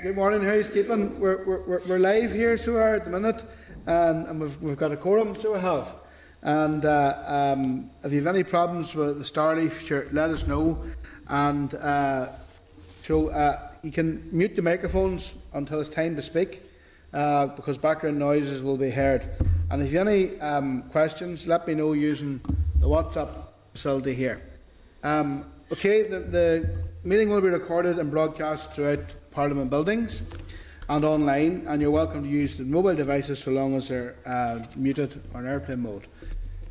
good 0.00 0.14
morning. 0.14 0.42
How's 0.42 0.70
keeping? 0.70 1.18
We're, 1.18 1.44
we're, 1.44 1.80
we're 1.88 1.98
live 1.98 2.30
here, 2.30 2.56
so 2.56 2.74
we 2.74 2.78
are 2.78 2.94
at 2.94 3.04
the 3.04 3.10
minute, 3.10 3.42
and, 3.84 4.28
and 4.28 4.40
we've, 4.40 4.62
we've 4.62 4.76
got 4.76 4.92
a 4.92 4.96
quorum, 4.96 5.34
so 5.34 5.54
we 5.54 5.58
have. 5.58 6.02
And 6.42 6.84
uh, 6.84 7.22
um, 7.26 7.90
if 8.04 8.12
you 8.12 8.18
have 8.18 8.32
any 8.32 8.44
problems 8.44 8.94
with 8.94 9.18
the 9.18 9.24
Starleaf, 9.24 9.80
sure, 9.80 10.06
let 10.12 10.30
us 10.30 10.46
know. 10.46 10.84
And 11.26 11.74
uh, 11.74 12.28
so 13.02 13.30
uh, 13.30 13.70
you 13.82 13.90
can 13.90 14.28
mute 14.30 14.54
the 14.54 14.62
microphones 14.62 15.32
until 15.52 15.80
it's 15.80 15.88
time 15.88 16.14
to 16.14 16.22
speak, 16.22 16.62
uh, 17.12 17.46
because 17.46 17.76
background 17.76 18.20
noises 18.20 18.62
will 18.62 18.76
be 18.76 18.90
heard. 18.90 19.28
And 19.68 19.82
if 19.82 19.90
you 19.90 19.98
have 19.98 20.06
any 20.06 20.40
um, 20.40 20.82
questions, 20.92 21.48
let 21.48 21.66
me 21.66 21.74
know 21.74 21.92
using 21.92 22.40
the 22.78 22.86
WhatsApp 22.86 23.30
facility 23.72 24.14
here. 24.14 24.42
Um, 25.02 25.44
okay, 25.72 26.04
the, 26.04 26.20
the 26.20 26.84
meeting 27.02 27.30
will 27.30 27.40
be 27.40 27.48
recorded 27.48 27.98
and 27.98 28.12
broadcast 28.12 28.72
throughout 28.72 29.00
Parliament 29.30 29.70
buildings 29.70 30.22
and 30.88 31.04
online, 31.04 31.66
and 31.68 31.82
you're 31.82 31.90
welcome 31.90 32.22
to 32.22 32.28
use 32.28 32.58
the 32.58 32.64
mobile 32.64 32.94
devices 32.94 33.38
so 33.38 33.50
long 33.50 33.74
as 33.74 33.88
they're 33.88 34.16
uh, 34.24 34.64
muted 34.74 35.20
or 35.34 35.40
in 35.40 35.46
airplane 35.46 35.80
mode. 35.80 36.06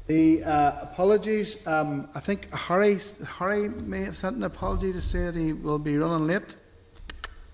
The 0.07 0.43
uh, 0.43 0.79
apologies, 0.81 1.57
um, 1.67 2.09
I 2.15 2.19
think 2.19 2.51
Harry, 2.53 2.99
Harry 3.39 3.69
may 3.69 4.01
have 4.05 4.17
sent 4.17 4.37
an 4.37 4.43
apology 4.43 4.93
to 4.93 5.01
say 5.01 5.25
that 5.25 5.35
he 5.35 5.53
will 5.53 5.79
be 5.79 5.97
running 5.97 6.27
late. 6.27 6.55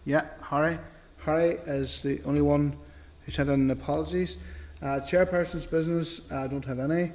Yeah, 0.06 0.28
Harry. 0.42 0.78
Harry 1.18 1.58
is 1.66 2.04
the 2.04 2.22
only 2.24 2.42
one 2.42 2.78
who 3.26 3.32
sent 3.32 3.50
in 3.50 3.72
apologies. 3.72 4.38
Uh, 4.82 5.00
chairperson's 5.00 5.66
business, 5.66 6.22
I 6.30 6.36
uh, 6.36 6.48
don't 6.48 6.66
have 6.66 6.80
any. 6.80 7.12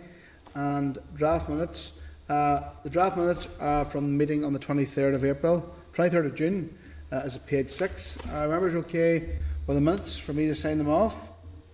And 0.55 0.99
draft 1.15 1.49
minutes. 1.49 1.93
Uh, 2.29 2.63
the 2.83 2.91
draft 2.91 3.17
minutes 3.17 3.49
are 3.61 3.85
from 3.85 4.05
the 4.05 4.13
meeting 4.13 4.45
on 4.45 4.53
the 4.53 4.59
23rd 4.59 5.15
of 5.15 5.25
April, 5.25 5.75
23rd 5.95 6.27
of 6.27 6.35
June, 6.35 6.78
uh, 7.13 7.17
is 7.19 7.39
page 7.39 7.71
6. 7.71 8.19
Uh, 8.29 8.49
members 8.49 8.75
okay 8.75 9.39
with 9.67 9.77
the 9.77 9.81
minutes 9.81 10.19
for 10.19 10.33
me 10.33 10.47
to 10.47 10.55
sign 10.55 10.79
them 10.79 10.89
off? 10.89 11.31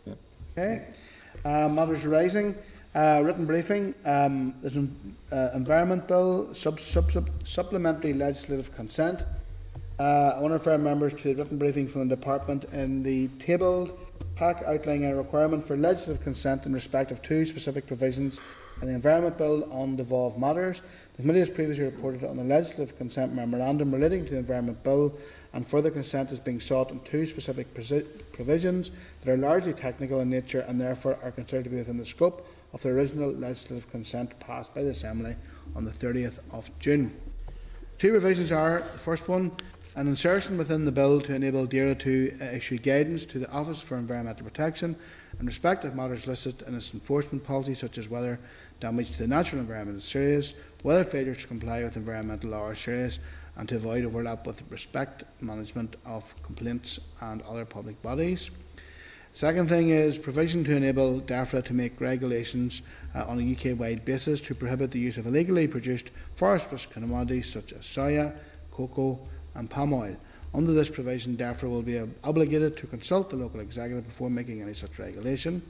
Yep. 0.07 0.19
Okay. 0.53 0.87
Uh, 1.45 1.69
matters 1.69 2.05
arising. 2.05 2.55
Uh, 2.95 3.21
written 3.25 3.45
briefing. 3.45 3.95
Um, 4.05 4.55
there's 4.63 4.77
an 4.77 5.17
uh, 5.33 5.51
environment 5.55 6.07
bill, 6.07 6.55
sub, 6.55 6.79
sub, 6.79 7.11
sub, 7.11 7.29
supplementary 7.45 8.13
legislative 8.13 8.73
consent. 8.73 9.25
Uh, 9.99 10.03
I 10.37 10.41
want 10.41 10.51
to 10.51 10.59
refer 10.59 10.79
members 10.79 11.13
to 11.15 11.35
the 11.35 11.35
written 11.35 11.59
briefing 11.59 11.89
from 11.89 12.09
the 12.09 12.15
department 12.15 12.65
in 12.73 13.03
the 13.03 13.29
tabled 13.39 13.99
pack 14.37 14.63
outlining 14.65 15.07
a 15.07 15.17
requirement 15.17 15.67
for 15.67 15.77
legislative 15.77 16.23
consent 16.23 16.67
in 16.67 16.73
respect 16.73 17.11
of 17.11 17.23
two 17.23 17.45
specific 17.45 17.87
provisions 17.87 18.41
in 18.81 18.89
the 18.89 18.95
Environment 18.95 19.37
Bill 19.39 19.73
on 19.73 19.97
devolved 19.97 20.39
matters. 20.39 20.83
The 21.17 21.23
committee 21.23 21.39
has 21.39 21.51
previously 21.51 21.85
reported 21.85 22.25
on 22.25 22.37
the 22.37 22.43
legislative 22.43 22.99
consent 22.99 23.33
memorandum 23.33 23.93
relating 23.93 24.25
to 24.25 24.33
the 24.33 24.39
Environment 24.39 24.83
Bill, 24.83 25.15
and 25.53 25.65
further 25.65 25.91
consent 25.91 26.33
is 26.33 26.41
being 26.41 26.61
sought 26.61 26.91
on 26.91 27.01
two 27.01 27.25
specific 27.25 27.73
provisions 28.33 28.91
that 29.21 29.31
are 29.31 29.37
largely 29.37 29.73
technical 29.73 30.19
in 30.19 30.29
nature 30.29 30.61
and 30.61 30.81
therefore 30.81 31.17
are 31.23 31.31
considered 31.31 31.65
to 31.65 31.71
be 31.71 31.77
within 31.77 31.99
the 31.99 32.05
scope 32.05 32.49
of 32.73 32.83
the 32.83 32.89
original 32.89 33.31
legislative 33.31 33.89
consent 33.93 34.37
passed 34.41 34.75
by 34.75 34.83
the 34.83 34.91
Assembly 34.91 35.37
on 35.77 35.85
the 35.85 35.93
30th 35.93 36.41
of 36.51 36.77
June. 36.81 37.15
Two 37.99 38.13
revisions 38.13 38.51
are 38.51 38.81
the 38.81 38.99
first 38.99 39.29
one, 39.29 39.53
an 39.95 40.09
insertion 40.09 40.59
within 40.59 40.85
the 40.85 40.91
bill 40.91 41.21
to 41.21 41.33
enable 41.33 41.65
DAERA 41.65 41.97
to 42.01 42.37
uh, 42.41 42.47
issue 42.47 42.79
guidance 42.79 43.25
to 43.27 43.39
the 43.39 43.49
Office 43.51 43.81
for 43.81 43.97
Environmental 43.97 44.45
Protection 44.45 44.97
in 45.39 45.47
respect 45.47 45.85
of 45.85 45.95
matters 45.95 46.27
listed 46.27 46.63
in 46.67 46.75
its 46.75 46.93
enforcement 46.93 47.45
policy, 47.45 47.75
such 47.75 47.99
as 47.99 48.09
whether 48.09 48.41
damage 48.81 49.13
to 49.13 49.19
the 49.19 49.29
natural 49.29 49.61
environment 49.61 49.99
is 49.99 50.05
serious, 50.05 50.55
whether 50.85 51.03
failure 51.03 51.35
to 51.35 51.47
comply 51.47 51.83
with 51.83 51.97
environmental 51.97 52.51
law 52.51 52.69
is 52.69 52.79
serious, 52.79 53.19
and 53.57 53.67
to 53.69 53.77
avoid 53.77 54.05
overlap 54.05 54.47
with 54.47 54.63
respect 54.71 55.25
management 55.41 55.97
of 56.05 56.23
complaints 56.43 57.01
and 57.23 57.41
other 57.43 57.65
public 57.65 58.01
bodies. 58.03 58.51
Second 59.33 59.69
thing 59.69 59.89
is 59.89 60.19
provision 60.19 60.63
to 60.63 60.77
enable 60.77 61.23
DEFRA 61.23 61.65
to 61.65 61.73
make 61.73 62.01
regulations 62.01 62.83
uh, 63.15 63.25
on 63.25 63.41
a 63.41 63.53
UK 63.53 63.79
wide 63.79 64.05
basis 64.05 64.41
to 64.43 64.55
prohibit 64.55 64.91
the 64.91 64.99
use 64.99 65.17
of 65.17 65.27
illegally 65.27 65.67
produced 65.67 66.11
forest 66.37 66.71
risk 66.71 66.91
commodities 66.91 67.51
such 67.51 67.73
as 67.73 67.81
soya, 67.81 68.35
cocoa, 68.71 69.19
and 69.55 69.71
palm 69.71 69.95
oil. 69.95 70.15
Under 70.53 70.73
this 70.73 70.91
provision, 70.91 71.35
DEFRA 71.35 71.69
will 71.69 71.83
be 71.83 72.01
obligated 72.23 72.77
to 72.77 72.87
consult 72.87 73.31
the 73.31 73.37
local 73.37 73.61
executive 73.61 74.07
before 74.07 74.29
making 74.29 74.61
any 74.61 74.75
such 74.75 74.99
regulation. 74.99 75.63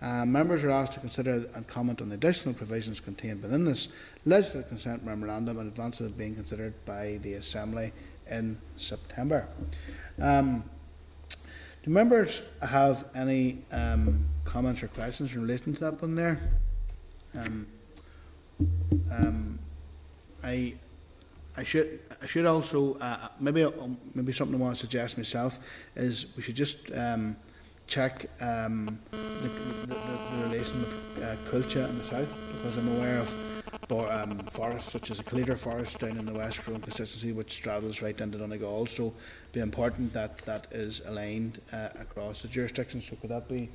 Uh, 0.00 0.26
members 0.26 0.62
are 0.62 0.70
asked 0.70 0.92
to 0.92 1.00
consider 1.00 1.44
and 1.54 1.66
comment 1.66 2.02
on 2.02 2.10
the 2.10 2.14
additional 2.14 2.54
provisions 2.54 3.00
contained 3.00 3.42
within 3.42 3.64
this 3.64 3.88
legislative 4.26 4.68
consent 4.68 5.04
memorandum 5.04 5.58
in 5.58 5.68
advance 5.68 6.00
of 6.00 6.18
being 6.18 6.34
considered 6.34 6.74
by 6.84 7.18
the 7.22 7.34
Assembly 7.34 7.92
in 8.28 8.58
September. 8.76 9.48
Um, 10.20 10.64
do 11.84 11.90
members 11.90 12.42
have 12.60 13.06
any 13.14 13.58
um, 13.70 14.26
comments 14.44 14.82
or 14.82 14.88
questions 14.88 15.32
in 15.34 15.40
relation 15.40 15.72
to 15.74 15.80
that 15.80 16.02
one 16.02 16.16
there? 16.16 16.40
Um, 17.38 17.66
um, 19.12 19.58
I 20.42 20.74
I 21.56 21.62
should 21.62 22.00
I 22.20 22.26
should 22.26 22.46
also 22.46 22.94
uh, 22.94 23.28
maybe 23.38 23.62
um, 23.62 23.96
maybe 24.14 24.32
something 24.32 24.60
I 24.60 24.64
want 24.64 24.74
to 24.74 24.80
suggest 24.80 25.16
myself 25.16 25.60
is 25.94 26.26
we 26.36 26.42
should 26.42 26.56
just 26.56 26.90
um, 26.92 27.36
check 27.86 28.26
um, 28.40 28.98
the, 29.12 29.16
the, 29.16 29.86
the, 29.86 29.94
the 29.94 30.48
relation 30.48 30.80
with 30.80 31.22
uh, 31.22 31.50
culture 31.50 31.86
in 31.86 31.98
the 31.98 32.04
south 32.04 32.34
because 32.52 32.76
I'm 32.76 32.88
aware 32.96 33.18
of 33.18 33.55
for, 33.88 34.12
um, 34.12 34.38
forests 34.52 34.92
such 34.92 35.10
as 35.10 35.18
a 35.18 35.22
Calder 35.24 35.56
forest 35.56 35.98
down 35.98 36.18
in 36.18 36.26
the 36.26 36.32
West 36.32 36.60
Tyrone 36.64 36.80
constituency 36.80 37.32
which 37.32 37.52
straddles 37.52 38.02
right 38.02 38.20
into 38.20 38.38
Donegal 38.38 38.86
so 38.86 39.14
be 39.52 39.60
important 39.60 40.12
that 40.12 40.38
that 40.38 40.66
is 40.72 41.02
aligned 41.06 41.60
uh, 41.72 41.88
across 42.00 42.42
the 42.42 42.48
jurisdiction 42.48 43.00
so 43.00 43.16
could 43.16 43.30
that 43.30 43.48
be 43.48 43.68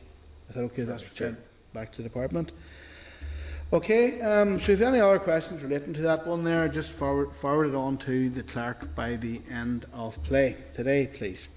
is 0.49 0.55
that 0.55 0.61
okay 0.61 0.83
that's 0.83 1.05
sure. 1.13 1.37
back 1.73 1.91
to 1.93 1.97
the 1.97 2.03
department 2.03 2.51
Okay, 3.73 4.19
um, 4.19 4.59
so 4.59 4.73
if 4.73 4.81
any 4.81 4.99
other 4.99 5.17
questions 5.17 5.63
relating 5.63 5.93
to 5.93 6.01
that 6.01 6.27
one 6.27 6.43
there, 6.43 6.67
just 6.67 6.91
forward, 6.91 7.33
forward 7.33 7.69
it 7.69 7.75
on 7.75 7.97
to 7.99 8.29
the 8.29 8.43
clerk 8.43 8.93
by 8.95 9.15
the 9.15 9.41
end 9.49 9.85
of 9.93 10.21
play 10.23 10.57
today, 10.73 11.09
please. 11.13 11.47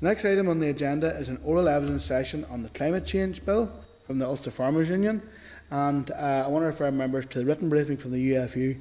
The 0.00 0.08
next 0.08 0.24
item 0.24 0.48
on 0.48 0.60
the 0.60 0.70
agenda 0.70 1.08
is 1.08 1.28
an 1.28 1.38
oral 1.44 1.68
evidence 1.68 2.06
session 2.06 2.46
on 2.46 2.62
the 2.62 2.70
climate 2.70 3.04
change 3.04 3.44
bill 3.44 3.70
from 4.06 4.18
the 4.18 4.26
Ulster 4.26 4.50
Farmers 4.50 4.88
Union. 4.88 5.20
And 5.72 6.10
uh, 6.10 6.44
I 6.44 6.48
want 6.48 6.64
to 6.64 6.66
refer 6.66 6.90
members 6.90 7.24
to 7.24 7.38
the 7.38 7.46
written 7.46 7.70
briefing 7.70 7.96
from 7.96 8.12
the 8.12 8.32
UFU 8.32 8.78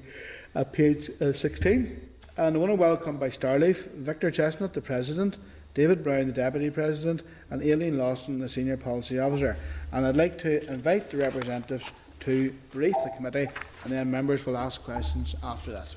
at 0.54 0.74
page 0.74 1.10
uh, 1.22 1.32
16. 1.32 2.10
And 2.36 2.56
I 2.56 2.60
want 2.60 2.70
to 2.70 2.76
welcome 2.76 3.16
by 3.16 3.30
Starleaf 3.30 3.90
Victor 3.92 4.30
Chestnutt, 4.30 4.74
the 4.74 4.82
President, 4.82 5.38
David 5.74 6.04
Brown, 6.04 6.28
the 6.28 6.34
Deputy 6.34 6.70
President, 6.70 7.24
and 7.50 7.62
Aileen 7.62 7.98
Lawson, 7.98 8.42
the 8.42 8.50
Senior 8.50 8.76
Policy 8.76 9.20
Officer. 9.20 9.56
And 9.94 10.06
I'd 10.06 10.18
like 10.18 10.38
to 10.40 10.70
invite 10.70 11.10
the 11.10 11.18
representatives 11.18 11.90
to 12.22 12.54
brief 12.72 12.96
the 13.06 13.12
committee, 13.16 13.48
and 13.86 13.94
then 13.94 14.12
members 14.12 14.46
will 14.46 14.58
ask 14.58 14.84
questions 14.84 15.34
after 15.42 15.72
that. 15.72 15.96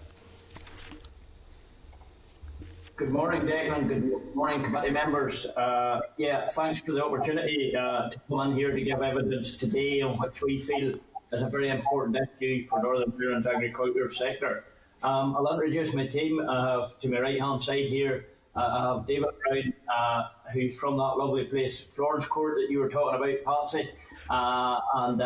Good 2.96 3.10
morning, 3.10 3.42
Declan. 3.42 3.88
Good 3.88 4.36
morning, 4.36 4.62
committee 4.62 4.90
members. 4.90 5.46
Uh, 5.46 5.98
yeah, 6.16 6.46
thanks 6.46 6.80
for 6.80 6.92
the 6.92 7.04
opportunity 7.04 7.74
uh, 7.76 8.08
to 8.08 8.20
come 8.28 8.52
in 8.52 8.56
here 8.56 8.70
to 8.70 8.80
give 8.80 9.02
evidence 9.02 9.56
today 9.56 10.00
on 10.00 10.16
which 10.18 10.40
we 10.40 10.60
feel 10.60 10.94
is 11.32 11.42
a 11.42 11.48
very 11.48 11.70
important 11.70 12.16
issue 12.16 12.68
for 12.68 12.80
Northern 12.80 13.12
Ireland's 13.20 13.48
agriculture 13.48 14.08
sector. 14.12 14.66
Um, 15.02 15.34
I'll 15.34 15.52
introduce 15.54 15.92
my 15.92 16.06
team. 16.06 16.38
Uh, 16.38 16.86
to 17.02 17.08
my 17.08 17.18
right 17.18 17.40
hand 17.40 17.64
side 17.64 17.86
here, 17.86 18.26
uh, 18.54 18.60
I 18.60 18.94
have 18.94 19.08
David 19.08 19.30
Brown, 19.42 19.72
uh, 19.92 20.28
who's 20.52 20.76
from 20.76 20.96
that 20.96 21.14
lovely 21.18 21.46
place, 21.46 21.80
Florence 21.80 22.26
Court, 22.26 22.54
that 22.58 22.70
you 22.70 22.78
were 22.78 22.88
talking 22.88 23.18
about, 23.18 23.44
Patsy. 23.44 23.88
Uh, 24.30 24.78
and 24.94 25.20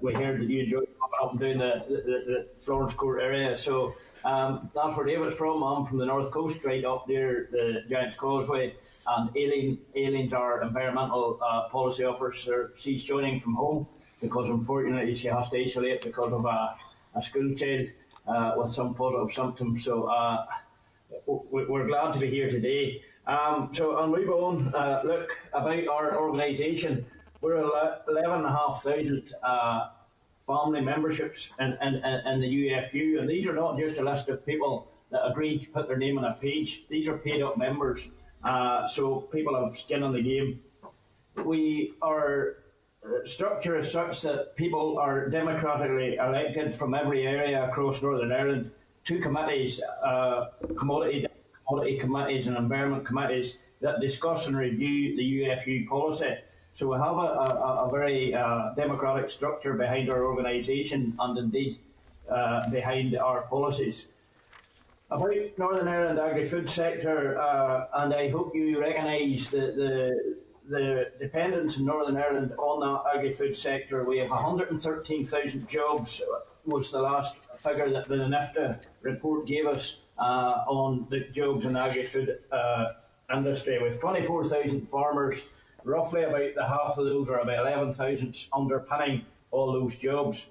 we 0.00 0.14
heard 0.14 0.40
that 0.40 0.48
you 0.48 0.62
enjoy 0.62 0.78
coming 0.78 1.18
up 1.24 1.30
and 1.32 1.40
down 1.40 1.58
the, 1.58 1.84
the, 1.88 2.02
the 2.04 2.48
Florence 2.60 2.94
Court 2.94 3.20
area. 3.20 3.58
So 3.58 3.96
um, 4.28 4.70
that's 4.74 4.94
where 4.94 5.06
David's 5.06 5.36
from. 5.36 5.62
I'm 5.62 5.86
from 5.86 5.96
the 5.96 6.04
north 6.04 6.30
coast, 6.30 6.62
right 6.62 6.84
up 6.84 7.08
near 7.08 7.48
the 7.50 7.82
Giant's 7.88 8.14
Causeway. 8.14 8.74
And 9.06 9.30
Aileen, 9.34 9.78
Aileen's 9.96 10.34
our 10.34 10.62
environmental 10.62 11.38
uh, 11.42 11.68
policy 11.70 12.04
officer. 12.04 12.72
She's 12.76 13.02
joining 13.02 13.40
from 13.40 13.54
home 13.54 13.86
because 14.20 14.50
unfortunately 14.50 15.14
she 15.14 15.28
has 15.28 15.48
to 15.48 15.58
isolate 15.58 16.02
because 16.02 16.32
of 16.34 16.44
a, 16.44 16.76
a 17.14 17.22
school 17.22 17.54
child 17.54 17.88
uh, 18.26 18.52
with 18.58 18.70
some 18.70 18.94
positive 18.94 19.32
symptoms. 19.32 19.84
So 19.84 20.04
uh, 20.04 20.44
we're 21.26 21.86
glad 21.86 22.12
to 22.12 22.20
be 22.20 22.28
here 22.28 22.50
today. 22.50 23.02
Um, 23.26 23.70
so 23.72 23.96
I'll 23.96 24.08
move 24.08 24.28
on. 24.28 24.74
Uh, 24.74 25.00
look, 25.04 25.38
about 25.54 25.88
our 25.88 26.18
organisation. 26.20 27.06
We're 27.40 27.56
11,500 27.56 29.34
uh, 29.42 29.88
family 30.48 30.80
memberships 30.80 31.52
in, 31.60 31.76
in, 31.82 31.94
in 31.94 32.40
the 32.40 32.48
UFU, 32.48 33.20
and 33.20 33.28
these 33.28 33.46
are 33.46 33.52
not 33.52 33.78
just 33.78 33.98
a 33.98 34.02
list 34.02 34.28
of 34.28 34.44
people 34.44 34.88
that 35.10 35.20
agreed 35.30 35.60
to 35.60 35.68
put 35.68 35.86
their 35.86 35.98
name 35.98 36.18
on 36.18 36.24
a 36.24 36.34
page. 36.34 36.86
These 36.88 37.06
are 37.06 37.18
paid 37.18 37.42
up 37.42 37.56
members, 37.56 38.08
uh, 38.42 38.86
so 38.86 39.20
people 39.36 39.54
have 39.62 39.76
skin 39.76 40.02
in 40.02 40.12
the 40.12 40.22
game. 40.22 40.60
We 41.44 41.94
are 42.02 42.56
uh, 43.04 43.24
structure 43.24 43.78
is 43.78 43.92
such 43.92 44.22
that 44.22 44.56
people 44.56 44.98
are 44.98 45.28
democratically 45.28 46.16
elected 46.16 46.74
from 46.74 46.94
every 46.94 47.26
area 47.26 47.68
across 47.68 48.02
Northern 48.02 48.32
Ireland. 48.32 48.72
Two 49.04 49.20
committees, 49.20 49.80
uh, 50.04 50.46
commodity 50.76 51.26
quality 51.68 51.98
committees 51.98 52.46
and 52.46 52.56
environment 52.56 53.06
committees 53.06 53.58
that 53.80 54.00
discuss 54.00 54.46
and 54.46 54.56
review 54.56 55.16
the 55.16 55.42
UFU 55.42 55.86
policy. 55.86 56.34
So 56.78 56.86
we 56.86 56.96
have 56.96 57.16
a, 57.16 57.30
a, 57.42 57.86
a 57.86 57.90
very 57.90 58.32
uh, 58.32 58.72
democratic 58.76 59.28
structure 59.28 59.74
behind 59.74 60.10
our 60.10 60.22
organisation 60.24 61.12
and 61.18 61.36
indeed 61.36 61.80
uh, 62.30 62.70
behind 62.70 63.16
our 63.16 63.42
policies. 63.48 64.06
About 65.10 65.34
Northern 65.56 65.88
Ireland 65.88 66.20
agri-food 66.20 66.68
sector, 66.68 67.36
uh, 67.36 67.86
and 67.94 68.14
I 68.14 68.30
hope 68.30 68.54
you 68.54 68.80
recognise 68.80 69.50
the, 69.50 69.58
the, 69.82 70.36
the 70.68 71.10
dependence 71.18 71.78
in 71.78 71.86
Northern 71.86 72.16
Ireland 72.16 72.52
on 72.58 72.78
that 72.78 73.18
agri-food 73.18 73.56
sector. 73.56 74.04
We 74.04 74.18
have 74.18 74.30
113,000 74.30 75.68
jobs 75.68 76.22
was 76.64 76.92
the 76.92 77.02
last 77.02 77.38
figure 77.56 77.90
that 77.90 78.06
the 78.06 78.14
NIFDA 78.14 78.86
report 79.02 79.48
gave 79.48 79.66
us 79.66 80.02
uh, 80.16 80.62
on 80.68 81.08
the 81.10 81.26
jobs 81.32 81.64
in 81.64 81.72
the 81.72 81.80
agri-food 81.80 82.38
uh, 82.52 82.92
industry, 83.34 83.82
with 83.82 83.98
24,000 83.98 84.86
farmers, 84.86 85.42
roughly 85.88 86.22
about 86.22 86.54
the 86.54 86.66
half 86.66 86.98
of 86.98 87.06
those, 87.06 87.28
or 87.28 87.38
about 87.38 87.66
11,000, 87.66 88.36
underpinning 88.52 89.24
all 89.50 89.72
those 89.72 89.96
jobs. 89.96 90.46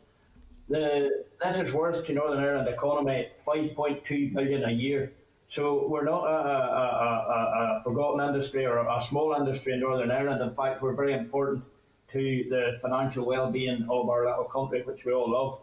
The, 0.70 1.24
this 1.42 1.60
is 1.60 1.74
worth 1.74 2.06
to 2.06 2.14
Northern 2.14 2.44
Ireland 2.44 2.68
economy 2.68 3.30
5.2 3.46 4.34
billion 4.34 4.66
a 4.66 4.72
year. 4.72 5.14
So 5.46 5.88
we're 5.88 6.04
not 6.04 6.26
a, 6.26 6.36
a, 6.36 7.78
a, 7.78 7.78
a, 7.78 7.84
forgotten 7.84 8.28
industry 8.28 8.66
or 8.66 8.80
a 8.80 9.00
small 9.00 9.34
industry 9.34 9.74
in 9.74 9.80
Northern 9.80 10.12
Ireland. 10.12 10.42
In 10.42 10.54
fact, 10.54 10.82
we're 10.82 10.94
very 10.94 11.14
important 11.14 11.64
to 12.10 12.46
the 12.50 12.78
financial 12.82 13.26
well-being 13.26 13.88
of 13.90 14.10
our 14.10 14.26
little 14.26 14.44
country, 14.44 14.82
which 14.82 15.06
we 15.06 15.14
all 15.14 15.32
love. 15.32 15.60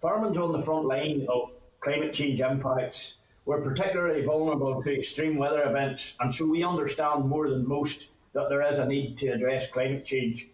Farming's 0.00 0.38
on 0.38 0.52
the 0.52 0.62
front 0.62 0.86
line 0.86 1.26
of 1.28 1.52
climate 1.80 2.12
change 2.12 2.40
impacts. 2.40 3.14
We're 3.44 3.60
particularly 3.60 4.24
vulnerable 4.24 4.82
to 4.82 4.98
extreme 4.98 5.36
weather 5.36 5.62
events, 5.62 6.16
and 6.20 6.34
so 6.34 6.46
we 6.46 6.64
understand 6.64 7.24
more 7.24 7.48
than 7.48 7.66
most 7.68 8.08
that 8.38 8.48
there 8.48 8.62
is 8.62 8.78
a 8.78 8.86
need 8.86 9.18
to 9.18 9.30
address 9.30 9.68
climate 9.68 10.04
change. 10.04 10.46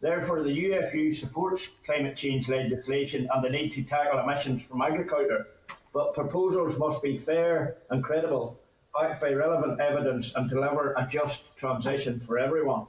Therefore, 0.00 0.42
the 0.42 0.70
UFU 0.70 1.12
supports 1.12 1.68
climate 1.84 2.16
change 2.16 2.48
legislation 2.48 3.28
and 3.30 3.44
the 3.44 3.50
need 3.50 3.72
to 3.72 3.82
tackle 3.82 4.20
emissions 4.20 4.62
from 4.62 4.80
agriculture, 4.80 5.46
but 5.92 6.14
proposals 6.14 6.78
must 6.78 7.02
be 7.02 7.18
fair 7.18 7.76
and 7.90 8.02
credible, 8.02 8.58
backed 8.98 9.20
by 9.20 9.34
relevant 9.34 9.78
evidence, 9.82 10.34
and 10.34 10.48
deliver 10.48 10.94
a 10.94 11.06
just 11.06 11.54
transition 11.58 12.18
for 12.18 12.38
everyone. 12.38 12.86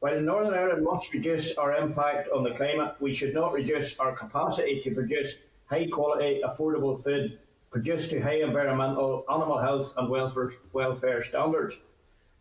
While 0.00 0.20
Northern 0.20 0.52
Ireland 0.52 0.84
must 0.84 1.14
reduce 1.14 1.56
our 1.56 1.74
impact 1.76 2.28
on 2.28 2.44
the 2.44 2.50
climate, 2.50 2.96
we 3.00 3.14
should 3.14 3.32
not 3.32 3.54
reduce 3.54 3.98
our 3.98 4.14
capacity 4.14 4.82
to 4.82 4.94
produce 4.94 5.44
high 5.64 5.86
quality, 5.86 6.42
affordable 6.44 7.02
food 7.02 7.38
produced 7.70 8.10
to 8.10 8.20
high 8.20 8.42
environmental, 8.42 9.24
animal 9.32 9.58
health 9.58 9.94
and 9.96 10.10
welfare, 10.10 10.50
welfare 10.74 11.22
standards. 11.22 11.80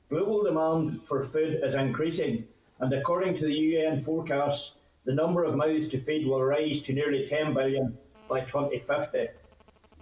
Global 0.10 0.44
demand 0.44 1.02
for 1.04 1.24
food 1.24 1.62
is 1.63 1.75
increasing, 1.75 2.48
and 2.80 2.94
according 2.94 3.36
to 3.38 3.46
the 3.46 3.54
UN 3.54 4.00
forecasts, 4.00 4.78
the 5.06 5.13
number 5.13 5.44
of 5.44 5.56
mouths 5.56 5.88
to 5.90 6.00
feed 6.00 6.28
will 6.28 6.44
rise 6.44 6.81
to 6.81 6.94
nearly 6.94 7.28
10 7.28 7.54
billion 7.54 7.98
by 8.30 8.42
2050. 8.42 9.28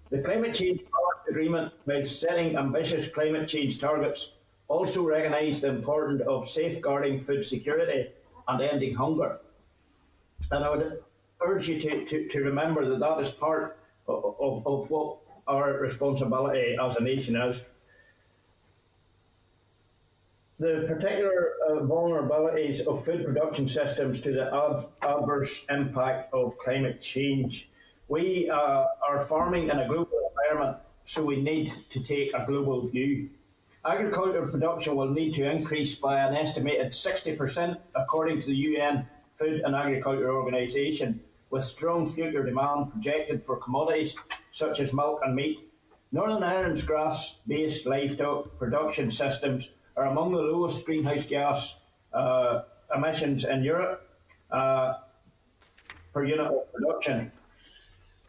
The 0.10 0.22
Climate 0.22 0.54
Change 0.54 0.82
Agreement, 1.30 1.74
while 1.86 2.06
setting 2.06 2.58
ambitious 2.58 3.08
climate 3.08 3.48
change 3.48 3.80
targets, 3.80 4.34
also 4.68 5.08
recognise 5.08 5.62
the 5.62 5.70
importance 5.70 6.22
of 6.28 6.48
safeguarding 6.48 7.20
food 7.22 7.44
security 7.44 8.10
and 8.48 8.62
ending 8.62 8.96
hunger. 8.96 9.40
And 10.52 10.64
I 10.64 10.70
would 10.70 11.02
urge 11.42 11.70
you 11.70 11.80
to, 11.80 12.06
to, 12.06 12.28
to 12.28 12.44
remember 12.44 12.88
that 12.90 13.00
that 13.00 13.20
is 13.20 13.30
part 13.30 13.78
of, 14.08 14.36
of, 14.40 14.68
of 14.68 14.90
what 14.90 15.18
our 15.48 15.74
responsibility 15.74 16.78
as 16.82 16.98
a 16.98 17.04
nation 17.04 17.36
is. 17.36 17.64
The 20.64 20.86
particular 20.88 21.56
uh, 21.68 21.72
vulnerabilities 21.82 22.88
of 22.88 23.04
food 23.04 23.26
production 23.26 23.68
systems 23.68 24.22
to 24.22 24.32
the 24.32 24.46
ad 24.48 24.86
adverse 25.02 25.66
impact 25.70 26.34
of 26.34 26.58
climate 26.58 27.02
change. 27.02 27.70
We 28.08 28.50
uh, 28.50 28.86
are 29.06 29.22
farming 29.26 29.64
in 29.72 29.78
a 29.78 29.86
global 29.90 30.32
environment, 30.32 30.78
so 31.04 31.22
we 31.22 31.42
need 31.42 31.74
to 31.90 32.00
take 32.02 32.34
a 32.34 32.46
global 32.48 32.88
view. 32.88 33.30
Agricultural 33.84 34.50
production 34.50 34.96
will 34.96 35.10
need 35.10 35.34
to 35.34 35.52
increase 35.52 35.96
by 35.96 36.22
an 36.22 36.34
estimated 36.34 36.94
60%, 36.94 37.78
according 37.96 38.40
to 38.40 38.48
the 38.48 38.56
UN 38.56 39.06
Food 39.38 39.64
and 39.66 39.76
Agriculture 39.76 40.32
Organization, 40.32 41.20
with 41.50 41.66
strong 41.66 42.08
future 42.08 42.42
demand 42.46 42.90
projected 42.90 43.44
for 43.44 43.58
commodities 43.58 44.16
such 44.52 44.80
as 44.80 44.94
milk 44.94 45.20
and 45.26 45.36
meat. 45.36 45.60
Northern 46.14 46.42
Ireland's 46.42 46.84
grass 46.84 47.42
based 47.46 47.86
livestock 47.86 48.58
production 48.58 49.12
systems 49.12 49.72
are 49.96 50.06
among 50.06 50.32
the 50.32 50.42
lowest 50.42 50.86
greenhouse 50.86 51.26
gas 51.26 51.80
uh, 52.14 52.62
emissions 52.96 53.46
in 53.46 53.64
Europe 53.64 54.08
uh, 54.52 54.96
per 56.14 56.24
unit 56.26 56.48
of 56.48 56.72
production. 56.74 57.32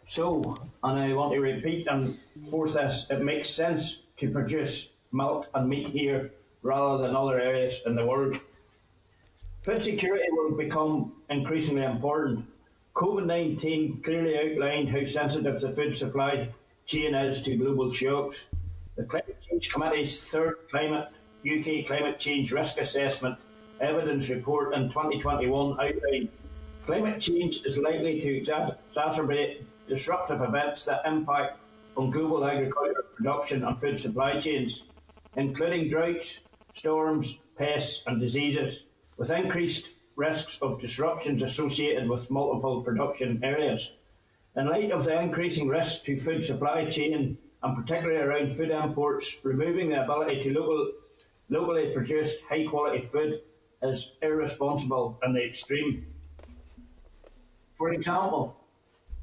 So, 0.06 0.54
and 0.82 0.98
I 0.98 1.12
want 1.14 1.32
to 1.32 1.40
repeat 1.40 1.86
and 1.86 2.14
force 2.50 2.74
this, 2.74 3.06
it 3.10 3.22
makes 3.22 3.48
sense 3.48 4.02
to 4.18 4.30
produce 4.30 4.90
milk 5.12 5.46
and 5.54 5.68
meat 5.68 5.88
here 5.88 6.30
rather 6.62 7.06
than 7.06 7.16
other 7.16 7.40
areas 7.40 7.80
in 7.86 7.94
the 7.94 8.04
world. 8.04 8.38
Food 9.62 9.82
security 9.82 10.28
will 10.30 10.56
become 10.56 11.12
increasingly 11.30 11.84
important. 11.84 12.44
COVID 12.94 13.26
19 13.26 14.02
clearly 14.02 14.38
outlined 14.38 14.90
how 14.90 15.02
sensitive 15.04 15.60
the 15.60 15.72
food 15.72 15.96
supply 15.96 16.48
chain 16.86 17.14
is 17.14 17.42
to 17.42 17.56
global 17.56 17.90
shocks. 17.90 18.44
The 18.96 19.04
Climate 19.04 19.42
Change 19.48 19.72
Committee's 19.72 20.22
third 20.22 20.56
climate 20.70 21.08
UK 21.44 21.86
Climate 21.86 22.18
Change 22.18 22.52
Risk 22.52 22.78
Assessment 22.78 23.36
evidence 23.80 24.28
report 24.30 24.74
in 24.74 24.88
2021 24.88 25.72
outlined 25.72 26.28
climate 26.86 27.20
change 27.20 27.62
is 27.64 27.76
likely 27.78 28.20
to 28.20 28.40
exacerbate 28.40 29.62
disruptive 29.88 30.40
events 30.40 30.84
that 30.84 31.02
impact 31.04 31.58
on 31.96 32.10
global 32.10 32.44
agricultural 32.44 33.04
production 33.16 33.64
and 33.64 33.80
food 33.80 33.98
supply 33.98 34.38
chains 34.38 34.84
including 35.36 35.88
droughts, 35.88 36.40
storms, 36.72 37.38
pests, 37.56 38.02
and 38.06 38.20
diseases, 38.20 38.86
with 39.16 39.30
increased 39.30 39.90
risks 40.16 40.58
of 40.62 40.80
disruptions 40.80 41.42
associated 41.42 42.08
with 42.08 42.30
multiple 42.30 42.82
production 42.82 43.42
areas. 43.42 43.92
In 44.56 44.68
light 44.68 44.92
of 44.92 45.04
the 45.04 45.20
increasing 45.20 45.68
risks 45.68 46.02
to 46.04 46.16
food 46.16 46.44
supply 46.44 46.84
chain, 46.84 47.36
and 47.62 47.76
particularly 47.76 48.20
around 48.20 48.54
food 48.54 48.70
imports, 48.70 49.36
removing 49.42 49.88
the 49.88 50.04
ability 50.04 50.42
to 50.42 50.52
local, 50.52 50.92
locally 51.48 51.92
produced 51.92 52.42
high 52.48 52.64
quality 52.66 53.02
food 53.02 53.40
is 53.82 54.16
irresponsible 54.22 55.18
in 55.24 55.32
the 55.32 55.44
extreme. 55.44 56.06
For 57.76 57.92
example, 57.92 58.56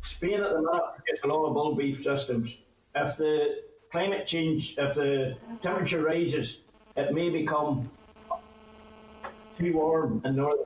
Spain 0.02 0.42
at 0.42 0.52
the 0.52 0.62
minute 0.62 0.84
produces 0.96 1.24
a 1.24 1.28
lot 1.28 1.46
of 1.46 1.54
bull 1.54 1.76
beef 1.76 2.04
systems. 2.04 2.62
If 2.96 3.18
the 3.18 3.64
climate 3.92 4.28
change, 4.28 4.76
if 4.78 4.96
the 4.96 5.38
temperature 5.62 6.04
rises, 6.04 6.64
it 6.96 7.14
may 7.14 7.30
become 7.30 7.90
too 9.58 9.74
warm 9.74 10.22
in 10.26 10.36
northern 10.36 10.66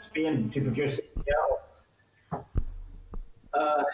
Spain 0.00 0.50
to 0.50 0.60
produce 0.60 1.00
cattle. 1.26 2.46
Uh, 3.54 3.84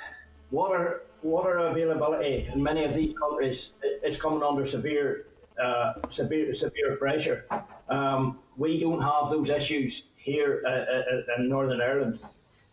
water 0.50 1.02
water 1.23 1.59
availability 1.59 2.49
in 2.52 2.62
many 2.62 2.85
of 2.85 2.94
these 2.94 3.12
countries 3.18 3.73
is 4.04 4.21
coming 4.21 4.42
under 4.42 4.64
severe 4.64 5.26
uh, 5.62 5.95
severe 6.09 6.55
severe 6.55 6.97
pressure. 6.97 7.45
Um, 7.88 8.38
we 8.57 8.81
don't 8.81 9.03
have 9.03 9.31
those 9.31 9.50
issues 9.50 10.05
here 10.17 10.62
uh, 10.67 10.71
uh 10.71 11.37
in 11.38 11.49
Northern 11.49 11.81
Ireland. 11.81 12.19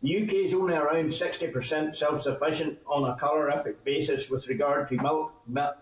The 0.01 0.23
UK 0.23 0.33
is 0.33 0.53
only 0.53 0.75
around 0.75 1.07
60% 1.07 1.95
self-sufficient 1.95 2.77
on 2.85 3.09
a 3.09 3.15
calorific 3.15 3.83
basis 3.83 4.29
with 4.29 4.47
regard 4.47 4.87
to 4.89 4.97
milk, 4.97 5.33
milk 5.47 5.77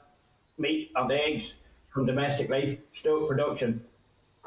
meat 0.57 0.91
and 0.95 1.11
eggs 1.11 1.55
from 1.89 2.05
domestic 2.05 2.49
livestock 2.49 3.27
production. 3.27 3.83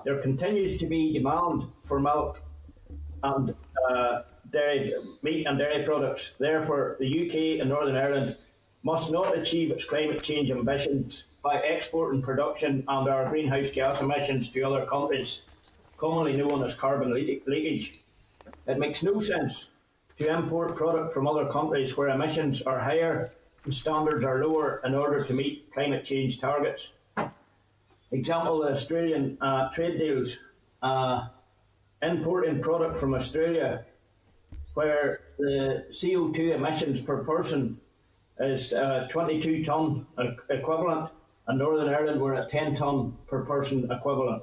There 0.05 0.21
continues 0.23 0.79
to 0.79 0.87
be 0.87 1.13
demand 1.13 1.65
for 1.83 2.01
milk 2.01 2.41
and 3.23 3.55
uh, 3.91 4.23
dairy 4.51 4.95
meat 5.23 5.47
and 5.47 5.59
dairy 5.59 5.85
products. 5.85 6.35
Therefore, 6.39 6.97
the 6.99 7.27
UK 7.27 7.61
and 7.61 7.69
Northern 7.69 7.97
Ireland 7.97 8.37
must 8.87 9.11
not 9.11 9.37
achieve 9.37 9.73
its 9.73 9.85
climate 9.85 10.23
change 10.23 10.49
ambitions 10.53 11.25
by 11.43 11.57
exporting 11.57 12.23
production 12.23 12.85
and 12.87 13.09
our 13.09 13.29
greenhouse 13.29 13.69
gas 13.69 14.01
emissions 14.01 14.49
to 14.49 14.63
other 14.63 14.87
countries, 14.87 15.43
commonly 15.99 16.37
known 16.37 16.63
as 16.63 16.73
carbon 16.73 17.13
leakage. 17.13 17.99
It 18.69 18.79
makes 18.79 19.03
no 19.03 19.19
sense 19.19 19.71
to 20.19 20.33
import 20.33 20.77
product 20.77 21.13
from 21.13 21.27
other 21.27 21.47
countries 21.47 21.97
where 21.97 22.11
emissions 22.11 22.63
are 22.63 22.79
higher 22.79 23.33
and 23.65 23.75
standards 23.75 24.25
are 24.25 24.47
lower 24.47 24.81
in 24.85 24.95
order 24.95 25.25
to 25.25 25.33
meet 25.33 25.69
climate 25.75 26.05
change 26.05 26.41
targets. 26.41 26.93
Example, 28.13 28.61
the 28.61 28.71
Australian 28.71 29.37
uh, 29.41 29.69
trade 29.71 29.99
deals, 29.99 30.45
uh, 30.81 31.27
importing 32.03 32.61
product 32.63 32.97
from 32.97 33.15
Australia 33.15 33.85
where 34.75 35.23
the 35.39 35.87
CO2 35.91 36.55
emissions 36.55 37.01
per 37.01 37.25
person 37.25 37.81
is 38.41 38.73
uh, 38.73 39.09
22 39.11 39.65
tonne 39.65 40.07
equivalent 40.51 41.11
and 41.49 41.59
Northern 41.59 41.89
Ireland 41.89 42.21
were 42.21 42.35
at 42.35 42.49
10 42.49 42.77
tonne 42.77 43.17
per 43.27 43.45
person 43.45 43.91
equivalent. 43.91 44.43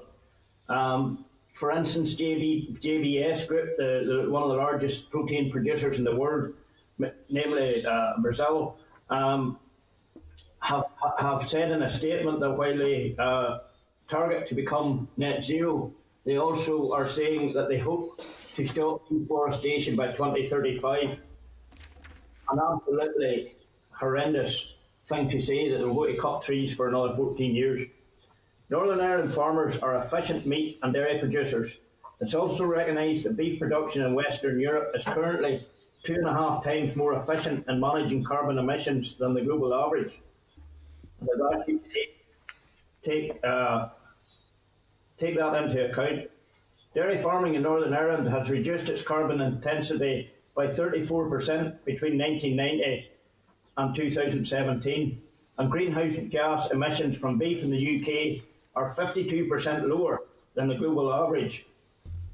Um, 0.69 1.25
for 1.53 1.71
instance, 1.71 2.15
JB, 2.15 2.81
JBS 2.81 3.47
Group, 3.47 3.77
the, 3.77 4.23
the, 4.25 4.31
one 4.31 4.43
of 4.43 4.49
the 4.49 4.55
largest 4.55 5.11
protein 5.11 5.51
producers 5.51 5.99
in 5.99 6.03
the 6.03 6.15
world, 6.15 6.53
namely 7.29 7.85
uh, 7.85 8.13
Brazil, 8.19 8.77
um, 9.09 9.59
have, 10.61 10.85
have 11.19 11.47
said 11.47 11.71
in 11.71 11.83
a 11.83 11.89
statement 11.89 12.39
that 12.39 12.51
while 12.51 12.75
they 12.75 13.15
uh, 13.19 13.59
target 14.07 14.47
to 14.47 14.55
become 14.55 15.07
net 15.17 15.43
zero, 15.43 15.91
they 16.25 16.37
also 16.37 16.91
are 16.93 17.05
saying 17.05 17.53
that 17.53 17.67
they 17.67 17.77
hope 17.77 18.21
to 18.55 18.63
stop 18.63 19.07
deforestation 19.09 19.95
by 19.95 20.07
2035. 20.07 21.19
An 22.49 22.59
absolutely 22.59 23.55
horrendous 23.99 24.73
thing 25.07 25.29
to 25.29 25.39
say 25.39 25.69
that 25.69 25.77
they're 25.77 25.87
going 25.87 26.15
to 26.15 26.21
cut 26.21 26.43
trees 26.43 26.73
for 26.73 26.87
another 26.87 27.15
14 27.15 27.55
years. 27.55 27.81
Northern 28.69 29.01
Ireland 29.01 29.33
farmers 29.33 29.77
are 29.79 29.97
efficient 29.97 30.45
meat 30.45 30.79
and 30.81 30.93
dairy 30.93 31.19
producers. 31.19 31.77
It's 32.21 32.33
also 32.33 32.65
recognised 32.65 33.23
that 33.23 33.35
beef 33.35 33.59
production 33.59 34.03
in 34.03 34.13
Western 34.13 34.59
Europe 34.59 34.91
is 34.95 35.03
currently 35.03 35.67
two 36.03 36.15
and 36.15 36.27
a 36.27 36.33
half 36.33 36.63
times 36.63 36.95
more 36.95 37.13
efficient 37.13 37.65
in 37.67 37.79
managing 37.79 38.23
carbon 38.23 38.57
emissions 38.57 39.15
than 39.15 39.33
the 39.33 39.41
global 39.41 39.73
average. 39.73 40.21
Actually 41.53 41.79
take, 41.93 42.25
take, 43.01 43.39
uh, 43.43 43.89
take 45.17 45.37
that 45.37 45.63
into 45.63 45.89
account. 45.89 46.29
Dairy 46.93 47.17
farming 47.17 47.55
in 47.55 47.63
Northern 47.63 47.93
Ireland 47.93 48.27
has 48.27 48.49
reduced 48.49 48.89
its 48.89 49.01
carbon 49.01 49.41
intensity 49.41 50.31
by 50.55 50.67
34% 50.67 51.83
between 51.85 52.17
1990 52.17 53.09
and 53.77 53.95
2017, 53.95 55.21
and 55.57 55.71
greenhouse 55.71 56.15
gas 56.29 56.71
emissions 56.71 57.17
from 57.17 57.37
beef 57.37 57.63
in 57.63 57.71
the 57.71 57.99
UK 57.99 58.43
are 58.75 58.93
52% 58.93 59.87
lower 59.87 60.21
than 60.55 60.67
the 60.67 60.75
global 60.75 61.13
average. 61.13 61.65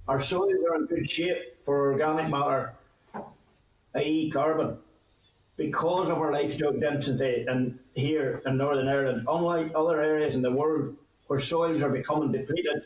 Our 0.08 0.19
soils 0.19 0.63
are 0.69 0.75
in 0.75 0.86
good 0.86 1.10
shape 1.10 1.63
for 1.63 1.91
organic 1.91 2.29
matter, 2.29 2.74
i.e., 3.96 4.31
carbon, 4.31 4.77
because 5.55 6.10
of 6.10 6.17
our 6.17 6.31
livestock 6.31 6.79
density 6.79 7.46
in, 7.48 7.77
here 7.93 8.41
in 8.46 8.58
Northern 8.58 8.88
Ireland. 8.88 9.27
Unlike 9.27 9.74
other 9.75 10.01
areas 10.01 10.36
in 10.36 10.41
the 10.41 10.51
world 10.51 10.96
where 11.27 11.39
soils 11.39 11.81
are 11.81 11.89
becoming 11.89 12.31
depleted 12.31 12.84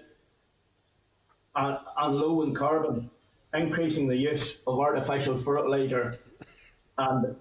and, 1.56 1.78
and 1.98 2.16
low 2.16 2.42
in 2.42 2.54
carbon, 2.54 3.10
increasing 3.54 4.08
the 4.08 4.18
use 4.18 4.58
of 4.68 4.80
artificial 4.80 5.40
fertiliser 5.40 6.20
and 6.98 7.36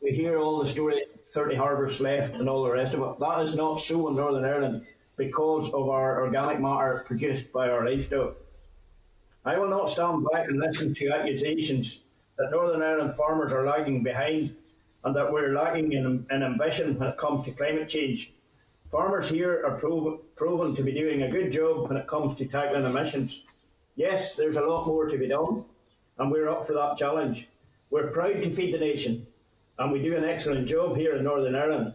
we 0.00 0.12
hear 0.12 0.38
all 0.38 0.58
the 0.58 0.66
stories 0.66 1.04
30 1.32 1.56
harvests 1.56 2.00
left 2.00 2.34
and 2.34 2.48
all 2.48 2.64
the 2.64 2.70
rest 2.70 2.94
of 2.94 3.00
it. 3.02 3.20
That 3.20 3.40
is 3.42 3.54
not 3.54 3.80
so 3.80 4.08
in 4.08 4.16
Northern 4.16 4.44
Ireland 4.44 4.86
because 5.16 5.66
of 5.72 5.88
our 5.88 6.22
organic 6.22 6.60
matter 6.60 7.04
produced 7.06 7.52
by 7.52 7.68
our 7.68 7.84
livestock. 7.84 8.36
I 9.44 9.58
will 9.58 9.68
not 9.68 9.90
stand 9.90 10.26
back 10.32 10.48
and 10.48 10.58
listen 10.58 10.94
to 10.94 11.10
accusations 11.10 12.00
that 12.38 12.50
Northern 12.50 12.82
Ireland 12.82 13.14
farmers 13.14 13.52
are 13.52 13.66
lagging 13.66 14.02
behind 14.02 14.54
and 15.04 15.14
that 15.14 15.32
we're 15.32 15.54
lacking 15.54 15.92
in, 15.92 16.26
in 16.30 16.42
ambition 16.42 16.98
when 16.98 17.08
it 17.08 17.18
comes 17.18 17.44
to 17.44 17.52
climate 17.52 17.88
change. 17.88 18.32
Farmers 18.90 19.28
here 19.28 19.62
are 19.66 19.78
prov- 19.78 20.20
proven 20.34 20.74
to 20.74 20.82
be 20.82 20.92
doing 20.92 21.22
a 21.22 21.30
good 21.30 21.52
job 21.52 21.88
when 21.88 21.98
it 21.98 22.06
comes 22.06 22.34
to 22.36 22.46
tackling 22.46 22.84
emissions. 22.84 23.42
Yes, 23.96 24.34
there's 24.34 24.56
a 24.56 24.62
lot 24.62 24.86
more 24.86 25.06
to 25.06 25.18
be 25.18 25.28
done, 25.28 25.64
and 26.18 26.30
we're 26.30 26.48
up 26.48 26.66
for 26.66 26.72
that 26.72 26.96
challenge. 26.96 27.48
We're 27.90 28.08
proud 28.08 28.42
to 28.42 28.50
feed 28.50 28.74
the 28.74 28.78
nation, 28.78 29.26
and 29.78 29.92
we 29.92 30.02
do 30.02 30.16
an 30.16 30.24
excellent 30.24 30.66
job 30.66 30.96
here 30.96 31.16
in 31.16 31.24
Northern 31.24 31.54
Ireland. 31.54 31.94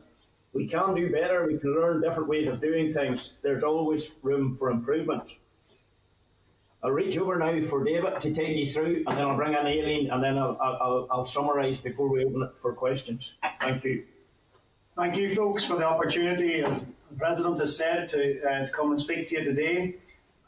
We 0.53 0.67
can 0.67 0.93
do 0.93 1.11
better, 1.11 1.47
we 1.47 1.57
can 1.57 1.73
learn 1.73 2.01
different 2.01 2.29
ways 2.29 2.47
of 2.47 2.61
doing 2.61 2.93
things. 2.93 3.33
There's 3.41 3.63
always 3.63 4.11
room 4.21 4.55
for 4.55 4.69
improvements. 4.69 5.39
I'll 6.83 6.91
reach 6.91 7.17
over 7.17 7.37
now 7.37 7.61
for 7.61 7.83
David 7.83 8.19
to 8.21 8.33
take 8.33 8.57
you 8.57 8.67
through, 8.67 9.03
and 9.07 9.17
then 9.17 9.21
I'll 9.25 9.37
bring 9.37 9.53
in 9.53 9.65
Aileen, 9.65 10.11
and 10.11 10.21
then 10.21 10.37
I'll, 10.37 10.57
I'll, 10.61 11.07
I'll 11.09 11.25
summarise 11.25 11.79
before 11.79 12.09
we 12.09 12.25
open 12.25 12.43
it 12.43 12.57
for 12.57 12.73
questions. 12.73 13.35
Thank 13.61 13.83
you. 13.85 14.03
Thank 14.95 15.15
you, 15.15 15.33
folks, 15.33 15.63
for 15.63 15.77
the 15.77 15.85
opportunity, 15.85 16.61
as 16.61 16.81
the 17.09 17.17
President 17.17 17.59
has 17.59 17.77
said, 17.77 18.09
to, 18.09 18.41
uh, 18.43 18.65
to 18.65 18.71
come 18.71 18.91
and 18.91 18.99
speak 18.99 19.29
to 19.29 19.35
you 19.35 19.43
today. 19.43 19.95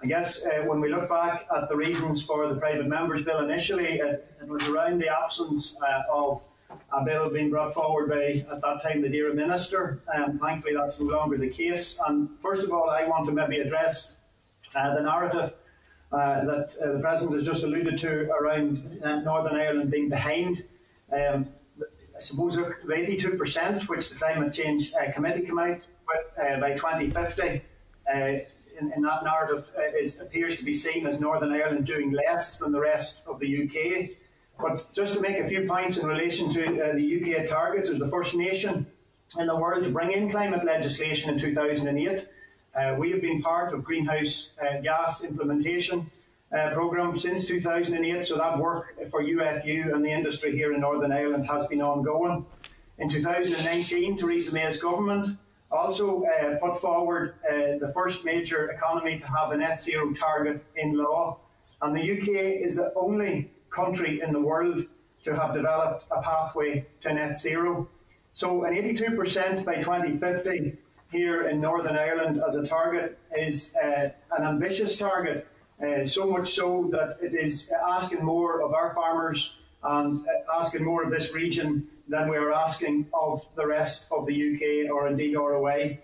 I 0.04 0.08
guess 0.08 0.46
uh, 0.46 0.64
when 0.66 0.82
we 0.82 0.90
look 0.90 1.08
back 1.08 1.48
at 1.56 1.70
the 1.70 1.76
reasons 1.76 2.22
for 2.22 2.48
the 2.48 2.60
Private 2.60 2.86
Members 2.86 3.24
Bill 3.24 3.40
initially, 3.40 4.00
it, 4.00 4.30
it 4.42 4.48
was 4.48 4.68
around 4.68 5.02
the 5.02 5.08
absence 5.08 5.78
uh, 5.82 6.04
of 6.12 6.44
a 6.70 7.04
bill 7.04 7.30
being 7.30 7.50
brought 7.50 7.74
forward 7.74 8.10
by, 8.10 8.46
at 8.52 8.62
that 8.62 8.82
time, 8.82 9.02
the 9.02 9.10
DAERA 9.10 9.34
Minister. 9.34 10.02
Um, 10.14 10.40
thankfully, 10.40 10.76
that's 10.76 11.00
no 11.00 11.08
longer 11.08 11.38
the 11.38 11.50
case. 11.50 12.00
And 12.08 12.30
first 12.42 12.64
of 12.64 12.72
all, 12.72 12.90
I 12.90 13.06
want 13.06 13.26
to 13.28 13.32
maybe 13.32 13.60
address 13.60 14.16
uh, 14.74 14.96
the 14.96 15.02
narrative 15.02 15.54
uh, 16.12 16.46
that 16.46 16.76
uh, 16.82 16.94
the 16.94 17.00
President 17.00 17.36
has 17.36 17.46
just 17.46 17.64
alluded 17.64 18.00
to 18.00 18.30
around 18.32 19.02
uh, 19.04 19.20
Northern 19.22 19.56
Ireland 19.56 19.92
being 19.92 20.10
behind. 20.10 20.64
Um, 21.12 21.48
I 22.16 22.20
suppose 22.20 22.56
the 22.56 22.74
82%, 22.88 23.90
which 23.90 24.10
the 24.10 24.16
Climate 24.16 24.54
Change 24.54 24.94
uh, 24.94 25.12
Committee 25.12 25.46
came 25.46 25.60
out 25.60 25.86
with 26.08 26.40
uh, 26.40 26.60
by 26.62 26.74
2050, 26.74 27.62
in, 28.80 28.92
in, 28.94 29.02
that 29.04 29.24
narrative 29.24 29.70
is, 30.00 30.22
appears 30.22 30.58
to 30.58 30.64
be 30.64 30.74
seen 30.74 31.08
as 31.08 31.20
Northern 31.20 31.52
Ireland 31.52 31.86
doing 31.86 32.12
less 32.12 32.60
than 32.60 32.72
the 32.72 32.80
rest 32.80 33.26
of 33.28 33.40
the 33.40 33.64
UK. 33.64 34.10
But 34.60 34.94
just 34.94 35.14
to 35.16 35.22
make 35.22 35.38
a 35.38 35.48
few 35.48 35.68
points 35.68 35.98
in 35.98 36.08
relation 36.08 36.54
to 36.54 36.64
uh, 36.66 36.96
the 36.96 37.42
UK 37.42 37.48
targets, 37.48 37.90
as 37.90 38.00
the 38.00 38.08
first 38.08 38.36
nation 38.36 38.86
in 39.38 39.48
the 39.48 39.56
world 39.56 39.84
to 39.84 39.90
bring 39.90 40.12
in 40.12 40.30
climate 40.30 40.64
legislation 40.64 41.34
in 41.34 41.40
2008. 41.40 42.28
Uh, 42.76 42.96
we 42.98 43.12
have 43.12 43.22
been 43.22 43.42
part 43.42 43.74
of 43.74 43.84
greenhouse 43.84 44.52
uh, 44.62 44.80
gas 44.82 45.24
implementation 45.24 46.10
uh, 46.56 46.70
programme 46.72 47.18
since 47.18 47.48
2008, 47.48 48.26
so 48.26 48.38
that 48.38 48.58
work 48.58 48.96
for 49.10 49.24
UFU 49.24 49.94
and 49.94 50.04
the 50.04 50.10
industry 50.10 50.52
here 50.52 50.74
in 50.74 50.82
Northern 50.82 51.12
Ireland 51.12 51.48
has 51.48 51.68
been 51.68 51.82
ongoing. 51.82 52.46
In 52.98 53.10
2019, 53.10 54.18
Theresa 54.18 54.54
May's 54.54 54.78
government 54.78 55.38
also 55.72 56.24
uh, 56.24 56.56
put 56.58 56.80
forward 56.80 57.36
uh, 57.50 57.78
the 57.80 57.92
first 57.94 58.24
major 58.24 58.70
economy 58.70 59.20
to 59.20 59.26
have 59.26 59.52
a 59.52 59.58
net 59.58 59.82
zero 59.82 60.14
target 60.14 60.64
in 60.76 60.98
law, 60.98 61.40
and 61.82 61.96
the 61.96 62.02
UK 62.02 62.62
is 62.64 62.76
the 62.76 62.94
only 62.96 63.52
country 63.76 64.22
in 64.22 64.32
the 64.32 64.40
world 64.40 64.86
to 65.26 65.36
have 65.36 65.54
developed 65.54 66.06
a 66.12 66.22
pathway 66.22 66.86
to 67.02 67.14
net 67.14 67.36
zero. 67.36 67.88
So, 68.34 68.64
an 68.64 68.74
82% 68.74 69.66
by 69.66 69.76
2050 69.76 70.78
here 71.12 71.48
in 71.50 71.62
Northern 71.62 71.96
Ireland 71.96 72.42
as 72.46 72.56
a 72.56 72.68
target 72.68 73.18
is 73.38 73.76
uh, 73.76 74.10
an 74.38 74.44
ambitious 74.44 74.98
target, 74.98 75.48
uh, 75.82 76.06
so 76.06 76.30
much 76.30 76.54
so 76.54 76.90
that 76.92 77.18
it 77.22 77.34
is 77.34 77.72
asking 77.88 78.24
more 78.24 78.62
of 78.62 78.74
our 78.74 78.94
farmers 78.94 79.60
and 79.84 80.26
uh, 80.28 80.60
asking 80.60 80.84
more 80.84 81.04
of 81.04 81.12
this 81.12 81.34
region 81.34 81.88
than 82.08 82.30
we 82.30 82.38
are 82.38 82.52
asking 82.52 83.08
of 83.14 83.46
the 83.56 83.66
rest 83.66 84.08
of 84.12 84.26
the 84.26 84.36
UK 84.52 84.92
or 84.92 85.08
indeed 85.08 85.36
ROI. 85.36 86.00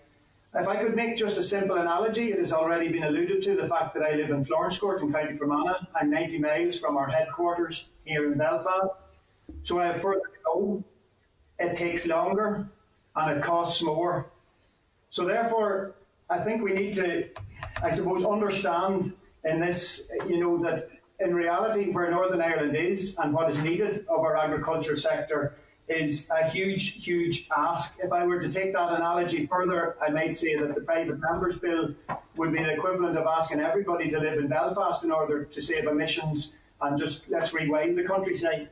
If 0.54 0.68
I 0.68 0.76
could 0.76 0.96
make 0.96 1.16
just 1.16 1.38
a 1.38 1.44
simple 1.44 1.78
analogy, 1.78 2.34
it 2.34 2.40
has 2.40 2.52
already 2.52 2.92
been 2.92 3.04
alluded 3.04 3.42
to 3.44 3.56
the 3.56 3.70
fact 3.70 3.94
that 3.94 4.04
I 4.04 4.16
live 4.16 4.32
in 4.32 4.44
Florence 4.44 4.78
Court 4.78 5.02
in 5.02 5.12
County 5.12 5.38
Fermanagh. 5.38 5.86
I'm 5.96 6.10
90 6.10 6.40
miles 6.40 6.78
from 6.78 6.98
our 6.98 7.08
headquarters 7.08 7.88
here 8.04 8.30
in 8.30 8.38
Belfast. 8.38 8.90
So 9.64 9.80
I 9.80 9.86
have 9.86 10.02
further 10.02 10.20
to 10.20 10.40
go. 10.44 10.84
It 11.58 11.78
takes 11.78 12.06
longer 12.06 12.70
and 13.16 13.38
it 13.38 13.42
costs 13.42 13.82
more. 13.82 14.30
So 15.10 15.24
therefore, 15.24 15.96
I 16.30 16.40
think 16.40 16.62
we 16.62 16.74
need 16.74 16.96
to, 16.96 17.30
I 17.82 17.92
suppose, 17.92 18.26
understand 18.26 19.14
in 19.46 19.62
this, 19.62 20.12
you 20.28 20.38
know, 20.42 20.58
that 20.64 20.90
in 21.22 21.34
reality 21.34 21.92
where 21.92 22.12
Northern 22.12 22.42
Ireland 22.42 22.76
is 22.76 23.18
and 23.20 23.34
what 23.34 23.50
is 23.50 23.64
needed 23.64 24.06
of 24.10 24.20
our 24.20 24.36
agriculture 24.36 24.98
sector 24.98 25.56
is 25.92 26.30
a 26.30 26.50
huge, 26.50 27.04
huge 27.04 27.48
ask. 27.56 28.00
If 28.04 28.12
I 28.12 28.26
were 28.26 28.40
to 28.40 28.52
take 28.52 28.74
that 28.74 28.94
analogy 28.94 29.46
further, 29.46 29.98
I 30.02 30.10
might 30.10 30.36
say 30.36 30.56
that 30.56 30.74
the 30.74 30.82
private 30.82 31.20
members 31.20 31.58
bill 31.58 31.92
would 32.38 32.54
be 32.54 32.64
the 32.64 32.74
equivalent 32.74 33.18
of 33.18 33.28
asking 33.28 33.60
everybody 33.60 34.10
to 34.10 34.20
live 34.20 34.40
in 34.40 34.48
Belfast 34.48 35.04
in 35.04 35.12
order 35.12 35.44
to 35.46 35.62
save 35.62 35.88
emissions 35.88 36.56
and 36.82 36.98
just 36.98 37.30
let's 37.30 37.54
rewind 37.54 37.98
the 37.98 38.04
countryside. 38.04 38.70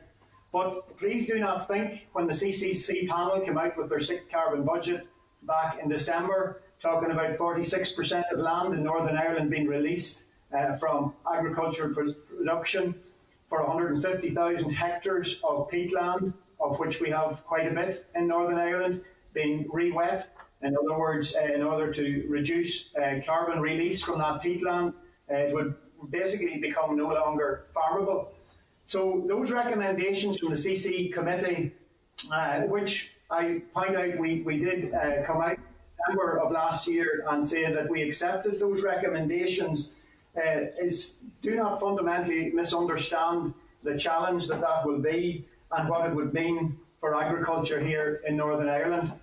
But 0.51 0.97
please 0.97 1.27
do 1.27 1.39
not 1.39 1.67
think 1.67 2.07
when 2.13 2.25
the 2.25 2.33
CCC 2.33 3.07
panel 3.07 3.39
came 3.41 3.57
out 3.57 3.77
with 3.77 3.89
their 3.89 3.99
sixth 3.99 4.31
carbon 4.31 4.63
budget 4.63 5.07
back 5.43 5.79
in 5.81 5.89
December, 5.89 6.61
talking 6.81 7.11
about 7.11 7.38
46% 7.38 8.31
of 8.31 8.39
land 8.39 8.73
in 8.73 8.83
Northern 8.83 9.17
Ireland 9.17 9.51
being 9.51 9.67
released 9.67 10.23
uh, 10.51 10.75
from 10.77 11.13
agricultural 11.31 11.93
production 11.93 12.95
for 13.47 13.63
150,000 13.63 14.71
hectares 14.71 15.39
of 15.43 15.69
peatland 15.69 16.33
of 16.59 16.79
which 16.79 16.99
we 16.99 17.09
have 17.09 17.43
quite 17.45 17.67
a 17.67 17.73
bit 17.73 18.05
in 18.15 18.27
Northern 18.27 18.57
Ireland, 18.57 19.01
being 19.33 19.67
re-wet. 19.71 20.27
In 20.61 20.75
other 20.75 20.97
words, 20.97 21.35
uh, 21.35 21.45
in 21.45 21.61
order 21.61 21.93
to 21.93 22.25
reduce 22.27 22.93
uh, 22.95 23.21
carbon 23.25 23.61
release 23.61 24.01
from 24.01 24.19
that 24.19 24.41
peatland, 24.41 24.93
uh, 25.31 25.35
it 25.35 25.53
would 25.53 25.75
basically 26.09 26.57
become 26.57 26.97
no 26.97 27.07
longer 27.07 27.67
farmable. 27.75 28.27
So 28.85 29.23
those 29.27 29.51
recommendations 29.51 30.37
from 30.37 30.49
the 30.49 30.55
CC 30.55 31.13
committee, 31.13 31.73
uh, 32.31 32.61
which 32.61 33.15
I 33.29 33.61
point 33.73 33.95
out 33.95 34.17
we, 34.17 34.41
we 34.41 34.57
did 34.57 34.93
uh, 34.93 35.23
come 35.25 35.41
out 35.41 35.57
December 35.85 36.39
of 36.39 36.51
last 36.51 36.87
year 36.87 37.25
and 37.29 37.47
say 37.47 37.71
that 37.71 37.89
we 37.89 38.01
accepted 38.01 38.59
those 38.59 38.83
recommendations 38.83 39.95
uh, 40.35 40.61
is 40.79 41.17
do 41.41 41.55
not 41.55 41.79
fundamentally 41.79 42.51
misunderstand 42.51 43.53
the 43.83 43.97
challenge 43.97 44.47
that 44.47 44.61
that 44.61 44.85
will 44.85 44.99
be 44.99 45.45
and 45.71 45.89
what 45.89 46.09
it 46.09 46.15
would 46.15 46.33
mean 46.33 46.77
for 46.99 47.15
agriculture 47.15 47.79
here 47.79 48.21
in 48.27 48.35
Northern 48.35 48.69
Ireland. 48.69 49.13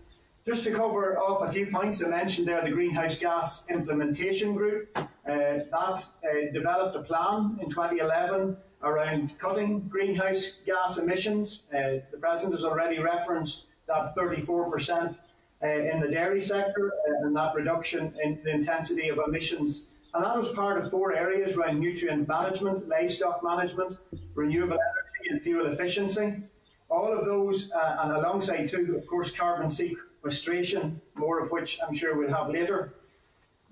Just 0.46 0.64
to 0.64 0.70
cover 0.70 1.18
off 1.18 1.42
a 1.42 1.52
few 1.52 1.66
points, 1.66 2.04
I 2.04 2.08
mentioned 2.08 2.46
there 2.46 2.62
the 2.62 2.70
Greenhouse 2.70 3.18
Gas 3.18 3.68
Implementation 3.68 4.54
Group. 4.54 4.88
Uh, 4.96 5.02
that 5.24 6.04
uh, 6.24 6.52
developed 6.52 6.94
a 6.94 7.02
plan 7.02 7.58
in 7.60 7.68
2011 7.68 8.56
around 8.82 9.36
cutting 9.38 9.80
greenhouse 9.88 10.60
gas 10.64 10.98
emissions. 10.98 11.66
Uh, 11.74 11.98
the 12.12 12.18
President 12.20 12.52
has 12.52 12.64
already 12.64 13.00
referenced 13.00 13.66
that 13.88 14.14
34% 14.14 15.18
uh, 15.62 15.66
in 15.66 16.00
the 16.00 16.08
dairy 16.08 16.40
sector 16.40 16.92
uh, 16.92 17.26
and 17.26 17.34
that 17.34 17.54
reduction 17.54 18.12
in 18.22 18.38
the 18.44 18.50
intensity 18.50 19.08
of 19.08 19.18
emissions. 19.26 19.86
And 20.14 20.24
that 20.24 20.36
was 20.36 20.50
part 20.50 20.78
of 20.78 20.90
four 20.90 21.14
areas 21.14 21.56
around 21.56 21.80
nutrient 21.80 22.28
management, 22.28 22.88
livestock 22.88 23.42
management, 23.42 23.98
renewable 24.34 24.74
energy, 24.74 25.05
and 25.30 25.42
fuel 25.42 25.66
efficiency. 25.66 26.42
All 26.88 27.12
of 27.12 27.24
those, 27.24 27.72
uh, 27.72 27.96
and 28.00 28.12
alongside 28.12 28.68
too, 28.68 28.96
of 28.96 29.06
course, 29.06 29.30
carbon 29.30 29.68
sequestration, 29.68 31.00
more 31.14 31.40
of 31.40 31.50
which 31.50 31.78
I'm 31.86 31.94
sure 31.94 32.16
we'll 32.16 32.34
have 32.34 32.50
later. 32.50 32.94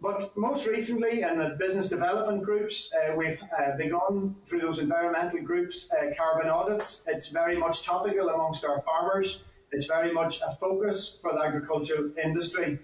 But 0.01 0.37
most 0.37 0.67
recently, 0.67 1.23
in 1.23 1.39
the 1.39 1.57
business 1.59 1.89
development 1.89 2.43
groups, 2.43 2.93
uh, 2.93 3.15
we've 3.17 3.41
uh, 3.57 3.77
begun 3.77 4.37
through 4.45 4.61
those 4.61 4.79
environmental 4.79 5.41
groups 5.41 5.89
uh, 5.93 6.13
carbon 6.17 6.51
audits. 6.51 7.05
It's 7.07 7.29
very 7.29 7.57
much 7.57 7.85
topical 7.85 8.29
amongst 8.29 8.65
our 8.65 8.83
farmers. 8.83 9.45
It's 9.73 9.87
very 9.87 10.13
much 10.13 10.41
a 10.43 10.57
focus 10.57 11.19
for 11.23 11.33
the 11.33 11.41
agricultural 11.41 12.11
industry. 12.23 12.79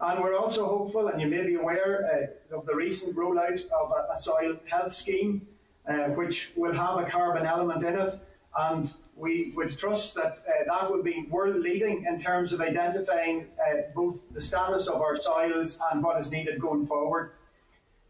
And 0.00 0.20
we're 0.22 0.36
also 0.36 0.66
hopeful, 0.66 1.08
and 1.08 1.20
you 1.20 1.26
may 1.26 1.44
be 1.44 1.54
aware 1.54 2.28
uh, 2.52 2.56
of 2.56 2.66
the 2.66 2.74
recent 2.74 3.16
rollout 3.16 3.60
of 3.70 3.90
a, 3.90 4.12
a 4.12 4.16
soil 4.16 4.56
health 4.66 4.92
scheme, 4.92 5.46
uh, 5.88 6.08
which 6.10 6.52
will 6.56 6.72
have 6.72 6.98
a 6.98 7.04
carbon 7.04 7.46
element 7.46 7.84
in 7.84 7.94
it. 7.94 8.14
And 8.58 8.92
we 9.16 9.52
would 9.56 9.76
trust 9.78 10.14
that 10.14 10.38
uh, 10.48 10.64
that 10.66 10.90
will 10.90 11.02
be 11.02 11.26
world 11.30 11.56
leading 11.56 12.04
in 12.06 12.18
terms 12.18 12.52
of 12.52 12.60
identifying 12.60 13.46
uh, 13.60 13.82
both 13.94 14.16
the 14.32 14.40
status 14.40 14.86
of 14.86 15.00
our 15.00 15.16
soils 15.16 15.80
and 15.90 16.02
what 16.02 16.18
is 16.20 16.30
needed 16.30 16.60
going 16.60 16.86
forward. 16.86 17.32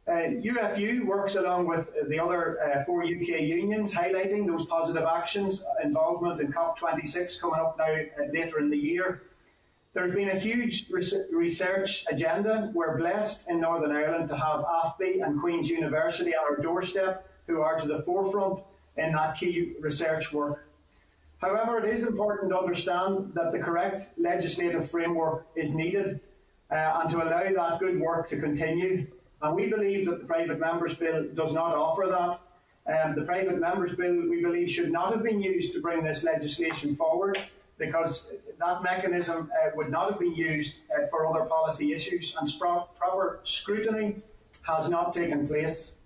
Uh, 0.07 0.41
UFU 0.41 1.05
works 1.05 1.35
along 1.35 1.67
with 1.67 1.87
the 2.09 2.19
other 2.19 2.59
uh, 2.63 2.83
four 2.85 3.03
UK 3.03 3.41
unions, 3.41 3.93
highlighting 3.93 4.47
those 4.47 4.65
positive 4.65 5.05
actions, 5.05 5.67
involvement 5.85 6.41
in 6.41 6.51
COP26 6.51 7.39
coming 7.39 7.61
up 7.61 7.77
now 7.79 7.93
uh, 7.93 8.25
later 8.33 8.59
in 8.59 8.71
the 8.71 8.77
year. 8.77 9.23
There's 9.93 10.13
been 10.13 10.31
a 10.31 10.39
huge 10.39 10.89
research 11.31 12.07
agenda. 12.11 12.71
We're 12.73 12.97
blessed 12.97 13.51
in 13.51 13.61
Northern 13.61 13.93
Ireland 13.93 14.29
to 14.29 14.37
have 14.37 14.61
AFBI 14.61 15.27
and 15.27 15.41
Queen's 15.41 15.69
University 15.69 16.31
at 16.31 16.41
our 16.41 16.57
doorstep, 16.57 17.29
who 17.49 17.61
are 17.61 17.81
to 17.81 17.89
the 17.89 18.03
forefront 18.03 18.63
in 18.97 19.13
that 19.13 19.37
key 19.37 19.73
research 19.81 20.33
work. 20.33 20.69
However, 21.39 21.79
it 21.79 21.93
is 21.93 22.03
important 22.03 22.51
to 22.51 22.59
understand 22.59 23.33
that 23.35 23.53
the 23.53 23.59
correct 23.59 24.11
legislative 24.19 24.89
framework 24.89 25.47
is 25.57 25.75
needed 25.75 26.21
uh, 26.71 27.01
and 27.01 27.11
to 27.11 27.17
allow 27.17 27.43
that 27.43 27.79
good 27.79 28.01
work 28.01 28.29
to 28.31 28.39
continue. 28.39 29.07
And 29.41 29.55
we 29.55 29.69
believe 29.69 30.07
that 30.07 30.21
the 30.21 30.27
Private 30.27 30.59
Members 30.59 30.95
Bill 30.95 31.27
does 31.35 31.53
not 31.53 31.75
offer 31.75 32.07
that. 32.09 32.41
Um, 32.93 33.15
the 33.15 33.23
Private 33.23 33.61
Members 33.61 33.93
Bill, 33.93 34.29
we 34.29 34.43
believe, 34.43 34.71
should 34.71 34.91
not 34.91 35.13
have 35.13 35.23
been 35.23 35.41
used 35.41 35.73
to 35.75 35.81
bring 35.81 36.03
this 36.03 36.25
legislation 36.25 36.97
forward 36.97 37.39
because 37.79 38.33
that 38.59 38.83
mechanism 38.83 39.51
uh, 39.55 39.71
would 39.77 39.91
not 39.91 40.11
have 40.11 40.19
been 40.19 40.35
used 40.35 40.79
uh, 40.91 41.07
for 41.07 41.27
other 41.27 41.45
policy 41.45 41.93
issues 41.93 42.37
and 42.39 42.53
proper 42.59 43.39
scrutiny 43.45 44.17
has 44.63 44.91
not 44.91 45.15
taken 45.15 45.47
place. 45.47 45.98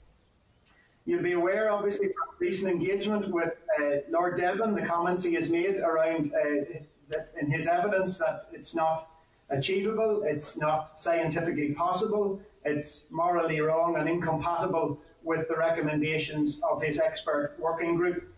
You'll 1.05 1.23
be 1.23 1.33
aware, 1.33 1.71
obviously, 1.71 2.07
from 2.09 2.37
recent 2.39 2.73
engagement 2.73 3.29
with 3.33 3.55
uh, 3.79 3.97
Lord 4.09 4.39
Deben, 4.39 4.75
the 4.79 4.87
comments 4.87 5.25
he 5.25 5.35
has 5.35 5.51
made 5.51 5.77
around 5.77 6.33
uh, 6.33 6.79
that 7.09 7.33
in 7.41 7.51
his 7.51 7.67
evidence 7.67 8.19
that 8.19 8.47
it's 8.53 8.75
not 8.75 9.11
achievable, 9.51 10.23
it's 10.25 10.57
not 10.57 10.97
scientifically 10.97 11.75
possible, 11.75 12.41
it's 12.65 13.07
morally 13.11 13.61
wrong 13.61 13.97
and 13.97 14.09
incompatible 14.09 15.01
with 15.25 15.49
the 15.49 15.57
recommendations 15.57 16.61
of 16.63 16.81
his 16.81 17.01
expert 17.01 17.57
working 17.59 17.97
group. 17.97 18.33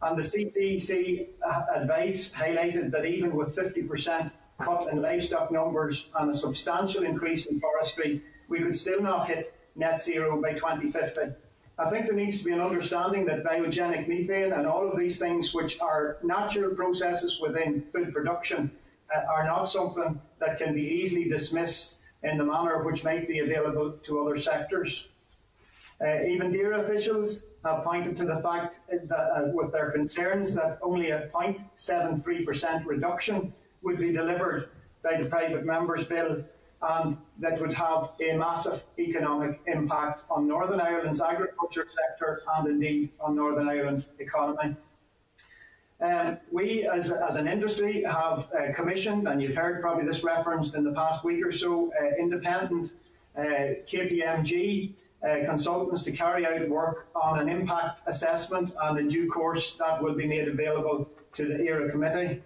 And 0.00 0.16
the 0.16 0.22
CCC 0.22 1.26
uh, 1.46 1.62
advice 1.74 2.32
highlighted 2.32 2.90
that 2.92 3.04
even 3.04 3.34
with 3.34 3.54
50% 3.54 4.32
cut 4.62 4.88
in 4.90 5.02
livestock 5.02 5.50
numbers 5.50 6.08
and 6.18 6.30
a 6.30 6.34
substantial 6.34 7.02
increase 7.02 7.46
in 7.46 7.60
forestry, 7.60 8.22
we 8.48 8.60
could 8.60 8.76
still 8.76 9.02
not 9.02 9.26
hit 9.26 9.54
net 9.76 10.02
zero 10.02 10.40
by 10.40 10.54
2050. 10.54 11.34
I 11.78 11.88
think 11.88 12.06
there 12.06 12.14
needs 12.14 12.38
to 12.40 12.44
be 12.44 12.50
an 12.50 12.60
understanding 12.60 13.24
that 13.26 13.44
biogenic 13.44 14.08
methane 14.08 14.52
and 14.52 14.66
all 14.66 14.90
of 14.90 14.98
these 14.98 15.18
things, 15.18 15.54
which 15.54 15.80
are 15.80 16.18
natural 16.24 16.74
processes 16.74 17.40
within 17.40 17.84
food 17.92 18.12
production, 18.12 18.70
uh, 19.14 19.20
are 19.32 19.46
not 19.46 19.64
something 19.64 20.20
that 20.40 20.58
can 20.58 20.74
be 20.74 20.82
easily 20.82 21.28
dismissed 21.28 22.00
in 22.24 22.36
the 22.36 22.44
manner 22.44 22.82
which 22.82 23.04
might 23.04 23.28
be 23.28 23.38
available 23.38 23.92
to 24.04 24.20
other 24.20 24.36
sectors. 24.36 25.08
Uh, 26.00 26.24
even 26.24 26.52
DAERA 26.52 26.84
officials 26.84 27.44
have 27.64 27.84
pointed 27.84 28.16
to 28.16 28.24
the 28.24 28.40
fact 28.40 28.80
that, 28.88 29.16
uh, 29.16 29.48
with 29.52 29.70
their 29.70 29.92
concerns 29.92 30.54
that 30.54 30.78
only 30.82 31.10
a 31.10 31.28
0.73% 31.28 32.86
reduction 32.86 33.52
would 33.82 33.98
be 33.98 34.12
delivered 34.12 34.68
by 35.02 35.20
the 35.20 35.28
private 35.28 35.64
members 35.64 36.04
bill 36.04 36.44
and 36.80 37.16
that 37.38 37.60
would 37.60 37.74
have 37.74 38.10
a 38.20 38.36
massive 38.36 38.84
economic 38.98 39.60
impact 39.66 40.22
on 40.30 40.46
Northern 40.46 40.80
Ireland's 40.80 41.20
agriculture 41.20 41.86
sector 41.88 42.42
and 42.56 42.68
indeed 42.68 43.10
on 43.20 43.34
Northern 43.34 43.68
Ireland 43.68 44.04
economy. 44.18 44.76
Um, 46.00 46.38
we, 46.52 46.86
as, 46.86 47.10
as 47.10 47.34
an 47.34 47.48
industry, 47.48 48.04
have 48.04 48.48
uh, 48.52 48.72
commissioned, 48.72 49.26
and 49.26 49.42
you've 49.42 49.56
heard 49.56 49.80
probably 49.80 50.04
this 50.04 50.22
referenced 50.22 50.76
in 50.76 50.84
the 50.84 50.92
past 50.92 51.24
week 51.24 51.44
or 51.44 51.50
so, 51.50 51.92
uh, 52.00 52.14
independent 52.20 52.92
uh, 53.36 53.42
KPMG 53.90 54.92
uh, 55.24 55.44
consultants 55.46 56.04
to 56.04 56.12
carry 56.12 56.46
out 56.46 56.68
work 56.68 57.08
on 57.16 57.40
an 57.40 57.48
impact 57.48 58.02
assessment, 58.06 58.72
and 58.82 58.98
in 59.00 59.08
due 59.08 59.28
course 59.28 59.74
that 59.74 60.00
will 60.00 60.14
be 60.14 60.26
made 60.26 60.46
available 60.46 61.10
to 61.34 61.46
the 61.46 61.64
ERA 61.64 61.90
committee. 61.90 62.40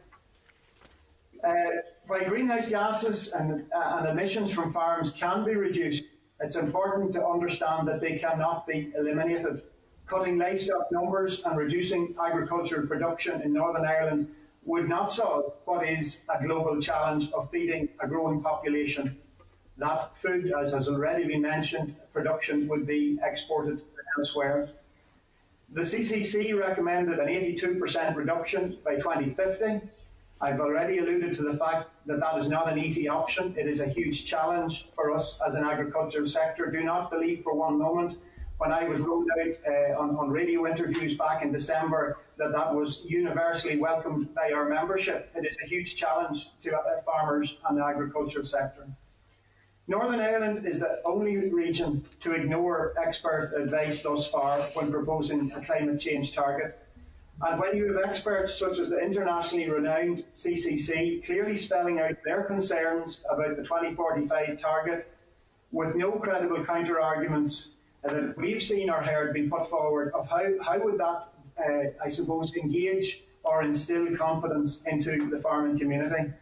While 2.12 2.28
greenhouse 2.28 2.68
gases 2.68 3.32
and, 3.32 3.64
uh, 3.74 3.96
and 3.96 4.06
emissions 4.06 4.52
from 4.52 4.70
farms 4.70 5.12
can 5.12 5.46
be 5.46 5.56
reduced, 5.56 6.04
it's 6.40 6.56
important 6.56 7.14
to 7.14 7.26
understand 7.26 7.88
that 7.88 8.02
they 8.02 8.18
cannot 8.18 8.66
be 8.66 8.92
eliminated. 8.94 9.62
Cutting 10.06 10.36
livestock 10.36 10.92
numbers 10.92 11.40
and 11.46 11.56
reducing 11.56 12.14
agricultural 12.22 12.86
production 12.86 13.40
in 13.40 13.54
Northern 13.54 13.86
Ireland 13.86 14.28
would 14.66 14.90
not 14.90 15.10
solve 15.10 15.54
what 15.64 15.88
is 15.88 16.24
a 16.28 16.46
global 16.46 16.78
challenge 16.82 17.32
of 17.32 17.50
feeding 17.50 17.88
a 18.00 18.06
growing 18.06 18.42
population. 18.42 19.16
That 19.78 20.14
food, 20.18 20.52
as 20.52 20.74
has 20.74 20.90
already 20.90 21.24
been 21.24 21.40
mentioned, 21.40 21.96
production 22.12 22.68
would 22.68 22.86
be 22.86 23.18
exported 23.22 23.80
elsewhere. 24.18 24.68
The 25.70 25.80
CCC 25.80 26.60
recommended 26.60 27.18
an 27.18 27.28
82% 27.28 28.14
reduction 28.16 28.76
by 28.84 28.96
2050 28.96 29.88
I've 30.42 30.58
already 30.58 30.98
alluded 30.98 31.36
to 31.36 31.42
the 31.44 31.54
fact 31.56 31.90
that 32.06 32.18
that 32.18 32.36
is 32.36 32.48
not 32.48 32.70
an 32.70 32.76
easy 32.76 33.08
option. 33.08 33.54
It 33.56 33.68
is 33.68 33.78
a 33.78 33.86
huge 33.86 34.24
challenge 34.24 34.88
for 34.96 35.12
us 35.12 35.38
as 35.46 35.54
an 35.54 35.62
agricultural 35.62 36.26
sector. 36.26 36.68
Do 36.68 36.82
not 36.82 37.12
believe 37.12 37.44
for 37.44 37.54
one 37.54 37.78
moment 37.78 38.18
when 38.58 38.72
I 38.72 38.88
was 38.88 38.98
rolled 38.98 39.28
out 39.40 39.54
uh, 39.68 40.00
on, 40.00 40.16
on, 40.16 40.30
radio 40.30 40.66
interviews 40.66 41.14
back 41.14 41.42
in 41.42 41.52
December 41.52 42.18
that 42.38 42.50
that 42.50 42.74
was 42.74 43.04
universally 43.04 43.76
welcomed 43.76 44.34
by 44.34 44.50
our 44.50 44.68
membership. 44.68 45.30
It 45.36 45.46
is 45.46 45.56
a 45.64 45.68
huge 45.68 45.94
challenge 45.94 46.48
to 46.64 46.76
uh, 46.76 47.00
farmers 47.06 47.58
and 47.68 47.78
the 47.78 47.84
agricultural 47.84 48.44
sector. 48.44 48.88
Northern 49.86 50.20
Ireland 50.20 50.66
is 50.66 50.80
the 50.80 51.00
only 51.04 51.36
region 51.50 52.04
to 52.20 52.32
ignore 52.32 52.94
expert 53.00 53.52
advice 53.56 54.02
thus 54.02 54.26
far 54.26 54.60
when 54.74 54.90
proposing 54.90 55.52
a 55.52 55.60
climate 55.60 56.00
change 56.00 56.32
target. 56.32 56.81
And 57.42 57.58
when 57.58 57.76
you 57.76 57.92
have 57.92 58.08
experts 58.08 58.56
such 58.56 58.78
as 58.78 58.90
the 58.90 59.00
internationally 59.00 59.68
renowned 59.68 60.24
CCC 60.34 61.24
clearly 61.26 61.56
spelling 61.56 61.98
out 61.98 62.14
their 62.24 62.44
concerns 62.44 63.24
about 63.28 63.56
the 63.56 63.64
2045 63.64 64.60
target 64.60 65.12
with 65.72 65.96
no 65.96 66.12
credible 66.12 66.64
counter 66.64 67.00
arguments 67.00 67.70
that 68.04 68.36
we've 68.36 68.62
seen 68.62 68.90
or 68.90 69.02
heard 69.02 69.34
being 69.34 69.50
put 69.50 69.68
forward 69.68 70.12
of 70.14 70.28
how, 70.28 70.44
how 70.62 70.78
would 70.78 70.98
that, 70.98 71.28
uh, 71.58 71.90
I 72.04 72.08
suppose, 72.08 72.54
engage 72.56 73.24
or 73.42 73.62
instill 73.62 74.16
confidence 74.16 74.84
into 74.86 75.28
the 75.28 75.38
farming 75.38 75.78
community. 75.80 76.32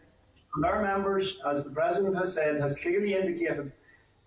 And 0.55 0.65
our 0.65 0.83
members, 0.83 1.41
as 1.47 1.63
the 1.63 1.71
President 1.71 2.15
has 2.15 2.35
said, 2.35 2.61
has 2.61 2.79
clearly 2.79 3.15
indicated 3.15 3.71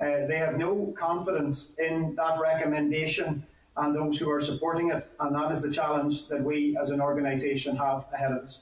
uh, 0.00 0.26
they 0.26 0.38
have 0.38 0.58
no 0.58 0.92
confidence 0.98 1.74
in 1.78 2.16
that 2.16 2.40
recommendation 2.40 3.46
and 3.76 3.94
those 3.94 4.18
who 4.18 4.30
are 4.30 4.40
supporting 4.40 4.90
it. 4.90 5.08
And 5.20 5.34
that 5.34 5.50
is 5.52 5.62
the 5.62 5.70
challenge 5.70 6.28
that 6.28 6.42
we 6.42 6.76
as 6.80 6.90
an 6.90 7.00
organisation 7.00 7.76
have 7.76 8.06
ahead 8.12 8.32
of 8.32 8.44
us. 8.44 8.60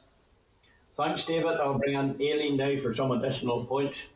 Thanks, 0.95 1.25
David. 1.25 1.59
I'll 1.59 1.79
bring 1.79 1.95
in 1.95 2.17
Aileen 2.21 2.57
now 2.57 2.79
for 2.81 2.93
some 2.93 3.13
additional 3.13 3.65
points. 3.65 4.09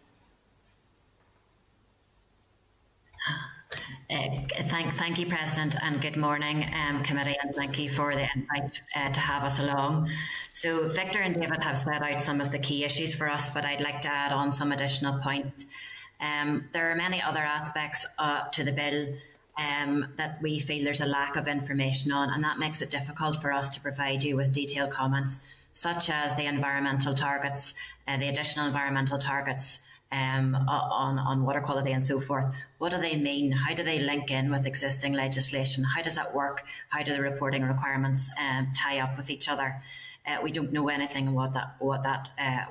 Uh, 4.08 4.28
thank, 4.68 4.94
thank 4.96 5.18
you, 5.18 5.26
President, 5.26 5.74
and 5.82 6.00
good 6.00 6.16
morning, 6.16 6.64
um, 6.72 7.02
committee, 7.02 7.36
and 7.42 7.52
thank 7.56 7.76
you 7.76 7.90
for 7.90 8.14
the 8.14 8.28
invite 8.36 8.80
uh, 8.94 9.10
to 9.10 9.18
have 9.18 9.42
us 9.42 9.58
along. 9.58 10.08
So, 10.52 10.88
Victor 10.88 11.18
and 11.18 11.34
David 11.34 11.60
have 11.62 11.76
set 11.76 12.02
out 12.02 12.22
some 12.22 12.40
of 12.40 12.52
the 12.52 12.58
key 12.60 12.84
issues 12.84 13.12
for 13.12 13.28
us, 13.28 13.50
but 13.50 13.64
I'd 13.64 13.80
like 13.80 14.00
to 14.02 14.08
add 14.08 14.30
on 14.30 14.52
some 14.52 14.70
additional 14.70 15.18
points. 15.18 15.66
Um, 16.20 16.68
there 16.72 16.90
are 16.92 16.94
many 16.94 17.20
other 17.20 17.40
aspects 17.40 18.06
uh, 18.18 18.48
to 18.50 18.62
the 18.62 18.72
bill 18.72 19.08
um, 19.56 20.12
that 20.16 20.40
we 20.42 20.58
feel 20.58 20.84
there's 20.84 21.00
a 21.00 21.06
lack 21.06 21.36
of 21.36 21.48
information 21.48 22.12
on, 22.12 22.30
and 22.30 22.44
that 22.44 22.58
makes 22.58 22.82
it 22.82 22.90
difficult 22.90 23.40
for 23.40 23.52
us 23.52 23.70
to 23.70 23.80
provide 23.80 24.22
you 24.22 24.36
with 24.36 24.52
detailed 24.52 24.90
comments, 24.90 25.40
such 25.72 26.10
as 26.10 26.36
the 26.36 26.46
environmental 26.46 27.14
targets, 27.14 27.74
uh, 28.06 28.16
the 28.16 28.28
additional 28.28 28.66
environmental 28.66 29.18
targets 29.18 29.80
um, 30.12 30.54
on, 30.54 31.18
on 31.18 31.44
water 31.44 31.60
quality 31.60 31.92
and 31.92 32.02
so 32.02 32.20
forth. 32.20 32.54
What 32.78 32.90
do 32.90 33.00
they 33.00 33.16
mean? 33.16 33.52
How 33.52 33.74
do 33.74 33.82
they 33.82 33.98
link 33.98 34.30
in 34.30 34.50
with 34.50 34.66
existing 34.66 35.12
legislation? 35.12 35.84
How 35.84 36.02
does 36.02 36.14
that 36.14 36.34
work? 36.34 36.64
How 36.90 37.02
do 37.02 37.12
the 37.12 37.22
reporting 37.22 37.62
requirements 37.62 38.30
um, 38.38 38.72
tie 38.74 39.00
up 39.00 39.16
with 39.16 39.30
each 39.30 39.48
other? 39.48 39.82
Uh, 40.26 40.38
we 40.42 40.52
don't 40.52 40.72
know 40.72 40.88
anything 40.88 41.32
what 41.32 41.54
that 41.54 41.76
what 41.78 42.02
that 42.02 42.30
uh, 42.38 42.66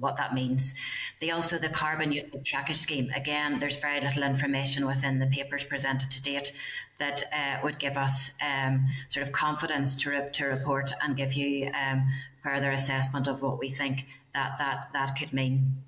what 0.00 0.16
that 0.16 0.34
means. 0.34 0.74
The 1.20 1.30
also 1.30 1.58
the 1.58 1.68
carbon 1.68 2.12
usage 2.12 2.50
trackage 2.50 2.76
scheme. 2.76 3.10
Again, 3.14 3.58
there's 3.58 3.76
very 3.76 4.00
little 4.00 4.22
information 4.22 4.86
within 4.86 5.18
the 5.18 5.26
papers 5.26 5.64
presented 5.64 6.10
to 6.10 6.22
date 6.22 6.52
that 6.98 7.22
uh, 7.32 7.60
would 7.62 7.78
give 7.78 7.96
us 7.96 8.30
um, 8.42 8.86
sort 9.08 9.26
of 9.26 9.32
confidence 9.32 9.96
to 9.96 10.10
re- 10.10 10.30
to 10.32 10.46
report 10.46 10.92
and 11.02 11.16
give 11.16 11.34
you 11.34 11.70
um, 11.72 12.08
further 12.42 12.70
assessment 12.72 13.26
of 13.26 13.42
what 13.42 13.58
we 13.58 13.70
think 13.70 14.06
that 14.34 14.56
that 14.58 14.88
that 14.92 15.16
could 15.16 15.32
mean. 15.32 15.82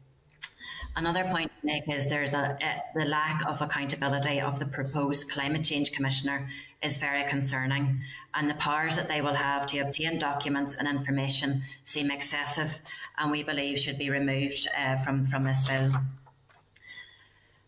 Another 0.94 1.24
point 1.24 1.50
to 1.60 1.66
make 1.66 1.88
is 1.88 2.06
there's 2.08 2.34
a, 2.34 2.56
a, 2.60 2.98
the 2.98 3.06
lack 3.06 3.44
of 3.46 3.62
accountability 3.62 4.40
of 4.40 4.58
the 4.58 4.66
proposed 4.66 5.30
climate 5.30 5.64
change 5.64 5.92
commissioner 5.92 6.48
is 6.82 6.96
very 6.96 7.28
concerning, 7.28 8.00
and 8.34 8.48
the 8.48 8.54
powers 8.54 8.96
that 8.96 9.08
they 9.08 9.20
will 9.20 9.34
have 9.34 9.66
to 9.68 9.78
obtain 9.78 10.18
documents 10.18 10.74
and 10.74 10.88
information 10.88 11.62
seem 11.84 12.10
excessive, 12.10 12.80
and 13.18 13.30
we 13.30 13.42
believe 13.42 13.78
should 13.78 13.98
be 13.98 14.10
removed 14.10 14.68
uh, 14.76 14.96
from 14.98 15.26
from 15.26 15.44
this 15.44 15.66
bill. 15.66 15.92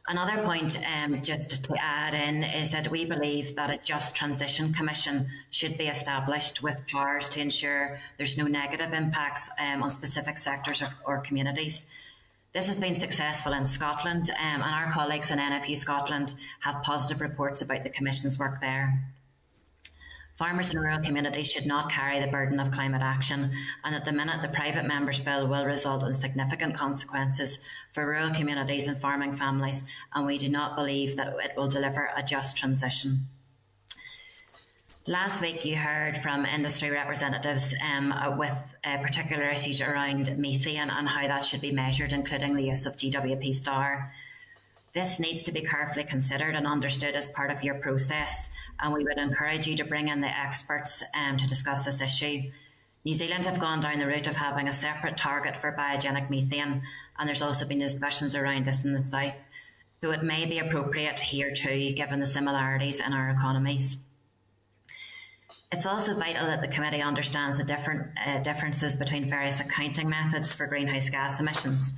Another 0.07 0.43
point, 0.43 0.79
um, 0.87 1.23
just 1.23 1.65
to 1.65 1.75
add 1.81 2.13
in, 2.13 2.45
is 2.45 2.71
that 2.73 2.91
we 2.91 3.07
believe 3.07 3.57
that 3.57 3.71
a 3.71 3.79
Just 3.79 4.15
Transition 4.15 4.71
Commission 4.75 5.29
should 5.49 5.79
be 5.79 5.87
established 5.87 6.63
with 6.63 6.87
powers 6.89 7.27
to 7.31 7.41
ensure 7.41 7.99
there's 8.19 8.37
no 8.37 8.47
negative 8.47 8.93
impacts 8.93 9.49
um, 9.59 9.83
on 9.83 9.91
specific 9.91 10.37
sectors 10.37 10.83
or, 10.83 10.89
or 11.07 11.21
communities. 11.21 11.87
This 12.55 12.69
has 12.69 12.79
been 12.79 12.95
successful 12.95 13.53
in 13.53 13.67
Scotland, 13.67 14.31
um, 14.31 14.63
and 14.63 14.63
our 14.63 14.93
colleagues 14.93 15.33
in 15.33 15.41
NFU 15.41 15.77
Scotland 15.77 16.35
have 16.61 16.85
positive 16.85 17.21
reports 17.21 17.61
about 17.61 17.83
the 17.83 17.91
Commission's 17.91 18.39
work 18.39 18.61
there. 18.61 19.11
Farmers 20.39 20.71
in 20.71 20.79
rural 20.79 21.01
communities 21.01 21.51
should 21.51 21.67
not 21.67 21.91
carry 21.91 22.21
the 22.21 22.31
burden 22.31 22.61
of 22.61 22.71
climate 22.71 23.03
action, 23.03 23.51
and 23.83 23.97
at 23.97 24.05
the 24.05 24.13
minute, 24.13 24.41
the 24.41 24.57
private 24.57 24.87
members' 24.87 25.19
bill 25.19 25.49
will 25.49 25.67
result 25.67 26.05
in 26.05 26.15
significant 26.15 26.77
consequences 26.77 27.59
for 27.93 28.07
rural 28.07 28.31
communities 28.31 28.87
and 28.87 28.99
farming 28.99 29.35
families, 29.35 29.83
and 30.15 30.25
we 30.25 30.39
do 30.39 30.49
not 30.49 30.77
believe 30.77 31.17
that 31.17 31.35
it 31.43 31.57
will 31.57 31.67
deliver 31.67 32.09
a 32.15 32.23
just 32.23 32.57
transition. 32.57 33.27
Last 35.07 35.43
week, 35.43 35.67
you 35.67 35.77
heard 35.77 36.17
from 36.17 36.47
industry 36.47 36.89
representatives 36.89 37.75
um, 37.85 38.11
uh, 38.11 38.35
with 38.39 38.75
uh, 38.85 38.97
particular 39.03 39.51
issues 39.51 39.83
around 39.83 40.35
methane 40.39 40.89
and 40.89 41.07
how 41.07 41.27
that 41.27 41.45
should 41.45 41.61
be 41.61 41.73
measured, 41.73 42.15
including 42.15 42.55
the 42.57 42.63
use 42.63 42.87
of 42.87 42.97
GWP 42.97 43.55
star. 43.55 44.11
This 44.95 45.21
needs 45.21 45.43
to 45.43 45.53
be 45.53 45.61
carefully 45.61 46.05
considered 46.05 46.55
and 46.55 46.67
understood 46.67 47.17
as 47.17 47.29
part 47.29 47.51
of 47.51 47.63
your 47.63 47.75
process, 47.75 48.49
and 48.81 48.95
we 48.95 49.05
would 49.05 49.19
encourage 49.19 49.67
you 49.67 49.77
to 49.77 49.85
bring 49.85 50.09
in 50.09 50.23
the 50.23 50.39
experts 50.39 51.03
um, 51.15 51.37
to 51.37 51.47
discuss 51.47 51.85
this 51.85 52.01
issue. 52.01 52.51
New 53.05 53.13
Zealand 53.13 53.45
have 53.45 53.61
gone 53.61 53.83
down 53.83 53.99
the 53.99 54.07
route 54.07 54.27
of 54.27 54.37
having 54.37 54.69
a 54.69 54.73
separate 54.73 55.19
target 55.19 55.55
for 55.55 55.71
biogenic 55.71 56.31
methane, 56.31 56.81
and 57.19 57.29
there's 57.29 57.43
also 57.43 57.67
been 57.67 57.79
discussions 57.79 58.35
around 58.35 58.65
this 58.65 58.87
in 58.87 58.95
the 58.95 59.03
south. 59.03 59.37
So 60.01 60.13
it 60.13 60.23
may 60.23 60.47
be 60.47 60.61
appropriate 60.61 61.21
here 61.21 61.55
too, 61.55 61.93
given 61.93 62.21
the 62.21 62.27
similarities 62.27 63.01
in 63.01 63.13
our 63.13 63.29
economies. 63.29 63.99
It's 65.73 65.87
also 65.87 66.15
vital 66.15 66.47
that 66.47 66.61
the 66.61 66.69
committee 66.69 67.03
understands 67.03 67.59
the 67.59 67.65
different 67.65 68.07
uh, 68.25 68.39
differences 68.41 68.95
between 68.95 69.29
various 69.29 69.61
accounting 69.61 70.09
methods 70.09 70.53
for 70.55 70.67
greenhouse 70.67 71.11
gas 71.11 71.41
emissions. 71.41 71.93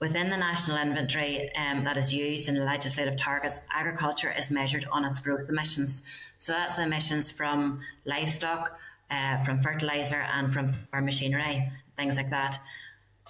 Within 0.00 0.28
the 0.28 0.36
national 0.36 0.78
inventory 0.78 1.54
um, 1.54 1.84
that 1.84 1.96
is 1.96 2.12
used 2.12 2.48
in 2.48 2.56
the 2.56 2.64
legislative 2.64 3.16
targets, 3.16 3.60
agriculture 3.72 4.34
is 4.36 4.50
measured 4.50 4.86
on 4.90 5.04
its 5.04 5.20
gross 5.20 5.48
emissions. 5.48 6.02
So 6.38 6.52
that's 6.52 6.74
the 6.74 6.82
emissions 6.82 7.30
from 7.30 7.80
livestock, 8.04 8.78
uh, 9.10 9.42
from 9.44 9.62
fertiliser, 9.62 10.16
and 10.34 10.52
from 10.52 10.72
farm 10.90 11.04
machinery, 11.04 11.70
things 11.96 12.16
like 12.16 12.30
that. 12.30 12.58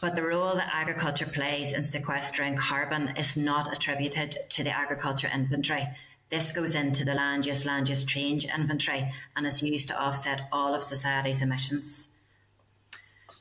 But 0.01 0.17
the 0.17 0.23
role 0.23 0.55
that 0.55 0.71
agriculture 0.73 1.27
plays 1.27 1.73
in 1.73 1.85
sequestering 1.85 2.57
carbon 2.57 3.15
is 3.17 3.37
not 3.37 3.73
attributed 3.73 4.37
to 4.51 4.65
the 4.65 4.71
agriculture 4.71 5.31
inventory. 5.33 5.87
This 6.31 6.53
goes 6.53 6.75
into 6.75 7.05
the 7.05 7.15
land 7.15 7.47
use 7.47 7.65
land 7.65 7.89
use 7.89 8.05
change 8.05 8.45
inventory 8.45 9.13
and 9.37 9.47
is 9.47 9.63
used 9.63 9.89
to 9.89 10.01
offset 10.01 10.49
all 10.53 10.75
of 10.75 10.83
society's 10.83 11.43
emissions. 11.43 12.09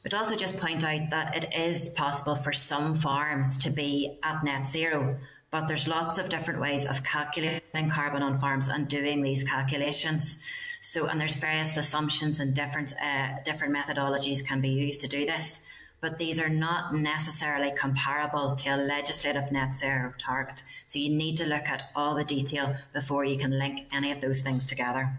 But 0.04 0.14
also 0.14 0.36
just 0.36 0.60
point 0.60 0.84
out 0.84 1.10
that 1.12 1.36
it 1.36 1.54
is 1.58 1.90
possible 1.90 2.36
for 2.36 2.52
some 2.52 2.94
farms 2.96 3.58
to 3.58 3.70
be 3.70 4.20
at 4.22 4.44
net 4.44 4.68
zero, 4.68 5.18
but 5.50 5.68
there's 5.68 5.88
lots 5.88 6.18
of 6.18 6.30
different 6.30 6.60
ways 6.60 6.86
of 6.86 7.04
calculating 7.04 7.90
carbon 7.90 8.22
on 8.22 8.40
farms 8.40 8.68
and 8.68 8.88
doing 8.88 9.22
these 9.22 9.44
calculations. 9.44 10.40
So, 10.82 11.08
and 11.08 11.22
there's 11.22 11.36
various 11.36 11.78
assumptions 11.78 12.42
and 12.42 12.54
different 12.54 12.94
uh, 13.02 13.42
different 13.46 13.74
methodologies 13.74 14.46
can 14.46 14.60
be 14.60 14.70
used 14.70 15.00
to 15.02 15.08
do 15.08 15.26
this 15.26 15.62
but 16.04 16.18
these 16.18 16.38
are 16.38 16.50
not 16.50 16.94
necessarily 16.94 17.72
comparable 17.72 18.58
to 18.58 18.68
a 18.68 18.76
legislative 18.76 19.54
net 19.54 19.74
zero 19.74 20.14
target. 20.20 20.62
So 20.86 21.00
you 21.00 21.10
need 21.10 21.38
to 21.38 21.46
look 21.46 21.70
at 21.70 21.90
all 21.96 22.14
the 22.14 22.26
detail 22.26 22.76
before 22.92 23.24
you 23.24 23.38
can 23.38 23.58
link 23.58 23.88
any 23.90 24.12
of 24.12 24.20
those 24.20 24.42
things 24.42 24.66
together. 24.66 25.18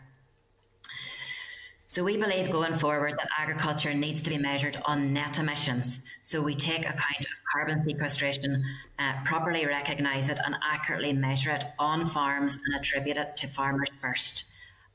So 1.86 2.04
we 2.04 2.18
believe 2.18 2.50
going 2.50 2.78
forward 2.78 3.14
that 3.16 3.30
agriculture 3.38 3.94
needs 3.94 4.20
to 4.22 4.30
be 4.30 4.36
measured 4.36 4.76
on 4.84 5.14
net 5.14 5.38
emissions. 5.38 6.02
So 6.22 6.42
we 6.42 6.54
take 6.54 6.82
account 6.82 7.20
of 7.20 7.32
carbon 7.50 7.82
sequestration, 7.86 8.62
uh, 8.98 9.14
properly 9.24 9.64
recognise 9.64 10.28
it 10.28 10.38
and 10.44 10.54
accurately 10.62 11.14
measure 11.14 11.52
it 11.52 11.64
on 11.78 12.04
farms 12.04 12.58
and 12.62 12.76
attribute 12.78 13.16
it 13.16 13.38
to 13.38 13.46
farmers 13.46 13.88
first. 14.02 14.44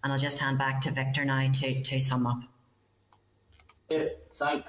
And 0.04 0.14
I'll 0.14 0.20
just 0.20 0.38
hand 0.38 0.60
back 0.60 0.82
to 0.82 0.92
Victor 0.92 1.26
now 1.26 1.52
to, 1.52 1.82
to 1.82 2.00
sum 2.00 2.28
up. 2.28 2.42
Yeah, 3.90 4.10
thank 4.36 4.66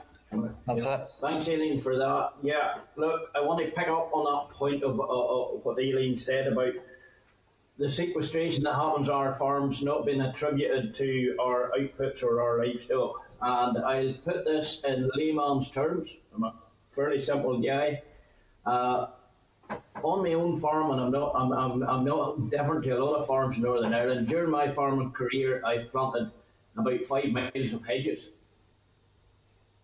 that's 0.66 0.84
yeah. 0.84 1.02
it. 1.02 1.10
Thanks, 1.20 1.48
Aileen, 1.48 1.80
for 1.80 1.96
that. 1.96 2.30
Yeah, 2.42 2.78
look, 2.96 3.30
I 3.34 3.40
want 3.40 3.64
to 3.64 3.70
pick 3.72 3.88
up 3.88 4.10
on 4.12 4.24
that 4.24 4.54
point 4.54 4.82
of, 4.82 5.00
uh, 5.00 5.02
of 5.02 5.64
what 5.64 5.78
Aileen 5.78 6.16
said 6.16 6.46
about 6.46 6.74
the 7.78 7.88
sequestration 7.88 8.62
that 8.64 8.74
happens 8.74 9.08
on 9.08 9.16
our 9.16 9.34
farms 9.34 9.82
not 9.82 10.04
being 10.04 10.20
attributed 10.20 10.94
to 10.96 11.36
our 11.40 11.72
outputs 11.78 12.22
or 12.22 12.42
our 12.42 12.64
livestock. 12.64 13.26
And 13.40 13.78
I'll 13.78 14.14
put 14.24 14.44
this 14.44 14.84
in 14.84 15.10
layman's 15.14 15.70
terms. 15.70 16.18
I'm 16.34 16.44
a 16.44 16.54
fairly 16.92 17.20
simple 17.20 17.58
guy. 17.58 18.02
Uh, 18.66 19.06
on 20.02 20.22
my 20.22 20.32
own 20.34 20.58
farm, 20.58 20.90
and 20.90 21.00
I'm 21.00 21.10
not, 21.10 21.32
I'm, 21.34 21.52
I'm, 21.52 21.82
I'm 21.82 22.04
not 22.04 22.50
different 22.50 22.84
to 22.84 22.90
a 22.90 23.02
lot 23.02 23.14
of 23.14 23.26
farms 23.26 23.56
in 23.56 23.62
Northern 23.62 23.94
Ireland. 23.94 24.26
During 24.26 24.50
my 24.50 24.70
farming 24.70 25.12
career, 25.12 25.62
I 25.64 25.78
planted 25.84 26.30
about 26.76 27.04
five 27.04 27.26
miles 27.30 27.72
of 27.72 27.84
hedges 27.86 28.30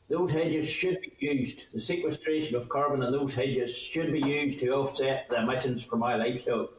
those 0.09 0.31
hedges 0.31 0.69
should 0.69 1.01
be 1.01 1.13
used, 1.19 1.73
the 1.73 1.81
sequestration 1.81 2.55
of 2.57 2.69
carbon 2.69 3.03
in 3.03 3.13
those 3.13 3.35
hedges 3.35 3.77
should 3.77 4.13
be 4.13 4.21
used 4.21 4.61
to 4.61 4.69
offset 4.71 5.27
the 5.29 5.41
emissions 5.43 5.83
from 5.83 5.99
my 5.99 6.15
livestock. 6.15 6.71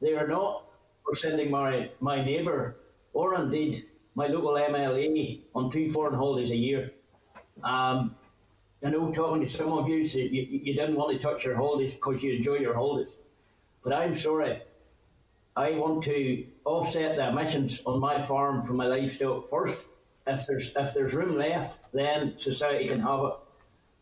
They 0.00 0.14
are 0.14 0.26
not 0.26 0.64
for 1.04 1.14
sending 1.14 1.50
my, 1.50 1.90
my 2.00 2.22
neighbour 2.22 2.76
or 3.14 3.34
indeed 3.36 3.86
my 4.14 4.26
local 4.26 4.52
MLA 4.52 5.40
on 5.54 5.70
two 5.70 5.90
foreign 5.90 6.14
holidays 6.14 6.50
a 6.50 6.56
year. 6.56 6.90
Um, 7.64 8.14
I 8.84 8.90
know 8.90 9.10
talking 9.12 9.40
to 9.42 9.48
some 9.48 9.72
of 9.72 9.88
you, 9.88 10.04
so 10.04 10.18
you, 10.18 10.42
you 10.42 10.74
didn't 10.74 10.96
want 10.96 11.16
to 11.16 11.22
touch 11.22 11.44
your 11.44 11.56
holidays 11.56 11.92
because 11.94 12.22
you 12.22 12.34
enjoy 12.34 12.56
your 12.56 12.74
holidays. 12.74 13.16
But 13.82 13.94
I'm 13.94 14.14
sorry, 14.14 14.60
I 15.56 15.70
want 15.72 16.04
to 16.04 16.44
offset 16.64 17.16
the 17.16 17.28
emissions 17.28 17.80
on 17.86 18.00
my 18.00 18.26
farm 18.26 18.64
from 18.64 18.76
my 18.76 18.86
livestock 18.86 19.48
first 19.48 19.78
if 20.26 20.46
there's 20.46 20.74
if 20.76 20.94
there's 20.94 21.14
room 21.14 21.36
left, 21.36 21.92
then 21.92 22.38
society 22.38 22.88
can 22.88 23.00
have 23.00 23.20
it. 23.24 23.34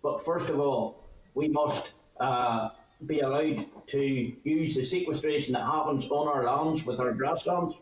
But 0.03 0.25
first 0.25 0.49
of 0.49 0.61
all, 0.61 1.05
we 1.35 1.49
must 1.49 1.93
uh, 2.19 2.71
be 3.07 3.21
allowed 3.21 3.67
to 3.89 4.33
use 4.45 4.75
the 4.75 4.83
sequestration 4.83 5.55
that 5.55 5.65
happens 5.65 6.07
on 6.11 6.29
our 6.29 6.45
lands 6.45 6.85
with 6.85 7.01
our 7.01 7.13
grasslands 7.13 7.75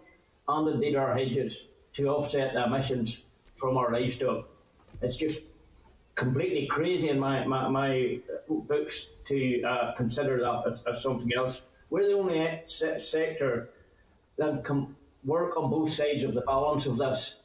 and 0.49 0.69
indeed 0.69 0.97
our 0.97 1.15
hedges 1.15 1.69
to 1.95 2.09
offset 2.09 2.55
the 2.55 2.65
emissions 2.65 3.23
from 3.57 3.77
our 3.77 3.93
livestock. 3.93 4.49
It's 5.03 5.17
just 5.17 5.41
completely 6.15 6.67
crazy 6.67 7.09
in 7.09 7.19
my, 7.19 7.45
my, 7.47 7.69
my 7.69 8.19
books 8.49 9.19
to 9.29 9.63
uh, 9.63 9.95
consider 9.97 10.39
that 10.41 10.63
as, 10.71 10.83
as, 10.87 11.03
something 11.03 11.31
else. 11.37 11.63
We're 11.91 12.07
the 12.07 12.15
only 12.15 12.63
se- 12.67 12.99
sector 12.99 13.71
that 14.37 14.65
can 14.65 14.97
work 15.25 15.57
on 15.57 15.71
both 15.71 15.93
sides 15.93 16.25
of 16.25 16.35
the 16.35 16.41
balance 16.43 16.87
of 16.87 16.97
this. 16.97 17.37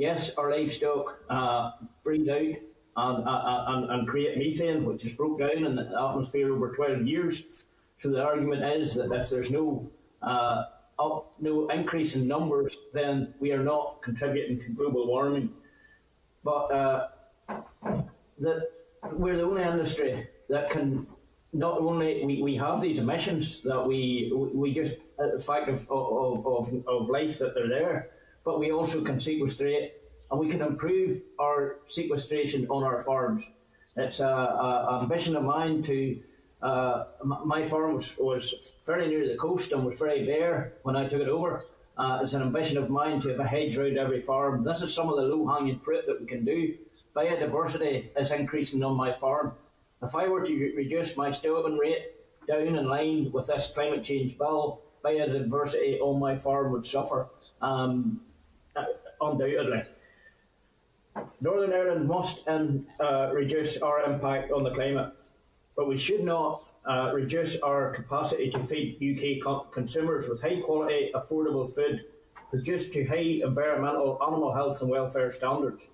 Yes, 0.00 0.38
our 0.38 0.50
livestock 0.50 1.20
uh, 1.28 1.72
breed 2.02 2.26
out 2.30 2.56
and, 2.96 3.28
uh, 3.28 3.64
and, 3.68 3.90
and 3.90 4.08
create 4.08 4.38
methane, 4.38 4.86
which 4.86 5.04
is 5.04 5.12
broke 5.12 5.40
down 5.40 5.66
in 5.66 5.76
the 5.76 5.82
atmosphere 5.82 6.54
over 6.54 6.74
12 6.74 7.06
years. 7.06 7.66
So 7.96 8.08
the 8.08 8.22
argument 8.22 8.64
is 8.64 8.94
that 8.94 9.12
if 9.12 9.28
there's 9.28 9.50
no 9.50 9.90
uh, 10.22 10.64
up, 10.98 11.34
no 11.38 11.68
increase 11.68 12.16
in 12.16 12.26
numbers, 12.26 12.78
then 12.94 13.34
we 13.40 13.52
are 13.52 13.62
not 13.62 14.00
contributing 14.00 14.58
to 14.60 14.70
global 14.70 15.06
warming. 15.06 15.50
But 16.42 16.72
uh, 16.72 17.08
that 18.38 18.70
we're 19.12 19.36
the 19.36 19.42
only 19.42 19.64
industry 19.64 20.26
that 20.48 20.70
can 20.70 21.06
not 21.52 21.78
only 21.78 22.24
we, 22.24 22.42
we 22.42 22.56
have 22.56 22.80
these 22.80 22.96
emissions 22.96 23.60
that 23.64 23.86
we 23.86 24.32
we 24.32 24.72
just 24.72 24.94
uh, 25.18 25.26
the 25.36 25.42
fact 25.42 25.68
of, 25.68 25.86
of, 25.90 26.46
of, 26.46 26.86
of 26.86 27.10
life 27.10 27.38
that 27.40 27.54
they're 27.54 27.68
there, 27.68 28.10
but 28.44 28.58
we 28.58 28.72
also 28.72 29.02
can 29.02 29.18
sequestrate 29.18 29.92
and 30.30 30.40
we 30.40 30.48
can 30.48 30.62
improve 30.62 31.22
our 31.38 31.76
sequestration 31.86 32.66
on 32.68 32.84
our 32.84 33.02
farms. 33.02 33.50
It's 33.96 34.20
an 34.20 35.02
ambition 35.02 35.36
of 35.36 35.44
mine 35.44 35.82
to. 35.84 36.20
Uh, 36.62 37.04
my 37.24 37.66
farm 37.66 37.94
was, 37.94 38.14
was 38.18 38.54
very 38.84 39.08
near 39.08 39.26
the 39.26 39.36
coast 39.36 39.72
and 39.72 39.82
was 39.84 39.98
very 39.98 40.26
bare 40.26 40.74
when 40.82 40.94
I 40.94 41.08
took 41.08 41.22
it 41.22 41.28
over. 41.28 41.64
Uh, 41.96 42.18
it's 42.22 42.34
an 42.34 42.42
ambition 42.42 42.76
of 42.76 42.90
mine 42.90 43.20
to 43.22 43.28
have 43.30 43.40
a 43.40 43.46
hedge 43.46 43.76
around 43.76 43.96
every 43.98 44.20
farm. 44.20 44.62
This 44.62 44.82
is 44.82 44.94
some 44.94 45.08
of 45.08 45.16
the 45.16 45.22
low 45.22 45.46
hanging 45.46 45.78
fruit 45.78 46.04
that 46.06 46.20
we 46.20 46.26
can 46.26 46.44
do. 46.44 46.76
Biodiversity 47.16 48.08
is 48.16 48.30
increasing 48.30 48.84
on 48.84 48.94
my 48.96 49.12
farm. 49.12 49.52
If 50.02 50.14
I 50.14 50.28
were 50.28 50.44
to 50.44 50.72
reduce 50.76 51.16
my 51.16 51.30
stocking 51.30 51.76
rate 51.76 52.12
down 52.46 52.74
in 52.76 52.88
line 52.88 53.30
with 53.32 53.48
this 53.48 53.70
climate 53.70 54.02
change 54.02 54.38
bill, 54.38 54.80
biodiversity 55.04 56.00
on 56.00 56.20
my 56.20 56.36
farm 56.36 56.72
would 56.72 56.86
suffer, 56.86 57.28
um, 57.60 58.20
undoubtedly. 59.20 59.84
Northern 61.40 61.72
Ireland 61.72 62.06
must 62.06 62.46
uh, 62.48 63.30
reduce 63.32 63.80
our 63.82 64.02
impact 64.02 64.52
on 64.52 64.62
the 64.62 64.70
climate, 64.70 65.12
but 65.76 65.88
we 65.88 65.96
should 65.96 66.22
not 66.24 66.66
uh, 66.84 67.10
reduce 67.14 67.60
our 67.62 67.92
capacity 67.94 68.50
to 68.50 68.64
feed 68.64 68.96
UK 69.02 69.42
co- 69.44 69.64
consumers 69.70 70.28
with 70.28 70.40
high 70.40 70.60
quality, 70.60 71.10
affordable 71.14 71.72
food 71.72 72.04
produced 72.50 72.92
to 72.94 73.04
high 73.06 73.40
environmental, 73.44 74.18
animal 74.22 74.52
health, 74.52 74.80
and 74.82 74.90
welfare 74.90 75.30
standards. 75.32 75.90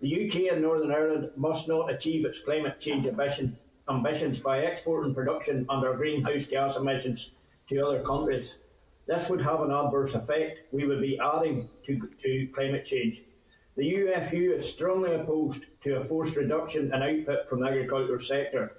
The 0.00 0.08
UK 0.26 0.52
and 0.52 0.62
Northern 0.62 0.92
Ireland 0.92 1.32
must 1.36 1.68
not 1.68 1.92
achieve 1.92 2.24
its 2.26 2.40
climate 2.40 2.80
change 2.80 3.06
ambition, 3.06 3.58
ambitions 3.88 4.38
by 4.40 4.60
exporting 4.60 5.14
production 5.14 5.66
and 5.68 5.84
our 5.86 5.96
greenhouse 5.96 6.46
gas 6.46 6.76
emissions 6.76 7.32
to 7.68 7.78
other 7.86 8.02
countries. 8.02 8.58
This 9.12 9.28
would 9.28 9.42
have 9.42 9.60
an 9.60 9.70
adverse 9.70 10.14
effect. 10.14 10.60
We 10.72 10.86
would 10.86 11.02
be 11.02 11.18
adding 11.18 11.68
to, 11.84 12.08
to 12.22 12.48
climate 12.54 12.86
change. 12.86 13.20
The 13.76 13.82
UFU 13.82 14.56
is 14.56 14.66
strongly 14.66 15.14
opposed 15.14 15.66
to 15.84 15.96
a 15.96 16.02
forced 16.02 16.34
reduction 16.34 16.94
in 16.94 17.02
output 17.02 17.46
from 17.46 17.60
the 17.60 17.66
agricultural 17.66 18.20
sector. 18.20 18.72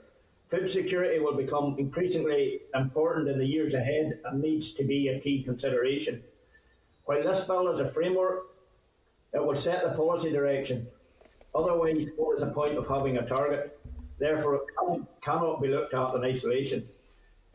Food 0.49 0.67
security 0.67 1.19
will 1.19 1.37
become 1.37 1.75
increasingly 1.77 2.61
important 2.73 3.29
in 3.29 3.37
the 3.37 3.45
years 3.45 3.75
ahead 3.75 4.21
and 4.25 4.41
needs 4.41 4.71
to 4.71 4.83
be 4.83 5.09
a 5.09 5.19
key 5.19 5.43
consideration. 5.43 6.23
While 7.05 7.21
this 7.21 7.41
bill 7.41 7.67
is 7.67 7.79
a 7.79 7.87
framework, 7.87 8.47
it 9.33 9.45
will 9.45 9.53
set 9.53 9.83
the 9.83 9.95
policy 9.95 10.31
direction. 10.31 10.87
Otherwise, 11.53 12.07
what 12.17 12.33
is 12.33 12.41
the 12.41 12.47
point 12.47 12.79
of 12.79 12.87
having 12.87 13.17
a 13.17 13.27
target? 13.27 13.79
Therefore, 14.17 14.55
it 14.55 15.01
cannot 15.21 15.61
be 15.61 15.67
looked 15.67 15.93
at 15.93 16.15
in 16.15 16.23
isolation. 16.23 16.87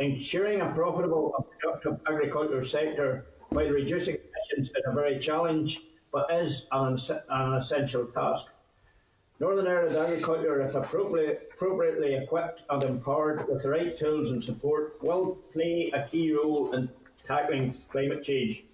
Ensuring 0.00 0.60
a 0.60 0.70
profitable 0.72 1.34
and 1.36 1.44
productive 1.50 1.98
agricultural 2.06 2.62
sector 2.62 3.26
while 3.48 3.68
reducing 3.68 4.14
emissions 4.14 4.70
is 4.70 4.82
a 4.86 4.92
very 4.92 5.18
challenge 5.18 5.80
but 6.12 6.32
is 6.32 6.66
an, 6.70 6.96
an 7.30 7.54
essential 7.54 8.06
task. 8.06 8.46
Northern 9.40 9.66
Ireland 9.66 9.96
agriculture, 9.96 10.60
if 10.62 10.74
appropriately, 10.74 11.36
appropriately 11.52 12.14
equipped 12.14 12.62
and 12.70 12.82
empowered 12.84 13.48
with 13.48 13.62
the 13.62 13.70
right 13.70 13.96
tools 13.96 14.30
and 14.30 14.42
support, 14.42 15.02
will 15.02 15.36
play 15.52 15.90
a 15.92 16.06
key 16.08 16.32
role 16.32 16.72
in 16.74 16.88
tackling 17.26 17.74
climate 17.88 18.22
change. 18.22 18.64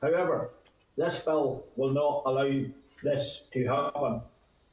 However, 0.00 0.50
this 0.96 1.18
bill 1.18 1.64
will 1.76 1.90
not 1.90 2.22
allow 2.26 2.64
this 3.02 3.46
to 3.52 3.66
happen. 3.66 4.20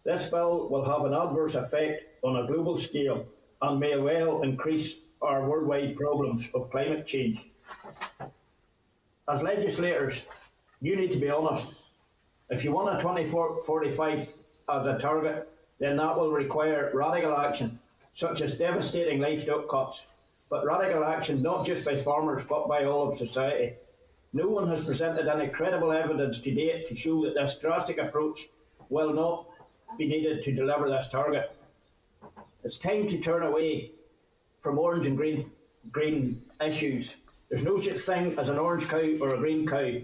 This 0.03 0.29
bill 0.29 0.69
will 0.69 0.85
have 0.85 1.05
an 1.05 1.13
adverse 1.13 1.55
effect 1.55 2.03
on 2.23 2.37
a 2.37 2.47
global 2.47 2.77
scale 2.77 3.27
and 3.61 3.79
may 3.79 3.97
well 3.97 4.43
increase 4.43 5.01
our 5.21 5.47
worldwide 5.47 5.95
problems 5.95 6.49
of 6.53 6.69
climate 6.69 7.05
change. 7.05 7.49
As 9.29 9.41
legislators, 9.41 10.25
you 10.81 10.95
need 10.95 11.11
to 11.11 11.19
be 11.19 11.29
honest 11.29 11.67
if 12.49 12.63
you 12.63 12.71
want 12.71 12.95
a 12.95 13.01
2045 13.01 14.27
as 14.69 14.87
a 14.87 14.97
target, 14.97 15.49
then 15.79 15.97
that 15.97 16.17
will 16.17 16.31
require 16.31 16.91
radical 16.93 17.35
action, 17.35 17.77
such 18.13 18.41
as 18.41 18.57
devastating 18.57 19.19
livestock 19.19 19.69
cuts, 19.69 20.07
but 20.49 20.65
radical 20.65 21.03
action 21.03 21.41
not 21.41 21.65
just 21.65 21.83
by 21.83 22.01
farmers 22.01 22.45
but 22.45 22.69
by 22.69 22.85
all 22.85 23.09
of 23.09 23.17
society. 23.17 23.73
No 24.31 24.47
one 24.47 24.67
has 24.69 24.83
presented 24.83 25.27
any 25.27 25.49
credible 25.49 25.91
evidence 25.91 26.39
to 26.39 26.53
date 26.53 26.87
to 26.87 26.95
show 26.95 27.21
that 27.23 27.33
this 27.33 27.57
drastic 27.59 27.97
approach 27.97 28.47
will 28.89 29.13
not 29.13 29.47
be 29.97 30.07
needed 30.07 30.41
to 30.43 30.53
deliver 30.53 30.89
this 30.89 31.09
target. 31.09 31.51
It's 32.63 32.77
time 32.77 33.09
to 33.09 33.17
turn 33.19 33.43
away 33.43 33.91
from 34.61 34.79
orange 34.79 35.05
and 35.05 35.17
green, 35.17 35.51
green 35.91 36.41
issues. 36.65 37.15
There's 37.49 37.63
no 37.63 37.77
such 37.77 37.97
thing 37.97 38.37
as 38.37 38.49
an 38.49 38.57
orange 38.57 38.87
cow 38.87 39.17
or 39.21 39.35
a 39.35 39.37
green 39.37 39.65
cow 39.67 40.01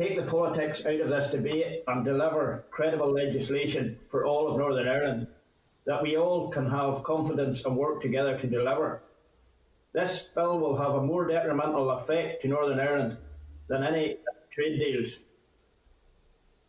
take 0.00 0.16
the 0.16 0.22
politics 0.22 0.86
out 0.86 1.00
of 1.00 1.10
this 1.10 1.30
debate 1.30 1.84
and 1.86 2.06
deliver 2.06 2.64
credible 2.70 3.12
legislation 3.12 3.98
for 4.08 4.24
all 4.24 4.48
of 4.48 4.56
Northern 4.56 4.88
Ireland 4.88 5.26
that 5.84 6.02
we 6.02 6.16
all 6.16 6.48
can 6.48 6.70
have 6.70 7.02
confidence 7.02 7.66
and 7.66 7.76
work 7.76 8.00
together 8.00 8.38
to 8.38 8.46
deliver. 8.46 9.02
This 9.92 10.22
bill 10.22 10.58
will 10.58 10.78
have 10.78 10.94
a 10.94 11.02
more 11.02 11.26
detrimental 11.26 11.90
effect 11.90 12.40
to 12.42 12.48
Northern 12.48 12.80
Ireland 12.80 13.18
than 13.68 13.84
any 13.84 14.16
trade 14.50 14.78
deals. 14.78 15.18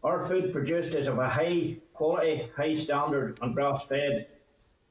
Our 0.03 0.21
food 0.21 0.51
produced 0.51 0.95
is 0.95 1.07
of 1.07 1.17
a 1.17 1.29
high 1.29 1.77
quality, 1.93 2.49
high 2.57 2.73
standard, 2.73 3.39
and 3.41 3.55
grass 3.55 3.85
fed. 3.85 4.27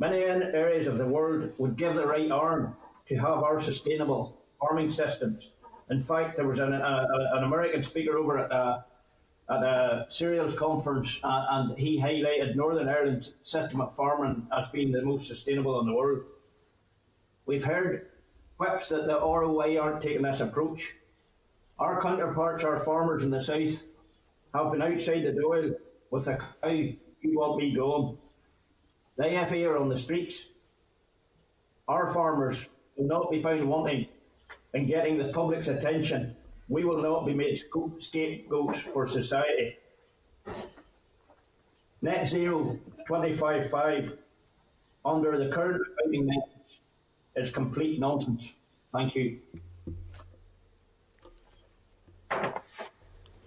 Many 0.00 0.22
areas 0.22 0.88
of 0.88 0.98
the 0.98 1.06
world 1.06 1.52
would 1.58 1.76
give 1.76 1.94
the 1.94 2.06
right 2.06 2.30
arm 2.32 2.74
to 3.08 3.14
have 3.16 3.44
our 3.44 3.60
sustainable 3.60 4.42
farming 4.58 4.90
systems 4.90 5.52
in 5.90 6.00
fact, 6.00 6.36
there 6.36 6.46
was 6.46 6.60
an, 6.60 6.72
a, 6.72 7.06
an 7.32 7.44
American 7.44 7.82
speaker 7.82 8.16
over 8.16 8.38
at 8.38 8.52
a, 8.52 8.84
at 9.50 9.62
a 9.62 10.06
cereals 10.08 10.54
conference, 10.54 11.18
uh, 11.24 11.46
and 11.50 11.76
he 11.76 12.00
highlighted 12.00 12.54
Northern 12.54 12.88
Ireland's 12.88 13.32
system 13.42 13.80
of 13.80 13.94
farming 13.96 14.46
as 14.56 14.68
being 14.68 14.92
the 14.92 15.02
most 15.02 15.26
sustainable 15.26 15.80
in 15.80 15.86
the 15.86 15.92
world. 15.92 16.22
We've 17.44 17.64
heard 17.64 18.06
quips 18.56 18.88
that 18.90 19.08
the 19.08 19.18
ROI 19.18 19.78
aren't 19.78 20.00
taking 20.00 20.22
this 20.22 20.40
approach. 20.40 20.94
Our 21.80 22.00
counterparts, 22.00 22.62
our 22.62 22.78
farmers 22.78 23.24
in 23.24 23.30
the 23.30 23.40
south, 23.40 23.82
have 24.54 24.70
been 24.70 24.82
outside 24.82 25.24
the 25.24 25.32
door 25.32 25.70
with 26.10 26.28
a 26.28 26.36
cow, 26.36 26.68
you 26.68 26.98
want 27.22 27.58
me 27.58 27.74
gone. 27.74 28.16
The 29.16 29.30
have 29.30 29.52
are 29.52 29.76
on 29.76 29.88
the 29.88 29.96
streets. 29.96 30.48
Our 31.88 32.12
farmers 32.12 32.68
will 32.96 33.06
not 33.06 33.30
be 33.30 33.40
found 33.40 33.68
wanting 33.68 34.06
in 34.74 34.86
getting 34.86 35.18
the 35.18 35.32
public's 35.32 35.68
attention, 35.68 36.36
we 36.68 36.84
will 36.84 37.02
not 37.02 37.26
be 37.26 37.34
made 37.34 37.56
scapegoats 37.56 38.80
for 38.80 39.06
society. 39.06 39.76
Net 42.02 42.28
zero 42.28 42.78
25.5 43.08 44.16
under 45.04 45.38
the 45.38 45.50
current 45.50 45.82
accounting 45.98 46.26
methods 46.26 46.80
is 47.36 47.50
complete 47.50 47.98
nonsense. 47.98 48.54
Thank 48.92 49.14
you. 49.14 49.38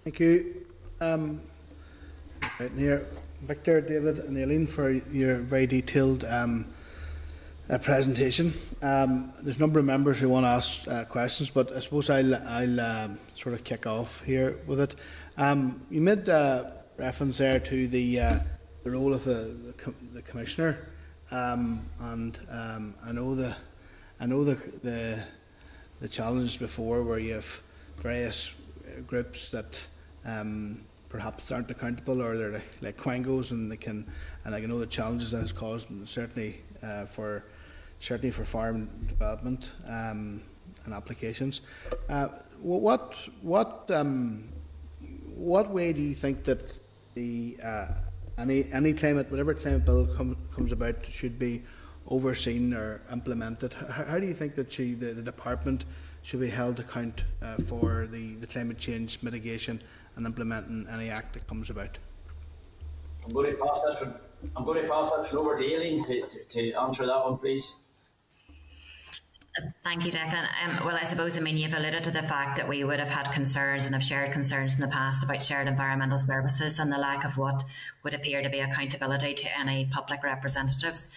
Thank 0.04 0.20
you. 0.20 0.66
Um, 1.00 1.40
right 2.60 2.72
here, 2.72 3.06
Victor, 3.44 3.80
David, 3.80 4.20
and 4.20 4.38
Aileen 4.38 4.66
for 4.66 4.90
your 4.90 5.36
very 5.36 5.66
detailed 5.66 6.24
um, 6.24 6.66
uh, 7.68 7.76
presentation. 7.78 8.54
Um, 8.80 9.32
there's 9.42 9.58
a 9.58 9.60
number 9.60 9.78
of 9.78 9.84
members 9.84 10.18
who 10.18 10.30
want 10.30 10.44
to 10.44 10.48
ask 10.48 10.88
uh, 10.88 11.04
questions, 11.04 11.50
but 11.50 11.70
I 11.72 11.80
suppose 11.80 12.08
I'll, 12.08 12.34
I'll 12.34 12.80
um, 12.80 13.18
sort 13.34 13.54
of 13.54 13.62
kick 13.62 13.86
off 13.86 14.22
here 14.22 14.58
with 14.66 14.80
it. 14.80 14.94
Um, 15.36 15.86
you 15.90 16.00
made 16.00 16.28
uh, 16.28 16.70
reference 16.96 17.38
there 17.38 17.60
to 17.60 17.88
the, 17.88 18.20
uh, 18.20 18.38
the 18.82 18.90
role 18.90 19.12
of 19.12 19.24
the, 19.24 19.56
the, 19.66 19.72
com- 19.74 20.08
the 20.14 20.22
commissioner, 20.22 20.88
um, 21.30 21.84
and 22.00 22.38
um, 22.50 22.94
I 23.04 23.12
know 23.12 23.34
the 23.34 23.54
I 24.20 24.26
know 24.26 24.44
the, 24.44 24.54
the 24.82 25.24
the 26.00 26.08
challenges 26.08 26.56
before 26.56 27.02
where 27.02 27.18
you 27.18 27.34
have 27.34 27.60
various 27.96 28.52
uh, 28.86 29.00
groups 29.00 29.50
that 29.50 29.86
perhaps 31.14 31.52
aren't 31.52 31.70
accountable 31.70 32.20
or 32.20 32.36
they're 32.36 32.60
like, 32.82 32.96
quangos 32.96 33.52
and 33.52 33.70
they 33.70 33.76
can 33.76 34.04
and 34.44 34.52
I 34.52 34.60
can 34.60 34.68
know 34.68 34.80
the 34.80 34.86
challenges 34.86 35.30
that 35.30 35.42
has 35.42 35.52
caused 35.52 35.88
certainly 36.08 36.60
uh, 36.82 37.04
for 37.04 37.44
certainly 38.00 38.32
for 38.32 38.44
farm 38.44 38.88
development 39.06 39.70
um, 39.86 40.42
and 40.84 40.92
applications. 40.92 41.60
Uh, 42.08 42.28
what 42.60 43.14
what 43.42 43.88
um, 43.92 44.48
what 45.36 45.70
way 45.70 45.92
do 45.92 46.02
you 46.02 46.14
think 46.14 46.42
that 46.44 46.80
the 47.14 47.58
uh, 47.62 47.86
any 48.36 48.64
any 48.72 48.92
climate 48.92 49.30
whatever 49.30 49.54
climate 49.54 49.84
bill 49.84 50.08
com- 50.16 50.36
comes 50.52 50.72
about 50.72 50.96
should 51.06 51.38
be 51.38 51.62
overseen 52.08 52.74
or 52.74 53.02
implemented? 53.12 53.72
How, 53.74 54.04
how 54.04 54.18
do 54.18 54.26
you 54.26 54.34
think 54.34 54.56
that 54.56 54.72
she, 54.72 54.94
the, 54.94 55.14
the 55.14 55.22
department 55.22 55.84
should 56.22 56.40
be 56.40 56.50
held 56.50 56.80
account 56.80 57.24
uh, 57.42 57.56
for 57.66 58.06
the, 58.10 58.34
the 58.36 58.46
climate 58.46 58.78
change 58.78 59.18
mitigation 59.22 59.80
and 60.16 60.26
implementing 60.26 60.86
any 60.92 61.10
act 61.10 61.34
that 61.34 61.46
comes 61.46 61.70
about? 61.70 61.98
I'm 63.24 63.32
going 63.32 63.50
to 63.52 63.62
pass 63.62 63.82
this 63.82 64.00
one. 64.00 64.14
I'm 64.56 64.64
going 64.64 64.82
to 64.82 64.88
pass 64.88 65.10
this 65.10 65.32
one 65.32 65.36
over 65.36 65.58
to 65.58 65.64
Aileen 65.64 66.04
to, 66.04 66.20
to, 66.20 66.72
to 66.72 66.80
answer 66.80 67.06
that 67.06 67.24
one, 67.24 67.38
please. 67.38 67.74
Thank 69.84 70.04
you, 70.04 70.10
Declan. 70.10 70.48
Um, 70.64 70.84
well, 70.84 70.96
I 70.96 71.04
suppose, 71.04 71.38
I 71.38 71.40
mean, 71.40 71.56
you've 71.56 71.74
alluded 71.74 72.02
to 72.04 72.10
the 72.10 72.24
fact 72.24 72.56
that 72.56 72.68
we 72.68 72.82
would 72.82 72.98
have 72.98 73.08
had 73.08 73.30
concerns 73.32 73.86
and 73.86 73.94
have 73.94 74.02
shared 74.02 74.32
concerns 74.32 74.74
in 74.74 74.80
the 74.80 74.88
past 74.88 75.22
about 75.22 75.42
shared 75.42 75.68
environmental 75.68 76.18
services 76.18 76.80
and 76.80 76.92
the 76.92 76.98
lack 76.98 77.24
of 77.24 77.38
what 77.38 77.62
would 78.02 78.14
appear 78.14 78.42
to 78.42 78.50
be 78.50 78.58
accountability 78.58 79.32
to 79.34 79.58
any 79.58 79.84
public 79.84 80.24
representatives. 80.24 81.08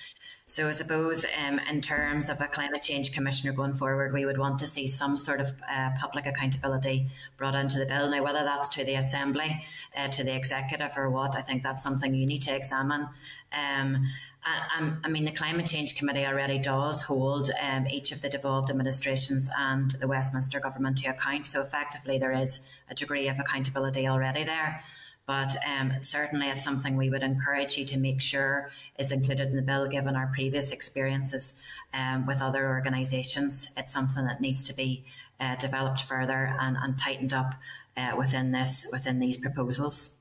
So 0.49 0.69
I 0.69 0.71
suppose 0.71 1.25
um, 1.45 1.59
in 1.59 1.81
terms 1.81 2.29
of 2.29 2.39
a 2.39 2.47
climate 2.47 2.81
change 2.81 3.11
commissioner 3.11 3.51
going 3.51 3.73
forward, 3.73 4.13
we 4.13 4.23
would 4.23 4.37
want 4.37 4.59
to 4.59 4.67
see 4.67 4.87
some 4.87 5.17
sort 5.17 5.41
of 5.41 5.53
uh, 5.69 5.89
public 5.99 6.25
accountability 6.25 7.07
brought 7.35 7.53
into 7.53 7.77
the 7.77 7.85
bill. 7.85 8.09
Now, 8.09 8.23
whether 8.23 8.45
that's 8.45 8.69
to 8.69 8.85
the 8.85 8.95
Assembly, 8.95 9.61
uh, 9.93 10.07
to 10.07 10.23
the 10.23 10.33
Executive 10.33 10.91
or 10.95 11.09
what, 11.09 11.35
I 11.35 11.41
think 11.41 11.63
that's 11.63 11.83
something 11.83 12.13
you 12.13 12.25
need 12.25 12.43
to 12.43 12.55
examine. 12.55 13.09
Um, 13.51 14.07
I, 14.45 14.93
I, 15.03 15.09
mean, 15.09 15.25
the 15.25 15.31
Climate 15.31 15.65
Change 15.65 15.95
Committee 15.95 16.25
already 16.25 16.59
does 16.59 17.01
hold 17.01 17.51
um, 17.61 17.85
each 17.87 18.13
of 18.13 18.21
the 18.21 18.29
devolved 18.29 18.69
administrations 18.69 19.49
and 19.57 19.91
the 19.91 20.07
Westminster 20.07 20.61
Government 20.61 20.97
to 20.99 21.09
account. 21.09 21.45
So 21.45 21.61
effectively, 21.61 22.19
there 22.19 22.31
is 22.31 22.61
a 22.89 22.95
degree 22.95 23.27
of 23.27 23.37
accountability 23.37 24.07
already 24.07 24.45
there. 24.45 24.79
But 25.27 25.57
um, 25.67 25.91
certainly, 25.99 26.47
it's 26.47 26.63
something 26.63 26.95
we 26.95 27.09
would 27.09 27.21
encourage 27.21 27.77
you 27.77 27.83
to 27.85 27.97
make 27.97 28.21
sure 28.21 28.71
is 28.97 29.11
included 29.11 29.49
in 29.49 29.57
the 29.57 29.61
bill, 29.61 29.87
given 29.87 30.15
our 30.15 30.31
previous 30.33 30.71
experiences 30.71 31.53
um, 31.93 32.25
with 32.25 32.41
other 32.41 32.69
organisations. 32.69 33.69
It's 33.75 33.91
something 33.91 34.25
that 34.25 34.39
needs 34.39 34.63
to 34.63 34.73
be 34.73 35.03
uh, 35.41 35.55
developed 35.57 36.03
further 36.03 36.55
and, 36.59 36.77
and 36.79 36.97
tightened 36.97 37.33
up 37.33 37.55
uh, 37.97 38.13
within 38.17 38.53
this 38.53 38.87
within 38.91 39.19
these 39.19 39.35
proposals. 39.35 40.17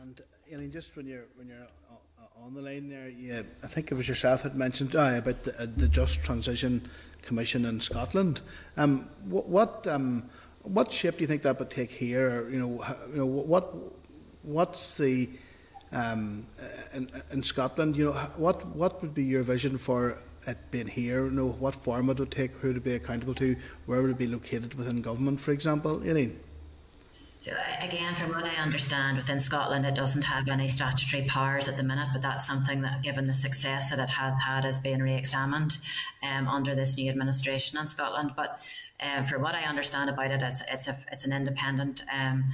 And 0.00 0.20
I 0.52 0.56
mean, 0.56 0.72
just 0.72 0.96
when 0.96 1.06
you're 1.06 1.26
when 1.36 1.46
you're 1.46 1.68
on 2.44 2.54
the 2.54 2.60
line 2.60 2.88
there, 2.88 3.08
yeah, 3.08 3.42
I 3.62 3.68
think 3.68 3.90
it 3.90 3.94
was 3.94 4.08
yourself 4.08 4.42
had 4.42 4.56
mentioned 4.56 4.94
uh, 4.94 5.14
about 5.16 5.44
the, 5.44 5.62
uh, 5.62 5.66
the 5.76 5.88
Just 5.88 6.22
Transition 6.22 6.88
Commission 7.22 7.64
in 7.64 7.80
Scotland. 7.80 8.40
Um, 8.76 9.08
what 9.24 9.48
what, 9.48 9.86
um, 9.86 10.28
what 10.62 10.90
shape 10.90 11.18
do 11.18 11.20
you 11.20 11.26
think 11.26 11.42
that 11.42 11.58
would 11.58 11.70
take 11.70 11.90
here? 11.90 12.48
you 12.50 12.58
know, 12.58 12.96
you 13.10 13.18
know 13.18 13.26
what 13.26 13.74
what's 14.44 14.96
the 14.96 15.28
um, 15.92 16.46
in, 16.92 17.10
in 17.30 17.42
Scotland? 17.42 17.96
You 17.96 18.06
know, 18.06 18.12
what 18.36 18.64
what 18.76 19.00
would 19.02 19.14
be 19.14 19.24
your 19.24 19.42
vision 19.42 19.78
for 19.78 20.18
it 20.46 20.58
being 20.70 20.86
here? 20.86 21.24
You 21.24 21.30
know, 21.30 21.48
what 21.48 21.74
form 21.74 22.10
it 22.10 22.18
would 22.18 22.30
take, 22.30 22.56
who 22.56 22.72
to 22.72 22.80
be 22.80 22.94
accountable 22.94 23.34
to, 23.34 23.56
where 23.86 24.02
would 24.02 24.10
it 24.10 24.18
be 24.18 24.26
located 24.26 24.74
within 24.74 25.02
government, 25.02 25.40
for 25.40 25.52
example? 25.52 26.02
Eileen? 26.04 26.38
So 27.44 27.52
again, 27.78 28.14
from 28.14 28.30
what 28.30 28.44
I 28.44 28.54
understand, 28.54 29.18
within 29.18 29.38
Scotland, 29.38 29.84
it 29.84 29.94
doesn't 29.94 30.22
have 30.22 30.48
any 30.48 30.70
statutory 30.70 31.24
powers 31.24 31.68
at 31.68 31.76
the 31.76 31.82
minute, 31.82 32.08
but 32.14 32.22
that's 32.22 32.46
something 32.46 32.80
that, 32.80 33.02
given 33.02 33.26
the 33.26 33.34
success 33.34 33.90
that 33.90 33.98
it 33.98 34.08
has 34.08 34.34
had, 34.40 34.64
is 34.64 34.78
being 34.78 35.00
re-examined 35.00 35.76
um, 36.22 36.48
under 36.48 36.74
this 36.74 36.96
new 36.96 37.10
administration 37.10 37.78
in 37.78 37.86
Scotland. 37.86 38.32
But 38.34 38.60
um, 38.98 39.26
from 39.26 39.42
what 39.42 39.54
I 39.54 39.64
understand 39.64 40.08
about 40.08 40.30
it, 40.30 40.40
it's, 40.40 40.62
it's, 40.70 40.88
a, 40.88 40.96
it's 41.12 41.26
an 41.26 41.34
independent 41.34 42.02
um, 42.10 42.44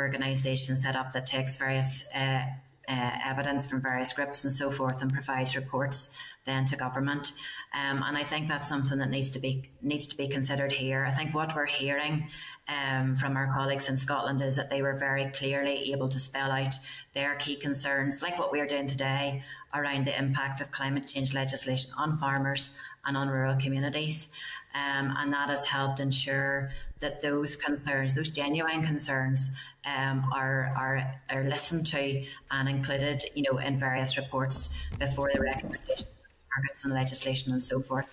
organisation 0.00 0.76
set 0.76 0.96
up 0.96 1.12
that 1.12 1.26
takes 1.26 1.56
various 1.56 2.04
uh, 2.14 2.42
uh, 2.90 3.10
evidence 3.24 3.64
from 3.66 3.80
various 3.80 4.12
groups 4.12 4.42
and 4.42 4.52
so 4.52 4.70
forth 4.70 5.00
and 5.00 5.12
provides 5.12 5.54
reports 5.54 6.10
then 6.44 6.64
to 6.64 6.76
government. 6.76 7.32
Um, 7.72 8.02
and 8.02 8.16
I 8.16 8.24
think 8.24 8.48
that's 8.48 8.68
something 8.68 8.98
that 8.98 9.10
needs 9.10 9.30
to 9.30 9.38
be 9.38 9.70
needs 9.80 10.06
to 10.08 10.16
be 10.16 10.26
considered 10.26 10.72
here. 10.72 11.04
I 11.04 11.12
think 11.12 11.34
what 11.34 11.54
we're 11.54 11.66
hearing 11.66 12.28
um, 12.68 13.16
from 13.16 13.36
our 13.36 13.52
colleagues 13.52 13.88
in 13.88 13.96
Scotland 13.96 14.40
is 14.40 14.56
that 14.56 14.70
they 14.70 14.82
were 14.82 14.94
very 14.94 15.26
clearly 15.26 15.92
able 15.92 16.08
to 16.08 16.18
spell 16.18 16.50
out 16.50 16.74
their 17.14 17.36
key 17.36 17.56
concerns, 17.56 18.22
like 18.22 18.38
what 18.38 18.50
we're 18.50 18.66
doing 18.66 18.88
today, 18.88 19.42
around 19.74 20.06
the 20.06 20.18
impact 20.18 20.60
of 20.60 20.72
climate 20.72 21.06
change 21.06 21.32
legislation 21.32 21.92
on 21.96 22.18
farmers 22.18 22.76
and 23.04 23.16
on 23.16 23.28
rural 23.28 23.56
communities. 23.56 24.30
Um, 24.74 25.14
and 25.18 25.32
that 25.32 25.50
has 25.50 25.66
helped 25.66 25.98
ensure 25.98 26.70
that 27.00 27.20
those 27.20 27.56
concerns, 27.56 28.14
those 28.14 28.30
genuine 28.30 28.84
concerns, 28.84 29.50
um, 29.84 30.30
are, 30.32 30.72
are 30.76 31.14
are 31.30 31.44
listened 31.44 31.86
to 31.88 32.24
and 32.50 32.68
included, 32.68 33.24
you 33.34 33.44
know, 33.50 33.58
in 33.58 33.78
various 33.78 34.16
reports 34.16 34.68
before 34.98 35.30
the 35.34 35.40
recommendations, 35.40 36.06
targets, 36.54 36.84
and 36.84 36.94
legislation 36.94 37.52
and 37.52 37.62
so 37.62 37.80
forth 37.80 38.06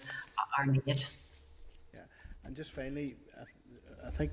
are 0.58 0.65
needed. 0.65 1.06
Yeah, 1.93 2.02
and 2.43 2.56
just 2.56 2.72
finally, 2.72 3.17
I 4.06 4.10
think 4.10 4.32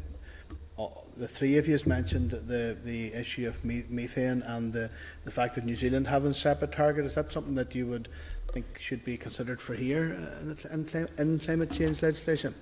the 1.17 1.29
three 1.29 1.57
of 1.57 1.67
you 1.67 1.73
has 1.73 1.87
mentioned 1.87 2.33
the 2.33 2.77
the 2.85 3.15
issue 3.15 3.47
of 3.47 3.65
methane 3.65 4.43
and 4.43 4.73
the 4.73 4.91
the 5.25 5.31
fact 5.31 5.55
that 5.55 5.65
New 5.65 5.77
Zealand 5.77 6.09
having 6.09 6.31
a 6.31 6.35
separate 6.35 6.73
target. 6.73 7.05
Is 7.05 7.15
that 7.15 7.33
something 7.33 7.55
that 7.55 7.75
you 7.75 7.87
would 7.87 8.09
think 8.51 8.67
should 8.81 9.05
be 9.05 9.17
considered 9.17 9.61
for 9.61 9.75
here 9.75 10.17
uh, 10.19 10.73
in, 10.73 11.09
in 11.19 11.39
climate 11.39 11.71
change 11.71 12.03
legislation? 12.03 12.55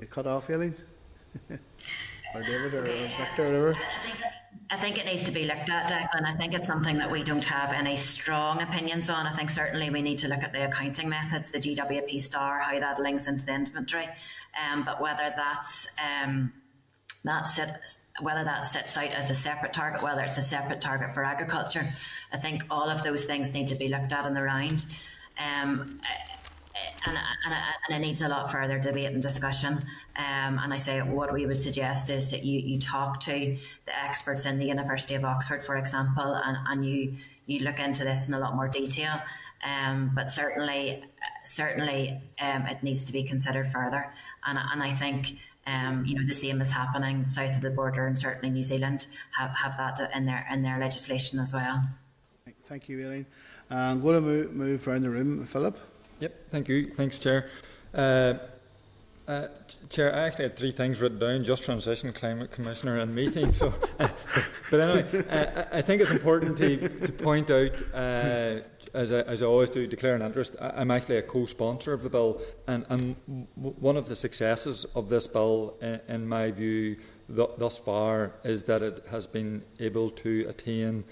You 0.00 0.06
cut 0.06 0.26
off, 0.26 0.50
Eileen? 0.50 0.74
or 1.50 2.42
David 2.42 2.74
or 2.74 2.82
Victor 2.82 3.46
or 3.46 3.46
whatever? 3.46 3.78
I 4.72 4.76
think 4.78 4.96
it 4.96 5.04
needs 5.04 5.22
to 5.24 5.32
be 5.32 5.44
looked 5.44 5.68
at, 5.68 5.90
Declan. 5.90 6.24
I 6.24 6.34
think 6.34 6.54
it's 6.54 6.66
something 6.66 6.96
that 6.96 7.10
we 7.10 7.22
don't 7.22 7.44
have 7.44 7.74
any 7.74 7.94
strong 7.94 8.62
opinions 8.62 9.10
on. 9.10 9.26
I 9.26 9.36
think 9.36 9.50
certainly 9.50 9.90
we 9.90 10.00
need 10.00 10.16
to 10.20 10.28
look 10.28 10.42
at 10.42 10.54
the 10.54 10.64
accounting 10.64 11.10
methods, 11.10 11.50
the 11.50 11.58
GWP 11.58 12.18
star, 12.18 12.58
how 12.58 12.80
that 12.80 12.98
links 12.98 13.26
into 13.26 13.44
the 13.44 13.52
inventory. 13.52 14.08
Um, 14.58 14.82
but 14.82 14.98
whether 14.98 15.30
that's 15.36 15.86
um, 15.98 16.54
that 17.22 17.44
sit, 17.44 17.68
whether 18.22 18.44
that 18.44 18.64
sits 18.64 18.96
out 18.96 19.10
as 19.12 19.28
a 19.28 19.34
separate 19.34 19.74
target, 19.74 20.02
whether 20.02 20.22
it's 20.22 20.38
a 20.38 20.42
separate 20.42 20.80
target 20.80 21.12
for 21.12 21.22
agriculture, 21.22 21.86
I 22.32 22.38
think 22.38 22.64
all 22.70 22.88
of 22.88 23.02
those 23.02 23.26
things 23.26 23.52
need 23.52 23.68
to 23.68 23.74
be 23.74 23.88
looked 23.88 24.14
at 24.14 24.24
in 24.24 24.32
the 24.32 24.42
round. 24.42 24.86
Um, 25.38 26.00
and, 27.06 27.16
and, 27.16 27.54
and, 27.88 27.96
it 27.96 28.06
needs 28.06 28.22
a 28.22 28.28
lot 28.28 28.50
further 28.50 28.78
debate 28.78 29.12
and 29.12 29.22
discussion. 29.22 29.84
Um, 30.16 30.58
and 30.58 30.72
I 30.72 30.76
say 30.76 31.00
what 31.00 31.32
we 31.32 31.46
would 31.46 31.56
suggest 31.56 32.10
is 32.10 32.30
that 32.30 32.44
you, 32.44 32.60
you 32.60 32.78
talk 32.78 33.20
to 33.20 33.56
the 33.86 34.04
experts 34.04 34.46
in 34.46 34.58
the 34.58 34.66
University 34.66 35.14
of 35.14 35.24
Oxford, 35.24 35.64
for 35.64 35.76
example, 35.76 36.34
and, 36.34 36.56
and 36.66 36.84
you 36.84 37.14
you 37.46 37.60
look 37.60 37.80
into 37.80 38.04
this 38.04 38.28
in 38.28 38.34
a 38.34 38.38
lot 38.38 38.54
more 38.54 38.68
detail. 38.68 39.20
Um, 39.64 40.12
but 40.14 40.28
certainly, 40.28 41.04
certainly, 41.44 42.20
um, 42.40 42.66
it 42.66 42.82
needs 42.82 43.04
to 43.04 43.12
be 43.12 43.24
considered 43.24 43.66
further. 43.66 44.12
And, 44.46 44.58
and 44.58 44.82
I 44.82 44.92
think 44.92 45.36
um, 45.66 46.04
you 46.06 46.14
know 46.18 46.26
the 46.26 46.34
same 46.34 46.60
is 46.60 46.70
happening 46.70 47.26
south 47.26 47.56
of 47.56 47.60
the 47.60 47.70
border, 47.70 48.06
and 48.06 48.18
certainly 48.18 48.50
New 48.50 48.62
Zealand 48.62 49.06
have, 49.32 49.50
have 49.50 49.76
that 49.76 50.10
in 50.14 50.26
their 50.26 50.46
in 50.50 50.62
their 50.62 50.78
legislation 50.78 51.38
as 51.38 51.52
well. 51.52 51.82
Thank 52.64 52.88
you, 52.88 53.04
Eileen. 53.04 53.26
I'm 53.70 54.00
going 54.00 54.14
to 54.14 54.20
move, 54.20 54.52
move 54.52 54.88
around 54.88 55.02
the 55.02 55.10
room, 55.10 55.46
Philip. 55.46 55.78
Yep, 56.22 56.50
thank 56.50 56.68
you. 56.68 56.86
Thanks, 56.86 57.18
Chair. 57.18 57.50
Uh, 57.92 58.34
uh, 59.26 59.48
Chair, 59.88 60.14
I 60.14 60.20
actually 60.20 60.44
had 60.44 60.56
three 60.56 60.70
things 60.70 61.00
written 61.00 61.18
down: 61.18 61.42
just 61.42 61.64
transition, 61.64 62.12
climate 62.12 62.52
commissioner, 62.52 62.98
and 62.98 63.12
meeting. 63.12 63.52
So, 63.52 63.74
uh, 63.98 64.08
but 64.70 64.78
anyway, 64.78 65.24
uh, 65.28 65.64
I 65.72 65.82
think 65.82 66.00
it's 66.00 66.12
important 66.12 66.56
to, 66.58 66.88
to 67.06 67.12
point 67.12 67.50
out, 67.50 67.72
uh, 67.92 68.60
as 68.94 69.10
I, 69.10 69.22
as 69.22 69.42
I 69.42 69.46
always 69.46 69.70
do, 69.70 69.84
declare 69.88 70.14
an 70.14 70.22
interest. 70.22 70.54
I, 70.60 70.82
am 70.82 70.92
actually 70.92 71.16
a 71.16 71.22
co-sponsor 71.22 71.92
of 71.92 72.04
the 72.04 72.08
bill, 72.08 72.40
and, 72.68 72.86
and 72.88 73.16
one 73.56 73.96
of 73.96 74.06
the 74.06 74.14
successes 74.14 74.84
of 74.94 75.08
this 75.08 75.26
bill, 75.26 75.74
in, 75.82 76.00
in 76.06 76.28
my 76.28 76.52
view, 76.52 76.98
th 77.34 77.48
thus 77.58 77.78
far, 77.78 78.34
is 78.44 78.62
that 78.70 78.80
it 78.80 79.06
has 79.10 79.26
been 79.26 79.64
able 79.80 80.08
to 80.10 80.46
attain 80.48 81.02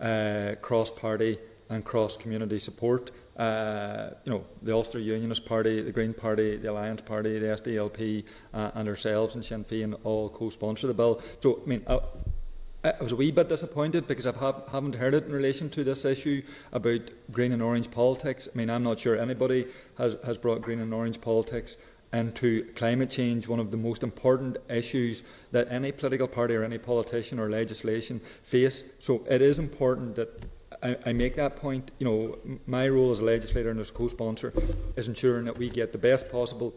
uh, 0.00 0.56
cross-party 0.60 1.38
and 1.70 1.84
cross-community 1.84 2.58
support. 2.58 3.12
Uh, 3.36 4.10
you 4.24 4.32
know, 4.32 4.44
the 4.62 4.72
Ulster 4.72 4.98
Unionist 4.98 5.44
Party, 5.44 5.82
the 5.82 5.92
Green 5.92 6.14
Party, 6.14 6.56
the 6.56 6.70
Alliance 6.70 7.02
Party, 7.02 7.38
the 7.38 7.46
SDLP, 7.46 8.24
uh, 8.54 8.70
and 8.74 8.88
ourselves 8.88 9.34
and 9.34 9.44
Sinn 9.44 9.64
Féin 9.64 9.98
all 10.04 10.30
co-sponsor 10.30 10.86
the 10.86 10.94
bill. 10.94 11.20
So, 11.40 11.60
I 11.62 11.68
mean, 11.68 11.82
I, 11.86 12.00
I 12.82 12.94
was 13.00 13.12
a 13.12 13.16
wee 13.16 13.30
bit 13.32 13.48
disappointed 13.48 14.06
because 14.06 14.26
I 14.26 14.32
have, 14.32 14.62
haven't 14.70 14.94
heard 14.94 15.12
it 15.12 15.24
in 15.24 15.32
relation 15.32 15.68
to 15.70 15.84
this 15.84 16.04
issue 16.04 16.40
about 16.72 17.10
green 17.30 17.52
and 17.52 17.60
orange 17.60 17.90
politics. 17.90 18.48
I 18.52 18.56
mean, 18.56 18.70
I'm 18.70 18.82
not 18.82 19.00
sure 19.00 19.18
anybody 19.18 19.66
has, 19.98 20.16
has 20.24 20.38
brought 20.38 20.62
green 20.62 20.80
and 20.80 20.94
orange 20.94 21.20
politics 21.20 21.76
into 22.12 22.64
climate 22.74 23.10
change, 23.10 23.48
one 23.48 23.60
of 23.60 23.70
the 23.70 23.76
most 23.76 24.02
important 24.02 24.56
issues 24.70 25.24
that 25.52 25.66
any 25.70 25.92
political 25.92 26.28
party 26.28 26.54
or 26.54 26.62
any 26.62 26.78
politician 26.78 27.38
or 27.38 27.50
legislation 27.50 28.20
face. 28.42 28.84
So 28.98 29.24
it 29.28 29.42
is 29.42 29.58
important 29.58 30.14
that 30.16 30.44
I, 30.82 30.96
I 31.06 31.12
make 31.12 31.36
that 31.36 31.56
point. 31.56 31.90
You 31.98 32.06
know, 32.06 32.58
my 32.66 32.88
role 32.88 33.10
as 33.10 33.20
a 33.20 33.24
legislator 33.24 33.70
and 33.70 33.80
as 33.80 33.90
co-sponsor 33.90 34.52
is 34.96 35.08
ensuring 35.08 35.44
that 35.46 35.56
we 35.56 35.70
get 35.70 35.92
the 35.92 35.98
best 35.98 36.30
possible 36.30 36.74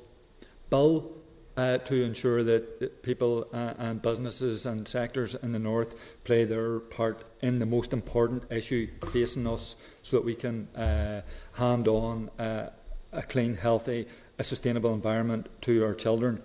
bill 0.70 1.12
uh, 1.58 1.78
to 1.80 2.04
ensure 2.04 2.44
that, 2.44 2.80
that 2.80 3.04
people 3.04 3.46
uh, 3.54 3.74
and 3.78 4.02
businesses 4.02 4.66
and 4.66 4.88
sectors 4.88 5.36
in 5.36 5.52
the 5.52 5.60
north 5.60 6.20
play 6.24 6.46
their 6.46 6.80
part 6.80 7.26
in 7.42 7.60
the 7.60 7.66
most 7.66 7.92
important 7.92 8.50
issue 8.52 8.88
facing 9.12 9.46
us 9.46 9.76
so 10.02 10.18
that 10.18 10.26
we 10.26 10.36
can 10.36 10.68
uh, 10.76 11.22
hand 11.54 11.88
on 11.88 12.30
uh, 12.40 12.70
a 13.12 13.22
clean, 13.24 13.56
healthy, 13.56 14.08
a 14.38 14.44
sustainable 14.44 14.94
environment 14.94 15.50
to 15.62 15.84
our 15.84 15.94
children. 15.94 16.42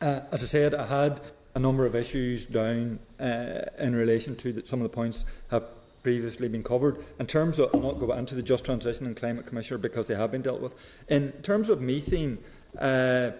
Uh, 0.00 0.20
as 0.30 0.42
I 0.42 0.46
said, 0.46 0.74
I 0.74 0.86
had 0.86 1.20
a 1.54 1.58
number 1.58 1.84
of 1.84 1.96
issues 1.96 2.46
down 2.46 3.00
uh, 3.18 3.62
in 3.78 3.96
relation 3.96 4.36
to 4.36 4.52
the, 4.52 4.64
some 4.64 4.80
of 4.80 4.84
the 4.84 4.94
points 4.94 5.24
have 5.50 5.64
previously 6.02 6.48
been 6.48 6.62
covered. 6.62 7.04
In 7.18 7.26
terms 7.26 7.58
of, 7.58 7.70
I'll 7.74 7.80
not 7.80 7.98
go 7.98 8.12
into 8.12 8.34
the 8.34 8.42
Just 8.42 8.64
Transition 8.64 9.06
and 9.06 9.16
Climate 9.16 9.46
Commissioner 9.46 9.78
because 9.78 10.06
they 10.06 10.14
have 10.14 10.30
been 10.30 10.42
dealt 10.42 10.60
with. 10.60 10.74
In 11.08 11.32
terms 11.42 11.68
of 11.68 11.80
methane, 11.80 12.38
uh, 12.78 13.32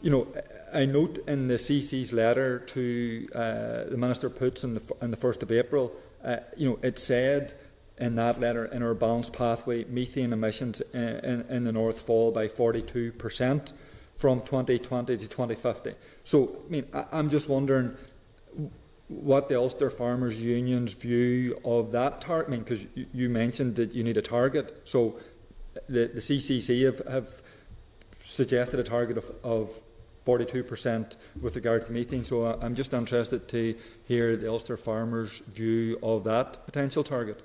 you 0.00 0.10
know, 0.10 0.28
I 0.72 0.84
note 0.84 1.18
in 1.26 1.48
the 1.48 1.54
CCC's 1.54 2.12
letter 2.12 2.60
to 2.60 3.28
uh, 3.34 3.84
the 3.84 3.96
Minister 3.96 4.30
Poots 4.30 4.64
on 4.64 4.74
the, 4.74 4.94
on 5.02 5.10
the 5.10 5.16
1st 5.16 5.42
of 5.42 5.52
April, 5.52 5.92
uh, 6.24 6.36
you 6.56 6.68
know, 6.68 6.78
it 6.82 6.98
said 6.98 7.58
in 7.98 8.14
that 8.16 8.38
letter 8.38 8.66
in 8.66 8.82
our 8.82 8.94
balanced 8.94 9.32
pathway, 9.32 9.84
methane 9.84 10.32
emissions 10.32 10.80
in, 10.92 11.00
in, 11.00 11.40
in 11.48 11.64
the 11.64 11.72
north 11.72 12.00
fall 12.00 12.30
by 12.30 12.46
42% 12.46 13.72
from 14.14 14.40
2020 14.40 15.16
to 15.16 15.28
2050. 15.28 15.94
So, 16.24 16.62
I 16.66 16.70
mean, 16.70 16.86
I, 16.92 17.04
I'm 17.12 17.30
just 17.30 17.48
wondering 17.48 17.96
what 19.08 19.48
the 19.48 19.56
Ulster 19.56 19.90
Farmers 19.90 20.42
Union's 20.42 20.92
view 20.92 21.58
of 21.64 21.92
that 21.92 22.20
target. 22.20 22.48
I 22.48 22.50
mean, 22.50 22.60
because 22.60 22.86
you, 22.94 23.28
mentioned 23.28 23.76
that 23.76 23.94
you 23.94 24.04
need 24.04 24.16
a 24.16 24.22
target. 24.22 24.80
So, 24.84 25.18
the, 25.88 26.10
the 26.12 26.20
CCC 26.20 26.84
have, 26.84 27.06
have 27.06 27.42
suggested 28.20 28.78
a 28.78 28.84
target 28.84 29.16
of, 29.16 29.32
of 29.42 29.80
42% 30.26 31.16
with 31.40 31.56
regard 31.56 31.86
to 31.86 31.92
methane. 31.92 32.22
So 32.24 32.44
uh, 32.44 32.58
I'm 32.60 32.74
just 32.74 32.92
interested 32.92 33.48
to 33.48 33.74
hear 34.04 34.36
the 34.36 34.50
Ulster 34.50 34.76
farmers' 34.76 35.38
view 35.38 35.98
of 36.02 36.24
that 36.24 36.66
potential 36.66 37.02
target. 37.02 37.42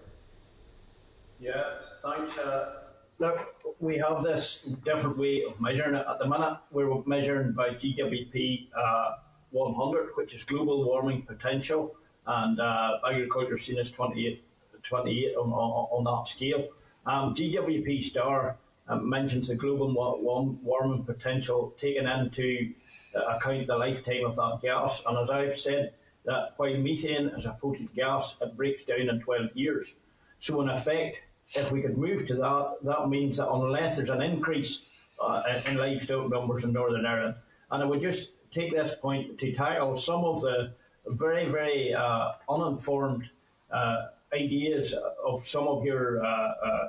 Yeah, 1.39 1.64
thanks. 2.01 2.38
Uh, 2.38 2.82
look, 3.20 3.38
we 3.80 3.97
have 3.97 4.22
this 4.22 4.64
different 4.84 5.18
way 5.18 5.43
of 5.49 5.59
measuring 5.61 5.95
it. 5.95 6.05
At 6.09 6.20
the 6.20 6.28
minute, 6.28 6.57
we're 6.72 7.03
measuring 7.05 7.53
by 7.53 7.70
GWP 7.70 8.68
uh, 8.78 9.11
100, 9.54 10.10
which 10.16 10.34
is 10.36 10.43
global 10.43 10.84
warming 10.84 11.22
potential, 11.22 11.95
and 12.28 12.60
uh, 12.60 12.97
agriculture 13.10 13.58
seen 13.58 13.80
as 13.80 13.89
28, 13.89 14.43
28 14.84 15.36
on, 15.36 15.51
on, 15.51 15.88
on 15.91 16.04
that 16.04 16.28
scale. 16.28 16.68
Um, 17.06 17.34
GWP 17.34 18.04
star 18.04 18.58
uh, 18.88 18.97
mentions 18.97 19.47
the 19.47 19.56
global 19.56 19.93
warming 20.22 21.04
potential 21.06 21.74
taken 21.78 22.08
into 22.08 22.74
account 23.16 23.68
the 23.68 23.78
lifetime 23.78 24.26
of 24.26 24.36
that 24.36 24.60
gas. 24.62 25.01
And 25.08 25.18
as 25.18 25.30
I've 25.30 25.58
said, 25.58 25.93
that 26.26 26.54
while 26.58 26.78
methane 26.78 27.28
is 27.38 27.45
a 27.45 27.58
potent 27.62 27.93
gas, 27.93 28.38
it 28.41 28.56
breaks 28.56 28.84
down 28.84 29.10
in 29.10 29.20
12 29.20 29.49
years. 29.56 29.93
So 30.39 30.62
in 30.62 30.70
effect, 30.70 31.18
if 31.56 31.72
we 31.72 31.82
could 31.82 31.97
move 31.97 32.28
to 32.28 32.36
that, 32.36 32.78
that 32.84 33.10
means 33.10 33.38
that 33.38 33.49
unless 33.49 33.97
there's 33.97 34.10
an 34.10 34.22
increase 34.22 34.86
uh, 35.22 35.43
in 35.66 35.78
livestock 35.78 36.30
numbers 36.30 36.64
in 36.64 36.74
Northern 36.74 37.06
Ireland, 37.06 37.36
and 37.72 37.84
I 37.84 37.86
would 37.86 38.01
just 38.01 38.33
take 38.54 38.74
this 38.74 38.95
point 38.95 39.38
to 39.39 39.51
tackle 39.51 39.97
some 39.97 40.24
of 40.24 40.41
the 40.41 40.74
very, 41.08 41.45
very 41.45 41.93
uh, 41.93 42.34
uninformed 42.47 43.30
uh, 43.72 44.08
ideas 44.34 44.93
of 45.26 45.45
some 45.47 45.68
of 45.68 45.84
your 45.84 46.24
uh, 46.24 46.28
uh, 46.28 46.88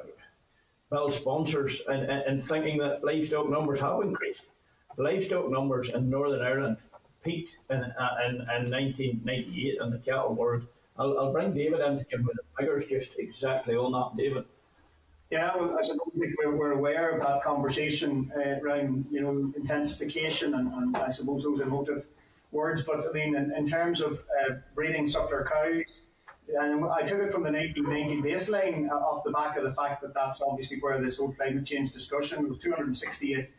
bill 0.91 1.11
sponsors 1.11 1.81
and, 1.89 2.03
and, 2.05 2.43
thinking 2.43 2.79
that 2.79 3.03
livestock 3.03 3.49
numbers 3.49 3.81
have 3.81 4.01
increased. 4.03 4.45
Livestock 4.97 5.51
numbers 5.51 5.91
in 5.91 6.09
Northern 6.09 6.43
Ireland 6.43 6.77
peaked 7.25 7.57
in, 7.71 7.83
uh, 7.83 8.17
in, 8.27 8.35
in 8.37 8.71
1998 8.71 9.79
in 9.81 9.91
the 9.91 9.99
cattle 9.99 10.35
world. 10.35 10.67
I'll, 10.97 11.19
I'll 11.19 11.33
bring 11.33 11.53
David 11.53 11.81
in 11.81 11.99
to 11.99 12.05
give 12.05 12.21
me 12.21 12.31
the 12.35 12.43
figures 12.59 12.87
just 12.87 13.19
exactly 13.19 13.75
on 13.75 13.93
that, 13.93 14.23
David. 14.23 14.45
Yeah, 15.35 15.51
well, 15.57 15.77
I 15.77 15.83
suppose 15.83 16.13
we're, 16.15 16.55
we're 16.55 16.71
aware 16.71 17.11
of 17.11 17.21
that 17.27 17.43
conversation 17.43 18.31
uh, 18.37 18.61
around, 18.61 19.05
you 19.11 19.21
know, 19.21 19.53
intensification 19.57 20.55
and, 20.55 20.73
and 20.73 20.97
I 20.97 21.09
suppose 21.09 21.43
those 21.43 21.59
emotive 21.59 22.07
words. 22.53 22.83
But 22.83 23.05
I 23.09 23.11
mean, 23.11 23.35
in, 23.35 23.53
in 23.53 23.69
terms 23.69 24.01
of 24.01 24.13
uh, 24.13 24.55
breeding 24.77 25.07
suckler 25.07 25.45
cows, 25.45 25.83
and 26.57 26.85
I 26.85 27.03
took 27.03 27.19
it 27.19 27.33
from 27.33 27.43
the 27.43 27.51
1990 27.51 28.23
baseline 28.23 28.89
uh, 28.89 28.95
off 28.95 29.25
the 29.25 29.33
back 29.33 29.57
of 29.57 29.65
the 29.65 29.73
fact 29.73 30.03
that 30.03 30.15
that's 30.15 30.41
obviously 30.41 30.79
where 30.79 31.03
this 31.03 31.17
whole 31.17 31.33
climate 31.33 31.67
change 31.67 31.91
discussion 31.91 32.49
was 32.49 32.61
268, 32.61 33.51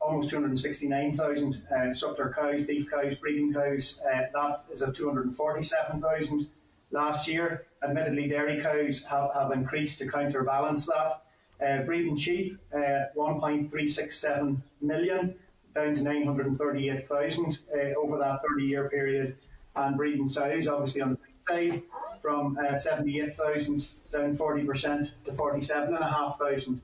almost 0.00 0.30
269,000 0.30 1.62
uh, 1.70 1.74
suckler 1.94 2.34
cows, 2.34 2.66
beef 2.66 2.90
cows, 2.90 3.14
breeding 3.20 3.52
cows. 3.52 4.00
Uh, 4.04 4.22
that 4.34 4.64
is 4.72 4.82
at 4.82 4.96
247,000 4.96 6.48
last 6.90 7.28
year. 7.28 7.66
Admittedly, 7.82 8.28
dairy 8.28 8.60
cows 8.62 9.04
have, 9.04 9.30
have 9.34 9.52
increased 9.52 9.98
to 9.98 10.08
counterbalance 10.08 10.86
that. 10.86 11.22
Uh, 11.64 11.82
breeding 11.82 12.16
sheep, 12.16 12.58
uh, 12.74 13.06
1.367 13.16 14.56
million, 14.80 15.34
down 15.74 15.94
to 15.94 16.02
938,000 16.02 17.58
uh, 17.74 17.78
over 17.98 18.18
that 18.18 18.40
30 18.46 18.64
year 18.64 18.88
period. 18.88 19.36
And 19.76 19.96
breeding 19.96 20.26
sows, 20.26 20.66
obviously 20.66 21.02
on 21.02 21.12
the 21.12 21.18
side, 21.38 21.82
from 22.20 22.58
uh, 22.58 22.74
78,000 22.74 23.86
down 24.12 24.36
40% 24.36 25.10
to 25.24 25.32
47,500. 25.32 26.80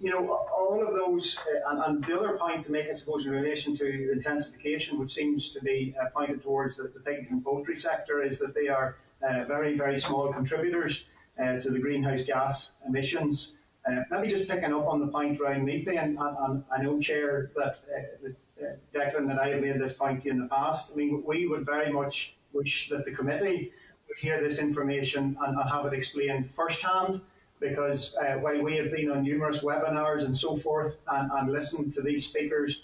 You 0.00 0.10
know, 0.10 0.46
all 0.56 0.86
of 0.86 0.94
those, 0.94 1.36
uh, 1.38 1.70
and, 1.70 1.82
and, 1.84 2.04
the 2.04 2.18
other 2.18 2.38
point 2.38 2.64
to 2.64 2.72
make, 2.72 2.88
I 2.88 2.92
suppose, 2.92 3.26
in 3.26 3.32
relation 3.32 3.76
to 3.76 4.12
intensification, 4.12 4.98
which 4.98 5.12
seems 5.12 5.50
to 5.50 5.60
be 5.60 5.94
uh, 6.00 6.06
pointed 6.10 6.42
towards 6.42 6.76
the, 6.78 6.84
the 6.84 7.00
pigs 7.00 7.30
and 7.30 7.44
poultry 7.44 7.76
sector, 7.76 8.22
is 8.22 8.38
that 8.38 8.54
they 8.54 8.68
are 8.68 8.96
uh, 9.22 9.44
very, 9.44 9.76
very 9.76 9.98
small 9.98 10.32
contributors 10.32 11.04
uh, 11.42 11.58
to 11.60 11.70
the 11.70 11.78
greenhouse 11.78 12.22
gas 12.22 12.72
emissions. 12.86 13.52
Uh, 13.88 14.02
maybe 14.10 14.28
just 14.28 14.48
picking 14.48 14.72
up 14.72 14.86
on 14.86 15.00
the 15.00 15.06
point 15.06 15.40
around 15.40 15.64
methane, 15.64 15.98
and, 15.98 16.18
and 16.18 16.64
I 16.70 16.82
know, 16.82 17.00
Chair, 17.00 17.50
that 17.56 17.78
Declan, 18.94 19.28
that 19.28 19.38
I 19.38 19.48
have 19.48 19.60
made 19.60 19.80
this 19.80 19.92
point 19.92 20.26
in 20.26 20.38
the 20.38 20.46
past. 20.46 20.92
I 20.92 20.96
mean, 20.96 21.22
we 21.26 21.46
would 21.46 21.64
very 21.64 21.92
much 21.92 22.36
wish 22.52 22.88
that 22.88 23.04
the 23.04 23.12
committee 23.12 23.72
would 24.08 24.18
hear 24.18 24.40
this 24.42 24.58
information 24.58 25.36
and, 25.40 25.58
and 25.58 25.70
have 25.70 25.86
it 25.86 25.92
explained 25.92 26.50
firsthand. 26.50 27.20
Because 27.60 28.14
uh, 28.16 28.34
while 28.34 28.62
we 28.62 28.76
have 28.76 28.92
been 28.92 29.10
on 29.10 29.24
numerous 29.24 29.58
webinars 29.60 30.24
and 30.24 30.36
so 30.36 30.56
forth 30.56 30.96
and, 31.10 31.30
and 31.32 31.52
listened 31.52 31.92
to 31.94 32.02
these 32.02 32.24
speakers, 32.26 32.82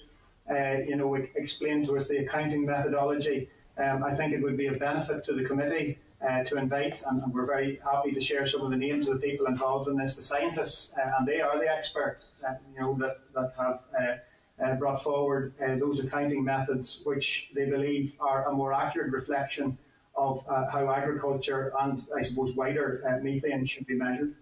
uh, 0.50 0.78
you 0.86 0.96
know, 0.96 1.14
explain 1.14 1.86
to 1.86 1.96
us 1.96 2.08
the 2.08 2.18
accounting 2.18 2.66
methodology, 2.66 3.48
um, 3.78 4.02
I 4.02 4.14
think 4.14 4.32
it 4.32 4.42
would 4.42 4.56
be 4.56 4.66
a 4.66 4.72
benefit 4.72 5.24
to 5.26 5.32
the 5.32 5.44
committee 5.44 5.98
uh, 6.28 6.44
to 6.44 6.56
invite, 6.56 7.02
and, 7.06 7.22
and, 7.22 7.32
we're 7.32 7.46
very 7.46 7.80
happy 7.84 8.12
to 8.12 8.20
share 8.20 8.46
some 8.46 8.62
of 8.62 8.70
the 8.70 8.76
names 8.76 9.06
of 9.06 9.20
the 9.20 9.26
people 9.26 9.46
involved 9.46 9.88
in 9.88 9.96
this, 9.96 10.16
the 10.16 10.22
scientists, 10.22 10.94
uh, 10.96 11.12
and 11.18 11.28
they 11.28 11.40
are 11.40 11.58
the 11.58 11.68
experts, 11.68 12.26
you 12.72 12.80
know, 12.80 12.96
that, 12.98 13.18
that 13.34 13.52
have 13.58 13.82
uh, 13.98 14.64
uh, 14.64 14.74
brought 14.76 15.02
forward 15.02 15.54
uh, 15.62 15.76
those 15.76 16.04
accounting 16.04 16.42
methods 16.44 17.02
which 17.04 17.50
they 17.54 17.66
believe 17.66 18.14
are 18.20 18.48
a 18.48 18.52
more 18.52 18.72
accurate 18.72 19.12
reflection 19.12 19.76
of 20.16 20.44
how 20.46 20.88
agriculture 20.94 21.72
and, 21.80 22.06
I 22.16 22.22
suppose, 22.22 22.54
wider 22.54 23.02
methane 23.22 23.66
should 23.66 23.84
be 23.84 23.94
measured. 23.94 24.36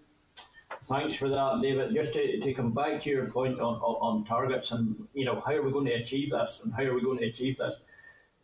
Thanks 0.85 1.15
for 1.15 1.29
that, 1.29 1.59
David. 1.63 1.95
Just 1.95 2.13
to, 2.13 2.39
to 2.39 2.53
come 2.53 2.73
back 2.73 3.01
to 3.03 3.09
your 3.09 3.27
point 3.27 3.59
on, 3.59 3.75
on, 3.75 4.19
on 4.19 4.25
targets 4.25 4.71
and, 4.71 5.07
you 5.15 5.25
know, 5.25 5.41
how 5.43 5.53
are 5.53 5.63
we 5.63 5.71
going 5.71 5.85
to 5.87 5.93
achieve 5.93 6.29
this 6.29 6.61
and 6.63 6.71
how 6.73 6.83
are 6.83 6.93
we 6.93 7.01
going 7.01 7.17
to 7.17 7.25
achieve 7.25 7.57
this? 7.57 7.73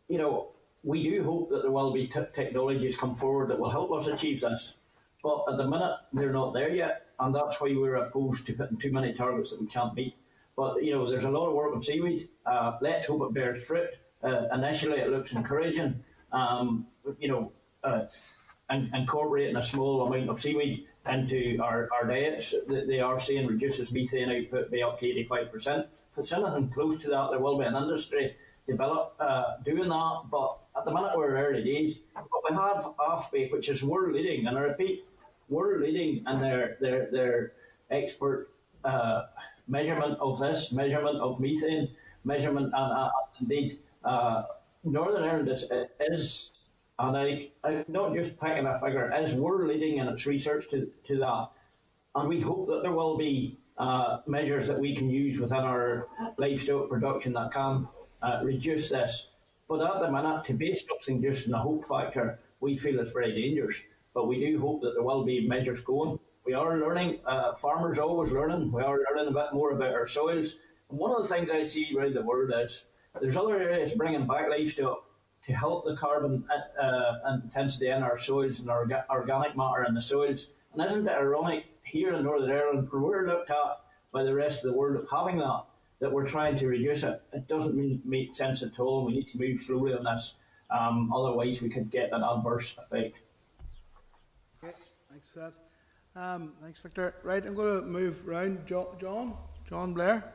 You 0.08 0.18
know, 0.18 0.48
we 0.84 1.04
do 1.04 1.24
hope 1.24 1.50
that 1.50 1.62
there 1.62 1.72
will 1.72 1.92
be 1.92 2.08
t- 2.08 2.20
technologies 2.34 2.98
come 2.98 3.16
forward 3.16 3.50
that 3.50 3.60
will 3.60 3.70
help 3.70 3.92
us 3.92 4.08
achieve 4.08 4.42
this. 4.42 4.76
But 5.22 5.44
at 5.50 5.58
the 5.58 5.68
minute, 5.68 5.96
they're 6.14 6.32
not 6.32 6.54
there 6.54 6.74
yet, 6.74 7.08
and 7.20 7.36
that's 7.36 7.60
why 7.60 7.74
we're 7.76 7.96
opposed 7.96 8.46
to 8.46 8.54
putting 8.54 8.78
too 8.78 8.92
many 8.92 9.14
targets 9.14 9.52
that 9.52 9.60
we 9.60 9.68
can't 9.68 9.94
meet. 9.94 10.16
But 10.56 10.84
you 10.84 10.94
know, 10.94 11.10
there's 11.10 11.26
a 11.26 11.30
lot 11.30 11.48
of 11.48 11.54
work 11.54 11.76
on 11.76 11.82
seaweed. 11.82 12.30
Uh, 12.46 12.78
let's 12.82 13.08
hope 13.08 13.22
it 13.24 13.34
bears 13.34 13.64
fruit. 13.64 13.90
Uh, 14.24 14.48
initially, 14.54 15.00
it 15.00 15.10
looks 15.10 15.34
encouraging, 15.34 16.04
um, 16.32 16.88
you 17.20 17.28
know, 17.28 17.52
uh, 17.84 18.06
incorporating 18.70 19.56
a 19.56 19.64
small 19.64 20.06
amount 20.06 20.30
of 20.30 20.40
seaweed 20.40 20.86
into 21.10 21.58
our, 21.62 21.90
our 21.94 22.08
diets, 22.08 22.54
they 22.68 23.00
are 23.00 23.20
saying 23.20 23.48
reduces 23.48 23.92
methane 23.92 24.30
output 24.30 24.70
by 24.72 24.82
up 24.82 25.00
to 25.00 25.06
85%. 25.06 25.80
If 25.80 25.88
it's 26.18 26.32
anything 26.32 26.70
close 26.70 27.02
to 27.02 27.10
that, 27.10 27.30
there 27.32 27.40
will 27.40 27.58
be 27.58 27.66
an 27.66 27.76
industry 27.76 28.36
develop 28.70 29.16
uh, 29.20 29.58
doing 29.66 29.90
that. 29.90 30.22
But 30.32 30.58
at 30.78 30.86
the 30.86 30.92
minute, 30.92 31.12
we're 31.16 31.38
early 31.38 31.64
days. 31.64 32.00
But 32.16 32.42
we 32.50 32.56
have 32.56 32.94
AFBI, 33.00 33.52
which 33.52 33.70
is 33.70 33.84
world 33.84 34.14
leading, 34.14 34.48
and 34.48 34.58
I 34.58 34.62
repeat, 34.62 35.06
world 35.50 35.82
leading 35.82 36.24
in 36.28 36.40
their, 36.40 36.78
their, 36.80 37.10
their 37.12 37.52
expert 37.92 38.50
uh, 38.84 39.24
measurement 39.68 40.18
of 40.20 40.40
this, 40.40 40.72
measurement 40.72 41.18
of 41.20 41.40
methane 41.40 41.90
measurement, 42.26 42.72
and 42.76 42.94
uh, 42.94 43.10
indeed, 43.40 43.80
Northern 44.84 45.24
Ireland 45.24 45.50
is, 45.50 45.66
is 46.00 46.52
and 47.00 47.18
I, 47.18 47.50
I'm 47.64 47.86
not 47.88 48.14
just 48.14 48.40
picking 48.40 48.66
a 48.66 48.78
figure, 48.80 49.12
is 49.16 49.34
we're 49.34 49.66
leading 49.68 49.98
in 49.98 50.08
its 50.08 50.26
research 50.26 50.70
to, 50.72 50.90
to 51.06 51.18
that. 51.20 51.48
And 52.16 52.28
we 52.28 52.42
hope 52.42 52.68
that 52.68 52.82
there 52.82 52.92
will 52.92 53.18
be 53.18 53.58
uh, 53.78 54.20
measures 54.28 54.68
that 54.68 54.78
we 54.78 54.94
can 54.96 55.10
use 55.10 55.40
within 55.40 55.60
our 55.60 56.08
livestock 56.38 56.90
production 56.90 57.32
that 57.34 57.54
can 57.54 57.88
uh, 58.22 58.42
reduce 58.44 58.90
this. 58.90 59.32
But 59.68 59.82
at 59.82 60.00
the 60.02 60.12
minute, 60.12 60.46
to 60.46 60.54
base 60.54 60.86
something 60.88 61.22
just 61.22 61.46
in 61.46 61.52
the 61.52 61.60
hope 61.60 61.86
factor, 61.86 62.40
we 62.60 62.78
feel 62.78 63.00
it's 63.00 63.12
very 63.12 63.40
dangerous. 63.40 63.82
But 64.14 64.28
we 64.28 64.40
do 64.40 64.60
hope 64.60 64.82
that 64.82 64.94
there 64.94 65.04
will 65.04 65.24
be 65.24 65.48
measures 65.48 65.82
going. 65.82 66.20
We 66.46 66.54
are 66.54 66.80
learning, 66.80 67.20
uh, 67.26 67.54
farmers 67.56 68.00
are 68.00 68.04
always 68.04 68.32
learning, 68.32 68.72
we 68.72 68.82
are 68.82 69.00
learning 69.10 69.28
a 69.28 69.32
bit 69.32 69.54
more 69.54 69.72
about 69.72 69.94
our 69.94 70.08
soils. 70.08 70.56
And 70.90 70.98
one 70.98 71.12
of 71.12 71.22
the 71.22 71.28
things 71.28 71.52
I 71.52 71.64
see 71.64 71.96
around 71.96 72.16
the 72.16 72.24
world 72.24 72.52
is 72.56 72.86
there's 73.22 73.38
other 73.38 73.60
areas 73.60 73.92
bringing 73.92 74.26
back 74.26 74.50
livestock 74.50 75.04
to 75.46 75.54
help 75.54 75.86
the 75.86 75.96
carbon 75.96 76.44
uh, 76.50 76.82
uh 76.82 77.40
intensity 77.44 77.90
in 77.90 78.04
our 78.04 78.18
soils 78.18 78.60
and 78.60 78.70
our 78.70 78.88
organic 79.10 79.56
matter 79.56 79.86
in 79.88 79.94
the 79.94 80.02
soils. 80.02 80.48
And 80.74 80.84
isn't 80.84 81.08
it 81.08 81.12
ironic 81.12 81.66
here 81.84 82.14
in 82.14 82.24
Northern 82.24 82.52
Ireland, 82.52 82.90
we're 82.92 83.28
looked 83.28 83.50
at 83.50 83.82
by 84.12 84.24
the 84.24 84.34
rest 84.34 84.64
of 84.64 84.72
the 84.72 84.78
world 84.78 84.98
of 84.98 85.08
having 85.10 85.38
that, 85.38 85.64
that 86.00 86.12
we're 86.12 86.28
trying 86.28 86.58
to 86.60 86.68
reduce 86.68 87.04
it? 87.04 87.22
It 87.34 87.48
doesn't 87.48 88.06
make 88.06 88.36
sense 88.36 88.64
at 88.64 88.80
all. 88.80 89.06
We 89.06 89.14
need 89.14 89.32
to 89.32 89.38
move 89.38 89.62
slowly 89.62 89.94
on 89.94 90.04
this. 90.04 90.36
Um, 90.70 91.12
otherwise, 91.14 91.62
we 91.62 91.70
could 91.70 91.90
get 91.92 92.12
an 92.14 92.24
adverse 92.24 92.78
effect. 92.78 93.18
Okay, 94.64 94.74
thanks 95.10 95.30
for 95.34 95.40
that. 95.40 95.54
Um, 96.16 96.54
thanks, 96.62 96.80
Victor. 96.80 97.16
Right, 97.24 97.46
I'm 97.46 97.56
going 97.56 97.82
to 97.82 97.86
move 97.86 98.28
round. 98.28 98.66
John, 98.68 99.36
John 99.68 99.94
Blair. 99.94 100.34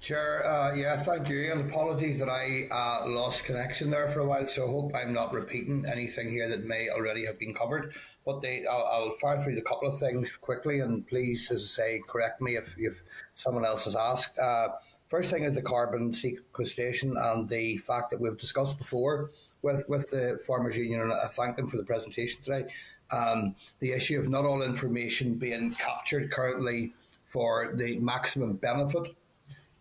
Chair, 0.00 0.46
uh, 0.46 0.74
yeah, 0.74 0.96
thank 0.96 1.28
you. 1.28 1.52
And 1.52 1.70
apologies 1.70 2.18
that 2.20 2.28
I 2.30 2.68
uh, 2.70 3.06
lost 3.06 3.44
connection 3.44 3.90
there 3.90 4.08
for 4.08 4.20
a 4.20 4.24
while, 4.24 4.48
so 4.48 4.66
I 4.66 4.70
hope 4.70 4.92
I'm 4.94 5.12
not 5.12 5.34
repeating 5.34 5.84
anything 5.86 6.30
here 6.30 6.48
that 6.48 6.64
may 6.64 6.88
already 6.88 7.26
have 7.26 7.38
been 7.38 7.52
covered. 7.52 7.92
But 8.24 8.40
they, 8.40 8.64
I'll, 8.64 8.88
I'll 8.90 9.12
fire 9.20 9.38
through 9.38 9.58
a 9.58 9.62
couple 9.62 9.88
of 9.92 9.98
things 9.98 10.32
quickly, 10.40 10.80
and 10.80 11.06
please, 11.06 11.50
as 11.50 11.60
I 11.60 11.82
say, 11.82 12.02
correct 12.08 12.40
me 12.40 12.56
if, 12.56 12.74
if 12.78 13.02
someone 13.34 13.66
else 13.66 13.84
has 13.84 13.94
asked. 13.94 14.38
Uh, 14.38 14.68
first 15.08 15.30
thing 15.30 15.44
is 15.44 15.54
the 15.54 15.60
carbon 15.60 16.14
sequestration 16.14 17.14
and 17.18 17.46
the 17.46 17.76
fact 17.76 18.10
that 18.10 18.20
we've 18.20 18.38
discussed 18.38 18.78
before 18.78 19.32
with, 19.60 19.86
with 19.86 20.08
the 20.10 20.40
Farmers 20.46 20.78
Union, 20.78 21.02
and 21.02 21.12
I 21.12 21.26
thank 21.26 21.58
them 21.58 21.68
for 21.68 21.76
the 21.76 21.84
presentation 21.84 22.40
today. 22.42 22.72
Um, 23.14 23.54
the 23.80 23.92
issue 23.92 24.18
of 24.18 24.30
not 24.30 24.46
all 24.46 24.62
information 24.62 25.34
being 25.34 25.72
captured 25.72 26.30
currently 26.30 26.94
for 27.26 27.72
the 27.74 27.98
maximum 27.98 28.54
benefit 28.54 29.14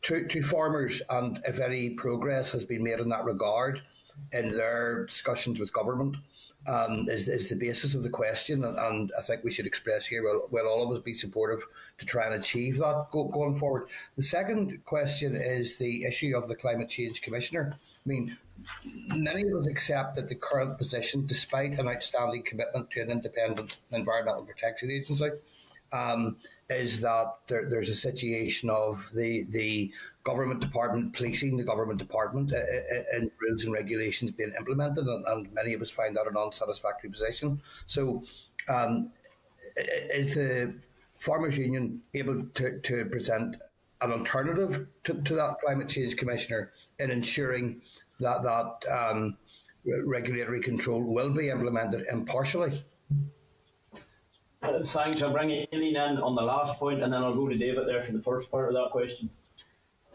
to, 0.03 0.27
to 0.27 0.41
farmers 0.41 1.01
and 1.09 1.39
if 1.47 1.59
any 1.59 1.91
progress 1.91 2.51
has 2.51 2.65
been 2.65 2.83
made 2.83 2.99
in 2.99 3.09
that 3.09 3.25
regard 3.25 3.81
in 4.33 4.49
their 4.49 5.05
discussions 5.05 5.59
with 5.59 5.73
government 5.73 6.15
um, 6.67 7.05
is, 7.07 7.27
is 7.27 7.49
the 7.49 7.55
basis 7.55 7.95
of 7.95 8.03
the 8.03 8.09
question. 8.09 8.63
And, 8.63 8.77
and 8.77 9.11
I 9.17 9.21
think 9.21 9.43
we 9.43 9.51
should 9.51 9.65
express 9.65 10.07
here 10.07 10.23
we'll, 10.23 10.47
we'll 10.51 10.67
all 10.67 10.83
of 10.83 10.95
us 10.95 11.03
be 11.03 11.13
supportive 11.13 11.61
to 11.97 12.05
try 12.05 12.25
and 12.25 12.35
achieve 12.35 12.77
that 12.77 13.07
go, 13.11 13.25
going 13.25 13.55
forward. 13.55 13.87
The 14.15 14.23
second 14.23 14.83
question 14.85 15.35
is 15.35 15.77
the 15.77 16.05
issue 16.05 16.35
of 16.35 16.47
the 16.47 16.55
Climate 16.55 16.89
Change 16.89 17.21
Commissioner. 17.21 17.77
I 18.05 18.09
mean, 18.09 18.37
many 19.15 19.43
of 19.49 19.57
us 19.57 19.67
accept 19.67 20.15
that 20.15 20.29
the 20.29 20.35
current 20.35 20.77
position, 20.77 21.25
despite 21.25 21.79
an 21.79 21.87
outstanding 21.87 22.43
commitment 22.43 22.91
to 22.91 23.01
an 23.01 23.11
independent 23.11 23.77
environmental 23.91 24.43
protection 24.43 24.91
agency, 24.91 25.29
um, 25.91 26.37
is 26.69 27.01
that 27.01 27.33
there, 27.47 27.67
there's 27.69 27.89
a 27.89 27.95
situation 27.95 28.69
of 28.69 29.09
the 29.13 29.43
the 29.49 29.91
government 30.23 30.59
department 30.59 31.13
policing 31.13 31.57
the 31.57 31.63
government 31.63 31.97
department 31.97 32.53
uh, 32.53 32.57
uh, 32.57 33.03
and 33.13 33.31
rules 33.41 33.63
and 33.63 33.73
regulations 33.73 34.31
being 34.31 34.51
implemented, 34.57 35.05
and, 35.05 35.25
and, 35.27 35.53
many 35.53 35.73
of 35.73 35.81
us 35.81 35.89
find 35.89 36.15
that 36.15 36.27
an 36.27 36.37
unsatisfactory 36.37 37.09
position. 37.09 37.61
So, 37.87 38.23
um, 38.67 39.11
is 39.75 40.35
the 40.35 40.75
farmers' 41.15 41.57
union 41.57 42.01
able 42.13 42.43
to, 42.55 42.79
to 42.79 43.05
present 43.05 43.57
an 44.01 44.11
alternative 44.11 44.87
to, 45.03 45.13
to 45.13 45.35
that 45.35 45.59
climate 45.59 45.89
change 45.89 46.15
commissioner 46.15 46.71
in 46.99 47.11
ensuring 47.11 47.81
that 48.19 48.43
that 48.43 48.69
um, 48.91 49.37
regulatory 50.05 50.61
control 50.61 51.01
will 51.01 51.29
be 51.29 51.49
implemented 51.49 52.05
impartially? 52.11 52.83
Uh, 54.61 54.83
thanks. 54.83 55.21
I'll 55.21 55.31
bring 55.31 55.65
Aileen 55.73 55.95
in 55.95 56.17
on 56.17 56.35
the 56.35 56.41
last 56.41 56.77
point 56.77 57.01
and 57.01 57.13
then 57.13 57.23
I'll 57.23 57.33
go 57.33 57.47
to 57.47 57.57
David 57.57 57.87
there 57.87 58.03
for 58.03 58.11
the 58.11 58.21
first 58.21 58.51
part 58.51 58.67
of 58.67 58.73
that 58.73 58.91
question. 58.91 59.29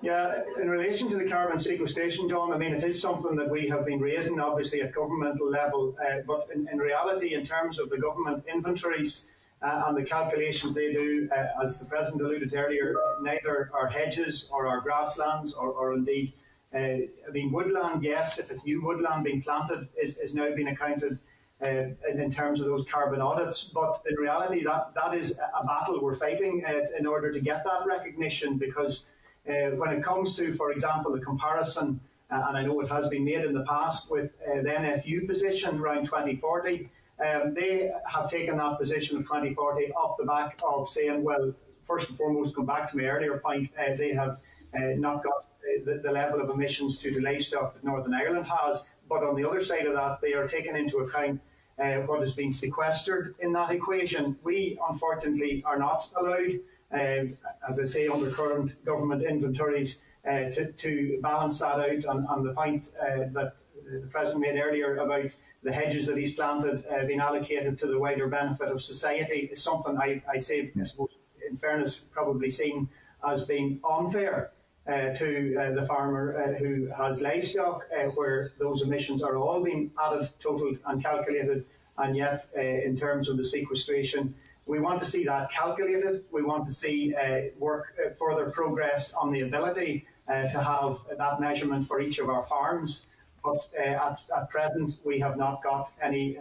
Yeah, 0.03 0.42
in 0.61 0.68
relation 0.68 1.09
to 1.11 1.16
the 1.16 1.26
carbon 1.26 1.59
sequestration, 1.59 2.28
John, 2.28 2.53
I 2.53 2.59
mean, 2.59 2.74
it 2.74 2.84
is 2.84 3.01
something 3.01 3.36
that 3.36 3.49
we 3.49 3.68
have 3.68 3.86
been 3.86 4.01
raising, 4.01 4.38
obviously, 4.38 4.82
at 4.82 4.92
governmental 4.92 5.49
level. 5.49 5.97
Uh, 5.99 6.20
but 6.26 6.47
in, 6.55 6.68
in, 6.70 6.78
reality, 6.78 7.32
in 7.32 7.47
terms 7.47 7.78
of 7.78 7.88
the 7.88 7.97
government 7.97 8.45
inventories 8.47 9.30
uh, 9.62 9.84
and 9.86 9.97
the 9.97 10.03
calculations 10.03 10.74
they 10.74 10.92
do, 10.92 11.26
uh, 11.34 11.62
as 11.62 11.78
the 11.78 11.86
President 11.86 12.20
alluded 12.20 12.53
earlier, 12.53 12.95
neither 13.22 13.70
our 13.72 13.86
hedges 13.86 14.51
or 14.53 14.66
our 14.66 14.82
grasslands 14.82 15.55
or, 15.55 15.70
or 15.70 15.95
indeed, 15.95 16.34
uh, 16.74 16.78
I 16.78 17.30
mean, 17.32 17.51
woodland, 17.51 18.03
yes, 18.03 18.38
if 18.38 18.51
it's 18.51 18.62
new 18.66 18.82
woodland 18.82 19.24
being 19.24 19.40
planted, 19.40 19.88
is, 19.97 20.18
is 20.18 20.34
now 20.34 20.55
being 20.55 20.68
accounted 20.68 21.18
in, 21.64 21.96
in, 22.20 22.30
terms 22.30 22.60
of 22.60 22.66
those 22.66 22.84
carbon 22.90 23.20
audits. 23.20 23.64
But 23.64 24.02
in 24.08 24.16
reality, 24.16 24.64
that, 24.64 24.94
that 24.94 25.14
is 25.14 25.38
a 25.38 25.64
battle 25.64 26.00
we're 26.00 26.14
fighting 26.14 26.64
uh, 26.66 26.86
in 26.98 27.06
order 27.06 27.32
to 27.32 27.40
get 27.40 27.64
that 27.64 27.86
recognition 27.86 28.58
because 28.58 29.08
uh, 29.48 29.70
when 29.76 29.90
it 29.90 30.02
comes 30.02 30.34
to, 30.36 30.54
for 30.54 30.72
example, 30.72 31.12
the 31.12 31.20
comparison, 31.20 32.00
uh, 32.30 32.44
and 32.48 32.56
I 32.56 32.62
know 32.62 32.80
it 32.80 32.88
has 32.88 33.08
been 33.08 33.24
made 33.24 33.44
in 33.44 33.52
the 33.52 33.64
past 33.64 34.10
with 34.10 34.30
uh, 34.46 34.62
the 34.62 34.70
NFU 34.70 35.26
position 35.26 35.78
around 35.78 36.04
2040, 36.04 36.88
um, 37.24 37.54
they 37.54 37.92
have 38.06 38.28
taken 38.30 38.56
that 38.56 38.78
position 38.78 39.16
of 39.16 39.22
2040 39.24 39.92
off 39.92 40.16
the 40.18 40.24
back 40.24 40.60
of 40.66 40.88
saying, 40.88 41.22
well, 41.22 41.54
first 41.86 42.08
and 42.08 42.18
foremost, 42.18 42.54
come 42.54 42.66
back 42.66 42.90
to 42.90 42.96
my 42.96 43.04
earlier 43.04 43.38
point, 43.38 43.70
uh, 43.78 43.94
they 43.96 44.12
have 44.12 44.40
not 44.74 45.22
got 45.22 45.46
the, 45.84 46.00
the 46.02 46.10
level 46.10 46.40
of 46.40 46.50
emissions 46.50 46.98
to 46.98 47.12
the 47.12 47.20
livestock 47.20 47.74
that 47.74 47.84
Northern 47.84 48.14
Ireland 48.14 48.46
has. 48.46 48.90
But 49.08 49.22
on 49.22 49.36
the 49.36 49.48
other 49.48 49.60
side 49.60 49.86
of 49.86 49.94
that, 49.94 50.20
they 50.20 50.32
are 50.34 50.48
taking 50.48 50.76
into 50.76 50.98
account 50.98 51.40
uh, 51.83 51.97
what 52.07 52.22
is 52.22 52.33
being 52.33 52.53
sequestered 52.53 53.35
in 53.41 53.53
that 53.53 53.70
equation. 53.70 54.37
We, 54.43 54.79
unfortunately, 54.89 55.62
are 55.66 55.79
not 55.79 56.09
allowed, 56.16 56.61
uh, 56.93 57.25
as 57.68 57.81
I 57.81 57.85
say, 57.85 58.09
under 58.09 58.31
current 58.31 58.85
government 58.85 59.22
inventories, 59.22 60.03
uh, 60.29 60.51
to, 60.51 60.72
to, 60.72 61.18
balance 61.20 61.59
that 61.59 61.79
out 61.79 62.07
on, 62.07 62.27
on 62.27 62.43
the 62.43 62.55
point 62.55 62.91
uh, 63.01 63.29
that 63.33 63.57
the 63.85 64.09
President 64.11 64.41
made 64.41 64.59
earlier 64.59 64.97
about 64.97 65.31
the 65.62 65.72
hedges 65.72 66.07
that 66.07 66.16
he's 66.16 66.35
planted 66.35 66.85
uh, 66.91 67.05
being 67.05 67.20
allocated 67.20 67.79
to 67.79 67.87
the 67.87 67.99
wider 67.99 68.27
benefit 68.29 68.68
of 68.68 68.83
society 68.83 69.51
is 69.53 69.62
something 69.62 69.99
I, 69.99 70.22
I'd 70.31 70.43
say, 70.43 70.72
I 70.79 70.83
suppose, 70.85 71.11
in 71.49 71.59
fairness, 71.59 72.09
probably 72.12 72.49
seen 72.49 72.89
as 73.27 73.45
being 73.45 73.81
unfair. 73.89 74.53
Uh, 74.87 75.14
to 75.14 75.57
uh, 75.57 75.72
the 75.72 75.87
farmer 75.87 76.37
uh, 76.37 76.59
who 76.59 76.87
has 76.95 77.22
livestock, 77.22 77.87
uh, 77.91 78.11
where 78.11 78.53
those 78.59 78.82
emissions 78.82 79.22
are 79.22 79.35
all 79.39 79.64
being 79.64 79.91
added, 79.99 80.28
totaled, 80.41 80.76
and 80.85 81.03
calculated. 81.03 81.64
And 81.97 82.14
yet, 82.14 82.45
uh, 82.55 82.61
in 82.61 82.95
terms 82.95 83.30
of 83.30 83.39
the 83.39 83.47
sequestration, 83.47 84.35
we 84.66 84.80
want 84.80 84.99
to 84.99 85.07
see 85.07 85.24
that 85.24 85.51
calculated. 85.51 86.24
We 86.30 86.43
want 86.43 86.66
to 86.66 86.70
see 86.70 87.14
work 87.59 87.97
further 88.18 88.51
progress 88.51 89.14
on 89.14 89.32
the 89.32 89.41
ability 89.41 90.05
to 90.28 90.61
have 90.62 90.99
that 91.16 91.41
measurement 91.41 91.89
for 91.89 92.03
each 92.03 92.18
of 92.18 92.28
our 92.28 92.43
farms. 92.45 93.07
But 93.43 93.66
at, 93.78 94.20
at, 94.37 94.51
present, 94.51 94.99
we 95.03 95.18
have 95.20 95.39
not 95.39 95.62
got 95.62 95.93
any 96.03 96.37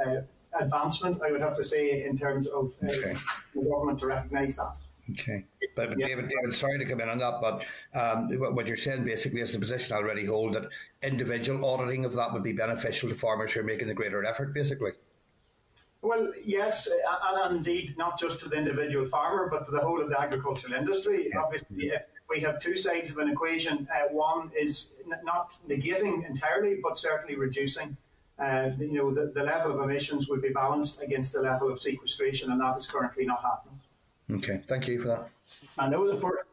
advancement, 0.59 1.21
I 1.21 1.31
would 1.31 1.41
have 1.41 1.55
to 1.55 1.63
say, 1.63 2.05
in 2.05 2.17
terms 2.17 2.47
of 2.47 2.73
okay. 2.83 3.15
the 3.55 3.61
government 3.61 3.99
to 4.01 4.07
recognise 4.07 4.57
that. 4.57 4.75
Okay. 5.11 5.45
But 5.75 5.97
yeah. 5.97 6.07
David, 6.07 6.29
David, 6.29 6.55
sorry 6.55 6.79
to 6.79 6.85
come 6.85 7.01
in 7.01 7.09
on 7.09 7.17
that, 7.17 7.41
but 7.41 7.65
um, 7.99 8.29
what 8.55 8.67
you're 8.67 8.77
saying 8.77 9.03
basically 9.03 9.41
is 9.41 9.53
the 9.53 9.59
position 9.59 9.95
I 9.95 9.99
already 9.99 10.25
hold 10.25 10.53
that 10.53 10.69
individual 11.01 11.65
auditing 11.65 12.05
of 12.05 12.13
that 12.13 12.31
would 12.31 12.43
be 12.43 12.53
beneficial 12.53 13.09
to 13.09 13.15
farmers 13.15 13.53
who 13.53 13.61
are 13.61 13.63
making 13.63 13.87
the 13.87 13.93
greater 13.93 14.23
effort, 14.23 14.53
basically. 14.53 14.91
Well, 16.01 16.33
yes, 16.43 16.89
and 17.23 17.55
indeed 17.55 17.97
not 17.97 18.19
just 18.19 18.41
to 18.41 18.49
the 18.49 18.57
individual 18.57 19.07
farmer, 19.07 19.47
but 19.49 19.65
to 19.65 19.71
the 19.71 19.79
whole 19.79 20.01
of 20.01 20.09
the 20.09 20.19
agricultural 20.19 20.73
industry. 20.73 21.29
Yeah. 21.33 21.39
Obviously, 21.39 21.87
if 21.87 22.03
we 22.29 22.41
have 22.41 22.59
two 22.59 22.75
sides 22.75 23.09
of 23.09 23.17
an 23.17 23.29
equation, 23.29 23.87
uh, 23.93 24.09
one 24.09 24.51
is 24.57 24.93
n- 25.05 25.19
not 25.23 25.57
negating 25.67 26.27
entirely, 26.27 26.79
but 26.83 26.97
certainly 26.97 27.35
reducing. 27.35 27.95
Uh, 28.37 28.71
you 28.79 28.93
know, 28.93 29.13
the, 29.13 29.31
the 29.33 29.43
level 29.43 29.71
of 29.71 29.79
emissions 29.79 30.27
would 30.27 30.41
be 30.41 30.49
balanced 30.49 31.01
against 31.01 31.31
the 31.31 31.41
level 31.41 31.71
of 31.71 31.79
sequestration, 31.79 32.51
and 32.51 32.59
that 32.59 32.75
is 32.75 32.85
currently 32.85 33.25
not 33.25 33.41
happening. 33.41 33.72
Okay, 34.31 34.61
thank 34.67 34.87
you 34.87 35.01
for 35.01 35.07
that. 35.09 35.29
I 35.77 35.89
know 35.89 36.09
the 36.09 36.19
first 36.19 36.43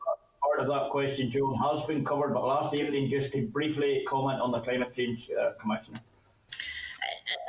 part 0.42 0.60
of 0.60 0.66
that 0.68 0.90
question, 0.90 1.30
Joan, 1.30 1.56
has 1.56 1.82
been 1.82 2.04
covered, 2.04 2.34
but 2.34 2.44
last 2.44 2.74
evening, 2.74 3.08
just 3.08 3.32
to 3.32 3.46
briefly 3.46 4.04
comment 4.08 4.40
on 4.40 4.50
the 4.50 4.60
Climate 4.60 4.92
Change 4.94 5.30
uh, 5.30 5.52
Commission. 5.60 5.94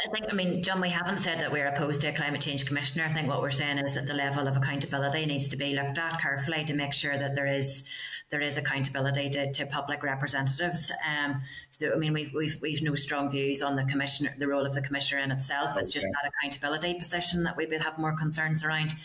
I 0.05 0.09
think, 0.09 0.32
I 0.32 0.34
mean, 0.34 0.63
John, 0.63 0.82
we 0.82 0.89
haven't 0.89 1.19
said 1.19 1.39
that 1.39 1.51
we're 1.51 1.67
opposed 1.67 2.01
to 2.01 2.07
a 2.07 2.13
climate 2.13 2.41
change 2.41 2.65
commissioner. 2.65 3.05
I 3.05 3.13
think 3.13 3.28
what 3.28 3.41
we're 3.41 3.51
saying 3.51 3.78
is 3.80 3.93
that 3.93 4.07
the 4.07 4.13
level 4.13 4.47
of 4.47 4.57
accountability 4.57 5.26
needs 5.26 5.47
to 5.49 5.57
be 5.57 5.74
looked 5.74 5.97
at 5.97 6.19
carefully 6.19 6.63
to 6.65 6.74
make 6.74 6.93
sure 6.93 7.17
that 7.17 7.36
there 7.36 7.47
is 7.47 7.88
there 8.30 8.41
is 8.41 8.57
accountability 8.57 9.30
to, 9.30 9.51
to 9.51 9.65
public 9.65 10.03
representatives. 10.03 10.89
Um, 11.05 11.41
so, 11.72 11.93
I 11.93 11.97
mean, 11.97 12.13
we've, 12.13 12.34
we've 12.34 12.61
we've 12.61 12.82
no 12.82 12.95
strong 12.95 13.30
views 13.30 13.61
on 13.61 13.76
the 13.76 13.84
commissioner, 13.84 14.34
the 14.39 14.47
role 14.47 14.65
of 14.65 14.74
the 14.74 14.82
commissioner 14.82 15.22
in 15.22 15.32
itself. 15.32 15.78
It's 15.78 15.91
just 15.91 16.07
that 16.07 16.32
accountability 16.32 16.93
position 16.95 17.43
that 17.43 17.57
we 17.57 17.65
would 17.65 17.82
have 17.82 17.97
more 17.97 18.15
concerns 18.17 18.63
around. 18.63 18.95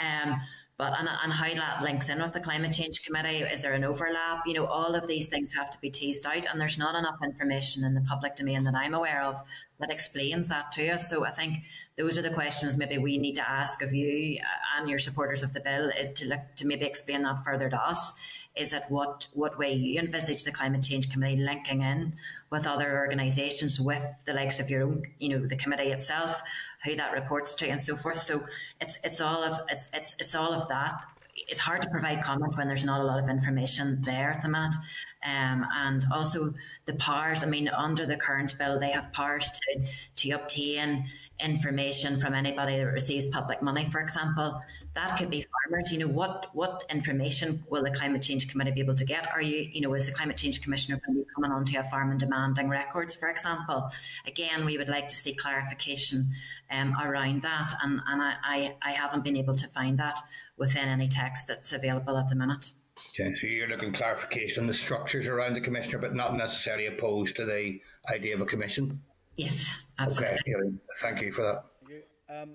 Um, 0.00 0.40
but 0.82 0.98
and, 0.98 1.08
and 1.08 1.32
how 1.32 1.54
that 1.54 1.80
links 1.80 2.08
in 2.08 2.20
with 2.20 2.32
the 2.32 2.40
climate 2.40 2.72
change 2.72 3.04
committee 3.04 3.42
is 3.42 3.62
there 3.62 3.72
an 3.72 3.84
overlap? 3.84 4.44
You 4.44 4.54
know 4.54 4.66
all 4.66 4.96
of 4.96 5.06
these 5.06 5.28
things 5.28 5.54
have 5.54 5.70
to 5.70 5.78
be 5.78 5.90
teased 5.90 6.26
out 6.26 6.44
and 6.46 6.60
there's 6.60 6.76
not 6.76 6.96
enough 6.96 7.20
information 7.22 7.84
in 7.84 7.94
the 7.94 8.00
public 8.00 8.34
domain 8.34 8.64
that 8.64 8.74
i'm 8.74 8.92
aware 8.92 9.22
of 9.22 9.40
that 9.78 9.90
explains 9.90 10.48
that 10.48 10.72
to 10.72 10.88
us. 10.88 11.08
So 11.08 11.24
i 11.24 11.30
think 11.30 11.62
those 11.96 12.18
are 12.18 12.22
the 12.22 12.30
questions 12.30 12.76
maybe 12.76 12.98
we 12.98 13.16
need 13.16 13.36
to 13.36 13.48
ask 13.48 13.80
of 13.80 13.94
you 13.94 14.40
uh, 14.40 14.80
and 14.80 14.90
your 14.90 14.98
supporters 14.98 15.44
of 15.44 15.52
the 15.52 15.60
bill 15.60 15.90
is 15.90 16.10
to 16.10 16.26
look 16.26 16.40
to 16.56 16.66
maybe 16.66 16.84
explain 16.84 17.22
that 17.22 17.44
further 17.44 17.70
to 17.70 17.76
us. 17.76 18.14
Is 18.56 18.72
that 18.72 18.90
what 18.90 19.28
what 19.34 19.58
way 19.58 19.72
you 19.72 20.00
envisage 20.00 20.42
the 20.42 20.52
climate 20.52 20.82
change 20.82 21.10
committee 21.12 21.36
linking 21.36 21.82
in 21.82 22.14
with 22.50 22.66
other 22.66 22.98
organisations 22.98 23.80
with 23.80 24.24
the 24.26 24.34
likes 24.34 24.58
of 24.58 24.68
your 24.68 24.82
own 24.82 25.04
you 25.18 25.28
know 25.30 25.46
the 25.46 25.56
committee 25.56 25.92
itself 25.92 26.42
who 26.84 26.96
that 26.96 27.12
reports 27.12 27.54
to 27.54 27.68
and 27.68 27.80
so 27.80 27.96
forth 27.96 28.18
so 28.18 28.44
it's 28.80 28.98
it's 29.04 29.20
all 29.20 29.42
of 29.42 29.60
it's 29.68 29.88
it's 29.92 30.14
it's 30.18 30.34
all 30.34 30.52
of 30.52 30.68
that 30.68 31.04
it's 31.34 31.60
hard 31.60 31.82
to 31.82 31.88
provide 31.88 32.22
comment 32.22 32.56
when 32.56 32.68
there's 32.68 32.84
not 32.84 33.00
a 33.00 33.04
lot 33.04 33.22
of 33.22 33.28
information 33.28 34.02
there 34.02 34.30
at 34.30 34.42
the 34.42 34.48
minute. 34.48 34.76
Um, 35.24 35.66
and 35.74 36.04
also 36.12 36.52
the 36.84 36.94
powers, 36.94 37.42
I 37.42 37.46
mean, 37.46 37.68
under 37.68 38.06
the 38.06 38.16
current 38.16 38.56
bill, 38.58 38.78
they 38.78 38.90
have 38.90 39.12
powers 39.12 39.50
to, 39.50 39.86
to 40.16 40.30
obtain 40.32 41.06
information 41.42 42.20
from 42.20 42.34
anybody 42.34 42.78
that 42.78 42.86
receives 42.86 43.26
public 43.26 43.62
money, 43.62 43.88
for 43.90 44.00
example. 44.00 44.62
That 44.94 45.16
could 45.16 45.30
be 45.30 45.44
farmers. 45.44 45.92
You 45.92 45.98
know, 45.98 46.08
what 46.08 46.46
what 46.52 46.84
information 46.90 47.64
will 47.68 47.82
the 47.82 47.90
Climate 47.90 48.22
Change 48.22 48.48
Committee 48.48 48.72
be 48.72 48.80
able 48.80 48.94
to 48.94 49.04
get? 49.04 49.30
Are 49.32 49.42
you, 49.42 49.68
you 49.70 49.80
know, 49.80 49.94
is 49.94 50.06
the 50.06 50.12
Climate 50.12 50.36
Change 50.36 50.62
Commissioner 50.62 51.00
going 51.04 51.18
to 51.18 51.24
be 51.24 51.30
coming 51.34 51.50
onto 51.50 51.78
a 51.78 51.84
farm 51.84 52.10
and 52.10 52.20
demanding 52.20 52.68
records, 52.68 53.14
for 53.14 53.28
example? 53.28 53.90
Again, 54.26 54.64
we 54.64 54.78
would 54.78 54.88
like 54.88 55.08
to 55.08 55.16
see 55.16 55.34
clarification 55.34 56.30
um, 56.70 56.96
around 57.02 57.42
that, 57.42 57.72
and, 57.82 58.00
and 58.06 58.22
I, 58.22 58.76
I, 58.82 58.92
haven't 58.92 59.24
been 59.24 59.36
able 59.36 59.54
to 59.56 59.68
find 59.68 59.98
that 59.98 60.18
within 60.56 60.88
any 60.88 61.08
text 61.08 61.46
that's 61.46 61.72
available 61.72 62.16
at 62.16 62.28
the 62.28 62.34
minute. 62.34 62.72
Okay, 63.10 63.34
so 63.34 63.46
you're 63.46 63.68
looking 63.68 63.92
clarification 63.92 64.62
on 64.62 64.66
the 64.68 64.74
structures 64.74 65.26
around 65.26 65.54
the 65.54 65.60
commissioner, 65.60 65.98
but 65.98 66.14
not 66.14 66.36
necessarily 66.36 66.86
opposed 66.86 67.36
to 67.36 67.44
the 67.44 67.80
idea 68.10 68.34
of 68.34 68.40
a 68.40 68.46
commission? 68.46 69.02
Yes, 69.36 69.74
absolutely. 69.98 70.38
Okay, 70.54 70.76
thank 71.00 71.20
you 71.20 71.32
for 71.32 71.42
that. 71.42 71.64
Thank 71.80 72.04
you. 72.28 72.34
Um, 72.34 72.50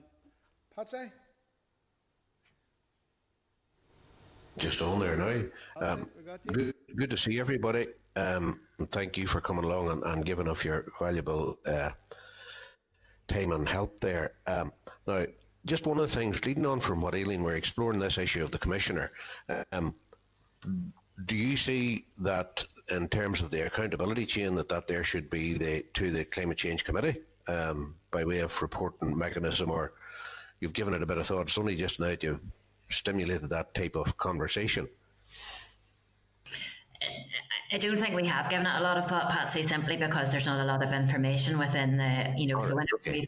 Patsy? 0.75 1.11
Just 4.57 4.81
on 4.81 4.99
there 4.99 5.15
now. 5.15 5.43
Um, 5.79 6.09
we 6.17 6.23
got 6.23 6.39
you. 6.45 6.51
good, 6.51 6.73
good 6.95 7.09
to 7.11 7.17
see 7.17 7.39
everybody. 7.39 7.87
Um, 8.15 8.61
and 8.79 8.89
thank 8.89 9.17
you 9.17 9.27
for 9.27 9.39
coming 9.41 9.63
along 9.63 9.89
and, 9.89 10.03
and 10.03 10.25
giving 10.25 10.47
us 10.47 10.63
your 10.63 10.91
valuable 10.99 11.57
uh, 11.65 11.91
time 13.27 13.51
and 13.51 13.69
help 13.69 13.99
there. 13.99 14.33
Um, 14.47 14.71
now, 15.05 15.25
just 15.65 15.85
one 15.85 15.99
of 15.99 16.09
the 16.09 16.15
things, 16.15 16.43
leading 16.45 16.65
on 16.65 16.79
from 16.79 17.01
what 17.01 17.13
Aileen, 17.13 17.43
we're 17.43 17.55
exploring 17.55 17.99
this 17.99 18.17
issue 18.17 18.41
of 18.41 18.51
the 18.51 18.57
commissioner. 18.57 19.11
Um, 19.71 19.93
do 21.25 21.35
you 21.35 21.57
see 21.57 22.05
that 22.19 22.63
in 22.89 23.07
terms 23.07 23.41
of 23.41 23.49
the 23.49 23.65
accountability 23.65 24.25
chain 24.25 24.55
that 24.55 24.69
that 24.69 24.87
there 24.87 25.03
should 25.03 25.29
be 25.29 25.57
the, 25.57 25.83
to 25.93 26.11
the 26.11 26.25
climate 26.25 26.57
change 26.57 26.83
committee 26.83 27.21
um, 27.47 27.95
by 28.11 28.23
way 28.23 28.39
of 28.39 28.61
reporting 28.61 29.17
mechanism, 29.17 29.71
or 29.71 29.93
you've 30.59 30.73
given 30.73 30.93
it 30.93 31.01
a 31.01 31.05
bit 31.05 31.17
of 31.17 31.25
thought? 31.25 31.41
It's 31.41 31.57
only 31.57 31.75
just 31.75 31.99
now 31.99 32.07
that 32.07 32.23
you've 32.23 32.41
stimulated 32.89 33.49
that 33.49 33.73
type 33.73 33.95
of 33.95 34.17
conversation. 34.17 34.87
I 37.71 37.77
don't 37.77 37.97
think 37.97 38.15
we 38.15 38.25
have 38.27 38.49
given 38.49 38.65
it 38.65 38.79
a 38.79 38.81
lot 38.81 38.97
of 38.97 39.07
thought, 39.07 39.29
Patsy, 39.29 39.61
simply 39.61 39.97
because 39.97 40.31
there's 40.31 40.45
not 40.45 40.61
a 40.61 40.63
lot 40.63 40.81
of 40.81 40.93
information 40.93 41.59
within 41.59 41.97
the, 41.97 42.33
you 42.37 42.47
know, 42.47 42.59
so 42.59 42.75
when 42.75 42.87
okay. 42.95 43.27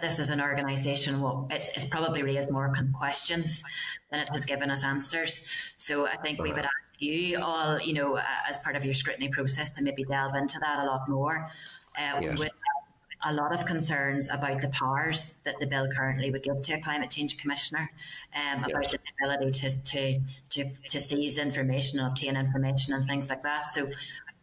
this 0.00 0.18
is 0.18 0.30
an 0.30 0.40
organisation, 0.40 1.20
well, 1.20 1.46
it's, 1.52 1.68
it's 1.76 1.84
probably 1.84 2.22
raised 2.22 2.50
more 2.50 2.72
questions 2.98 3.62
than 4.10 4.20
it 4.20 4.28
has 4.30 4.44
given 4.44 4.70
us 4.72 4.82
answers. 4.82 5.46
So 5.78 6.08
I 6.08 6.16
think 6.16 6.42
we 6.42 6.52
would 6.52 6.64
ask 6.64 6.85
you 6.98 7.40
all, 7.40 7.80
you 7.80 7.94
know, 7.94 8.18
as 8.48 8.58
part 8.58 8.76
of 8.76 8.84
your 8.84 8.94
scrutiny 8.94 9.28
process 9.28 9.70
to 9.70 9.82
maybe 9.82 10.04
delve 10.04 10.34
into 10.34 10.58
that 10.60 10.80
a 10.80 10.86
lot 10.86 11.08
more. 11.08 11.50
Uh, 11.96 12.20
yes. 12.20 12.38
With 12.38 12.50
a 13.24 13.32
lot 13.32 13.52
of 13.52 13.64
concerns 13.64 14.28
about 14.30 14.60
the 14.60 14.68
powers 14.68 15.34
that 15.44 15.58
the 15.58 15.66
bill 15.66 15.88
currently 15.96 16.30
would 16.30 16.42
give 16.42 16.60
to 16.62 16.74
a 16.74 16.80
climate 16.80 17.10
change 17.10 17.38
commissioner, 17.38 17.90
um, 18.34 18.64
yes. 18.68 18.70
about 18.70 18.90
the 18.90 18.98
ability 19.24 19.50
to, 19.60 19.76
to, 19.82 20.20
to, 20.50 20.70
to 20.88 21.00
seize 21.00 21.38
information 21.38 21.98
and 21.98 22.08
obtain 22.08 22.36
information 22.36 22.92
and 22.92 23.06
things 23.06 23.28
like 23.30 23.42
that. 23.42 23.66
So 23.66 23.90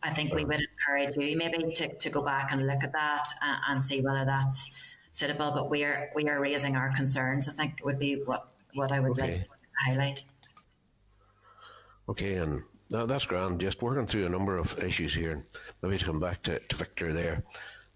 I 0.01 0.09
think 0.09 0.33
we 0.33 0.43
would 0.43 0.59
encourage 0.59 1.15
you 1.15 1.37
maybe 1.37 1.73
to, 1.75 1.93
to 1.95 2.09
go 2.09 2.21
back 2.21 2.51
and 2.51 2.67
look 2.67 2.83
at 2.83 2.91
that 2.91 3.25
and, 3.41 3.57
and 3.69 3.83
see 3.83 4.01
whether 4.01 4.25
that's 4.25 4.71
suitable. 5.11 5.51
But 5.51 5.69
we 5.69 5.83
are 5.83 6.09
we 6.13 6.27
are 6.27 6.39
raising 6.39 6.75
our 6.75 6.93
concerns. 6.93 7.47
I 7.47 7.53
think 7.53 7.79
would 7.85 7.99
be 7.99 8.15
what 8.15 8.47
what 8.73 8.91
I 8.91 8.99
would 8.99 9.11
okay. 9.11 9.37
like 9.37 9.43
to 9.43 9.49
highlight. 9.85 10.23
Okay, 12.09 12.35
and 12.35 12.61
that's 12.89 13.25
grand. 13.25 13.61
Just 13.61 13.81
working 13.81 14.05
through 14.05 14.25
a 14.25 14.29
number 14.29 14.57
of 14.57 14.81
issues 14.83 15.13
here. 15.13 15.45
Maybe 15.81 15.97
to 15.97 16.05
come 16.05 16.19
back 16.19 16.43
to, 16.43 16.59
to 16.59 16.75
Victor 16.75 17.13
there 17.13 17.43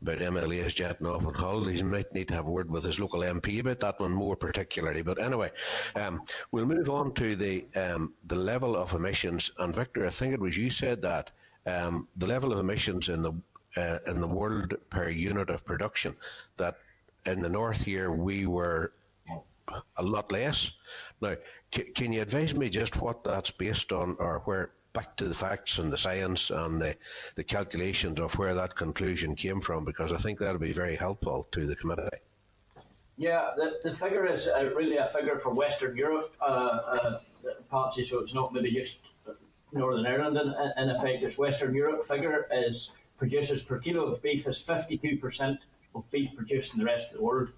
about 0.02 0.20
MLAs 0.20 0.76
jetting 0.76 1.08
off 1.08 1.26
on 1.26 1.34
holidays. 1.34 1.80
He 1.80 1.86
might 1.86 2.14
need 2.14 2.28
to 2.30 2.36
have 2.36 2.48
a 2.48 2.52
word 2.52 2.70
with 2.70 2.84
his 2.84 3.00
local 3.00 3.22
MP 3.22 3.60
about 3.60 3.80
that 3.82 4.00
one 4.00 4.12
more 4.12 4.36
particularly. 4.36 5.02
But 5.02 5.20
anyway, 5.20 5.50
um, 5.96 6.22
we'll 6.52 6.66
move 6.66 6.90
on 6.90 7.14
to 7.16 7.36
the 7.36 7.66
um, 7.76 8.14
the 8.28 8.36
level 8.36 8.78
of 8.78 8.94
emissions. 8.94 9.52
And 9.58 9.76
Victor, 9.76 10.06
I 10.06 10.10
think 10.10 10.34
it 10.34 10.40
was 10.40 10.58
you 10.58 10.70
said 10.70 11.02
that 11.02 11.32
um, 11.66 12.08
the 12.16 12.28
level 12.28 12.54
of 12.54 12.60
emissions 12.60 13.10
in 13.10 13.22
the 13.22 13.34
uh, 13.76 14.00
in 14.08 14.22
the 14.22 14.28
world 14.28 14.74
per 14.90 15.10
unit 15.10 15.50
of 15.50 15.66
production 15.66 16.16
that 16.56 16.78
in 17.26 17.42
the 17.42 17.50
north 17.50 17.84
here 17.84 18.12
we 18.12 18.46
were 18.46 18.94
a 19.98 20.04
lot 20.04 20.32
less. 20.32 20.72
Now, 21.22 21.36
can 21.72 22.14
you 22.14 22.22
advise 22.22 22.56
me 22.56 22.70
just 22.70 23.02
what 23.02 23.24
that's 23.24 23.52
based 23.52 23.92
on, 23.92 24.16
or 24.20 24.42
where 24.46 24.72
back 24.94 25.16
to 25.18 25.26
the 25.26 25.34
facts 25.34 25.78
and 25.80 25.92
the 25.92 25.98
science 25.98 26.50
and 26.50 26.82
the, 26.82 26.96
the 27.36 27.44
calculations 27.44 28.20
of 28.20 28.38
where 28.40 28.54
that 28.56 28.76
conclusion 28.76 29.36
came 29.36 29.62
from, 29.62 29.86
because 29.86 30.12
I 30.12 30.18
think 30.18 30.40
that'll 30.40 30.60
be 30.60 30.74
very 30.74 30.96
helpful 30.96 31.48
to 31.52 31.68
the 31.68 31.76
committee. 31.76 32.10
Yeah, 33.18 33.50
the, 33.56 33.80
the 33.84 33.96
figure 33.96 34.26
is 34.26 34.48
uh, 34.48 34.72
really 34.76 34.98
a 34.98 35.08
figure 35.08 35.40
for 35.40 35.54
Western 35.54 35.98
Europe, 35.98 36.36
uh, 36.40 36.44
uh, 36.44 37.20
Patsy, 37.70 38.04
so 38.04 38.20
it's 38.20 38.34
not 38.34 38.54
maybe 38.54 38.72
just 38.72 39.00
Northern 39.72 40.06
Ireland. 40.06 40.38
In, 40.38 40.84
in 40.84 40.96
effect, 40.96 41.24
this 41.24 41.38
Western 41.38 41.74
Europe 41.76 42.06
figure 42.06 42.48
is 42.52 42.92
produces 43.18 43.62
per 43.62 43.80
kilo 43.80 44.14
of 44.14 44.22
beef 44.22 44.48
is 44.48 44.64
52% 44.64 45.58
of 45.96 46.10
beef 46.12 46.36
produced 46.36 46.74
in 46.74 46.80
the 46.80 46.86
rest 46.86 47.08
of 47.12 47.18
the 47.18 47.24
world. 47.24 47.50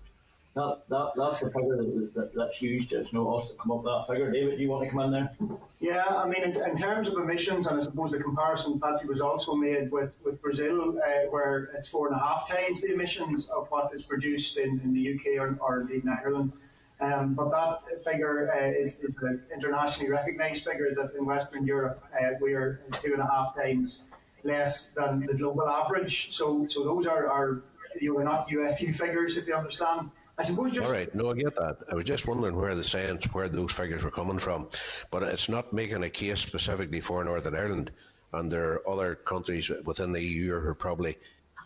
That, 0.56 0.82
that, 0.89 1.12
that's 1.16 1.41
the 1.41 1.52
figure 1.52 1.78
that, 1.78 2.12
that, 2.16 2.32
that's 2.36 2.62
used. 2.62 2.89
There's 2.89 3.14
no 3.14 3.36
us 3.36 3.52
to 3.52 3.58
come 3.58 3.72
up 3.72 3.84
with 3.84 3.93
that 3.93 4.06
figure. 4.08 4.32
David, 4.32 4.58
do 4.58 4.64
you 4.64 4.70
want 4.70 4.84
to 4.84 4.89
come 4.89 5.00
in 5.02 5.12
there? 5.12 5.32
Yeah, 5.80 6.06
I 6.06 6.28
mean, 6.28 6.43
in, 6.43 6.52
in 6.64 6.76
terms 6.76 7.08
of 7.08 7.16
emissions, 7.16 7.68
and 7.68 7.80
I 7.80 7.84
suppose 7.84 8.12
the 8.12 8.20
comparison, 8.20 8.80
Patsy, 8.80 9.08
was 9.08 9.22
also 9.22 9.54
made 9.54 9.91
with, 9.91 10.12
with 10.24 10.41
Brazil, 10.41 10.97
uh, 10.97 11.30
where 11.30 11.70
it's 11.78 11.88
four 11.88 12.08
and 12.08 12.16
a 12.16 12.20
half 12.20 12.50
times 12.50 12.82
the 12.82 12.91
emissions 12.93 13.47
of 13.50 13.68
what 13.70 13.93
is 13.93 14.02
produced 14.02 14.58
in, 14.58 14.82
in 14.84 14.91
the 14.91 15.14
UK 15.14 15.39
or, 15.39 15.56
or 15.62 15.82
indeed 15.82 16.04
in 16.04 16.10
Ireland. 16.10 16.54
Um, 17.00 17.36
but 17.36 17.52
that 17.52 18.04
figure 18.04 18.52
uh, 18.52 18.84
is, 18.84 19.00
is 19.00 19.16
an 19.22 19.43
internationally 19.54 20.12
recognised 20.12 20.66
figure 20.66 20.93
that 20.95 21.14
in 21.18 21.26
Western 21.26 21.66
Europe 21.66 22.04
uh, 22.14 22.32
we 22.41 22.54
are 22.54 22.82
two 23.02 23.14
and 23.14 23.22
a 23.22 23.26
half 23.26 23.56
times 23.56 24.00
less 24.43 24.89
than 24.89 25.26
the 25.26 25.34
global 25.34 25.68
average. 25.70 26.34
So, 26.34 26.66
so 26.68 26.84
those 26.84 27.08
are, 27.08 27.30
are 27.30 27.62
you 28.02 28.18
know, 28.18 28.24
not 28.24 28.50
UFU 28.50 28.93
figures, 28.93 29.38
if 29.38 29.47
you 29.47 29.56
understand. 29.56 30.10
I 30.39 30.43
suppose 30.43 30.71
just. 30.71 30.87
All 30.87 30.93
right, 30.93 31.13
no, 31.13 31.31
I 31.31 31.35
get 31.35 31.55
that. 31.55 31.77
I 31.91 31.95
was 31.95 32.05
just 32.05 32.25
wondering 32.25 32.55
where 32.55 32.73
the 32.73 32.83
science, 32.83 33.25
where 33.33 33.49
those 33.49 33.73
figures 33.73 34.03
were 34.03 34.11
coming 34.11 34.39
from. 34.39 34.69
But 35.11 35.23
it's 35.23 35.49
not 35.49 35.73
making 35.73 36.03
a 36.03 36.09
case 36.09 36.39
specifically 36.39 37.01
for 37.01 37.23
Northern 37.23 37.55
Ireland. 37.55 37.91
And 38.31 38.49
there 38.49 38.73
are 38.73 38.89
other 38.89 39.15
countries 39.15 39.69
within 39.83 40.13
the 40.13 40.21
EU 40.21 40.59
who 40.59 40.69
are 40.69 40.75
probably 40.75 41.17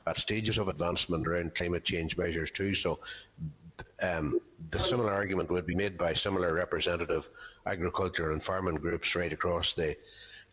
at 0.08 0.18
stages 0.18 0.58
of 0.58 0.70
advancement 0.70 1.28
around 1.28 1.54
climate 1.54 1.84
change 1.84 2.18
measures 2.18 2.50
too. 2.50 2.74
So 2.74 3.00
um, 4.02 4.40
the 4.72 4.80
similar 4.80 5.12
argument 5.12 5.52
would 5.52 5.68
be 5.68 5.76
made 5.76 5.98
by 5.98 6.14
similar 6.14 6.54
representative 6.54 7.30
agriculture 7.66 8.32
and 8.32 8.42
farming 8.42 8.76
groups 8.76 9.16
right 9.16 9.32
across 9.32 9.74
the, 9.74 9.96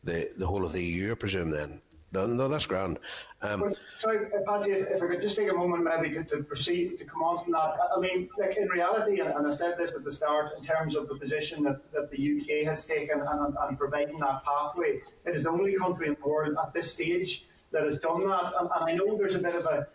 the, 0.05 0.31
the 0.37 0.47
whole 0.47 0.65
of 0.65 0.73
the 0.73 0.85
EU, 0.85 1.13
I 1.13 1.15
presume, 1.15 1.51
then. 1.51 1.81
No, 2.13 2.27
no, 2.27 2.49
that's 2.49 2.67
grand. 2.67 2.99
Um, 3.41 3.73
Sorry, 3.99 4.27
Patsy, 4.45 4.73
if, 4.73 4.89
if 4.89 5.03
I 5.03 5.07
could 5.07 5.21
just 5.21 5.37
take 5.37 5.51
a 5.51 5.55
moment 5.55 5.85
maybe 5.85 6.13
to, 6.15 6.25
to 6.25 6.43
proceed 6.43 6.99
to 6.99 7.05
come 7.05 7.23
on 7.23 7.45
from 7.45 7.53
that. 7.53 7.77
I 7.97 8.01
mean, 8.01 8.29
like 8.37 8.57
in 8.57 8.69
reality, 8.69 9.21
and, 9.21 9.31
and, 9.33 9.47
I 9.47 9.51
said 9.51 9.79
this 9.79 9.93
at 9.93 10.03
the 10.03 10.11
start, 10.11 10.59
in 10.59 10.65
terms 10.65 10.97
of 10.97 11.09
the 11.09 11.15
position 11.15 11.63
that, 11.65 11.81
that 11.93 12.11
the 12.11 12.19
UK 12.19 12.67
has 12.67 12.85
taken 12.85 13.21
and, 13.21 13.57
and 13.61 13.79
providing 13.79 14.19
that 14.19 14.43
pathway, 14.45 15.01
it 15.25 15.37
is 15.37 15.45
the 15.45 15.51
only 15.51 15.77
country 15.77 16.09
in 16.09 16.17
the 16.21 16.29
world 16.29 16.57
at 16.61 16.75
this 16.75 16.93
stage 16.93 17.47
that 17.71 17.85
has 17.85 17.99
done 17.99 18.27
that. 18.27 18.55
And, 18.59 18.69
and 18.75 18.91
I 18.91 18.93
know 18.93 19.17
there's 19.17 19.37
a 19.37 19.41
bit 19.41 19.55
of 19.55 19.67
a 19.67 19.87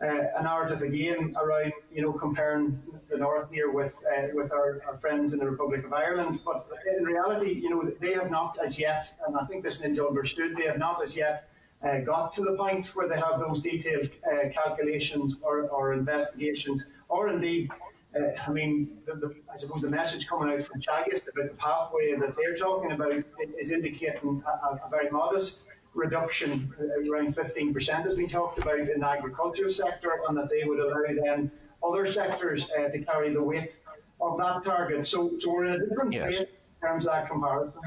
uh, 0.00 0.26
a 0.36 0.42
narrative 0.44 0.82
again 0.82 1.34
around 1.40 1.72
you 1.92 2.02
know 2.02 2.12
comparing 2.12 2.80
the 3.10 3.16
north 3.16 3.50
here 3.50 3.72
with 3.72 3.96
uh, 4.16 4.28
with 4.32 4.52
our, 4.52 4.80
our, 4.86 4.96
friends 4.96 5.32
in 5.32 5.40
the 5.40 5.50
Republic 5.50 5.84
of 5.84 5.92
Ireland. 5.92 6.38
But 6.44 6.68
in 6.96 7.02
reality, 7.02 7.50
you 7.50 7.68
know 7.68 7.90
they 8.00 8.12
have 8.12 8.30
not 8.30 8.58
as 8.64 8.78
yet, 8.78 9.12
and 9.26 9.36
I 9.36 9.44
think 9.46 9.64
this 9.64 9.82
needs 9.82 9.98
to 9.98 10.06
understood. 10.06 10.56
They 10.56 10.66
have 10.66 10.78
not 10.78 11.02
as 11.02 11.16
yet 11.16 11.50
uh, 11.82 11.98
got 11.98 12.32
to 12.32 12.42
the 12.42 12.52
point 12.52 12.86
where 12.96 13.08
they 13.08 13.16
have 13.16 13.38
those 13.38 13.62
detailed 13.62 14.10
uh, 14.26 14.48
calculations 14.50 15.36
or, 15.42 15.68
or, 15.68 15.92
investigations, 15.92 16.84
or 17.08 17.28
indeed. 17.28 17.70
Uh, 18.18 18.30
I 18.46 18.50
mean, 18.50 18.98
the, 19.06 19.14
the, 19.14 19.34
I 19.52 19.56
suppose 19.56 19.82
the 19.82 19.90
message 19.90 20.26
coming 20.26 20.52
out 20.52 20.62
from 20.64 20.80
Teagasc 20.80 21.28
about 21.32 21.50
the 21.50 21.56
pathway 21.56 22.14
that 22.16 22.34
they're 22.36 22.56
talking 22.56 22.92
about 22.92 23.12
is 23.58 23.70
indicating 23.70 24.42
a, 24.46 24.50
a 24.50 24.90
very 24.90 25.10
modest 25.10 25.64
reduction, 25.94 26.72
uh, 26.80 27.10
around 27.10 27.34
15% 27.34 27.88
has 28.04 28.16
been 28.16 28.28
talked 28.28 28.58
about 28.58 28.78
in 28.78 29.00
the 29.00 29.06
agricultural 29.06 29.70
sector, 29.70 30.20
and 30.28 30.36
that 30.36 30.48
they 30.48 30.64
would 30.64 30.78
allow 30.78 31.22
then 31.22 31.50
other 31.86 32.06
sectors 32.06 32.70
uh, 32.72 32.88
to 32.88 32.98
carry 33.00 33.32
the 33.32 33.42
weight 33.42 33.78
of 34.20 34.38
that 34.38 34.64
target. 34.64 35.06
So, 35.06 35.38
so 35.38 35.52
we're 35.52 35.66
in 35.66 35.80
a 35.80 35.86
different 35.86 36.12
yes. 36.12 36.22
place 36.24 36.40
in 36.40 36.46
terms 36.88 37.06
of 37.06 37.12
that 37.12 37.28
comparison. 37.28 37.80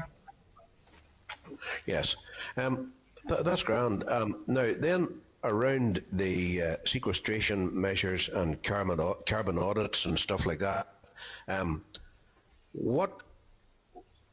Yes, 1.86 2.16
um, 2.56 2.92
th- 3.28 3.42
that's 3.42 3.62
grand. 3.62 4.08
Um, 4.08 4.44
now, 4.46 4.72
then 4.78 5.08
around 5.44 6.02
the 6.12 6.62
uh, 6.62 6.76
sequestration 6.84 7.78
measures 7.78 8.28
and 8.28 8.62
carbon, 8.62 9.00
carbon 9.26 9.58
audits 9.58 10.04
and 10.06 10.18
stuff 10.18 10.46
like 10.46 10.60
that, 10.60 10.88
um, 11.48 11.84
what 12.72 13.20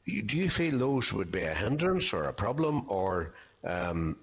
do 0.05 0.37
you 0.37 0.49
feel 0.49 0.77
those 0.77 1.13
would 1.13 1.31
be 1.31 1.43
a 1.43 1.53
hindrance 1.53 2.13
or 2.13 2.23
a 2.23 2.33
problem, 2.33 2.85
or 2.87 3.33
um, 3.63 4.17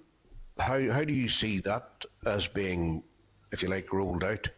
how, 0.59 0.79
how 0.91 1.03
do 1.03 1.13
you 1.13 1.29
see 1.29 1.59
that 1.59 2.05
as 2.25 2.47
being, 2.47 3.03
if 3.51 3.61
you 3.61 3.69
like, 3.69 3.93
rolled 3.93 4.23
out? 4.23 4.49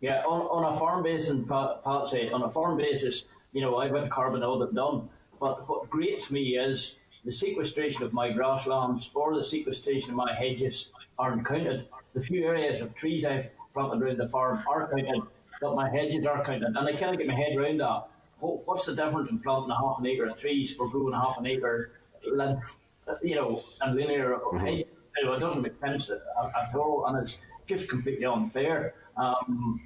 Yeah, 0.00 0.22
on, 0.24 0.42
on 0.42 0.72
a 0.72 0.78
farm 0.78 1.02
basis, 1.02 1.36
Pat, 1.48 1.84
Pat 1.84 2.08
said, 2.08 2.32
on 2.32 2.42
a 2.42 2.50
farm 2.50 2.76
basis, 2.76 3.24
you 3.52 3.60
know, 3.60 3.78
I've 3.78 3.94
had 3.94 4.10
carbon 4.10 4.42
audit 4.42 4.74
done. 4.74 5.08
But 5.40 5.68
what 5.68 5.88
grates 5.90 6.30
me 6.30 6.56
is 6.56 6.96
the 7.24 7.32
sequestration 7.32 8.02
of 8.02 8.12
my 8.12 8.30
grasslands 8.30 9.10
or 9.14 9.34
the 9.36 9.44
sequestration 9.44 10.10
of 10.10 10.16
my 10.16 10.34
hedges 10.34 10.92
aren't 11.18 11.44
counted. 11.46 11.86
The 12.14 12.20
few 12.20 12.44
areas 12.44 12.80
of 12.80 12.94
trees 12.94 13.24
I've 13.24 13.50
planted 13.74 14.02
around 14.02 14.18
the 14.18 14.28
farm 14.28 14.62
are 14.68 14.88
counted, 14.88 15.22
but 15.60 15.74
my 15.74 15.90
hedges 15.90 16.26
are 16.26 16.44
counted. 16.44 16.74
And 16.76 16.78
I 16.78 16.92
can't 16.92 17.16
get 17.18 17.26
my 17.26 17.34
head 17.34 17.56
around 17.56 17.80
that. 17.80 18.04
What's 18.40 18.86
the 18.86 18.94
difference 18.94 19.30
in 19.30 19.38
planting 19.40 19.70
a 19.70 19.76
half 19.76 19.98
an 19.98 20.06
acre 20.06 20.26
of 20.26 20.38
trees 20.38 20.76
or 20.78 20.88
growing 20.88 21.12
half 21.12 21.36
an 21.38 21.46
acre 21.46 21.92
length 22.32 22.76
you 23.22 23.34
know, 23.34 23.62
and 23.80 23.96
linear 23.96 24.38
mm-hmm. 24.38 24.66
you 24.66 24.84
know, 25.24 25.32
it 25.32 25.40
doesn't 25.40 25.62
make 25.62 25.78
sense 25.80 26.10
at, 26.10 26.18
at, 26.56 26.74
all, 26.74 27.06
and 27.06 27.22
it's 27.22 27.38
just 27.66 27.88
completely 27.88 28.24
unfair. 28.24 28.94
Um, 29.16 29.80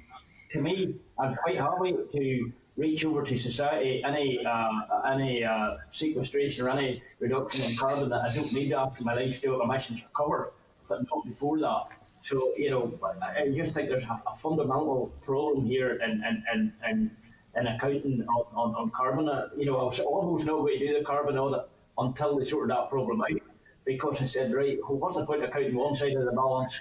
to 0.51 0.61
me, 0.61 0.95
I'm 1.19 1.35
quite 1.35 1.57
happy 1.57 1.95
to 2.13 2.51
reach 2.77 3.05
over 3.05 3.23
to 3.23 3.35
society 3.35 4.03
any 4.03 4.45
uh, 4.45 4.69
any 5.09 5.43
uh, 5.43 5.77
sequestration 5.89 6.65
or 6.65 6.69
any 6.69 7.01
reduction 7.19 7.61
in 7.61 7.75
carbon 7.77 8.09
that 8.09 8.21
I 8.21 8.33
don't 8.33 8.51
need 8.53 8.73
after 8.73 9.03
my 9.03 9.13
lifestyle 9.13 9.61
emissions 9.61 10.01
are 10.01 10.23
covered, 10.23 10.51
but 10.89 10.99
not 11.09 11.25
before 11.25 11.59
that. 11.59 11.85
So, 12.25 12.53
you 12.57 12.71
know, 12.71 12.91
I 13.21 13.49
just 13.49 13.75
think 13.75 13.87
there's 13.87 14.03
a, 14.03 14.19
fundamental 14.35 15.13
problem 15.21 15.67
here 15.67 15.99
in, 16.01 16.23
in, 16.23 16.43
in, 16.51 16.73
in, 16.89 17.11
in 17.55 17.67
accounting 17.67 18.25
on, 18.27 18.45
on, 18.55 18.75
on 18.75 18.89
carbon. 18.89 19.29
Uh, 19.29 19.49
you 19.55 19.67
know, 19.67 19.77
I 19.77 19.83
was 19.83 19.99
almost 19.99 20.45
no 20.47 20.63
way 20.63 20.79
to 20.79 20.87
do 20.87 20.97
the 20.97 21.05
carbon 21.05 21.37
audit 21.37 21.69
until 21.99 22.39
they 22.39 22.45
sorted 22.45 22.75
that 22.75 22.89
problem 22.89 23.21
out. 23.21 23.41
Because 23.85 24.23
I 24.23 24.25
said, 24.25 24.55
right, 24.55 24.79
what's 24.87 25.17
the 25.17 25.25
point 25.25 25.43
of 25.43 25.51
counting 25.51 25.75
one 25.75 25.93
side 25.93 26.13
of 26.13 26.25
the 26.25 26.31
balance 26.31 26.79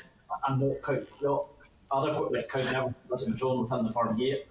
and 0.48 0.60
not 0.60 0.82
count 0.82 1.06
other 1.90 2.12
like 2.30 2.48
counting 2.48 2.74
everything 2.74 2.94
that's 3.10 3.24
controlled 3.24 3.68
within 3.68 3.84
the 3.84 3.92
farm 3.92 4.16
gate? 4.16 4.46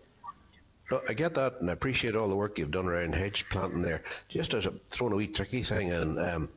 No, 0.93 1.01
I 1.09 1.13
get 1.13 1.33
that, 1.33 1.59
and 1.59 1.71
I 1.71 1.73
appreciate 1.73 2.15
all 2.15 2.27
the 2.27 2.35
work 2.35 2.59
you've 2.59 2.69
done 2.69 2.85
around 2.85 3.15
hedge 3.15 3.49
planting 3.49 3.81
there. 3.81 4.03
Just 4.29 4.53
as 4.53 4.67
a 4.67 4.73
throwing 4.91 5.13
a 5.13 5.15
wee 5.15 5.25
tricky 5.25 5.63
thing, 5.63 5.91
and 5.91 6.19
um, 6.19 6.49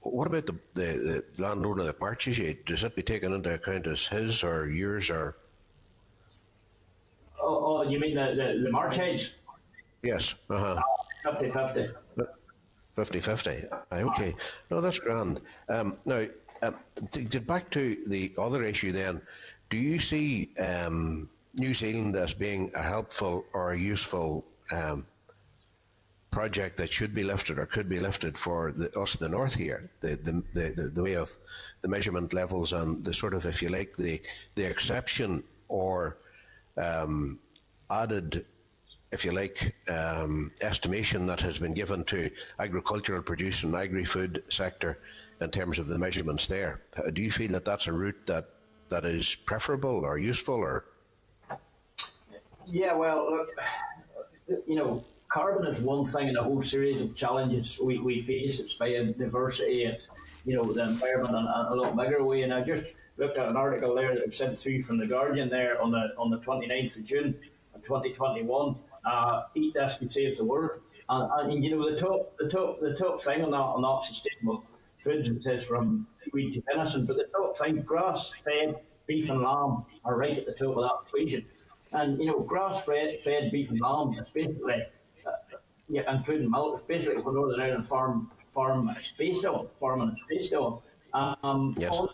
what 0.00 0.26
about 0.26 0.46
the, 0.46 0.56
the, 0.74 1.24
the 1.32 1.42
landowner 1.42 1.84
that 1.84 2.00
purchases 2.00 2.38
you? 2.38 2.56
Does 2.66 2.82
that 2.82 2.96
be 2.96 3.04
taken 3.04 3.32
into 3.32 3.54
account 3.54 3.86
as 3.86 4.08
his 4.08 4.42
or 4.42 4.68
yours 4.68 5.08
or? 5.08 5.36
Oh, 7.40 7.78
oh 7.78 7.82
you 7.88 8.00
mean 8.00 8.16
the, 8.16 8.34
the, 8.34 8.64
the 8.64 8.72
March 8.72 8.96
hedge? 8.96 9.34
Yes. 10.02 10.34
Uh 10.50 10.58
huh. 10.58 10.82
50 11.22 11.52
50. 11.52 11.94
50 12.96 13.20
50. 13.20 13.50
Okay. 13.92 14.34
No, 14.68 14.80
that's 14.80 14.98
grand. 14.98 15.40
Um, 15.68 15.96
now, 16.04 16.26
um, 16.62 16.76
to 17.12 17.20
get 17.20 17.46
back 17.46 17.70
to 17.70 17.96
the 18.08 18.34
other 18.36 18.64
issue 18.64 18.90
then, 18.90 19.22
do 19.70 19.76
you 19.76 20.00
see 20.00 20.50
um, 20.58 21.28
New 21.58 21.72
Zealand 21.72 22.16
as 22.16 22.34
being 22.34 22.70
a 22.74 22.82
helpful 22.82 23.44
or 23.52 23.72
a 23.72 23.78
useful 23.78 24.44
um, 24.72 25.06
project 26.30 26.76
that 26.76 26.92
should 26.92 27.14
be 27.14 27.24
lifted 27.24 27.58
or 27.58 27.66
could 27.66 27.88
be 27.88 27.98
lifted 27.98 28.36
for 28.36 28.72
the, 28.72 28.90
us 28.98 29.14
in 29.14 29.24
the 29.24 29.28
north 29.28 29.54
here? 29.54 29.90
The, 30.00 30.16
the, 30.16 30.42
the, 30.54 30.90
the 30.90 31.02
way 31.02 31.16
of 31.16 31.34
the 31.80 31.88
measurement 31.88 32.34
levels 32.34 32.72
and 32.72 33.04
the 33.04 33.14
sort 33.14 33.32
of, 33.32 33.46
if 33.46 33.62
you 33.62 33.70
like, 33.70 33.96
the, 33.96 34.20
the 34.54 34.64
exception 34.64 35.42
or 35.68 36.18
um, 36.76 37.38
added 37.90 38.44
if 39.12 39.24
you 39.24 39.32
like, 39.32 39.74
um, 39.88 40.50
estimation 40.60 41.26
that 41.26 41.40
has 41.40 41.58
been 41.58 41.72
given 41.72 42.04
to 42.04 42.30
agricultural 42.58 43.22
produce 43.22 43.62
and 43.62 43.74
agri-food 43.74 44.42
sector 44.48 44.98
in 45.40 45.50
terms 45.50 45.78
of 45.78 45.86
the 45.86 45.98
measurements 45.98 46.48
there. 46.48 46.82
Uh, 46.98 47.10
do 47.10 47.22
you 47.22 47.30
feel 47.30 47.52
that 47.52 47.64
that's 47.64 47.86
a 47.86 47.92
route 47.92 48.26
that, 48.26 48.48
that 48.88 49.04
is 49.04 49.34
preferable 49.34 50.04
or 50.04 50.18
useful 50.18 50.56
or? 50.56 50.84
Yeah, 52.66 52.94
well, 52.94 53.30
look, 53.30 53.48
you 54.66 54.76
know, 54.76 55.04
carbon 55.28 55.66
is 55.66 55.80
one 55.80 56.04
thing 56.04 56.28
in 56.28 56.36
a 56.36 56.42
whole 56.42 56.62
series 56.62 57.00
of 57.00 57.14
challenges 57.14 57.78
we, 57.80 57.98
we 57.98 58.22
face. 58.22 58.58
It's 58.58 58.76
biodiversity, 58.76 59.86
it's, 59.86 60.06
you 60.44 60.56
know, 60.56 60.64
the 60.64 60.84
environment 60.84 61.36
in 61.36 61.44
a, 61.44 61.68
a 61.70 61.74
lot 61.74 61.96
bigger 61.96 62.24
way. 62.24 62.42
And 62.42 62.52
I 62.52 62.62
just 62.62 62.94
looked 63.18 63.38
at 63.38 63.48
an 63.48 63.56
article 63.56 63.94
there 63.94 64.14
that 64.14 64.26
was 64.26 64.36
sent 64.36 64.58
through 64.58 64.82
from 64.82 64.98
The 64.98 65.06
Guardian 65.06 65.48
there 65.48 65.80
on 65.80 65.90
the, 65.90 66.12
on 66.18 66.30
the 66.30 66.38
29th 66.38 66.96
of 66.96 67.04
June 67.04 67.34
of 67.74 67.82
2021 67.84 68.76
uh, 69.06 69.44
eat 69.54 69.74
this 69.74 69.94
to 69.96 70.08
save 70.08 70.36
the 70.36 70.44
world. 70.44 70.80
And, 71.08 71.52
and, 71.52 71.64
you 71.64 71.76
know 71.76 71.88
the 71.88 71.96
top 71.96 72.36
the 72.38 72.48
top 72.48 72.80
the 72.80 72.94
top 72.94 73.22
thing 73.22 73.42
on 73.42 73.52
that 73.52 73.56
on 73.56 73.82
that 73.82 74.02
sustainable 74.02 74.64
foods 74.98 75.28
it 75.28 75.40
says 75.40 75.62
from 75.62 76.06
wheat 76.32 76.54
to 76.54 76.62
venison, 76.62 77.06
but 77.06 77.16
the 77.16 77.26
top 77.32 77.56
thing 77.56 77.80
grass 77.82 78.32
fed 78.44 78.80
beef 79.06 79.30
and 79.30 79.40
lamb 79.40 79.84
are 80.04 80.16
right 80.16 80.36
at 80.36 80.46
the 80.46 80.52
top 80.52 80.76
of 80.76 80.82
that 80.82 80.96
equation. 81.06 81.46
And 81.92 82.18
you 82.20 82.26
know 82.26 82.40
grass 82.40 82.84
fed 82.84 83.20
fed 83.20 83.50
beef 83.52 83.70
and 83.70 83.80
lamb 83.80 84.14
is 84.20 84.28
basically 84.32 84.82
uh, 85.26 85.56
yeah, 85.88 86.02
including 86.12 86.50
milk, 86.50 86.80
is 86.80 86.82
basically 86.82 87.22
what 87.22 87.34
Northern 87.34 87.60
Ireland 87.60 87.88
farm 87.88 88.30
farm 88.52 88.88
is 88.98 89.12
based 89.16 89.44
on, 89.44 89.68
farming 89.78 90.10
is 90.10 90.22
based 90.28 90.52
on. 90.54 90.80
Um, 91.14 91.74
yes. 91.78 91.92
on 91.92 92.08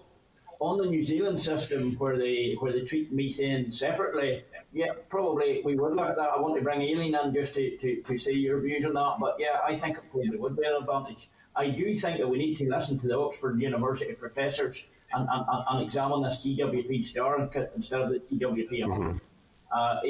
on 0.63 0.79
the 0.79 0.87
New 0.87 1.03
Zealand 1.03 1.41
system 1.41 1.97
where 1.97 2.17
they 2.17 2.55
where 2.61 2.73
they 2.73 2.83
treat 2.83 3.13
methane 3.13 3.73
separately, 3.73 4.45
yeah, 4.73 4.93
probably 5.09 5.61
we 5.65 5.75
would 5.75 5.95
look 5.95 6.09
at 6.09 6.17
that. 6.17 6.31
I 6.31 6.41
want 6.41 6.55
to 6.55 6.63
bring 6.63 6.81
Aileen 6.81 7.17
in 7.17 7.35
just 7.35 7.55
to, 7.55 7.77
to, 7.79 8.01
to 8.03 8.17
see 8.17 8.35
your 8.35 8.61
views 8.61 8.85
on 8.85 8.95
that. 8.95 9.17
But 9.19 9.37
yeah, 9.41 9.59
I 9.67 9.77
think 9.79 9.99
it 9.99 10.05
probably 10.11 10.39
would 10.39 10.57
be 10.57 10.65
an 10.65 10.75
advantage. 10.81 11.29
I 11.57 11.69
do 11.69 11.97
think 11.99 12.19
that 12.19 12.29
we 12.29 12.39
need 12.39 12.57
to 12.59 12.69
listen 12.69 12.99
to 13.01 13.09
the 13.09 13.19
Oxford 13.19 13.61
University 13.61 14.13
professors 14.13 14.85
and, 15.13 15.29
and, 15.31 15.45
and 15.69 15.83
examine 15.85 16.23
this 16.23 16.39
GWP 16.45 17.05
star 17.05 17.51
instead 17.75 18.01
of 18.01 18.11
the 18.11 18.21
GWP. 18.33 18.71
Mm-hmm. 18.71 19.19
Uh. 19.75 20.01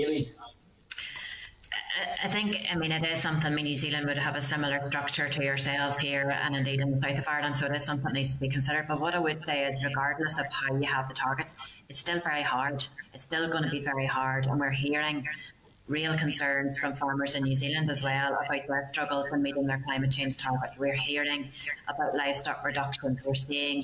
I 2.24 2.28
think, 2.28 2.56
I 2.70 2.76
mean, 2.76 2.90
it 2.90 3.04
is 3.04 3.20
something, 3.20 3.52
I 3.52 3.54
mean, 3.54 3.66
New 3.66 3.76
Zealand 3.76 4.06
would 4.06 4.16
have 4.16 4.34
a 4.34 4.40
similar 4.40 4.80
structure 4.86 5.28
to 5.28 5.44
yourselves 5.44 5.98
here 5.98 6.30
and 6.30 6.56
indeed 6.56 6.80
in 6.80 6.90
the 6.90 7.00
south 7.00 7.18
of 7.18 7.28
Ireland, 7.28 7.56
so 7.56 7.66
it 7.66 7.76
is 7.76 7.84
something 7.84 8.04
that 8.04 8.14
needs 8.14 8.34
to 8.34 8.40
be 8.40 8.48
considered. 8.48 8.86
But 8.88 9.00
what 9.00 9.14
I 9.14 9.18
would 9.18 9.44
say 9.44 9.66
is, 9.66 9.76
regardless 9.84 10.38
of 10.38 10.46
how 10.50 10.74
you 10.74 10.84
have 10.84 11.08
the 11.08 11.14
targets, 11.14 11.54
it's 11.88 11.98
still 11.98 12.20
very 12.20 12.42
hard. 12.42 12.86
It's 13.12 13.24
still 13.24 13.48
going 13.48 13.64
to 13.64 13.70
be 13.70 13.80
very 13.80 14.06
hard. 14.06 14.46
And 14.46 14.58
we're 14.58 14.70
hearing 14.70 15.28
real 15.88 16.16
concerns 16.16 16.78
from 16.78 16.94
farmers 16.94 17.34
in 17.34 17.42
New 17.42 17.54
Zealand 17.54 17.90
as 17.90 18.02
well 18.02 18.38
about 18.46 18.66
their 18.66 18.86
struggles 18.88 19.28
in 19.30 19.42
meeting 19.42 19.66
their 19.66 19.82
climate 19.84 20.10
change 20.10 20.36
targets. 20.38 20.72
We're 20.78 20.94
hearing 20.94 21.50
about 21.88 22.14
livestock 22.14 22.64
reductions. 22.64 23.22
We're 23.24 23.34
seeing 23.34 23.82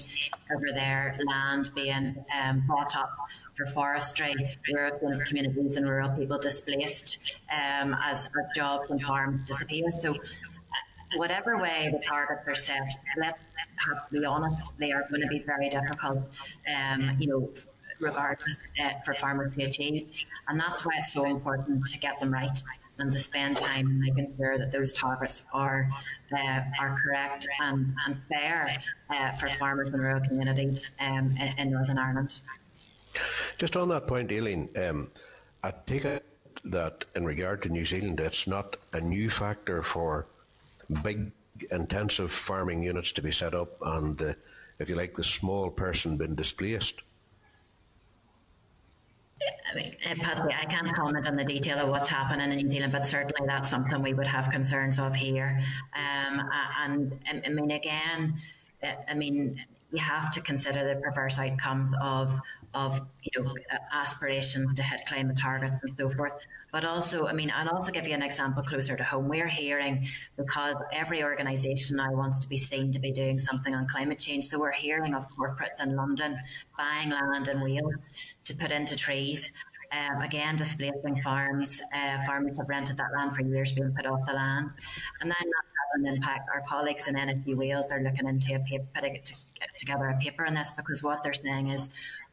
over 0.54 0.68
there 0.72 1.18
land 1.26 1.70
being 1.74 2.24
um, 2.40 2.64
bought 2.66 2.96
up 2.96 3.10
for 3.58 3.66
forestry, 3.66 4.34
rural 4.72 4.98
communities 5.26 5.76
and 5.76 5.88
rural 5.88 6.10
people 6.10 6.38
displaced 6.38 7.18
um, 7.52 7.96
as, 8.02 8.28
jobs 8.54 8.90
and 8.90 9.02
farms 9.02 9.46
disappear. 9.46 9.90
So 9.90 10.14
whatever 11.16 11.58
way 11.58 11.90
the 11.92 12.04
targets 12.06 12.46
are 12.46 12.54
set, 12.54 12.94
let's 13.18 13.38
be 14.10 14.24
honest, 14.24 14.72
they 14.78 14.92
are 14.92 15.06
going 15.10 15.22
to 15.22 15.28
be 15.28 15.40
very 15.40 15.68
difficult. 15.68 16.28
Um, 16.74 17.16
you 17.18 17.26
know, 17.26 17.50
regardless 18.00 18.56
uh, 18.80 18.90
for 19.04 19.12
farmers 19.14 19.52
to 19.56 19.64
achieve. 19.64 20.08
And 20.46 20.58
that's 20.60 20.84
why 20.84 20.92
it's 20.98 21.12
so 21.12 21.24
important 21.24 21.84
to 21.86 21.98
get 21.98 22.18
them 22.18 22.32
right 22.32 22.62
and 22.98 23.12
to 23.12 23.18
spend 23.18 23.56
time 23.56 24.00
making 24.00 24.34
sure 24.36 24.58
that 24.58 24.72
those 24.72 24.92
targets 24.92 25.44
are 25.52 25.88
uh, 26.32 26.62
are 26.80 26.96
correct 27.02 27.46
and, 27.60 27.94
and 28.06 28.16
fair 28.28 28.76
uh, 29.10 29.32
for 29.36 29.48
farmers 29.48 29.88
and 29.92 30.02
rural 30.02 30.20
communities 30.20 30.90
um, 31.00 31.36
in, 31.38 31.58
in, 31.58 31.70
Northern 31.70 31.98
Ireland. 31.98 32.40
Just 33.56 33.76
on 33.76 33.88
that 33.88 34.06
point, 34.06 34.30
Aileen, 34.32 34.68
um, 34.76 35.10
I 35.62 35.72
take 35.86 36.04
it 36.04 36.24
that 36.64 37.04
in 37.14 37.24
regard 37.24 37.62
to 37.62 37.68
New 37.68 37.86
Zealand, 37.86 38.20
it's 38.20 38.46
not 38.46 38.76
a 38.92 39.00
new 39.00 39.30
factor 39.30 39.82
for 39.82 40.26
big 41.02 41.32
intensive 41.70 42.30
farming 42.30 42.82
units 42.82 43.12
to 43.12 43.22
be 43.22 43.32
set 43.32 43.54
up 43.54 43.76
and, 43.82 44.36
if 44.78 44.88
you 44.88 44.96
like, 44.96 45.14
the 45.14 45.24
small 45.24 45.70
person 45.70 46.16
being 46.16 46.34
displaced. 46.34 47.02
I 49.70 49.76
mean, 49.76 49.94
uh, 50.04 50.14
Patsy, 50.20 50.54
I 50.60 50.64
can't 50.64 50.92
comment 50.94 51.26
on 51.26 51.36
the 51.36 51.44
detail 51.44 51.78
of 51.78 51.88
what's 51.90 52.08
happening 52.08 52.50
in 52.50 52.56
New 52.56 52.68
Zealand, 52.68 52.92
but 52.92 53.06
certainly 53.06 53.46
that's 53.46 53.68
something 53.68 54.02
we 54.02 54.14
would 54.14 54.26
have 54.26 54.50
concerns 54.50 54.98
of 54.98 55.14
here. 55.14 55.60
Um, 55.94 56.48
and 56.80 57.12
I 57.28 57.48
mean, 57.48 57.70
again, 57.70 58.34
uh, 58.82 58.92
I 59.08 59.14
mean, 59.14 59.64
you 59.92 59.98
have 59.98 60.30
to 60.32 60.40
consider 60.40 60.86
the 60.86 61.00
perverse 61.00 61.38
outcomes 61.38 61.94
of 62.02 62.34
of 62.74 63.00
you 63.22 63.42
know 63.42 63.54
aspirations 63.92 64.74
to 64.74 64.82
hit 64.82 65.00
climate 65.06 65.38
targets 65.38 65.78
and 65.82 65.96
so 65.96 66.10
forth. 66.10 66.32
But 66.70 66.84
also, 66.84 67.26
I 67.26 67.32
mean, 67.32 67.50
I'll 67.54 67.70
also 67.70 67.90
give 67.90 68.06
you 68.06 68.14
an 68.14 68.22
example 68.22 68.62
closer 68.62 68.94
to 68.96 69.02
home. 69.02 69.28
We're 69.28 69.48
hearing 69.48 70.06
because 70.36 70.74
every 70.92 71.22
organisation 71.24 71.96
now 71.96 72.12
wants 72.12 72.38
to 72.40 72.48
be 72.48 72.58
seen 72.58 72.92
to 72.92 72.98
be 72.98 73.10
doing 73.10 73.38
something 73.38 73.74
on 73.74 73.88
climate 73.88 74.18
change. 74.18 74.46
So 74.48 74.58
we're 74.58 74.72
hearing 74.72 75.14
of 75.14 75.26
corporates 75.36 75.82
in 75.82 75.96
London 75.96 76.38
buying 76.76 77.10
land 77.10 77.48
in 77.48 77.62
Wales 77.62 78.10
to 78.44 78.54
put 78.54 78.70
into 78.70 78.96
trees. 78.96 79.52
Um, 79.90 80.20
again, 80.20 80.56
displacing 80.56 81.22
farms. 81.22 81.80
Uh, 81.94 82.18
farmers 82.26 82.58
have 82.58 82.68
rented 82.68 82.98
that 82.98 83.12
land 83.16 83.34
for 83.34 83.40
years, 83.40 83.72
being 83.72 83.94
put 83.96 84.04
off 84.04 84.20
the 84.26 84.34
land, 84.34 84.70
and 85.22 85.30
then 85.30 85.36
that's 85.38 85.74
having 85.94 86.06
an 86.06 86.16
impact. 86.16 86.50
Our 86.54 86.62
colleagues 86.68 87.08
in 87.08 87.14
NFU 87.14 87.56
Wales 87.56 87.86
are 87.90 88.02
looking 88.02 88.28
into 88.28 88.54
a 88.54 88.58
paper, 88.58 88.84
putting 88.94 89.18
together 89.78 90.08
a 90.08 90.16
paper 90.18 90.46
on 90.46 90.54
this 90.54 90.72
because 90.72 91.02
what 91.02 91.22
they're 91.22 91.32
saying 91.32 91.68
is 91.68 91.88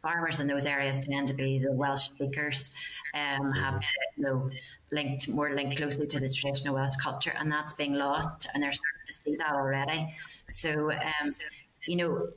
farmers 0.06 0.40
in 0.40 0.46
those 0.46 0.68
areas 0.68 1.00
tend 1.00 1.28
to 1.28 1.34
be 1.34 1.58
the 1.58 1.72
Welsh 1.72 2.04
speakers, 2.04 2.76
um, 3.16 3.52
have 3.54 3.82
you 4.16 4.24
know 4.24 4.50
linked 4.92 5.28
more 5.28 5.50
linked 5.56 5.78
closely 5.78 6.06
to 6.06 6.20
the 6.20 6.30
traditional 6.30 6.76
Welsh 6.76 6.96
culture, 7.02 7.34
and 7.40 7.52
that's 7.52 7.74
being 7.74 7.96
lost, 7.96 8.48
and 8.54 8.62
they're 8.62 8.78
starting 8.82 9.06
to 9.08 9.14
see 9.14 9.36
that 9.38 9.54
already. 9.54 10.08
So, 10.52 10.92
um, 10.92 11.30
you 11.88 11.96
know, 11.96 12.28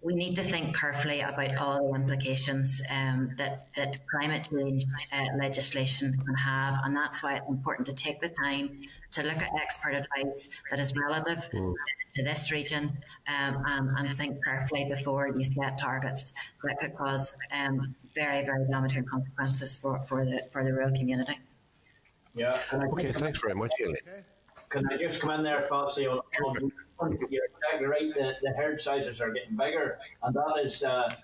we 0.00 0.14
need 0.14 0.36
to 0.36 0.42
think 0.44 0.76
carefully 0.76 1.20
about 1.20 1.56
all 1.56 1.88
the 1.88 1.94
implications 1.94 2.80
um, 2.88 3.34
that, 3.36 3.58
that 3.76 3.98
climate 4.06 4.48
change 4.50 4.84
uh, 5.12 5.26
legislation 5.36 6.16
can 6.24 6.34
have, 6.34 6.78
and 6.84 6.94
that's 6.94 7.22
why 7.22 7.36
it's 7.36 7.48
important 7.48 7.86
to 7.88 7.92
take 7.92 8.20
the 8.20 8.28
time 8.28 8.70
to 9.10 9.22
look 9.24 9.38
at 9.38 9.50
expert 9.60 9.94
advice 9.94 10.50
that 10.70 10.78
is 10.78 10.94
relative 10.96 11.48
mm. 11.52 11.74
to 12.14 12.22
this 12.22 12.52
region 12.52 12.96
um, 13.28 13.62
and, 13.66 13.90
and, 13.98 14.16
think 14.16 14.42
carefully 14.44 14.84
before 14.88 15.28
you 15.28 15.44
set 15.44 15.76
targets 15.78 16.32
that 16.62 16.78
could 16.78 16.94
cause 16.94 17.34
um, 17.52 17.92
very, 18.14 18.44
very 18.44 18.64
damaging 18.70 19.04
consequences 19.04 19.74
for, 19.74 20.00
for 20.08 20.24
the 20.24 20.40
for 20.52 20.62
the 20.62 20.72
rural 20.72 20.96
community. 20.96 21.38
Yeah. 22.34 22.56
Okay. 22.72 23.10
Thanks 23.10 23.40
very 23.40 23.54
much, 23.54 23.72
Aileen. 23.80 23.96
Can 24.68 24.86
I 24.92 24.96
just 24.96 25.20
come 25.20 25.30
in 25.30 25.42
there, 25.42 25.66
Patsy, 25.68 26.06
on, 26.06 26.20
on 26.44 26.72
you're 27.30 27.44
exactly 27.44 27.86
right. 27.86 28.14
The, 28.14 28.34
the 28.42 28.50
herd 28.50 28.80
sizes 28.80 29.20
are 29.20 29.30
getting 29.30 29.56
bigger, 29.56 29.98
and 30.22 30.34
that 30.34 30.62
is 30.64 30.82
uh, 30.82 31.14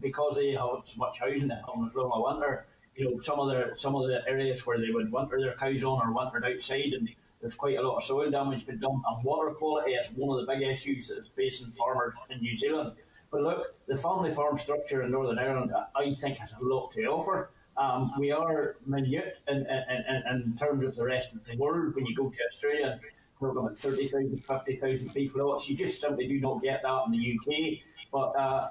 because 0.00 0.36
they 0.36 0.52
have 0.52 0.80
so 0.84 0.98
much 0.98 1.18
housing 1.20 1.50
at 1.50 1.62
home 1.62 1.86
as 1.86 1.94
well 1.94 2.12
in 2.14 2.22
winter. 2.22 2.66
You 2.96 3.10
know, 3.10 3.20
some 3.20 3.40
of 3.40 3.48
the 3.48 3.76
some 3.76 3.94
of 3.94 4.06
the 4.06 4.22
areas 4.28 4.66
where 4.66 4.78
they 4.78 4.90
would 4.90 5.10
winter 5.10 5.40
their 5.40 5.54
cows 5.54 5.82
on 5.82 6.06
or 6.06 6.12
wintered 6.12 6.44
outside, 6.44 6.92
and 6.92 7.08
there's 7.40 7.54
quite 7.54 7.78
a 7.78 7.82
lot 7.82 7.96
of 7.96 8.04
soil 8.04 8.30
damage 8.30 8.66
been 8.66 8.78
done. 8.78 9.02
And 9.08 9.24
water 9.24 9.50
quality 9.50 9.92
is 9.92 10.08
one 10.14 10.38
of 10.38 10.46
the 10.46 10.52
big 10.52 10.62
issues 10.62 11.08
that's 11.08 11.28
facing 11.28 11.72
farmers 11.72 12.14
in 12.30 12.40
New 12.40 12.56
Zealand. 12.56 12.92
But 13.30 13.42
look, 13.42 13.74
the 13.86 13.96
family 13.96 14.32
farm 14.32 14.56
structure 14.58 15.02
in 15.02 15.10
Northern 15.10 15.38
Ireland, 15.38 15.72
I 15.96 16.14
think, 16.14 16.38
has 16.38 16.52
a 16.52 16.64
lot 16.64 16.92
to 16.92 17.04
offer. 17.06 17.50
Um, 17.76 18.12
we 18.18 18.30
are 18.30 18.76
minute 18.86 19.38
in, 19.48 19.56
in, 19.56 19.66
in, 19.66 20.22
in, 20.30 20.56
terms 20.56 20.84
of 20.84 20.94
the 20.94 21.02
rest 21.02 21.34
of 21.34 21.44
the 21.44 21.56
world. 21.56 21.96
When 21.96 22.06
you 22.06 22.14
go 22.14 22.30
to 22.30 22.36
Australia, 22.48 23.00
program 23.38 23.66
at 23.66 23.76
30,000, 23.76 24.36
50,000 24.38 25.14
beef 25.14 25.36
lots. 25.36 25.68
You 25.68 25.76
just 25.76 26.00
simply 26.00 26.26
do 26.26 26.40
not 26.40 26.62
get 26.62 26.82
that 26.82 27.02
in 27.06 27.12
the 27.12 27.38
UK. 27.38 27.78
But 28.12 28.38
uh, 28.38 28.68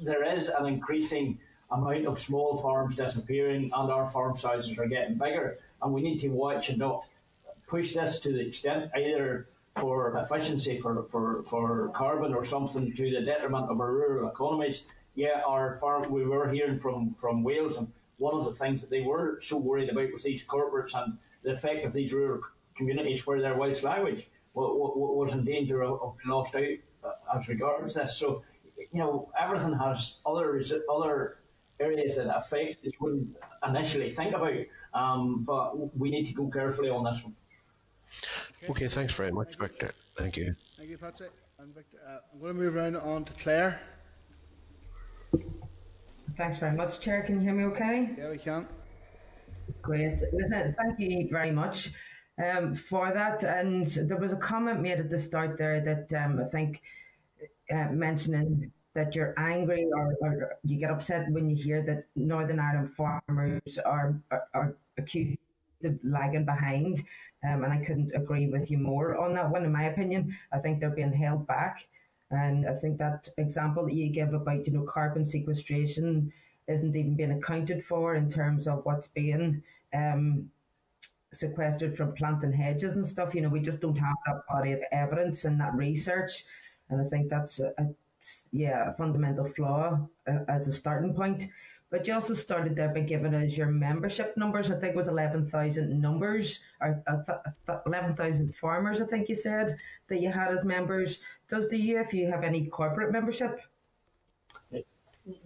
there 0.00 0.24
is 0.24 0.48
an 0.48 0.66
increasing 0.66 1.38
amount 1.70 2.06
of 2.06 2.18
small 2.18 2.56
farms 2.56 2.96
disappearing, 2.96 3.70
and 3.74 3.90
our 3.90 4.10
farm 4.10 4.36
sizes 4.36 4.78
are 4.78 4.86
getting 4.86 5.16
bigger. 5.16 5.58
And 5.82 5.92
we 5.92 6.02
need 6.02 6.18
to 6.20 6.28
watch 6.28 6.68
and 6.68 6.78
not 6.78 7.04
push 7.66 7.94
this 7.94 8.18
to 8.20 8.32
the 8.32 8.46
extent 8.46 8.90
either 8.96 9.48
for 9.76 10.16
efficiency, 10.16 10.78
for, 10.78 11.04
for, 11.10 11.42
for 11.44 11.88
carbon, 11.94 12.34
or 12.34 12.44
something 12.44 12.94
to 12.94 13.10
the 13.10 13.22
detriment 13.22 13.70
of 13.70 13.80
our 13.80 13.92
rural 13.92 14.28
economies. 14.28 14.84
Yeah, 15.16 15.42
our 15.46 15.78
farm, 15.78 16.10
we 16.10 16.24
were 16.24 16.50
hearing 16.50 16.78
from, 16.78 17.14
from 17.20 17.42
Wales, 17.42 17.76
and 17.76 17.90
one 18.18 18.34
of 18.34 18.44
the 18.44 18.54
things 18.54 18.80
that 18.80 18.90
they 18.90 19.02
were 19.02 19.38
so 19.40 19.56
worried 19.56 19.88
about 19.88 20.12
was 20.12 20.22
these 20.22 20.44
corporates 20.44 20.94
and 20.94 21.18
the 21.42 21.52
effect 21.52 21.84
of 21.84 21.92
these 21.92 22.12
rural 22.12 22.40
communities 22.76 23.26
where 23.26 23.40
their 23.40 23.56
Welsh 23.56 23.82
language 23.82 24.28
was 24.54 25.32
in 25.32 25.44
danger 25.44 25.82
of, 25.82 26.00
of 26.00 26.16
being 26.18 26.34
lost 26.34 26.54
out 26.54 26.62
uh, 27.04 27.36
as 27.36 27.48
regards 27.48 27.94
this. 27.94 28.16
So, 28.16 28.42
you 28.76 29.00
know, 29.00 29.30
everything 29.40 29.76
has 29.78 30.18
other 30.24 30.60
other 30.90 31.38
areas 31.80 32.16
that 32.16 32.36
affect 32.36 32.82
that 32.82 32.92
you 32.92 32.98
wouldn't 33.00 33.36
initially 33.66 34.10
think 34.10 34.34
about. 34.34 34.60
Um, 34.94 35.42
but 35.44 35.96
we 35.98 36.10
need 36.10 36.26
to 36.26 36.32
go 36.32 36.48
carefully 36.48 36.90
on 36.90 37.04
this 37.04 37.24
one. 37.24 37.34
Okay, 38.62 38.70
okay 38.70 38.88
thanks 38.88 39.14
very 39.14 39.32
much, 39.32 39.56
Victor. 39.56 39.90
Thank 40.16 40.36
you. 40.36 40.54
Thank 40.76 40.90
you, 40.90 40.98
Patrick. 40.98 41.32
And 41.58 41.74
Victor, 41.74 41.98
uh, 42.06 42.18
I'm 42.32 42.40
going 42.40 42.54
to 42.54 42.60
move 42.60 42.76
around 42.76 42.96
on 42.96 43.24
to 43.24 43.32
Claire. 43.34 43.80
Thanks 46.36 46.58
very 46.58 46.76
much, 46.76 47.00
Chair. 47.00 47.22
Can 47.22 47.36
you 47.36 47.40
hear 47.40 47.54
me 47.54 47.64
okay? 47.64 48.10
Yeah, 48.16 48.30
we 48.30 48.38
can. 48.38 48.68
Great. 49.82 50.20
Thank 50.20 50.98
you 50.98 51.28
very 51.30 51.50
much 51.50 51.92
um, 52.42 52.74
for 52.74 53.12
that. 53.12 53.42
And 53.44 53.86
there 53.86 54.16
was 54.16 54.32
a 54.32 54.36
comment 54.36 54.80
made 54.80 55.00
at 55.00 55.10
the 55.10 55.18
start 55.18 55.58
there 55.58 55.80
that 55.80 56.24
um, 56.24 56.40
I 56.40 56.44
think 56.44 56.82
uh, 57.70 57.88
mentioning 57.90 58.72
that 58.94 59.14
you're 59.14 59.34
angry 59.36 59.88
or, 59.92 60.16
or, 60.20 60.56
you 60.62 60.78
get 60.78 60.90
upset 60.90 61.28
when 61.30 61.50
you 61.50 61.56
hear 61.56 61.82
that 61.82 62.06
Northern 62.14 62.60
Ireland 62.60 62.90
farmers 62.92 63.78
are, 63.84 64.14
are, 64.30 64.44
are 64.54 64.76
accused 64.98 65.38
of 65.82 65.98
lagging 66.04 66.44
behind. 66.44 67.02
Um, 67.42 67.64
and 67.64 67.72
I 67.72 67.84
couldn't 67.84 68.14
agree 68.14 68.46
with 68.46 68.70
you 68.70 68.78
more 68.78 69.18
on 69.18 69.34
that 69.34 69.50
one. 69.50 69.64
In 69.64 69.72
my 69.72 69.84
opinion, 69.84 70.36
I 70.52 70.58
think 70.58 70.80
they're 70.80 70.90
being 70.90 71.12
held 71.12 71.46
back. 71.46 71.86
And 72.30 72.66
I 72.66 72.74
think 72.74 72.98
that 72.98 73.28
example 73.36 73.84
that 73.84 73.94
you 73.94 74.08
give 74.08 74.32
about, 74.32 74.66
you 74.66 74.72
know, 74.72 74.82
carbon 74.82 75.24
sequestration 75.24 76.32
isn't 76.66 76.96
even 76.96 77.16
being 77.16 77.32
accounted 77.32 77.84
for 77.84 78.14
in 78.14 78.30
terms 78.30 78.66
of 78.66 78.84
what's 78.84 79.08
being 79.08 79.62
um, 79.92 80.50
sequestered 81.34 81.96
from 81.96 82.14
planting 82.14 82.52
hedges 82.52 82.96
and 82.96 83.06
stuff. 83.06 83.34
You 83.34 83.42
know, 83.42 83.48
we 83.48 83.60
just 83.60 83.80
don't 83.80 83.96
have 83.96 84.16
that 84.26 84.46
body 84.48 84.72
of 84.72 84.80
evidence 84.92 85.44
and 85.44 85.60
that 85.60 85.74
research, 85.74 86.44
and 86.88 87.00
I 87.00 87.04
think 87.04 87.28
that's 87.28 87.60
a, 87.60 87.72
a 87.78 87.86
yeah 88.52 88.90
a 88.90 88.92
fundamental 88.94 89.44
flaw 89.44 90.08
uh, 90.26 90.38
as 90.48 90.68
a 90.68 90.72
starting 90.72 91.14
point. 91.14 91.48
But 91.90 92.08
you 92.08 92.14
also 92.14 92.34
started 92.34 92.74
there 92.74 92.88
by 92.88 93.00
giving 93.00 93.34
us 93.34 93.56
your 93.56 93.68
membership 93.68 94.36
numbers. 94.36 94.70
I 94.70 94.76
think 94.76 94.94
it 94.94 94.96
was 94.96 95.08
eleven 95.08 95.46
thousand 95.46 96.00
numbers 96.00 96.60
or 96.80 97.02
uh, 97.06 97.78
eleven 97.86 98.16
thousand 98.16 98.54
farmers. 98.56 99.00
I 99.00 99.06
think 99.06 99.28
you 99.28 99.36
said 99.36 99.76
that 100.08 100.20
you 100.20 100.30
had 100.30 100.52
as 100.52 100.64
members. 100.64 101.20
Does 101.48 101.68
the 101.68 101.90
UFU 101.90 102.30
have 102.30 102.42
any 102.42 102.66
corporate 102.66 103.12
membership? 103.12 103.60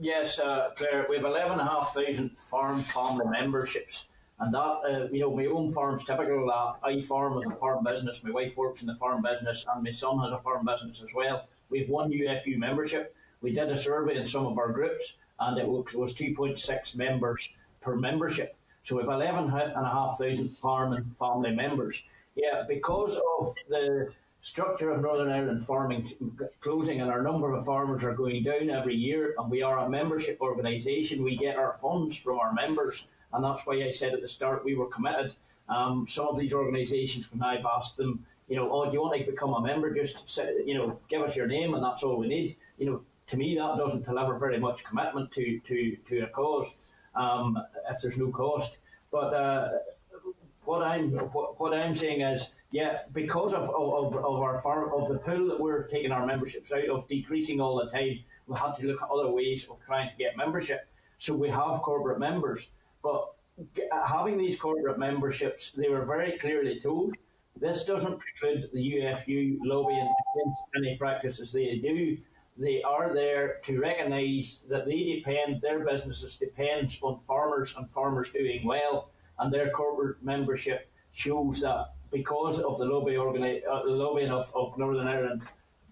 Yes, 0.00 0.40
uh, 0.40 0.70
Claire, 0.76 1.06
we 1.08 1.16
have 1.16 1.24
11,500 1.24 2.36
farm 2.36 2.80
family 2.80 3.26
memberships. 3.30 4.08
And 4.40 4.54
that, 4.54 4.60
uh, 4.60 5.08
you 5.10 5.20
know, 5.20 5.34
my 5.34 5.46
own 5.46 5.72
farm's 5.72 6.04
typical. 6.04 6.40
of 6.40 6.46
that. 6.46 6.86
I 6.88 7.00
farm 7.02 7.34
with 7.34 7.48
a 7.48 7.56
farm 7.56 7.82
business. 7.84 8.22
My 8.22 8.30
wife 8.30 8.56
works 8.56 8.82
in 8.82 8.86
the 8.86 8.94
farm 8.94 9.22
business, 9.22 9.66
and 9.72 9.82
my 9.82 9.90
son 9.90 10.20
has 10.20 10.30
a 10.30 10.38
farm 10.38 10.64
business 10.64 11.02
as 11.02 11.12
well. 11.12 11.48
We 11.70 11.80
have 11.80 11.88
one 11.88 12.10
UFU 12.10 12.56
membership. 12.56 13.14
We 13.40 13.52
did 13.52 13.68
a 13.68 13.76
survey 13.76 14.16
in 14.16 14.26
some 14.26 14.46
of 14.46 14.58
our 14.58 14.72
groups, 14.72 15.14
and 15.40 15.58
it 15.58 15.66
was, 15.66 15.92
was 15.94 16.14
2.6 16.14 16.96
members 16.96 17.48
per 17.80 17.96
membership. 17.96 18.56
So 18.82 18.96
we 18.96 19.02
have 19.02 19.10
11,500 19.10 20.56
farm 20.56 20.92
and 20.92 21.16
family 21.16 21.54
members. 21.54 22.02
Yeah, 22.36 22.62
because 22.66 23.20
of 23.40 23.54
the 23.68 24.12
structure 24.40 24.90
of 24.90 25.02
Northern 25.02 25.30
Ireland 25.30 25.66
farming 25.66 26.08
closing 26.60 27.00
and 27.00 27.10
our 27.10 27.22
number 27.22 27.52
of 27.54 27.64
farmers 27.64 28.04
are 28.04 28.14
going 28.14 28.44
down 28.44 28.70
every 28.70 28.94
year, 28.94 29.34
and 29.36 29.50
we 29.50 29.62
are 29.62 29.78
a 29.80 29.90
membership 29.90 30.38
organisation, 30.40 31.24
we 31.24 31.36
get 31.36 31.56
our 31.56 31.74
funds 31.82 32.16
from 32.16 32.38
our 32.38 32.52
members 32.52 33.04
and 33.32 33.44
that's 33.44 33.66
why 33.66 33.74
I 33.74 33.90
said 33.90 34.14
at 34.14 34.22
the 34.22 34.28
start 34.28 34.64
we 34.64 34.74
were 34.74 34.86
committed. 34.86 35.34
Um, 35.68 36.06
some 36.06 36.28
of 36.28 36.38
these 36.38 36.54
organisations, 36.54 37.30
when 37.30 37.42
I've 37.42 37.64
asked 37.66 37.96
them, 37.96 38.24
you 38.48 38.56
know, 38.56 38.70
oh, 38.72 38.86
do 38.86 38.92
you 38.92 39.02
want 39.02 39.18
to 39.18 39.30
become 39.30 39.52
a 39.52 39.60
member? 39.60 39.92
Just 39.92 40.28
say, 40.28 40.62
you 40.64 40.74
know, 40.74 40.98
give 41.08 41.20
us 41.20 41.36
your 41.36 41.46
name, 41.46 41.74
and 41.74 41.84
that's 41.84 42.02
all 42.02 42.16
we 42.16 42.28
need. 42.28 42.56
You 42.78 42.86
know, 42.86 43.02
to 43.26 43.36
me, 43.36 43.54
that 43.56 43.76
doesn't 43.76 44.06
deliver 44.06 44.38
very 44.38 44.58
much 44.58 44.84
commitment 44.84 45.30
to 45.32 45.60
to 45.60 45.96
to 46.08 46.20
a 46.20 46.26
cause 46.28 46.72
um, 47.14 47.58
if 47.90 48.00
there's 48.00 48.16
no 48.16 48.30
cost. 48.30 48.78
But 49.10 49.34
uh, 49.34 49.68
what 50.64 50.82
I'm 50.82 51.10
what, 51.32 51.60
what, 51.60 51.74
I'm 51.74 51.94
saying 51.94 52.22
is, 52.22 52.48
yeah, 52.70 53.00
because 53.12 53.52
of, 53.52 53.70
of, 53.70 54.16
of 54.16 54.40
our 54.40 54.60
farm 54.60 54.90
of 54.94 55.08
the 55.08 55.18
pool 55.18 55.48
that 55.48 55.60
we're 55.60 55.84
taking 55.84 56.12
our 56.12 56.26
memberships 56.26 56.72
out 56.72 56.88
of 56.88 57.08
decreasing 57.08 57.60
all 57.60 57.76
the 57.76 57.90
time, 57.90 58.18
we 58.46 58.56
had 58.56 58.72
to 58.76 58.86
look 58.86 59.02
at 59.02 59.08
other 59.10 59.30
ways 59.30 59.66
of 59.70 59.78
trying 59.84 60.10
to 60.10 60.16
get 60.16 60.36
membership. 60.36 60.86
So 61.18 61.34
we 61.34 61.48
have 61.48 61.82
corporate 61.82 62.20
members, 62.20 62.68
but 63.02 63.34
having 64.06 64.38
these 64.38 64.58
corporate 64.58 64.98
memberships, 64.98 65.72
they 65.72 65.88
were 65.88 66.04
very 66.04 66.38
clearly 66.38 66.80
told 66.80 67.14
this 67.60 67.84
doesn't 67.84 68.20
preclude 68.20 68.70
the 68.72 68.92
UFU 68.94 69.58
lobbying 69.64 70.08
against 70.34 70.60
any 70.76 70.96
practices 70.96 71.50
they 71.52 71.78
do. 71.78 72.16
They 72.56 72.82
are 72.82 73.12
there 73.12 73.58
to 73.64 73.80
recognise 73.80 74.62
that 74.68 74.86
they 74.86 75.02
depend, 75.02 75.60
their 75.60 75.84
businesses 75.84 76.36
depend 76.36 76.96
on 77.02 77.18
farmers 77.20 77.74
and 77.76 77.88
farmers 77.90 78.30
doing 78.30 78.64
well, 78.64 79.10
and 79.38 79.52
their 79.52 79.70
corporate 79.70 80.22
membership 80.22 80.88
shows 81.12 81.60
that 81.60 81.94
because 82.10 82.58
of 82.60 82.78
the 82.78 82.84
lobby 82.84 83.12
organi- 83.12 83.62
uh, 83.68 83.84
the 83.84 83.90
lobbying 83.90 84.30
of, 84.30 84.50
of 84.54 84.76
Northern 84.78 85.06
Ireland 85.06 85.42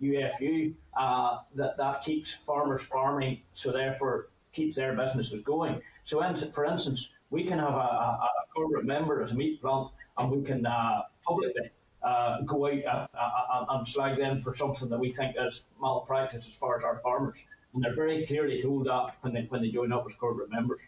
UFU, 0.00 0.74
uh, 0.96 1.38
that 1.54 1.76
that 1.76 2.02
keeps 2.02 2.32
farmers 2.32 2.82
farming, 2.82 3.42
so 3.52 3.72
therefore 3.72 4.28
keeps 4.52 4.76
their 4.76 4.94
businesses 4.94 5.40
going. 5.42 5.80
So, 6.06 6.22
for 6.52 6.64
instance, 6.64 7.10
we 7.30 7.42
can 7.42 7.58
have 7.58 7.74
a, 7.74 7.88
a, 7.98 8.30
a 8.30 8.46
corporate 8.54 8.84
member 8.84 9.20
as 9.22 9.32
a 9.32 9.34
meat 9.34 9.60
plant, 9.60 9.90
and 10.16 10.30
we 10.30 10.40
can 10.44 10.64
uh, 10.64 11.02
publicly 11.24 11.72
uh, 12.00 12.42
go 12.42 12.68
out 12.68 12.84
uh, 13.12 13.18
uh, 13.18 13.66
and 13.70 13.88
slag 13.88 14.16
them 14.16 14.40
for 14.40 14.54
something 14.54 14.88
that 14.88 15.00
we 15.00 15.12
think 15.12 15.34
is 15.36 15.64
malpractice 15.80 16.46
as 16.46 16.54
far 16.54 16.76
as 16.76 16.84
our 16.84 17.00
farmers. 17.00 17.44
And 17.74 17.82
they're 17.82 17.92
very 17.92 18.24
clearly 18.24 18.62
told 18.62 18.86
that 18.86 19.16
when 19.22 19.34
they, 19.34 19.46
when 19.46 19.62
they 19.62 19.68
join 19.70 19.92
up 19.92 20.06
as 20.08 20.16
corporate 20.16 20.48
members. 20.48 20.82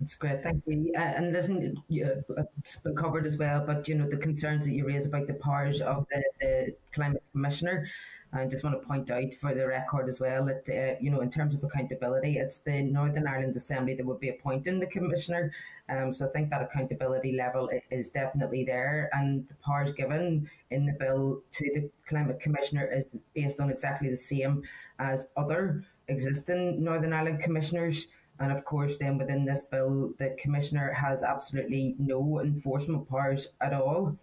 That's 0.00 0.16
great, 0.16 0.42
thank 0.42 0.64
you. 0.66 0.92
Uh, 0.96 0.98
and 0.98 1.32
listen, 1.32 1.80
it's 2.58 2.76
been 2.78 2.96
covered 2.96 3.26
as 3.26 3.36
well, 3.36 3.64
but 3.64 3.86
you 3.86 3.94
know 3.94 4.10
the 4.10 4.16
concerns 4.16 4.66
that 4.66 4.72
you 4.72 4.84
raise 4.84 5.06
about 5.06 5.28
the 5.28 5.34
powers 5.34 5.80
of 5.80 6.08
the, 6.10 6.24
the 6.40 6.76
climate 6.92 7.22
commissioner. 7.30 7.88
I 8.34 8.46
just 8.46 8.64
want 8.64 8.80
to 8.80 8.86
point 8.86 9.10
out 9.10 9.32
for 9.40 9.54
the 9.54 9.66
record 9.66 10.08
as 10.08 10.18
well 10.18 10.44
that, 10.46 10.68
uh, 10.68 10.98
you 11.00 11.10
know, 11.10 11.20
in 11.20 11.30
terms 11.30 11.54
of 11.54 11.62
accountability, 11.62 12.36
it's 12.36 12.58
the 12.58 12.82
Northern 12.82 13.28
Ireland 13.28 13.56
Assembly 13.56 13.94
that 13.94 14.04
would 14.04 14.18
be 14.18 14.28
appointing 14.28 14.80
the 14.80 14.86
Commissioner. 14.86 15.52
Um, 15.88 16.12
so 16.12 16.26
I 16.26 16.30
think 16.30 16.50
that 16.50 16.62
accountability 16.62 17.36
level 17.36 17.70
is 17.90 18.10
definitely 18.10 18.64
there. 18.64 19.08
And 19.12 19.46
the 19.48 19.54
powers 19.64 19.92
given 19.92 20.50
in 20.70 20.84
the 20.84 20.94
bill 20.94 21.42
to 21.52 21.70
the 21.74 21.90
Climate 22.08 22.40
Commissioner 22.40 22.90
is 22.92 23.06
based 23.34 23.60
on 23.60 23.70
exactly 23.70 24.10
the 24.10 24.16
same 24.16 24.64
as 24.98 25.28
other 25.36 25.84
existing 26.08 26.82
Northern 26.82 27.12
Ireland 27.12 27.40
Commissioners. 27.40 28.08
And 28.40 28.50
of 28.50 28.64
course, 28.64 28.96
then 28.96 29.16
within 29.16 29.44
this 29.44 29.68
bill, 29.70 30.12
the 30.18 30.36
Commissioner 30.40 30.92
has 30.92 31.22
absolutely 31.22 31.94
no 32.00 32.40
enforcement 32.40 33.08
powers 33.08 33.48
at 33.60 33.72
all. 33.72 34.18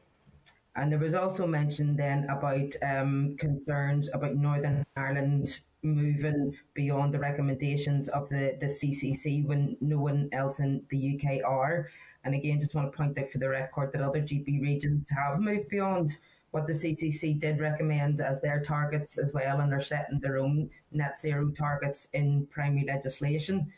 And 0.75 0.91
there 0.91 0.99
was 0.99 1.13
also 1.13 1.45
mention 1.45 1.97
then 1.97 2.25
about 2.29 2.75
um, 2.81 3.35
concerns 3.37 4.09
about 4.13 4.35
Northern 4.35 4.85
Ireland 4.95 5.59
moving 5.83 6.55
beyond 6.73 7.13
the 7.13 7.19
recommendations 7.19 8.07
of 8.09 8.29
the, 8.29 8.57
the 8.59 8.67
CCC 8.67 9.45
when 9.45 9.75
no 9.81 9.97
one 9.97 10.29
else 10.31 10.59
in 10.59 10.83
the 10.89 11.19
UK 11.19 11.43
are. 11.45 11.89
And 12.23 12.35
again, 12.35 12.59
just 12.59 12.75
want 12.75 12.91
to 12.91 12.97
point 12.97 13.17
out 13.17 13.31
for 13.31 13.39
the 13.39 13.49
record 13.49 13.91
that 13.93 14.01
other 14.01 14.21
GB 14.21 14.61
regions 14.61 15.09
have 15.09 15.39
moved 15.39 15.69
beyond 15.69 16.17
what 16.51 16.67
the 16.67 16.73
CCC 16.73 17.39
did 17.39 17.59
recommend 17.59 18.21
as 18.21 18.41
their 18.41 18.61
targets 18.61 19.17
as 19.17 19.33
well, 19.33 19.61
and 19.61 19.73
are 19.73 19.81
setting 19.81 20.19
their 20.19 20.37
own 20.37 20.69
net 20.91 21.19
zero 21.19 21.49
targets 21.49 22.07
in 22.13 22.45
primary 22.47 22.85
legislation. 22.85 23.71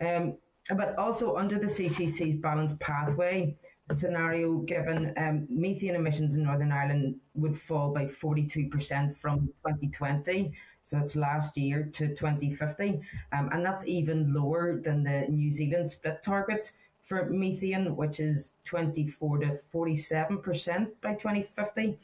Um, 0.00 0.34
but 0.76 0.96
also 0.98 1.36
under 1.36 1.58
the 1.58 1.66
CCC's 1.66 2.36
balanced 2.36 2.78
pathway, 2.78 3.56
scenario 3.94 4.58
given, 4.58 5.12
um, 5.16 5.46
methane 5.48 5.94
emissions 5.94 6.34
in 6.34 6.42
Northern 6.42 6.72
Ireland 6.72 7.16
would 7.34 7.58
fall 7.58 7.92
by 7.92 8.06
42% 8.06 9.16
from 9.16 9.48
2020, 9.66 10.52
so 10.84 10.98
it's 10.98 11.16
last 11.16 11.56
year, 11.56 11.88
to 11.94 12.08
2050. 12.08 13.00
Um, 13.32 13.48
and 13.52 13.64
that's 13.64 13.86
even 13.86 14.34
lower 14.34 14.80
than 14.80 15.04
the 15.04 15.26
New 15.28 15.52
Zealand 15.52 15.90
split 15.90 16.22
target 16.22 16.72
for 17.04 17.30
methane, 17.30 17.96
which 17.96 18.20
is 18.20 18.52
24 18.64 19.38
to 19.38 19.58
47% 19.74 20.88
by 21.00 21.14
2050. 21.14 21.98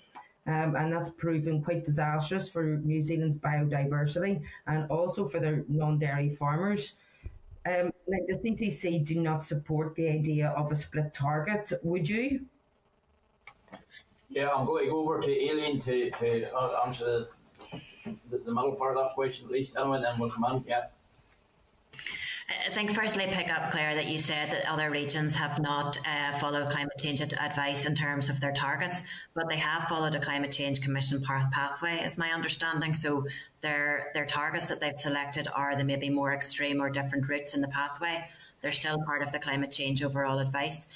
Um, 0.46 0.76
and 0.76 0.92
that's 0.92 1.10
proven 1.10 1.62
quite 1.62 1.84
disastrous 1.84 2.48
for 2.48 2.80
New 2.84 3.00
Zealand's 3.00 3.36
biodiversity 3.36 4.42
and 4.66 4.90
also 4.90 5.26
for 5.26 5.40
their 5.40 5.64
non 5.68 5.98
dairy 5.98 6.30
farmers. 6.30 6.96
Um, 7.66 7.92
like 8.06 8.26
the 8.26 8.34
CCC 8.34 9.04
do 9.04 9.20
not 9.20 9.46
support 9.46 9.94
the 9.94 10.08
idea 10.08 10.50
of 10.50 10.70
a 10.70 10.76
split 10.76 11.14
target. 11.14 11.72
Would 11.82 12.08
you? 12.08 12.44
Yeah, 14.28 14.50
I'm 14.50 14.66
going 14.66 14.84
to 14.84 14.90
go 14.90 14.98
over 14.98 15.20
to 15.20 15.28
Aileen 15.28 15.80
to, 15.82 16.10
to 16.10 16.54
uh, 16.54 16.82
answer 16.84 17.28
the, 17.72 18.38
the, 18.38 18.52
middle 18.52 18.72
part 18.72 18.96
of 18.96 19.04
that 19.04 19.14
question 19.14 19.46
at 19.46 19.52
least. 19.52 19.72
Anyway, 19.78 20.00
then 20.02 20.18
we'll 20.18 20.28
come 20.28 20.44
on. 20.44 20.64
Yeah. 20.66 20.86
I 22.46 22.70
think 22.72 22.92
firstly 22.92 23.26
pick 23.30 23.50
up 23.50 23.70
Claire 23.72 23.94
that 23.94 24.06
you 24.06 24.18
said 24.18 24.50
that 24.50 24.70
other 24.70 24.90
regions 24.90 25.34
have 25.36 25.58
not 25.60 25.96
uh, 26.06 26.38
followed 26.38 26.68
climate 26.68 26.92
change 26.98 27.22
advice 27.22 27.86
in 27.86 27.94
terms 27.94 28.28
of 28.28 28.38
their 28.38 28.52
targets, 28.52 29.02
but 29.34 29.48
they 29.48 29.56
have 29.56 29.88
followed 29.88 30.14
a 30.14 30.20
climate 30.20 30.52
change 30.52 30.82
commission 30.82 31.22
path 31.22 31.50
pathway, 31.52 32.00
is 32.00 32.18
my 32.18 32.32
understanding. 32.32 32.92
So 32.92 33.26
their 33.62 34.10
their 34.12 34.26
targets 34.26 34.66
that 34.66 34.78
they've 34.78 34.98
selected 34.98 35.48
are 35.54 35.74
the 35.74 35.84
maybe 35.84 36.10
more 36.10 36.34
extreme 36.34 36.82
or 36.82 36.90
different 36.90 37.26
routes 37.28 37.54
in 37.54 37.62
the 37.62 37.68
pathway. 37.68 38.28
They're 38.60 38.72
still 38.72 39.02
part 39.04 39.22
of 39.22 39.32
the 39.32 39.38
climate 39.38 39.72
change 39.72 40.02
overall 40.02 40.38
advice. 40.38 40.86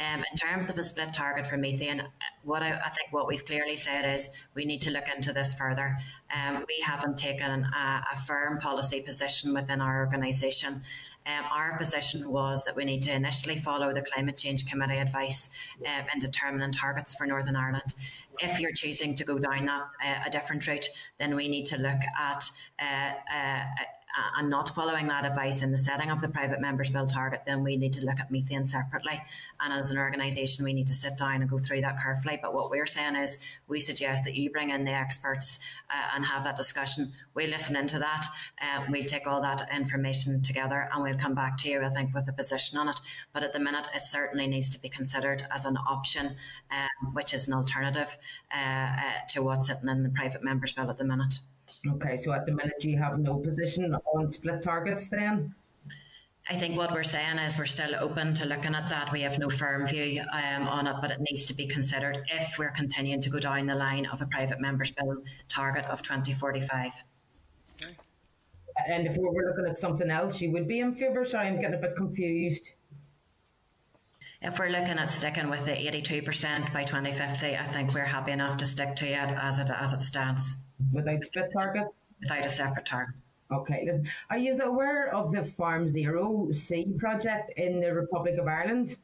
Um, 0.00 0.24
in 0.30 0.38
terms 0.38 0.70
of 0.70 0.78
a 0.78 0.82
split 0.82 1.12
target 1.12 1.46
for 1.46 1.58
methane, 1.58 2.02
what 2.44 2.62
I, 2.62 2.72
I, 2.72 2.88
think 2.88 3.12
what 3.12 3.26
we've 3.26 3.44
clearly 3.44 3.76
said 3.76 4.14
is 4.14 4.30
we 4.54 4.64
need 4.64 4.80
to 4.82 4.90
look 4.90 5.04
into 5.14 5.34
this 5.34 5.52
further. 5.52 5.98
Um, 6.34 6.64
we 6.66 6.82
haven't 6.82 7.18
taken 7.18 7.64
a, 7.64 8.04
a, 8.12 8.16
firm 8.26 8.58
policy 8.58 9.02
position 9.02 9.52
within 9.52 9.82
our 9.82 10.00
organisation. 10.00 10.82
Um, 11.26 11.44
our 11.52 11.76
position 11.76 12.30
was 12.30 12.64
that 12.64 12.74
we 12.74 12.86
need 12.86 13.02
to 13.02 13.12
initially 13.12 13.58
follow 13.58 13.92
the 13.92 14.00
Climate 14.00 14.38
Change 14.38 14.64
Committee 14.66 14.96
advice 14.96 15.50
um, 15.86 16.06
in 16.14 16.20
determining 16.20 16.72
targets 16.72 17.14
for 17.14 17.26
Northern 17.26 17.54
Ireland. 17.54 17.94
If 18.38 18.60
you're 18.60 18.72
choosing 18.72 19.14
to 19.16 19.24
go 19.24 19.38
down 19.38 19.66
that 19.66 19.82
uh, 20.04 20.22
a 20.26 20.30
different 20.30 20.66
route, 20.66 20.88
then 21.18 21.36
we 21.36 21.48
need 21.48 21.66
to 21.66 21.76
look 21.76 22.00
at 22.18 22.50
uh, 22.80 23.12
uh, 23.32 23.64
uh, 24.16 24.38
and 24.38 24.50
not 24.50 24.74
following 24.74 25.06
that 25.08 25.24
advice 25.24 25.62
in 25.62 25.72
the 25.72 25.78
setting 25.78 26.10
of 26.10 26.20
the 26.20 26.28
private 26.28 26.60
members 26.60 26.90
bill 26.90 27.06
target, 27.06 27.42
then 27.46 27.62
we 27.62 27.76
need 27.76 27.92
to 27.94 28.04
look 28.04 28.20
at 28.20 28.30
methane 28.30 28.64
separately. 28.64 29.20
And 29.60 29.72
as 29.72 29.90
an 29.90 29.98
organisation, 29.98 30.64
we 30.64 30.72
need 30.72 30.86
to 30.88 30.94
sit 30.94 31.16
down 31.16 31.40
and 31.40 31.50
go 31.50 31.58
through 31.58 31.80
that 31.82 32.00
carefully. 32.02 32.38
But 32.42 32.54
what 32.54 32.70
we're 32.70 32.86
saying 32.86 33.16
is 33.16 33.38
we 33.68 33.80
suggest 33.80 34.24
that 34.24 34.34
you 34.34 34.50
bring 34.50 34.70
in 34.70 34.84
the 34.84 34.92
experts 34.92 35.58
uh, 35.90 36.14
and 36.14 36.24
have 36.24 36.44
that 36.44 36.56
discussion. 36.56 37.12
We 37.34 37.46
listen 37.46 37.76
into 37.76 37.98
that. 37.98 38.26
Uh, 38.60 38.84
we'll 38.88 39.04
take 39.04 39.26
all 39.26 39.40
that 39.42 39.68
information 39.74 40.42
together 40.42 40.88
and 40.92 41.02
we'll 41.02 41.18
come 41.18 41.34
back 41.34 41.58
to 41.58 41.70
you, 41.70 41.82
I 41.82 41.90
think, 41.90 42.14
with 42.14 42.28
a 42.28 42.32
position 42.32 42.78
on 42.78 42.88
it. 42.88 43.00
But 43.32 43.42
at 43.42 43.52
the 43.52 43.58
minute, 43.58 43.88
it 43.94 44.02
certainly 44.02 44.46
needs 44.46 44.68
to 44.70 44.80
be 44.80 44.88
considered 44.88 45.46
as 45.50 45.64
an 45.64 45.76
option, 45.76 46.36
um, 46.70 47.14
which 47.14 47.32
is 47.34 47.48
an 47.48 47.54
alternative 47.54 48.16
uh, 48.54 48.58
uh, 48.58 49.12
to 49.30 49.42
what's 49.42 49.66
sitting 49.66 49.88
in 49.88 50.02
the 50.02 50.10
private 50.10 50.42
members 50.42 50.72
bill 50.72 50.90
at 50.90 50.98
the 50.98 51.04
minute. 51.04 51.40
Okay, 51.88 52.16
so 52.16 52.32
at 52.32 52.46
the 52.46 52.52
minute 52.52 52.84
you 52.84 52.96
have 52.98 53.18
no 53.18 53.34
position 53.38 53.94
on 53.94 54.30
split 54.30 54.62
targets 54.62 55.08
then? 55.08 55.54
I 56.48 56.56
think 56.56 56.76
what 56.76 56.92
we're 56.92 57.02
saying 57.02 57.38
is 57.38 57.58
we're 57.58 57.66
still 57.66 57.94
open 57.96 58.34
to 58.34 58.46
looking 58.46 58.74
at 58.74 58.88
that. 58.88 59.12
We 59.12 59.22
have 59.22 59.38
no 59.38 59.48
firm 59.48 59.86
view 59.86 60.22
um, 60.32 60.68
on 60.68 60.86
it, 60.86 60.96
but 61.00 61.10
it 61.10 61.20
needs 61.20 61.46
to 61.46 61.54
be 61.54 61.66
considered 61.66 62.18
if 62.32 62.58
we're 62.58 62.72
continuing 62.72 63.20
to 63.22 63.30
go 63.30 63.38
down 63.38 63.66
the 63.66 63.74
line 63.74 64.06
of 64.06 64.20
a 64.20 64.26
private 64.26 64.60
members 64.60 64.90
bill 64.90 65.22
target 65.48 65.84
of 65.86 66.02
2045. 66.02 66.92
Okay. 67.80 67.96
And 68.88 69.06
if 69.06 69.16
we 69.16 69.24
were 69.24 69.44
looking 69.48 69.70
at 69.70 69.78
something 69.78 70.10
else, 70.10 70.40
you 70.40 70.50
would 70.52 70.66
be 70.66 70.80
in 70.80 70.92
favour? 70.92 71.24
Sorry, 71.24 71.46
I'm 71.48 71.60
getting 71.60 71.78
a 71.78 71.82
bit 71.82 71.96
confused. 71.96 72.72
If 74.40 74.58
we're 74.58 74.70
looking 74.70 74.98
at 74.98 75.10
sticking 75.10 75.48
with 75.48 75.64
the 75.64 75.72
82% 75.72 76.72
by 76.72 76.82
2050, 76.82 77.56
I 77.56 77.66
think 77.68 77.94
we're 77.94 78.04
happy 78.04 78.32
enough 78.32 78.56
to 78.58 78.66
stick 78.66 78.96
to 78.96 79.06
it 79.06 79.30
as 79.30 79.60
it 79.60 79.70
as 79.70 79.92
it 79.92 80.00
stands 80.00 80.56
without 80.92 81.24
split 81.24 81.52
targets? 81.52 81.90
Without 82.20 82.46
a 82.46 82.50
separate 82.50 82.86
target. 82.86 83.14
Okay, 83.52 83.82
listen. 83.84 84.08
Are 84.30 84.38
you 84.38 84.58
aware 84.60 85.14
of 85.14 85.32
the 85.32 85.44
Farm 85.44 85.86
Zero 85.86 86.50
C 86.52 86.86
project 86.96 87.52
in 87.58 87.80
the 87.80 87.92
Republic 87.92 88.38
of 88.38 88.46
Ireland? 88.46 88.96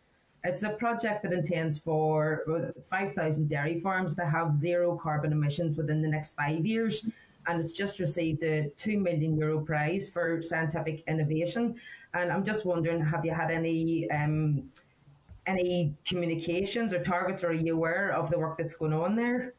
It's 0.45 0.63
a 0.63 0.71
project 0.71 1.25
that 1.25 1.33
intends 1.33 1.79
for 1.79 2.73
5,000 2.85 3.49
dairy 3.49 3.81
farms 3.81 4.15
to 4.15 4.25
have 4.25 4.57
zero 4.57 4.97
carbon 4.97 5.33
emissions 5.33 5.77
within 5.77 6.01
the 6.01 6.09
next 6.09 6.35
five 6.35 6.65
years. 6.65 7.09
And 7.47 7.61
it's 7.61 7.73
just 7.73 7.99
received 7.99 8.43
a 8.45 8.71
2 8.79 8.99
million 8.99 9.37
euro 9.37 9.61
prize 9.61 10.09
for 10.09 10.41
scientific 10.41 11.03
innovation. 11.09 11.81
And 12.15 12.31
I'm 12.31 12.45
just 12.45 12.65
wondering, 12.65 13.05
have 13.05 13.25
you 13.25 13.35
had 13.35 13.51
any 13.51 14.09
um, 14.11 14.71
any 15.47 15.95
communications 16.07 16.95
or 16.95 17.03
targets? 17.03 17.43
Or 17.43 17.49
are 17.49 17.53
you 17.53 17.75
aware 17.75 18.11
of 18.11 18.31
the 18.31 18.39
work 18.39 18.59
that's 18.59 18.77
going 18.77 18.93
on 18.93 19.17
there? 19.17 19.55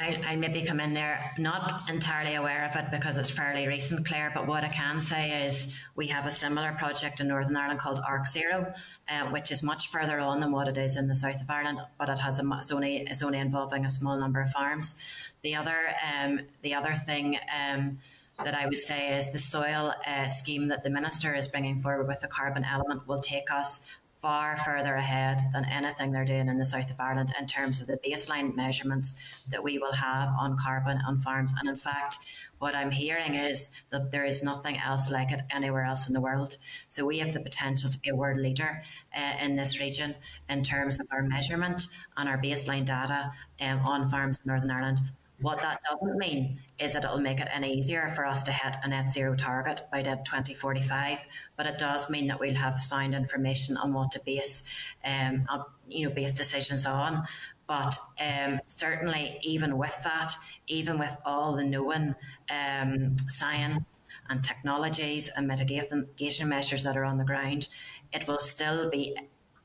I, 0.00 0.18
I 0.28 0.36
maybe 0.36 0.64
come 0.64 0.80
in 0.80 0.94
there 0.94 1.32
not 1.36 1.90
entirely 1.90 2.34
aware 2.34 2.64
of 2.64 2.74
it 2.74 2.90
because 2.90 3.18
it's 3.18 3.28
fairly 3.28 3.68
recent, 3.68 4.06
Claire. 4.06 4.32
But 4.34 4.46
what 4.46 4.64
I 4.64 4.68
can 4.68 4.98
say 4.98 5.46
is 5.46 5.74
we 5.94 6.06
have 6.06 6.24
a 6.24 6.30
similar 6.30 6.72
project 6.72 7.20
in 7.20 7.28
Northern 7.28 7.54
Ireland 7.54 7.80
called 7.80 8.00
Arc 8.06 8.26
Zero, 8.26 8.72
uh, 9.10 9.26
which 9.26 9.50
is 9.50 9.62
much 9.62 9.88
further 9.88 10.18
on 10.18 10.40
than 10.40 10.52
what 10.52 10.68
it 10.68 10.78
is 10.78 10.96
in 10.96 11.06
the 11.06 11.14
south 11.14 11.42
of 11.42 11.50
Ireland, 11.50 11.80
but 11.98 12.08
it 12.08 12.18
has 12.18 12.40
a, 12.40 12.50
it's 12.58 12.72
only 12.72 13.06
it's 13.08 13.22
only 13.22 13.38
involving 13.38 13.84
a 13.84 13.90
small 13.90 14.18
number 14.18 14.40
of 14.40 14.50
farms. 14.50 14.94
The 15.42 15.54
other 15.54 15.94
um, 16.14 16.40
the 16.62 16.74
other 16.74 16.94
thing. 16.94 17.38
Um, 17.54 17.98
that 18.42 18.54
I 18.54 18.64
would 18.64 18.78
say 18.78 19.18
is 19.18 19.32
the 19.32 19.38
soil 19.38 19.92
uh, 20.06 20.28
scheme 20.28 20.68
that 20.68 20.82
the 20.82 20.88
minister 20.88 21.34
is 21.34 21.46
bringing 21.46 21.82
forward 21.82 22.08
with 22.08 22.20
the 22.20 22.26
carbon 22.26 22.64
element 22.64 23.06
will 23.06 23.20
take 23.20 23.50
us 23.50 23.80
far 24.20 24.56
further 24.58 24.94
ahead 24.94 25.50
than 25.52 25.64
anything 25.64 26.12
they're 26.12 26.24
doing 26.24 26.48
in 26.48 26.58
the 26.58 26.64
south 26.64 26.90
of 26.90 27.00
Ireland 27.00 27.32
in 27.38 27.46
terms 27.46 27.80
of 27.80 27.86
the 27.86 27.98
baseline 28.04 28.54
measurements 28.54 29.16
that 29.48 29.64
we 29.64 29.78
will 29.78 29.92
have 29.92 30.28
on 30.38 30.58
carbon 30.58 30.98
on 31.06 31.20
farms. 31.20 31.52
And 31.58 31.68
in 31.68 31.76
fact, 31.76 32.18
what 32.58 32.74
I'm 32.74 32.90
hearing 32.90 33.34
is 33.34 33.68
that 33.88 34.10
there 34.10 34.26
is 34.26 34.42
nothing 34.42 34.78
else 34.78 35.10
like 35.10 35.32
it 35.32 35.40
anywhere 35.50 35.84
else 35.84 36.06
in 36.06 36.12
the 36.12 36.20
world. 36.20 36.58
So 36.88 37.06
we 37.06 37.18
have 37.20 37.32
the 37.32 37.40
potential 37.40 37.88
to 37.88 37.98
be 37.98 38.10
a 38.10 38.14
world 38.14 38.38
leader 38.38 38.82
uh, 39.16 39.32
in 39.40 39.56
this 39.56 39.80
region 39.80 40.14
in 40.48 40.62
terms 40.62 41.00
of 41.00 41.06
our 41.10 41.22
measurement 41.22 41.86
and 42.16 42.28
our 42.28 42.36
baseline 42.36 42.84
data 42.84 43.32
um, 43.60 43.80
on 43.80 44.10
farms 44.10 44.40
in 44.44 44.50
Northern 44.50 44.70
Ireland. 44.70 45.00
What 45.40 45.60
that 45.62 45.80
doesn't 45.88 46.18
mean 46.18 46.58
is 46.78 46.92
that 46.92 47.04
it'll 47.04 47.18
make 47.18 47.40
it 47.40 47.48
any 47.52 47.72
easier 47.72 48.12
for 48.14 48.26
us 48.26 48.42
to 48.44 48.52
hit 48.52 48.76
a 48.82 48.88
net 48.88 49.10
zero 49.10 49.34
target 49.34 49.82
by 49.90 50.02
2045, 50.02 51.18
but 51.56 51.66
it 51.66 51.78
does 51.78 52.10
mean 52.10 52.26
that 52.28 52.38
we'll 52.38 52.54
have 52.54 52.82
sound 52.82 53.14
information 53.14 53.76
on 53.78 53.94
what 53.94 54.10
to 54.12 54.20
base, 54.24 54.62
um, 55.04 55.46
you 55.88 56.06
know, 56.06 56.14
base 56.14 56.32
decisions 56.32 56.84
on. 56.84 57.26
But 57.66 57.96
um, 58.18 58.60
certainly, 58.66 59.38
even 59.42 59.78
with 59.78 59.94
that, 60.02 60.34
even 60.66 60.98
with 60.98 61.16
all 61.24 61.54
the 61.54 61.64
known 61.64 62.16
um, 62.50 63.16
science 63.28 64.00
and 64.28 64.42
technologies 64.44 65.30
and 65.36 65.46
mitigation 65.46 66.48
measures 66.48 66.82
that 66.82 66.96
are 66.96 67.04
on 67.04 67.16
the 67.16 67.24
ground, 67.24 67.68
it 68.12 68.26
will 68.26 68.40
still 68.40 68.90
be 68.90 69.16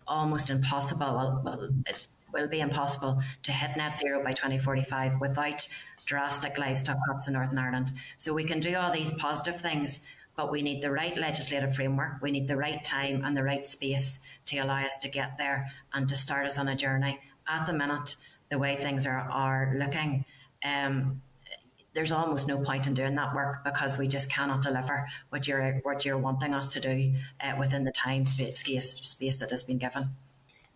almost 0.08 0.50
impossible. 0.50 1.42
Well, 1.44 1.70
it, 1.88 2.08
will 2.36 2.48
be 2.48 2.60
impossible 2.60 3.22
to 3.44 3.52
hit 3.52 3.76
net 3.78 3.98
zero 3.98 4.24
by 4.24 4.34
2045 4.34 5.20
without 5.20 5.68
drastic 6.06 6.58
livestock 6.58 6.98
cuts 7.08 7.28
in 7.28 7.34
Northern 7.34 7.58
Ireland. 7.58 7.92
So 8.18 8.34
we 8.34 8.44
can 8.44 8.60
do 8.60 8.76
all 8.76 8.92
these 8.92 9.12
positive 9.12 9.60
things, 9.60 10.02
but 10.36 10.52
we 10.52 10.62
need 10.62 10.84
the 10.84 10.92
right 10.92 11.18
legislative 11.18 11.76
framework, 11.76 12.22
we 12.22 12.32
need 12.32 12.48
the 12.48 12.58
right 12.58 12.84
time 12.84 13.24
and 13.26 13.36
the 13.36 13.44
right 13.44 13.66
space 13.66 14.20
to 14.48 14.58
allow 14.58 14.86
us 14.86 14.98
to 15.00 15.10
get 15.10 15.38
there 15.38 15.72
and 15.94 16.08
to 16.10 16.16
start 16.16 16.46
us 16.46 16.60
on 16.60 16.68
a 16.68 16.76
journey. 16.76 17.20
At 17.48 17.66
the 17.66 17.74
minute, 17.74 18.16
the 18.50 18.60
way 18.60 18.76
things 18.76 19.06
are, 19.08 19.18
are 19.18 19.74
looking, 19.78 20.26
um, 20.64 21.22
there's 21.94 22.12
almost 22.12 22.48
no 22.48 22.58
point 22.58 22.88
in 22.88 22.94
doing 22.94 23.16
that 23.16 23.34
work 23.34 23.64
because 23.64 23.98
we 23.98 24.08
just 24.08 24.30
cannot 24.30 24.62
deliver 24.62 25.08
what 25.30 25.48
you're 25.48 25.80
what 25.84 26.04
you're 26.04 26.18
wanting 26.18 26.54
us 26.54 26.74
to 26.74 26.82
do 26.82 27.14
uh, 27.42 27.54
within 27.58 27.86
the 27.86 27.92
time 27.92 28.26
space, 28.26 28.60
space 29.02 29.38
that 29.38 29.50
has 29.50 29.64
been 29.64 29.78
given. 29.78 30.10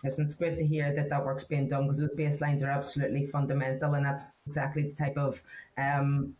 Listen, 0.03 0.25
it's 0.25 0.35
great 0.35 0.55
to 0.55 0.65
hear 0.65 0.93
that 0.95 1.09
that 1.09 1.25
work's 1.25 1.43
being 1.43 1.67
done 1.67 1.83
because 1.87 1.99
those 1.99 2.09
baselines 2.11 2.63
are 2.63 2.69
absolutely 2.69 3.25
fundamental, 3.25 3.95
and 3.95 4.05
that's 4.05 4.25
exactly 4.47 4.83
the 4.83 4.93
type 4.93 5.17
of 5.17 5.43
um, 5.77 6.35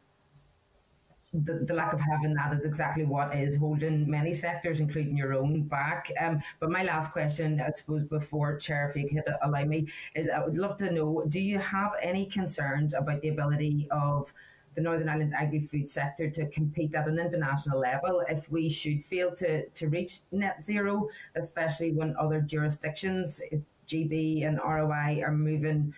the, 1.34 1.66
the, 1.68 1.74
lack 1.74 1.94
of 1.94 2.00
having 2.00 2.34
that 2.34 2.54
is 2.54 2.66
exactly 2.66 3.06
what 3.06 3.36
is 3.36 3.56
holding 3.56 4.10
many 4.10 4.34
sectors, 4.34 4.80
including 4.80 5.16
your 5.16 5.34
own, 5.34 5.64
back. 5.64 6.12
Um, 6.20 6.42
but 6.60 6.72
my 6.72 6.84
last 6.84 7.12
question, 7.12 7.62
I 7.62 7.72
suppose, 7.76 8.04
before 8.04 8.58
Chair, 8.58 8.90
if 8.90 8.96
you 8.96 9.08
could 9.08 9.32
allow 9.44 9.64
me, 9.64 9.88
is 10.16 10.30
I 10.30 10.44
would 10.44 10.58
love 10.58 10.78
to 10.78 10.92
know: 10.92 11.24
Do 11.28 11.40
you 11.40 11.60
have 11.60 11.92
any 12.02 12.26
concerns 12.26 12.94
about 12.94 13.22
the 13.22 13.30
ability 13.30 13.88
of 13.92 14.34
the 14.80 14.84
Northern 14.84 15.10
Ireland 15.10 15.34
agri-food 15.36 15.92
sector 15.92 16.30
to 16.30 16.48
compete 16.48 16.96
at 16.96 17.08
an 17.08 17.20
international 17.20 17.80
level 17.80 18.24
if 18.30 18.50
we 18.50 18.70
should 18.70 19.04
fail 19.04 19.36
to, 19.36 19.68
to 19.68 19.90
reach 19.90 20.22
net 20.32 20.66
zero, 20.66 21.10
especially 21.36 21.92
when 21.92 22.16
other 22.18 22.40
jurisdictions, 22.40 23.42
GB 23.88 24.48
and 24.48 24.58
ROI, 24.64 25.22
are 25.22 25.34
moving 25.34 25.94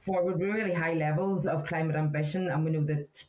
forward 0.00 0.40
with 0.40 0.50
really 0.50 0.74
high 0.74 0.94
levels 0.94 1.46
of 1.46 1.66
climate 1.66 1.94
ambition. 1.94 2.48
And 2.48 2.64
we 2.64 2.72
know 2.72 2.84
that 2.84 3.24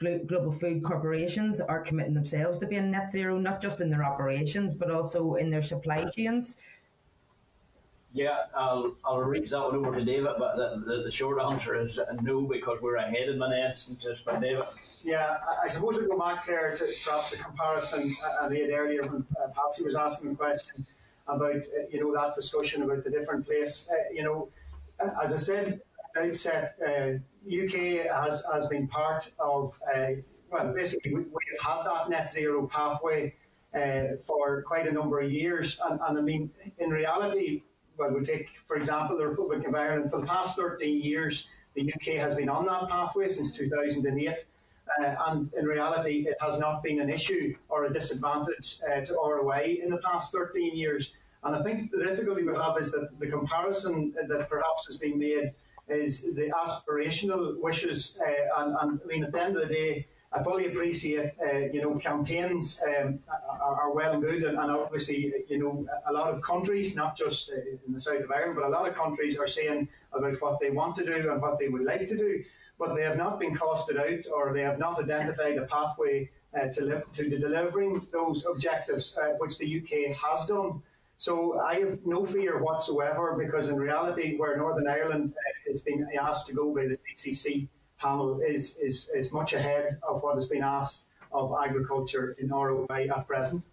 global 0.00 0.50
food 0.50 0.82
corporations 0.82 1.60
are 1.60 1.80
committing 1.80 2.14
themselves 2.14 2.58
to 2.58 2.66
being 2.66 2.90
net 2.90 3.12
zero, 3.12 3.38
not 3.38 3.62
just 3.62 3.80
in 3.80 3.88
their 3.88 4.04
operations, 4.04 4.74
but 4.74 4.90
also 4.90 5.34
in 5.34 5.50
their 5.50 5.62
supply 5.62 6.10
chains. 6.10 6.56
Yeah, 8.14 8.42
I'll, 8.56 8.94
I'll 9.04 9.18
reach 9.18 9.50
that 9.50 9.58
one 9.60 9.74
over 9.74 9.98
to 9.98 10.04
David, 10.04 10.30
but 10.38 10.54
the, 10.54 10.80
the, 10.86 11.02
the 11.02 11.10
short 11.10 11.42
answer 11.42 11.74
is 11.74 11.98
no 12.22 12.42
because 12.42 12.80
we're 12.80 12.94
ahead 12.94 13.28
in 13.28 13.40
many 13.40 13.60
instances. 13.60 14.22
But 14.24 14.40
David. 14.40 14.66
Yeah, 15.02 15.38
I, 15.48 15.64
I 15.64 15.68
suppose 15.68 15.98
we 15.98 16.06
go 16.06 16.16
back 16.16 16.46
there 16.46 16.76
to 16.76 16.86
perhaps 17.04 17.32
the 17.32 17.38
comparison 17.38 18.14
I 18.40 18.48
made 18.48 18.70
earlier 18.70 19.02
when 19.02 19.26
uh, 19.36 19.48
Patsy 19.48 19.84
was 19.84 19.96
asking 19.96 20.30
a 20.30 20.34
question 20.36 20.86
about 21.26 21.56
uh, 21.56 21.88
you 21.90 22.00
know 22.00 22.14
that 22.14 22.36
discussion 22.36 22.84
about 22.84 23.02
the 23.02 23.10
different 23.10 23.46
place. 23.46 23.88
Uh, 23.90 24.14
you 24.14 24.22
know, 24.22 24.48
as 25.20 25.34
I 25.34 25.38
said 25.38 25.80
outset, 26.16 26.76
uh, 26.86 27.14
UK 27.52 28.06
has 28.14 28.44
has 28.52 28.68
been 28.68 28.86
part 28.86 29.28
of 29.40 29.74
uh, 29.92 30.12
well, 30.52 30.72
basically 30.72 31.14
we, 31.14 31.22
we've 31.22 31.60
had 31.60 31.82
that 31.82 32.08
net 32.08 32.30
zero 32.30 32.68
pathway. 32.68 33.34
Uh, 33.74 34.14
for 34.24 34.62
quite 34.62 34.86
a 34.86 34.92
number 34.92 35.18
of 35.18 35.28
years, 35.32 35.80
and, 35.90 35.98
and 36.06 36.16
I 36.16 36.20
mean, 36.20 36.48
in 36.78 36.90
reality, 36.90 37.64
well, 37.98 38.10
we 38.10 38.24
take, 38.24 38.48
for 38.66 38.76
example, 38.76 39.16
the 39.16 39.26
Republic 39.26 39.66
of 39.66 39.74
Ireland. 39.74 40.10
For 40.10 40.20
the 40.20 40.26
past 40.26 40.58
13 40.58 41.02
years, 41.02 41.48
the 41.74 41.92
UK 41.92 42.16
has 42.16 42.34
been 42.34 42.48
on 42.48 42.66
that 42.66 42.88
pathway 42.88 43.28
since 43.28 43.52
2008. 43.52 44.44
Uh, 45.00 45.14
and 45.28 45.52
in 45.54 45.64
reality, 45.64 46.26
it 46.28 46.36
has 46.40 46.58
not 46.58 46.82
been 46.82 47.00
an 47.00 47.10
issue 47.10 47.54
or 47.68 47.84
a 47.84 47.92
disadvantage 47.92 48.80
uh, 48.86 49.00
to 49.00 49.14
ROI 49.14 49.78
in 49.82 49.90
the 49.90 49.96
past 49.98 50.32
13 50.32 50.76
years. 50.76 51.12
And 51.42 51.56
I 51.56 51.62
think 51.62 51.90
the 51.90 52.02
difficulty 52.02 52.42
we 52.42 52.54
have 52.54 52.78
is 52.78 52.92
that 52.92 53.18
the 53.18 53.26
comparison 53.26 54.14
that 54.28 54.48
perhaps 54.48 54.86
has 54.86 54.96
been 54.96 55.18
made 55.18 55.52
is 55.88 56.34
the 56.34 56.50
aspirational 56.50 57.60
wishes. 57.60 58.18
Uh, 58.20 58.62
and, 58.62 58.76
and, 58.80 59.00
I 59.02 59.06
mean, 59.06 59.24
at 59.24 59.32
the 59.32 59.42
end 59.42 59.56
of 59.56 59.68
the 59.68 59.74
day, 59.74 60.06
I 60.34 60.42
fully 60.42 60.66
appreciate, 60.66 61.32
uh, 61.40 61.58
you 61.72 61.80
know, 61.80 61.94
campaigns 61.96 62.82
um, 62.88 63.20
are, 63.28 63.82
are, 63.82 63.92
well 63.92 64.14
and 64.14 64.22
good, 64.22 64.42
and, 64.42 64.58
and, 64.58 64.68
obviously, 64.68 65.32
you 65.48 65.58
know, 65.58 65.86
a 66.08 66.12
lot 66.12 66.34
of 66.34 66.42
countries, 66.42 66.96
not 66.96 67.16
just 67.16 67.50
uh, 67.50 67.54
in 67.86 67.92
the 67.92 68.00
south 68.00 68.24
of 68.24 68.32
Ireland, 68.32 68.56
but 68.56 68.64
a 68.64 68.68
lot 68.68 68.88
of 68.88 68.96
countries 68.96 69.38
are 69.38 69.46
saying 69.46 69.88
about 70.12 70.42
what 70.42 70.58
they 70.58 70.70
want 70.70 70.96
to 70.96 71.04
do 71.04 71.30
and 71.30 71.40
what 71.40 71.60
they 71.60 71.68
would 71.68 71.84
like 71.84 72.08
to 72.08 72.16
do, 72.16 72.42
but 72.80 72.96
they 72.96 73.02
have 73.02 73.16
not 73.16 73.38
been 73.38 73.54
costed 73.54 73.96
out 73.96 74.26
or 74.34 74.52
they 74.52 74.62
have 74.62 74.80
not 74.80 75.00
identified 75.00 75.56
a 75.56 75.66
pathway 75.66 76.28
uh, 76.60 76.66
to, 76.66 76.82
li- 76.82 77.02
to 77.12 77.28
delivering 77.28 78.04
those 78.12 78.44
objectives, 78.44 79.16
uh, 79.16 79.34
which 79.38 79.58
the 79.58 79.78
UK 79.80 80.16
has 80.16 80.46
done. 80.46 80.82
So 81.16 81.60
I 81.60 81.76
have 81.76 82.04
no 82.04 82.26
fear 82.26 82.60
whatsoever 82.60 83.36
because 83.38 83.68
in 83.68 83.76
reality, 83.76 84.36
where 84.36 84.56
Northern 84.56 84.88
Ireland 84.88 85.32
uh, 85.36 85.70
is 85.70 85.80
being 85.80 86.04
asked 86.20 86.48
to 86.48 86.54
go 86.54 86.74
by 86.74 86.88
the 86.88 86.96
CCC 86.96 87.68
panel 88.04 88.40
is, 88.40 88.78
is, 88.78 89.08
is 89.14 89.32
much 89.32 89.54
ahead 89.54 89.98
of 90.06 90.22
what 90.22 90.34
has 90.34 90.46
been 90.46 90.62
asked 90.62 91.06
of 91.32 91.54
agriculture 91.64 92.36
in 92.38 92.48
ROI 92.48 93.08
at 93.14 93.26
present. 93.26 93.64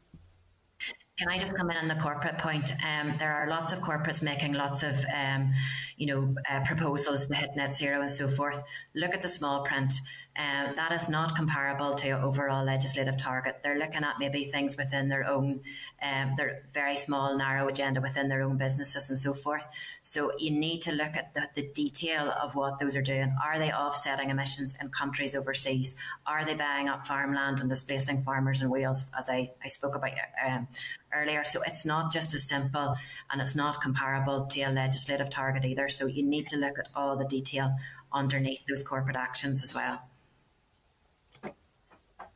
Can 1.17 1.29
I 1.29 1.37
just 1.37 1.55
come 1.55 1.69
in 1.69 1.77
on 1.77 1.87
the 1.87 2.01
corporate 2.01 2.39
point? 2.39 2.71
Um, 2.83 3.15
there 3.19 3.31
are 3.31 3.47
lots 3.47 3.73
of 3.73 3.79
corporates 3.79 4.23
making 4.23 4.53
lots 4.53 4.81
of, 4.81 4.95
um, 5.13 5.51
you 5.97 6.07
know, 6.07 6.33
uh, 6.49 6.61
proposals 6.65 7.27
to 7.27 7.35
hit 7.35 7.51
net 7.55 7.75
zero 7.75 8.01
and 8.01 8.09
so 8.09 8.27
forth. 8.27 8.63
Look 8.95 9.13
at 9.13 9.21
the 9.21 9.29
small 9.29 9.63
print. 9.63 9.93
Um, 10.37 10.75
that 10.77 10.93
is 10.93 11.09
not 11.09 11.35
comparable 11.35 11.93
to 11.95 12.11
overall 12.11 12.63
legislative 12.63 13.17
target. 13.17 13.59
They're 13.61 13.77
looking 13.77 14.05
at 14.05 14.17
maybe 14.17 14.45
things 14.45 14.77
within 14.77 15.09
their 15.09 15.27
own, 15.27 15.59
um, 16.01 16.35
their 16.37 16.63
very 16.73 16.95
small, 16.95 17.37
narrow 17.37 17.67
agenda 17.67 17.99
within 17.99 18.29
their 18.29 18.41
own 18.41 18.57
businesses 18.57 19.09
and 19.09 19.19
so 19.19 19.33
forth. 19.33 19.67
So 20.03 20.31
you 20.37 20.51
need 20.51 20.81
to 20.83 20.93
look 20.93 21.17
at 21.17 21.33
the, 21.33 21.49
the 21.55 21.69
detail 21.73 22.33
of 22.41 22.55
what 22.55 22.79
those 22.79 22.95
are 22.95 23.01
doing. 23.01 23.35
Are 23.43 23.59
they 23.59 23.73
offsetting 23.73 24.29
emissions 24.29 24.73
in 24.81 24.89
countries 24.89 25.35
overseas? 25.35 25.97
Are 26.25 26.45
they 26.45 26.55
buying 26.55 26.87
up 26.87 27.05
farmland 27.05 27.59
and 27.59 27.69
displacing 27.69 28.23
farmers 28.23 28.61
in 28.61 28.69
Wales, 28.69 29.03
as 29.17 29.29
I, 29.29 29.51
I 29.61 29.67
spoke 29.67 29.95
about 29.95 30.11
um, 30.45 30.69
earlier? 31.13 31.43
So 31.43 31.61
it's 31.63 31.85
not 31.85 32.09
just 32.13 32.33
as 32.33 32.43
simple 32.43 32.95
and 33.29 33.41
it's 33.41 33.55
not 33.55 33.81
comparable 33.81 34.45
to 34.45 34.61
a 34.61 34.69
legislative 34.71 35.29
target 35.29 35.65
either. 35.65 35.89
So 35.89 36.05
you 36.05 36.23
need 36.23 36.47
to 36.47 36.57
look 36.57 36.79
at 36.79 36.87
all 36.95 37.17
the 37.17 37.25
detail 37.25 37.75
underneath 38.13 38.65
those 38.65 38.81
corporate 38.81 39.17
actions 39.17 39.61
as 39.61 39.75
well. 39.75 40.01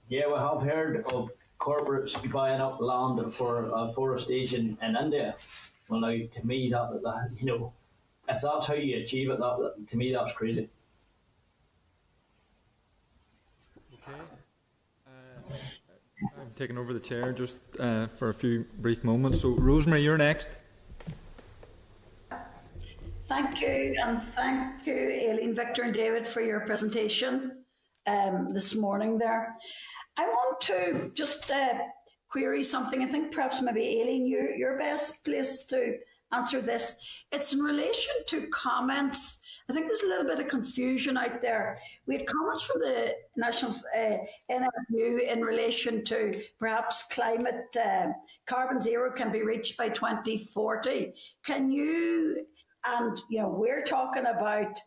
Yeah, 0.07 0.27
we 0.27 0.37
have 0.37 0.61
heard 0.61 1.03
of 1.07 1.31
corporates 1.59 2.31
buying 2.31 2.61
up 2.61 2.79
land 2.79 3.33
for 3.33 3.73
uh, 3.75 3.91
forestation 3.93 4.77
in 4.81 4.95
India. 4.95 5.35
Well, 5.89 5.99
now 5.99 6.09
to 6.09 6.45
me 6.45 6.69
that, 6.69 7.01
that 7.03 7.29
you 7.39 7.45
know, 7.45 7.73
if 8.29 8.41
that's 8.41 8.67
how 8.67 8.73
you 8.75 8.97
achieve 8.97 9.29
it, 9.29 9.39
that, 9.39 9.57
that 9.59 9.87
to 9.87 9.97
me 9.97 10.13
that's 10.13 10.33
crazy. 10.33 10.69
Okay. 13.93 14.19
Uh, 15.07 15.53
I'm 16.39 16.51
taking 16.55 16.77
over 16.77 16.93
the 16.93 16.99
chair 16.99 17.33
just 17.33 17.57
uh, 17.79 18.07
for 18.07 18.29
a 18.29 18.33
few 18.33 18.65
brief 18.77 19.03
moments. 19.03 19.41
So, 19.41 19.49
Rosemary, 19.55 20.01
you're 20.01 20.17
next. 20.17 20.49
Thank 23.27 23.59
you, 23.59 23.95
and 24.03 24.21
thank 24.21 24.85
you, 24.85 24.93
Aileen, 24.93 25.55
Victor, 25.55 25.81
and 25.81 25.93
David, 25.93 26.27
for 26.27 26.41
your 26.41 26.59
presentation 26.59 27.63
um, 28.05 28.53
this 28.53 28.75
morning 28.75 29.17
there. 29.17 29.55
I 30.17 30.25
want 30.27 30.61
to 30.61 31.11
just 31.13 31.51
uh, 31.51 31.79
query 32.29 32.63
something. 32.63 33.03
I 33.03 33.07
think 33.07 33.33
perhaps 33.33 33.61
maybe 33.61 34.01
Aileen, 34.01 34.27
you're, 34.27 34.77
best 34.77 35.23
placed 35.23 35.69
to 35.69 35.97
answer 36.31 36.61
this. 36.61 36.97
It's 37.31 37.53
in 37.53 37.59
relation 37.59 38.13
to 38.27 38.47
comments. 38.47 39.41
I 39.69 39.73
think 39.73 39.87
there's 39.87 40.03
a 40.03 40.07
little 40.07 40.27
bit 40.27 40.39
of 40.39 40.47
confusion 40.47 41.17
out 41.17 41.41
there. 41.41 41.77
We 42.07 42.17
had 42.17 42.27
comments 42.27 42.63
from 42.63 42.81
the 42.81 43.13
National 43.35 43.71
uh, 43.71 44.17
NFU 44.51 45.31
in 45.31 45.41
relation 45.41 46.03
to 46.05 46.33
perhaps 46.59 47.03
climate 47.11 47.75
uh, 47.81 48.07
carbon 48.47 48.81
zero 48.81 49.11
can 49.11 49.31
be 49.31 49.43
reached 49.43 49.77
by 49.77 49.89
2040. 49.89 51.13
Can 51.45 51.71
you, 51.71 52.45
and 52.85 53.21
you 53.29 53.41
know, 53.41 53.49
we're 53.49 53.83
talking 53.83 54.25
about 54.25 54.79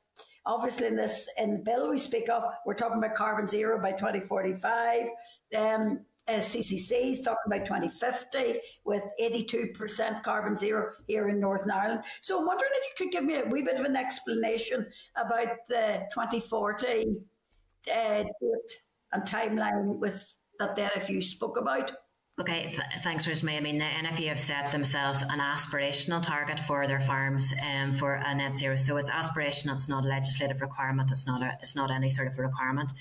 obviously 0.49 0.87
in 0.87 0.97
this 0.97 1.29
in 1.39 1.53
the 1.53 1.61
bill 1.61 1.89
we 1.91 1.99
speak 1.99 2.29
of, 2.29 2.43
we're 2.67 2.75
talking 2.75 2.99
about 2.99 3.15
carbon 3.15 3.47
zero 3.47 3.81
by 3.81 3.93
2045. 3.93 5.09
Um, 5.57 6.01
uh, 6.27 6.33
CCCs 6.33 7.25
talking 7.25 7.39
about 7.47 7.65
2050 7.65 8.61
with 8.85 9.03
82% 9.19 10.23
carbon 10.23 10.59
zero 10.59 10.93
here 11.07 11.29
in 11.31 11.41
Northern 11.41 11.71
Ireland. 11.71 12.03
So 12.21 12.39
I'm 12.39 12.47
wondering 12.47 12.71
if 12.75 12.85
you 12.85 13.07
could 13.07 13.13
give 13.13 13.25
me 13.25 13.37
a 13.37 13.47
wee 13.47 13.63
bit 13.63 13.79
of 13.79 13.87
an 13.87 13.97
explanation 13.97 14.87
about 15.17 15.57
the 15.69 16.07
2040 16.13 17.17
uh, 17.91 18.25
date 18.25 18.29
and 19.13 19.23
timeline 19.23 19.99
with 19.99 20.35
that 20.59 20.77
then 20.77 20.91
if 20.97 21.09
you 21.09 21.23
spoke 21.23 21.57
about. 21.57 21.93
Okay, 22.41 22.71
th- 22.71 23.03
thanks, 23.03 23.27
Rosemary. 23.27 23.57
I 23.57 23.61
mean, 23.61 23.79
the 23.79 23.85
NFU 23.85 24.29
have 24.29 24.39
set 24.39 24.71
themselves 24.71 25.23
an 25.23 25.41
aspirational 25.41 26.23
target 26.23 26.61
for 26.61 26.87
their 26.87 27.01
farms 27.01 27.53
um, 27.61 27.97
for 27.97 28.15
a 28.15 28.35
net 28.35 28.57
zero. 28.57 28.77
So 28.77 28.97
it's 28.97 29.11
aspirational. 29.11 29.75
It's 29.75 29.89
not 29.89 30.05
a 30.05 30.09
legislative 30.09 30.61
requirement. 30.61 31.11
It's 31.11 31.27
not 31.27 31.43
a. 31.43 31.59
It's 31.61 31.75
not 31.75 31.91
any 31.91 32.11
sort 32.11 32.29
of 32.29 32.39
a 32.39 32.43
requirement 32.43 32.93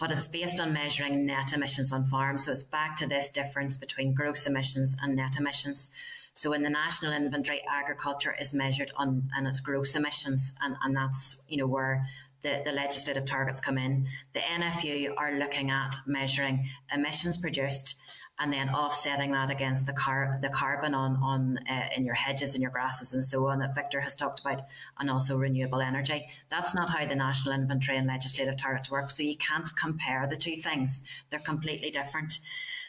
but 0.00 0.12
it's 0.12 0.28
based 0.28 0.60
on 0.60 0.72
measuring 0.72 1.26
net 1.26 1.52
emissions 1.52 1.92
on 1.92 2.06
farms. 2.06 2.44
So 2.44 2.52
it's 2.52 2.62
back 2.62 2.96
to 2.96 3.06
this 3.06 3.30
difference 3.30 3.76
between 3.76 4.14
gross 4.14 4.46
emissions 4.46 4.94
and 5.02 5.16
net 5.16 5.36
emissions. 5.38 5.90
So 6.34 6.52
in 6.52 6.62
the 6.62 6.70
national 6.70 7.12
inventory, 7.12 7.62
agriculture 7.68 8.34
is 8.40 8.54
measured 8.54 8.92
on 8.96 9.28
and 9.36 9.48
its 9.48 9.58
gross 9.60 9.96
emissions, 9.96 10.52
and, 10.62 10.76
and 10.84 10.94
that's 10.94 11.36
you 11.48 11.56
know 11.56 11.66
where 11.66 12.06
the, 12.42 12.62
the 12.64 12.70
legislative 12.70 13.24
targets 13.24 13.60
come 13.60 13.76
in. 13.76 14.06
The 14.34 14.40
NFU 14.40 15.14
are 15.16 15.36
looking 15.36 15.70
at 15.72 15.96
measuring 16.06 16.68
emissions 16.92 17.36
produced 17.36 17.96
and 18.40 18.52
then 18.52 18.68
offsetting 18.70 19.32
that 19.32 19.50
against 19.50 19.86
the 19.86 19.92
car 19.92 20.38
the 20.42 20.48
carbon 20.48 20.94
on 20.94 21.16
on 21.16 21.58
uh, 21.68 21.88
in 21.96 22.04
your 22.04 22.14
hedges 22.14 22.54
and 22.54 22.62
your 22.62 22.70
grasses 22.70 23.14
and 23.14 23.24
so 23.24 23.46
on 23.46 23.58
that 23.58 23.74
Victor 23.74 24.00
has 24.00 24.14
talked 24.14 24.40
about, 24.40 24.62
and 24.98 25.10
also 25.10 25.36
renewable 25.36 25.80
energy. 25.80 26.28
That's 26.50 26.74
not 26.74 26.90
how 26.90 27.06
the 27.06 27.16
national 27.16 27.54
inventory 27.54 27.98
and 27.98 28.06
legislative 28.06 28.56
targets 28.56 28.90
work. 28.90 29.10
So 29.10 29.22
you 29.22 29.36
can't 29.36 29.74
compare 29.76 30.26
the 30.26 30.36
two 30.36 30.56
things; 30.56 31.02
they're 31.30 31.40
completely 31.40 31.90
different. 31.90 32.38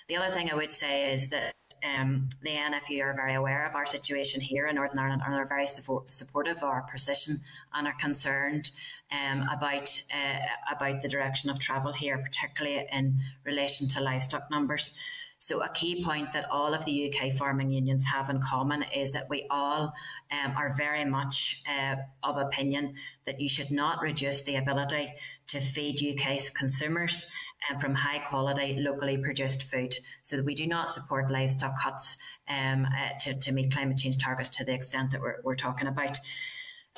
The 0.08 0.18
other 0.18 0.34
thing 0.34 0.52
I 0.52 0.56
would 0.56 0.74
say 0.74 1.14
is 1.14 1.30
that 1.30 1.54
um, 1.84 2.30
the 2.42 2.50
NFU 2.50 3.04
are 3.04 3.14
very 3.14 3.36
aware 3.36 3.66
of 3.66 3.76
our 3.76 3.86
situation 3.86 4.42
here 4.42 4.68
in 4.68 4.76
Northern 4.76 5.00
Ireland 5.00 5.22
and 5.26 5.34
are 5.34 5.46
very 5.46 5.68
support, 5.68 6.10
supportive 6.10 6.58
of 6.58 6.64
our 6.64 6.82
position 6.82 7.40
and 7.74 7.88
are 7.88 7.96
concerned 8.00 8.72
um, 9.12 9.48
about 9.52 10.02
uh, 10.14 10.76
about 10.76 11.02
the 11.02 11.10
direction 11.10 11.50
of 11.50 11.60
travel 11.60 11.94
here, 11.94 12.18
particularly 12.18 12.86
in 12.92 13.20
relation 13.44 13.88
to 13.90 14.02
livestock 14.02 14.50
numbers. 14.52 14.94
So, 15.41 15.64
a 15.64 15.70
key 15.70 16.03
point 16.03 16.34
that 16.34 16.52
all 16.52 16.74
of 16.74 16.84
the 16.84 17.10
UK 17.10 17.34
farming 17.34 17.72
unions 17.72 18.03
have 18.03 18.30
in 18.30 18.41
common 18.41 18.84
is 18.84 19.11
that 19.11 19.30
we 19.30 19.48
all 19.49 19.94
um, 20.32 20.52
are 20.57 20.74
very 20.78 21.06
much 21.06 21.64
uh, 21.66 21.95
of 22.24 22.36
opinion 22.36 22.95
that 23.26 23.40
you 23.40 23.48
should 23.48 23.72
not 23.72 24.02
reduce 24.02 24.41
the 24.41 24.57
ability 24.57 25.14
to 25.48 25.61
feed 25.61 26.03
UK 26.03 26.40
consumers 26.53 27.28
um, 27.70 27.80
from 27.80 27.95
high 27.95 28.20
quality, 28.20 28.80
locally 28.82 29.18
produced 29.18 29.64
food. 29.64 29.95
So, 30.24 30.36
that 30.36 30.45
we 30.45 30.56
do 30.56 30.68
not 30.68 30.90
support 30.90 31.32
livestock 31.32 31.80
cuts 31.80 32.18
um, 32.49 32.86
uh, 32.86 33.18
to, 33.22 33.34
to 33.34 33.53
meet 33.53 33.72
climate 33.72 33.98
change 33.98 34.18
targets 34.18 34.49
to 34.49 34.66
the 34.66 34.74
extent 34.74 35.11
that 35.11 35.22
we're, 35.22 35.38
we're 35.45 35.56
talking 35.56 35.88
about. 35.88 36.20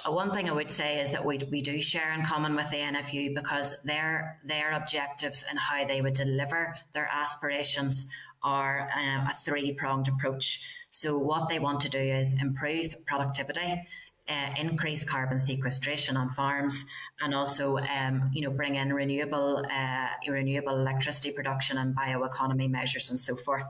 Uh, 0.04 0.12
one 0.12 0.32
thing 0.32 0.50
I 0.50 0.54
would 0.54 0.72
say 0.72 1.00
is 1.00 1.12
that 1.12 1.24
we, 1.24 1.38
we 1.52 1.62
do 1.62 1.80
share 1.80 2.12
in 2.14 2.26
common 2.26 2.56
with 2.56 2.70
the 2.70 2.78
NFU 2.78 3.36
because 3.36 3.80
their 3.84 4.40
their 4.44 4.72
objectives 4.72 5.44
and 5.48 5.60
how 5.60 5.86
they 5.86 6.02
would 6.02 6.14
deliver 6.14 6.76
their 6.94 7.08
aspirations 7.12 8.08
are 8.44 8.90
um, 8.96 9.28
a 9.28 9.34
three 9.44 9.74
pronged 9.74 10.08
approach. 10.08 10.68
So, 10.90 11.18
what 11.18 11.50
they 11.50 11.60
want 11.60 11.82
to 11.82 11.90
do 11.90 12.00
is 12.00 12.34
improve 12.42 12.96
productivity. 13.06 13.84
Uh, 14.30 14.54
increase 14.58 15.04
carbon 15.04 15.40
sequestration 15.40 16.16
on 16.16 16.30
farms 16.30 16.86
and 17.22 17.34
also 17.34 17.80
um, 17.80 18.30
you 18.32 18.42
know 18.42 18.52
bring 18.52 18.76
in 18.76 18.94
renewable 18.94 19.66
uh, 19.70 20.08
renewable 20.30 20.78
electricity 20.78 21.32
production 21.32 21.78
and 21.80 21.96
bioeconomy 21.96 22.70
measures 22.70 23.10
and 23.10 23.20
so 23.20 23.36
forth 23.36 23.66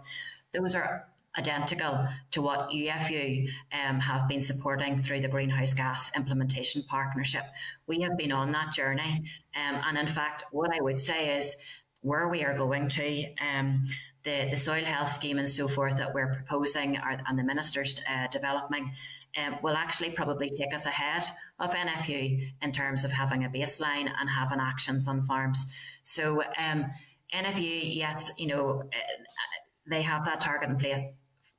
those 0.52 0.76
are 0.76 1.08
identical 1.38 2.08
to 2.32 2.42
what 2.42 2.70
UFU 2.70 3.50
um, 3.72 4.00
have 4.00 4.28
been 4.28 4.42
supporting 4.42 5.02
through 5.02 5.22
the 5.22 5.28
Greenhouse 5.28 5.74
Gas 5.74 6.12
Implementation 6.16 6.84
Partnership. 6.84 7.44
We 7.88 8.02
have 8.02 8.18
been 8.18 8.32
on 8.32 8.52
that 8.52 8.74
journey, 8.74 9.24
um, 9.56 9.82
and 9.86 9.98
in 9.98 10.08
fact, 10.08 10.44
what 10.52 10.72
I 10.74 10.82
would 10.82 11.00
say 11.00 11.38
is 11.38 11.56
where 12.02 12.28
we 12.28 12.44
are 12.44 12.58
going 12.58 12.90
to. 12.90 13.26
Um, 13.36 13.86
the, 14.24 14.50
the 14.52 14.58
soil 14.58 14.84
health 14.84 15.12
scheme 15.12 15.40
and 15.40 15.50
so 15.50 15.68
forth 15.68 15.98
that 15.98 16.14
we're 16.14 16.34
proposing 16.34 16.98
are, 16.98 17.20
and 17.28 17.40
the 17.40 17.44
minister's 17.44 18.00
uh, 18.10 18.28
developing 18.28 18.92
um, 19.38 19.58
will 19.64 19.76
actually 19.76 20.12
probably 20.12 20.50
take 20.50 20.74
us 20.74 20.86
ahead 20.86 21.24
of 21.60 21.74
NFU 21.74 22.52
in 22.62 22.72
terms 22.72 23.04
of 23.04 23.12
having 23.12 23.44
a 23.46 23.50
baseline 23.50 24.10
and 24.20 24.30
having 24.30 24.60
actions 24.60 25.08
on 25.08 25.24
farms. 25.26 25.68
So 26.04 26.44
um, 26.58 26.86
NFU, 27.34 27.96
yes, 27.96 28.32
you 28.38 28.48
know, 28.48 28.82
uh, 28.82 28.98
they 29.90 30.02
have 30.02 30.26
that 30.26 30.42
target 30.42 30.70
in 30.70 30.78
place. 30.78 31.06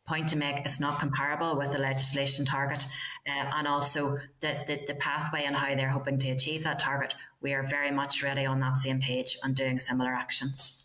Point 0.04 0.28
to 0.30 0.36
make, 0.36 0.56
it's 0.64 0.80
not 0.80 0.98
comparable 0.98 1.56
with 1.56 1.72
the 1.72 1.78
legislation 1.78 2.44
target, 2.44 2.84
uh, 3.26 3.50
and 3.54 3.68
also 3.68 4.18
the, 4.40 4.58
the, 4.66 4.80
the 4.88 4.94
pathway 4.94 5.44
and 5.44 5.54
how 5.54 5.74
they're 5.76 5.90
hoping 5.90 6.18
to 6.18 6.30
achieve 6.30 6.64
that 6.64 6.80
target. 6.80 7.14
We 7.40 7.54
are 7.54 7.62
very 7.62 7.92
much 7.92 8.22
ready 8.22 8.44
on 8.44 8.58
that 8.60 8.78
same 8.78 9.00
page 9.00 9.38
and 9.44 9.54
doing 9.54 9.78
similar 9.78 10.10
actions. 10.10 10.81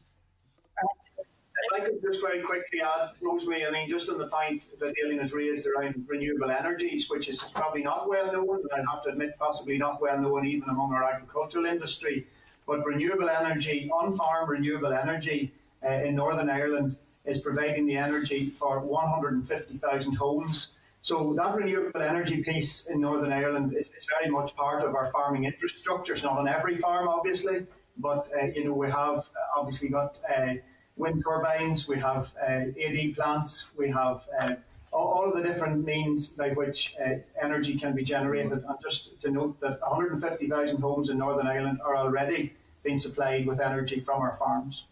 I 1.75 1.79
could 1.81 2.01
just 2.01 2.21
very 2.21 2.41
quickly 2.41 2.81
add, 2.81 3.11
Rosemary, 3.21 3.65
I 3.65 3.71
mean, 3.71 3.89
just 3.89 4.09
on 4.09 4.17
the 4.17 4.27
point 4.27 4.65
that 4.79 4.93
Aileen 5.03 5.19
has 5.19 5.33
raised 5.33 5.67
around 5.67 6.05
renewable 6.07 6.51
energies, 6.51 7.09
which 7.09 7.29
is 7.29 7.41
probably 7.41 7.83
not 7.83 8.07
well 8.07 8.31
known, 8.31 8.59
and 8.71 8.87
I 8.87 8.91
have 8.91 9.03
to 9.03 9.09
admit, 9.09 9.37
possibly 9.39 9.77
not 9.77 10.01
well 10.01 10.19
known 10.19 10.45
even 10.45 10.69
among 10.69 10.93
our 10.93 11.03
agricultural 11.03 11.65
industry. 11.65 12.27
But 12.65 12.85
renewable 12.85 13.29
energy, 13.29 13.89
on 13.91 14.15
farm 14.17 14.49
renewable 14.49 14.93
energy 14.93 15.53
uh, 15.85 15.89
in 15.89 16.15
Northern 16.15 16.49
Ireland, 16.49 16.95
is 17.25 17.39
providing 17.39 17.85
the 17.85 17.97
energy 17.97 18.49
for 18.49 18.79
150,000 18.79 20.15
homes. 20.15 20.73
So 21.01 21.33
that 21.33 21.55
renewable 21.55 22.01
energy 22.01 22.43
piece 22.43 22.87
in 22.87 22.99
Northern 23.01 23.31
Ireland 23.31 23.75
is, 23.77 23.87
is, 23.87 24.05
very 24.19 24.29
much 24.29 24.55
part 24.55 24.83
of 24.83 24.95
our 24.95 25.11
farming 25.11 25.45
infrastructure. 25.45 26.13
It's 26.13 26.23
not 26.23 26.37
on 26.37 26.47
every 26.47 26.77
farm, 26.77 27.07
obviously, 27.07 27.65
but 27.97 28.29
uh, 28.37 28.45
you 28.47 28.65
know 28.65 28.73
we 28.73 28.89
have 28.89 29.29
obviously 29.55 29.89
got 29.89 30.17
uh, 30.29 30.55
wind 30.97 31.23
turbines, 31.23 31.87
we 31.87 31.97
have 31.97 32.31
uh, 32.41 32.65
AD 32.85 33.15
plants, 33.15 33.71
we 33.77 33.89
have 33.89 34.21
uh, 34.39 34.55
all, 34.91 35.25
of 35.29 35.35
the 35.35 35.47
different 35.47 35.85
means 35.85 36.29
by 36.29 36.49
which 36.49 36.95
uh, 37.03 37.15
energy 37.41 37.77
can 37.77 37.93
be 37.93 38.03
generated. 38.03 38.51
And 38.51 38.77
just 38.81 39.21
to 39.21 39.31
note 39.31 39.59
that 39.61 39.79
150,000 39.81 40.81
homes 40.81 41.09
in 41.09 41.17
Northern 41.17 41.47
Ireland 41.47 41.79
are 41.83 41.95
already 41.95 42.53
being 42.83 42.97
supplied 42.97 43.45
with 43.45 43.59
energy 43.59 43.99
from 43.99 44.21
our 44.21 44.35
farms. 44.37 44.85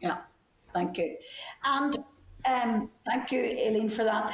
Yeah, 0.00 0.18
thank 0.72 0.98
you. 0.98 1.16
And 1.64 2.04
um, 2.46 2.90
thank 3.06 3.32
you, 3.32 3.42
Aileen, 3.42 3.88
for 3.88 4.04
that. 4.04 4.32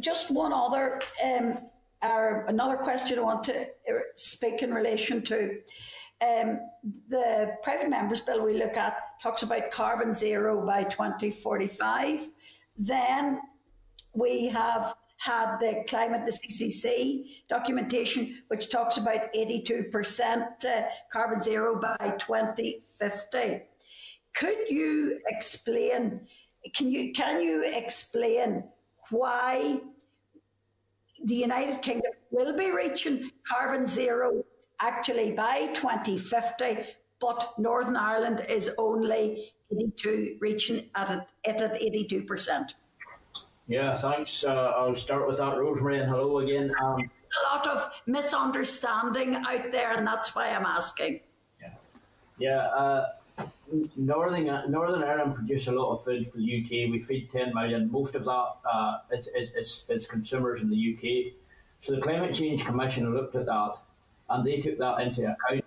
Just 0.00 0.30
one 0.30 0.52
other, 0.52 1.00
um, 1.24 1.58
or 2.02 2.44
another 2.48 2.76
question 2.76 3.18
I 3.18 3.22
want 3.22 3.44
to 3.44 3.62
uh, 3.62 3.98
speak 4.14 4.62
in 4.62 4.72
relation 4.72 5.22
to. 5.22 5.58
Um, 6.20 6.60
the 7.08 7.56
private 7.62 7.88
members 7.88 8.20
bill 8.20 8.44
we 8.44 8.54
look 8.54 8.76
at 8.76 8.96
talks 9.22 9.42
about 9.42 9.70
carbon 9.70 10.14
zero 10.14 10.64
by 10.64 10.84
2045. 10.84 12.28
Then 12.76 13.40
we 14.14 14.48
have 14.48 14.94
had 15.18 15.58
the 15.58 15.84
climate, 15.88 16.24
the 16.24 16.32
CCC 16.32 17.42
documentation, 17.48 18.42
which 18.48 18.70
talks 18.70 18.96
about 18.96 19.32
82% 19.34 20.64
uh, 20.64 20.82
carbon 21.12 21.42
zero 21.42 21.80
by 21.80 22.14
2050. 22.18 23.62
Could 24.34 24.58
you 24.68 25.20
explain? 25.26 26.20
Can 26.74 26.90
you 26.90 27.12
can 27.12 27.42
you 27.42 27.64
explain 27.64 28.64
why 29.10 29.80
the 31.24 31.34
United 31.34 31.82
Kingdom 31.82 32.12
will 32.30 32.56
be 32.56 32.70
reaching 32.70 33.30
carbon 33.46 33.86
zero 33.86 34.44
actually 34.80 35.32
by 35.32 35.66
2050, 35.74 36.84
but 37.20 37.58
Northern 37.58 37.96
Ireland 37.96 38.44
is 38.48 38.70
only 38.78 39.52
82, 39.72 40.38
reaching 40.40 40.90
at 40.94 41.10
it 41.44 41.60
at 41.60 41.74
82%. 41.80 42.74
Yeah, 43.66 43.96
thanks. 43.96 44.44
Uh, 44.44 44.72
I'll 44.76 44.96
start 44.96 45.28
with 45.28 45.38
that, 45.38 45.58
Rosemary, 45.58 46.00
and 46.00 46.08
hello 46.10 46.38
again. 46.38 46.72
Um, 46.80 47.00
a 47.00 47.54
lot 47.54 47.66
of 47.66 47.90
misunderstanding 48.06 49.34
out 49.34 49.70
there, 49.70 49.96
and 49.96 50.06
that's 50.06 50.34
why 50.34 50.48
I'm 50.48 50.64
asking. 50.64 51.20
Yeah, 51.60 51.74
yeah. 52.38 52.58
Uh, 52.68 53.08
Northern 53.96 54.70
Northern 54.70 55.02
Ireland 55.02 55.34
produce 55.34 55.68
a 55.68 55.72
lot 55.72 55.92
of 55.92 56.04
food 56.04 56.30
for 56.30 56.38
the 56.38 56.62
UK. 56.62 56.90
We 56.90 57.02
feed 57.02 57.30
10 57.30 57.54
million. 57.54 57.90
Most 57.90 58.14
of 58.14 58.24
that 58.24 58.52
uh, 58.72 58.98
it's, 59.10 59.28
it's, 59.34 59.84
it's 59.88 60.06
consumers 60.06 60.62
in 60.62 60.70
the 60.70 60.94
UK. 60.94 61.34
So 61.78 61.94
the 61.94 62.00
Climate 62.00 62.34
Change 62.34 62.64
Commission 62.64 63.14
looked 63.14 63.36
at 63.36 63.46
that 63.46 63.74
and 64.30 64.46
they 64.46 64.60
took 64.60 64.78
that 64.78 65.00
into 65.00 65.22
account. 65.22 65.64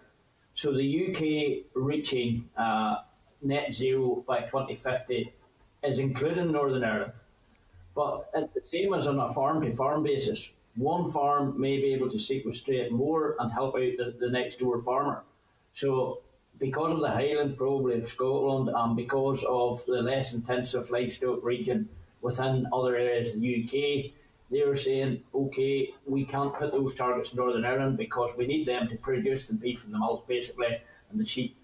So 0.62 0.72
the 0.72 1.08
UK 1.08 1.66
reaching 1.74 2.48
uh, 2.56 2.98
net 3.42 3.74
zero 3.74 4.24
by 4.28 4.42
2050 4.42 5.34
is 5.82 5.98
including 5.98 6.52
Northern 6.52 6.84
Ireland. 6.84 7.14
But 7.96 8.30
it's 8.36 8.54
the 8.54 8.62
same 8.62 8.94
as 8.94 9.08
on 9.08 9.20
a 9.20 9.34
farm 9.34 9.64
to 9.64 9.74
farm 9.74 10.04
basis. 10.04 10.52
One 10.76 11.10
farm 11.10 11.60
may 11.60 11.78
be 11.78 11.96
able 11.96 12.12
to 12.12 12.20
sequestrate 12.20 12.92
more 12.92 13.38
and 13.40 13.52
help 13.52 13.74
out 13.74 13.98
the, 13.98 14.14
the 14.20 14.30
next 14.30 14.60
door 14.60 14.80
farmer. 14.84 15.24
So 15.72 16.20
because 16.60 16.92
of 16.92 17.00
the 17.00 17.10
Highland 17.10 17.58
probably 17.58 18.00
of 18.00 18.08
Scotland 18.08 18.70
and 18.70 18.96
because 18.96 19.44
of 19.46 19.84
the 19.88 20.04
less 20.04 20.32
intensive 20.32 20.92
livestock 20.92 21.44
region 21.44 21.90
within 22.22 22.68
other 22.72 22.96
areas 22.96 23.30
of 23.30 23.42
the 23.42 23.64
UK, 23.64 24.12
they 24.52 24.64
were 24.66 24.76
saying, 24.76 25.24
okay, 25.34 25.94
we 26.06 26.26
can't 26.26 26.54
put 26.54 26.72
those 26.72 26.94
targets 26.94 27.32
in 27.32 27.38
Northern 27.38 27.66
Ireland 27.66 27.98
because 27.98 28.32
we 28.38 28.46
need 28.46 28.68
them 28.68 28.90
to 28.90 28.98
produce 28.98 29.48
the 29.48 29.54
beef 29.54 29.86
and 29.86 29.94
the 29.94 30.00
milk, 30.00 30.28
basically, 30.28 30.78
and 31.10 31.20
the 31.20 31.26
sheep 31.26 31.56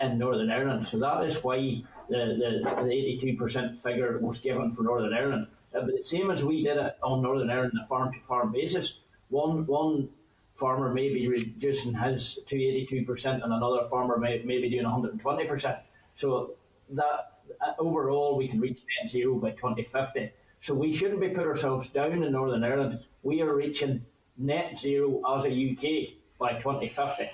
in 0.00 0.18
Northern 0.18 0.50
Ireland. 0.50 0.86
So 0.86 0.98
that 0.98 1.24
is 1.24 1.42
why 1.42 1.82
the, 2.08 2.62
the, 2.64 2.82
the 2.82 3.36
82% 3.38 3.78
figure 3.78 4.18
was 4.18 4.38
given 4.38 4.70
for 4.72 4.82
Northern 4.82 5.14
Ireland. 5.14 5.46
Uh, 5.74 5.82
but 5.82 5.96
the 5.96 6.02
same 6.02 6.30
as 6.30 6.44
we 6.44 6.62
did 6.62 6.76
it 6.76 6.96
on 7.02 7.22
Northern 7.22 7.50
Ireland 7.50 7.72
a 7.82 7.86
farm 7.86 8.12
to 8.12 8.20
farm 8.20 8.52
basis, 8.52 9.00
one, 9.28 9.66
one 9.66 10.10
farmer 10.56 10.92
may 10.92 11.08
be 11.12 11.26
reducing 11.26 11.94
his 11.94 12.38
to 12.46 12.54
82% 12.54 13.42
and 13.42 13.52
another 13.52 13.86
farmer 13.86 14.18
may, 14.18 14.42
may 14.42 14.60
be 14.60 14.68
doing 14.68 14.84
120%. 14.84 15.80
So 16.14 16.52
that 16.90 17.40
uh, 17.64 17.72
overall 17.78 18.36
we 18.36 18.48
can 18.48 18.60
reach 18.60 18.80
net 19.00 19.10
zero 19.10 19.36
by 19.36 19.52
2050. 19.52 20.32
So 20.60 20.74
we 20.74 20.92
shouldn't 20.92 21.20
be 21.20 21.30
put 21.30 21.46
ourselves 21.46 21.88
down 21.88 22.22
in 22.22 22.32
Northern 22.32 22.62
Ireland. 22.62 23.00
We 23.22 23.40
are 23.40 23.54
reaching 23.54 24.04
net 24.36 24.76
zero 24.76 25.22
as 25.34 25.46
a 25.46 25.50
UK 25.50 26.12
by 26.38 26.58
2050. 26.60 27.30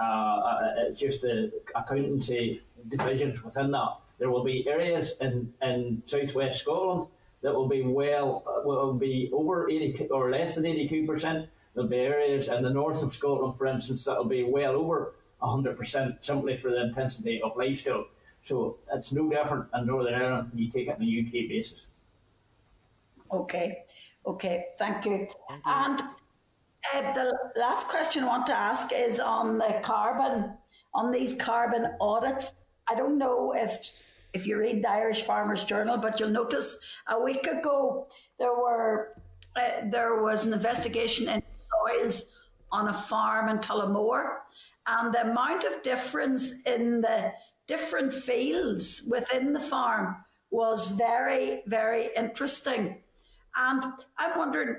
Uh, 0.00 0.02
uh, 0.02 0.58
it's 0.78 0.98
just 0.98 1.22
the 1.22 1.52
accountancy 1.76 2.60
divisions 2.88 3.44
within 3.44 3.70
that. 3.70 3.98
There 4.18 4.30
will 4.30 4.42
be 4.42 4.66
areas 4.66 5.14
in, 5.20 5.52
in 5.62 6.02
southwest 6.04 6.60
Scotland 6.60 7.08
that 7.42 7.54
will 7.54 7.68
be 7.68 7.82
well 7.82 8.42
uh, 8.48 8.66
will 8.66 8.92
be 8.92 9.30
over 9.32 9.70
80 9.70 10.08
or 10.08 10.30
less 10.30 10.56
than 10.56 10.66
82 10.66 11.06
percent. 11.06 11.48
There'll 11.74 11.88
be 11.88 11.98
areas 11.98 12.48
in 12.48 12.64
the 12.64 12.70
north 12.70 13.04
of 13.04 13.14
Scotland, 13.14 13.56
for 13.56 13.68
instance, 13.68 14.04
that 14.04 14.18
will 14.18 14.24
be 14.24 14.42
well 14.42 14.74
over 14.74 15.14
100 15.38 15.76
percent 15.78 16.24
simply 16.24 16.56
for 16.56 16.72
the 16.72 16.82
intensity 16.82 17.40
of 17.40 17.56
livestock. 17.56 18.08
So 18.42 18.78
it's 18.92 19.12
no 19.12 19.30
different 19.30 19.66
in 19.74 19.86
Northern 19.86 20.14
Ireland 20.14 20.50
when 20.50 20.64
you 20.64 20.72
take 20.72 20.88
it 20.88 20.96
on 20.96 21.02
a 21.02 21.20
UK 21.20 21.48
basis. 21.48 21.86
Okay, 23.32 23.84
okay, 24.26 24.66
thank 24.78 25.04
you. 25.04 25.28
Thank 25.48 25.66
you. 25.66 25.72
And 25.72 26.02
uh, 26.94 27.12
the 27.14 27.32
last 27.56 27.88
question 27.88 28.24
I 28.24 28.26
want 28.26 28.46
to 28.46 28.56
ask 28.56 28.92
is 28.92 29.20
on 29.20 29.58
the 29.58 29.80
carbon, 29.82 30.54
on 30.94 31.10
these 31.10 31.34
carbon 31.34 31.88
audits. 32.00 32.52
I 32.88 32.94
don't 32.94 33.18
know 33.18 33.52
if 33.54 34.04
if 34.34 34.46
you 34.46 34.58
read 34.58 34.84
the 34.84 34.90
Irish 34.90 35.22
Farmers 35.22 35.64
Journal, 35.64 35.98
but 35.98 36.20
you'll 36.20 36.30
notice 36.30 36.80
a 37.08 37.20
week 37.20 37.46
ago 37.46 38.06
there 38.38 38.54
were 38.54 39.14
uh, 39.56 39.82
there 39.90 40.22
was 40.22 40.46
an 40.46 40.52
investigation 40.52 41.28
in 41.28 41.42
soils 41.56 42.32
on 42.70 42.88
a 42.88 42.94
farm 42.94 43.48
in 43.48 43.58
Tullamore, 43.58 44.38
and 44.86 45.12
the 45.12 45.30
amount 45.30 45.64
of 45.64 45.82
difference 45.82 46.62
in 46.62 47.00
the 47.00 47.32
different 47.66 48.12
fields 48.12 49.02
within 49.08 49.52
the 49.52 49.60
farm 49.60 50.16
was 50.50 50.88
very, 50.88 51.62
very 51.66 52.08
interesting. 52.16 53.02
And 53.56 53.82
I'm 54.18 54.38
wondering, 54.38 54.76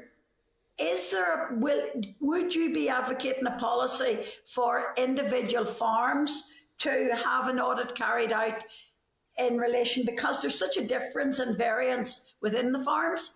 is 0.80 1.12
there 1.12 1.50
will 1.60 1.82
would 2.22 2.56
you 2.56 2.74
be 2.74 2.90
advocating 2.90 3.46
a 3.48 3.58
policy 3.58 4.20
for 4.46 4.94
individual 4.98 5.66
farms 5.66 6.52
to 6.80 7.14
have 7.14 7.50
an 7.50 7.60
audit 7.60 7.96
carried 7.96 8.32
out 8.32 8.64
in 9.38 9.58
relation 9.58 10.06
because 10.06 10.42
there's 10.42 10.58
such 10.58 10.78
a 10.78 10.86
difference 10.86 11.40
and 11.40 11.58
variance 11.58 12.34
within 12.42 12.72
the 12.72 12.80
farms? 12.80 13.36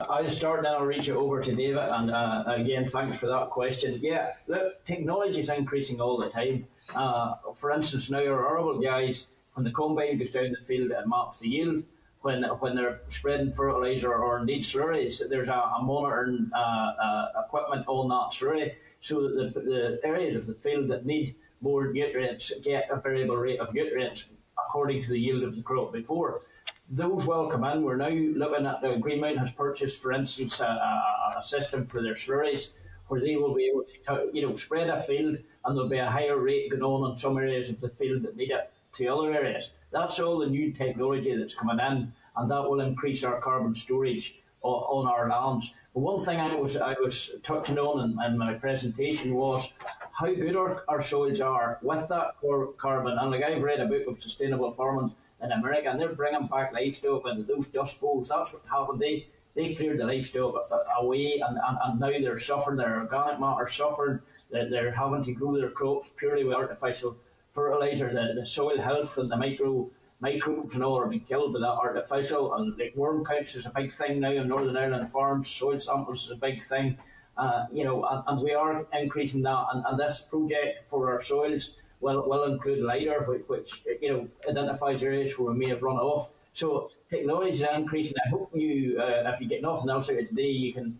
I'll 0.00 0.28
start 0.28 0.66
and 0.66 0.86
reach 0.86 1.08
it 1.08 1.16
over 1.16 1.40
to 1.42 1.54
David. 1.54 1.78
And 1.78 2.10
uh, 2.10 2.44
again, 2.46 2.86
thanks 2.86 3.16
for 3.16 3.26
that 3.28 3.48
question. 3.48 3.98
Yeah, 4.02 4.32
look, 4.46 4.84
technology 4.84 5.40
is 5.40 5.48
increasing 5.48 6.00
all 6.00 6.18
the 6.18 6.28
time. 6.28 6.66
Uh, 6.94 7.34
for 7.54 7.70
instance, 7.70 8.10
now 8.10 8.18
our 8.18 8.46
arable 8.50 8.78
guys, 8.78 9.28
when 9.54 9.64
the 9.64 9.70
combine 9.70 10.18
goes 10.18 10.30
down 10.30 10.52
the 10.52 10.64
field 10.64 10.90
and 10.90 11.08
maps 11.08 11.38
the 11.38 11.48
yield, 11.48 11.82
when 12.22 12.42
when 12.60 12.74
they're 12.74 13.00
spreading 13.08 13.52
fertilizer 13.52 14.12
or 14.14 14.40
indeed 14.40 14.62
slurries, 14.62 15.22
there's 15.28 15.48
a, 15.48 15.52
a 15.52 15.82
monitoring 15.82 16.50
uh, 16.54 16.58
uh, 16.58 17.26
equipment 17.44 17.84
on 17.86 18.08
that 18.08 18.36
slurry 18.36 18.74
so 19.00 19.22
that 19.22 19.54
the, 19.54 19.60
the 19.60 20.00
areas 20.04 20.34
of 20.34 20.46
the 20.46 20.54
field 20.54 20.88
that 20.88 21.06
need 21.06 21.36
more 21.60 21.92
nutrients 21.92 22.52
get 22.62 22.88
a 22.90 22.96
variable 22.96 23.36
rate 23.36 23.60
of 23.60 23.72
nutrients 23.72 24.28
according 24.58 25.02
to 25.02 25.10
the 25.10 25.18
yield 25.18 25.42
of 25.42 25.54
the 25.54 25.62
crop 25.62 25.92
before. 25.92 26.42
Those 26.88 27.26
will 27.26 27.48
come 27.50 27.64
in. 27.64 27.82
We're 27.82 27.96
now 27.96 28.08
looking 28.08 28.66
at 28.66 28.80
the 28.80 28.96
Greenmount 28.96 29.38
has 29.38 29.50
purchased, 29.50 30.00
for 30.00 30.12
instance, 30.12 30.60
a, 30.60 30.66
a, 30.66 31.38
a 31.38 31.42
system 31.42 31.84
for 31.84 32.02
their 32.02 32.14
slurries 32.14 32.72
where 33.08 33.20
they 33.20 33.36
will 33.36 33.54
be 33.54 33.66
able 33.66 33.84
to, 34.06 34.30
you 34.32 34.42
know, 34.42 34.56
spread 34.56 34.88
a 34.88 35.02
field 35.02 35.36
and 35.64 35.76
there'll 35.76 35.88
be 35.88 35.98
a 35.98 36.10
higher 36.10 36.38
rate 36.38 36.70
going 36.70 36.82
on 36.82 37.10
in 37.10 37.16
some 37.16 37.36
areas 37.38 37.68
of 37.68 37.80
the 37.80 37.88
field 37.88 38.22
that 38.22 38.36
need 38.36 38.50
it 38.50 38.70
to 38.94 39.06
other 39.06 39.32
areas. 39.32 39.70
That's 39.96 40.20
all 40.20 40.38
the 40.40 40.46
new 40.46 40.72
technology 40.72 41.34
that's 41.34 41.54
coming 41.54 41.78
in, 41.80 42.12
and 42.36 42.50
that 42.50 42.68
will 42.68 42.80
increase 42.80 43.24
our 43.24 43.40
carbon 43.40 43.74
storage 43.74 44.34
on, 44.60 44.82
on 44.96 45.08
our 45.08 45.26
lands. 45.26 45.72
But 45.94 46.00
one 46.00 46.22
thing 46.22 46.38
I 46.38 46.54
was 46.54 46.76
I 46.76 46.94
was 47.02 47.30
touching 47.42 47.78
on 47.78 48.04
in, 48.04 48.22
in 48.26 48.36
my 48.36 48.52
presentation 48.54 49.32
was 49.34 49.72
how 50.12 50.26
good 50.26 50.54
our, 50.54 50.84
our 50.86 51.00
soils 51.00 51.40
are 51.40 51.78
with 51.80 52.06
that 52.08 52.34
carbon. 52.76 53.16
And 53.16 53.30
like 53.30 53.42
I've 53.42 53.62
read 53.62 53.80
a 53.80 53.86
book 53.86 54.06
of 54.06 54.20
sustainable 54.20 54.70
farming 54.72 55.14
in 55.42 55.52
America, 55.52 55.88
and 55.88 55.98
they're 55.98 56.12
bringing 56.12 56.46
back 56.46 56.74
livestock 56.74 57.26
into 57.26 57.44
those 57.44 57.68
dust 57.68 57.98
bowls. 57.98 58.28
That's 58.28 58.52
what 58.52 58.64
happened. 58.70 59.00
They 59.00 59.28
they 59.54 59.74
cleared 59.74 59.98
the 59.98 60.04
livestock 60.04 60.62
away, 61.00 61.40
and, 61.42 61.56
and, 61.56 61.78
and 61.82 62.00
now 62.00 62.10
they're 62.10 62.38
suffering. 62.38 62.76
Their 62.76 63.00
organic 63.00 63.40
matter 63.40 63.66
suffering. 63.66 64.20
They're 64.50 64.92
having 64.92 65.24
to 65.24 65.32
grow 65.32 65.56
their 65.56 65.70
crops 65.70 66.10
purely 66.18 66.44
with 66.44 66.54
artificial 66.54 67.16
fertilizer, 67.56 68.12
the, 68.12 68.38
the 68.38 68.46
soil 68.46 68.80
health 68.80 69.18
and 69.18 69.30
the 69.32 69.36
micro 69.36 69.90
microbes 70.20 70.74
and 70.74 70.84
all 70.84 70.98
are 70.98 71.08
being 71.08 71.24
killed 71.24 71.52
by 71.52 71.60
that 71.60 71.66
artificial. 71.66 72.54
And 72.54 72.78
like 72.78 72.94
worm 72.94 73.24
counts 73.24 73.54
is 73.54 73.66
a 73.66 73.70
big 73.70 73.92
thing 73.92 74.20
now 74.20 74.30
in 74.30 74.48
Northern 74.48 74.76
Ireland 74.76 75.08
farms. 75.08 75.48
Soil 75.48 75.80
samples 75.80 76.26
is 76.26 76.30
a 76.30 76.36
big 76.36 76.64
thing. 76.64 76.98
Uh, 77.36 77.66
you 77.72 77.84
know, 77.84 78.04
and, 78.04 78.22
and, 78.28 78.42
we 78.42 78.54
are 78.54 78.86
increasing 78.94 79.42
that. 79.42 79.64
And, 79.72 79.84
and, 79.86 80.00
this 80.00 80.22
project 80.22 80.88
for 80.88 81.12
our 81.12 81.20
soils 81.20 81.74
will, 82.00 82.26
will 82.26 82.44
include 82.44 82.82
LIDAR, 82.82 83.24
which, 83.28 83.42
which, 83.46 83.82
you 84.00 84.10
know 84.10 84.28
identifies 84.48 85.02
areas 85.02 85.38
where 85.38 85.52
we 85.52 85.58
may 85.58 85.68
have 85.68 85.82
run 85.82 85.96
off. 85.96 86.30
So 86.54 86.90
technology 87.10 87.50
is 87.50 87.60
increasing. 87.60 88.16
I 88.24 88.30
hope 88.30 88.50
you, 88.54 88.98
uh, 88.98 89.30
if 89.30 89.40
you 89.42 89.48
get 89.48 89.60
nothing 89.60 89.90
else 89.90 90.08
out 90.08 90.18
of 90.18 90.28
today, 90.28 90.48
you 90.48 90.72
can 90.72 90.98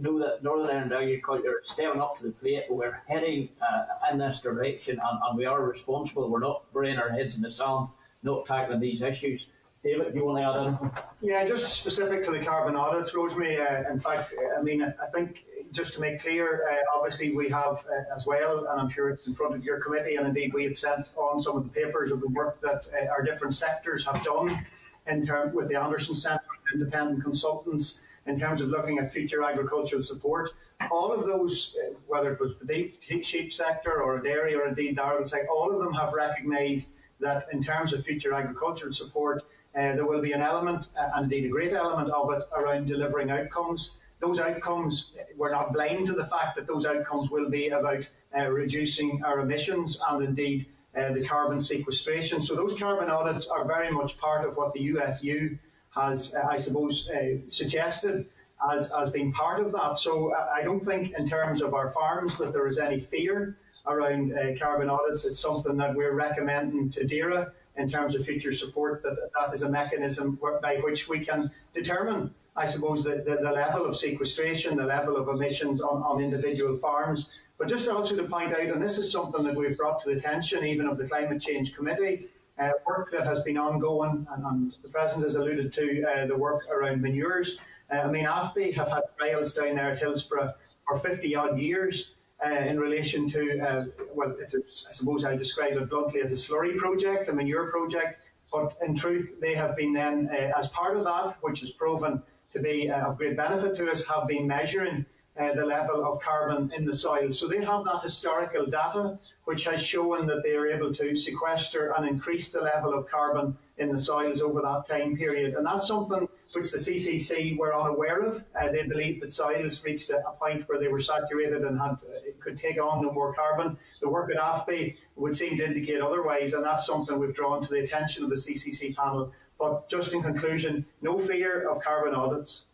know 0.00 0.18
that 0.18 0.42
Northern 0.42 0.68
Ireland 0.68 0.92
Agriculture 0.92 1.60
is 1.62 1.70
stepping 1.70 2.00
up 2.00 2.18
to 2.18 2.24
the 2.24 2.30
plate. 2.32 2.64
We're 2.68 3.02
heading 3.06 3.48
uh, 3.60 4.12
in 4.12 4.18
this 4.18 4.40
direction 4.40 5.00
and, 5.02 5.18
and, 5.24 5.38
we 5.38 5.46
are 5.46 5.62
responsible. 5.62 6.28
We're 6.28 6.40
not 6.40 6.72
burying 6.72 6.98
our 6.98 7.10
heads 7.10 7.36
in 7.36 7.42
the 7.42 7.50
sand, 7.50 7.88
not 8.22 8.46
tackling 8.46 8.80
these 8.80 9.02
issues. 9.02 9.48
David, 9.82 10.12
do 10.12 10.18
you 10.18 10.24
want 10.24 10.38
to 10.38 10.44
add 10.44 10.66
anything? 10.66 10.90
Yeah, 11.20 11.46
just 11.46 11.74
specific 11.74 12.24
to 12.24 12.30
the 12.30 12.42
carbon 12.42 12.74
audits, 12.74 13.14
Rosemary. 13.14 13.60
Uh, 13.60 13.90
in 13.92 14.00
fact, 14.00 14.32
I 14.58 14.62
mean, 14.62 14.82
I 14.82 15.06
think 15.14 15.44
just 15.72 15.92
to 15.94 16.00
make 16.00 16.22
clear, 16.22 16.66
uh, 16.70 16.96
obviously 16.96 17.36
we 17.36 17.50
have 17.50 17.84
uh, 17.90 18.14
as 18.16 18.24
well, 18.24 18.66
and 18.70 18.80
I'm 18.80 18.88
sure 18.88 19.10
it's 19.10 19.26
in 19.26 19.34
front 19.34 19.54
of 19.54 19.62
your 19.62 19.80
committee, 19.80 20.16
and 20.16 20.26
indeed 20.26 20.54
we 20.54 20.64
have 20.64 20.78
sent 20.78 21.08
on 21.16 21.38
some 21.38 21.58
of 21.58 21.64
the 21.64 21.68
papers 21.68 22.10
of 22.10 22.20
the 22.20 22.28
work 22.28 22.60
that 22.62 22.86
uh, 22.94 23.08
our 23.10 23.22
different 23.22 23.54
sectors 23.54 24.06
have 24.06 24.24
done 24.24 24.58
in 25.06 25.26
term 25.26 25.52
with 25.52 25.68
the 25.68 25.74
Anderson 25.74 26.14
Centre, 26.14 26.40
independent 26.72 27.22
consultants 27.22 28.00
in 28.26 28.38
terms 28.38 28.60
of 28.60 28.68
looking 28.68 28.98
at 28.98 29.12
future 29.12 29.42
agricultural 29.42 30.02
support. 30.02 30.50
All 30.90 31.12
of 31.12 31.26
those, 31.26 31.76
uh, 31.82 31.94
whether 32.06 32.32
it 32.32 32.40
was 32.40 32.58
the 32.58 32.64
beef, 32.64 32.96
sheep 33.24 33.52
sector 33.52 34.02
or 34.02 34.20
dairy 34.20 34.54
or 34.54 34.66
indeed 34.66 34.96
the 34.96 35.02
Ireland 35.02 35.30
sector, 35.30 35.48
all 35.48 35.72
of 35.72 35.78
them 35.78 35.92
have 35.94 36.12
recognised 36.12 36.96
that 37.20 37.46
in 37.52 37.62
terms 37.62 37.92
of 37.92 38.04
future 38.04 38.32
agricultural 38.32 38.92
support, 38.92 39.44
uh, 39.76 39.94
there 39.94 40.06
will 40.06 40.22
be 40.22 40.32
an 40.32 40.42
element, 40.42 40.88
uh, 40.98 41.10
and 41.16 41.24
indeed 41.24 41.46
a 41.46 41.48
great 41.48 41.72
element 41.72 42.10
of 42.10 42.32
it, 42.32 42.42
around 42.56 42.86
delivering 42.86 43.30
outcomes. 43.30 43.98
Those 44.20 44.38
outcomes, 44.38 45.12
we're 45.36 45.50
not 45.50 45.72
blind 45.72 46.06
to 46.06 46.12
the 46.12 46.26
fact 46.26 46.56
that 46.56 46.66
those 46.66 46.86
outcomes 46.86 47.30
will 47.30 47.50
be 47.50 47.68
about 47.68 48.06
uh, 48.36 48.48
reducing 48.48 49.22
our 49.24 49.40
emissions 49.40 50.00
and 50.08 50.24
indeed 50.24 50.66
uh, 50.96 51.12
the 51.12 51.26
carbon 51.26 51.60
sequestration. 51.60 52.42
So 52.42 52.54
those 52.54 52.78
carbon 52.78 53.10
audits 53.10 53.48
are 53.48 53.64
very 53.64 53.90
much 53.90 54.16
part 54.18 54.48
of 54.48 54.56
what 54.56 54.72
the 54.72 54.94
UFU 54.94 55.58
has, 55.94 56.34
uh, 56.34 56.46
I 56.48 56.56
suppose, 56.56 57.08
uh, 57.10 57.36
suggested 57.48 58.26
as, 58.70 58.92
as 58.92 59.10
being 59.10 59.32
part 59.32 59.60
of 59.64 59.72
that. 59.72 59.98
So 59.98 60.34
uh, 60.34 60.48
I 60.54 60.62
don't 60.62 60.84
think, 60.84 61.14
in 61.18 61.28
terms 61.28 61.62
of 61.62 61.74
our 61.74 61.90
farms, 61.90 62.38
that 62.38 62.52
there 62.52 62.66
is 62.66 62.78
any 62.78 63.00
fear 63.00 63.56
around 63.86 64.32
carbon 64.58 64.88
audits. 64.88 65.24
It's 65.24 65.40
something 65.40 65.76
that 65.76 65.94
we're 65.94 66.14
recommending 66.14 66.90
to 66.90 67.04
DAERA 67.04 67.52
in 67.76 67.90
terms 67.90 68.14
of 68.14 68.24
future 68.24 68.52
support, 68.52 69.02
that 69.02 69.16
that 69.34 69.52
is 69.52 69.62
a 69.62 69.68
mechanism 69.68 70.38
by 70.62 70.76
which 70.76 71.08
we 71.08 71.24
can 71.24 71.50
determine, 71.74 72.32
I 72.56 72.66
suppose, 72.66 73.04
the, 73.04 73.22
the, 73.26 73.40
the 73.42 73.52
level 73.52 73.84
of 73.84 73.96
sequestration, 73.96 74.76
the 74.76 74.86
level 74.86 75.16
of 75.16 75.28
emissions 75.28 75.80
on, 75.80 76.02
on 76.02 76.22
individual 76.22 76.78
farms. 76.78 77.28
But 77.58 77.68
just 77.68 77.86
also 77.88 78.16
to 78.16 78.24
point 78.24 78.52
out, 78.52 78.60
and 78.62 78.82
this 78.82 78.96
is 78.96 79.10
something 79.12 79.44
that 79.44 79.54
we've 79.54 79.76
brought 79.76 80.00
to 80.02 80.10
the 80.10 80.16
attention 80.16 80.64
even 80.64 80.86
of 80.86 80.96
the 80.96 81.06
Climate 81.06 81.42
Change 81.42 81.74
Committee, 81.76 82.28
uh, 82.58 82.70
work 82.86 83.10
that 83.10 83.26
has 83.26 83.42
been 83.42 83.56
ongoing, 83.56 84.26
and, 84.32 84.44
and 84.44 84.74
the 84.82 84.88
President 84.88 85.24
has 85.24 85.34
alluded 85.34 85.72
to 85.74 86.04
uh, 86.04 86.26
the 86.26 86.36
work 86.36 86.66
around 86.70 87.02
manures. 87.02 87.58
Uh, 87.92 87.98
I 87.98 88.10
mean, 88.10 88.24
AFBI 88.24 88.74
have 88.74 88.88
had 88.88 89.02
trials 89.18 89.54
down 89.54 89.76
there 89.76 89.90
at 89.90 89.98
Hillsborough 89.98 90.54
for 90.86 90.98
50 90.98 91.34
odd 91.34 91.58
years 91.58 92.14
uh, 92.44 92.50
in 92.50 92.78
relation 92.78 93.28
to, 93.30 93.58
uh, 93.60 93.84
well, 94.14 94.36
I 94.40 94.92
suppose 94.92 95.24
I 95.24 95.36
describe 95.36 95.72
it 95.76 95.88
bluntly 95.88 96.20
as 96.20 96.32
a 96.32 96.36
slurry 96.36 96.76
project, 96.76 97.28
a 97.28 97.32
manure 97.32 97.70
project. 97.70 98.20
But 98.52 98.76
in 98.86 98.94
truth, 98.94 99.32
they 99.40 99.54
have 99.54 99.76
been 99.76 99.92
then, 99.92 100.30
uh, 100.32 100.52
as 100.56 100.68
part 100.68 100.96
of 100.96 101.04
that, 101.04 101.36
which 101.40 101.60
has 101.60 101.70
proven 101.72 102.22
to 102.52 102.60
be 102.60 102.88
of 102.88 103.18
great 103.18 103.36
benefit 103.36 103.74
to 103.76 103.90
us, 103.90 104.06
have 104.06 104.28
been 104.28 104.46
measuring 104.46 105.04
the 105.36 105.66
level 105.66 106.04
of 106.04 106.20
carbon 106.20 106.70
in 106.76 106.84
the 106.84 106.96
soil. 106.96 107.32
So 107.32 107.48
they 107.48 107.64
have 107.64 107.84
that 107.86 108.00
historical 108.00 108.66
data 108.66 109.18
which 109.44 109.64
has 109.64 109.82
shown 109.82 110.26
that 110.26 110.42
they 110.42 110.54
are 110.56 110.66
able 110.66 110.92
to 110.94 111.14
sequester 111.14 111.92
and 111.96 112.08
increase 112.08 112.50
the 112.50 112.60
level 112.60 112.94
of 112.94 113.08
carbon 113.08 113.56
in 113.78 113.90
the 113.90 113.98
soils 113.98 114.40
over 114.40 114.62
that 114.62 114.86
time 114.88 115.16
period. 115.16 115.54
And 115.54 115.66
that's 115.66 115.88
something 115.88 116.28
which 116.52 116.70
the 116.70 116.78
CCC 116.78 117.58
were 117.58 117.74
unaware 117.74 118.20
of. 118.20 118.44
Uh, 118.58 118.70
they 118.70 118.86
believed 118.86 119.22
that 119.22 119.32
soils 119.32 119.84
reached 119.84 120.10
a, 120.10 120.18
a, 120.26 120.32
point 120.32 120.68
where 120.68 120.78
they 120.78 120.88
were 120.88 121.00
saturated 121.00 121.62
and 121.62 121.78
had 121.78 121.90
uh, 121.90 122.30
could 122.40 122.56
take 122.56 122.80
on 122.80 123.02
no 123.02 123.10
more 123.10 123.34
carbon. 123.34 123.76
The 124.00 124.08
work 124.08 124.30
at 124.30 124.36
AFBI 124.36 124.96
would 125.16 125.36
seem 125.36 125.56
to 125.58 125.66
indicate 125.66 126.00
otherwise, 126.00 126.52
and 126.54 126.64
that's 126.64 126.86
something 126.86 127.18
we've 127.18 127.34
drawn 127.34 127.62
to 127.62 127.68
the 127.68 127.80
attention 127.80 128.24
of 128.24 128.30
the 128.30 128.36
CCC 128.36 128.94
panel. 128.94 129.32
But 129.58 129.88
just 129.88 130.12
in 130.14 130.22
conclusion, 130.22 130.86
no 131.02 131.18
fear 131.18 131.68
of 131.68 131.82
carbon 131.82 132.14
audits. 132.14 132.64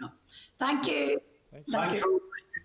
No. 0.00 0.08
Thank 0.58 0.88
you. 0.88 1.20
Thank, 1.52 1.66
Thank 1.70 1.94
you. 1.94 2.00
you 2.00 2.20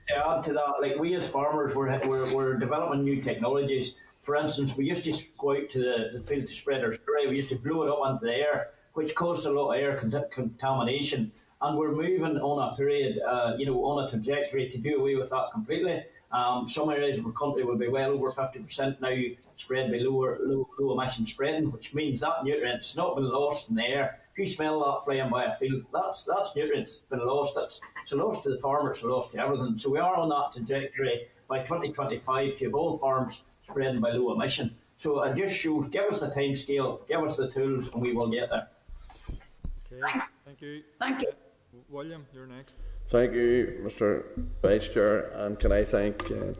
to 0.07 0.27
add 0.27 0.43
to 0.45 0.53
that, 0.53 0.73
like 0.81 0.97
we 0.97 1.15
as 1.15 1.27
farmers, 1.27 1.75
we're, 1.75 1.97
we're, 2.07 2.33
we're 2.33 2.57
developing 2.57 3.03
new 3.03 3.21
technologies. 3.21 3.95
For 4.21 4.35
instance, 4.35 4.77
we 4.77 4.85
used 4.85 5.03
to 5.05 5.13
go 5.37 5.53
out 5.53 5.69
to 5.71 5.79
the, 5.79 6.17
the 6.17 6.23
field 6.23 6.47
to 6.47 6.53
spread 6.53 6.83
our 6.83 6.93
spray. 6.93 7.27
We 7.27 7.35
used 7.35 7.49
to 7.49 7.55
blow 7.55 7.83
it 7.83 7.89
up 7.89 8.13
into 8.13 8.25
the 8.25 8.33
air, 8.33 8.71
which 8.93 9.15
caused 9.15 9.45
a 9.45 9.51
lot 9.51 9.73
of 9.73 9.81
air 9.81 9.97
contamination. 10.31 11.31
And 11.61 11.77
we're 11.77 11.91
moving 11.91 12.37
on 12.37 12.71
a 12.71 12.75
period, 12.75 13.19
uh, 13.19 13.55
you 13.57 13.65
know, 13.65 13.83
on 13.85 14.05
a 14.05 14.09
trajectory 14.09 14.69
to 14.69 14.77
do 14.77 14.97
away 14.97 15.15
with 15.15 15.29
that 15.29 15.51
completely. 15.51 16.03
Um, 16.31 16.67
some 16.67 16.89
areas 16.89 17.17
of 17.17 17.25
the 17.25 17.31
country 17.31 17.63
will 17.63 17.77
be 17.77 17.89
well 17.89 18.11
over 18.11 18.31
50% 18.31 19.01
now 19.01 19.35
spread 19.55 19.91
by 19.91 19.97
lower, 19.97 20.39
low, 20.41 20.67
low 20.79 20.99
emission 20.99 21.25
spreading, 21.25 21.71
which 21.71 21.93
means 21.93 22.21
that 22.21 22.43
nutrient's 22.43 22.95
not 22.95 23.15
been 23.15 23.29
lost 23.29 23.69
in 23.69 23.75
the 23.75 23.83
air 23.83 24.20
if 24.31 24.39
you 24.39 24.45
smell 24.45 24.79
that 24.79 25.03
flying 25.03 25.29
by 25.29 25.45
a 25.45 25.55
field, 25.55 25.83
that's 25.91 26.23
that's 26.23 26.55
nutrients 26.55 26.95
been 27.09 27.25
lost. 27.25 27.55
That's 27.55 27.81
it's 28.01 28.11
a 28.13 28.15
loss 28.15 28.43
to 28.43 28.49
the 28.49 28.57
farmers, 28.57 28.97
it's 28.97 29.03
a 29.03 29.07
loss 29.07 29.31
to 29.31 29.39
everything. 29.39 29.77
So 29.77 29.89
we 29.89 29.99
are 29.99 30.15
on 30.15 30.29
that 30.29 30.53
trajectory 30.53 31.27
by 31.47 31.59
2025 31.59 32.57
to 32.57 32.65
have 32.65 32.73
all 32.73 32.97
farms 32.97 33.41
spreading 33.61 33.99
by 33.99 34.11
low 34.11 34.33
emission. 34.33 34.73
So 34.95 35.21
it 35.23 35.35
just 35.35 35.55
shows, 35.55 35.87
give 35.89 36.05
us 36.05 36.21
the 36.21 36.29
time 36.29 36.55
scale, 36.55 37.01
give 37.07 37.21
us 37.21 37.35
the 37.35 37.49
tools, 37.49 37.91
and 37.93 38.01
we 38.01 38.13
will 38.13 38.29
get 38.29 38.49
there. 38.49 38.67
Okay, 39.91 40.19
thank 40.45 40.61
you. 40.61 40.83
Thank 40.99 41.21
you. 41.23 41.29
Uh, 41.29 41.79
William, 41.89 42.25
you're 42.33 42.47
next. 42.47 42.77
Thank 43.09 43.33
you, 43.33 43.81
Mr. 43.83 44.23
Vice 44.61 44.93
Chair, 44.93 45.31
and 45.33 45.59
can 45.59 45.73
I 45.73 45.83
thank 45.83 46.31
uh, 46.31 46.53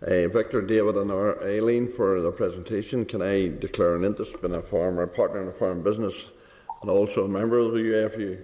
uh, 0.00 0.28
Victor, 0.28 0.62
David, 0.62 0.96
and 0.96 1.10
Aileen 1.10 1.88
for 1.88 2.22
the 2.22 2.30
presentation. 2.30 3.04
Can 3.04 3.20
I 3.20 3.48
declare 3.48 3.96
an 3.96 4.04
interest 4.04 4.36
in 4.42 4.54
a 4.54 4.62
farmer, 4.62 5.06
partner 5.06 5.42
in 5.42 5.48
a 5.48 5.52
farm 5.52 5.82
business 5.82 6.30
and 6.80 6.90
also 6.90 7.24
a 7.24 7.28
member 7.28 7.58
of 7.58 7.72
the 7.72 7.80
UFU. 7.80 8.40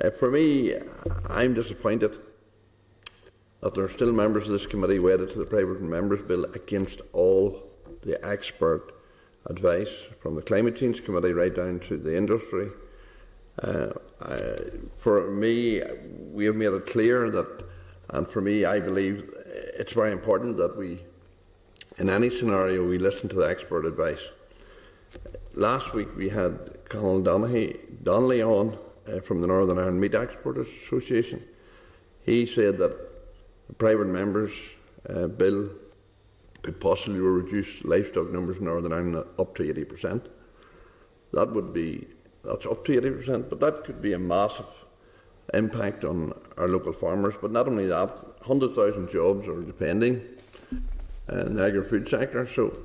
Uh, 0.00 0.10
for 0.10 0.30
me, 0.30 0.74
I'm 1.28 1.54
disappointed 1.54 2.18
that 3.60 3.74
there 3.74 3.84
are 3.84 3.88
still 3.88 4.12
members 4.12 4.46
of 4.46 4.52
this 4.52 4.66
committee 4.66 4.98
wedded 4.98 5.30
to 5.32 5.38
the 5.38 5.44
private 5.44 5.82
members 5.82 6.22
bill 6.22 6.44
against 6.54 7.00
all 7.12 7.62
the 8.02 8.18
expert 8.26 8.92
advice 9.46 10.06
from 10.20 10.34
the 10.34 10.42
climate 10.42 10.76
change 10.76 11.04
committee 11.04 11.32
right 11.32 11.54
down 11.54 11.80
to 11.80 11.96
the 11.96 12.16
industry. 12.16 12.70
Uh, 13.62 13.88
I, 14.22 14.56
for 14.96 15.30
me, 15.30 15.82
we 16.32 16.46
have 16.46 16.56
made 16.56 16.72
it 16.72 16.86
clear 16.86 17.30
that, 17.30 17.64
and 18.10 18.28
for 18.28 18.40
me, 18.40 18.64
I 18.64 18.80
believe 18.80 19.30
it's 19.78 19.92
very 19.92 20.12
important 20.12 20.56
that 20.58 20.76
we, 20.76 21.00
in 21.98 22.08
any 22.08 22.30
scenario, 22.30 22.86
we 22.86 22.98
listen 22.98 23.28
to 23.30 23.36
the 23.36 23.48
expert 23.48 23.84
advice. 23.84 24.30
Last 25.60 25.92
week 25.92 26.16
we 26.16 26.30
had 26.30 26.86
Conall 26.86 27.22
Donnelly, 27.22 27.80
Donnelly 28.02 28.42
on 28.42 28.78
uh, 29.06 29.20
from 29.20 29.42
the 29.42 29.46
Northern 29.46 29.76
Ireland 29.76 30.00
Meat 30.00 30.14
Exporters 30.14 30.68
Association. 30.68 31.44
He 32.22 32.46
said 32.46 32.78
that 32.78 32.96
the 33.66 33.74
private 33.74 34.06
members' 34.06 34.54
uh, 35.06 35.26
bill 35.26 35.68
could 36.62 36.80
possibly 36.80 37.20
reduce 37.20 37.84
livestock 37.84 38.30
numbers 38.30 38.56
in 38.56 38.64
Northern 38.64 38.94
Ireland 38.94 39.16
up 39.38 39.54
to 39.56 39.62
80%. 39.62 40.28
That 41.34 41.52
would 41.52 41.74
be, 41.74 42.06
that's 42.42 42.64
up 42.64 42.86
to 42.86 42.98
80%, 42.98 43.50
but 43.50 43.60
that 43.60 43.84
could 43.84 44.00
be 44.00 44.14
a 44.14 44.18
massive 44.18 44.64
impact 45.52 46.04
on 46.04 46.32
our 46.56 46.68
local 46.68 46.94
farmers. 46.94 47.34
But 47.38 47.50
not 47.50 47.68
only 47.68 47.86
that, 47.86 48.08
100,000 48.46 49.10
jobs 49.10 49.46
are 49.46 49.60
depending 49.60 50.22
uh, 51.30 51.36
in 51.40 51.52
the 51.52 51.66
agri-food 51.66 52.08
sector. 52.08 52.46
So 52.46 52.80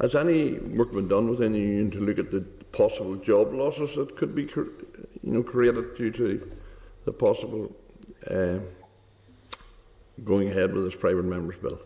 has 0.00 0.14
any 0.14 0.58
work 0.58 0.92
been 0.92 1.08
done 1.08 1.28
within 1.28 1.52
the 1.52 1.58
union 1.58 1.90
to 1.90 2.00
look 2.00 2.18
at 2.18 2.30
the 2.30 2.40
possible 2.72 3.16
job 3.16 3.52
losses 3.52 3.94
that 3.96 4.16
could 4.16 4.34
be, 4.34 4.42
you 4.42 4.70
know, 5.22 5.42
created 5.42 5.94
due 5.94 6.10
to 6.10 6.50
the 7.04 7.12
possible 7.12 7.74
uh, 8.30 8.58
going 10.24 10.48
ahead 10.48 10.72
with 10.72 10.84
this 10.84 10.94
private 10.94 11.24
members 11.24 11.56
bill? 11.56 11.78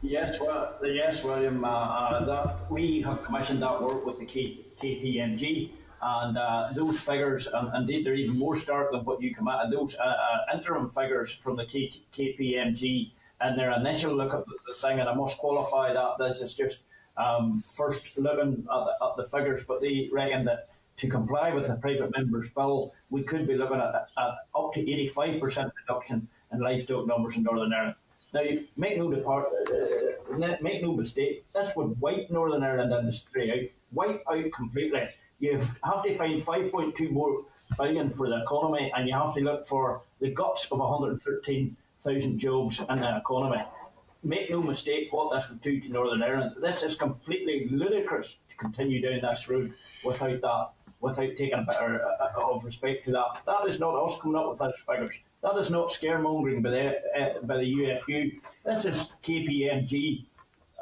Yes, 0.00 0.40
well, 0.40 0.74
yes, 0.82 1.24
William. 1.24 1.64
Uh, 1.64 1.68
uh, 1.68 2.24
that 2.24 2.70
we 2.70 3.02
have 3.02 3.22
commissioned 3.22 3.62
that 3.62 3.80
work 3.80 4.04
with 4.04 4.18
the 4.18 4.24
K- 4.24 4.58
KPMG, 4.80 5.70
and 6.02 6.36
uh, 6.36 6.70
those 6.74 6.98
figures, 6.98 7.46
and 7.46 7.72
indeed, 7.76 8.04
they're 8.04 8.14
even 8.14 8.36
more 8.36 8.56
stark 8.56 8.90
than 8.90 9.04
what 9.04 9.22
you 9.22 9.32
at. 9.48 9.70
Those 9.70 9.94
uh, 9.96 10.02
uh, 10.02 10.56
interim 10.56 10.90
figures 10.90 11.32
from 11.32 11.56
the 11.56 11.66
K- 11.66 12.02
KPMG 12.16 13.12
and 13.40 13.58
their 13.58 13.72
initial 13.72 14.14
look 14.14 14.34
at 14.34 14.44
the 14.66 14.74
thing, 14.74 14.98
and 14.98 15.08
I 15.08 15.14
must 15.14 15.38
qualify 15.38 15.92
that 15.92 16.18
this 16.18 16.40
is 16.40 16.54
just 16.54 16.80
um, 17.16 17.60
first 17.60 18.18
looking 18.18 18.66
at 18.72 18.84
the, 18.84 19.22
the, 19.22 19.28
figures, 19.28 19.64
but 19.66 19.80
they 19.80 20.08
reckon 20.12 20.44
that 20.46 20.68
to 20.98 21.08
comply 21.08 21.52
with 21.52 21.66
the 21.66 21.74
private 21.74 22.16
members 22.16 22.50
bill, 22.50 22.94
we 23.10 23.22
could 23.22 23.46
be 23.46 23.54
looking 23.54 23.78
at, 23.78 23.94
at 23.94 24.34
up 24.54 24.72
to 24.74 24.80
85% 24.80 25.72
reduction 25.80 26.28
in 26.52 26.60
livestock 26.60 27.06
numbers 27.06 27.36
in 27.36 27.42
Northern 27.42 27.72
Ireland. 27.72 27.96
Now, 28.34 28.44
make 28.76 28.96
no 28.96 29.10
depart, 29.10 29.46
uh, 29.68 30.56
make 30.62 30.82
no 30.82 30.92
mistake, 30.94 31.44
this 31.54 31.74
would 31.76 32.00
wipe 32.00 32.30
Northern 32.30 32.62
Ireland 32.62 32.92
industry 32.92 33.50
out, 33.50 33.68
wipe 33.92 34.22
out 34.30 34.52
completely. 34.52 35.08
You 35.38 35.58
have 35.84 36.02
to 36.04 36.14
find 36.14 36.40
5.2 36.40 37.10
more 37.10 37.44
billion 37.76 38.10
for 38.10 38.28
the 38.28 38.42
economy, 38.42 38.90
and 38.96 39.06
you 39.06 39.14
have 39.14 39.34
to 39.34 39.40
look 39.40 39.66
for 39.66 40.02
the 40.20 40.30
guts 40.30 40.70
of 40.70 40.78
113,000 40.78 42.38
jobs 42.38 42.80
in 42.80 43.00
the 43.00 43.18
economy 43.18 43.62
make 44.22 44.50
no 44.50 44.62
mistake 44.62 45.12
what 45.12 45.32
this 45.32 45.48
would 45.48 45.60
do 45.62 45.80
to 45.80 45.88
Northern 45.88 46.22
Ireland. 46.22 46.56
This 46.60 46.82
is 46.82 46.94
completely 46.94 47.68
ludicrous 47.70 48.38
to 48.50 48.56
continue 48.56 49.00
down 49.00 49.20
this 49.28 49.48
road 49.48 49.72
without 50.04 50.40
that, 50.40 50.68
without 51.00 51.36
taking 51.36 51.54
a 51.54 51.66
bit 51.68 52.00
of 52.36 52.64
respect 52.64 53.04
to 53.06 53.12
that. 53.12 53.42
That 53.46 53.66
is 53.66 53.80
not 53.80 53.96
us 53.96 54.20
coming 54.20 54.36
up 54.36 54.50
with 54.50 54.58
those 54.58 54.74
figures. 54.86 55.18
That 55.42 55.56
is 55.56 55.70
not 55.70 55.88
scaremongering 55.88 56.62
by 56.62 56.70
the, 56.70 57.20
uh, 57.20 57.40
by 57.42 57.58
the 57.58 57.74
UFU. 57.74 58.40
This 58.64 58.84
is 58.84 59.12
KPMG, 59.24 60.26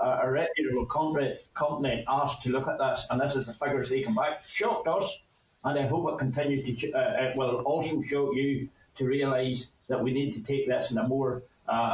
uh, 0.01 0.21
a 0.23 0.31
reputable 0.31 0.87
company, 0.87 1.39
company 1.55 2.05
asked 2.09 2.43
to 2.43 2.51
look 2.51 2.69
at 2.69 2.79
this, 2.79 3.07
and 3.11 3.21
this 3.21 3.37
is 3.37 3.47
the 3.47 3.55
figures 3.55 3.89
they 3.89 4.03
come 4.03 4.17
back. 4.17 4.45
Shocked 4.47 4.87
us, 4.87 5.23
and 5.65 5.79
I 5.79 5.87
hope 5.87 6.13
it 6.13 6.19
continues 6.19 6.81
to, 6.81 6.93
uh, 6.93 7.23
it 7.23 7.37
will 7.39 7.57
also 7.61 8.03
shock 8.03 8.35
you 8.35 8.69
to 8.97 9.05
realise 9.07 9.69
that 9.89 10.03
we 10.03 10.13
need 10.13 10.33
to 10.35 10.43
take 10.43 10.69
this 10.69 10.91
in 10.91 10.99
a 10.99 11.09
more 11.09 11.43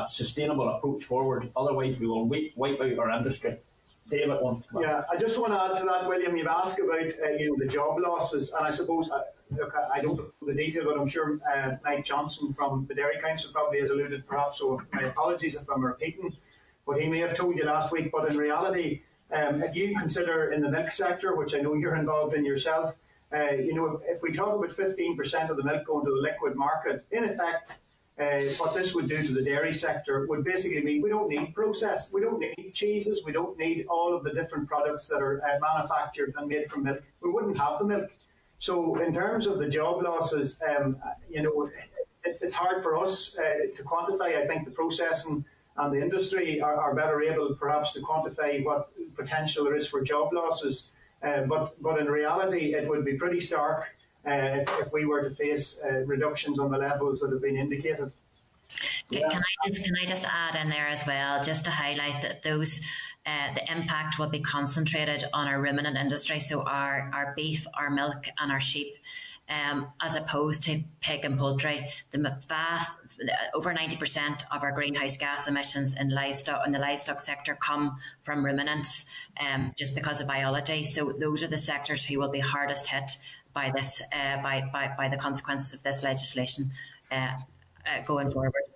sustainable 0.09 0.69
approach 0.69 1.05
forward. 1.05 1.51
Otherwise, 1.57 1.99
we 1.99 2.07
will 2.07 2.27
wipe, 2.27 2.53
wipe 2.57 2.81
out 2.81 2.99
our 2.99 3.11
industry. 3.11 3.57
David 4.09 4.41
wants 4.41 4.63
to 4.63 4.69
come 4.69 4.83
Yeah, 4.83 5.03
I 5.11 5.17
just 5.17 5.41
want 5.41 5.53
to 5.53 5.61
add 5.61 5.79
to 5.81 5.85
that, 5.85 6.09
William. 6.09 6.37
You've 6.37 6.47
asked 6.47 6.79
about 6.79 7.11
uh, 7.23 7.31
you 7.31 7.51
know 7.51 7.57
the 7.59 7.67
job 7.67 7.99
losses, 7.99 8.53
and 8.53 8.65
I 8.65 8.71
suppose 8.71 9.11
uh, 9.11 9.23
look, 9.51 9.75
I 9.93 10.01
don't 10.01 10.17
know 10.17 10.31
the 10.43 10.55
detail, 10.55 10.85
but 10.85 10.99
I'm 10.99 11.09
sure 11.09 11.41
uh, 11.53 11.77
Mike 11.85 12.05
Johnston 12.05 12.53
from 12.53 12.87
the 12.87 12.95
Dairy 12.95 13.19
Council 13.21 13.51
probably 13.53 13.81
has 13.81 13.91
alluded, 13.91 14.27
perhaps. 14.27 14.59
So 14.59 14.81
my 14.93 15.03
apologies 15.03 15.57
if 15.57 15.69
I'm 15.69 15.85
repeating 15.85 16.37
what 16.85 17.01
he 17.01 17.09
may 17.09 17.19
have 17.19 17.37
told 17.37 17.57
you 17.57 17.65
last 17.65 17.93
week. 17.93 18.11
But 18.13 18.31
in 18.31 18.37
reality, 18.37 19.03
um, 19.33 19.63
if 19.63 19.75
you 19.75 19.97
consider 19.99 20.53
in 20.53 20.63
the 20.63 20.71
milk 20.71 20.91
sector, 20.91 21.35
which 21.35 21.55
I 21.55 21.59
know 21.59 21.75
you're 21.75 21.97
involved 21.97 22.35
in 22.35 22.45
yourself, 22.45 22.95
uh, 23.35 23.51
you 23.51 23.75
know, 23.75 24.01
if, 24.07 24.17
if 24.17 24.23
we 24.23 24.33
talk 24.33 24.55
about 24.55 24.71
15% 24.71 25.51
of 25.51 25.57
the 25.57 25.65
milk 25.65 25.85
going 25.85 26.05
to 26.05 26.13
the 26.13 26.21
liquid 26.21 26.55
market, 26.55 27.05
in 27.11 27.25
effect, 27.25 27.75
uh, 28.19 28.41
what 28.57 28.75
this 28.75 28.95
would 28.95 29.09
do 29.09 29.23
to 29.23 29.33
the 29.33 29.43
dairy 29.43 29.75
sector 29.75 30.27
would 30.27 30.43
basically 30.43 30.83
mean 30.83 31.03
we 31.03 31.11
don't 31.11 31.29
need 31.29 31.55
process, 31.55 32.13
we 32.13 32.23
don't 32.23 32.41
need 32.41 32.73
cheeses, 32.73 33.23
we 33.25 33.33
don't 33.33 33.59
need 33.59 33.87
all 33.89 34.15
of 34.17 34.25
the 34.25 34.33
different 34.33 34.67
products 34.67 35.07
that 35.09 35.23
are 35.23 35.43
uh, 35.45 35.59
manufactured 35.61 36.33
and 36.39 36.49
made 36.49 36.71
from 36.71 36.85
milk. 36.85 37.03
We 37.21 37.31
wouldn't 37.31 37.59
have 37.59 37.79
the 37.79 37.85
milk. 37.85 38.11
So, 38.59 38.97
in 39.03 39.13
terms 39.13 39.47
of 39.47 39.59
the 39.59 39.69
job 39.69 40.03
losses, 40.03 40.59
um, 40.67 40.97
you 41.29 41.43
know, 41.43 41.71
it, 42.25 42.39
it's 42.41 42.55
hard 42.55 42.83
for 42.83 42.97
us 42.97 43.37
uh, 43.39 43.77
to 43.77 43.83
quantify. 43.83 44.43
I 44.43 44.47
think 44.47 44.65
the 44.65 44.71
processing 44.71 45.45
and 45.77 45.93
the 45.93 46.01
industry 46.01 46.59
are, 46.61 46.75
are, 46.75 46.95
better 46.95 47.21
able, 47.23 47.55
perhaps, 47.55 47.93
to 47.93 48.01
quantify 48.01 48.65
what 48.65 48.91
potential 49.15 49.65
there 49.65 49.77
is 49.77 49.87
for 49.87 50.01
job 50.01 50.33
losses. 50.33 50.89
Uh, 51.23 51.43
but, 51.43 51.81
but 51.83 52.01
in 52.01 52.07
reality, 52.07 52.75
it 52.75 52.89
would 52.89 53.05
be 53.05 53.15
pretty 53.15 53.41
stark 53.41 53.85
if, 54.33 54.69
if, 54.81 54.93
we 54.93 55.07
were 55.07 55.29
to 55.29 55.35
face 55.35 55.81
uh, 55.85 56.05
reductions 56.05 56.59
on 56.59 56.71
the 56.71 56.79
levels 56.79 57.21
that 57.21 57.31
have 57.31 57.43
been 57.43 57.57
indicated. 57.57 58.13
Yeah. 59.09 59.29
Can 59.29 59.41
I 59.41 59.69
just 59.69 59.85
can 59.85 59.95
I 60.03 60.05
just 60.05 60.27
add 60.27 60.57
in 60.57 60.69
there 60.69 60.89
as 60.89 61.07
well, 61.07 61.43
just 61.43 61.65
to 61.67 61.71
highlight 61.71 62.23
that 62.23 62.43
those 62.43 62.81
uh, 63.25 63.55
the 63.55 63.73
impact 63.73 64.19
will 64.19 64.29
be 64.29 64.41
concentrated 64.41 65.25
on 65.33 65.47
our 65.47 65.61
ruminant 65.61 65.97
industry, 65.97 66.41
so 66.41 66.63
our 66.63 67.11
our 67.13 67.33
beef, 67.37 67.67
our 67.79 67.91
milk, 67.91 68.27
and 68.39 68.51
our 68.51 68.61
sheep. 68.61 68.95
Um, 69.49 69.87
as 70.01 70.17
opposed 70.17 70.65
to 70.65 70.83
pig 71.01 71.25
and 71.25 71.39
poultry, 71.39 71.87
the 72.11 72.37
vast 72.49 72.99
over 73.55 73.73
ninety 73.73 73.97
percent 73.97 74.45
of 74.51 74.65
our 74.65 74.73
greenhouse 74.73 75.17
gas 75.17 75.47
emissions 75.47 75.95
in 75.95 76.11
livestock 76.11 76.67
in 76.67 76.73
the 76.73 76.81
livestock 76.81 77.21
sector 77.21 77.55
come 77.55 77.99
from 78.25 78.45
ruminants, 78.45 79.07
um, 79.39 79.73
just 79.79 79.95
because 79.95 80.21
of 80.21 80.27
biology. 80.27 80.83
So 80.83 81.13
those 81.17 81.45
are 81.45 81.49
the 81.49 81.59
sectors 81.59 82.05
who 82.05 82.19
will 82.19 82.31
be 82.31 82.41
hardest 82.41 82.89
hit 82.89 83.19
by 83.57 83.73
this 83.75 84.03
uh, 84.13 84.37
by, 84.43 84.63
by 84.73 84.93
by 84.97 85.09
the 85.09 85.17
consequences 85.17 85.73
of 85.75 85.83
this 85.83 86.03
legislation 86.03 86.71
uh, 87.11 87.17
uh 87.17 88.03
going 88.05 88.31
forward. 88.31 88.67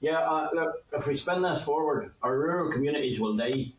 Yeah, 0.00 0.20
uh, 0.20 0.48
look, 0.54 0.84
if 0.92 1.06
we 1.06 1.16
spin 1.16 1.42
this 1.42 1.62
forward, 1.62 2.12
our 2.22 2.38
rural 2.38 2.70
communities 2.70 3.18
will 3.20 3.36
die. 3.36 3.72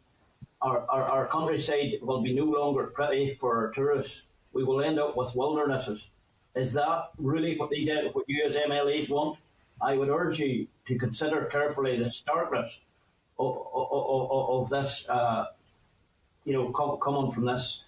Our, 0.61 0.83
our, 0.89 1.03
our 1.03 1.27
countryside 1.27 1.99
will 2.01 2.21
be 2.21 2.33
no 2.33 2.45
longer 2.45 2.85
pretty 2.87 3.37
for 3.39 3.55
our 3.57 3.71
tourists. 3.71 4.27
We 4.51 4.63
will 4.63 4.81
end 4.81 4.97
up 4.99 5.15
with 5.15 5.35
wildernesses. 5.35 6.09
Is 6.55 6.73
that 6.73 7.11
really 7.19 7.55
what 7.57 7.69
these 7.69 7.87
what 8.13 8.25
you 8.27 8.43
as 8.43 8.55
MLAs 8.55 9.09
want? 9.09 9.37
I 9.79 9.97
would 9.97 10.09
urge 10.09 10.39
you 10.39 10.67
to 10.87 10.97
consider 10.97 11.45
carefully 11.45 12.01
the 12.01 12.09
starkness 12.09 12.79
of, 13.37 13.67
of, 13.73 13.87
of, 13.91 14.49
of 14.49 14.69
this, 14.69 15.07
uh, 15.09 15.45
you 16.45 16.53
know, 16.53 16.71
com- 16.71 16.97
coming 16.97 17.29
from 17.29 17.45
this 17.45 17.83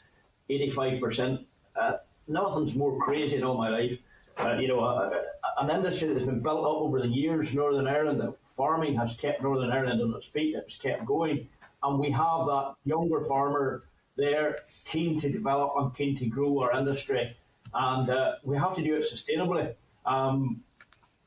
85%. 0.49 1.45
Uh, 1.80 1.98
nothing's 2.28 2.76
more 2.76 2.98
crazy 2.99 3.38
in 3.38 3.44
all 3.44 3.58
my 3.58 3.70
life. 3.70 3.98
Uh, 4.38 4.54
you 4.54 4.68
know, 4.68 4.80
uh, 4.82 5.22
an 5.60 5.70
industry 5.70 6.14
that's 6.14 6.26
been 6.26 6.41
built 6.41 6.60
up 6.60 6.78
over 6.78 6.99
the 7.02 7.08
years, 7.08 7.54
Northern 7.54 7.88
Ireland, 7.88 8.22
that 8.22 8.36
farming 8.56 8.95
has 8.95 9.16
kept 9.16 9.41
Northern 9.41 9.72
Ireland 9.72 10.02
on 10.02 10.14
its 10.16 10.26
feet, 10.28 10.56
it's 10.56 10.78
kept 10.78 11.06
going. 11.06 11.48
And 11.84 11.99
we 11.99 12.12
have 12.12 12.45
that 12.45 12.76
younger 12.86 13.22
farmer 13.22 13.84
there 14.16 14.60
keen 14.86 15.20
to 15.22 15.30
develop 15.30 15.74
and 15.78 15.95
keen 15.95 16.18
to 16.18 16.26
grow 16.26 16.60
our 16.60 16.78
industry. 16.78 17.36
And 17.74 18.10
uh, 18.10 18.36
we 18.44 18.58
have 18.58 18.76
to 18.76 18.84
do 18.84 18.95
it 18.95 19.04
sustainably. 19.04 19.76
Um, 20.06 20.64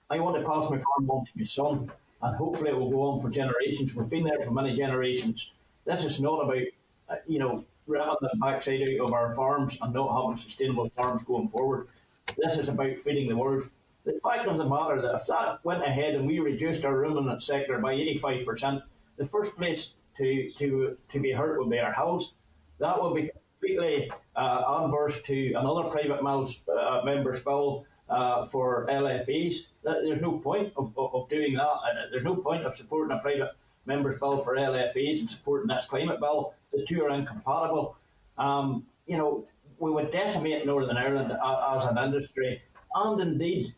I 0.08 0.18
want 0.18 0.36
to 0.36 0.42
pass 0.42 0.64
my 0.68 0.78
farm 0.78 1.10
on 1.10 1.24
to 1.24 1.30
my 1.36 1.44
son, 1.44 1.92
and 2.22 2.36
hopefully 2.36 2.70
it 2.70 2.76
will 2.76 2.90
go 2.90 3.02
on 3.02 3.20
for 3.20 3.30
generations. 3.30 3.94
We've 3.94 4.08
been 4.08 4.24
there 4.24 4.40
for 4.40 4.50
many 4.50 4.74
generations. 4.74 5.52
This 5.84 6.04
is 6.04 6.20
not 6.20 6.40
about, 6.44 6.62
uh, 7.08 7.16
you 7.28 7.38
know, 7.38 7.64
ripping 7.90 8.14
the 8.20 8.36
backside 8.40 8.82
out 8.82 9.06
of 9.06 9.12
our 9.12 9.34
farms 9.34 9.76
and 9.82 9.92
not 9.92 10.14
having 10.14 10.36
sustainable 10.36 10.88
farms 10.96 11.22
going 11.22 11.48
forward. 11.48 11.88
This 12.38 12.56
is 12.56 12.68
about 12.68 12.98
feeding 12.98 13.28
the 13.28 13.36
world. 13.36 13.64
The 14.04 14.18
fact 14.22 14.46
of 14.46 14.56
the 14.56 14.64
matter 14.64 15.02
that 15.02 15.14
if 15.14 15.26
that 15.26 15.64
went 15.64 15.82
ahead 15.82 16.14
and 16.14 16.26
we 16.26 16.38
reduced 16.38 16.84
our 16.84 16.96
ruminant 16.96 17.42
sector 17.42 17.78
by 17.78 17.94
85%, 17.94 18.82
the 19.18 19.26
first 19.26 19.56
place 19.56 19.94
to, 20.16 20.50
to, 20.58 20.96
to 21.10 21.18
be 21.20 21.32
hurt 21.32 21.58
would 21.58 21.70
be 21.70 21.78
our 21.78 21.92
house. 21.92 22.34
That 22.78 23.02
would 23.02 23.14
be 23.14 23.30
completely 23.60 24.10
uh, 24.36 24.84
adverse 24.84 25.20
to 25.22 25.52
another 25.52 25.90
private 25.90 26.20
uh, 26.22 27.02
member's 27.04 27.40
bill 27.40 27.84
uh, 28.08 28.46
for 28.46 28.86
LFEs. 28.90 29.66
There's 29.82 30.22
no 30.22 30.38
point 30.38 30.72
of, 30.76 30.96
of, 30.96 31.14
of 31.14 31.28
doing 31.28 31.54
that. 31.54 31.76
There's 32.10 32.24
no 32.24 32.36
point 32.36 32.64
of 32.64 32.76
supporting 32.76 33.16
a 33.16 33.20
private 33.20 33.50
member's 33.90 34.18
bill 34.18 34.38
for 34.40 34.56
LFEs 34.56 35.20
and 35.20 35.28
supporting 35.28 35.68
this 35.68 35.86
climate 35.86 36.20
bill. 36.20 36.54
The 36.72 36.84
two 36.86 37.02
are 37.04 37.10
incompatible. 37.10 37.96
Um, 38.38 38.86
you 39.06 39.18
know, 39.18 39.44
we 39.78 39.90
would 39.90 40.10
decimate 40.10 40.64
Northern 40.64 40.96
Ireland 40.96 41.32
as 41.32 41.84
an 41.84 41.98
industry, 41.98 42.62
and 42.94 43.20
indeed 43.20 43.74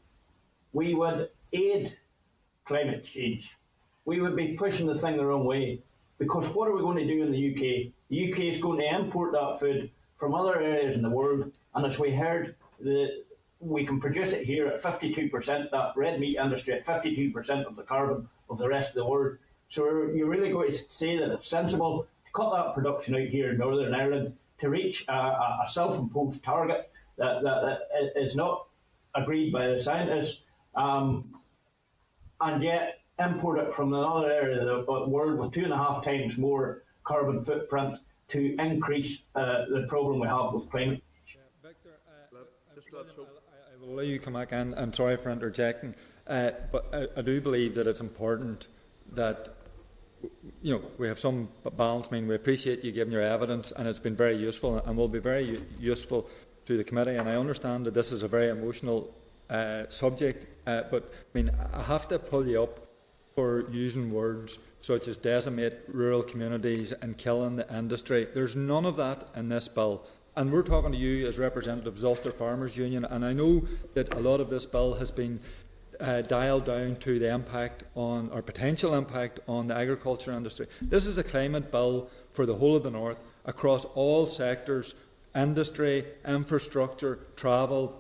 we 0.72 0.94
would 0.94 1.30
aid 1.52 1.96
climate 2.64 3.04
change. 3.04 3.56
We 4.04 4.20
would 4.20 4.36
be 4.36 4.48
pushing 4.64 4.86
the 4.86 4.98
thing 4.98 5.16
the 5.16 5.24
wrong 5.24 5.44
way. 5.44 5.82
Because 6.18 6.48
what 6.50 6.68
are 6.68 6.76
we 6.76 6.82
going 6.82 6.98
to 6.98 7.14
do 7.14 7.24
in 7.24 7.32
the 7.32 7.42
UK? 7.50 7.92
The 8.08 8.32
UK 8.32 8.38
is 8.54 8.62
going 8.62 8.78
to 8.78 8.94
import 8.98 9.32
that 9.32 9.58
food 9.58 9.90
from 10.18 10.34
other 10.34 10.60
areas 10.60 10.94
in 10.94 11.02
the 11.02 11.10
world, 11.10 11.50
and 11.74 11.84
as 11.84 11.98
we 11.98 12.12
heard, 12.12 12.54
the, 12.78 13.24
we 13.58 13.84
can 13.84 14.00
produce 14.00 14.32
it 14.32 14.44
here 14.44 14.68
at 14.68 14.80
52%, 14.80 15.70
that 15.70 15.92
red 15.96 16.20
meat 16.20 16.36
industry 16.36 16.74
at 16.74 16.86
52% 16.86 17.64
of 17.64 17.74
the 17.74 17.82
carbon 17.82 18.28
of 18.48 18.58
the 18.58 18.68
rest 18.68 18.90
of 18.90 18.94
the 18.94 19.04
world. 19.04 19.38
So 19.72 19.86
you're 20.14 20.28
really 20.28 20.50
going 20.50 20.70
to 20.70 20.76
say 20.76 21.16
that 21.16 21.30
it's 21.30 21.48
sensible 21.48 22.06
to 22.26 22.32
cut 22.34 22.52
that 22.52 22.74
production 22.74 23.14
out 23.14 23.28
here 23.28 23.52
in 23.52 23.56
Northern 23.56 23.94
Ireland 23.94 24.36
to 24.58 24.68
reach 24.68 25.06
a, 25.08 25.14
a 25.14 25.64
self-imposed 25.66 26.44
target 26.44 26.90
that, 27.16 27.42
that, 27.42 27.62
that 27.94 28.12
is 28.22 28.36
not 28.36 28.66
agreed 29.14 29.50
by 29.50 29.68
the 29.68 29.80
scientists 29.80 30.42
um, 30.74 31.24
and 32.42 32.62
yet 32.62 32.98
import 33.18 33.60
it 33.60 33.72
from 33.72 33.94
another 33.94 34.30
area 34.30 34.60
of 34.60 34.84
the 34.84 35.08
world 35.08 35.38
with 35.38 35.52
two 35.52 35.64
and 35.64 35.72
a 35.72 35.76
half 35.78 36.04
times 36.04 36.36
more 36.36 36.82
carbon 37.04 37.42
footprint 37.42 37.96
to 38.28 38.54
increase 38.58 39.22
uh, 39.36 39.64
the 39.70 39.86
problem 39.88 40.20
we 40.20 40.28
have 40.28 40.52
with 40.52 40.68
climate 40.70 41.02
change. 41.24 41.38
Victor, 41.64 41.98
uh, 42.06 42.36
I, 42.36 43.74
I, 43.74 43.80
will 43.80 43.94
let 43.94 44.04
you 44.04 44.20
come 44.20 44.34
back 44.34 44.52
and 44.52 44.74
I'm 44.74 44.92
sorry 44.92 45.16
for 45.16 45.30
interjecting, 45.30 45.94
uh, 46.26 46.50
but 46.70 46.90
I, 46.92 47.06
I, 47.16 47.22
do 47.22 47.40
believe 47.40 47.74
that 47.76 47.86
it's 47.86 48.02
important 48.02 48.68
that 49.12 49.48
you 50.62 50.74
know 50.74 50.82
we 50.98 51.08
have 51.08 51.18
some 51.18 51.48
balance. 51.76 52.08
I 52.10 52.14
mean, 52.14 52.28
we 52.28 52.34
appreciate 52.34 52.84
you 52.84 52.92
giving 52.92 53.12
your 53.12 53.22
evidence, 53.22 53.72
and 53.72 53.88
it's 53.88 54.00
been 54.00 54.16
very 54.16 54.36
useful, 54.36 54.78
and 54.78 54.96
will 54.96 55.08
be 55.08 55.18
very 55.18 55.62
useful 55.78 56.28
to 56.66 56.76
the 56.76 56.84
committee. 56.84 57.16
And 57.16 57.28
I 57.28 57.36
understand 57.36 57.86
that 57.86 57.94
this 57.94 58.12
is 58.12 58.22
a 58.22 58.28
very 58.28 58.48
emotional 58.48 59.12
uh, 59.50 59.84
subject, 59.88 60.46
uh, 60.66 60.82
but 60.90 61.12
I 61.12 61.38
mean, 61.38 61.50
I 61.72 61.82
have 61.82 62.08
to 62.08 62.18
pull 62.18 62.46
you 62.46 62.62
up 62.62 62.88
for 63.34 63.70
using 63.70 64.12
words 64.12 64.58
such 64.80 65.08
as 65.08 65.16
decimate 65.16 65.84
rural 65.88 66.22
communities 66.22 66.92
and 66.92 67.16
killing 67.16 67.56
the 67.56 67.76
industry. 67.76 68.26
There's 68.34 68.56
none 68.56 68.84
of 68.84 68.96
that 68.96 69.28
in 69.34 69.48
this 69.48 69.68
bill. 69.68 70.04
And 70.34 70.50
we're 70.50 70.62
talking 70.62 70.92
to 70.92 70.98
you 70.98 71.26
as 71.28 71.38
representatives 71.38 72.02
of 72.02 72.08
Ulster 72.08 72.30
Farmers 72.30 72.76
Union, 72.76 73.04
and 73.04 73.24
I 73.24 73.32
know 73.32 73.66
that 73.94 74.12
a 74.14 74.20
lot 74.20 74.40
of 74.40 74.48
this 74.48 74.64
bill 74.64 74.94
has 74.94 75.10
been 75.10 75.40
uh, 76.02 76.20
dialed 76.22 76.66
down 76.66 76.96
to 76.96 77.18
the 77.18 77.30
impact 77.30 77.84
on, 77.94 78.28
or 78.30 78.42
potential 78.42 78.94
impact 78.94 79.40
on 79.48 79.68
the 79.68 79.74
agriculture 79.74 80.32
industry. 80.32 80.66
This 80.82 81.06
is 81.06 81.16
a 81.16 81.24
climate 81.24 81.70
bill 81.70 82.10
for 82.32 82.44
the 82.44 82.54
whole 82.54 82.76
of 82.76 82.82
the 82.82 82.90
North 82.90 83.22
across 83.44 83.84
all 83.84 84.26
sectors 84.26 84.94
industry, 85.34 86.04
infrastructure, 86.26 87.20
travel, 87.36 87.98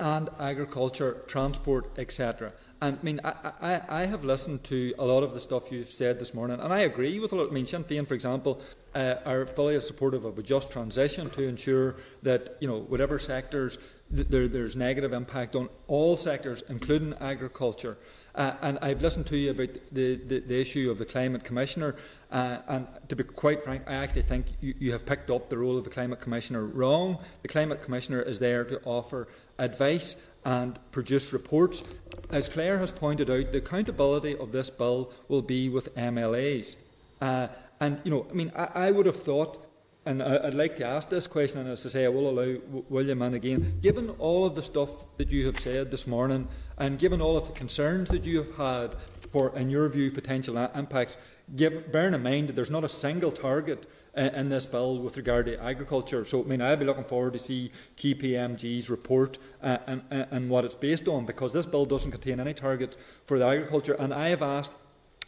and 0.00 0.30
agriculture, 0.40 1.22
transport, 1.26 1.90
etc. 1.98 2.52
And 2.80 2.98
I 2.98 3.04
mean, 3.04 3.20
I, 3.22 3.52
I, 3.60 3.80
I, 4.02 4.06
have 4.06 4.24
listened 4.24 4.64
to 4.64 4.94
a 4.98 5.04
lot 5.04 5.22
of 5.22 5.34
the 5.34 5.40
stuff 5.40 5.70
you've 5.70 5.88
said 5.88 6.18
this 6.18 6.34
morning, 6.34 6.58
and 6.58 6.72
I 6.72 6.80
agree 6.80 7.20
with 7.20 7.32
a 7.32 7.36
lot. 7.36 7.50
I 7.50 7.52
mean, 7.52 7.66
Sinn 7.66 7.84
Féin, 7.84 8.08
for 8.08 8.14
example, 8.14 8.60
uh, 8.94 9.16
are 9.24 9.46
fully 9.46 9.80
supportive 9.80 10.24
of 10.24 10.38
a 10.38 10.42
just 10.42 10.72
transition 10.72 11.30
to 11.30 11.46
ensure 11.46 11.96
that 12.22 12.56
you 12.60 12.66
know 12.66 12.80
whatever 12.80 13.18
sectors 13.18 13.78
there, 14.12 14.46
there's 14.46 14.76
negative 14.76 15.12
impact 15.12 15.56
on 15.56 15.68
all 15.88 16.16
sectors, 16.16 16.62
including 16.68 17.14
agriculture. 17.20 17.96
Uh, 18.34 18.52
and 18.62 18.78
I've 18.80 19.02
listened 19.02 19.26
to 19.26 19.36
you 19.36 19.50
about 19.50 19.70
the, 19.90 20.16
the, 20.16 20.40
the 20.40 20.60
issue 20.60 20.90
of 20.90 20.98
the 20.98 21.04
climate 21.04 21.44
commissioner, 21.44 21.96
uh, 22.30 22.58
and 22.68 22.86
to 23.08 23.16
be 23.16 23.24
quite 23.24 23.62
frank, 23.62 23.82
I 23.86 23.94
actually 23.94 24.22
think 24.22 24.46
you, 24.60 24.74
you 24.78 24.92
have 24.92 25.04
picked 25.04 25.30
up 25.30 25.50
the 25.50 25.58
role 25.58 25.76
of 25.76 25.84
the 25.84 25.90
climate 25.90 26.20
commissioner 26.20 26.64
wrong. 26.64 27.18
The 27.42 27.48
climate 27.48 27.82
commissioner 27.82 28.22
is 28.22 28.38
there 28.38 28.64
to 28.64 28.80
offer 28.84 29.28
advice 29.58 30.16
and 30.44 30.78
produce 30.92 31.32
reports. 31.32 31.84
As 32.30 32.48
Claire 32.48 32.78
has 32.78 32.90
pointed 32.90 33.30
out, 33.30 33.52
the 33.52 33.58
accountability 33.58 34.36
of 34.36 34.50
this 34.52 34.70
bill 34.70 35.12
will 35.28 35.42
be 35.42 35.68
with 35.68 35.94
MLAs. 35.94 36.76
Uh, 37.20 37.48
and, 37.80 38.00
you 38.04 38.10
know, 38.10 38.26
I 38.30 38.32
mean, 38.32 38.52
I, 38.56 38.68
I 38.74 38.90
would 38.90 39.06
have 39.06 39.16
thought, 39.16 39.66
and 40.04 40.22
I, 40.22 40.44
would 40.44 40.54
like 40.54 40.76
to 40.76 40.86
ask 40.86 41.08
this 41.08 41.26
question, 41.26 41.60
and 41.60 41.68
as 41.68 41.86
I 41.86 41.88
say, 41.88 42.04
I 42.04 42.08
will 42.08 42.28
allow 42.28 42.58
William 42.88 43.22
in 43.22 43.34
again. 43.34 43.78
Given 43.80 44.10
all 44.18 44.44
of 44.44 44.54
the 44.54 44.62
stuff 44.62 45.04
that 45.16 45.30
you 45.30 45.46
have 45.46 45.58
said 45.60 45.90
this 45.90 46.06
morning, 46.06 46.48
and 46.78 46.98
given 46.98 47.20
all 47.20 47.36
of 47.36 47.46
the 47.46 47.52
concerns 47.52 48.10
that 48.10 48.24
you 48.24 48.42
have 48.42 48.56
had, 48.56 48.96
for, 49.30 49.56
in 49.56 49.70
your 49.70 49.88
view, 49.88 50.10
potential 50.10 50.58
impacts, 50.58 51.16
give, 51.56 51.90
bearing 51.90 52.14
in 52.14 52.22
mind 52.22 52.48
that 52.48 52.56
there's 52.56 52.70
not 52.70 52.84
a 52.84 52.88
single 52.88 53.32
target 53.32 53.86
uh, 54.16 54.28
in 54.34 54.48
this 54.48 54.66
bill 54.66 54.98
with 54.98 55.16
regard 55.16 55.46
to 55.46 55.62
agriculture. 55.62 56.24
So, 56.24 56.42
I 56.42 56.46
mean, 56.46 56.60
I'd 56.60 56.78
be 56.78 56.84
looking 56.84 57.04
forward 57.04 57.32
to 57.32 57.38
see 57.38 57.72
KPMG's 57.96 58.90
report 58.90 59.38
uh, 59.62 59.78
and, 59.86 60.02
and 60.10 60.50
what 60.50 60.64
it's 60.64 60.74
based 60.74 61.08
on, 61.08 61.24
because 61.24 61.52
this 61.52 61.64
bill 61.64 61.86
doesn't 61.86 62.10
contain 62.10 62.40
any 62.40 62.54
targets 62.54 62.96
for 63.24 63.38
the 63.38 63.46
agriculture. 63.46 63.94
And 63.94 64.12
I 64.12 64.28
have 64.28 64.42
asked 64.42 64.76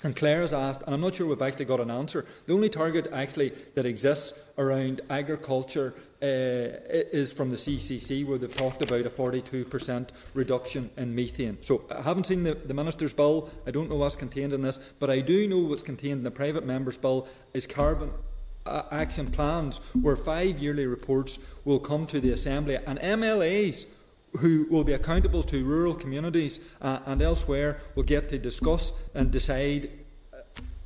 and 0.04 0.14
Claire 0.14 0.42
has 0.42 0.52
asked, 0.52 0.82
and 0.82 0.94
I'm 0.94 1.00
not 1.00 1.14
sure 1.14 1.26
we've 1.26 1.40
actually 1.40 1.64
got 1.64 1.80
an 1.80 1.90
answer. 1.90 2.26
The 2.46 2.52
only 2.52 2.68
target 2.68 3.08
actually 3.10 3.52
that 3.74 3.86
exists 3.86 4.38
around 4.58 5.00
agriculture 5.08 5.94
uh, 6.22 6.26
is 7.10 7.32
from 7.32 7.50
the 7.50 7.56
CCC, 7.56 8.24
where 8.26 8.36
they've 8.36 8.54
talked 8.54 8.82
about 8.82 9.06
a 9.06 9.10
42% 9.10 10.08
reduction 10.34 10.90
in 10.98 11.14
methane. 11.14 11.58
So 11.62 11.86
I 11.90 12.02
haven't 12.02 12.26
seen 12.26 12.42
the, 12.42 12.54
the 12.54 12.74
Minister's 12.74 13.14
bill. 13.14 13.50
I 13.66 13.70
don't 13.70 13.88
know 13.88 13.96
what's 13.96 14.14
contained 14.14 14.52
in 14.52 14.60
this, 14.60 14.78
but 14.98 15.08
I 15.08 15.20
do 15.20 15.48
know 15.48 15.60
what's 15.60 15.82
contained 15.82 16.18
in 16.18 16.24
the 16.24 16.30
private 16.30 16.66
member's 16.66 16.98
bill 16.98 17.26
is 17.54 17.66
carbon 17.66 18.10
uh, 18.66 18.82
action 18.90 19.30
plans, 19.30 19.78
where 20.00 20.16
five 20.16 20.58
yearly 20.58 20.86
reports 20.86 21.38
will 21.64 21.80
come 21.80 22.06
to 22.06 22.20
the 22.20 22.32
Assembly 22.32 22.76
and 22.86 22.98
MLAs 22.98 23.86
who 24.38 24.66
will 24.70 24.84
be 24.84 24.92
accountable 24.92 25.42
to 25.44 25.64
rural 25.64 25.94
communities 25.94 26.60
uh, 26.82 27.00
and 27.06 27.22
elsewhere 27.22 27.80
will 27.94 28.02
get 28.02 28.28
to 28.28 28.38
discuss 28.38 28.92
and 29.14 29.30
decide 29.30 29.90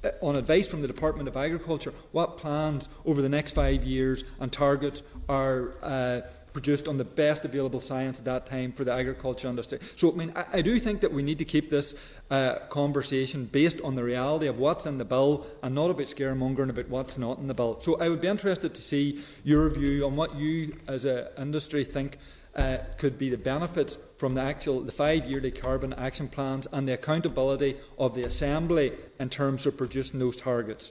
uh, 0.05 0.11
on 0.23 0.37
advice 0.37 0.69
from 0.69 0.83
the 0.83 0.87
Department 0.87 1.29
of 1.29 1.37
Agriculture 1.37 1.93
what 2.13 2.37
plans 2.37 2.89
over 3.05 3.23
the 3.23 3.29
next 3.29 3.53
five 3.53 3.85
years 3.85 4.25
and 4.41 4.53
targets 4.53 5.03
are 5.29 5.75
uh, 5.83 6.21
produced 6.53 6.89
on 6.89 6.97
the 6.97 7.05
best 7.05 7.45
available 7.45 7.81
science 7.81 8.19
at 8.19 8.25
that 8.25 8.47
time 8.47 8.73
for 8.73 8.85
the 8.85 8.93
agriculture 8.93 9.49
industry. 9.49 9.79
So, 9.97 10.13
I 10.13 10.15
mean, 10.17 10.33
I, 10.35 10.45
I 10.55 10.63
do 10.63 10.79
think 10.79 11.01
that 11.03 11.13
we 11.13 11.23
need 11.23 11.39
to 11.39 11.45
keep 11.45 11.71
this 11.71 11.95
uh, 12.31 12.57
conversation 12.69 13.45
based 13.45 13.81
on 13.83 13.95
the 13.95 14.03
reality 14.03 14.47
of 14.47 14.59
what's 14.59 14.87
in 14.87 14.99
the 14.99 15.05
bill 15.05 15.47
and 15.63 15.75
not 15.75 15.91
about 15.91 16.07
scaremongering 16.07 16.71
about 16.71 16.89
what's 16.89 17.17
not 17.19 17.39
in 17.39 17.47
the 17.47 17.55
bill. 17.55 17.81
So, 17.81 18.01
I 18.01 18.09
would 18.09 18.21
be 18.21 18.29
interested 18.29 18.75
to 18.75 18.83
see 18.83 19.21
your 19.45 19.71
view 19.71 20.05
on 20.05 20.17
what 20.17 20.37
you, 20.37 20.77
as 20.87 21.05
an 21.05 21.29
industry, 21.39 21.85
think 21.85 22.19
uh, 22.59 22.79
could 22.97 23.17
be 23.17 23.31
the 23.31 23.39
benefits 23.39 23.99
from 24.17 24.35
the 24.35 24.41
actual 24.41 24.81
the 24.81 24.93
five 24.93 25.25
yearly 25.25 25.53
carbon 25.53 25.93
action 25.95 26.29
plans 26.29 26.67
and 26.73 26.89
the 26.89 26.93
accountability 26.93 27.77
of 27.99 28.15
the 28.15 28.25
assembly 28.25 28.93
in 29.21 29.31
terms 29.31 29.65
of 29.65 29.77
producing 29.77 30.19
those 30.19 30.37
targets. 30.37 30.91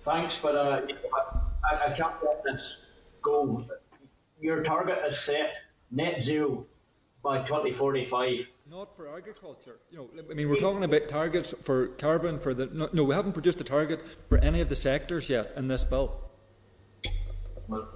Thanks, 0.00 0.38
but 0.38 0.56
uh, 0.56 0.80
I, 1.70 1.92
I, 1.92 1.92
can't 1.92 2.14
let 2.24 2.42
this 2.42 2.86
go. 3.20 3.66
Your 4.40 4.62
target 4.62 4.98
is 5.06 5.20
set 5.20 5.52
net 5.90 6.22
zero 6.22 6.64
by 7.22 7.42
2045. 7.42 8.46
Not 8.70 8.96
for 8.96 9.14
agriculture. 9.14 9.80
You 9.90 9.98
know, 9.98 10.08
I 10.30 10.32
mean, 10.32 10.48
we're 10.48 10.56
talking 10.56 10.84
about 10.84 11.08
targets 11.08 11.52
for 11.60 11.88
carbon 11.88 12.38
for 12.38 12.54
the. 12.54 12.66
No, 12.72 12.88
no 12.94 13.04
we 13.04 13.14
haven't 13.14 13.32
produced 13.32 13.60
a 13.60 13.64
target 13.64 14.00
for 14.30 14.38
any 14.38 14.62
of 14.62 14.70
the 14.70 14.76
sectors 14.76 15.28
yet 15.28 15.52
in 15.56 15.68
this 15.68 15.84
bill. 15.84 16.30
Well, 17.68 17.88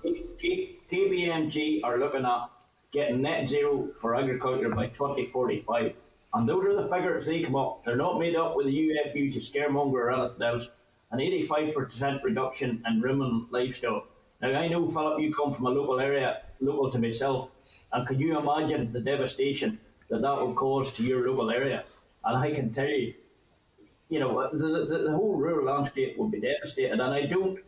KPMG 0.94 1.80
are 1.82 1.98
looking 1.98 2.24
at 2.24 2.50
getting 2.92 3.22
net 3.22 3.48
zero 3.48 3.88
for 4.00 4.14
agriculture 4.14 4.68
by 4.68 4.86
2045. 4.86 5.96
And 6.32 6.48
those 6.48 6.64
are 6.66 6.80
the 6.80 6.88
figures 6.88 7.26
they 7.26 7.42
come 7.42 7.56
up. 7.56 7.82
They're 7.82 7.96
not 7.96 8.20
made 8.20 8.36
up 8.36 8.54
with 8.54 8.66
the 8.66 8.78
UFU 8.78 9.32
to 9.32 9.40
scaremonger 9.40 9.94
or 9.94 10.12
anything 10.12 10.42
else. 10.42 10.70
An 11.10 11.18
85% 11.18 12.22
reduction 12.22 12.84
in 12.86 13.00
ruminant 13.00 13.52
livestock. 13.52 14.06
Now, 14.40 14.52
I 14.52 14.68
know, 14.68 14.86
Philip, 14.86 15.20
you 15.20 15.34
come 15.34 15.52
from 15.52 15.66
a 15.66 15.70
local 15.70 15.98
area, 15.98 16.42
local 16.60 16.92
to 16.92 16.98
myself, 16.98 17.50
and 17.92 18.06
can 18.06 18.20
you 18.20 18.38
imagine 18.38 18.92
the 18.92 19.00
devastation 19.00 19.80
that 20.10 20.22
that 20.22 20.36
will 20.36 20.54
cause 20.54 20.92
to 20.92 21.02
your 21.02 21.26
local 21.26 21.50
area? 21.50 21.84
And 22.24 22.38
I 22.38 22.52
can 22.52 22.72
tell 22.72 22.88
you, 22.88 23.14
you 24.08 24.20
know, 24.20 24.48
the, 24.52 24.86
the, 24.86 24.98
the 24.98 25.10
whole 25.10 25.34
rural 25.34 25.66
landscape 25.66 26.16
will 26.16 26.28
be 26.28 26.40
devastated. 26.40 26.92
And 26.92 27.02
I 27.02 27.26
don't 27.26 27.58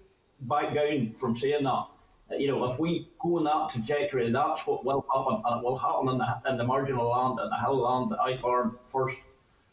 back 0.42 0.74
down 0.74 1.14
from 1.14 1.34
saying 1.34 1.64
that. 1.64 1.86
You 2.30 2.48
know, 2.48 2.70
if 2.72 2.78
we 2.78 3.08
go 3.20 3.38
in 3.38 3.44
that 3.44 3.70
trajectory, 3.70 4.30
that's 4.32 4.66
what 4.66 4.84
will 4.84 5.06
happen, 5.12 5.42
and 5.44 5.60
it 5.60 5.64
will 5.64 5.78
happen 5.78 6.08
in 6.08 6.18
the, 6.18 6.50
in 6.50 6.56
the 6.56 6.64
marginal 6.64 7.08
land 7.10 7.38
and 7.38 7.50
the 7.50 7.56
hill 7.56 7.82
land 7.82 8.10
that 8.10 8.20
I 8.20 8.36
farm 8.36 8.78
first. 8.88 9.20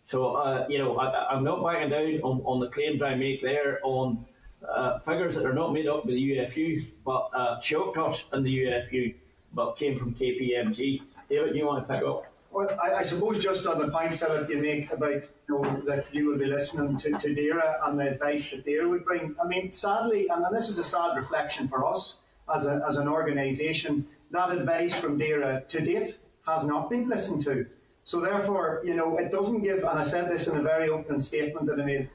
So, 0.04 0.36
uh, 0.36 0.68
you 0.70 0.78
know, 0.78 0.98
I, 0.98 1.36
am 1.36 1.44
not 1.44 1.64
backing 1.64 1.90
down 1.90 2.22
on, 2.22 2.42
on 2.46 2.60
the 2.60 2.68
claims 2.68 3.02
I 3.02 3.16
make 3.16 3.42
there 3.42 3.80
on 3.84 4.26
uh, 4.68 5.00
figures 5.00 5.34
that 5.36 5.46
are 5.46 5.54
not 5.54 5.74
made 5.74 5.88
up 5.88 6.06
by 6.06 6.12
the 6.12 6.38
UFU, 6.38 6.86
but 7.04 7.30
uh, 7.34 7.60
us 8.06 8.26
in 8.34 8.44
the 8.44 8.66
UFU, 8.66 9.16
but 9.54 9.76
came 9.76 9.98
from 9.98 10.14
KPMG. 10.14 11.02
David, 11.30 11.54
do 11.54 11.58
you 11.58 11.66
want 11.66 11.88
to 11.88 11.94
pick 11.94 12.04
up? 12.04 12.26
Well, 12.52 12.70
I, 12.80 12.96
I, 12.98 13.02
suppose 13.02 13.44
just 13.44 13.66
on 13.66 13.80
the 13.80 13.88
point, 13.88 14.14
Philip, 14.14 14.48
you 14.48 14.58
make 14.58 14.92
about 14.92 15.24
you 15.50 15.62
know, 15.62 15.82
that 15.88 16.06
you 16.12 16.28
will 16.28 16.38
be 16.38 16.46
listening 16.46 17.00
to, 17.00 17.10
to 17.10 17.80
and 17.86 18.00
the 18.00 18.12
advice 18.12 18.52
that 18.52 18.64
DAERA 18.64 18.88
would 18.88 19.06
bring. 19.06 19.36
I 19.44 19.48
mean, 19.48 19.72
sadly, 19.72 20.28
and 20.30 20.46
this 20.56 20.70
is 20.70 20.78
a 20.78 20.84
sad 20.84 21.16
reflection 21.16 21.68
for 21.68 21.84
us 21.84 22.18
as, 22.54 22.66
a, 22.66 22.84
as 22.88 22.98
an 22.98 23.08
organisation, 23.08 24.08
that 24.32 24.52
advice 24.52 24.94
from 24.94 25.20
DAERA 25.20 25.68
to 25.68 25.82
date 25.82 26.18
has 26.46 26.66
not 26.66 26.90
been 26.90 27.08
listened 27.08 27.44
to. 27.44 27.66
So 28.04 28.20
therefore, 28.20 28.82
you 28.84 28.96
know, 28.96 29.18
it 29.18 29.32
doesn't 29.32 29.62
give, 29.62 29.80
and 29.80 30.00
I 30.00 30.04
said 30.04 30.30
this 30.30 30.48
in 30.48 30.58
a 30.58 30.62
very 30.62 30.90
open 30.90 31.22
statement 31.22 31.68
that 31.68 31.80
I 31.80 31.86
made, 31.86 32.10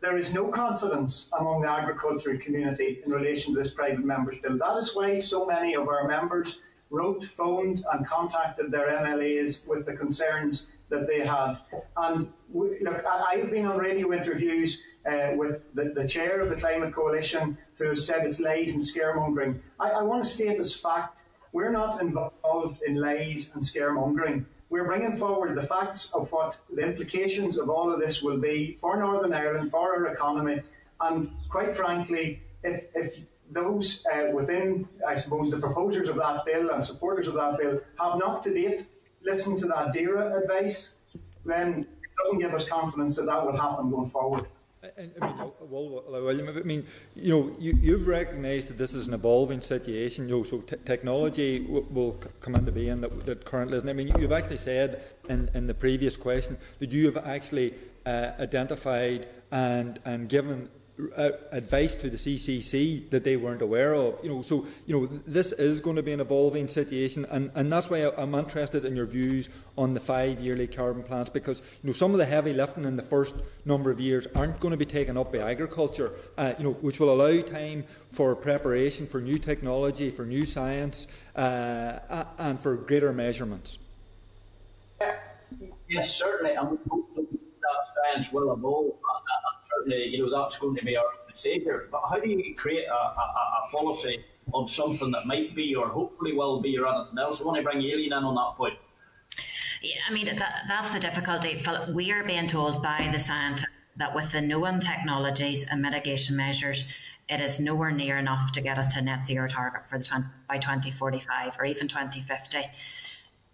there 0.00 0.18
is 0.18 0.34
no 0.34 0.48
confidence 0.48 1.28
among 1.38 1.62
the 1.62 1.68
agricultural 1.68 2.38
community 2.38 3.00
in 3.04 3.12
relation 3.12 3.54
to 3.54 3.62
this 3.62 3.72
private 3.72 4.04
members 4.04 4.38
bill. 4.38 4.58
That 4.58 4.76
is 4.78 4.94
why 4.94 5.18
so 5.18 5.46
many 5.46 5.74
of 5.74 5.88
our 5.88 6.08
members 6.08 6.58
wrote, 6.90 7.24
phoned, 7.24 7.84
and 7.92 8.06
contacted 8.06 8.70
their 8.70 8.88
MLAs 8.88 9.68
with 9.68 9.86
the 9.86 9.92
concerns 9.92 10.66
that 10.88 11.06
they 11.06 11.20
had. 11.20 11.56
And 11.96 12.32
we, 12.52 12.78
look, 12.80 13.02
I, 13.04 13.36
have 13.36 13.50
been 13.50 13.66
on 13.66 13.78
radio 13.78 14.12
interviews 14.12 14.82
uh, 15.04 15.30
with 15.34 15.72
the, 15.74 15.84
the, 15.84 16.06
chair 16.06 16.40
of 16.40 16.50
the 16.50 16.56
Climate 16.56 16.94
Coalition 16.94 17.58
who 17.78 17.88
has 17.88 18.06
said 18.06 18.24
it's 18.24 18.40
lies 18.40 18.72
and 18.72 18.80
scaremongering. 18.80 19.60
I, 19.80 19.90
I 19.90 20.02
want 20.02 20.22
to 20.22 20.28
state 20.28 20.58
as 20.58 20.74
fact 20.74 21.20
we're 21.52 21.70
not 21.70 22.00
involved 22.00 22.82
in 22.82 22.96
lies 22.96 23.52
and 23.54 23.62
scaremongering. 23.62 24.44
We're 24.68 24.84
bringing 24.84 25.16
forward 25.16 25.54
the 25.56 25.66
facts 25.66 26.12
of 26.12 26.30
what 26.32 26.58
the 26.72 26.82
implications 26.82 27.56
of 27.56 27.70
all 27.70 27.92
of 27.92 28.00
this 28.00 28.22
will 28.22 28.38
be 28.38 28.76
for 28.80 28.96
Northern 28.96 29.32
Ireland, 29.32 29.70
for 29.70 29.94
our 29.94 30.06
economy, 30.12 30.60
and 31.00 31.30
quite 31.48 31.76
frankly, 31.76 32.42
if, 32.62 32.84
if 32.94 33.14
those 33.50 34.04
uh, 34.12 34.30
within, 34.32 34.88
I 35.06 35.14
suppose, 35.14 35.50
the 35.50 35.58
proposers 35.58 36.08
of 36.08 36.16
that 36.16 36.44
bill 36.44 36.70
and 36.70 36.84
supporters 36.84 37.28
of 37.28 37.34
that 37.34 37.58
bill 37.58 37.80
have 38.00 38.18
not 38.18 38.42
to 38.44 38.52
date 38.52 38.86
listened 39.26 39.58
to 39.60 39.66
that 39.66 39.92
DAERA 39.92 40.42
advice, 40.42 40.94
then 41.44 41.80
it 41.80 42.10
doesn't 42.22 42.38
give 42.38 42.54
us 42.54 42.66
confidence 42.68 43.16
that 43.16 43.26
that 43.26 43.44
will 43.44 43.56
happen 43.56 43.90
going 43.90 44.10
forward. 44.10 44.46
I, 44.82 45.00
mean, 45.00 45.52
well, 45.60 46.04
William, 46.08 46.48
I 46.48 46.62
mean, 46.62 46.86
you 47.14 47.30
know, 47.30 47.56
you, 47.58 47.98
have 47.98 48.06
recognised 48.06 48.68
that 48.68 48.78
this 48.78 48.94
is 48.94 49.08
an 49.08 49.14
evolving 49.14 49.60
situation. 49.60 50.28
You 50.28 50.36
know, 50.36 50.42
so 50.44 50.60
technology 50.60 51.66
will 51.68 52.12
come 52.40 52.54
into 52.54 52.70
being 52.70 53.00
that, 53.00 53.26
that 53.26 53.44
currently 53.44 53.76
isn't. 53.78 53.88
I 53.88 53.92
mean, 53.92 54.12
you've 54.18 54.32
actually 54.32 54.58
said 54.58 55.02
in, 55.28 55.50
in 55.54 55.66
the 55.66 55.74
previous 55.74 56.16
question 56.16 56.56
that 56.78 56.92
you 56.92 57.06
have 57.06 57.26
actually 57.26 57.74
uh, 58.04 58.32
identified 58.38 59.26
and 59.50 59.98
and 60.04 60.28
given 60.28 60.68
uh, 61.16 61.30
advice 61.52 61.94
to 61.96 62.08
the 62.08 62.16
CCC 62.16 63.08
that 63.10 63.24
they 63.24 63.36
weren't 63.36 63.62
aware 63.62 63.94
of. 63.94 64.18
You 64.22 64.30
know, 64.30 64.42
so 64.42 64.66
you 64.86 64.98
know 64.98 65.06
this 65.26 65.52
is 65.52 65.80
going 65.80 65.96
to 65.96 66.02
be 66.02 66.12
an 66.12 66.20
evolving 66.20 66.68
situation, 66.68 67.26
and, 67.30 67.50
and 67.54 67.70
that's 67.70 67.90
why 67.90 68.10
I'm 68.16 68.34
interested 68.34 68.84
in 68.84 68.96
your 68.96 69.06
views 69.06 69.48
on 69.76 69.94
the 69.94 70.00
five 70.00 70.40
yearly 70.40 70.66
carbon 70.66 71.02
plans 71.02 71.30
because 71.30 71.60
you 71.82 71.88
know 71.88 71.92
some 71.92 72.12
of 72.12 72.18
the 72.18 72.24
heavy 72.24 72.52
lifting 72.52 72.84
in 72.84 72.96
the 72.96 73.02
first 73.02 73.34
number 73.64 73.90
of 73.90 74.00
years 74.00 74.26
aren't 74.34 74.58
going 74.60 74.72
to 74.72 74.78
be 74.78 74.86
taken 74.86 75.16
up 75.16 75.32
by 75.32 75.38
agriculture. 75.38 76.12
Uh, 76.38 76.54
you 76.58 76.64
know, 76.64 76.72
which 76.72 76.98
will 76.98 77.12
allow 77.12 77.42
time 77.42 77.84
for 78.10 78.34
preparation 78.34 79.06
for 79.06 79.20
new 79.20 79.38
technology, 79.38 80.10
for 80.10 80.24
new 80.24 80.46
science, 80.46 81.06
uh, 81.34 82.24
and 82.38 82.60
for 82.60 82.76
greater 82.76 83.12
measurements. 83.12 83.78
Yes, 85.88 86.14
certainly, 86.14 86.54
and 86.54 86.70
we 86.70 86.78
hope 86.88 87.14
that 87.14 87.28
science 88.12 88.32
will 88.32 88.52
evolve 88.52 88.94
certainly, 89.70 90.04
you 90.06 90.24
know, 90.24 90.42
that's 90.42 90.58
going 90.58 90.76
to 90.76 90.84
be 90.84 90.96
our 90.96 91.04
saviour. 91.34 91.88
But 91.90 92.02
how 92.08 92.18
do 92.18 92.28
you 92.28 92.54
create 92.54 92.86
a, 92.86 92.92
a, 92.92 92.96
a, 92.96 93.70
policy 93.70 94.24
on 94.52 94.68
something 94.68 95.10
that 95.10 95.26
might 95.26 95.54
be 95.54 95.74
or 95.74 95.88
hopefully 95.88 96.32
will 96.32 96.60
be 96.60 96.78
or 96.78 96.86
anything 96.86 97.18
else? 97.18 97.40
I 97.40 97.44
want 97.44 97.58
to 97.58 97.62
bring 97.62 97.78
Aileen 97.78 98.06
in 98.06 98.12
on 98.12 98.34
that 98.34 98.56
point. 98.56 98.74
Yeah, 99.82 100.00
I 100.08 100.12
mean, 100.12 100.26
that, 100.26 100.64
that's 100.68 100.92
the 100.92 101.00
difficulty. 101.00 101.62
We 101.92 102.10
are 102.10 102.24
being 102.24 102.46
told 102.48 102.82
by 102.82 103.08
the 103.12 103.18
scientists 103.18 103.68
that 103.96 104.14
with 104.14 104.32
the 104.32 104.40
known 104.40 104.80
technologies 104.80 105.64
and 105.70 105.82
mitigation 105.82 106.36
measures, 106.36 106.84
it 107.28 107.40
is 107.40 107.58
nowhere 107.58 107.90
near 107.90 108.18
enough 108.18 108.52
to 108.52 108.60
get 108.60 108.78
us 108.78 108.86
to 108.94 109.02
net 109.02 109.24
zero 109.24 109.48
target 109.48 109.82
for 109.90 109.98
the 109.98 110.04
20, 110.04 110.26
by 110.48 110.58
2045 110.58 111.56
or 111.58 111.64
even 111.64 111.88
2050 111.88 112.58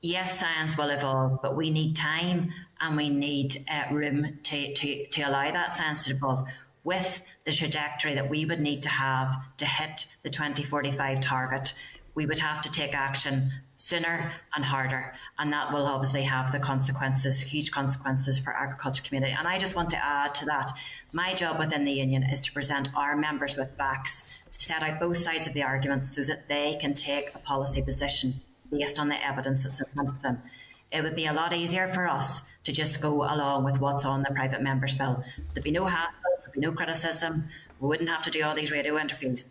yes, 0.03 0.39
science 0.39 0.77
will 0.77 0.91
evolve, 0.91 1.41
but 1.41 1.57
we 1.57 1.71
need 1.71 1.97
time 1.97 2.53
and 2.81 2.97
we 2.97 3.09
need 3.09 3.65
uh, 3.71 3.95
room 3.95 4.39
to, 4.43 4.75
to, 4.75 5.07
to 5.07 5.23
allow 5.23 5.51
that 5.51 5.73
science 5.73 6.05
to 6.07 6.13
evolve. 6.13 6.49
With 6.85 7.23
the 7.45 7.53
trajectory 7.53 8.15
that 8.15 8.29
we 8.29 8.45
would 8.45 8.61
need 8.61 8.83
to 8.83 8.89
have 8.89 9.37
to 9.59 9.67
hit 9.67 10.07
the 10.25 10.31
2045 10.31 11.21
target 11.21 11.75
we 12.15 12.27
would 12.27 12.39
have 12.39 12.63
to 12.63 12.71
take 12.71 12.95
action 12.95 13.51
sooner 13.77 14.33
and 14.55 14.65
harder, 14.65 15.15
and 15.39 15.53
that 15.53 15.73
will 15.73 15.87
obviously 15.87 16.23
have 16.23 16.53
the 16.53 16.59
consequences, 16.59 17.41
huge 17.41 17.71
consequences 17.71 18.39
for 18.39 18.53
agriculture 18.53 19.03
community. 19.03 19.35
And 19.37 19.49
I 19.49 19.59
just 19.59 19.75
want 19.75 19.91
to 19.91 20.05
add 20.05 20.35
to 20.37 20.45
that, 20.47 20.73
my 21.13 21.35
job 21.35 21.59
within 21.59 21.85
the 21.85 21.93
union 21.93 22.23
is 22.23 22.41
to 22.41 22.53
present 22.53 22.91
our 22.95 23.17
members 23.17 23.57
with 23.57 23.77
facts, 23.79 24.31
to 24.53 24.61
set 24.61 24.83
out 24.83 25.01
both 25.01 25.17
sides 25.17 25.47
of 25.47 25.55
the 25.55 25.63
argument 25.63 26.07
so 26.07 26.23
that 26.23 26.49
they 26.49 26.77
can 26.81 26.95
take 26.95 27.35
a 27.35 27.39
policy 27.39 27.83
position 27.83 28.43
based 28.73 28.99
on 28.99 29.09
the 29.09 29.25
evidence 29.25 29.63
that's 29.63 29.81
in 29.81 29.87
front 29.95 30.09
of 30.09 30.23
them. 30.23 30.43
It 30.91 31.03
would 31.03 31.15
be 31.15 31.27
a 31.27 31.33
lot 31.33 31.53
easier 31.53 31.89
for 31.89 32.09
us 32.09 32.43
to 32.65 32.73
just 32.73 33.01
go 33.01 33.23
along 33.23 33.65
with 33.65 33.81
what's 33.81 34.05
on 34.05 34.23
the 34.23 34.31
private 34.31 34.63
members 34.63 34.95
bill. 34.95 35.25
There'd 35.53 35.65
be 35.65 35.71
no 35.71 35.87
hassle, 35.87 36.21
there'd 36.41 36.53
be 36.53 36.61
no 36.61 36.73
criticism. 36.73 37.49
We 37.81 37.89
wouldn't 37.89 38.11
have 38.11 38.23
to 38.25 38.31
do 38.31 38.43
all 38.43 38.55
these 38.55 38.71
radio 38.71 38.99
interviews. 38.99 39.45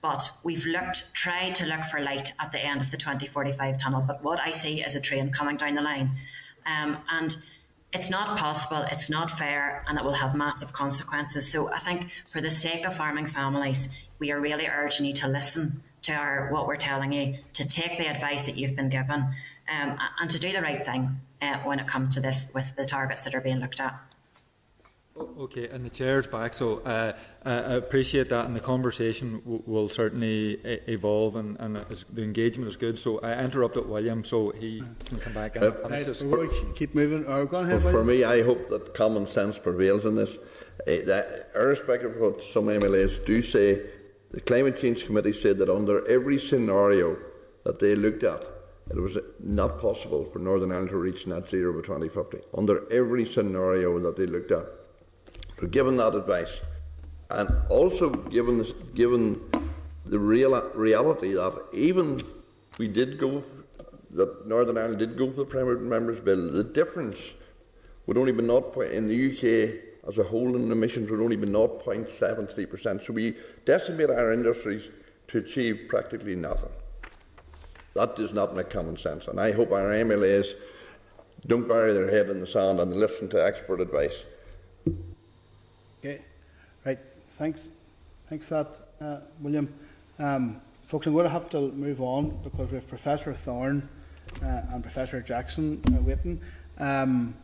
But 0.00 0.30
we've 0.44 0.64
looked, 0.64 1.12
tried 1.14 1.54
to 1.56 1.66
look 1.66 1.82
for 1.84 2.00
light 2.00 2.32
at 2.40 2.52
the 2.52 2.64
end 2.64 2.80
of 2.80 2.90
the 2.90 2.96
2045 2.96 3.80
tunnel. 3.80 4.04
But 4.06 4.22
what 4.22 4.40
I 4.40 4.52
see 4.52 4.80
is 4.80 4.94
a 4.94 5.00
train 5.00 5.30
coming 5.30 5.56
down 5.56 5.74
the 5.74 5.82
line. 5.82 6.12
Um, 6.66 6.98
and 7.10 7.36
it's 7.92 8.10
not 8.10 8.38
possible, 8.38 8.84
it's 8.90 9.08
not 9.08 9.38
fair, 9.38 9.84
and 9.88 9.98
it 9.98 10.04
will 10.04 10.12
have 10.12 10.34
massive 10.34 10.72
consequences. 10.72 11.50
So 11.50 11.72
I 11.72 11.78
think 11.78 12.10
for 12.30 12.40
the 12.40 12.50
sake 12.50 12.86
of 12.86 12.96
farming 12.96 13.26
families, 13.26 13.88
we 14.18 14.30
are 14.30 14.40
really 14.40 14.66
urging 14.66 15.06
you 15.06 15.14
to 15.14 15.28
listen 15.28 15.82
to 16.02 16.12
our, 16.12 16.48
what 16.50 16.66
we're 16.66 16.76
telling 16.76 17.12
you, 17.12 17.34
to 17.54 17.68
take 17.68 17.98
the 17.98 18.06
advice 18.06 18.46
that 18.46 18.56
you've 18.56 18.76
been 18.76 18.88
given, 18.88 19.26
um, 19.68 19.98
and 20.20 20.30
to 20.30 20.38
do 20.38 20.52
the 20.52 20.62
right 20.62 20.84
thing 20.84 21.20
uh, 21.42 21.58
when 21.58 21.78
it 21.78 21.86
comes 21.86 22.14
to 22.14 22.20
this 22.20 22.50
with 22.54 22.74
the 22.76 22.86
targets 22.86 23.24
that 23.24 23.34
are 23.34 23.40
being 23.40 23.58
looked 23.60 23.80
at. 23.80 23.98
Okay, 25.38 25.68
and 25.68 25.84
the 25.84 25.90
chair's 25.90 26.26
back, 26.26 26.54
so 26.54 26.78
uh, 26.80 27.16
uh, 27.44 27.62
I 27.66 27.74
appreciate 27.74 28.28
that, 28.28 28.46
and 28.46 28.54
the 28.54 28.60
conversation 28.60 29.42
will 29.44 29.88
certainly 29.88 30.60
evolve, 30.86 31.36
and, 31.36 31.56
and 31.58 31.76
the 31.76 32.22
engagement 32.22 32.68
is 32.68 32.76
good. 32.76 32.98
So 32.98 33.18
I 33.20 33.42
interrupted 33.42 33.88
William, 33.88 34.22
so 34.24 34.50
he 34.50 34.82
can 35.06 35.18
come 35.18 35.34
back 35.34 35.56
and 35.56 35.64
uh, 35.64 35.72
finish 35.72 36.06
this. 36.06 36.22
Keep 36.76 36.94
moving. 36.94 37.24
Or 37.26 37.46
go 37.46 37.58
ahead, 37.58 37.82
for 37.82 38.04
me, 38.04 38.24
I 38.24 38.42
hope 38.42 38.68
that 38.70 38.94
common 38.94 39.26
sense 39.26 39.58
prevails 39.58 40.04
in 40.04 40.14
this. 40.14 40.38
Uh, 40.86 41.04
that, 41.06 41.50
irrespective 41.54 42.14
of 42.14 42.20
what 42.20 42.44
some 42.44 42.66
MLAs 42.66 43.24
do 43.24 43.42
say, 43.42 43.82
the 44.30 44.40
Climate 44.40 44.76
Change 44.76 45.06
Committee 45.06 45.32
said 45.32 45.58
that 45.58 45.70
under 45.70 46.06
every 46.08 46.38
scenario 46.38 47.16
that 47.64 47.78
they 47.78 47.94
looked 47.94 48.22
at, 48.22 48.44
it 48.90 48.96
was 48.96 49.18
not 49.40 49.78
possible 49.78 50.24
for 50.24 50.38
Northern 50.38 50.72
Ireland 50.72 50.90
to 50.90 50.96
reach 50.96 51.26
net 51.26 51.48
zero 51.48 51.72
by 51.72 51.80
2050. 51.86 52.38
Under 52.56 52.90
every 52.92 53.24
scenario 53.24 53.98
that 53.98 54.16
they 54.16 54.26
looked 54.26 54.50
at. 54.50 54.66
So, 55.60 55.66
given 55.66 55.96
that 55.96 56.14
advice, 56.14 56.60
and 57.30 57.48
also 57.68 58.10
given 58.10 58.58
this, 58.58 58.72
given 58.94 59.40
the 60.06 60.18
real 60.18 60.70
reality 60.74 61.32
that 61.34 61.66
even 61.72 62.22
we 62.78 62.88
did 62.88 63.18
go, 63.18 63.44
that 64.10 64.46
Northern 64.46 64.78
Ireland 64.78 64.98
did 64.98 65.18
go 65.18 65.30
for 65.30 65.36
the 65.36 65.44
private 65.44 65.82
members 65.82 66.20
bill, 66.20 66.50
the 66.50 66.64
difference 66.64 67.34
would 68.06 68.16
only 68.16 68.32
be 68.32 68.42
not 68.42 68.74
in 68.76 69.06
the 69.06 69.30
UK 69.32 69.87
as 70.08 70.18
a 70.18 70.24
whole 70.24 70.56
in 70.56 70.72
emissions 70.72 71.10
would 71.10 71.20
only 71.20 71.36
be 71.36 71.46
0.73%. 71.46 73.04
So 73.04 73.12
we 73.12 73.36
decimate 73.66 74.10
our 74.10 74.32
industries 74.32 74.88
to 75.28 75.38
achieve 75.38 75.86
practically 75.88 76.34
nothing. 76.34 76.70
That 77.94 78.16
does 78.16 78.32
not 78.32 78.56
make 78.56 78.70
common 78.70 78.96
sense. 78.96 79.28
And 79.28 79.38
I 79.38 79.52
hope 79.52 79.70
our 79.70 79.90
MLAs 79.90 80.54
don't 81.46 81.68
bury 81.68 81.92
their 81.92 82.10
head 82.10 82.30
in 82.30 82.40
the 82.40 82.46
sand 82.46 82.80
and 82.80 82.94
listen 82.94 83.28
to 83.30 83.44
expert 83.44 83.80
advice. 83.80 84.24
Okay, 86.00 86.22
right. 86.86 86.98
Thanks. 87.30 87.68
Thanks 88.28 88.48
for 88.48 88.54
that, 88.54 89.04
uh, 89.04 89.20
William. 89.40 89.72
Um, 90.18 90.60
folks, 90.84 91.06
I'm 91.06 91.12
going 91.12 91.24
to 91.24 91.30
have 91.30 91.50
to 91.50 91.72
move 91.72 92.00
on 92.00 92.30
because 92.42 92.68
we 92.70 92.76
have 92.76 92.88
Professor 92.88 93.34
Thorne 93.34 93.88
uh, 94.42 94.62
and 94.72 94.82
Professor 94.82 95.20
Jackson 95.20 95.82
uh, 95.88 96.00
waiting. 96.02 96.40
Um, 96.78 97.34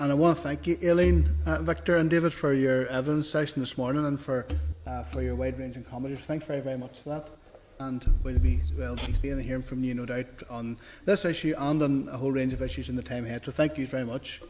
and 0.00 0.10
I 0.10 0.14
want 0.14 0.38
to 0.38 0.42
thank 0.42 0.66
you, 0.66 0.78
Aileen, 0.82 1.28
uh, 1.44 1.60
Victor, 1.60 1.98
and 1.98 2.08
David, 2.08 2.32
for 2.32 2.54
your 2.54 2.86
evidence 2.86 3.28
session 3.28 3.60
this 3.60 3.76
morning 3.76 4.06
and 4.06 4.18
for 4.18 4.46
uh, 4.86 5.04
for 5.04 5.22
your 5.22 5.34
wide-ranging 5.34 5.84
comments. 5.84 6.22
Thanks 6.22 6.46
very, 6.46 6.60
very 6.60 6.78
much 6.78 7.00
for 7.00 7.10
that. 7.10 7.30
And 7.78 8.18
we'll 8.22 8.38
be 8.38 8.60
well 8.78 8.96
be 8.96 9.12
seeing 9.12 9.34
and 9.34 9.42
hearing 9.42 9.62
from 9.62 9.84
you, 9.84 9.92
no 9.94 10.06
doubt, 10.06 10.42
on 10.48 10.78
this 11.04 11.26
issue 11.26 11.54
and 11.56 11.82
on 11.82 12.08
a 12.10 12.16
whole 12.16 12.32
range 12.32 12.54
of 12.54 12.62
issues 12.62 12.88
in 12.88 12.96
the 12.96 13.02
time 13.02 13.26
ahead. 13.26 13.44
So 13.44 13.52
thank 13.52 13.76
you 13.76 13.86
very 13.86 14.06
much. 14.06 14.40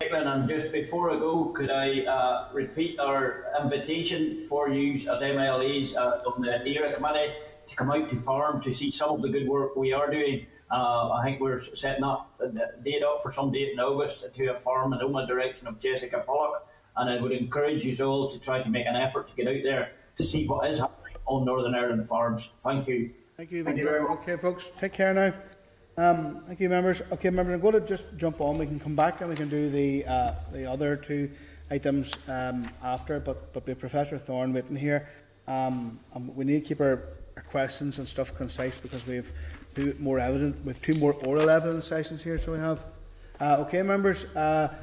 And 0.00 0.48
just 0.48 0.72
before 0.72 1.10
I 1.12 1.18
go, 1.18 1.46
could 1.46 1.70
I 1.70 2.00
uh, 2.00 2.48
repeat 2.52 2.98
our 2.98 3.46
invitation 3.62 4.46
for 4.48 4.68
you 4.68 4.94
as 4.94 5.06
MLAs 5.06 5.96
uh, 5.96 6.28
on 6.28 6.42
the 6.42 6.66
ERA 6.66 6.94
committee 6.94 7.32
to 7.68 7.76
come 7.76 7.90
out 7.90 8.10
to 8.10 8.16
farm 8.20 8.60
to 8.62 8.72
see 8.72 8.90
some 8.90 9.10
of 9.10 9.22
the 9.22 9.28
good 9.28 9.48
work 9.48 9.76
we 9.76 9.92
are 9.92 10.10
doing. 10.10 10.46
Uh, 10.70 11.10
I 11.12 11.22
think 11.24 11.40
we're 11.40 11.60
setting 11.60 12.02
up 12.02 12.36
the 12.38 12.72
date 12.84 13.02
up 13.02 13.22
for 13.22 13.32
some 13.32 13.52
date 13.52 13.72
in 13.72 13.78
August 13.78 14.24
to 14.34 14.46
a 14.48 14.58
farm 14.58 14.92
in 14.92 14.98
the 14.98 15.26
direction 15.26 15.68
of 15.68 15.78
Jessica 15.78 16.24
Pollock, 16.26 16.66
and 16.96 17.08
I 17.08 17.20
would 17.20 17.32
encourage 17.32 17.84
you 17.84 18.04
all 18.04 18.28
to 18.30 18.38
try 18.38 18.62
to 18.62 18.68
make 18.68 18.86
an 18.86 18.96
effort 18.96 19.28
to 19.28 19.34
get 19.36 19.46
out 19.46 19.62
there 19.62 19.92
to 20.16 20.22
see 20.24 20.46
what 20.46 20.68
is 20.68 20.78
happening 20.78 21.14
on 21.26 21.44
Northern 21.44 21.74
Ireland 21.74 22.06
farms. 22.08 22.52
Thank 22.60 22.88
you. 22.88 23.12
Thank 23.36 23.52
you. 23.52 23.62
Thank 23.62 23.76
you 23.76 23.84
very 23.84 24.02
much. 24.02 24.18
Okay, 24.18 24.36
folks, 24.36 24.70
take 24.76 24.92
care 24.92 25.14
now. 25.14 25.32
Um, 25.98 26.42
thank 26.46 26.60
you, 26.60 26.68
members. 26.68 27.00
Okay, 27.12 27.30
members, 27.30 27.54
I'm 27.54 27.60
going 27.60 27.74
to 27.74 27.80
just 27.80 28.04
jump 28.16 28.40
on. 28.40 28.58
We 28.58 28.66
can 28.66 28.80
come 28.80 28.96
back 28.96 29.20
and 29.20 29.30
we 29.30 29.36
can 29.36 29.48
do 29.48 29.70
the 29.70 30.04
uh, 30.04 30.34
the 30.52 30.70
other 30.70 30.96
two 30.96 31.30
items 31.70 32.12
um, 32.28 32.68
after, 32.82 33.20
but 33.20 33.52
but 33.52 33.66
with 33.66 33.78
Professor 33.78 34.18
Thorne 34.18 34.52
waiting 34.52 34.76
here, 34.76 35.08
um, 35.46 36.00
we 36.34 36.44
need 36.44 36.60
to 36.62 36.68
keep 36.68 36.80
our, 36.80 37.02
our, 37.36 37.42
questions 37.44 37.98
and 37.98 38.06
stuff 38.06 38.34
concise 38.34 38.76
because 38.76 39.06
we 39.06 39.22
two 39.76 39.94
more 39.98 40.18
evidence, 40.18 40.56
with 40.64 40.80
two 40.80 40.94
more 40.94 41.12
oral 41.12 41.50
evidence 41.50 41.84
sessions 41.84 42.22
here. 42.22 42.38
So 42.38 42.52
we 42.52 42.58
have. 42.58 42.84
Uh, 43.38 43.58
okay, 43.60 43.82
members. 43.82 44.24
Uh, 44.34 44.74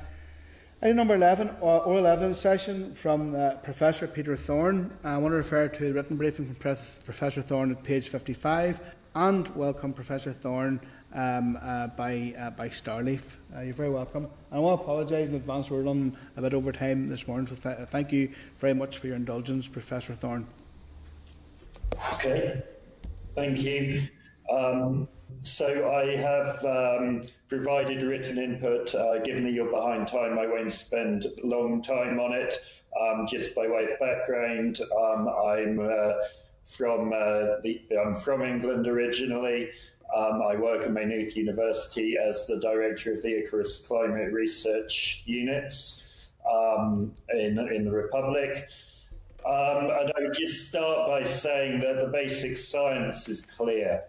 Item 0.84 0.98
number 0.98 1.16
11, 1.16 1.50
uh, 1.62 1.78
oral 1.78 2.06
evidence 2.06 2.42
session 2.42 2.94
from 2.94 3.34
uh, 3.34 3.56
Professor 3.64 4.06
Peter 4.06 4.36
Thorne. 4.36 4.92
I 5.06 5.18
want 5.18 5.32
to 5.32 5.38
refer 5.38 5.70
to 5.70 5.86
the 5.86 5.94
written 5.94 6.18
briefing 6.18 6.46
from 6.46 6.56
Professor 6.56 7.42
Thorne 7.42 7.72
at 7.72 7.84
page 7.84 8.10
55 8.10 8.82
and 9.16 9.48
welcome 9.56 9.94
Professor 9.94 10.34
Thorne 10.34 10.82
um, 11.14 11.58
uh, 11.62 11.88
by, 11.88 12.36
uh, 12.38 12.50
by 12.50 12.68
Starleaf. 12.68 13.38
Uh, 13.56 13.62
you're 13.62 13.74
very 13.74 13.92
welcome. 13.92 14.28
I 14.52 14.60
want 14.60 14.78
to 14.78 14.84
apologise 14.84 15.30
in 15.30 15.36
advance, 15.36 15.70
we're 15.70 15.84
running 15.84 16.18
a 16.36 16.42
bit 16.42 16.54
over 16.54 16.74
time 16.74 17.08
this 17.08 17.30
morning, 17.30 17.48
so 17.48 17.56
th 17.56 17.88
thank 17.88 18.12
you 18.12 18.32
very 18.60 18.74
much 18.74 18.98
for 18.98 19.08
your 19.08 19.16
indulgence, 19.16 19.70
Professor 19.70 20.16
Thorne. 20.16 20.46
Okay, 22.16 22.62
thank 23.36 23.60
you. 23.60 24.10
Um, 24.54 25.08
so 25.42 25.92
I 25.92 26.16
have 26.16 26.64
um, 26.64 27.22
provided 27.50 28.04
written 28.04 28.38
input. 28.38 28.94
Uh, 28.94 29.20
given 29.20 29.44
that 29.46 29.52
you're 29.52 29.72
behind 29.72 30.08
time, 30.08 30.38
I 30.40 30.48
won't 30.48 30.74
spend 30.74 31.26
long 31.44 31.82
time 31.82 32.20
on 32.20 32.34
it. 32.34 32.58
Um, 33.00 33.26
just 33.28 33.56
by 33.56 33.68
way 33.68 33.88
of 33.92 34.00
background, 34.00 34.80
um, 34.96 35.28
I'm 35.28 35.80
uh, 35.80 36.14
from 36.64 37.12
uh, 37.14 37.60
the, 37.64 37.82
I'm 38.06 38.16
from 38.16 38.44
England 38.44 38.88
originally. 38.88 39.72
Um, 40.16 40.44
I 40.44 40.56
work 40.56 40.84
at 40.84 40.92
Maynooth 40.92 41.36
University 41.36 42.16
as 42.18 42.46
the 42.46 42.60
director 42.60 43.14
of 43.14 43.22
the 43.24 43.40
Icarus 43.40 43.86
Climate 43.88 44.32
Research 44.32 45.24
Units 45.26 46.28
um, 46.50 47.14
in, 47.34 47.58
in 47.58 47.86
the 47.86 47.92
Republic. 47.92 48.70
Um, 49.46 49.90
and 49.90 50.12
I 50.16 50.22
would 50.22 50.34
just 50.34 50.70
start 50.70 51.10
by 51.10 51.24
saying 51.24 51.82
that 51.82 52.00
the 52.00 52.08
basic 52.08 52.58
science 52.58 53.28
is 53.28 53.42
clear. 53.42 54.04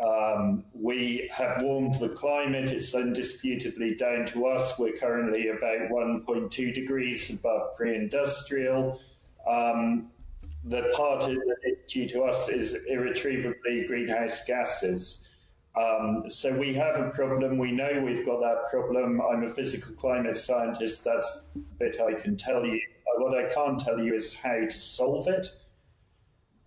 Um, 0.00 0.64
we 0.72 1.28
have 1.32 1.62
warmed 1.62 1.96
the 1.96 2.08
climate, 2.08 2.70
it's 2.70 2.94
indisputably 2.94 3.94
down 3.94 4.24
to 4.26 4.46
us. 4.46 4.78
We're 4.78 4.92
currently 4.92 5.48
about 5.48 5.90
1.2 5.90 6.74
degrees 6.74 7.30
above 7.38 7.74
pre 7.74 7.94
industrial. 7.94 8.98
Um, 9.46 10.10
the 10.64 10.92
part 10.96 11.22
that 11.22 11.56
is 11.64 11.90
due 11.90 12.08
to 12.08 12.22
us 12.22 12.48
is 12.48 12.84
irretrievably 12.86 13.86
greenhouse 13.86 14.44
gases. 14.44 15.28
Um, 15.76 16.24
so 16.28 16.56
we 16.58 16.74
have 16.74 16.96
a 16.96 17.10
problem. 17.10 17.58
We 17.58 17.72
know 17.72 18.02
we've 18.04 18.24
got 18.26 18.40
that 18.40 18.70
problem. 18.70 19.20
I'm 19.20 19.44
a 19.44 19.48
physical 19.48 19.94
climate 19.94 20.36
scientist. 20.36 21.04
That's 21.04 21.44
the 21.54 21.60
bit 21.78 22.00
I 22.00 22.14
can 22.14 22.36
tell 22.36 22.64
you. 22.64 22.80
What 23.18 23.36
I 23.36 23.52
can't 23.52 23.78
tell 23.78 24.00
you 24.00 24.14
is 24.14 24.34
how 24.34 24.60
to 24.60 24.80
solve 24.80 25.28
it. 25.28 25.52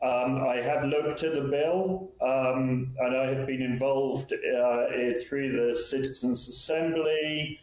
Um, 0.03 0.43
I 0.45 0.57
have 0.57 0.83
looked 0.83 1.23
at 1.23 1.33
the 1.33 1.43
bill 1.43 2.11
um, 2.19 2.93
and 2.99 3.15
I 3.15 3.27
have 3.27 3.47
been 3.47 3.61
involved 3.61 4.33
uh, 4.33 4.87
through 5.25 5.53
the 5.53 5.73
Citizens 5.77 6.49
Assembly 6.49 7.61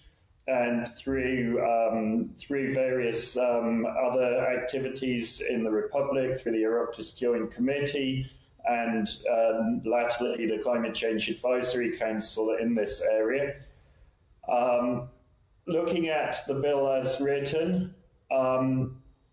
and 0.48 0.88
through 0.96 1.62
um, 1.62 2.30
through 2.38 2.72
various 2.72 3.36
um, 3.36 3.86
other 3.86 4.38
activities 4.46 5.42
in 5.42 5.62
the 5.62 5.70
Republic, 5.70 6.40
through 6.40 6.52
the 6.52 6.62
Oireachtas 6.62 7.18
Joint 7.18 7.50
Committee, 7.50 8.26
and 8.64 9.06
um, 9.30 9.82
latterly 9.84 10.46
the 10.46 10.62
Climate 10.62 10.94
Change 10.94 11.28
Advisory 11.28 11.90
Council 11.90 12.56
in 12.58 12.72
this 12.74 13.02
area. 13.12 13.54
Um, 14.50 15.10
looking 15.66 16.08
at 16.08 16.38
the 16.46 16.54
bill 16.54 16.90
as 16.90 17.20
written, 17.20 17.94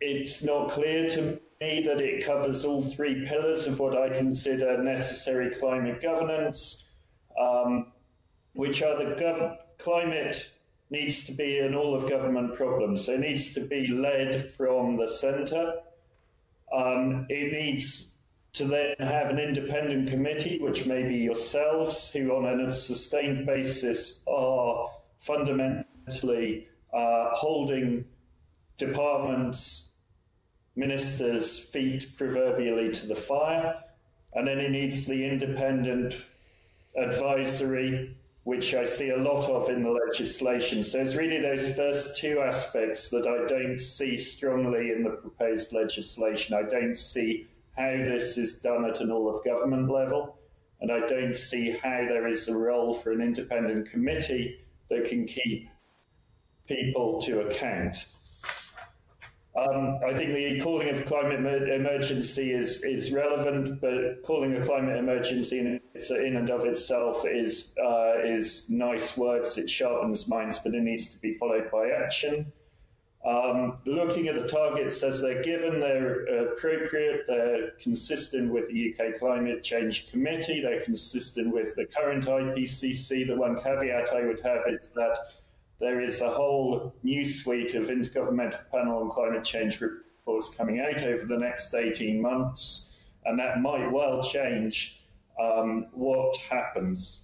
it's 0.01 0.43
not 0.43 0.69
clear 0.69 1.07
to 1.09 1.39
me 1.59 1.81
that 1.83 2.01
it 2.01 2.25
covers 2.25 2.65
all 2.65 2.83
three 2.83 3.25
pillars 3.25 3.67
of 3.67 3.79
what 3.79 3.97
I 3.97 4.09
consider 4.09 4.81
necessary 4.81 5.49
climate 5.49 6.01
governance, 6.01 6.89
um, 7.39 7.91
which 8.53 8.83
are 8.83 8.97
the 8.97 9.15
gov- 9.15 9.57
climate 9.77 10.49
needs 10.89 11.25
to 11.25 11.33
be 11.33 11.59
an 11.59 11.75
all 11.75 11.93
of 11.95 12.09
government 12.09 12.55
problem. 12.55 12.95
So 12.97 13.13
it 13.13 13.19
needs 13.19 13.53
to 13.53 13.61
be 13.61 13.87
led 13.87 14.51
from 14.53 14.97
the 14.97 15.07
centre. 15.07 15.79
Um, 16.71 17.25
it 17.29 17.51
needs 17.51 18.15
to 18.53 18.65
then 18.65 18.95
have 18.99 19.29
an 19.29 19.39
independent 19.39 20.09
committee, 20.09 20.59
which 20.59 20.85
may 20.85 21.03
be 21.03 21.15
yourselves, 21.15 22.11
who 22.11 22.31
on 22.31 22.59
a 22.59 22.71
sustained 22.71 23.45
basis 23.45 24.23
are 24.27 24.89
fundamentally 25.19 26.67
uh, 26.93 27.29
holding 27.33 28.05
departments, 28.77 29.86
ministers' 30.77 31.59
feet 31.59 32.15
proverbially 32.15 32.91
to 32.91 33.07
the 33.07 33.15
fire. 33.15 33.75
And 34.33 34.47
then 34.47 34.59
it 34.59 34.71
needs 34.71 35.05
the 35.05 35.25
independent 35.25 36.25
advisory 36.95 38.15
which 38.47 38.73
I 38.73 38.85
see 38.85 39.09
a 39.09 39.17
lot 39.17 39.49
of 39.49 39.69
in 39.69 39.83
the 39.83 39.91
legislation. 39.91 40.81
So 40.81 41.01
it's 41.01 41.17
really 41.17 41.41
those 41.41 41.75
first 41.75 42.15
two 42.15 42.39
aspects 42.39 43.09
that 43.09 43.27
I 43.27 43.45
don't 43.45 43.77
see 43.77 44.17
strongly 44.17 44.93
in 44.93 45.01
the 45.01 45.09
proposed 45.09 45.73
legislation. 45.73 46.55
I 46.55 46.61
don't 46.61 46.97
see 46.97 47.47
how 47.77 47.91
this 47.91 48.37
is 48.37 48.61
done 48.61 48.85
at 48.85 49.01
an 49.01 49.11
all 49.11 49.29
of 49.29 49.43
government 49.43 49.91
level, 49.91 50.37
and 50.79 50.93
I 50.93 51.05
don't 51.07 51.35
see 51.35 51.71
how 51.71 52.05
there 52.07 52.25
is 52.25 52.47
a 52.47 52.57
role 52.57 52.93
for 52.93 53.11
an 53.11 53.19
independent 53.19 53.91
committee 53.91 54.59
that 54.89 55.03
can 55.03 55.25
keep 55.25 55.67
people 56.69 57.21
to 57.23 57.41
account. 57.41 58.05
Um, 59.57 59.99
I 60.05 60.13
think 60.13 60.35
the 60.35 60.59
calling 60.61 60.89
of 60.89 61.03
climate 61.07 61.39
emergency 61.69 62.51
is, 62.51 62.83
is 62.83 63.11
relevant, 63.11 63.81
but 63.81 64.21
calling 64.21 64.55
a 64.55 64.63
climate 64.63 64.97
emergency 64.97 65.59
in, 65.59 65.79
in 66.11 66.35
and 66.35 66.49
of 66.51 66.65
itself 66.65 67.25
is 67.25 67.73
uh, 67.83 68.19
is 68.23 68.69
nice 68.69 69.17
words. 69.17 69.57
It 69.57 69.67
sharpens 69.67 70.29
minds, 70.29 70.59
but 70.59 70.75
it 70.75 70.81
needs 70.81 71.07
to 71.07 71.19
be 71.19 71.33
followed 71.33 71.71
by 71.71 71.89
action. 71.89 72.51
Um, 73.25 73.79
looking 73.85 74.27
at 74.27 74.39
the 74.39 74.47
targets 74.47 75.01
as 75.01 75.21
they're 75.21 75.41
given, 75.41 75.79
they're 75.79 76.51
appropriate, 76.51 77.25
they're 77.27 77.71
consistent 77.71 78.53
with 78.53 78.69
the 78.69 78.93
UK 78.93 79.19
Climate 79.19 79.63
Change 79.63 80.07
Committee, 80.07 80.61
they're 80.61 80.81
consistent 80.81 81.51
with 81.53 81.75
the 81.75 81.85
current 81.85 82.25
IPCC. 82.25 83.25
The 83.25 83.35
one 83.35 83.57
caveat 83.57 84.09
I 84.13 84.21
would 84.21 84.39
have 84.41 84.61
is 84.69 84.91
that 84.95 85.17
there 85.79 86.01
is 86.01 86.21
a 86.21 86.29
whole 86.29 86.95
new 87.03 87.25
suite 87.25 87.75
of 87.75 87.89
Intergovernmental 87.89 88.69
Panel 88.71 88.99
on 88.99 89.09
Climate 89.09 89.43
Change 89.43 89.79
reports 89.79 90.55
coming 90.55 90.79
out 90.79 91.03
over 91.03 91.25
the 91.25 91.37
next 91.37 91.73
18 91.73 92.21
months, 92.21 92.95
and 93.25 93.39
that 93.39 93.61
might 93.61 93.91
well 93.91 94.21
change 94.21 95.01
um, 95.39 95.87
what 95.91 96.35
happens, 96.37 97.21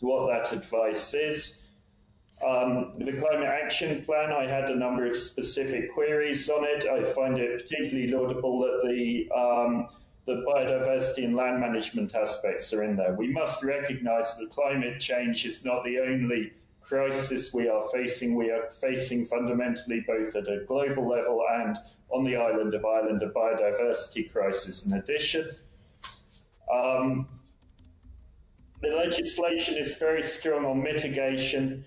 what 0.00 0.28
that 0.28 0.52
advice 0.52 1.14
is. 1.14 1.62
Um, 2.46 2.92
the 2.98 3.12
Climate 3.12 3.48
Action 3.48 4.04
Plan, 4.04 4.30
I 4.30 4.46
had 4.46 4.70
a 4.70 4.76
number 4.76 5.06
of 5.06 5.16
specific 5.16 5.92
queries 5.92 6.48
on 6.50 6.64
it. 6.64 6.86
I 6.86 7.02
find 7.02 7.38
it 7.38 7.62
particularly 7.62 8.08
laudable 8.08 8.60
that 8.60 8.82
the 8.86 9.30
um, 9.34 9.88
the 10.26 10.44
biodiversity 10.46 11.24
and 11.24 11.36
land 11.36 11.60
management 11.60 12.14
aspects 12.14 12.72
are 12.72 12.82
in 12.82 12.96
there. 12.96 13.14
We 13.14 13.28
must 13.28 13.62
recognise 13.62 14.36
that 14.36 14.50
climate 14.50 15.00
change 15.00 15.46
is 15.46 15.64
not 15.64 15.84
the 15.84 16.00
only 16.00 16.52
crisis 16.86 17.52
we 17.52 17.68
are 17.68 17.82
facing. 17.92 18.36
We 18.36 18.50
are 18.50 18.70
facing 18.70 19.24
fundamentally 19.24 20.04
both 20.06 20.36
at 20.36 20.46
a 20.48 20.64
global 20.66 21.08
level 21.08 21.44
and 21.50 21.76
on 22.10 22.24
the 22.24 22.36
island 22.36 22.74
of 22.74 22.84
Ireland 22.84 23.22
a 23.22 23.30
biodiversity 23.30 24.32
crisis 24.32 24.86
in 24.86 24.92
addition. 24.92 25.48
Um, 26.72 27.28
the 28.82 28.90
legislation 28.90 29.76
is 29.76 29.96
very 29.96 30.22
strong 30.22 30.64
on 30.64 30.82
mitigation. 30.82 31.84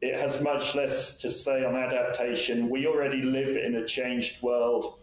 It 0.00 0.18
has 0.18 0.42
much 0.42 0.74
less 0.74 1.16
to 1.18 1.30
say 1.30 1.64
on 1.64 1.76
adaptation. 1.76 2.68
We 2.68 2.86
already 2.86 3.22
live 3.22 3.56
in 3.56 3.76
a 3.76 3.86
changed 3.86 4.42
world. 4.42 4.98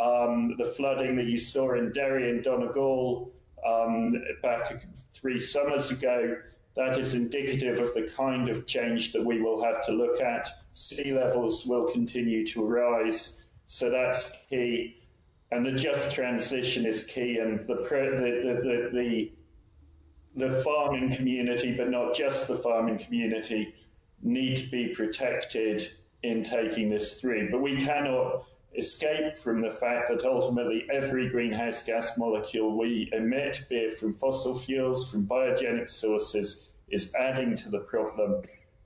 Um, 0.00 0.54
the 0.58 0.64
flooding 0.64 1.16
that 1.16 1.26
you 1.26 1.38
saw 1.38 1.74
in 1.74 1.90
Derry 1.92 2.30
and 2.30 2.42
Donegal 2.42 3.32
um, 3.66 4.12
back 4.42 4.84
three 5.12 5.38
summers 5.38 5.90
ago 5.90 6.36
that 6.76 6.98
is 6.98 7.14
indicative 7.14 7.78
of 7.78 7.92
the 7.94 8.02
kind 8.02 8.48
of 8.48 8.66
change 8.66 9.12
that 9.12 9.24
we 9.24 9.40
will 9.40 9.62
have 9.62 9.84
to 9.86 9.92
look 9.92 10.20
at. 10.20 10.48
Sea 10.74 11.12
levels 11.12 11.66
will 11.66 11.90
continue 11.90 12.46
to 12.46 12.64
rise, 12.64 13.44
so 13.66 13.90
that's 13.90 14.44
key. 14.48 14.96
And 15.50 15.66
the 15.66 15.72
just 15.72 16.14
transition 16.14 16.86
is 16.86 17.04
key, 17.04 17.38
and 17.38 17.60
the, 17.60 17.74
the, 17.74 18.50
the, 18.62 18.90
the, 18.92 19.32
the 20.46 20.62
farming 20.62 21.14
community, 21.14 21.74
but 21.76 21.90
not 21.90 22.14
just 22.14 22.48
the 22.48 22.56
farming 22.56 22.98
community, 22.98 23.74
need 24.22 24.56
to 24.56 24.66
be 24.70 24.88
protected 24.88 25.86
in 26.22 26.42
taking 26.42 26.88
this 26.88 27.20
through. 27.20 27.50
But 27.50 27.60
we 27.60 27.76
cannot 27.76 28.44
escape 28.76 29.34
from 29.34 29.60
the 29.60 29.70
fact 29.70 30.08
that 30.08 30.24
ultimately 30.24 30.86
every 30.92 31.28
greenhouse 31.28 31.82
gas 31.84 32.16
molecule 32.16 32.76
we 32.76 33.08
emit, 33.12 33.62
be 33.68 33.76
it 33.76 33.98
from 33.98 34.14
fossil 34.14 34.58
fuels, 34.58 35.10
from 35.10 35.26
biogenic 35.26 35.90
sources, 35.90 36.70
is 36.88 37.14
adding 37.14 37.56
to 37.56 37.68
the 37.68 37.80
problem. 37.80 38.42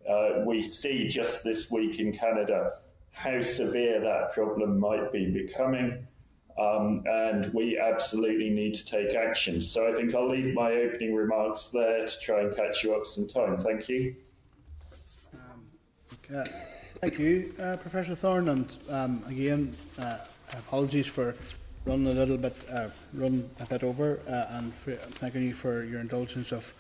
Uh, 0.09 0.43
we 0.45 0.63
see 0.63 1.09
just 1.09 1.45
this 1.45 1.71
week 1.71 1.99
in 1.99 2.13
Canada 2.13 2.79
how 3.11 3.41
severe 3.41 4.01
that 4.01 4.33
problem 4.33 4.79
might 4.79 5.13
be 5.13 5.27
becoming. 5.27 6.07
Um, 6.59 7.03
and 7.07 7.53
we 7.53 7.79
absolutely 7.79 8.49
need 8.51 8.75
to 8.75 8.87
take 8.87 9.15
action. 9.15 9.61
So 9.61 9.91
I 9.91 9.95
think 9.95 10.15
I'll 10.15 10.29
leave 10.29 10.55
my 10.55 10.73
opening 10.73 11.15
remarks 11.15 11.69
there 11.69 12.07
to 12.07 12.19
try 12.19 12.41
and 12.43 12.57
catch 12.57 12.83
you 12.83 12.95
up 12.95 13.05
some 13.05 13.29
time. 13.29 13.59
Thank 13.59 13.89
you. 13.89 14.17
Um, 15.35 15.67
okay. 16.15 16.51
Thank 17.03 17.19
you, 17.19 17.53
uh, 17.61 17.77
Professor 17.77 18.15
Thorne, 18.15 18.49
and 18.49 18.79
um, 18.89 19.23
again, 19.29 19.77
uh, 19.99 20.17
apologies 20.53 21.07
for 21.07 21.35
running 21.85 22.07
a 22.07 22.13
little 22.13 22.39
bit, 22.39 22.57
uh, 22.73 22.89
run 23.13 23.51
a 23.61 23.67
bit 23.67 23.85
over, 23.85 24.21
uh, 24.27 24.57
and 24.57 24.73
for, 24.73 24.93
thanking 24.93 25.43
you 25.43 25.53
for 25.53 25.85
your 25.85 26.01
indulgence 26.01 26.53
of 26.53 26.73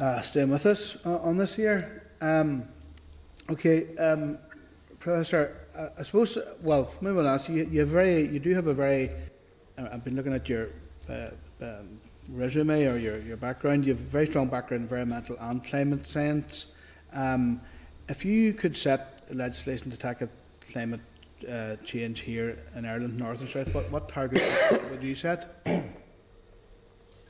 uh, 0.00 0.20
staying 0.20 0.50
with 0.50 0.66
us 0.66 0.96
uh, 1.06 1.18
on 1.18 1.36
this 1.36 1.54
here. 1.54 2.02
Um, 2.20 2.66
okay, 3.48 3.94
um, 3.98 4.36
Professor, 4.98 5.58
uh, 5.78 5.90
I 5.96 6.02
suppose. 6.02 6.36
Well, 6.60 6.92
maybe 7.00 7.18
I'll 7.18 7.28
ask 7.28 7.48
you. 7.48 7.68
You 7.70 7.84
very, 7.84 8.26
you 8.26 8.40
do 8.40 8.52
have 8.52 8.66
a 8.66 8.74
very. 8.74 9.10
I've 9.78 10.02
been 10.02 10.16
looking 10.16 10.34
at 10.34 10.48
your 10.48 10.70
um, 11.08 12.00
resume 12.30 12.84
or 12.86 12.96
your, 12.96 13.20
your 13.20 13.36
background. 13.36 13.86
You 13.86 13.94
have 13.94 14.02
a 14.02 14.08
very 14.08 14.26
strong 14.26 14.48
background 14.48 14.80
in 14.80 14.84
environmental 14.86 15.36
and 15.38 15.62
climate 15.62 16.04
science. 16.04 16.66
Um, 17.12 17.60
if 18.08 18.24
you 18.24 18.52
could 18.52 18.76
set 18.76 19.24
legislation 19.32 19.90
to 19.90 19.96
tackle 19.96 20.28
climate 20.72 21.00
uh, 21.50 21.76
change 21.84 22.20
here 22.20 22.58
in 22.74 22.84
Ireland, 22.84 23.18
North 23.18 23.40
and 23.40 23.48
South, 23.48 23.74
what, 23.74 23.90
what 23.90 24.08
targets 24.08 24.72
would 24.90 25.02
you 25.02 25.14
set? 25.14 25.66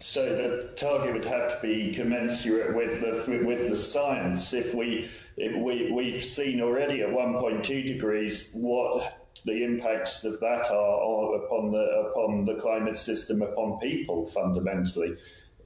So 0.01 0.37
the 0.37 0.73
target 0.77 1.15
would 1.15 1.25
have 1.25 1.49
to 1.51 1.59
be 1.63 1.93
commensurate 1.93 2.77
with 2.77 3.01
the 3.01 3.43
with 3.47 3.71
the 3.71 3.77
science. 3.77 4.53
If 4.53 4.75
we 4.75 5.09
if 5.37 5.57
we 5.57 5.91
we've 5.91 6.23
seen 6.23 6.61
already 6.61 7.01
at 7.01 7.09
1.2 7.09 7.87
degrees 7.87 8.53
what 8.53 9.21
the 9.47 9.65
impacts 9.65 10.25
of 10.25 10.39
that 10.41 10.71
are 10.71 11.35
upon 11.37 11.71
the 11.71 12.11
upon 12.11 12.45
the 12.45 12.55
climate 12.57 12.97
system 12.97 13.41
upon 13.41 13.79
people 13.79 14.27
fundamentally 14.27 15.17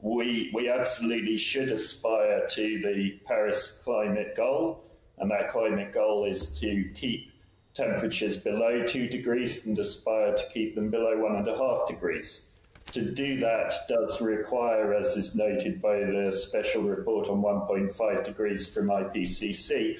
we 0.00 0.50
we 0.54 0.68
absolutely 0.68 1.36
should 1.36 1.70
aspire 1.70 2.46
to 2.46 2.80
the 2.80 3.18
Paris 3.24 3.80
climate 3.82 4.34
goal, 4.36 4.84
and 5.20 5.30
that 5.30 5.48
climate 5.48 5.92
goal 5.92 6.24
is 6.24 6.58
to 6.60 6.90
keep 6.94 7.32
temperatures 7.74 8.36
below 8.36 8.84
two 8.84 9.08
degrees 9.08 9.66
and 9.66 9.78
aspire 9.78 10.34
to 10.34 10.44
keep 10.48 10.74
them 10.74 10.90
below 10.90 11.18
one 11.18 11.36
and 11.36 11.48
a 11.48 11.56
half 11.56 11.86
degrees. 11.86 12.50
To 12.92 13.02
do 13.02 13.38
that 13.40 13.74
does 13.88 14.20
require, 14.22 14.94
as 14.94 15.16
is 15.16 15.36
noted 15.36 15.80
by 15.82 16.00
the 16.00 16.32
special 16.32 16.82
report 16.82 17.28
on 17.28 17.42
1.5 17.42 18.24
degrees 18.24 18.72
from 18.72 18.88
IPCC, 18.88 19.98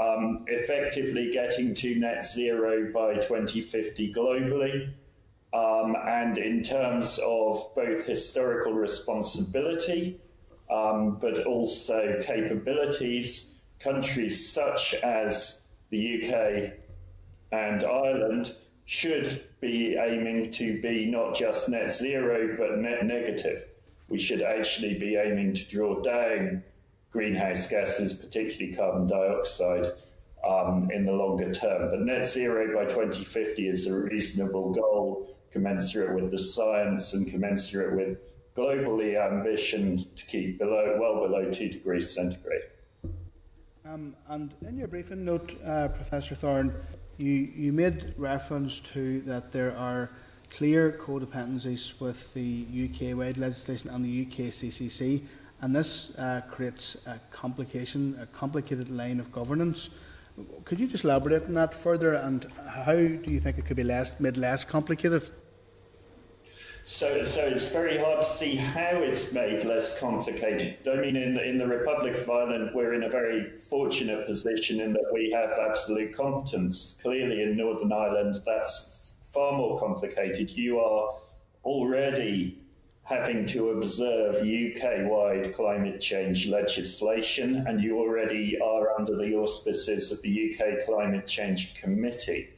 um, 0.00 0.44
effectively 0.46 1.30
getting 1.30 1.74
to 1.74 1.94
net 1.96 2.24
zero 2.24 2.90
by 2.92 3.14
2050 3.14 4.12
globally 4.12 4.90
um, 5.52 5.96
and 5.96 6.38
in 6.38 6.62
terms 6.62 7.18
of 7.18 7.74
both 7.74 8.06
historical 8.06 8.72
responsibility, 8.72 10.20
um, 10.70 11.16
but 11.20 11.44
also 11.44 12.20
capabilities, 12.22 13.59
countries 13.80 14.52
such 14.52 14.94
as 14.94 15.66
the 15.90 16.22
UK 16.22 16.72
and 17.52 17.82
Ireland 17.82 18.54
should 18.84 19.44
be 19.60 19.96
aiming 19.96 20.50
to 20.52 20.80
be 20.80 21.06
not 21.06 21.34
just 21.34 21.68
net 21.68 21.92
zero, 21.92 22.56
but 22.56 22.78
net 22.78 23.04
negative. 23.04 23.64
We 24.08 24.18
should 24.18 24.42
actually 24.42 24.98
be 24.98 25.16
aiming 25.16 25.54
to 25.54 25.68
draw 25.68 26.00
down 26.00 26.62
greenhouse 27.10 27.68
gases, 27.68 28.12
particularly 28.12 28.74
carbon 28.74 29.06
dioxide, 29.06 29.86
um, 30.46 30.90
in 30.92 31.04
the 31.04 31.12
longer 31.12 31.52
term. 31.52 31.90
But 31.90 32.00
net 32.00 32.26
zero 32.26 32.74
by 32.74 32.84
2050 32.84 33.68
is 33.68 33.86
a 33.86 33.94
reasonable 33.94 34.72
goal 34.72 35.36
commensurate 35.50 36.14
with 36.14 36.30
the 36.30 36.38
science 36.38 37.12
and 37.14 37.26
commensurate 37.28 37.96
with 37.96 38.18
globally 38.56 39.20
ambition 39.20 40.04
to 40.14 40.26
keep 40.26 40.58
below 40.58 40.96
well 41.00 41.26
below 41.26 41.50
two 41.50 41.68
degrees 41.68 42.12
centigrade. 42.14 42.62
Um, 43.86 44.14
and 44.28 44.54
in 44.60 44.76
your 44.76 44.88
briefing 44.88 45.24
note, 45.24 45.56
uh, 45.64 45.88
Professor 45.88 46.34
Thorne, 46.34 46.74
you, 47.16 47.32
you 47.32 47.72
made 47.72 48.12
reference 48.18 48.78
to 48.92 49.22
that 49.22 49.52
there 49.52 49.74
are 49.74 50.10
clear 50.50 50.92
codependencies 51.00 51.98
with 51.98 52.32
the 52.34 52.66
UK 52.74 53.16
wide 53.16 53.38
legislation 53.38 53.88
and 53.88 54.04
the 54.04 54.22
UK 54.26 54.52
CCC, 54.52 55.22
and 55.62 55.74
this 55.74 56.14
uh, 56.18 56.42
creates 56.50 56.98
a 57.06 57.18
complication, 57.30 58.18
a 58.20 58.26
complicated 58.26 58.90
line 58.90 59.18
of 59.18 59.32
governance. 59.32 59.88
Could 60.66 60.78
you 60.78 60.86
just 60.86 61.04
elaborate 61.04 61.44
on 61.46 61.54
that 61.54 61.74
further, 61.74 62.14
and 62.14 62.46
how 62.68 62.92
do 62.92 63.20
you 63.26 63.40
think 63.40 63.56
it 63.56 63.64
could 63.64 63.76
be 63.76 63.84
less, 63.84 64.20
made 64.20 64.36
less 64.36 64.62
complicated? 64.62 65.30
So, 66.90 67.22
so 67.22 67.42
it's 67.42 67.70
very 67.70 67.98
hard 67.98 68.22
to 68.22 68.26
see 68.26 68.56
how 68.56 68.96
it's 68.96 69.32
made 69.32 69.64
less 69.64 70.00
complicated. 70.00 70.76
I 70.88 70.96
mean, 70.96 71.14
in, 71.14 71.38
in 71.38 71.56
the 71.56 71.66
Republic 71.68 72.16
of 72.16 72.28
Ireland, 72.28 72.72
we're 72.74 72.94
in 72.94 73.04
a 73.04 73.08
very 73.08 73.56
fortunate 73.56 74.26
position 74.26 74.80
in 74.80 74.92
that 74.94 75.08
we 75.12 75.30
have 75.30 75.52
absolute 75.52 76.12
competence. 76.12 76.98
Clearly, 77.00 77.42
in 77.42 77.56
Northern 77.56 77.92
Ireland, 77.92 78.40
that's 78.44 79.14
far 79.22 79.56
more 79.56 79.78
complicated. 79.78 80.50
You 80.50 80.80
are 80.80 81.10
already 81.64 82.58
having 83.04 83.46
to 83.46 83.70
observe 83.70 84.42
UK 84.42 85.08
wide 85.08 85.54
climate 85.54 86.00
change 86.00 86.48
legislation, 86.48 87.68
and 87.68 87.80
you 87.80 88.00
already 88.00 88.58
are 88.60 88.98
under 88.98 89.16
the 89.16 89.36
auspices 89.36 90.10
of 90.10 90.20
the 90.22 90.52
UK 90.52 90.84
Climate 90.86 91.28
Change 91.28 91.72
Committee. 91.74 92.50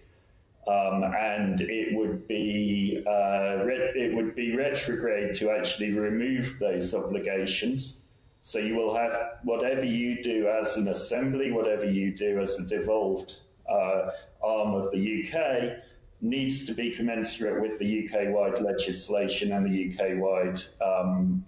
Um, 0.68 1.02
and 1.02 1.60
it 1.60 1.96
would 1.96 2.28
be 2.28 3.02
uh, 3.04 3.64
re- 3.64 3.92
it 3.96 4.14
would 4.14 4.36
be 4.36 4.54
retrograde 4.54 5.34
to 5.36 5.50
actually 5.50 5.92
remove 5.92 6.56
those 6.60 6.94
obligations. 6.94 8.04
So 8.42 8.58
you 8.58 8.76
will 8.76 8.94
have 8.94 9.12
whatever 9.42 9.84
you 9.84 10.22
do 10.22 10.48
as 10.48 10.76
an 10.76 10.88
assembly, 10.88 11.50
whatever 11.50 11.84
you 11.84 12.14
do 12.14 12.40
as 12.40 12.58
a 12.58 12.66
devolved 12.66 13.40
uh, 13.68 14.10
arm 14.42 14.74
of 14.74 14.90
the 14.92 15.24
UK, 15.24 15.82
needs 16.20 16.64
to 16.66 16.74
be 16.74 16.90
commensurate 16.90 17.60
with 17.60 17.78
the 17.80 18.08
UK-wide 18.08 18.60
legislation 18.60 19.52
and 19.52 19.66
the 19.66 19.92
UK-wide 19.92 20.60
um, 20.80 21.44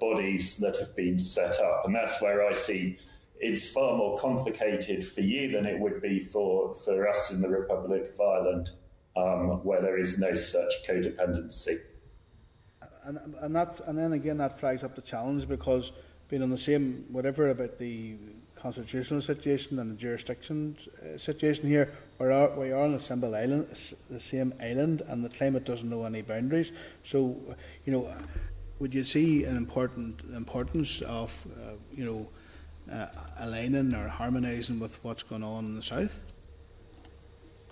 bodies 0.00 0.56
that 0.58 0.76
have 0.76 0.94
been 0.94 1.18
set 1.18 1.60
up, 1.60 1.84
and 1.84 1.94
that's 1.94 2.22
where 2.22 2.46
I 2.46 2.52
see 2.52 2.96
it's 3.40 3.72
far 3.72 3.96
more 3.96 4.16
complicated 4.18 5.06
for 5.06 5.20
you 5.20 5.50
than 5.52 5.66
it 5.66 5.78
would 5.78 6.00
be 6.00 6.18
for, 6.18 6.72
for 6.72 7.08
us 7.08 7.32
in 7.32 7.40
the 7.40 7.48
Republic 7.48 8.08
of 8.12 8.20
Ireland, 8.20 8.70
um, 9.16 9.64
where 9.64 9.82
there 9.82 9.98
is 9.98 10.18
no 10.18 10.34
such 10.34 10.72
codependency. 10.86 11.78
And, 13.04 13.18
and 13.40 13.54
that, 13.54 13.80
and 13.86 13.98
then 13.98 14.12
again, 14.12 14.38
that 14.38 14.58
flags 14.58 14.82
up 14.82 14.94
the 14.94 15.02
challenge 15.02 15.46
because 15.46 15.92
being 16.28 16.42
on 16.42 16.50
the 16.50 16.58
same 16.58 17.04
whatever 17.10 17.50
about 17.50 17.78
the 17.78 18.16
constitutional 18.56 19.20
situation 19.20 19.78
and 19.78 19.90
the 19.90 19.96
jurisdiction 19.96 20.76
uh, 21.02 21.18
situation 21.18 21.68
here, 21.68 21.92
we 22.18 22.28
are, 22.28 22.48
we 22.58 22.72
are 22.72 22.82
on 22.82 22.94
a 22.94 22.98
simple 22.98 23.34
island, 23.34 23.68
the 24.08 24.20
same 24.20 24.54
island, 24.60 25.02
and 25.08 25.22
the 25.24 25.28
climate 25.28 25.64
doesn't 25.64 25.90
know 25.90 26.04
any 26.04 26.22
boundaries. 26.22 26.72
So, 27.02 27.36
you 27.84 27.92
know, 27.92 28.14
would 28.78 28.94
you 28.94 29.04
see 29.04 29.44
an 29.44 29.56
important 29.56 30.22
importance 30.34 31.02
of, 31.02 31.46
uh, 31.56 31.72
you 31.92 32.04
know, 32.04 32.26
uh, 32.90 33.06
aligning 33.38 33.94
or 33.94 34.08
harmonising 34.08 34.78
with 34.78 35.02
what's 35.04 35.22
going 35.22 35.42
on 35.42 35.64
in 35.64 35.76
the 35.76 35.82
south? 35.82 36.20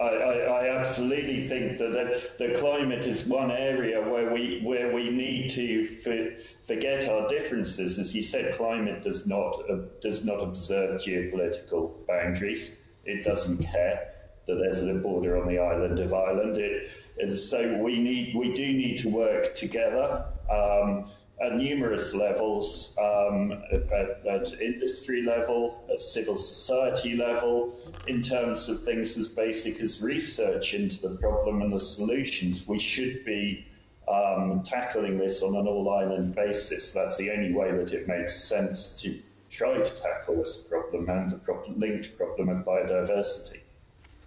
I, 0.01 0.05
I, 0.05 0.33
I 0.35 0.79
absolutely 0.79 1.47
think 1.47 1.79
that 1.79 1.93
the, 1.93 2.31
the, 2.39 2.59
climate 2.59 3.05
is 3.05 3.27
one 3.27 3.51
area 3.51 4.01
where 4.01 4.33
we 4.33 4.61
where 4.65 4.93
we 4.93 5.11
need 5.11 5.51
to 5.51 5.85
for, 5.85 6.31
forget 6.63 7.09
our 7.09 7.29
differences. 7.29 7.99
As 7.99 8.15
you 8.15 8.23
said, 8.23 8.55
climate 8.55 9.03
does 9.03 9.27
not 9.27 9.63
uh, 9.71 9.83
does 10.01 10.25
not 10.25 10.43
observe 10.43 11.01
geopolitical 11.01 12.07
boundaries. 12.07 12.83
It 13.05 13.23
doesn't 13.23 13.59
care 13.59 14.09
that 14.47 14.55
there's 14.55 14.83
a 14.83 14.95
border 14.95 15.41
on 15.41 15.47
the 15.47 15.59
island 15.59 16.01
of 16.01 16.13
Ireland. 16.13 16.59
It, 16.59 17.37
so 17.37 17.79
we 17.79 17.99
need 17.99 18.35
we 18.35 18.53
do 18.53 18.73
need 18.73 18.99
to 18.99 19.09
work 19.09 19.55
together. 19.55 20.25
Um, 20.51 21.09
at 21.43 21.57
numerous 21.57 22.15
levels, 22.15 22.97
um, 23.01 23.53
at, 23.73 24.27
at, 24.27 24.61
industry 24.61 25.23
level, 25.23 25.85
at 25.93 26.01
civil 26.01 26.37
society 26.37 27.17
level, 27.17 27.75
in 28.07 28.23
terms 28.23 28.69
of 28.69 28.83
things 28.83 29.19
as 29.19 29.29
basic 29.29 29.81
as 29.81 30.03
research 30.03 30.75
into 30.75 31.01
the 31.03 31.17
problem 31.17 31.63
and 31.63 31.73
the 31.73 31.81
solutions. 31.81 32.69
We 32.69 32.79
should 32.79 33.25
be 33.25 33.67
um, 34.09 34.63
tackling 34.63 35.19
this 35.19 35.43
on 35.43 35.57
an 35.57 35.67
all 35.67 35.91
island 35.91 36.35
basis. 36.35 36.93
That's 36.93 37.17
the 37.17 37.31
only 37.33 37.53
way 37.53 37.73
that 37.73 37.93
it 37.93 38.07
makes 38.07 38.37
sense 38.37 38.95
to 39.03 39.19
try 39.51 39.75
to 39.75 40.03
tackle 40.03 40.37
this 40.37 40.57
problem 40.57 41.09
and 41.09 41.31
the 41.31 41.39
problem, 41.39 41.79
linked 41.79 42.17
problem 42.17 42.49
of 42.51 42.65
biodiversity. 42.65 43.61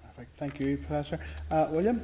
Perfect. 0.04 0.38
Thank 0.38 0.60
you, 0.60 0.78
Professor. 0.78 1.20
Uh, 1.50 1.68
William? 1.72 2.02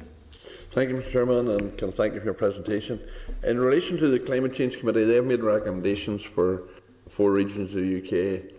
Thank 0.72 0.88
you, 0.88 0.96
Mr. 0.96 1.12
Chairman, 1.12 1.50
and 1.50 1.76
can 1.76 1.92
thank 1.92 2.14
you 2.14 2.20
for 2.20 2.24
your 2.24 2.32
presentation. 2.32 2.98
In 3.42 3.60
relation 3.60 3.98
to 3.98 4.08
the 4.08 4.18
Climate 4.18 4.54
Change 4.54 4.78
Committee, 4.78 5.04
they 5.04 5.16
have 5.16 5.26
made 5.26 5.42
recommendations 5.42 6.22
for 6.22 6.62
four 7.10 7.30
regions 7.30 7.74
of 7.74 7.82
the 7.82 7.98
UK. 7.98 8.54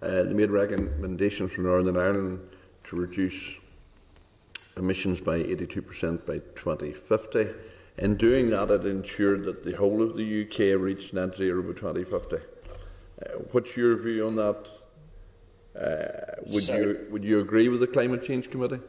Uh, 0.00 0.22
they 0.22 0.32
made 0.32 0.50
recommendations 0.50 1.52
for 1.52 1.60
Northern 1.60 1.98
Ireland 1.98 2.40
to 2.84 2.96
reduce 2.96 3.58
emissions 4.78 5.20
by 5.20 5.42
82% 5.42 6.24
by 6.24 6.38
2050. 6.56 7.48
In 7.98 8.16
doing 8.16 8.48
that, 8.48 8.70
it 8.70 8.86
ensured 8.86 9.44
that 9.44 9.62
the 9.62 9.76
whole 9.76 10.02
of 10.02 10.16
the 10.16 10.44
UK 10.46 10.80
reached 10.80 11.12
net 11.12 11.36
zero 11.36 11.60
by 11.60 11.78
2050. 11.78 12.36
Uh, 12.36 13.28
what's 13.52 13.76
your 13.76 13.94
view 13.98 14.26
on 14.26 14.36
that? 14.36 14.70
Uh, 15.78 16.40
would, 16.46 16.66
you, 16.66 17.06
would 17.10 17.24
you 17.24 17.40
agree 17.40 17.68
with 17.68 17.80
the 17.80 17.86
Climate 17.86 18.22
Change 18.22 18.50
Committee? 18.50 18.80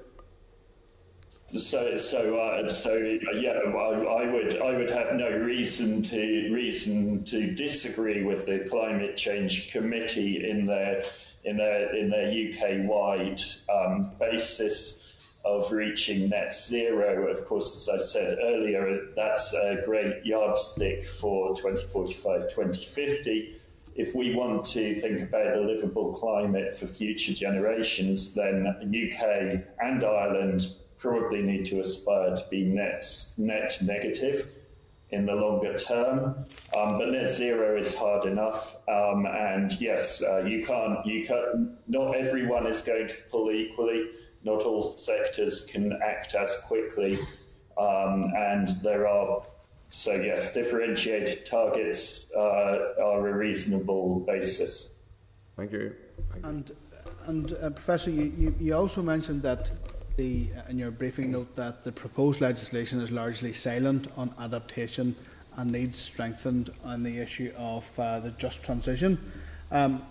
So, 1.55 1.97
so, 1.97 2.37
uh, 2.37 2.69
so, 2.69 2.95
yeah, 3.33 3.59
I, 3.65 3.79
I, 3.79 4.31
would, 4.31 4.61
I 4.61 4.77
would 4.77 4.91
have 4.91 5.15
no 5.15 5.31
reason 5.31 6.03
to 6.03 6.53
reason 6.53 7.23
to 7.23 7.51
disagree 7.55 8.23
with 8.23 8.45
the 8.45 8.67
climate 8.69 9.17
change 9.17 9.71
committee 9.71 10.47
in 10.47 10.65
their 10.65 11.01
in 11.43 11.57
their 11.57 11.95
in 11.95 12.11
their 12.11 12.27
UK 12.29 12.87
wide 12.87 13.41
um, 13.67 14.11
basis 14.19 15.15
of 15.43 15.71
reaching 15.71 16.29
net 16.29 16.53
zero. 16.53 17.31
Of 17.31 17.45
course, 17.45 17.75
as 17.75 17.99
I 17.99 18.03
said 18.03 18.37
earlier, 18.43 19.07
that's 19.15 19.51
a 19.55 19.81
great 19.83 20.23
yardstick 20.23 21.03
for 21.03 21.55
2045, 21.55 22.41
2050 22.43 23.55
if 23.95 24.15
we 24.15 24.33
want 24.33 24.65
to 24.65 24.95
think 25.01 25.19
about 25.19 25.57
a 25.57 25.59
livable 25.59 26.13
climate 26.13 26.73
for 26.73 26.87
future 26.87 27.33
generations, 27.33 28.33
then 28.33 28.65
UK 28.65 29.61
and 29.81 30.03
Ireland 30.05 30.67
probably 30.99 31.41
need 31.41 31.65
to 31.65 31.79
aspire 31.79 32.35
to 32.35 32.45
be 32.49 32.63
net, 32.65 33.07
net 33.37 33.77
negative 33.81 34.51
in 35.11 35.25
the 35.25 35.33
longer 35.33 35.75
term. 35.75 36.45
Um, 36.77 36.97
but 36.99 37.09
net 37.09 37.31
zero 37.31 37.77
is 37.77 37.95
hard 37.95 38.25
enough. 38.25 38.75
Um, 38.87 39.25
and 39.25 39.71
yes, 39.81 40.21
uh, 40.21 40.43
you 40.45 40.63
can't, 40.63 41.03
you 41.05 41.25
can't, 41.25 41.71
not 41.87 42.15
everyone 42.15 42.67
is 42.67 42.81
going 42.81 43.07
to 43.07 43.15
pull 43.31 43.49
equally. 43.51 44.09
Not 44.43 44.61
all 44.63 44.83
sectors 44.83 45.65
can 45.65 45.97
act 46.03 46.35
as 46.35 46.55
quickly. 46.67 47.17
Um, 47.77 48.33
and 48.35 48.67
there 48.83 49.07
are, 49.07 49.41
so 49.89 50.13
yes, 50.13 50.53
differentiated 50.53 51.45
targets 51.45 52.31
uh, 52.35 52.93
are 53.01 53.27
a 53.27 53.33
reasonable 53.33 54.19
basis. 54.19 55.01
Thank 55.55 55.71
you. 55.71 55.95
Thank 56.31 56.43
you. 56.43 56.49
And, 56.49 56.71
and 57.25 57.53
uh, 57.53 57.69
Professor, 57.71 58.11
you, 58.11 58.33
you, 58.37 58.55
you 58.59 58.75
also 58.75 59.01
mentioned 59.01 59.41
that 59.43 59.71
the, 60.19 60.49
in 60.67 60.77
your 60.77 60.91
briefing 60.91 61.31
note 61.31 61.55
that 61.55 61.83
the 61.83 61.93
proposed 61.93 62.41
legislation 62.41 62.99
is 62.99 63.09
largely 63.09 63.53
silent 63.53 64.07
on 64.17 64.33
adaptation 64.37 65.15
and 65.55 65.71
needs 65.71 65.97
strengthened 65.97 66.71
on 66.83 67.03
the 67.03 67.19
issue 67.19 67.53
of 67.57 67.87
uh, 67.97 68.19
the 68.19 68.31
just 68.31 68.61
transition. 68.61 69.17
Um, 69.71 70.01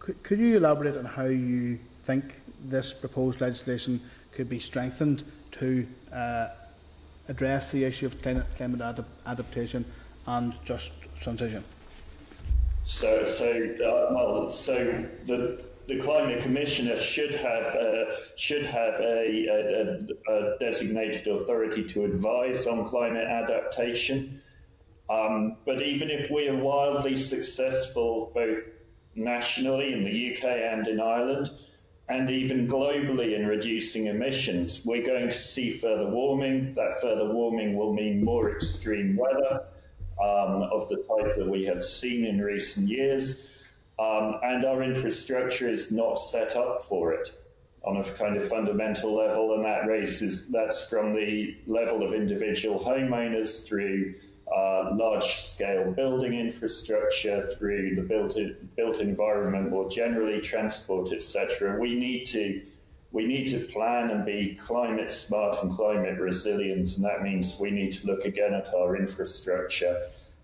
could, 0.00 0.20
could 0.24 0.40
you 0.40 0.56
elaborate 0.56 0.96
on 0.96 1.04
how 1.04 1.26
you 1.26 1.78
think 2.02 2.40
this 2.64 2.92
proposed 2.92 3.40
legislation 3.40 4.00
could 4.32 4.48
be 4.48 4.58
strengthened 4.58 5.22
to 5.52 5.86
uh, 6.12 6.48
address 7.28 7.70
the 7.70 7.84
issue 7.84 8.06
of 8.06 8.20
climate, 8.20 8.46
climate 8.56 8.80
adap 8.80 9.04
adaptation 9.26 9.84
and 10.26 10.54
just 10.64 10.90
transition? 11.20 11.62
So, 12.82 13.22
so, 13.22 13.46
uh, 13.46 14.12
well, 14.12 14.50
so 14.50 15.06
the 15.24 15.62
the 15.92 16.02
climate 16.02 16.40
commissioner 16.40 16.96
should 16.96 17.34
have 17.34 17.74
uh, 17.74 18.04
should 18.36 18.64
have 18.64 18.94
a, 19.00 19.46
a, 19.46 20.32
a, 20.32 20.58
designated 20.58 21.26
authority 21.28 21.84
to 21.84 22.04
advise 22.04 22.66
on 22.66 22.88
climate 22.88 23.26
adaptation. 23.26 24.40
Um, 25.10 25.56
but 25.66 25.82
even 25.82 26.10
if 26.10 26.30
we 26.30 26.48
are 26.48 26.56
wildly 26.56 27.16
successful 27.16 28.30
both 28.34 28.70
nationally 29.14 29.92
in 29.92 30.04
the 30.04 30.32
UK 30.32 30.44
and 30.44 30.86
in 30.86 31.00
Ireland, 31.00 31.50
and 32.08 32.30
even 32.30 32.66
globally 32.66 33.36
in 33.36 33.46
reducing 33.46 34.06
emissions. 34.06 34.84
We're 34.84 35.04
going 35.04 35.28
to 35.30 35.38
see 35.38 35.70
further 35.70 36.08
warming. 36.08 36.74
That 36.74 37.00
further 37.00 37.32
warming 37.32 37.76
will 37.76 37.94
mean 37.94 38.24
more 38.24 38.54
extreme 38.54 39.16
weather 39.16 39.64
um, 40.20 40.62
of 40.62 40.88
the 40.88 40.96
type 40.96 41.34
that 41.36 41.46
we 41.48 41.64
have 41.66 41.84
seen 41.84 42.24
in 42.24 42.40
recent 42.40 42.88
years. 42.88 43.48
Um, 43.98 44.40
and 44.42 44.64
our 44.64 44.82
infrastructure 44.82 45.68
is 45.68 45.92
not 45.92 46.16
set 46.16 46.56
up 46.56 46.84
for 46.84 47.12
it 47.12 47.32
on 47.84 47.96
a 47.96 48.04
kind 48.04 48.36
of 48.36 48.48
fundamental 48.48 49.14
level, 49.14 49.54
and 49.54 49.64
that 49.64 49.86
raises 49.86 50.48
that's 50.50 50.88
from 50.88 51.14
the 51.14 51.56
level 51.66 52.02
of 52.02 52.14
individual 52.14 52.78
homeowners 52.78 53.66
through 53.66 54.14
uh, 54.54 54.90
large 54.94 55.36
scale 55.40 55.90
building 55.92 56.34
infrastructure, 56.34 57.46
through 57.58 57.94
the 57.94 58.02
built, 58.02 58.36
built 58.76 58.98
environment 58.98 59.70
more 59.70 59.88
generally, 59.88 60.40
transport, 60.40 61.12
etc. 61.12 61.78
We 61.78 61.94
need 61.94 62.26
to 62.26 62.62
we 63.10 63.26
need 63.26 63.46
to 63.48 63.58
plan 63.58 64.08
and 64.08 64.24
be 64.24 64.54
climate 64.54 65.10
smart 65.10 65.62
and 65.62 65.70
climate 65.70 66.18
resilient, 66.18 66.96
and 66.96 67.04
that 67.04 67.22
means 67.22 67.58
we 67.60 67.70
need 67.70 67.92
to 67.92 68.06
look 68.06 68.24
again 68.24 68.54
at 68.54 68.72
our 68.74 68.96
infrastructure 68.96 70.00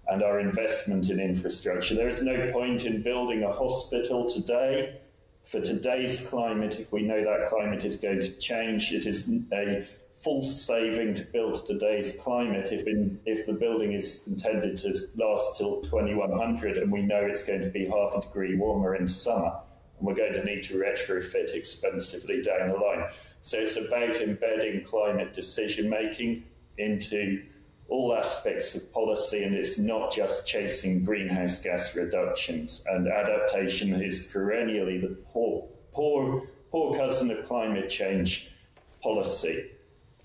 and 0.09 0.23
our 0.23 0.41
investment 0.41 1.11
in 1.11 1.21
infrastructure. 1.21 1.95
There 1.95 2.09
is 2.09 2.23
no 2.23 2.51
point 2.53 2.85
in 2.85 3.03
building 3.03 3.43
a 3.43 3.53
hospital 3.53 4.27
today 4.29 5.01
for 5.45 5.61
today's 5.61 6.27
climate 6.29 6.79
if 6.79 6.93
we 6.93 7.03
know 7.03 7.23
that 7.23 7.49
climate 7.49 7.85
is 7.85 7.97
going 7.97 8.21
to 8.21 8.33
change. 8.33 8.93
It 8.93 9.07
is 9.07 9.31
a 9.53 9.87
false 10.15 10.63
saving 10.63 11.15
to 11.15 11.23
build 11.25 11.65
today's 11.67 12.19
climate 12.21 12.73
if 12.73 12.87
in, 12.87 13.21
if 13.25 13.47
the 13.47 13.53
building 13.53 13.93
is 13.93 14.23
intended 14.27 14.77
to 14.79 14.95
last 15.17 15.57
till 15.59 15.81
2100 15.83 16.79
and 16.79 16.91
we 16.91 17.03
know 17.03 17.21
it's 17.21 17.45
going 17.47 17.61
to 17.61 17.71
be 17.71 17.87
half 17.87 18.15
a 18.17 18.21
degree 18.21 18.57
warmer 18.57 18.97
in 18.97 19.07
summer 19.07 19.57
and 19.99 20.07
we're 20.07 20.15
going 20.15 20.33
to 20.33 20.45
need 20.45 20.63
to 20.65 20.75
retrofit 20.75 21.55
expensively 21.55 22.43
down 22.43 22.69
the 22.69 22.75
line. 22.75 23.05
So 23.43 23.59
it's 23.59 23.77
about 23.77 24.17
embedding 24.17 24.85
climate 24.85 25.35
decision 25.35 25.89
making 25.89 26.45
into 26.79 27.43
all 27.89 28.15
aspects 28.15 28.75
of 28.75 28.93
policy, 28.93 29.45
and 29.45 29.55
it's 29.55 29.79
not 29.79 30.13
just 30.13 30.47
chasing 30.47 31.05
greenhouse 31.05 31.63
gas 31.63 31.97
reductions. 31.97 32.85
And 32.87 33.09
adaptation 33.09 34.01
is 34.01 34.31
perennially 34.31 34.99
the 34.99 35.17
poor, 35.33 35.67
poor, 35.93 36.43
poor 36.71 36.95
cousin 36.95 37.31
of 37.31 37.45
climate 37.47 37.89
change 37.89 38.51
policy. 39.03 39.71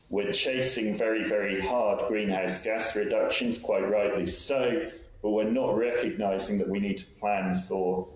We're 0.10 0.34
chasing 0.34 0.96
very, 0.96 1.24
very 1.24 1.60
hard 1.62 2.08
greenhouse 2.08 2.62
gas 2.62 2.96
reductions, 2.96 3.58
quite 3.58 3.90
rightly 3.90 4.26
so, 4.26 4.90
but 5.22 5.30
we're 5.30 5.50
not 5.50 5.78
recognizing 5.78 6.58
that 6.58 6.68
we 6.68 6.80
need 6.80 6.98
to 6.98 7.06
plan 7.20 7.56
for 7.56 8.10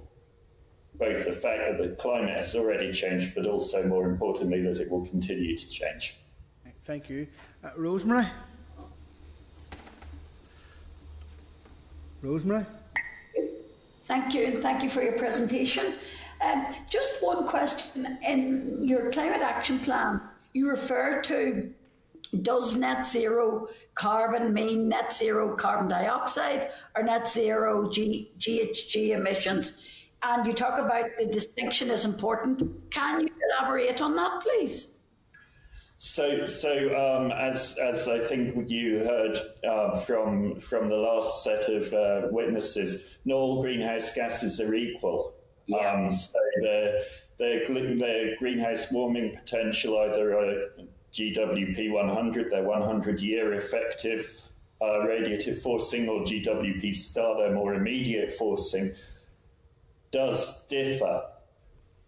both 0.96 1.26
the 1.26 1.32
fact 1.32 1.62
that 1.66 1.78
the 1.82 1.96
climate 1.96 2.38
has 2.38 2.56
already 2.56 2.92
changed, 2.92 3.34
but 3.34 3.48
also, 3.48 3.88
more 3.88 4.10
importantly, 4.10 4.62
that 4.64 4.80
it 4.80 4.90
will 4.92 5.06
continue 5.06 5.56
to 5.56 5.70
change. 5.70 6.18
Thank 6.84 7.10
you. 7.10 7.28
Uh, 7.64 7.70
Rosemary? 7.76 8.26
Rosemary? 12.28 12.66
Thank 14.06 14.34
you, 14.34 14.46
and 14.46 14.62
thank 14.62 14.84
you 14.84 14.90
for 14.90 15.02
your 15.02 15.14
presentation. 15.14 15.94
Um, 16.42 16.68
just 16.90 17.24
one 17.24 17.48
question. 17.48 18.18
In 18.26 18.80
your 18.82 19.12
climate 19.12 19.42
action 19.42 19.80
plan, 19.80 20.22
you 20.54 20.70
refer 20.70 21.22
to 21.24 21.74
does 22.42 22.76
net 22.76 23.08
zero 23.08 23.70
carbon 23.96 24.54
mean 24.54 24.90
net 24.90 25.14
zero 25.14 25.56
carbon 25.56 25.88
dioxide 25.88 26.72
or 26.96 27.04
net 27.04 27.28
zero 27.28 27.90
G- 27.90 28.32
GHG 28.38 29.12
emissions? 29.12 29.84
And 30.24 30.46
you 30.46 30.54
talk 30.54 30.78
about 30.78 31.06
the 31.18 31.26
distinction 31.26 31.90
is 31.90 32.06
important. 32.06 32.92
Can 32.92 33.22
you 33.22 33.30
elaborate 33.50 34.02
on 34.02 34.16
that, 34.16 34.42
please? 34.42 34.97
So, 36.00 36.46
so 36.46 36.96
um, 36.96 37.32
as 37.32 37.78
as 37.82 38.08
I 38.08 38.20
think 38.20 38.70
you 38.70 39.00
heard 39.00 39.38
uh, 39.68 39.98
from 39.98 40.60
from 40.60 40.90
the 40.90 40.96
last 40.96 41.44
set 41.44 41.70
of 41.70 41.92
uh, 41.94 42.28
witnesses, 42.30 43.18
not 43.26 43.36
all 43.36 43.62
greenhouse 43.62 44.14
gases 44.14 44.62
are 44.62 44.76
equal. 44.76 45.34
Yeah. 45.66 45.78
Um, 45.78 46.14
so 46.14 46.40
the 46.62 47.04
the 47.38 48.36
greenhouse 48.40 48.92
warming 48.92 49.36
potential 49.36 49.98
either 50.00 50.32
a 50.34 50.70
GWP 51.14 51.92
100, 51.92 52.52
their 52.52 52.64
100 52.64 53.20
year 53.20 53.54
effective 53.54 54.42
uh, 54.82 54.86
radiative 54.86 55.62
forcing, 55.62 56.08
or 56.08 56.22
GWP 56.22 56.96
star, 56.96 57.38
their 57.38 57.54
more 57.54 57.74
immediate 57.74 58.32
forcing, 58.32 58.94
does 60.12 60.68
differ. 60.68 61.24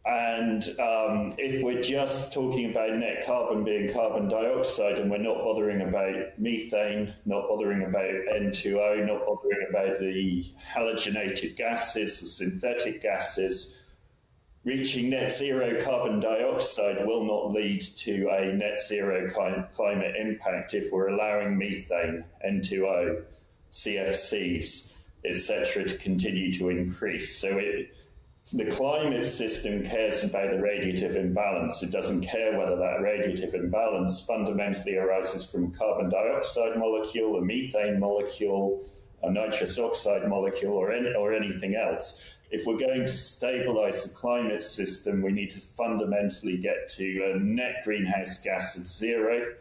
And 0.06 0.64
um, 0.80 1.32
if 1.38 1.62
we're 1.62 1.82
just 1.82 2.34
talking 2.34 2.72
about 2.72 2.96
net 2.96 3.26
carbon 3.26 3.66
being 3.66 3.92
carbon 3.92 4.30
dioxide 4.30 4.98
and 4.98 5.12
we're 5.12 5.18
not 5.18 5.44
bothering 5.44 5.82
about 5.82 6.40
methane, 6.40 7.14
not 7.26 7.50
bothering 7.50 7.84
about 7.84 8.10
N2O, 8.34 9.06
not 9.06 9.26
bothering 9.26 9.68
about 9.70 10.00
the 10.00 10.46
halogenated 10.74 11.58
gases, 11.58 12.22
the 12.22 12.28
synthetic 12.28 13.02
gases, 13.02 13.84
reaching 14.64 15.10
net 15.10 15.32
zero 15.32 15.82
carbon 15.82 16.22
dioxide 16.22 17.06
will 17.06 17.26
not 17.26 17.52
lead 17.52 17.82
to 17.82 18.30
a 18.30 18.54
net 18.54 18.80
zero 18.80 19.30
climate 19.30 20.16
impact 20.16 20.74
if 20.74 20.92
we're 20.94 21.10
allowing 21.10 21.58
methane, 21.58 22.24
N2O, 22.48 23.24
CFCs, 23.72 24.94
etc., 25.26 25.84
to 25.86 25.98
continue 25.98 26.52
to 26.54 26.70
increase. 26.70 27.38
So 27.38 27.58
it 27.58 27.94
the 28.52 28.66
climate 28.66 29.26
system 29.26 29.84
cares 29.84 30.24
about 30.24 30.50
the 30.50 30.58
radiative 30.58 31.16
imbalance. 31.16 31.84
It 31.84 31.92
doesn't 31.92 32.22
care 32.22 32.58
whether 32.58 32.76
that 32.78 33.00
radiative 33.00 33.54
imbalance 33.54 34.26
fundamentally 34.26 34.98
arises 34.98 35.46
from 35.46 35.72
carbon 35.72 36.10
dioxide 36.10 36.78
molecule, 36.78 37.38
a 37.38 37.42
methane 37.42 38.00
molecule, 38.00 38.84
a 39.22 39.32
nitrous 39.32 39.78
oxide 39.78 40.28
molecule, 40.28 40.74
or, 40.74 40.92
any, 40.92 41.14
or 41.14 41.34
anything 41.34 41.76
else. 41.76 42.38
If 42.50 42.66
we're 42.66 42.78
going 42.78 43.06
to 43.06 43.16
stabilize 43.16 44.06
the 44.06 44.16
climate 44.16 44.64
system, 44.64 45.22
we 45.22 45.32
need 45.32 45.52
to 45.52 45.60
fundamentally 45.60 46.58
get 46.58 46.88
to 46.94 47.34
a 47.36 47.40
net 47.40 47.84
greenhouse 47.84 48.42
gas 48.42 48.76
of 48.76 48.88
zero. 48.88 49.54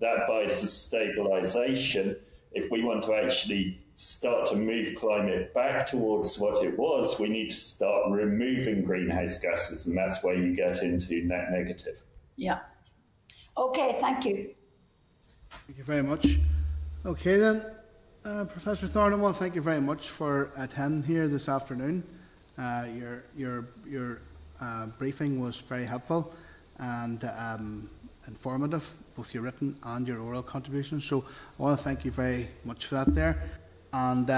That 0.00 0.26
buys 0.28 0.62
us 0.62 0.72
stabilization. 0.74 2.16
If 2.52 2.70
we 2.70 2.84
want 2.84 3.04
to 3.04 3.14
actually 3.14 3.83
start 3.96 4.46
to 4.46 4.56
move 4.56 4.94
climate 4.96 5.54
back 5.54 5.86
towards 5.86 6.38
what 6.38 6.64
it 6.64 6.76
was, 6.78 7.20
we 7.20 7.28
need 7.28 7.50
to 7.50 7.56
start 7.56 8.10
removing 8.10 8.82
greenhouse 8.82 9.38
gases, 9.38 9.86
and 9.86 9.96
that's 9.96 10.22
where 10.24 10.34
you 10.34 10.54
get 10.54 10.82
into 10.82 11.24
net 11.24 11.50
negative. 11.50 12.02
Yeah. 12.36 12.60
Okay, 13.56 13.96
thank 14.00 14.24
you. 14.24 14.54
Thank 15.66 15.78
you 15.78 15.84
very 15.84 16.02
much. 16.02 16.26
Okay, 17.06 17.36
then, 17.38 17.64
uh, 18.24 18.44
Professor 18.46 18.88
Thornton, 18.88 19.32
thank 19.34 19.54
you 19.54 19.62
very 19.62 19.80
much 19.80 20.08
for 20.08 20.50
attending 20.56 21.04
here 21.04 21.28
this 21.28 21.48
afternoon. 21.48 22.02
Uh, 22.58 22.86
your 22.96 23.24
your 23.36 23.68
your 23.86 24.20
uh, 24.60 24.86
briefing 24.86 25.40
was 25.40 25.58
very 25.58 25.86
helpful 25.86 26.32
and 26.78 27.24
um, 27.36 27.90
informative, 28.26 28.96
both 29.16 29.34
your 29.34 29.42
written 29.42 29.76
and 29.82 30.06
your 30.06 30.20
oral 30.20 30.42
contributions. 30.42 31.04
So 31.04 31.24
I 31.58 31.62
want 31.62 31.78
to 31.78 31.84
thank 31.84 32.04
you 32.04 32.10
very 32.10 32.48
much 32.64 32.86
for 32.86 32.96
that 32.96 33.14
there 33.14 33.42
and 33.94 34.28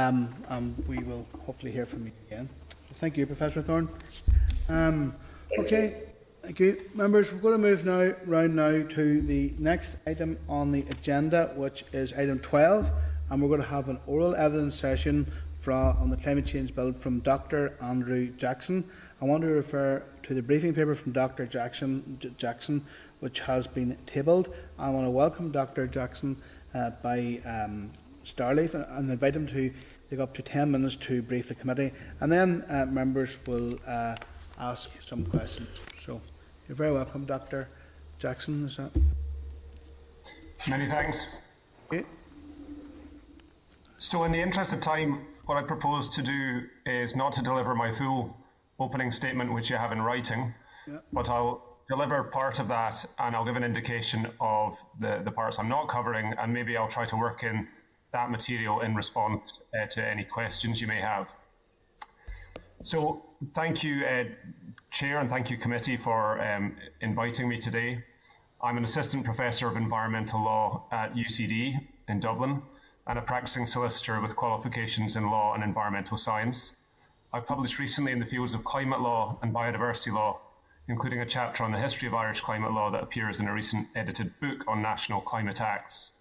um, 0.49 0.75
we 0.87 0.99
will 0.99 1.27
hopefully 1.47 1.73
hear 1.73 1.87
from 1.87 2.05
you 2.05 2.13
again. 2.27 2.49
Thank 2.97 3.17
you, 3.17 3.25
Professor 3.27 3.63
Thorne. 3.63 3.89
Um, 4.69 5.15
okay, 5.59 6.03
thank 6.43 6.61
you. 6.61 6.83
Members, 6.95 7.33
we're 7.33 7.39
going 7.39 7.55
to 7.55 7.59
move 7.59 7.87
now 7.87 8.13
round 8.27 8.55
now 8.55 8.83
to 8.83 9.23
the 9.23 9.55
next 9.59 9.97
item 10.07 10.39
on 10.47 10.73
the 10.73 10.85
agenda, 10.91 11.53
which 11.57 11.85
is 11.93 12.13
item 12.13 12.39
12, 12.41 12.93
and 13.31 13.41
we're 13.41 13.49
going 13.49 13.63
to 13.63 13.67
have 13.67 13.89
an 13.89 13.99
oral 14.07 14.37
evidence 14.37 14.75
session 14.75 15.31
on 15.69 16.11
the 16.11 16.17
climate 16.17 16.47
change 16.47 16.73
bill 16.77 16.93
from 16.93 17.19
Dr. 17.21 17.77
Andrew 17.83 18.29
Jackson. 18.37 18.89
I 19.21 19.25
want 19.25 19.43
to 19.43 19.49
refer 19.49 20.01
to 20.23 20.35
the 20.35 20.41
briefing 20.41 20.73
paper 20.73 20.95
from 20.95 21.11
Dr. 21.11 21.45
Jackson, 21.45 22.19
J 22.21 22.31
Jackson 22.37 22.87
which 23.21 23.41
has 23.41 23.67
been 23.67 23.97
tabled. 24.07 24.55
I 24.79 24.91
want 24.91 25.07
to 25.07 25.11
welcome 25.11 25.51
Dr. 25.51 25.87
Jackson 25.87 26.37
uh, 26.75 26.91
by 27.03 27.41
um, 27.45 27.91
Starleaf 28.27 28.75
and 28.75 29.11
invite 29.11 29.37
him 29.37 29.47
to 29.47 29.73
take 30.11 30.19
up 30.19 30.35
to 30.35 30.43
10 30.43 30.71
minutes 30.71 30.97
to 30.97 31.23
brief 31.23 31.49
the 31.49 31.55
committee, 31.55 31.93
and 32.21 32.31
then 32.31 32.65
uh, 32.69 32.85
members 32.87 33.39
will 33.47 33.79
uh, 33.87 34.17
ask 34.59 34.91
some 35.01 35.25
questions. 35.27 35.83
So 36.01 36.21
you're 36.69 36.77
very 36.77 36.93
welcome, 36.93 37.25
Dr. 37.25 37.69
Jackson. 38.19 38.67
Is 38.67 38.77
that? 38.77 38.91
Many 40.69 40.87
thanks. 40.87 41.39
Okay. 41.87 42.05
So, 43.99 44.25
in 44.25 44.33
the 44.33 44.41
interest 44.41 44.73
of 44.73 44.81
time, 44.81 45.27
what 45.47 45.57
I 45.57 45.63
propose 45.63 46.09
to 46.11 46.23
do 46.23 46.63
is 46.87 47.15
not 47.15 47.33
to 47.35 47.43
deliver 47.43 47.75
my 47.75 47.93
full 47.93 48.37
opening 48.79 49.13
statement, 49.13 49.53
which 49.53 49.71
you 49.71 49.77
have 49.77 49.93
in 49.93 50.03
writing, 50.03 50.53
yeah. 50.87 50.99
but 51.13 51.31
I'll 51.31 51.79
deliver 51.89 52.25
part 52.25 52.59
of 52.59 52.67
that 52.69 53.05
and 53.21 53.37
I'll 53.37 53.45
give 53.45 53.55
an 53.55 53.63
indication 53.63 54.27
of 54.41 54.77
the, 54.99 55.21
the 55.25 55.31
parts 55.31 55.59
I'm 55.59 55.69
not 55.69 55.89
covering, 55.89 56.35
and 56.39 56.53
maybe 56.53 56.77
I'll 56.77 56.89
try 56.89 57.07
to 57.07 57.17
work 57.17 57.45
in 57.45 57.69
that 58.17 58.31
material 58.31 58.81
in 58.81 58.95
response 58.95 59.61
uh, 59.79 59.87
to 59.87 60.01
any 60.05 60.25
questions 60.25 60.81
you 60.81 60.89
may 60.89 61.01
have. 61.01 61.35
So 62.81 63.23
thank 63.53 63.85
you, 63.85 64.05
uh, 64.07 64.25
Chair, 64.91 65.19
and 65.21 65.29
thank 65.29 65.51
you, 65.51 65.59
committee, 65.59 65.99
for 65.99 66.21
um, 66.49 66.77
inviting 67.03 67.47
me 67.47 67.59
today. 67.59 68.03
I'm 68.63 68.79
an 68.79 68.85
assistant 68.85 69.23
professor 69.25 69.69
of 69.69 69.77
environmental 69.77 70.43
law 70.43 70.87
at 70.91 71.15
UCD 71.15 71.79
in 72.09 72.19
Dublin 72.19 72.63
and 73.07 73.19
a 73.19 73.23
practicing 73.23 73.67
solicitor 73.67 74.19
with 74.21 74.35
qualifications 74.35 75.15
in 75.17 75.31
law 75.31 75.55
and 75.55 75.63
environmental 75.63 76.17
science. 76.17 76.75
I've 77.35 77.47
published 77.47 77.79
recently 77.79 78.13
in 78.13 78.19
the 78.19 78.33
fields 78.35 78.55
of 78.55 78.65
climate 78.65 79.03
law 79.03 79.39
and 79.43 79.55
biodiversity 79.55 80.13
law, 80.13 80.41
including 80.89 81.21
a 81.21 81.27
chapter 81.27 81.65
on 81.65 81.73
the 81.73 81.79
history 81.79 82.09
of 82.09 82.15
Irish 82.15 82.41
climate 82.41 82.73
law 82.73 82.91
that 82.93 83.03
appears 83.03 83.41
in 83.41 83.47
a 83.47 83.53
recent 83.53 83.89
edited 83.95 84.33
book 84.41 84.65
on 84.67 84.81
national 84.81 85.21
climate 85.21 85.61
acts. 85.61 86.13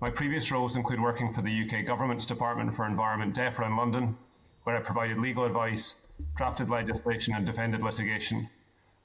My 0.00 0.10
previous 0.10 0.52
roles 0.52 0.76
include 0.76 1.00
working 1.00 1.32
for 1.32 1.42
the 1.42 1.64
UK 1.64 1.84
Government's 1.84 2.24
Department 2.24 2.72
for 2.72 2.86
Environment 2.86 3.34
DEFRA 3.34 3.66
in 3.66 3.76
London, 3.76 4.16
where 4.62 4.76
I 4.76 4.80
provided 4.80 5.18
legal 5.18 5.44
advice, 5.44 5.96
drafted 6.36 6.70
legislation 6.70 7.34
and 7.34 7.44
defended 7.44 7.82
litigation. 7.82 8.48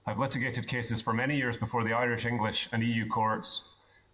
I've 0.05 0.19
litigated 0.19 0.67
cases 0.67 1.01
for 1.01 1.11
many 1.11 1.35
years 1.35 1.57
before 1.57 1.83
the 1.83 1.93
Irish, 1.93 2.27
English 2.27 2.69
and 2.71 2.83
EU 2.83 3.07
courts. 3.07 3.63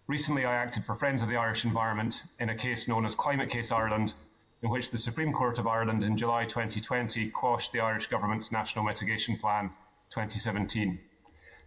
Recently 0.06 0.46
I 0.46 0.54
acted 0.54 0.82
for 0.82 0.94
Friends 0.94 1.20
of 1.20 1.28
the 1.28 1.36
Irish 1.36 1.66
Environment 1.66 2.22
in 2.38 2.48
a 2.48 2.54
case 2.54 2.88
known 2.88 3.04
as 3.04 3.14
Climate 3.14 3.50
Case 3.50 3.70
Ireland, 3.70 4.14
in 4.62 4.70
which 4.70 4.90
the 4.90 4.96
Supreme 4.96 5.34
Court 5.34 5.58
of 5.58 5.66
Ireland 5.66 6.02
in 6.02 6.16
July 6.16 6.46
2020 6.46 7.28
quashed 7.28 7.72
the 7.72 7.80
Irish 7.80 8.06
Government's 8.06 8.50
National 8.50 8.86
Mitigation 8.86 9.36
Plan 9.36 9.68
2017. 10.08 10.98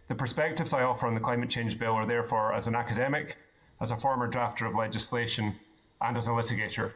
The 0.08 0.14
perspectives 0.16 0.72
I 0.72 0.82
offer 0.82 1.06
on 1.06 1.14
the 1.14 1.20
climate 1.20 1.50
change 1.50 1.78
bill 1.78 1.92
are 1.92 2.04
therefore 2.04 2.52
as 2.52 2.66
an 2.66 2.74
academic, 2.74 3.36
as 3.80 3.90
a 3.90 3.96
former 3.96 4.30
drafter 4.30 4.66
of 4.66 4.74
legislation 4.74 5.54
and 6.00 6.16
as 6.16 6.26
a 6.26 6.30
litigator. 6.30 6.92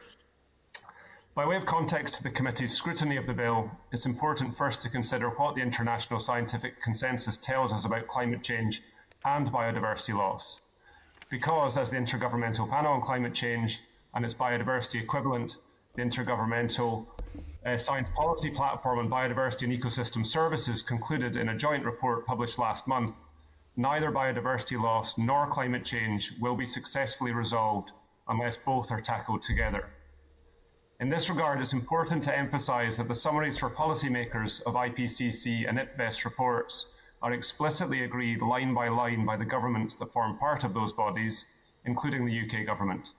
By 1.35 1.45
way 1.45 1.55
of 1.55 1.65
context 1.65 2.15
to 2.15 2.23
the 2.23 2.29
committee's 2.29 2.75
scrutiny 2.75 3.15
of 3.15 3.25
the 3.25 3.33
bill, 3.33 3.71
it's 3.91 4.05
important 4.05 4.53
first 4.53 4.81
to 4.81 4.89
consider 4.89 5.29
what 5.29 5.55
the 5.55 5.61
international 5.61 6.19
scientific 6.19 6.81
consensus 6.81 7.37
tells 7.37 7.71
us 7.71 7.85
about 7.85 8.07
climate 8.07 8.43
change 8.43 8.81
and 9.23 9.47
biodiversity 9.47 10.15
loss. 10.15 10.61
Because, 11.29 11.77
as 11.77 11.91
the 11.91 11.97
Intergovernmental 11.97 12.69
Panel 12.69 12.93
on 12.93 13.01
Climate 13.01 13.33
Change 13.33 13.81
and 14.15 14.25
its 14.25 14.33
biodiversity 14.33 15.01
equivalent, 15.01 15.57
the 15.95 16.01
Intergovernmental 16.01 17.05
uh, 17.65 17.77
Science 17.77 18.09
Policy 18.09 18.49
Platform 18.49 18.99
on 18.99 19.09
Biodiversity 19.09 19.63
and 19.63 19.73
Ecosystem 19.73 20.25
Services 20.25 20.81
concluded 20.81 21.37
in 21.37 21.49
a 21.49 21.55
joint 21.55 21.85
report 21.85 22.25
published 22.25 22.57
last 22.57 22.87
month 22.87 23.15
neither 23.79 24.11
biodiversity 24.11 24.77
loss 24.77 25.17
nor 25.17 25.47
climate 25.47 25.85
change 25.85 26.33
will 26.41 26.53
be 26.53 26.65
successfully 26.65 27.31
resolved 27.31 27.93
unless 28.27 28.57
both 28.57 28.91
are 28.91 28.99
tackled 28.99 29.41
together. 29.41 29.87
In 30.99 31.07
this 31.07 31.29
regard, 31.29 31.61
it's 31.61 31.71
important 31.71 32.21
to 32.25 32.37
emphasise 32.37 32.97
that 32.97 33.07
the 33.07 33.15
summaries 33.15 33.57
for 33.57 33.69
policymakers 33.69 34.61
of 34.63 34.73
IPCC 34.73 35.65
and 35.69 35.79
IPBES 35.79 36.25
reports 36.25 36.87
are 37.21 37.31
explicitly 37.31 38.03
agreed 38.03 38.41
line 38.41 38.73
by 38.73 38.89
line 38.89 39.25
by 39.25 39.37
the 39.37 39.45
governments 39.45 39.95
that 39.95 40.11
form 40.11 40.37
part 40.37 40.65
of 40.65 40.73
those 40.73 40.91
bodies, 40.91 41.45
including 41.85 42.25
the 42.25 42.41
UK 42.41 42.65
government. 42.65 43.13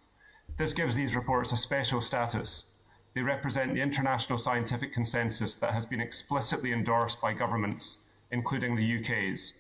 This 0.59 0.74
gives 0.74 0.95
these 0.95 1.16
reports 1.16 1.53
a 1.53 1.57
special 1.57 2.03
status. 2.03 2.66
They 3.15 3.23
represent 3.23 3.73
the 3.73 3.81
international 3.81 4.37
scientific 4.37 4.93
consensus 4.93 5.55
that 5.55 5.73
has 5.73 5.87
been 5.87 6.03
explicitly 6.03 6.74
endorsed 6.74 7.19
by 7.19 7.32
governments, 7.32 7.97
including 8.31 8.77
the 8.77 8.99
UK's. 8.99 9.55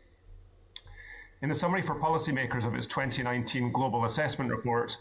In 1.42 1.48
the 1.48 1.54
summary 1.54 1.80
for 1.80 1.94
policymakers 1.94 2.66
of 2.66 2.74
its 2.74 2.86
2019 2.86 3.72
Global 3.72 4.04
Assessment 4.04 4.50
Report, 4.50 4.94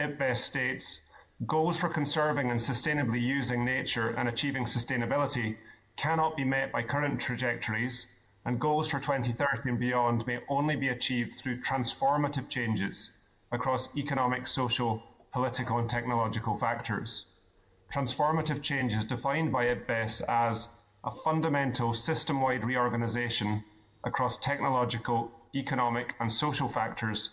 IPBES 0.00 0.38
states 0.38 1.02
goals 1.46 1.78
for 1.78 1.88
conserving 1.88 2.50
and 2.50 2.58
sustainably 2.58 3.20
using 3.20 3.64
nature 3.64 4.08
and 4.08 4.28
achieving 4.28 4.64
sustainability 4.64 5.56
cannot 5.96 6.36
be 6.36 6.42
met 6.42 6.72
by 6.72 6.82
current 6.82 7.20
trajectories, 7.20 8.08
and 8.46 8.58
goals 8.58 8.90
for 8.90 8.98
2030 8.98 9.68
and 9.68 9.78
beyond 9.78 10.26
may 10.26 10.40
only 10.48 10.74
be 10.74 10.88
achieved 10.88 11.34
through 11.34 11.60
transformative 11.60 12.48
changes 12.48 13.12
across 13.52 13.96
economic, 13.96 14.48
social, 14.48 15.00
political, 15.32 15.78
and 15.78 15.88
technological 15.88 16.56
factors. 16.56 17.26
Transformative 17.94 18.60
change 18.60 18.92
is 18.92 19.04
defined 19.04 19.52
by 19.52 19.66
IPBES 19.66 20.22
as 20.28 20.66
a 21.04 21.12
fundamental 21.12 21.94
system 21.94 22.40
wide 22.40 22.64
reorganisation 22.64 23.62
across 24.02 24.36
technological, 24.38 25.30
economic, 25.58 26.14
and 26.20 26.30
social 26.30 26.68
factors, 26.68 27.30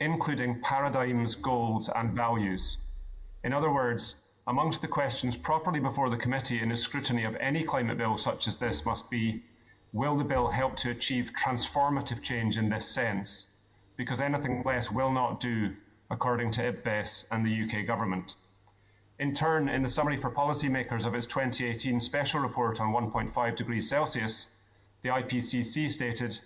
including 0.00 0.60
paradigms, 0.60 1.34
goals, 1.34 1.90
and 1.94 2.12
values. 2.12 2.78
In 3.42 3.52
other 3.52 3.72
words, 3.72 4.16
amongst 4.46 4.82
the 4.82 4.88
questions 4.88 5.36
properly 5.36 5.80
before 5.80 6.10
the 6.10 6.16
committee 6.16 6.60
in 6.60 6.70
its 6.70 6.82
scrutiny 6.82 7.24
of 7.24 7.36
any 7.36 7.62
climate 7.62 7.98
bill 7.98 8.16
such 8.16 8.46
as 8.46 8.56
this 8.56 8.84
must 8.84 9.10
be 9.10 9.42
will 9.92 10.16
the 10.16 10.24
bill 10.24 10.48
help 10.48 10.76
to 10.76 10.90
achieve 10.90 11.32
transformative 11.32 12.20
change 12.20 12.58
in 12.58 12.68
this 12.68 12.86
sense? 12.86 13.46
Because 13.96 14.20
anything 14.20 14.62
less 14.64 14.90
will 14.90 15.12
not 15.12 15.38
do, 15.38 15.72
according 16.10 16.50
to 16.52 16.72
IPBES 16.72 17.26
and 17.30 17.46
the 17.46 17.62
UK 17.64 17.86
government. 17.86 18.34
In 19.20 19.32
turn, 19.32 19.68
in 19.68 19.82
the 19.82 19.88
summary 19.88 20.16
for 20.16 20.30
policymakers 20.30 21.06
of 21.06 21.14
its 21.14 21.26
2018 21.26 22.00
special 22.00 22.40
report 22.40 22.80
on 22.80 22.92
1.5 22.92 23.54
degrees 23.54 23.88
Celsius, 23.88 24.48
the 25.02 25.10
IPCC 25.10 25.88
stated 25.88 26.40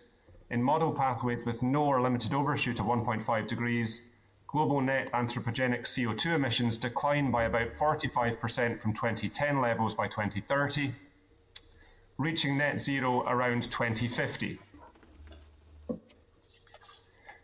in 0.50 0.62
model 0.62 0.92
pathways 0.92 1.44
with 1.44 1.62
no 1.62 1.84
or 1.84 2.00
limited 2.00 2.32
overshoot 2.32 2.80
of 2.80 2.86
1.5 2.86 3.46
degrees, 3.46 4.08
global 4.46 4.80
net 4.80 5.12
anthropogenic 5.12 5.82
CO2 5.82 6.34
emissions 6.34 6.78
decline 6.78 7.30
by 7.30 7.44
about 7.44 7.74
45% 7.74 8.80
from 8.80 8.94
2010 8.94 9.60
levels 9.60 9.94
by 9.94 10.08
2030, 10.08 10.92
reaching 12.16 12.56
net 12.56 12.80
zero 12.80 13.22
around 13.28 13.64
2050. 13.64 14.58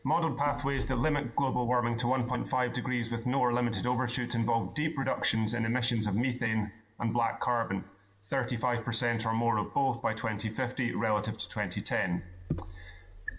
Modelled 0.06 0.36
pathways 0.36 0.86
that 0.86 0.98
limit 0.98 1.35
global 1.36 1.66
warming 1.66 1.97
to 1.97 2.06
1.5 2.06 2.72
degrees 2.72 3.10
with 3.10 3.26
no 3.26 3.40
or 3.40 3.52
limited 3.52 3.86
overshoot 3.86 4.35
involve 4.35 4.74
deep 4.74 4.98
reductions 4.98 5.55
in 5.55 5.64
emissions 5.64 6.06
of 6.06 6.14
methane 6.14 6.70
and 7.01 7.12
black 7.12 7.40
carbon, 7.40 7.85
35% 8.31 9.26
or 9.26 9.32
more 9.32 9.59
of 9.59 9.72
both 9.74 10.02
by 10.02 10.12
2050 10.12 10.94
relative 10.94 11.36
to 11.39 11.48
2010. 11.48 12.22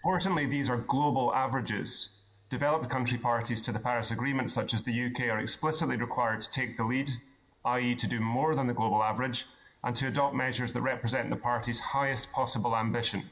Importantly, 0.06 0.46
these 0.46 0.70
are 0.70 0.78
global 0.78 1.34
averages. 1.34 2.10
Developed 2.52 2.92
country 2.92 3.18
parties 3.18 3.60
to 3.64 3.72
the 3.72 3.80
Paris 3.80 4.12
Agreement, 4.12 4.52
such 4.52 4.76
as 4.76 4.84
the 4.84 5.06
UK, 5.06 5.22
are 5.32 5.40
explicitly 5.40 5.98
required 5.98 6.42
to 6.42 6.52
take 6.52 6.78
the 6.78 6.84
lead, 6.84 7.10
i.e., 7.66 7.96
to 7.96 8.06
do 8.06 8.20
more 8.20 8.54
than 8.54 8.68
the 8.68 8.74
global 8.76 9.02
average, 9.02 9.48
and 9.84 9.96
to 9.96 10.06
adopt 10.06 10.36
measures 10.36 10.72
that 10.74 10.84
represent 10.84 11.32
the 11.32 11.36
party's 11.36 11.80
highest 11.80 12.32
possible 12.32 12.76
ambition. 12.76 13.32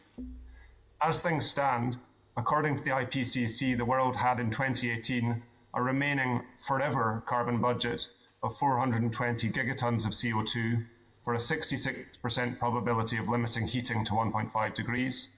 As 1.00 1.20
things 1.20 1.48
stand, 1.48 2.00
according 2.38 2.78
to 2.78 2.84
the 2.84 2.90
IPCC, 2.90 3.78
the 3.78 3.86
world 3.86 4.18
had 4.18 4.40
in 4.40 4.50
2018 4.50 5.44
a 5.76 5.84
remaining 5.84 6.42
forever 6.56 7.22
carbon 7.28 7.62
budget 7.62 8.08
of 8.42 8.58
420 8.58 9.48
gigatons 9.52 10.08
of 10.08 10.14
CO2 10.14 10.84
for 11.24 11.36
a 11.36 11.38
66% 11.38 12.58
probability 12.58 13.18
of 13.18 13.30
limiting 13.30 13.68
heating 13.68 14.04
to 14.06 14.14
1.5 14.14 14.74
degrees 14.74 15.30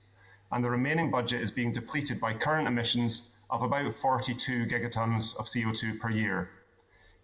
and 0.56 0.64
the 0.64 0.69
remaining 0.69 1.11
budget 1.11 1.41
is 1.41 1.52
being 1.52 1.73
depleted 1.73 2.18
by 2.18 2.34
current 2.34 2.65
emissions 2.65 3.23
of 3.49 3.61
about 3.61 3.91
42 3.91 4.65
gigatons 4.68 5.38
of 5.38 5.48
CO2 5.48 5.99
per 5.99 6.10
year. 6.10 6.49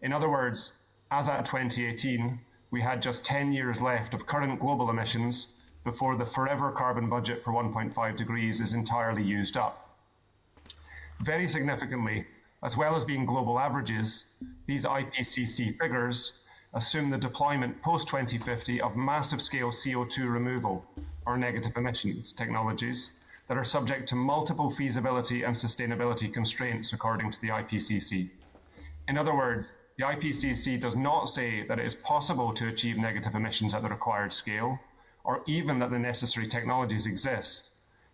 In 0.01 0.11
other 0.11 0.29
words, 0.29 0.73
as 1.11 1.29
at 1.29 1.45
2018, 1.45 2.37
we 2.71 2.81
had 2.81 3.01
just 3.01 3.23
10 3.23 3.53
years 3.53 3.81
left 3.81 4.13
of 4.13 4.27
current 4.27 4.59
global 4.59 4.89
emissions 4.89 5.53
before 5.85 6.17
the 6.17 6.25
forever 6.25 6.73
carbon 6.73 7.07
budget 7.07 7.41
for 7.41 7.53
1.5 7.53 8.17
degrees 8.17 8.59
is 8.59 8.73
entirely 8.73 9.23
used 9.23 9.55
up. 9.55 9.97
Very 11.21 11.47
significantly, 11.47 12.25
as 12.63 12.75
well 12.75 12.97
as 12.97 13.05
being 13.05 13.25
global 13.25 13.57
averages, 13.57 14.25
these 14.67 14.83
IPCC 14.83 15.79
figures 15.79 16.33
assume 16.73 17.09
the 17.09 17.17
deployment 17.17 17.81
post 17.81 18.09
2050 18.09 18.81
of 18.81 18.97
massive 18.97 19.41
scale 19.41 19.71
CO2 19.71 20.29
removal 20.29 20.85
or 21.25 21.37
negative 21.37 21.77
emissions 21.77 22.33
technologies 22.33 23.11
that 23.51 23.57
are 23.57 23.65
subject 23.65 24.07
to 24.07 24.15
multiple 24.15 24.69
feasibility 24.69 25.43
and 25.43 25.53
sustainability 25.53 26.33
constraints 26.33 26.93
according 26.93 27.29
to 27.29 27.41
the 27.41 27.49
IPCC. 27.49 28.29
In 29.09 29.17
other 29.17 29.35
words, 29.35 29.73
the 29.97 30.05
IPCC 30.05 30.79
does 30.79 30.95
not 30.95 31.25
say 31.25 31.67
that 31.67 31.77
it 31.77 31.85
is 31.85 31.95
possible 31.95 32.53
to 32.53 32.69
achieve 32.69 32.97
negative 32.97 33.35
emissions 33.35 33.73
at 33.73 33.81
the 33.81 33.89
required 33.89 34.31
scale, 34.31 34.79
or 35.25 35.43
even 35.47 35.79
that 35.79 35.91
the 35.91 35.99
necessary 35.99 36.47
technologies 36.47 37.05
exist, 37.05 37.71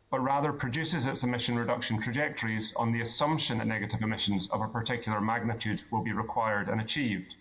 but 0.09 0.21
rather 0.21 0.51
produces 0.51 1.05
its 1.05 1.21
emission 1.21 1.55
reduction 1.55 2.01
trajectories 2.01 2.73
on 2.75 2.91
the 2.91 3.01
assumption 3.01 3.59
that 3.59 3.67
negative 3.67 4.01
emissions 4.01 4.47
of 4.47 4.61
a 4.61 4.67
particular 4.67 5.21
magnitude 5.21 5.83
will 5.91 6.01
be 6.01 6.13
required 6.13 6.67
and 6.67 6.81
achieved. 6.81 7.35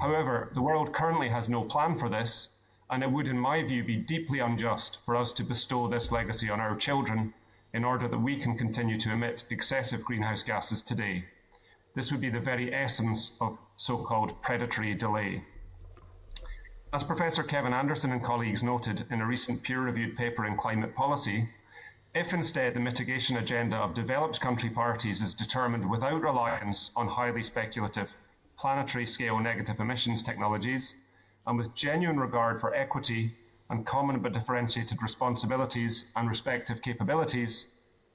However, 0.00 0.50
the 0.54 0.62
world 0.62 0.92
currently 0.92 1.28
has 1.28 1.48
no 1.48 1.62
plan 1.62 1.94
for 1.94 2.08
this, 2.08 2.48
and 2.90 3.02
it 3.02 3.10
would, 3.10 3.28
in 3.28 3.38
my 3.38 3.62
view, 3.62 3.82
be 3.82 3.96
deeply 3.96 4.38
unjust 4.38 4.98
for 5.04 5.16
us 5.16 5.32
to 5.32 5.44
bestow 5.44 5.88
this 5.88 6.12
legacy 6.12 6.48
on 6.48 6.60
our 6.60 6.76
children 6.76 7.34
in 7.72 7.84
order 7.84 8.08
that 8.08 8.18
we 8.18 8.36
can 8.36 8.56
continue 8.56 8.98
to 8.98 9.12
emit 9.12 9.44
excessive 9.50 10.04
greenhouse 10.04 10.42
gases 10.42 10.82
today. 10.82 11.24
This 11.94 12.12
would 12.12 12.20
be 12.20 12.30
the 12.30 12.40
very 12.40 12.72
essence 12.72 13.36
of 13.40 13.58
so 13.76 13.96
called 13.96 14.40
predatory 14.40 14.94
delay. 14.94 15.42
As 16.92 17.02
Professor 17.02 17.42
Kevin 17.42 17.74
Anderson 17.74 18.12
and 18.12 18.22
colleagues 18.22 18.62
noted 18.62 19.04
in 19.10 19.20
a 19.20 19.26
recent 19.26 19.62
peer-reviewed 19.62 20.16
paper 20.16 20.46
in 20.46 20.56
Climate 20.56 20.94
Policy, 20.94 21.48
if 22.14 22.32
instead 22.32 22.72
the 22.72 22.80
mitigation 22.80 23.36
agenda 23.36 23.76
of 23.76 23.92
developed 23.92 24.40
country 24.40 24.70
parties 24.70 25.20
is 25.20 25.34
determined 25.34 25.90
without 25.90 26.22
reliance 26.22 26.90
on 26.96 27.08
highly 27.08 27.42
speculative 27.42 28.16
planetary 28.56 29.06
scale 29.06 29.38
negative 29.38 29.80
emissions 29.80 30.22
technologies, 30.22 30.96
and 31.46 31.56
with 31.56 31.74
genuine 31.74 32.18
regard 32.18 32.60
for 32.60 32.74
equity 32.74 33.34
and 33.70 33.86
common 33.86 34.20
but 34.20 34.32
differentiated 34.32 35.02
responsibilities 35.02 36.12
and 36.16 36.28
respective 36.28 36.82
capabilities, 36.82 37.66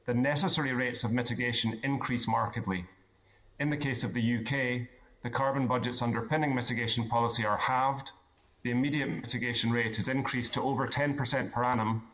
the 0.06 0.14
necessary 0.14 0.74
rates 0.74 1.04
of 1.04 1.12
mitigation 1.12 1.80
increase 1.84 2.28
markedly. 2.28 2.86
In 3.60 3.70
the 3.70 3.78
case 3.78 4.04
of 4.04 4.14
the 4.14 4.38
UK, 4.38 4.88
the 5.24 5.30
carbon 5.30 5.68
budgets 5.68 6.02
underpinning 6.02 6.56
mitigation 6.56 7.08
policy 7.08 7.46
are 7.46 7.58
halved, 7.58 8.12
the 8.64 8.72
immediate 8.72 9.10
mitigation 9.10 9.72
rate 9.72 9.98
is 9.98 10.08
increased 10.08 10.54
to 10.54 10.62
over 10.62 10.88
10% 10.88 11.52
per 11.52 11.64
annum, 11.64 12.08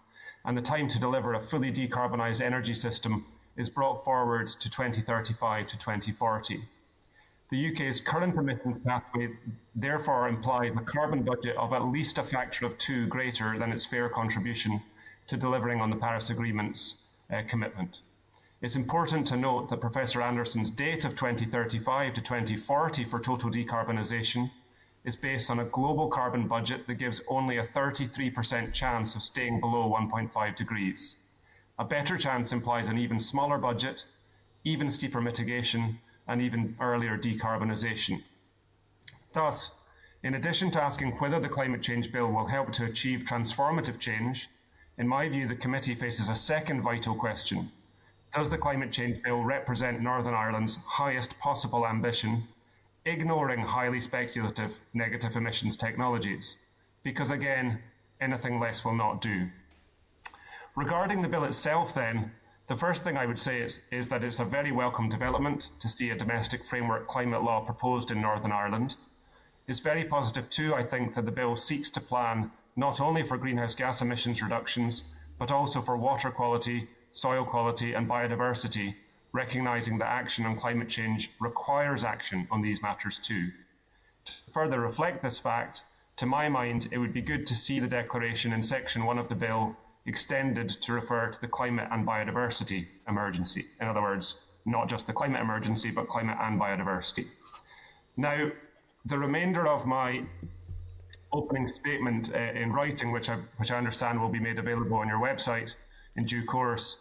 and 0.46 0.58
the 0.58 0.62
time 0.62 0.88
to 0.88 1.00
deliver 1.00 1.34
a 1.34 1.42
fully 1.42 1.72
decarbonised 1.72 2.42
energy 2.42 2.74
system 2.74 3.26
is 3.58 3.70
brought 3.70 4.04
forward 4.04 4.48
to 4.48 4.70
2035 4.70 5.68
to 5.68 5.78
2040. 5.78 6.62
The 7.50 7.72
UK's 7.72 8.02
current 8.02 8.36
emissions 8.36 8.78
pathway 8.84 9.30
therefore 9.74 10.28
implies 10.28 10.72
a 10.72 10.82
carbon 10.82 11.24
budget 11.24 11.56
of 11.56 11.72
at 11.72 11.86
least 11.86 12.18
a 12.18 12.24
factor 12.24 12.66
of 12.66 12.78
two 12.78 13.08
greater 13.08 13.58
than 13.58 13.72
its 13.72 13.86
fair 13.86 14.10
contribution 14.10 14.82
to 15.28 15.38
delivering 15.38 15.80
on 15.80 15.90
the 15.90 15.96
Paris 15.96 16.30
Agreement's 16.30 17.04
uh, 17.32 17.44
commitment. 17.48 18.02
It's 18.62 18.76
important 18.76 19.26
to 19.28 19.38
note 19.38 19.70
that 19.70 19.80
Professor 19.80 20.22
Anderson's 20.22 20.70
date 20.70 21.06
of 21.06 21.16
2035 21.16 22.16
to 22.16 22.22
2040 22.22 23.06
for 23.06 23.20
total 23.20 23.50
decarbonisation 23.50 24.52
is 25.06 25.16
based 25.16 25.50
on 25.50 25.60
a 25.60 25.66
global 25.66 26.10
carbon 26.10 26.50
budget 26.50 26.86
that 26.88 26.96
gives 26.96 27.22
only 27.30 27.60
a 27.60 27.64
33% 27.64 28.74
chance 28.74 29.16
of 29.16 29.24
staying 29.24 29.62
below 29.62 29.90
1.5 29.90 30.56
degrees. 30.58 31.16
A 31.80 31.86
better 31.86 32.18
chance 32.18 32.52
implies 32.52 32.90
an 32.90 32.98
even 32.98 33.22
smaller 33.22 33.58
budget, 33.58 34.06
even 34.66 34.90
steeper 34.90 35.22
mitigation, 35.22 36.00
and 36.28 36.42
even 36.42 36.76
earlier 36.80 37.18
decarbonisation. 37.18 38.22
Thus, 39.34 39.76
in 40.24 40.34
addition 40.34 40.72
to 40.72 40.84
asking 40.84 41.12
whether 41.20 41.40
the 41.40 41.50
climate 41.50 41.82
change 41.82 42.12
bill 42.12 42.32
will 42.32 42.48
help 42.48 42.72
to 42.74 42.86
achieve 42.86 43.24
transformative 43.24 44.00
change, 44.00 44.50
in 44.98 45.08
my 45.08 45.30
view, 45.30 45.48
the 45.48 45.56
committee 45.56 45.94
faces 45.94 46.28
a 46.28 46.36
second 46.36 46.82
vital 46.82 47.14
question. 47.16 47.72
Does 48.34 48.50
the 48.50 48.58
climate 48.58 48.92
change 48.92 49.22
bill 49.24 49.44
represent 49.44 50.02
Northern 50.02 50.34
Ireland's 50.34 50.78
highest 50.78 51.38
possible 51.40 51.88
ambition, 51.88 52.48
ignoring 53.06 53.62
highly 53.62 54.02
speculative 54.02 54.82
negative 54.94 55.36
emissions 55.36 55.78
technologies? 55.78 56.58
Because 57.04 57.30
again, 57.32 57.82
anything 58.20 58.60
less 58.60 58.84
will 58.84 58.96
not 58.96 59.22
do. 59.22 59.50
Regarding 60.76 61.22
the 61.22 61.30
bill 61.30 61.46
itself, 61.46 61.94
then, 61.94 62.32
the 62.68 62.76
first 62.76 63.04
thing 63.04 63.18
I 63.18 63.26
would 63.26 63.40
say 63.40 63.62
is, 63.62 63.82
is 63.92 64.10
that 64.10 64.24
it's 64.26 64.40
a 64.40 64.46
very 64.46 64.74
welcome 64.74 65.08
development 65.08 65.70
to 65.80 65.88
see 65.88 66.10
a 66.10 66.16
domestic 66.16 66.66
framework 66.66 67.08
climate 67.08 67.42
law 67.42 67.62
proposed 67.62 68.12
in 68.12 68.22
Northern 68.22 68.52
Ireland. 68.52 68.96
It's 69.68 69.80
very 69.80 70.04
positive 70.04 70.50
too, 70.50 70.76
I 70.76 70.84
think, 70.84 71.14
that 71.14 71.26
the 71.26 71.32
bill 71.32 71.56
seeks 71.56 71.90
to 71.92 72.02
plan 72.02 72.52
not 72.76 73.00
only 73.00 73.24
for 73.24 73.38
greenhouse 73.38 73.74
gas 73.74 74.02
emissions 74.02 74.44
reductions, 74.44 75.04
but 75.40 75.50
also 75.50 75.80
for 75.80 75.96
water 75.96 76.30
quality, 76.30 76.90
soil 77.12 77.46
quality 77.46 77.94
and 77.94 78.08
biodiversity, 78.08 78.96
recognising 79.32 79.98
that 80.00 80.10
action 80.10 80.46
on 80.46 80.58
climate 80.58 80.90
change 80.90 81.32
requires 81.40 82.04
action 82.04 82.48
on 82.52 82.62
these 82.62 82.82
matters 82.82 83.18
too. 83.18 83.50
To 84.26 84.34
further 84.52 84.82
reflect 84.82 85.24
this 85.24 85.40
fact, 85.40 85.84
to 86.18 86.26
my 86.26 86.50
mind, 86.50 86.90
it 86.92 86.98
would 86.98 87.14
be 87.14 87.22
good 87.22 87.48
to 87.48 87.56
see 87.56 87.80
the 87.80 87.88
declaration 87.88 88.52
in 88.52 88.62
section 88.62 89.06
1 89.06 89.18
of 89.18 89.30
the 89.30 89.36
bill 89.36 89.78
extended 90.08 90.70
to 90.70 90.94
refer 90.94 91.30
to 91.30 91.40
the 91.42 91.48
climate 91.48 91.88
and 91.92 92.08
biodiversity 92.08 92.88
emergency. 93.08 93.66
In 93.82 93.88
other 93.88 94.02
words, 94.02 94.42
not 94.66 94.90
just 94.90 95.06
the 95.06 95.14
climate 95.14 95.42
emergency, 95.42 95.92
but 95.92 96.08
climate 96.08 96.38
and 96.40 96.60
biodiversity. 96.60 97.28
Now, 98.16 98.50
the 99.06 99.18
remainder 99.18 99.68
of 99.68 99.86
my 99.86 100.24
opening 101.32 101.68
statement 101.68 102.34
uh, 102.34 102.38
in 102.38 102.72
writing, 102.72 103.12
which 103.12 103.30
I, 103.30 103.36
which 103.58 103.72
I 103.72 103.78
understand 103.78 104.20
will 104.20 104.30
be 104.30 104.40
made 104.40 104.60
available 104.60 104.98
on 104.98 105.08
your 105.08 105.20
website 105.20 105.76
in 106.16 106.26
due 106.26 106.44
course, 106.46 106.98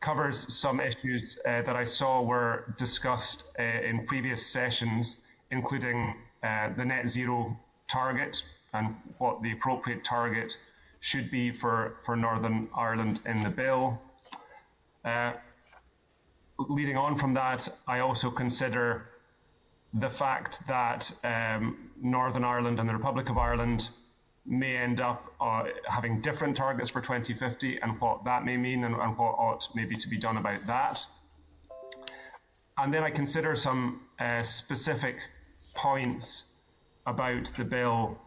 covers 0.00 0.52
some 0.52 0.80
issues 0.80 1.38
uh, 1.46 1.62
that 1.62 1.76
I 1.76 1.84
saw 1.84 2.20
were 2.20 2.74
discussed 2.76 3.44
uh, 3.58 3.62
in 3.62 4.04
previous 4.06 4.44
sessions, 4.44 5.16
including 5.50 6.14
uh, 6.42 6.70
the 6.76 6.84
net 6.84 7.08
zero 7.08 7.56
target 7.88 8.42
and 8.74 8.94
what 9.18 9.42
the 9.42 9.52
appropriate 9.52 10.04
target 10.04 10.58
should 11.04 11.30
be 11.30 11.50
for, 11.50 11.96
for 12.00 12.16
Northern 12.16 12.66
Ireland 12.74 13.20
in 13.26 13.42
the 13.42 13.50
bill. 13.50 14.00
Uh, 15.04 15.32
leading 16.58 16.96
on 16.96 17.14
from 17.14 17.34
that, 17.34 17.68
I 17.86 17.98
also 17.98 18.30
consider 18.30 19.10
the 19.92 20.08
fact 20.08 20.66
that 20.66 21.12
um, 21.22 21.90
Northern 22.00 22.42
Ireland 22.42 22.80
and 22.80 22.88
the 22.88 22.94
Republic 22.94 23.28
of 23.28 23.36
Ireland 23.36 23.90
may 24.46 24.78
end 24.78 25.02
up 25.02 25.30
uh, 25.42 25.64
having 25.86 26.22
different 26.22 26.56
targets 26.56 26.88
for 26.88 27.02
2050 27.02 27.82
and 27.82 28.00
what 28.00 28.24
that 28.24 28.46
may 28.46 28.56
mean 28.56 28.84
and, 28.84 28.94
and, 28.94 29.18
what 29.18 29.32
ought 29.32 29.68
maybe 29.74 29.96
to 29.96 30.08
be 30.08 30.16
done 30.16 30.38
about 30.38 30.66
that. 30.66 31.04
And 32.78 32.94
then 32.94 33.02
I 33.02 33.10
consider 33.10 33.54
some 33.56 34.00
uh, 34.18 34.42
specific 34.42 35.16
points 35.74 36.44
about 37.06 37.52
the 37.58 37.64
bill 37.64 38.18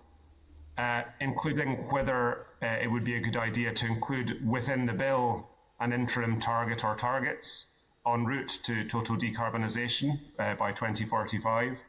uh, 0.78 1.04
including 1.20 1.76
whether 1.90 2.48
uh, 2.62 2.68
it 2.82 2.90
would 2.92 3.04
be 3.04 3.16
a 3.16 3.20
good 3.20 3.38
idea 3.38 3.74
to 3.74 3.86
include 3.88 4.48
within 4.48 4.86
the 4.86 4.94
bill 4.94 5.50
an 5.80 5.94
interim 5.94 6.40
target 6.40 6.84
or 6.84 6.96
targets 6.96 7.66
en 8.06 8.26
route 8.26 8.60
to 8.64 8.84
total 8.86 9.16
decarbonisation 9.16 10.20
uh, 10.40 10.56
by 10.56 10.72
2045. 10.72 11.84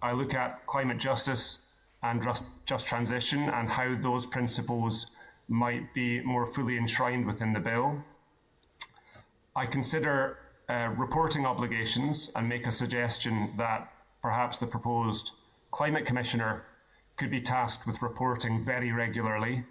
I 0.00 0.12
look 0.12 0.34
at 0.34 0.66
climate 0.66 0.98
justice 0.98 1.60
and 2.02 2.22
just, 2.22 2.44
just 2.66 2.86
transition 2.86 3.48
and 3.48 3.68
how 3.68 3.94
those 4.00 4.26
principles 4.26 5.08
might 5.48 5.92
be 5.92 6.20
more 6.20 6.46
fully 6.46 6.76
enshrined 6.76 7.26
within 7.26 7.52
the 7.52 7.60
bill. 7.60 8.02
I 9.56 9.66
consider 9.66 10.38
uh, 10.68 10.90
reporting 10.96 11.46
obligations 11.46 12.30
and 12.36 12.48
make 12.48 12.66
a 12.66 12.72
suggestion 12.72 13.54
that 13.56 13.92
perhaps 14.22 14.58
the 14.58 14.66
proposed 14.66 15.32
climate 15.70 16.06
commissioner 16.06 16.64
could 17.18 17.30
be 17.30 17.40
tasked 17.40 17.86
with 17.86 18.00
reporting 18.00 18.64
very 18.64 18.92
regularly 18.92 19.64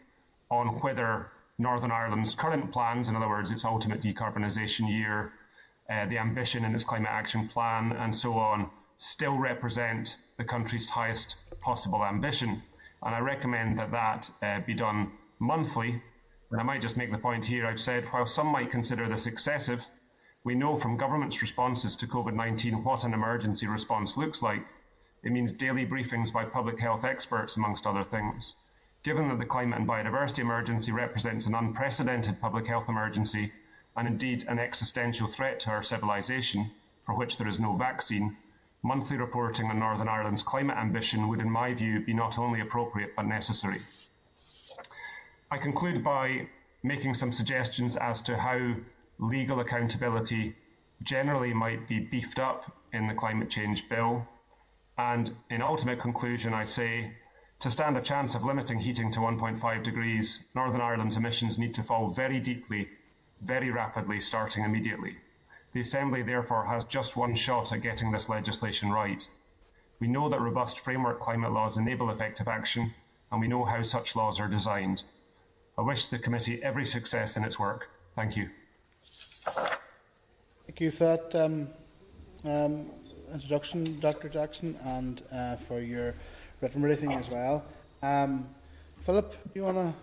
on 0.52 0.80
whether 0.82 1.32
Northern 1.58 1.92
Ireland's 1.92 2.36
current 2.36 2.72
plans, 2.72 3.10
in 3.10 3.16
other 3.16 3.28
words, 3.28 3.52
its 3.52 3.66
ultimate 3.66 4.02
decarbonisation 4.02 4.88
year, 4.90 5.32
uh, 5.90 6.06
the 6.06 6.18
ambition 6.18 6.66
in 6.66 6.76
its 6.76 6.84
climate 6.84 7.10
action 7.12 7.48
plan, 7.48 7.94
and 7.94 8.16
so 8.16 8.34
on, 8.34 8.70
still 8.98 9.38
represent 9.38 10.18
the 10.38 10.44
country's 10.44 10.90
highest 10.90 11.38
possible 11.62 12.04
ambition. 12.04 12.62
And 13.02 13.16
I 13.16 13.20
recommend 13.20 13.80
that 13.80 13.92
that 13.92 14.30
uh, 14.44 14.60
be 14.66 14.74
done 14.74 15.12
monthly. 15.40 16.02
And 16.52 16.60
I 16.60 16.64
might 16.64 16.82
just 16.82 16.98
make 16.98 17.12
the 17.12 17.18
point 17.18 17.46
here 17.46 17.66
I've 17.66 17.80
said, 17.80 18.04
while 18.06 18.26
some 18.26 18.48
might 18.48 18.72
consider 18.72 19.08
this 19.08 19.26
excessive, 19.26 19.90
we 20.44 20.56
know 20.56 20.76
from 20.76 20.98
government's 20.98 21.42
responses 21.42 21.96
to 21.98 22.08
COVID 22.08 22.34
19 22.34 22.84
what 22.84 23.04
an 23.04 23.14
emergency 23.14 23.68
response 23.68 24.18
looks 24.18 24.42
like. 24.42 24.64
It 25.28 25.34
means 25.34 25.52
daily 25.52 25.86
briefings 25.86 26.32
by 26.32 26.46
public 26.46 26.80
health 26.80 27.04
experts, 27.04 27.58
amongst 27.58 27.86
other 27.86 28.06
things. 28.06 28.56
Given 29.04 29.28
that 29.28 29.40
the 29.40 29.46
climate 29.46 29.78
and 29.78 29.86
biodiversity 29.86 30.40
emergency 30.40 30.94
represents 30.94 31.46
an 31.46 31.54
unprecedented 31.54 32.40
public 32.40 32.66
health 32.66 32.88
emergency 32.88 33.52
and 33.98 34.08
indeed 34.08 34.46
an 34.48 34.58
existential 34.58 35.28
threat 35.28 35.60
to 35.60 35.70
our 35.70 35.84
civilization, 35.84 36.72
for 37.06 37.14
which 37.14 37.38
there 37.38 37.50
is 37.50 37.60
no 37.60 37.74
vaccine, 37.74 38.38
monthly 38.84 39.18
reporting 39.18 39.70
on 39.70 39.80
Northern 39.80 40.08
Ireland's 40.08 40.44
climate 40.44 40.78
ambition 40.78 41.28
would, 41.28 41.42
in 41.42 41.52
my 41.52 41.74
view, 41.74 42.00
be 42.00 42.14
not 42.14 42.40
only 42.40 42.62
appropriate 42.62 43.14
but 43.14 43.26
necessary. 43.26 43.82
I 45.52 45.58
conclude 45.58 46.06
by 46.06 46.48
making 46.84 47.16
some 47.16 47.34
suggestions 47.34 47.98
as 47.98 48.22
to 48.22 48.38
how 48.38 48.76
legal 49.20 49.60
accountability 49.60 50.56
generally 51.04 51.54
might 51.54 51.86
be 51.86 52.00
beefed 52.00 52.40
up 52.40 52.78
in 52.94 53.08
the 53.08 53.14
climate 53.14 53.50
change 53.50 53.90
bill 53.90 54.26
and 54.98 55.32
in 55.50 55.62
ultimate 55.62 56.00
conclusion, 56.00 56.54
I 56.54 56.64
say 56.64 57.12
to 57.60 57.72
stand 57.72 57.98
a 57.98 58.02
chance 58.02 58.36
of 58.36 58.46
limiting 58.46 58.80
heating 58.80 59.12
to 59.12 59.20
1.5 59.20 59.84
degrees, 59.84 60.46
Northern 60.56 60.82
Ireland's 60.82 61.18
emissions 61.18 61.58
need 61.58 61.74
to 61.76 61.84
fall 61.84 62.08
very 62.08 62.40
deeply, 62.40 62.90
very 63.42 63.72
rapidly, 63.72 64.20
starting 64.20 64.64
immediately. 64.64 65.18
The 65.74 65.82
Assembly 65.82 66.22
therefore 66.24 66.66
has 66.66 66.86
just 66.86 67.18
one 67.18 67.36
shot 67.36 67.72
at 67.72 67.82
getting 67.82 68.12
this 68.12 68.30
legislation 68.30 68.92
right. 68.92 69.28
We 70.00 70.08
know 70.08 70.30
that 70.30 70.40
robust 70.40 70.80
framework 70.80 71.20
climate 71.20 71.52
laws 71.52 71.78
enable 71.78 72.12
effective 72.12 72.48
action, 72.48 72.94
and 73.32 73.42
we 73.42 73.48
know 73.48 73.66
how 73.66 73.82
such 73.82 74.16
laws 74.16 74.40
are 74.40 74.48
designed. 74.48 75.04
I 75.78 75.82
wish 75.82 76.08
the 76.08 76.20
committee 76.20 76.62
every 76.64 76.86
success 76.86 77.38
in 77.38 77.44
its 77.44 77.60
work. 77.60 77.90
Thank 78.16 78.36
you. 78.36 78.50
Thank 80.66 80.80
you 80.80 80.92
for 80.92 81.04
that. 81.06 81.36
Um, 81.36 81.70
um, 82.46 82.90
introduction, 83.34 84.00
Dr. 84.00 84.30
Jackson, 84.30 84.78
and 84.84 85.22
uh, 85.32 85.56
for 85.56 85.80
your 85.80 86.14
written 86.62 86.82
briefing 86.82 87.14
as 87.14 87.30
well. 87.30 87.66
Um, 88.02 88.48
Philip, 89.02 89.36
you 89.54 89.64
want 89.64 89.78
to 89.78 89.94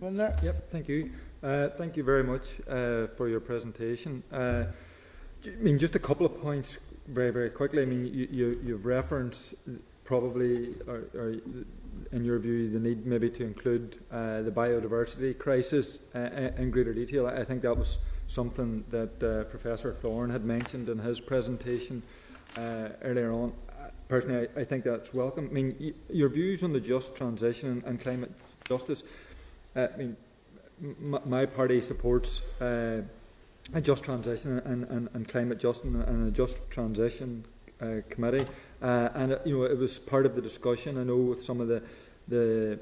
go 0.00 0.06
in 0.08 0.16
there? 0.16 0.36
Yep, 0.42 0.70
thank 0.70 0.88
you. 0.88 1.10
Uh, 1.42 1.68
thank 1.70 1.96
you 1.96 2.04
very 2.04 2.22
much 2.22 2.60
uh, 2.68 3.08
for 3.16 3.28
your 3.28 3.40
presentation. 3.40 4.22
Uh, 4.32 4.64
I 5.44 5.50
mean, 5.58 5.78
just 5.78 5.96
a 5.96 5.98
couple 5.98 6.24
of 6.24 6.40
points 6.40 6.78
very, 7.08 7.30
very 7.30 7.50
quickly. 7.50 7.82
I 7.82 7.84
mean, 7.84 8.06
you, 8.06 8.28
you, 8.30 8.60
you've 8.62 8.86
referenced 8.86 9.54
probably, 10.04 10.74
or, 10.86 11.04
or 11.14 11.34
in 12.12 12.24
your 12.24 12.38
view, 12.38 12.70
the 12.70 12.78
need 12.78 13.04
maybe 13.06 13.28
to 13.30 13.42
include 13.42 13.98
uh, 14.12 14.42
the 14.42 14.50
biodiversity 14.50 15.36
crisis 15.36 15.98
uh, 16.14 16.50
in 16.56 16.70
greater 16.70 16.94
detail. 16.94 17.26
I 17.26 17.44
think 17.44 17.62
that 17.62 17.76
was 17.76 17.98
something 18.28 18.84
that 18.90 19.18
Professor 19.50 19.92
Thorne 19.92 20.30
had 20.30 20.44
mentioned 20.44 20.88
in 20.88 20.98
his 20.98 21.20
presentation 21.20 22.02
uh, 22.56 22.88
earlier 23.02 23.32
on. 23.32 23.52
Personally, 24.08 24.48
I, 24.56 24.60
I, 24.60 24.64
think 24.64 24.84
that's 24.84 25.14
welcome. 25.14 25.48
I 25.50 25.52
mean, 25.52 25.94
your 26.10 26.28
views 26.28 26.62
on 26.62 26.72
the 26.72 26.80
just 26.80 27.16
transition 27.16 27.70
and, 27.70 27.84
and 27.84 28.00
climate 28.00 28.30
justice. 28.68 29.04
Uh, 29.74 29.88
I 29.94 29.96
mean, 29.96 30.16
my 30.98 31.46
party 31.46 31.80
supports 31.80 32.42
uh, 32.60 33.02
a 33.72 33.80
just 33.80 34.04
transition 34.04 34.58
and, 34.64 34.84
and, 34.84 35.08
and 35.14 35.28
climate 35.28 35.58
justice 35.58 35.86
and 35.86 36.28
a 36.28 36.30
just 36.30 36.58
transition 36.70 37.44
uh, 37.80 38.00
committee, 38.10 38.46
uh, 38.82 39.08
and 39.14 39.32
uh, 39.32 39.38
you 39.44 39.58
know 39.58 39.64
it 39.64 39.78
was 39.78 39.98
part 39.98 40.26
of 40.26 40.34
the 40.34 40.42
discussion. 40.42 40.98
I 40.98 41.04
know 41.04 41.16
with 41.16 41.42
some 41.42 41.60
of 41.60 41.68
the 41.68 41.82
the 42.28 42.78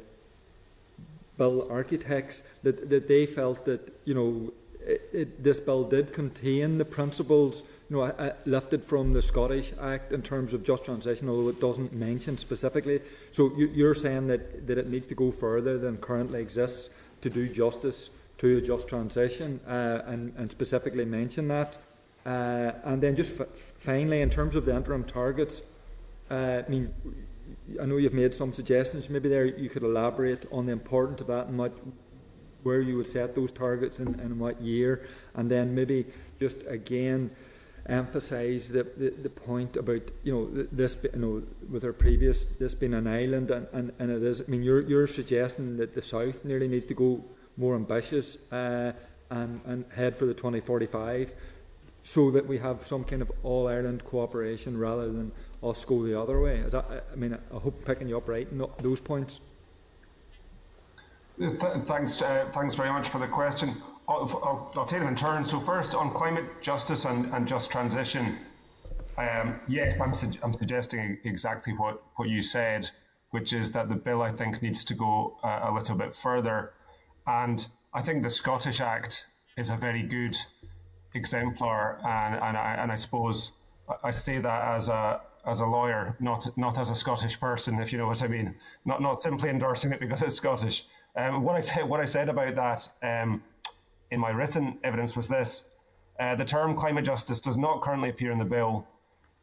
bill 1.38 1.66
architects 1.70 2.42
that, 2.62 2.90
that 2.90 3.08
they 3.08 3.24
felt 3.24 3.64
that 3.64 3.92
you 4.04 4.14
know 4.14 4.52
it, 4.80 5.08
it, 5.12 5.42
this 5.42 5.60
bill 5.60 5.84
did 5.84 6.12
contain 6.12 6.78
the 6.78 6.84
principles 6.84 7.62
you 7.90 7.96
know, 7.96 8.02
uh, 8.02 8.32
lifted 8.46 8.84
from 8.84 9.12
the 9.12 9.20
Scottish 9.20 9.72
Act 9.80 10.12
in 10.12 10.22
terms 10.22 10.54
of 10.54 10.62
just 10.62 10.84
transition, 10.84 11.28
although 11.28 11.48
it 11.48 11.60
doesn't 11.60 11.92
mention 11.92 12.38
specifically. 12.38 13.00
So 13.32 13.50
you, 13.56 13.86
are 13.86 13.96
saying 13.96 14.28
that, 14.28 14.68
that 14.68 14.78
it 14.78 14.88
needs 14.88 15.06
to 15.08 15.14
go 15.16 15.32
further 15.32 15.76
than 15.76 15.96
currently 15.96 16.40
exists 16.40 16.90
to 17.20 17.28
do 17.28 17.48
justice 17.48 18.10
to 18.38 18.58
a 18.58 18.60
just 18.60 18.88
transition 18.88 19.60
uh, 19.66 20.02
and, 20.06 20.32
and 20.38 20.50
specifically 20.50 21.04
mention 21.04 21.48
that. 21.48 21.78
Uh, 22.24 22.72
and 22.84 23.02
then 23.02 23.16
just 23.16 23.40
finally, 23.78 24.20
in 24.20 24.30
terms 24.30 24.54
of 24.54 24.64
the 24.64 24.74
interim 24.74 25.02
targets, 25.02 25.62
uh, 26.30 26.62
I 26.64 26.70
mean, 26.70 26.94
I 27.82 27.86
know 27.86 27.96
you've 27.96 28.14
made 28.14 28.34
some 28.34 28.52
suggestions. 28.52 29.10
Maybe 29.10 29.28
there 29.28 29.46
you 29.46 29.68
could 29.68 29.82
elaborate 29.82 30.46
on 30.52 30.66
the 30.66 30.72
importance 30.72 31.22
of 31.22 31.26
that 31.26 31.48
and 31.48 31.58
what, 31.58 31.76
where 32.62 32.80
you 32.80 32.98
would 32.98 33.08
set 33.08 33.34
those 33.34 33.50
targets 33.50 33.98
and 33.98 34.20
in 34.20 34.38
what 34.38 34.60
year, 34.62 35.08
and 35.34 35.50
then 35.50 35.74
maybe 35.74 36.06
just 36.38 36.58
again 36.68 37.30
emphasise 37.86 38.68
the, 38.68 38.84
the, 38.96 39.10
the, 39.10 39.30
point 39.30 39.76
about 39.76 40.02
you 40.22 40.32
know 40.32 40.66
this 40.70 40.96
you 41.02 41.18
know 41.18 41.42
with 41.70 41.84
our 41.84 41.92
previous 41.92 42.44
this 42.58 42.74
being 42.74 42.94
an 42.94 43.06
island 43.06 43.50
and, 43.50 43.66
and, 43.72 43.92
and 43.98 44.10
it 44.10 44.22
is 44.22 44.42
I 44.42 44.50
mean 44.50 44.62
you're 44.62 44.82
you're 44.82 45.06
suggesting 45.06 45.76
that 45.78 45.94
the 45.94 46.02
south 46.02 46.44
nearly 46.44 46.68
needs 46.68 46.84
to 46.86 46.94
go 46.94 47.24
more 47.56 47.74
ambitious 47.74 48.36
uh, 48.52 48.92
and 49.30 49.60
and 49.64 49.84
head 49.94 50.16
for 50.16 50.26
the 50.26 50.34
2045 50.34 51.32
so 52.02 52.30
that 52.30 52.46
we 52.46 52.58
have 52.58 52.86
some 52.86 53.04
kind 53.04 53.22
of 53.22 53.30
all 53.42 53.68
Ireland 53.68 54.04
cooperation 54.04 54.78
rather 54.78 55.10
than 55.12 55.32
us 55.62 55.84
go 55.84 56.02
the 56.02 56.18
other 56.18 56.40
way. 56.40 56.58
Is 56.58 56.72
that, 56.72 57.04
I 57.12 57.16
mean 57.16 57.34
I 57.34 57.58
hope 57.58 57.78
I'm 57.78 57.84
picking 57.84 58.08
you 58.08 58.16
up 58.16 58.28
right 58.28 58.48
in 58.50 58.64
those 58.78 59.00
points. 59.00 59.40
Th 61.38 61.58
thanks, 61.86 62.20
uh, 62.20 62.46
thanks 62.52 62.74
very 62.74 62.90
much 62.90 63.08
for 63.08 63.18
the 63.18 63.26
question. 63.26 63.74
I'll, 64.10 64.72
I'll, 64.76 64.86
take 64.86 64.98
them 64.98 65.08
in 65.08 65.14
turn. 65.14 65.44
So 65.44 65.60
first, 65.60 65.94
on 65.94 66.12
climate 66.12 66.44
justice 66.60 67.04
and, 67.04 67.32
and 67.32 67.46
just 67.46 67.70
transition, 67.70 68.38
um, 69.16 69.60
yes, 69.68 69.94
I'm, 70.00 70.12
su 70.12 70.32
I'm, 70.42 70.52
suggesting 70.52 71.18
exactly 71.24 71.72
what, 71.74 72.02
what 72.16 72.28
you 72.28 72.42
said, 72.42 72.90
which 73.30 73.52
is 73.52 73.70
that 73.72 73.88
the 73.88 73.94
bill, 73.94 74.22
I 74.22 74.32
think, 74.32 74.62
needs 74.62 74.82
to 74.84 74.94
go 74.94 75.36
uh, 75.44 75.60
a 75.64 75.72
little 75.72 75.96
bit 75.96 76.12
further. 76.12 76.72
And 77.26 77.64
I 77.94 78.02
think 78.02 78.24
the 78.24 78.30
Scottish 78.30 78.80
Act 78.80 79.26
is 79.56 79.70
a 79.70 79.76
very 79.76 80.02
good 80.02 80.36
exemplar, 81.14 82.00
and, 82.04 82.34
and, 82.34 82.56
I, 82.56 82.74
and 82.80 82.90
I 82.90 82.96
suppose 82.96 83.52
I 84.02 84.10
say 84.10 84.38
that 84.38 84.76
as 84.76 84.88
a 84.88 85.20
as 85.46 85.60
a 85.60 85.66
lawyer, 85.66 86.16
not 86.20 86.46
not 86.56 86.78
as 86.78 86.90
a 86.90 86.94
Scottish 86.94 87.40
person, 87.40 87.80
if 87.80 87.92
you 87.92 87.98
know 87.98 88.06
what 88.06 88.22
I 88.22 88.28
mean. 88.28 88.54
Not 88.84 89.00
not 89.00 89.20
simply 89.20 89.48
endorsing 89.48 89.92
it 89.92 89.98
because 89.98 90.22
it's 90.22 90.36
Scottish. 90.36 90.84
Um, 91.16 91.42
what 91.42 91.56
I 91.56 91.60
said 91.60 91.88
what 91.88 92.00
I 92.00 92.04
said 92.04 92.28
about 92.28 92.54
that 92.54 92.88
um, 93.02 93.42
in 94.10 94.20
my 94.20 94.30
written 94.30 94.78
evidence 94.84 95.16
was 95.16 95.28
this. 95.28 95.70
Uh, 96.18 96.34
the 96.34 96.44
term 96.44 96.74
climate 96.74 97.04
justice 97.04 97.40
does 97.40 97.56
not 97.56 97.80
currently 97.80 98.10
appear 98.10 98.32
in 98.32 98.38
the 98.38 98.44
bill. 98.44 98.86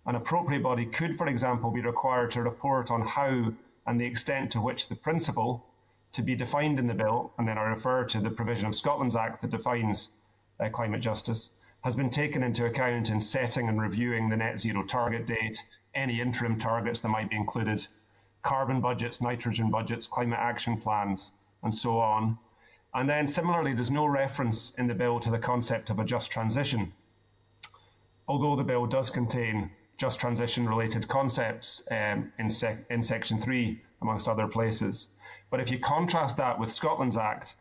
An 0.06 0.15
appropriate 0.15 0.64
body 0.64 0.85
could, 0.85 1.15
for 1.15 1.27
example, 1.27 1.72
be 1.72 1.81
required 1.81 2.31
to 2.31 2.44
report 2.44 2.91
on 2.91 3.02
how 3.02 3.52
and 3.88 3.99
the 3.99 4.06
extent 4.06 4.52
to 4.52 4.61
which 4.61 4.89
the 4.89 4.95
principle 4.95 5.65
to 6.11 6.22
be 6.22 6.35
defined 6.35 6.80
in 6.80 6.88
the 6.88 6.94
bill, 6.94 7.31
and 7.38 7.48
then 7.48 7.57
I 7.57 7.64
refer 7.64 8.03
to 8.06 8.19
the 8.19 8.30
provision 8.30 8.68
of 8.68 8.76
Scotland's 8.76 9.15
Act 9.15 9.41
that 9.41 9.49
defines 9.49 10.10
uh, 10.60 10.69
climate 10.69 11.02
justice, 11.02 11.52
has 11.81 11.95
been 11.95 12.10
taken 12.10 12.44
into 12.44 12.65
account 12.65 13.10
in 13.10 13.22
setting 13.22 13.69
and 13.69 13.80
reviewing 13.80 14.30
the 14.30 14.38
net 14.38 14.60
zero 14.60 14.84
target 14.84 15.26
date, 15.26 15.64
any 15.95 16.19
interim 16.19 16.57
targets 16.57 17.02
that 17.02 17.10
might 17.10 17.30
be 17.30 17.35
included, 17.35 17.85
carbon 18.41 18.81
budgets, 18.81 19.22
nitrogen 19.22 19.69
budgets, 19.69 20.07
climate 20.07 20.39
action 20.39 20.77
plans, 20.77 21.31
and 21.64 21.73
so 21.73 21.99
on, 21.99 22.38
and 22.98 23.07
then 23.07 23.28
similarly, 23.28 23.74
there's 23.74 23.91
no 23.91 24.07
reference 24.07 24.72
in 24.72 24.88
the 24.88 24.95
bill 24.95 25.19
to 25.19 25.30
the 25.30 25.38
concept 25.38 25.91
of 25.91 25.99
a 25.99 26.03
just 26.03 26.32
transition. 26.32 26.91
Although 28.28 28.56
the 28.56 28.64
bill 28.64 28.88
does 28.88 29.11
contain 29.11 29.69
just 29.98 30.19
transition 30.19 30.68
related 30.68 31.07
concepts 31.07 31.88
um, 31.91 32.34
in, 32.40 32.49
sec 32.49 32.80
in 32.90 33.03
section 33.03 33.38
3, 33.38 33.80
amongst 34.02 34.28
other 34.28 34.48
places. 34.48 35.10
But 35.52 35.60
if 35.60 35.69
you 35.69 35.78
contrast 35.78 36.38
that 36.38 36.57
with 36.57 36.74
Scotland's 36.74 37.18
Act, 37.18 37.53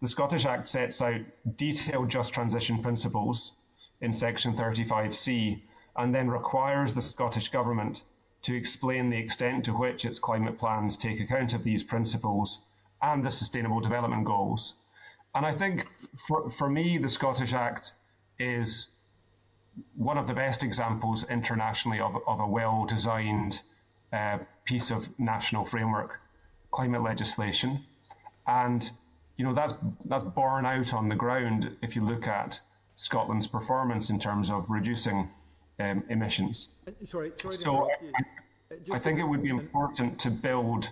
the 0.00 0.08
Scottish 0.08 0.46
Act 0.46 0.66
sets 0.66 1.00
out 1.00 1.20
detailed 1.54 2.08
just 2.08 2.34
transition 2.34 2.82
principles 2.82 3.52
in 4.00 4.12
section 4.12 4.56
35C 4.56 5.62
and 5.94 6.12
then 6.12 6.28
requires 6.28 6.92
the 6.92 7.02
Scottish 7.02 7.50
Government 7.50 8.02
to 8.42 8.56
explain 8.56 9.10
the 9.10 9.16
extent 9.18 9.64
to 9.66 9.78
which 9.78 10.04
its 10.04 10.18
climate 10.18 10.58
plans 10.58 10.96
take 10.96 11.20
account 11.20 11.54
of 11.54 11.62
these 11.62 11.84
principles 11.84 12.62
and 13.02 13.24
the 13.24 13.30
Sustainable 13.30 13.80
Development 13.80 14.24
Goals. 14.24 14.74
And 15.34 15.44
I 15.44 15.52
think 15.52 15.86
for, 16.16 16.48
for 16.48 16.70
me, 16.70 16.98
the 16.98 17.08
Scottish 17.08 17.52
Act 17.52 17.92
is 18.38 18.88
one 19.96 20.18
of 20.18 20.26
the 20.26 20.34
best 20.34 20.62
examples 20.62 21.24
internationally 21.28 22.00
of, 22.00 22.16
of 22.26 22.40
a 22.40 22.46
well 22.46 22.84
designed 22.86 23.62
uh, 24.12 24.38
piece 24.64 24.90
of 24.90 25.18
national 25.18 25.64
framework 25.64 26.20
climate 26.70 27.02
legislation. 27.02 27.84
And 28.46 28.90
you 29.36 29.44
know 29.44 29.54
that's 29.54 29.74
that's 30.04 30.24
borne 30.24 30.66
out 30.66 30.92
on 30.92 31.08
the 31.08 31.14
ground 31.14 31.76
if 31.82 31.96
you 31.96 32.04
look 32.06 32.26
at 32.26 32.60
Scotland's 32.94 33.46
performance 33.46 34.10
in 34.10 34.18
terms 34.18 34.50
of 34.50 34.66
reducing 34.68 35.30
um, 35.80 36.04
emissions. 36.10 36.68
Sorry, 37.04 37.32
sorry 37.36 37.54
so 37.54 37.88
I, 38.70 38.94
I, 38.94 38.98
think 38.98 39.18
it 39.18 39.24
would 39.24 39.42
be 39.42 39.48
important 39.48 40.18
to 40.20 40.30
build 40.30 40.90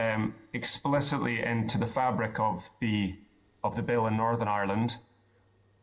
um, 0.00 0.34
explicitly 0.52 1.42
into 1.42 1.78
the 1.78 1.86
fabric 1.86 2.40
of 2.40 2.70
the 2.80 3.14
of 3.62 3.76
the 3.76 3.82
bill 3.82 4.06
in 4.06 4.16
Northern 4.16 4.48
Ireland. 4.48 4.96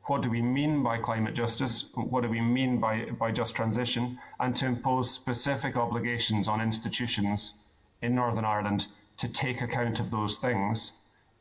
What 0.06 0.22
do 0.22 0.30
we 0.30 0.41
mean 0.41 0.84
by 0.84 0.98
climate 0.98 1.35
justice? 1.35 1.91
What 1.94 2.23
do 2.23 2.30
we 2.30 2.41
mean 2.41 2.80
by, 2.80 3.06
by 3.19 3.31
just 3.31 3.56
transition? 3.56 4.18
And 4.39 4.56
to 4.56 4.65
impose 4.65 5.11
specific 5.11 5.77
obligations 5.77 6.48
on 6.48 6.61
institutions 6.61 7.53
in 8.02 8.15
Northern 8.15 8.45
Ireland 8.45 8.88
to 9.18 9.27
take 9.27 9.61
account 9.61 9.99
of 9.99 10.10
those 10.10 10.38
things 10.38 10.94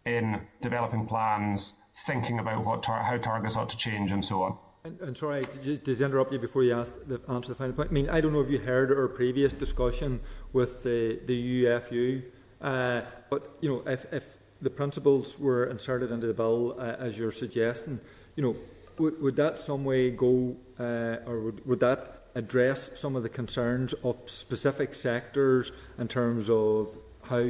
in 0.04 0.40
developing 0.60 1.06
plans, 1.06 1.74
thinking 2.06 2.38
about 2.38 2.64
what 2.64 2.82
tar 2.82 3.02
how 3.02 3.16
targets 3.16 3.56
ought 3.56 3.70
to 3.70 3.76
change, 3.76 4.12
and 4.12 4.24
so 4.24 4.42
on. 4.42 4.58
And, 4.84 5.00
and 5.00 5.16
sorry 5.16 5.42
to, 5.42 5.78
to 5.78 6.04
interrupt 6.04 6.32
you 6.32 6.38
before 6.38 6.62
you 6.62 6.74
ask 6.78 6.94
the, 7.06 7.20
answer 7.28 7.50
the 7.50 7.54
final 7.54 7.72
point. 7.72 7.90
I 7.90 7.92
mean, 7.92 8.10
I 8.10 8.20
don't 8.20 8.32
know 8.32 8.40
if 8.40 8.50
you 8.50 8.58
heard 8.58 8.92
our 8.92 9.08
previous 9.08 9.54
discussion 9.54 10.20
with 10.52 10.82
the, 10.82 11.20
the 11.24 11.64
UFU 11.64 12.22
uh, 12.60 13.02
but 13.30 13.56
you 13.60 13.68
know, 13.68 13.82
if, 13.86 14.06
if 14.12 14.38
the 14.60 14.70
principles 14.70 15.38
were 15.38 15.66
inserted 15.66 16.10
into 16.10 16.26
the 16.26 16.34
bill 16.34 16.76
uh, 16.78 16.96
as 16.98 17.18
you're 17.18 17.32
suggesting, 17.32 18.00
you 18.36 18.42
know, 18.42 18.56
would, 18.98 19.20
would 19.20 19.36
that 19.36 19.58
some 19.58 19.84
way 19.84 20.10
go, 20.10 20.56
uh, 20.80 21.18
or 21.26 21.40
would, 21.40 21.66
would 21.66 21.80
that 21.80 22.28
address 22.34 22.98
some 22.98 23.16
of 23.16 23.22
the 23.22 23.28
concerns 23.28 23.92
of 24.04 24.16
specific 24.26 24.94
sectors 24.94 25.72
in 25.98 26.08
terms 26.08 26.48
of 26.50 26.96
how 27.24 27.44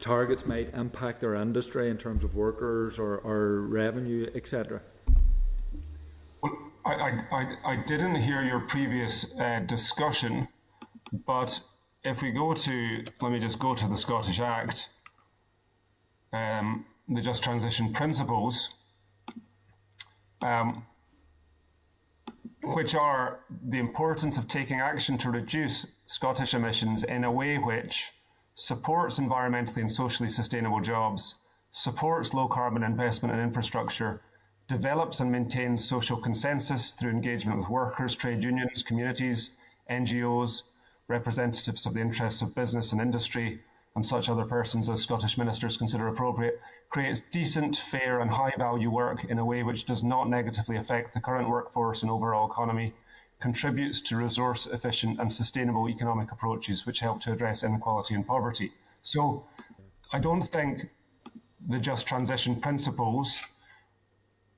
targets 0.00 0.46
might 0.46 0.72
impact 0.74 1.20
their 1.20 1.34
industry 1.34 1.90
in 1.90 1.96
terms 1.96 2.24
of 2.24 2.34
workers 2.34 2.98
or, 2.98 3.18
or 3.18 3.62
revenue, 3.62 4.30
etc.? 4.34 4.80
Well, 6.42 6.52
I, 6.84 7.20
I, 7.32 7.56
I 7.64 7.76
didn't 7.86 8.16
hear 8.16 8.42
your 8.42 8.60
previous 8.60 9.34
uh, 9.38 9.60
discussion, 9.66 10.48
but 11.26 11.60
if 12.06 12.22
we 12.22 12.30
go 12.30 12.54
to, 12.54 13.04
let 13.20 13.32
me 13.32 13.40
just 13.40 13.58
go 13.58 13.74
to 13.74 13.88
the 13.88 13.96
Scottish 13.96 14.38
Act, 14.38 14.88
um, 16.32 16.86
the 17.08 17.20
Just 17.20 17.42
Transition 17.42 17.92
Principles, 17.92 18.68
um, 20.40 20.86
which 22.62 22.94
are 22.94 23.40
the 23.68 23.78
importance 23.78 24.38
of 24.38 24.46
taking 24.46 24.78
action 24.80 25.18
to 25.18 25.30
reduce 25.30 25.86
Scottish 26.06 26.54
emissions 26.54 27.02
in 27.02 27.24
a 27.24 27.32
way 27.32 27.58
which 27.58 28.12
supports 28.54 29.18
environmentally 29.18 29.78
and 29.78 29.90
socially 29.90 30.28
sustainable 30.28 30.80
jobs, 30.80 31.34
supports 31.72 32.32
low 32.32 32.46
carbon 32.46 32.84
investment 32.84 33.34
in 33.34 33.40
infrastructure, 33.40 34.22
develops 34.68 35.18
and 35.18 35.30
maintains 35.30 35.84
social 35.84 36.16
consensus 36.16 36.94
through 36.94 37.10
engagement 37.10 37.58
with 37.58 37.68
workers, 37.68 38.14
trade 38.14 38.44
unions, 38.44 38.84
communities, 38.84 39.56
NGOs, 39.90 40.62
representatives 41.08 41.86
of 41.86 41.94
the 41.94 42.00
interests 42.00 42.42
of 42.42 42.54
business 42.54 42.92
and 42.92 43.00
industry, 43.00 43.60
and 43.94 44.04
such 44.04 44.28
other 44.28 44.44
persons 44.44 44.88
as 44.88 45.02
Scottish 45.02 45.38
ministers 45.38 45.76
consider 45.76 46.08
appropriate, 46.08 46.60
creates 46.90 47.20
decent, 47.20 47.76
fair, 47.76 48.20
and 48.20 48.30
high 48.30 48.52
value 48.58 48.90
work 48.90 49.24
in 49.24 49.38
a 49.38 49.44
way 49.44 49.62
which 49.62 49.86
does 49.86 50.04
not 50.04 50.28
negatively 50.28 50.76
affect 50.76 51.14
the 51.14 51.20
current 51.20 51.48
workforce 51.48 52.02
and 52.02 52.10
overall 52.10 52.50
economy, 52.50 52.92
contributes 53.40 54.00
to 54.00 54.16
resource 54.16 54.66
efficient 54.66 55.18
and 55.20 55.32
sustainable 55.32 55.88
economic 55.88 56.30
approaches 56.32 56.86
which 56.86 57.00
help 57.00 57.20
to 57.20 57.32
address 57.32 57.62
inequality 57.62 58.14
and 58.14 58.26
poverty. 58.26 58.72
So 59.02 59.46
I 60.12 60.18
don't 60.18 60.42
think 60.42 60.88
the 61.68 61.78
just 61.78 62.06
transition 62.06 62.56
principles 62.60 63.40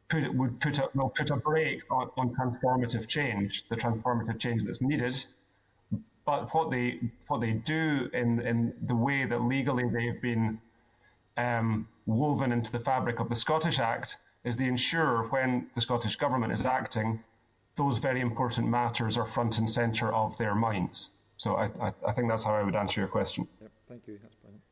put, 0.09 0.35
would 0.35 0.61
put 0.61 0.79
a, 0.79 0.89
will 0.95 1.11
put 1.11 1.31
a 1.31 1.37
brake 1.37 1.83
on, 1.91 2.11
on 2.16 2.35
transformative 2.35 3.07
change, 3.07 3.65
the 3.69 3.77
transformative 3.77 4.39
change 4.39 4.65
that's 4.65 4.81
needed. 4.81 5.25
But 6.28 6.52
what 6.52 6.70
they 6.70 7.00
what 7.28 7.40
they 7.40 7.52
do 7.52 8.10
in 8.12 8.40
in 8.50 8.74
the 8.82 8.94
way 8.94 9.24
that 9.24 9.40
legally 9.40 9.88
they've 9.88 10.20
been 10.20 10.60
um, 11.38 11.88
woven 12.05 12.52
into 12.52 12.70
the 12.70 12.80
fabric 12.80 13.18
of 13.18 13.30
the 13.30 13.34
Scottish 13.34 13.78
Act 13.78 14.18
is 14.44 14.59
they 14.59 14.66
ensure 14.66 15.22
when 15.30 15.68
the 15.74 15.80
Scottish 15.80 16.16
Government 16.16 16.52
is 16.52 16.66
acting, 16.66 17.24
those 17.76 17.96
very 17.96 18.20
important 18.20 18.68
matters 18.68 19.16
are 19.16 19.24
front 19.24 19.59
and 19.59 19.70
centre 19.70 20.12
of 20.12 20.36
their 20.36 20.55
minds. 20.55 21.10
So 21.38 21.55
I, 21.55 21.70
I, 21.80 21.92
I, 22.06 22.12
think 22.12 22.28
that's 22.28 22.44
how 22.44 22.55
I 22.55 22.62
would 22.62 22.76
answer 22.76 23.00
your 23.00 23.09
question. 23.09 23.48
Yep, 23.62 23.70
thank 23.88 24.02
you. 24.06 24.18
That's 24.22 24.34
brilliant. 24.42 24.62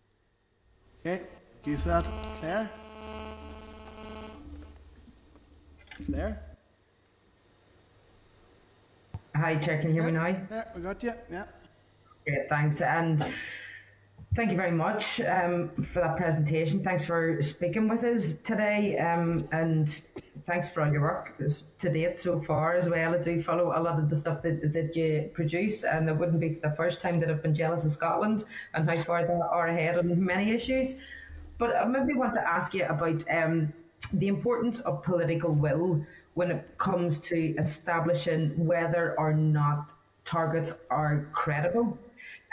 Okay, 1.65 1.77
for 1.77 1.89
that. 1.89 2.05
Claire? 2.39 2.71
There? 6.07 6.56
Hi, 9.37 9.55
Chair, 9.57 9.79
can 9.79 9.89
you 9.91 10.01
hear 10.01 10.05
me 10.05 10.13
now? 10.13 10.29
Yeah, 10.29 10.65
we 10.75 10.81
got 10.81 11.03
you. 11.03 11.13
Yeah. 11.31 11.45
Great, 12.27 12.49
thanks. 12.49 12.81
And 12.81 13.23
thank 14.35 14.51
you 14.51 14.57
very 14.57 14.71
much 14.71 15.21
um, 15.21 15.69
for 15.83 16.01
that 16.01 16.17
presentation. 16.17 16.83
Thanks 16.83 17.05
for 17.05 17.43
speaking 17.43 17.87
with 17.87 18.03
us 18.03 18.33
today. 18.45 18.97
Um, 18.97 19.47
and 19.53 19.91
thanks 20.47 20.71
for 20.71 20.83
all 20.83 20.91
your 20.91 21.03
work 21.03 21.37
to 21.79 21.91
date 21.91 22.19
so 22.19 22.41
far 22.41 22.77
as 22.77 22.89
well. 22.89 23.15
I 23.15 23.19
do 23.19 23.43
follow 23.43 23.79
a 23.79 23.81
lot 23.83 23.99
of 23.99 24.09
the 24.09 24.17
stuff 24.17 24.41
that, 24.41 24.73
that 24.73 24.97
you 24.97 25.31
produce, 25.35 25.85
and 25.85 26.09
it 26.09 26.17
wouldn't 26.17 26.41
be 26.41 26.55
the 26.55 26.71
first 26.71 27.03
time 27.03 27.21
that 27.21 27.31
I've 27.31 27.43
been 27.43 27.55
jealous 27.55 27.85
of 27.85 27.91
Scotland 27.91 28.45
and 28.73 28.89
how 28.89 28.97
far 29.03 29.27
they 29.27 29.35
are 29.35 29.69
ahead 29.69 29.99
on 29.99 30.25
many 30.25 30.51
issues. 30.53 30.97
But 31.59 31.77
I 31.77 31.85
maybe 31.85 32.15
want 32.15 32.35
to 32.37 32.41
ask 32.41 32.73
you 32.73 32.87
about 32.87 33.23
um, 33.31 33.75
the 34.15 34.29
importance 34.29 34.81
of 34.81 35.03
political 35.03 35.53
will 35.53 36.07
when 36.37 36.51
it 36.51 36.77
comes 36.77 37.19
to 37.19 37.57
establishing 37.57 38.53
whether 38.67 39.15
or 39.19 39.33
not 39.33 39.95
targets 40.27 40.75
are 40.91 41.31
credible. 41.33 41.97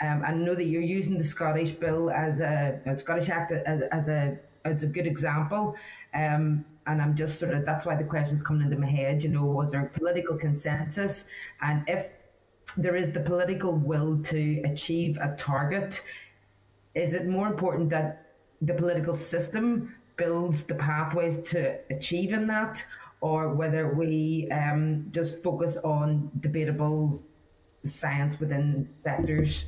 Um, 0.00 0.22
I 0.26 0.32
know 0.32 0.54
that 0.54 0.64
you're 0.64 0.80
using 0.80 1.18
the 1.18 1.24
Scottish 1.24 1.72
Bill 1.72 2.10
as 2.10 2.40
a, 2.40 2.80
a 2.86 2.96
Scottish 2.96 3.28
Act 3.28 3.52
as, 3.52 3.82
as, 3.92 4.08
a 4.08 4.38
as 4.64 4.82
a 4.84 4.86
good 4.86 5.06
example. 5.06 5.76
Um, 6.14 6.64
and 6.86 7.02
I'm 7.02 7.14
just 7.14 7.38
sort 7.38 7.52
of 7.52 7.66
that's 7.66 7.84
why 7.84 7.94
the 7.94 8.04
question's 8.04 8.40
coming 8.40 8.62
into 8.62 8.78
my 8.78 8.86
head. 8.86 9.22
You 9.22 9.28
know, 9.28 9.44
was 9.44 9.72
there 9.72 9.84
political 9.94 10.38
consensus, 10.38 11.26
and 11.60 11.84
if 11.86 12.14
there 12.78 12.96
is 12.96 13.12
the 13.12 13.20
political 13.20 13.72
will 13.72 14.18
to 14.24 14.62
achieve 14.64 15.18
a 15.18 15.36
target, 15.36 16.02
is 16.94 17.12
it 17.12 17.26
more 17.26 17.48
important 17.48 17.90
that 17.90 18.32
the 18.62 18.72
political 18.72 19.14
system 19.14 19.94
builds 20.16 20.62
the 20.62 20.74
pathways 20.74 21.38
to 21.50 21.78
achieving 21.90 22.46
that, 22.46 22.84
or 23.24 23.54
whether 23.54 23.88
we 23.94 24.46
um, 24.50 25.06
just 25.10 25.42
focus 25.42 25.78
on 25.82 26.30
debatable 26.40 27.22
science 27.82 28.38
within 28.38 28.86
sectors? 29.00 29.64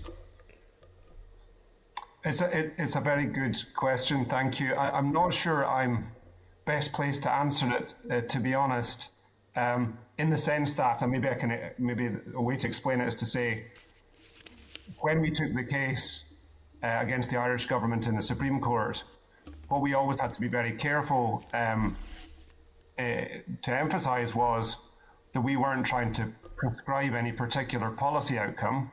It's 2.23 2.43
a, 2.43 2.59
it, 2.59 2.75
it's 2.77 2.97
a 2.97 3.01
very 3.01 3.25
good 3.25 3.57
question. 3.75 4.27
Thank 4.27 4.61
you. 4.61 4.75
I, 4.75 4.99
am 4.99 5.11
not 5.11 5.33
sure 5.33 5.65
I'm 5.65 6.09
best 6.67 6.93
placed 6.93 7.23
to 7.23 7.33
answer 7.33 7.75
it, 7.75 7.95
uh, 8.11 8.21
to 8.29 8.39
be 8.41 8.53
honest, 8.53 9.13
um, 9.55 9.97
in 10.19 10.29
the 10.29 10.37
sense 10.37 10.75
that, 10.75 11.01
and 11.01 11.11
maybe 11.11 11.31
I 11.31 11.35
can, 11.35 11.59
maybe 11.79 12.11
a 12.35 12.43
way 12.43 12.57
to 12.57 12.67
explain 12.67 13.01
it 13.01 13.09
is 13.09 13.15
to 13.15 13.25
say, 13.25 13.69
when 14.99 15.23
we 15.23 15.31
took 15.31 15.55
the 15.55 15.65
case 15.65 16.25
uh, 16.83 16.99
against 17.01 17.31
the 17.31 17.39
Irish 17.39 17.65
government 17.65 18.07
in 18.07 18.17
the 18.17 18.23
Supreme 18.23 18.61
Court, 18.61 19.03
what 19.69 19.81
we 19.81 19.95
always 19.95 20.21
had 20.21 20.35
to 20.35 20.43
be 20.43 20.49
very 20.49 20.73
careful 20.73 21.43
um, 21.55 21.97
to 22.99 23.73
emphasise 23.73 24.35
was 24.35 24.77
that 25.33 25.41
we 25.41 25.57
weren't 25.57 25.85
trying 25.85 26.13
to 26.15 26.33
prescribe 26.57 27.15
any 27.15 27.33
particular 27.33 27.91
policy 27.91 28.39
outcome. 28.39 28.91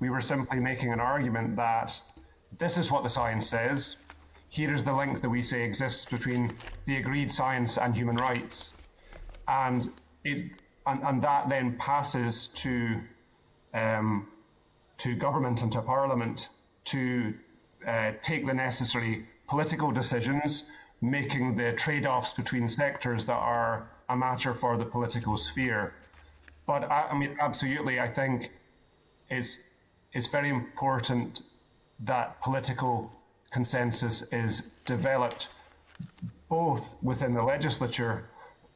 We 0.00 0.10
were 0.10 0.20
simply 0.20 0.58
making 0.60 0.92
an 0.92 1.00
argument 1.00 1.56
that 1.56 2.00
this 2.58 2.76
is 2.76 2.90
what 2.90 3.04
the 3.04 3.10
science 3.10 3.46
says. 3.48 3.96
Here 4.48 4.72
is 4.72 4.82
the 4.82 4.92
link 4.92 5.20
that 5.22 5.28
we 5.28 5.42
say 5.42 5.62
exists 5.62 6.04
between 6.04 6.56
the 6.86 6.96
agreed 6.96 7.30
science 7.30 7.78
and 7.78 7.94
human 7.94 8.16
rights, 8.16 8.74
and 9.48 9.90
it 10.24 10.52
and, 10.86 11.02
and 11.02 11.22
that 11.22 11.48
then 11.48 11.76
passes 11.78 12.48
to 12.48 13.00
um, 13.72 14.28
to 14.98 15.16
government 15.16 15.62
and 15.62 15.72
to 15.72 15.82
parliament 15.82 16.50
to 16.84 17.34
uh, 17.86 18.12
take 18.22 18.46
the 18.46 18.54
necessary 18.54 19.26
political 19.48 19.90
decisions, 19.90 20.70
making 21.10 21.56
the 21.56 21.72
trade 21.72 22.06
offs 22.06 22.32
between 22.32 22.66
sectors 22.68 23.24
that 23.26 23.34
are 23.36 23.88
a 24.08 24.16
matter 24.16 24.54
for 24.54 24.76
the 24.76 24.84
political 24.84 25.36
sphere. 25.36 25.94
But 26.66 26.90
I, 26.90 27.08
I 27.10 27.18
mean, 27.18 27.36
absolutely, 27.40 28.00
I 28.00 28.08
think 28.08 28.50
it's, 29.28 29.58
it's 30.12 30.26
very 30.26 30.48
important 30.48 31.42
that 32.00 32.40
political 32.40 33.12
consensus 33.50 34.22
is 34.32 34.72
developed 34.84 35.48
both 36.48 36.96
within 37.02 37.34
the 37.34 37.42
legislature, 37.42 38.24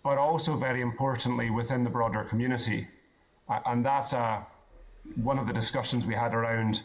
but 0.04 0.18
also 0.18 0.54
very 0.54 0.80
importantly 0.82 1.50
within 1.50 1.82
the 1.82 1.90
broader 1.90 2.24
community. 2.24 2.86
And 3.66 3.84
that's 3.84 4.12
a, 4.12 4.46
one 5.16 5.38
of 5.38 5.46
the 5.46 5.52
discussions 5.52 6.04
we 6.04 6.14
had 6.14 6.34
around 6.34 6.82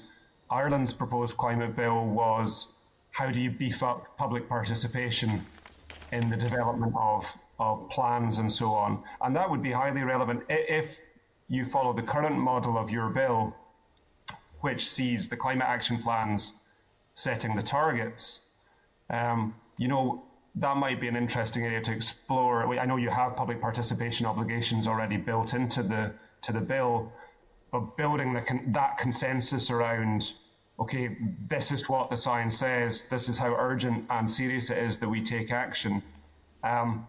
Ireland's 0.49 0.94
proposed 0.94 1.36
climate 1.38 1.76
bill 1.76 2.06
was 2.06 2.73
how 3.14 3.30
do 3.30 3.40
you 3.40 3.52
beef 3.52 3.84
up 3.84 4.18
public 4.18 4.49
participation 4.49 5.45
in 6.11 6.30
the 6.31 6.35
development 6.35 6.94
of, 6.98 7.31
of 7.60 7.88
plans 7.90 8.40
and 8.40 8.52
so 8.52 8.72
on? 8.72 9.03
And 9.22 9.35
that 9.35 9.48
would 9.49 9.61
be 9.61 9.72
highly 9.72 10.02
relevant 10.02 10.41
if 10.49 10.99
you 11.48 11.64
follow 11.64 11.94
the 11.94 12.02
current 12.02 12.35
model 12.35 12.76
of 12.76 12.90
your 12.90 13.10
bill, 13.10 13.56
which 14.61 14.90
sees 14.90 15.30
the 15.30 15.38
climate 15.38 15.68
action 15.68 15.99
plans 15.99 16.56
setting 17.14 17.56
the 17.56 17.61
targets. 17.61 18.41
Um, 19.11 19.53
you 19.77 19.88
know, 19.88 20.23
that 20.56 20.77
might 20.77 20.99
be 20.99 21.07
an 21.07 21.15
interesting 21.15 21.65
area 21.65 21.81
to 21.81 21.91
explore. 21.91 22.80
I 22.80 22.85
know 22.88 22.98
you 22.98 23.11
have 23.11 23.35
public 23.35 23.61
participation 23.61 24.26
obligations 24.26 24.88
already 24.88 25.18
built 25.18 25.53
into 25.53 25.84
the 25.84 26.14
to 26.41 26.52
the 26.52 26.61
bill, 26.61 27.11
but 27.72 27.95
building 27.95 28.34
the, 28.34 28.44
that 28.68 28.98
consensus 28.98 29.69
around 29.69 30.34
okay, 30.84 31.15
this 31.47 31.72
is 31.72 31.88
what 31.88 32.10
the 32.10 32.18
science 32.18 32.57
says, 32.57 33.05
this 33.05 33.30
is 33.30 33.38
how 33.38 33.55
urgent 33.57 34.05
and 34.10 34.30
serious 34.30 34.69
it 34.69 34.77
is 34.77 34.97
that 34.97 35.07
we 35.07 35.22
take 35.22 35.49
action. 35.51 36.03
Um, 36.64 37.07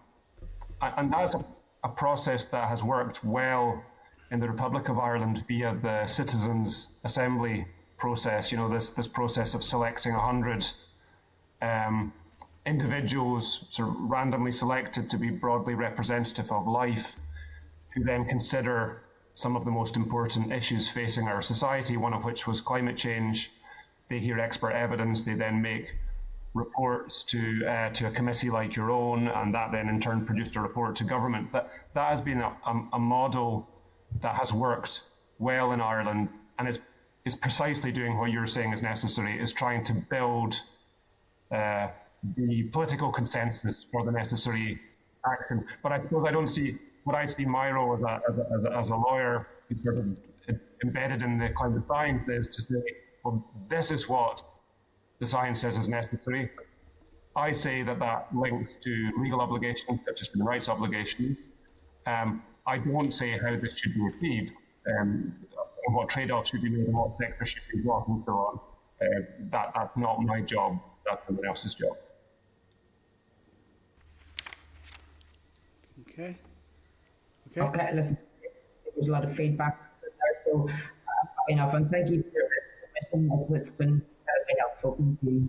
and 0.80 1.12
that's 1.12 1.34
a, 1.34 1.44
a, 1.82 1.88
process 1.88 2.44
that 2.46 2.68
has 2.68 2.84
worked 2.84 3.24
well 3.24 3.82
in 4.30 4.38
the 4.38 4.48
Republic 4.48 4.88
of 4.88 4.98
Ireland 4.98 5.44
via 5.48 5.74
the 5.82 6.06
Citizens 6.06 6.88
Assembly 7.02 7.66
process, 7.96 8.52
you 8.52 8.59
know, 8.59 8.68
this, 8.68 8.90
this 8.90 9.09
process 9.09 9.55
of 9.55 9.64
selecting 9.64 10.12
100 10.12 10.66
um, 11.62 12.12
individuals 12.66 13.66
sort 13.72 13.88
of 13.88 13.96
randomly 13.98 14.52
selected 14.52 15.10
to 15.10 15.18
be 15.18 15.30
broadly 15.30 15.74
representative 15.74 16.52
of 16.52 16.66
life, 16.68 17.18
who 17.92 18.05
then 18.05 18.24
consider 18.24 19.02
some 19.34 19.56
of 19.56 19.64
the 19.64 19.70
most 19.70 19.96
important 19.96 20.52
issues 20.52 20.88
facing 20.88 21.26
our 21.26 21.42
society, 21.42 21.96
one 21.96 22.14
of 22.14 22.24
which 22.24 22.46
was 22.46 22.60
climate 22.60 22.96
change. 22.96 23.51
They 24.09 24.18
hear 24.18 24.39
expert 24.39 24.72
evidence, 24.72 25.22
they 25.22 25.35
then 25.35 25.62
make 25.62 25.97
reports 26.55 27.24
to 27.24 27.66
uh, 27.66 27.90
to 27.90 28.06
a 28.06 28.10
committee 28.10 28.51
like 28.51 28.76
your 28.76 28.90
own, 28.90 29.28
and 29.28 29.55
that 29.55 29.72
then 29.72 29.89
in 29.89 30.01
turn 30.01 30.24
produced 30.24 30.56
a 30.56 30.60
report 30.60 30.97
to 30.97 31.05
government. 31.05 31.52
That 31.52 31.70
that 31.94 32.10
has 32.10 32.20
been 32.20 32.40
a, 32.40 32.56
a, 32.66 32.89
a 32.94 32.98
model 32.98 33.68
that 34.20 34.36
has 34.36 34.52
worked 34.52 35.02
well 35.39 35.72
in 35.72 35.81
Ireland, 35.81 36.31
and 36.59 36.68
is 36.68 36.78
is 37.24 37.35
precisely 37.35 37.90
doing 37.90 38.18
what 38.18 38.31
you're 38.31 38.47
saying 38.47 38.72
is 38.72 38.82
necessary. 38.82 39.40
Is 39.40 39.52
trying 39.52 39.82
to 39.85 39.94
build 39.94 40.55
uh, 41.51 41.89
the 42.36 42.64
political 42.64 43.10
consensus 43.10 43.82
for 43.82 44.05
the 44.05 44.12
necessary 44.12 44.81
action. 45.26 45.64
But 45.82 45.93
I 45.93 46.01
suppose 46.01 46.24
I 46.26 46.32
don't 46.32 46.47
see 46.47 46.78
what 47.05 47.16
I 47.16 47.26
see 47.26 47.44
my 47.44 47.70
role 47.70 47.94
as 47.94 48.02
a, 48.02 48.20
as 48.31 48.64
a, 48.64 48.76
as 48.78 48.89
a, 48.89 48.97
lawyer, 48.97 49.47
sort 49.82 49.98
of 49.98 50.06
embedded 50.82 51.22
in 51.22 51.39
the 51.39 51.51
climate 51.51 51.85
science, 51.86 52.28
is 52.28 52.48
to 52.48 52.62
say, 52.62 52.82
well, 53.24 53.44
this 53.68 53.90
is 53.90 54.09
what 54.09 54.42
the 55.18 55.26
science 55.26 55.60
says 55.60 55.78
is 55.78 55.88
necessary. 55.88 56.51
I 57.34 57.52
say 57.52 57.82
that 57.82 57.98
that 57.98 58.28
links 58.34 58.74
to 58.82 59.10
legal 59.18 59.40
obligations, 59.40 60.01
such 60.05 60.20
as 60.20 60.28
human 60.28 60.46
rights 60.46 60.68
obligations. 60.68 61.38
Um, 62.06 62.42
I 62.66 62.78
don't 62.78 63.12
say 63.12 63.30
how 63.38 63.56
this 63.56 63.78
should 63.78 63.94
be 63.94 64.06
achieved, 64.06 64.52
um, 64.98 65.34
what 65.88 66.09
trade-offs 66.09 66.51
should 66.51 66.62
be 66.62 66.68
made, 66.68 66.86
and 66.86 66.94
what 66.94 67.14
sectors 67.14 67.48
should 67.48 67.62
be 67.72 67.80
brought, 67.80 68.06
and 68.09 68.22
so 68.24 68.32
on. 68.32 68.60
Uh, 69.01 69.20
that, 69.51 69.72
that's 69.74 69.96
not 69.96 70.20
my 70.22 70.40
job. 70.40 70.78
That's 71.05 71.26
someone 71.26 71.46
else's 71.46 71.74
job. 71.74 71.96
Okay. 76.02 76.36
Okay. 77.51 77.60
okay 77.60 77.90
listen, 77.94 78.16
there's 78.94 79.09
a 79.09 79.12
lot 79.12 79.24
of 79.24 79.34
feedback. 79.34 79.80
So, 80.46 80.68
uh, 80.68 80.72
enough, 81.48 81.74
and 81.74 81.90
thank 81.90 82.10
you 82.10 82.22
for 82.22 82.44
your 83.15 83.39
submission. 83.39 83.57
It's 83.57 83.70
been 83.70 84.03
very 84.27 84.59
helpful. 84.59 84.97
Thank 84.99 85.19
you. 85.23 85.49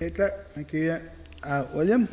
Okay, 0.00 0.30
thank 0.54 0.72
you. 0.72 1.00
Uh, 1.42 1.64
William? 1.72 2.08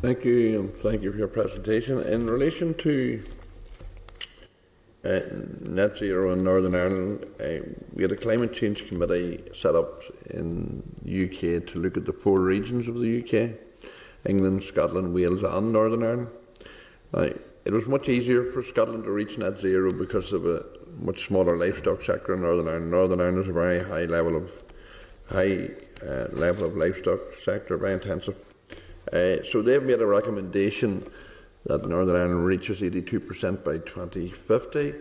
Thank 0.00 0.24
you, 0.24 0.60
and 0.60 0.74
thank 0.76 1.02
you 1.02 1.12
for 1.12 1.18
your 1.18 1.28
presentation. 1.28 2.00
In 2.00 2.28
relation 2.28 2.74
to 2.74 3.22
uh, 5.04 5.20
net 5.60 5.96
zero 5.98 6.32
in 6.32 6.44
Northern 6.44 6.74
Ireland, 6.74 7.26
uh, 7.40 7.66
we 7.92 8.02
had 8.02 8.12
a 8.12 8.16
climate 8.16 8.52
change 8.52 8.86
committee 8.86 9.42
set 9.52 9.74
up 9.74 10.02
in 10.30 10.82
the 11.02 11.24
UK 11.24 11.66
to 11.68 11.78
look 11.78 11.96
at 11.96 12.04
the 12.04 12.12
four 12.12 12.40
regions 12.40 12.88
of 12.88 12.98
the 12.98 13.22
UK 13.22 13.58
England, 14.26 14.62
Scotland, 14.62 15.12
Wales, 15.12 15.42
and 15.42 15.72
Northern 15.72 16.02
Ireland. 16.02 16.28
Now, 17.12 17.28
it 17.64 17.72
was 17.72 17.86
much 17.86 18.08
easier 18.08 18.50
for 18.52 18.62
Scotland 18.62 19.04
to 19.04 19.10
reach 19.10 19.38
net 19.38 19.58
zero 19.58 19.92
because 19.92 20.32
of 20.32 20.46
a 20.46 20.64
much 20.98 21.26
smaller 21.26 21.56
livestock 21.56 22.02
sector 22.02 22.34
in 22.34 22.42
Northern 22.42 22.68
Ireland. 22.68 22.90
Northern 22.90 23.20
Ireland 23.20 23.38
has 23.38 23.48
a 23.48 23.52
very 23.52 23.82
high 23.82 24.04
level 24.04 24.36
of 24.36 24.50
high 25.30 25.70
uh, 26.02 26.26
level 26.32 26.66
of 26.66 26.76
livestock 26.76 27.20
sector, 27.42 27.76
very 27.76 27.94
intensive. 27.94 28.36
Uh, 29.12 29.42
so 29.42 29.62
they've 29.62 29.82
made 29.82 30.00
a 30.00 30.06
recommendation 30.06 31.04
that 31.64 31.86
Northern 31.86 32.16
Ireland 32.16 32.44
reaches 32.44 32.80
82% 32.80 33.64
by 33.64 33.78
2050, 33.78 34.94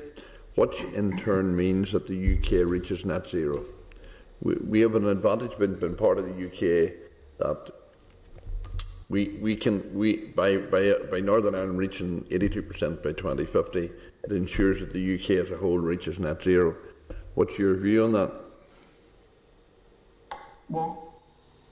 which 0.56 0.82
in 0.94 1.18
turn 1.18 1.56
means 1.56 1.92
that 1.92 2.08
the 2.08 2.38
UK 2.38 2.66
reaches 2.66 3.06
net 3.06 3.28
zero. 3.28 3.66
We, 4.42 4.56
we 4.56 4.82
have 4.82 4.96
an 4.96 5.08
advantage 5.08 5.58
being, 5.58 5.76
being 5.76 5.96
part 5.96 6.18
of 6.20 6.26
the 6.26 6.46
UK 6.46 6.94
that 7.40 7.72
we, 9.10 9.38
we 9.42 9.56
can 9.56 9.94
we 9.94 10.28
by, 10.30 10.58
by 10.58 10.94
by 11.12 11.20
Northern 11.20 11.56
Ireland 11.56 11.78
reaching 11.78 12.24
82% 12.26 13.04
by 13.04 13.12
2050, 13.12 13.92
it 14.24 14.32
ensures 14.32 14.80
that 14.80 14.94
the 14.94 15.16
UK 15.16 15.32
as 15.32 15.52
a 15.52 15.58
whole 15.58 15.80
reaches 15.80 16.20
net 16.20 16.42
zero. 16.42 16.76
What's 17.36 17.60
your 17.60 17.76
view 17.76 18.06
on 18.06 18.14
that? 18.14 18.32
Well, 20.70 21.14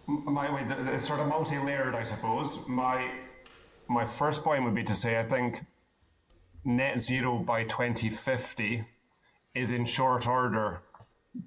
my 0.08 0.52
way, 0.54 0.66
it's 0.94 1.08
sort 1.08 1.20
of 1.20 1.28
multi-layered, 1.28 1.96
I 1.96 2.04
suppose. 2.04 2.68
My 2.68 3.12
my 3.88 4.06
first 4.06 4.44
point 4.44 4.64
would 4.64 4.76
be 4.76 4.84
to 4.84 4.94
say 4.94 5.20
I 5.20 5.24
think 5.24 5.66
net 6.64 7.00
zero 7.00 7.38
by 7.40 7.64
2050 7.64 8.84
is 9.56 9.72
in 9.72 9.86
short 9.86 10.28
order 10.28 10.82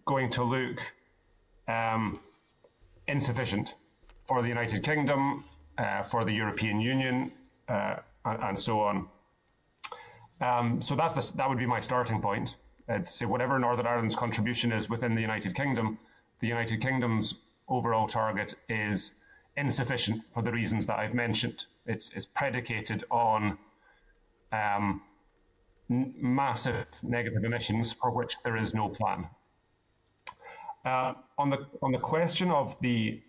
going 0.06 0.30
to 0.30 0.42
look 0.44 0.80
um, 1.68 2.18
insufficient 3.08 3.76
for 4.26 4.42
the 4.42 4.48
United 4.48 4.82
Kingdom, 4.82 5.44
uh, 5.78 6.02
for 6.02 6.24
the 6.24 6.32
European 6.32 6.80
Union, 6.80 7.32
uh, 7.68 7.96
and, 8.24 8.42
and, 8.42 8.58
so 8.58 8.80
on. 8.80 9.08
Um, 10.40 10.82
so 10.82 10.94
that's 10.94 11.14
the, 11.14 11.36
that 11.36 11.48
would 11.48 11.58
be 11.58 11.66
my 11.66 11.80
starting 11.80 12.20
point. 12.20 12.56
I'd 12.88 13.08
say 13.08 13.26
whatever 13.26 13.58
Northern 13.58 13.86
Ireland's 13.86 14.16
contribution 14.16 14.72
is 14.72 14.90
within 14.90 15.14
the 15.14 15.20
United 15.20 15.54
Kingdom, 15.54 15.98
the 16.40 16.48
United 16.48 16.80
Kingdom's 16.80 17.34
overall 17.68 18.06
target 18.06 18.54
is 18.68 19.12
insufficient 19.56 20.22
for 20.32 20.42
the 20.42 20.52
reasons 20.52 20.86
that 20.86 20.98
I've 20.98 21.14
mentioned. 21.14 21.66
It's, 21.86 22.12
it's 22.12 22.26
predicated 22.26 23.04
on 23.10 23.56
um, 24.52 25.02
n- 25.90 26.14
massive 26.18 26.86
negative 27.02 27.44
emissions 27.44 27.92
for 27.92 28.10
which 28.10 28.36
there 28.44 28.56
is 28.56 28.74
no 28.74 28.88
plan. 28.88 29.26
Uh, 30.84 31.14
on 31.38 31.48
the 31.48 31.66
on 31.82 31.92
the 31.92 31.98
question 31.98 32.50
of 32.50 32.78
the 32.80 33.22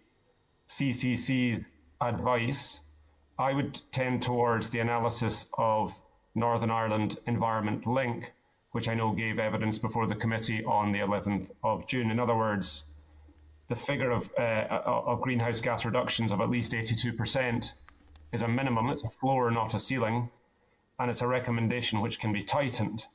CCC's 0.68 1.70
advice, 2.02 2.82
I 3.40 3.54
would 3.54 3.80
tend 3.92 4.22
towards 4.22 4.70
the 4.70 4.80
analysis 4.80 5.46
of 5.58 6.02
Northern 6.36 6.70
Ireland 6.70 7.18
Environment 7.26 7.88
Link, 7.88 8.34
which 8.72 8.90
I 8.90 8.94
know 8.94 9.14
gave 9.14 9.40
evidence 9.40 9.80
before 9.80 10.06
the 10.06 10.16
committee 10.16 10.64
on 10.66 10.92
the 10.92 11.00
11th 11.00 11.52
of 11.64 11.88
June. 11.88 12.12
In 12.12 12.20
other 12.20 12.36
words, 12.36 12.86
the 13.68 13.76
figure 13.76 14.12
of, 14.12 14.30
uh, 14.38 14.68
of 14.86 15.22
greenhouse 15.22 15.62
gas 15.62 15.86
reductions 15.86 16.32
of 16.32 16.42
at 16.42 16.50
least 16.50 16.74
82% 16.74 17.74
is 18.34 18.44
a 18.44 18.48
minimum, 18.48 18.90
it's 18.90 19.04
a 19.04 19.10
floor, 19.10 19.50
not 19.50 19.74
a 19.74 19.80
ceiling, 19.80 20.30
and 21.00 21.10
it's 21.10 21.22
a 21.22 21.28
recommendation 21.28 22.02
which 22.02 22.20
can 22.20 22.34
be 22.34 22.44
tightened. 22.44 23.08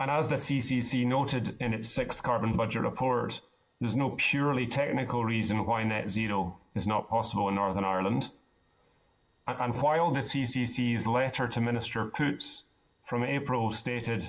And 0.00 0.10
as 0.10 0.28
the 0.28 0.36
CCC 0.36 1.06
noted 1.06 1.56
in 1.60 1.72
its 1.72 1.88
sixth 1.88 2.22
carbon 2.22 2.56
budget 2.56 2.82
report, 2.82 3.40
there's 3.80 3.94
no 3.94 4.10
purely 4.16 4.66
technical 4.66 5.24
reason 5.24 5.64
why 5.64 5.84
net 5.84 6.10
zero 6.10 6.58
is 6.74 6.86
not 6.86 7.08
possible 7.08 7.48
in 7.48 7.54
Northern 7.54 7.84
Ireland. 7.84 8.30
And 9.46 9.74
while 9.80 10.10
the 10.10 10.20
CCC's 10.20 11.06
letter 11.06 11.48
to 11.48 11.60
Minister 11.60 12.04
Poots 12.06 12.64
from 13.04 13.24
April 13.24 13.72
stated 13.72 14.28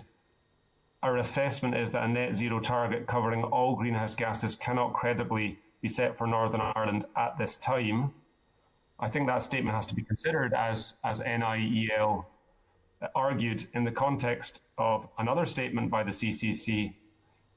our 1.04 1.18
assessment 1.18 1.76
is 1.76 1.92
that 1.92 2.04
a 2.04 2.08
net 2.08 2.34
zero 2.34 2.60
target 2.60 3.08
covering 3.08 3.44
all 3.44 3.76
greenhouse 3.76 4.16
gases 4.16 4.56
cannot 4.56 4.94
credibly 4.94 5.58
be 5.82 5.88
set 5.88 6.18
for 6.18 6.28
Northern 6.28 6.62
Ireland 6.62 7.06
at 7.16 7.38
this 7.38 7.56
time. 7.56 8.14
I 9.00 9.10
think 9.10 9.28
that 9.28 9.42
statement 9.42 9.76
has 9.76 9.88
to 9.88 9.96
be 9.96 10.04
considered 10.04 10.54
as, 10.54 10.94
as 11.04 11.20
NIEL 11.20 12.28
argued 13.16 13.66
in 13.74 13.84
the 13.84 13.92
context 13.92 14.62
of 14.78 15.08
another 15.18 15.46
statement 15.48 15.90
by 15.90 16.04
the 16.04 16.12
CCC 16.12 16.94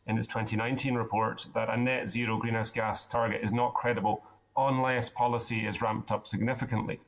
in 0.07 0.18
its 0.18 0.26
2019 0.26 0.94
report 0.94 1.47
that 1.55 1.68
a 1.68 1.76
net 1.76 2.08
zero 2.08 2.39
greenhouse 2.39 2.70
gas 2.70 3.05
target 3.05 3.42
is 3.42 3.52
not 3.52 3.74
credible 3.74 4.23
unless 4.57 5.10
policy 5.10 5.66
is 5.66 5.83
ramped 5.83 6.10
up 6.10 6.26
significantly. 6.26 6.99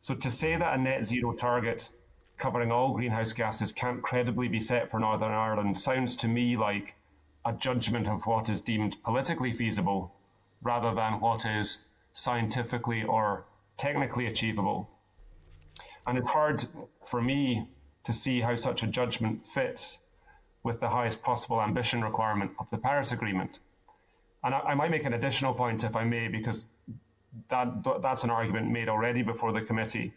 So 0.00 0.14
to 0.14 0.30
say 0.30 0.56
that 0.56 0.74
a 0.74 0.78
net 0.78 1.04
zero 1.04 1.32
target 1.32 1.88
covering 2.38 2.70
all 2.70 2.94
greenhouse 2.94 3.32
gases 3.32 3.72
can't 3.72 4.02
credibly 4.02 4.48
be 4.48 4.60
set 4.60 4.90
for 4.90 5.00
Northern 5.00 5.32
Ireland 5.32 5.76
sounds 5.76 6.14
to 6.16 6.28
me 6.28 6.56
like 6.56 6.94
a 7.44 7.52
judgment 7.52 8.08
of 8.08 8.26
what 8.26 8.48
is 8.48 8.62
deemed 8.62 9.02
politically 9.02 9.52
feasible 9.52 10.14
rather 10.62 10.94
than 10.94 11.20
what 11.20 11.44
is 11.44 11.78
scientifically 12.12 13.02
or 13.02 13.46
technically 13.76 14.26
achievable. 14.26 14.90
And 16.06 16.16
it's 16.16 16.28
hard 16.28 16.64
for 17.04 17.20
me 17.20 17.68
to 18.04 18.12
see 18.12 18.40
how 18.40 18.56
such 18.56 18.82
a 18.82 18.86
judgment 18.86 19.44
fits 19.44 19.98
with 20.62 20.80
the 20.80 20.88
highest 20.88 21.22
possible 21.22 21.60
ambition 21.60 22.02
requirement 22.02 22.52
of 22.58 22.70
the 22.70 22.78
Paris 22.78 23.12
Agreement. 23.12 23.60
And 24.42 24.54
I, 24.54 24.60
I 24.60 24.74
might 24.74 24.90
make 24.90 25.04
an 25.04 25.12
additional 25.14 25.54
point, 25.54 25.84
if 25.84 25.94
I 25.96 26.04
may, 26.04 26.28
because 26.28 26.66
that, 27.48 28.00
that's 28.02 28.24
an 28.24 28.30
argument 28.30 28.70
made 28.70 28.88
already 28.88 29.22
before 29.22 29.52
the 29.52 29.60
committee. 29.60 30.12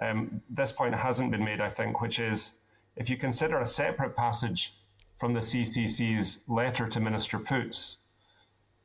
Um, 0.00 0.40
this 0.50 0.72
point 0.72 0.94
hasn't 0.94 1.30
been 1.30 1.44
made, 1.44 1.60
I 1.60 1.68
think, 1.68 2.00
which 2.00 2.18
is 2.18 2.52
if 2.96 3.08
you 3.08 3.16
consider 3.16 3.60
a 3.60 3.66
separate 3.66 4.16
passage 4.16 4.74
from 5.18 5.34
the 5.34 5.40
CCC's 5.40 6.42
letter 6.48 6.88
to 6.88 7.00
Minister 7.00 7.38
Poots, 7.38 7.98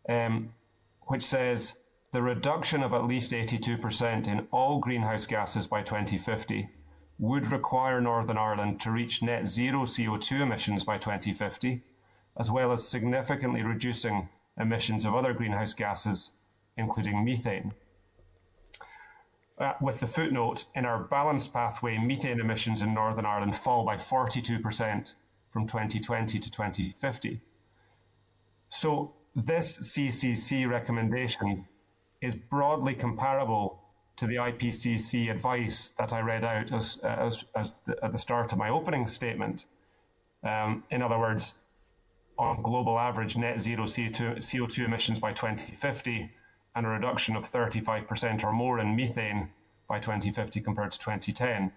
um, 0.08 0.54
which 1.08 1.24
says 1.24 1.80
the 2.12 2.22
reduction 2.22 2.84
of 2.84 2.94
at 2.94 3.06
least 3.06 3.32
82% 3.32 4.28
in 4.28 4.48
all 4.52 4.80
greenhouse 4.80 5.26
gases 5.26 5.68
by 5.68 5.82
2050 5.82 6.70
would 7.20 7.52
require 7.52 8.00
Northern 8.00 8.38
Ireland 8.38 8.80
to 8.82 8.92
reach 8.92 9.24
net 9.24 9.48
zero 9.48 9.84
CO2 9.84 10.42
emissions 10.42 10.84
by 10.84 10.98
2050, 10.98 11.82
as 12.38 12.52
well 12.52 12.72
as 12.72 12.88
significantly 12.88 13.64
reducing 13.64 14.30
emissions 14.60 15.06
of 15.06 15.16
other 15.16 15.34
greenhouse 15.34 15.74
gases, 15.74 16.34
including 16.78 17.24
methane 17.26 17.74
uh, 19.60 19.74
with 19.82 20.00
the 20.00 20.08
footnote, 20.08 20.66
in 20.76 20.86
our 20.86 21.00
balanced 21.00 21.52
pathway, 21.52 21.98
methane 21.98 22.40
emissions 22.40 22.82
in 22.82 22.94
Northern 22.94 23.26
Ireland 23.26 23.56
fall 23.56 23.84
by 23.84 23.96
42% 23.96 25.14
from 25.52 25.68
2020 25.68 26.40
to 26.40 26.52
2050. 26.52 27.42
So 28.70 29.14
this 29.36 29.80
CCC 29.80 30.70
recommendation 30.70 31.66
is 32.22 32.36
broadly 32.36 32.94
comparable 32.94 33.82
to 34.18 34.28
the 34.28 34.36
IPCC 34.36 35.32
advice 35.32 35.92
that 35.98 36.14
I 36.14 36.20
read 36.22 36.44
out 36.44 36.72
as, 36.72 36.98
as, 36.98 37.44
as 37.56 37.76
the, 37.86 37.96
at 38.04 38.12
the 38.12 38.20
start 38.20 38.52
of 38.52 38.58
my 38.58 38.70
opening 38.70 39.08
statement. 39.08 39.66
Um, 40.44 40.84
in 40.92 41.02
other 41.02 41.18
words, 41.18 41.56
on 42.38 42.62
global 42.62 43.00
average 43.00 43.38
net 43.38 43.62
zero 43.62 43.84
CO2, 43.84 44.38
CO2 44.38 44.86
emissions 44.86 45.20
by 45.20 45.34
2050, 45.34 46.32
and 46.78 46.86
a 46.86 46.90
reduction 46.90 47.36
of 47.36 47.52
35% 47.52 48.44
or 48.44 48.54
more 48.54 48.80
in 48.80 48.96
methane 48.96 49.50
by 49.90 50.00
2050 50.00 50.62
compared 50.62 50.92
to 50.92 51.00
2010. 51.00 51.72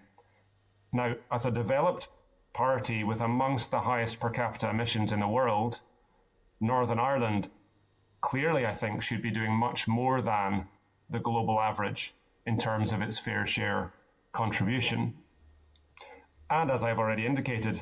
Now, 0.93 1.15
as 1.33 1.47
a 1.47 1.51
developed 1.51 2.09
party 2.53 3.03
with 3.03 3.23
amongst 3.23 3.71
the 3.71 3.81
highest 3.81 4.21
per 4.21 4.29
capita 4.29 4.69
emissions 4.69 5.11
in 5.11 5.21
the 5.21 5.27
world, 5.27 5.81
Northern 6.61 6.99
Ireland 6.99 7.49
clearly, 8.21 8.67
I 8.67 8.75
think, 8.75 9.01
should 9.03 9.23
be 9.23 9.31
doing 9.31 9.53
much 9.53 9.89
more 9.89 10.21
than 10.21 10.69
the 11.09 11.19
global 11.19 11.59
average 11.59 12.15
in 12.45 12.59
terms 12.59 12.93
of 12.93 13.01
its 13.01 13.19
fair 13.19 13.47
share 13.47 13.95
contribution. 14.33 15.15
And 16.51 16.71
as 16.71 16.85
I've 16.85 16.99
already 16.99 17.25
indicated, 17.25 17.81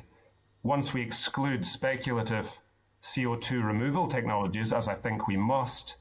once 0.62 0.94
we 0.94 1.02
exclude 1.02 1.66
speculative 1.66 2.60
CO2 3.02 3.64
removal 3.64 4.06
technologies, 4.06 4.72
as 4.72 4.86
I 4.86 4.94
think 4.94 5.26
we 5.26 5.36
must, 5.36 5.96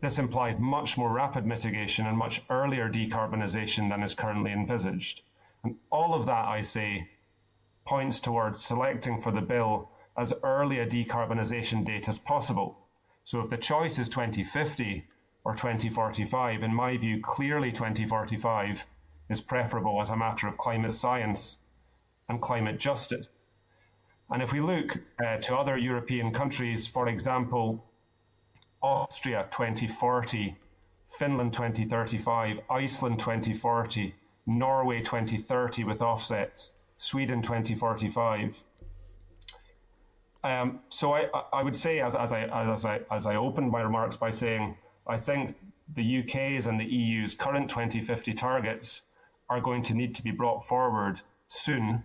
this 0.00 0.18
implies 0.18 0.58
much 0.58 0.96
more 0.96 1.12
rapid 1.12 1.44
mitigation 1.44 2.06
and 2.06 2.16
much 2.16 2.42
earlier 2.50 2.88
decarbonisation 2.88 3.88
than 3.88 4.02
is 4.02 4.14
currently 4.14 4.52
envisaged. 4.52 5.22
And 5.64 5.76
all 5.90 6.14
of 6.14 6.26
that, 6.26 6.46
I 6.46 6.62
say, 6.62 7.08
points 7.84 8.20
towards 8.20 8.64
selecting 8.64 9.20
for 9.20 9.32
the 9.32 9.40
bill 9.40 9.90
as 10.16 10.32
early 10.42 10.78
a 10.78 10.86
decarbonisation 10.86 11.84
date 11.84 12.08
as 12.08 12.18
possible. 12.18 12.78
So 13.24 13.40
if 13.40 13.50
the 13.50 13.56
choice 13.56 13.98
is 13.98 14.08
2050 14.08 15.04
or 15.44 15.54
2045, 15.54 16.62
in 16.62 16.74
my 16.74 16.96
view, 16.96 17.20
clearly 17.20 17.72
2045 17.72 18.86
is 19.28 19.40
preferable 19.40 20.00
as 20.00 20.10
a 20.10 20.16
matter 20.16 20.46
of 20.46 20.58
climate 20.58 20.92
science 20.92 21.58
and 22.28 22.40
climate 22.40 22.78
justice. 22.78 23.28
And 24.30 24.42
if 24.42 24.52
we 24.52 24.60
look 24.60 24.98
uh, 25.24 25.38
to 25.38 25.56
other 25.56 25.76
European 25.76 26.32
countries, 26.32 26.86
for 26.86 27.08
example, 27.08 27.84
Austria 28.82 29.46
2040, 29.50 30.56
Finland 31.08 31.52
2035, 31.52 32.60
Iceland 32.70 33.18
2040, 33.18 34.14
Norway 34.46 35.00
2030 35.00 35.84
with 35.84 36.00
offsets, 36.00 36.72
Sweden 36.96 37.42
2045. 37.42 38.62
Um, 40.44 40.80
so 40.88 41.12
I, 41.12 41.28
I 41.52 41.62
would 41.62 41.74
say, 41.74 42.00
as, 42.00 42.14
as, 42.14 42.32
I, 42.32 42.44
as, 42.44 42.84
I, 42.84 43.00
as 43.10 43.26
I 43.26 43.34
opened 43.34 43.70
my 43.70 43.80
remarks 43.80 44.16
by 44.16 44.30
saying, 44.30 44.76
I 45.06 45.18
think 45.18 45.56
the 45.94 46.20
UK's 46.20 46.66
and 46.66 46.78
the 46.78 46.84
EU's 46.84 47.34
current 47.34 47.68
2050 47.68 48.32
targets 48.34 49.02
are 49.50 49.60
going 49.60 49.82
to 49.82 49.94
need 49.94 50.14
to 50.14 50.22
be 50.22 50.30
brought 50.30 50.62
forward 50.62 51.20
soon, 51.48 52.04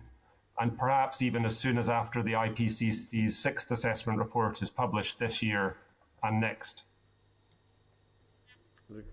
and 0.58 0.76
perhaps 0.76 1.22
even 1.22 1.44
as 1.44 1.56
soon 1.56 1.78
as 1.78 1.88
after 1.88 2.22
the 2.22 2.32
IPCC's 2.32 3.36
sixth 3.36 3.70
assessment 3.70 4.18
report 4.18 4.60
is 4.62 4.70
published 4.70 5.18
this 5.18 5.42
year 5.42 5.76
and 6.24 6.40
next. 6.40 6.84
The 8.90 9.04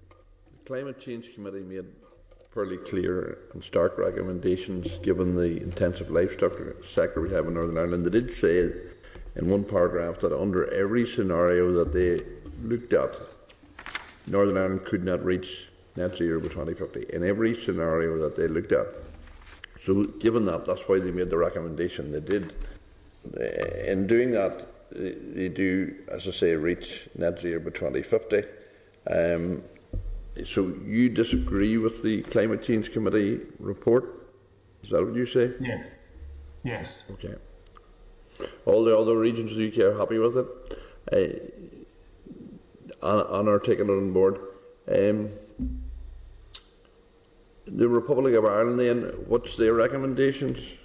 Climate 0.66 1.00
Change 1.00 1.34
Committee 1.34 1.62
made 1.62 1.86
fairly 2.54 2.78
clear 2.78 3.38
and 3.54 3.64
stark 3.64 3.98
recommendations 3.98 4.98
given 5.00 5.36
the 5.36 5.62
intensive 5.62 6.10
livestock 6.10 6.54
sector 6.84 7.22
we 7.22 7.32
have 7.32 7.48
in 7.48 7.54
Northern 7.54 7.78
Ireland. 7.78 8.06
They 8.06 8.10
did 8.10 8.32
say 8.32 8.72
in 9.36 9.50
one 9.50 9.64
paragraph 9.64 10.20
that 10.20 10.38
under 10.38 10.72
every 10.74 11.06
scenario 11.06 11.72
that 11.74 11.94
they 11.94 12.22
looked 12.64 12.94
at, 12.94 13.16
Northern 14.28 14.58
Ireland 14.58 14.86
could 14.86 15.04
not 15.04 15.24
reach 15.24 15.70
net 15.96 16.16
zero 16.18 16.40
by 16.40 16.48
2050 16.48 17.06
in 17.14 17.24
every 17.24 17.56
scenario 17.56 18.18
that 18.20 18.36
they 18.36 18.48
looked 18.48 18.72
at. 18.72 18.88
So, 19.82 20.04
given 20.04 20.46
that, 20.46 20.66
that's 20.66 20.88
why 20.88 21.00
they 21.00 21.12
made 21.12 21.30
the 21.30 21.38
recommendation 21.38 22.12
they 22.12 22.20
did. 22.20 22.54
In 23.88 24.08
doing 24.08 24.32
that, 24.32 24.68
they 24.92 25.50
do, 25.50 25.96
as 26.10 26.28
I 26.28 26.32
say, 26.32 26.56
reach 26.56 27.08
net 27.18 27.40
zero 27.40 27.60
by 27.60 27.72
2050. 27.72 28.44
Um, 29.08 29.64
so 30.46 30.74
you 30.86 31.10
disagree 31.10 31.78
with 31.78 32.04
the 32.04 32.22
Climate 32.24 32.62
Change 32.62 32.92
Committee 32.92 33.42
report? 33.60 34.28
Is 34.84 34.90
that 34.90 35.06
what 35.06 35.16
you 35.16 35.26
say? 35.26 35.52
Yes. 35.60 35.88
Yes. 36.64 37.12
Okay. 37.12 37.36
All 38.66 38.84
the 38.84 38.98
other 38.98 39.18
regions 39.18 39.52
of 39.52 39.58
the 39.58 39.68
UK 39.72 39.94
are 39.94 39.98
happy 39.98 40.18
with 40.18 40.38
it 40.38 40.48
uh, 41.12 41.18
and, 43.02 43.40
and 43.40 43.50
are 43.50 43.60
taking 43.60 43.86
it 43.86 43.92
on 43.92 44.12
board. 44.12 44.40
Um, 44.88 45.30
the 47.66 47.88
Republic 47.88 48.34
of 48.34 48.46
Ireland, 48.46 48.80
then, 48.80 49.04
what's 49.28 49.56
their 49.56 49.74
recommendations? 49.74 50.76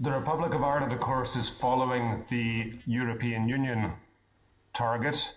The 0.00 0.12
Republic 0.12 0.54
of 0.54 0.62
Ireland, 0.62 0.92
of 0.92 1.00
course, 1.00 1.34
is 1.34 1.48
following 1.48 2.24
the 2.28 2.72
European 2.86 3.48
Union 3.48 3.92
target, 4.72 5.34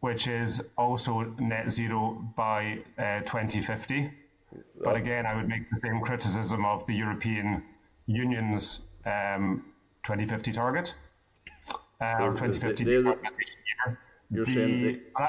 which 0.00 0.28
is 0.28 0.62
also 0.78 1.24
net 1.38 1.70
zero 1.70 2.26
by 2.34 2.78
uh, 2.98 3.20
2050. 3.20 4.10
But 4.82 4.96
again, 4.96 5.26
I 5.26 5.36
would 5.36 5.46
make 5.46 5.68
the 5.70 5.78
same 5.80 6.00
criticism 6.00 6.64
of 6.64 6.86
the 6.86 6.94
European 6.94 7.62
Union's 8.06 8.80
um, 9.04 9.64
2050 10.04 10.52
target. 10.52 10.94
Uh, 12.00 12.16
or 12.20 12.30
2050 12.30 12.84
they, 12.84 12.90
the, 12.96 13.18
You're 14.30 14.46
the, 14.46 14.54
saying 14.54 14.82
they, 14.82 15.00
uh, 15.16 15.28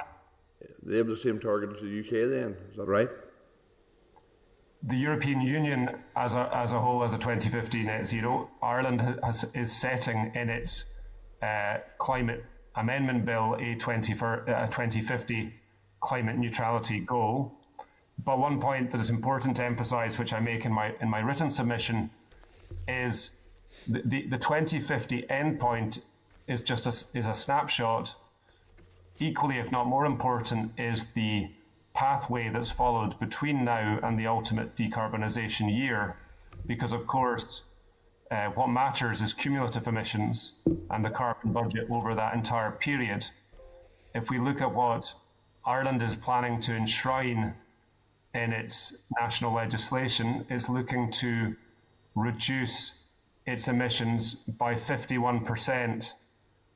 they 0.84 0.98
have 0.98 1.08
the 1.08 1.18
same 1.18 1.40
target 1.40 1.76
as 1.76 1.82
the 1.82 2.00
UK 2.00 2.30
then, 2.30 2.56
is 2.72 2.78
that 2.78 2.86
right? 2.86 3.10
The 4.88 4.98
European 4.98 5.42
Union 5.42 5.90
as 6.16 6.34
a, 6.34 6.50
as 6.54 6.74
a 6.74 6.80
whole 6.80 7.04
as 7.04 7.14
a 7.14 7.18
2050 7.18 7.84
net 7.84 8.06
zero, 8.06 8.50
Ireland 8.62 9.02
has, 9.24 9.46
is 9.54 9.72
setting 9.72 10.32
in 10.36 10.50
its 10.50 10.86
uh, 11.42 11.78
climate 11.98 12.46
amendment 12.76 13.26
bill 13.26 13.56
a, 13.60 13.76
20 13.76 14.14
for, 14.14 14.44
a 14.46 14.68
2050 14.68 15.54
climate 16.02 16.38
neutrality 16.38 17.00
goal. 17.00 17.54
But 18.26 18.40
one 18.40 18.60
point 18.60 18.92
that 18.92 19.00
is 19.00 19.10
important 19.10 19.58
to 19.58 19.64
emphasise, 19.64 20.20
which 20.20 20.34
I 20.34 20.40
make 20.40 20.66
in 20.66 20.72
my 20.72 20.94
in 21.02 21.10
my 21.10 21.20
written 21.20 21.50
submission, 21.50 22.10
is 22.88 23.32
the, 23.88 24.02
the, 24.06 24.28
the 24.28 24.38
2050 24.38 25.24
endpoint 25.24 26.02
is 26.48 26.62
just 26.62 26.86
a, 26.86 27.18
is 27.18 27.26
a 27.26 27.34
snapshot. 27.34 28.16
Equally, 29.20 29.58
if 29.58 29.72
not 29.72 29.88
more 29.88 30.06
important, 30.06 30.72
is 30.78 31.06
the 31.14 31.50
pathway 31.94 32.50
that's 32.50 32.72
followed 32.72 33.20
between 33.20 33.64
now 33.64 34.00
and 34.04 34.18
the 34.18 34.28
ultimate 34.28 34.76
decarbonisation 34.76 35.76
year, 35.76 36.18
because 36.66 36.94
of 36.94 37.06
course, 37.08 37.64
uh, 38.32 38.48
what 38.48 38.68
matters 38.68 39.22
is 39.22 39.34
cumulative 39.34 39.86
emissions 39.88 40.54
and 40.90 41.06
the 41.06 41.10
carbon 41.10 41.52
budget 41.52 41.88
over 41.92 42.16
that 42.16 42.34
entire 42.34 42.72
period. 42.72 43.26
If 44.16 44.30
we 44.30 44.40
look 44.40 44.62
at 44.62 44.74
what 44.74 45.14
Ireland 45.66 46.02
is 46.02 46.16
planning 46.16 46.60
to 46.62 46.74
enshrine 46.74 47.54
in 48.34 48.52
its 48.52 49.04
national 49.20 49.54
legislation, 49.54 50.46
it's 50.50 50.68
looking 50.68 51.12
to 51.12 51.56
reduce 52.16 53.04
its 53.46 53.68
emissions 53.68 54.36
by 54.36 54.76
51% 54.76 56.14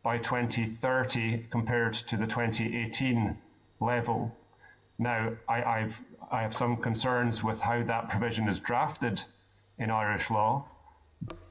by 0.03 0.17
2030 0.17 1.47
compared 1.49 1.93
to 1.93 2.17
the 2.17 2.27
2018 2.27 3.37
level. 3.79 4.35
Now, 4.99 5.33
I, 5.47 5.63
I've, 5.63 6.01
I 6.31 6.41
have 6.41 6.55
some 6.55 6.77
concerns 6.77 7.43
with 7.43 7.61
how 7.61 7.83
that 7.83 8.09
provision 8.09 8.47
is 8.49 8.59
drafted 8.59 9.21
in 9.77 9.91
Irish 9.91 10.31
law, 10.31 10.65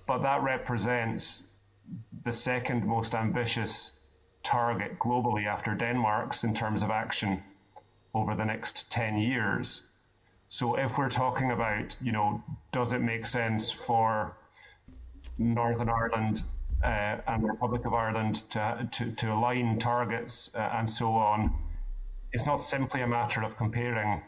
but 0.07 0.19
that 0.23 0.43
represents 0.43 1.45
the 2.25 2.33
second 2.33 2.85
most 2.85 3.15
ambitious 3.15 3.93
target 4.43 4.99
globally 4.99 5.47
after 5.47 5.75
Denmark's 5.75 6.45
in 6.45 6.55
terms 6.55 6.83
of 6.83 6.91
action 6.91 7.43
over 8.15 8.35
the 8.35 8.45
next 8.45 8.91
10 8.91 9.19
years. 9.19 9.83
So 10.49 10.77
if 10.77 10.99
we're 10.99 11.11
talking 11.11 11.51
about, 11.51 11.97
you 12.01 12.13
know, 12.13 12.43
does 12.73 12.93
it 12.93 13.01
make 13.01 13.27
sense 13.27 13.71
for 13.71 14.37
Northern 15.39 15.89
Ireland 15.89 16.45
uh, 16.83 17.19
and 17.27 17.43
the 17.43 17.49
Republic 17.49 17.85
of 17.85 17.95
Ireland 17.95 18.49
to, 18.51 18.89
to, 18.91 19.11
to 19.11 19.33
align 19.33 19.79
targets 19.79 20.51
uh, 20.55 20.59
and 20.75 20.89
so 20.89 21.15
on, 21.15 21.53
it's 22.33 22.47
not 22.47 22.61
simply 22.61 23.03
a 23.03 23.07
matter 23.07 23.43
of 23.43 23.57
comparing, 23.57 24.23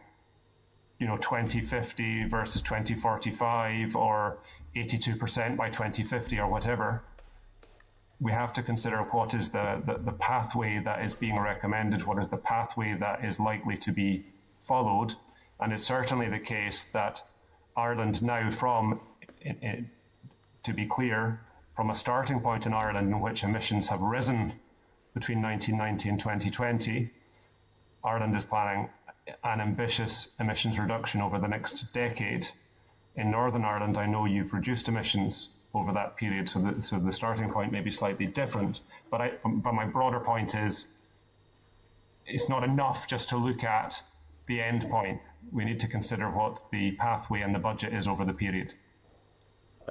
you 0.99 1.07
know, 1.07 1.17
2050 1.17 2.25
versus 2.25 2.63
2045 2.63 3.97
or 3.97 4.39
82% 4.77 5.57
by 5.57 5.69
2050 5.69 6.39
or 6.39 6.49
whatever. 6.49 7.03
We 8.21 8.33
have 8.33 8.53
to 8.55 8.63
consider 8.63 8.99
what 8.99 9.35
is 9.35 9.51
the, 9.51 9.81
the, 9.87 9.99
the 9.99 10.13
pathway 10.13 10.81
that 10.85 11.05
is 11.05 11.15
being 11.15 11.39
recommended, 11.39 12.05
what 12.05 12.21
is 12.21 12.29
the 12.29 12.37
pathway 12.37 12.95
that 12.95 13.25
is 13.25 13.39
likely 13.39 13.77
to 13.77 13.93
be 13.93 14.27
followed. 14.59 15.15
And 15.61 15.73
it's 15.73 15.85
certainly 15.85 16.29
the 16.29 16.39
case 16.39 16.85
that 16.85 17.23
Ireland 17.77 18.23
now, 18.23 18.51
from, 18.51 19.01
to 20.65 20.73
be 20.73 20.87
clear, 20.87 21.41
from 21.75 21.91
a 21.91 21.95
starting 21.95 22.41
point 22.41 22.67
in 22.67 22.73
Ireland 22.73 23.09
in 23.09 23.21
which 23.21 23.45
emissions 23.45 23.87
have 23.87 24.01
risen 24.01 24.55
between 25.15 25.41
1990 25.41 26.09
and 26.09 26.19
2020, 26.19 27.11
Ireland 28.09 28.35
is 28.35 28.45
planning 28.45 28.89
an 29.45 29.61
ambitious 29.61 30.29
emissions 30.41 30.79
reduction 30.79 31.21
over 31.21 31.39
the 31.39 31.49
next 31.49 31.93
decade. 31.93 32.47
In 33.17 33.31
Northern 33.31 33.65
Ireland, 33.65 33.99
I 33.99 34.07
know 34.07 34.25
you've 34.25 34.55
reduced 34.55 34.89
emissions 34.89 35.51
over 35.75 35.93
that 35.93 36.17
period, 36.17 36.49
so 36.49 36.59
the, 36.61 36.83
so 36.83 36.99
the 36.99 37.13
starting 37.13 37.51
point 37.51 37.71
may 37.71 37.83
be 37.83 37.91
slightly 37.91 38.27
different. 38.27 38.81
But, 39.11 39.21
I, 39.21 39.33
but 39.45 39.75
my 39.75 39.85
broader 39.85 40.21
point 40.21 40.55
is 40.55 40.89
it's 42.25 42.49
not 42.49 42.65
enough 42.65 43.07
just 43.07 43.29
to 43.31 43.37
look 43.37 43.63
at 43.65 44.03
the 44.47 44.61
end 44.61 44.89
point. 44.89 45.21
We 45.53 45.65
need 45.67 45.81
to 45.81 45.89
consider 45.89 46.31
what 46.31 46.71
the 46.73 46.93
pathway 46.93 47.43
and 47.43 47.55
the 47.55 47.59
budget 47.59 47.93
is 47.93 48.09
over 48.09 48.25
the 48.25 48.33
period. 48.33 48.73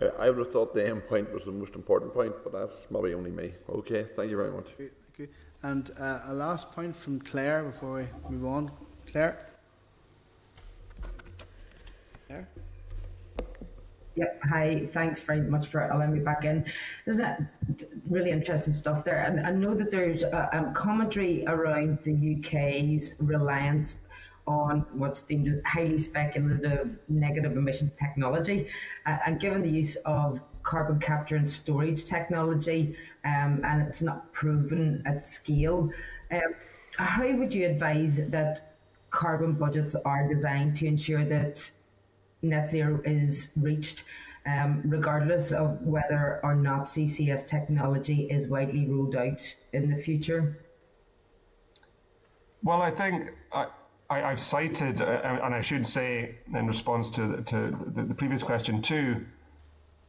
I, 0.01 0.05
I 0.25 0.29
would 0.31 0.39
have 0.39 0.51
thought 0.51 0.73
the 0.73 0.87
end 0.87 1.07
point 1.07 1.31
was 1.31 1.43
the 1.45 1.51
most 1.51 1.75
important 1.75 2.13
point, 2.13 2.33
but 2.43 2.51
that's 2.51 2.87
maybe 2.89 3.13
only 3.13 3.31
me. 3.31 3.53
Okay, 3.69 4.07
thank 4.15 4.31
you 4.31 4.37
very 4.37 4.51
much. 4.51 4.67
Thank 4.77 4.91
you. 5.19 5.27
And 5.63 5.91
uh, 5.99 6.19
a 6.27 6.33
last 6.33 6.71
point 6.71 6.95
from 6.95 7.19
Claire 7.19 7.63
before 7.63 8.07
we 8.29 8.35
move 8.35 8.45
on. 8.45 8.71
Claire? 9.11 9.47
Claire? 12.27 12.47
Yep. 14.15 14.41
Hi. 14.49 14.87
Thanks 14.91 15.23
very 15.23 15.41
much 15.41 15.67
for 15.67 15.87
allowing 15.87 16.13
me 16.13 16.19
back 16.19 16.45
in. 16.45 16.65
Isn't 17.05 17.25
it 17.25 17.89
really 18.09 18.31
interesting 18.31 18.73
stuff 18.73 19.03
there? 19.03 19.19
And 19.19 19.45
I 19.45 19.51
know 19.51 19.73
that 19.75 19.91
there's 19.91 20.23
a, 20.23 20.49
a 20.53 20.71
commentary 20.73 21.45
around 21.47 21.99
the 22.03 22.37
UK's 22.37 23.15
reliance 23.19 23.97
on 24.47 24.85
what's 24.93 25.21
deemed 25.21 25.61
highly 25.65 25.99
speculative 25.99 26.99
negative 27.09 27.51
emissions 27.57 27.91
technology. 27.99 28.67
Uh, 29.05 29.17
and 29.25 29.39
given 29.39 29.61
the 29.61 29.69
use 29.69 29.97
of 29.97 30.39
carbon 30.67 30.99
capture 30.99 31.37
and 31.37 31.49
storage 31.49 32.03
technology, 32.03 32.93
um, 33.23 33.61
and 33.63 33.87
it's 33.87 34.01
not 34.01 34.33
proven 34.33 35.01
at 35.05 35.25
scale, 35.25 35.89
um, 36.29 36.53
how 36.97 37.31
would 37.31 37.55
you 37.55 37.65
advise 37.65 38.17
that 38.17 38.75
carbon 39.09 39.53
budgets 39.53 39.95
are 39.95 40.27
designed 40.27 40.75
to 40.75 40.85
ensure 40.85 41.23
that 41.23 41.71
net 42.41 42.69
zero 42.69 43.01
is 43.05 43.49
reached? 43.55 44.03
Um, 44.45 44.81
regardless 44.85 45.51
of 45.51 45.81
whether 45.81 46.39
or 46.41 46.55
not 46.55 46.85
CCS 46.85 47.47
technology 47.47 48.29
is 48.31 48.47
widely 48.47 48.85
rolled 48.87 49.13
out 49.13 49.41
in 49.73 49.89
the 49.89 49.97
future? 49.97 50.57
Well, 52.63 52.81
I 52.81 52.91
think 52.91 53.31
uh, 53.51 53.65
I, 54.09 54.19
have 54.19 54.39
cited, 54.39 55.01
uh, 55.01 55.39
and 55.43 55.53
I 55.53 55.59
should 55.59 55.85
say 55.85 56.35
in 56.53 56.65
response 56.65 57.09
to, 57.11 57.41
to 57.41 57.77
the, 57.93 58.03
the 58.03 58.13
previous 58.13 58.41
question 58.41 58.81
too, 58.81 59.25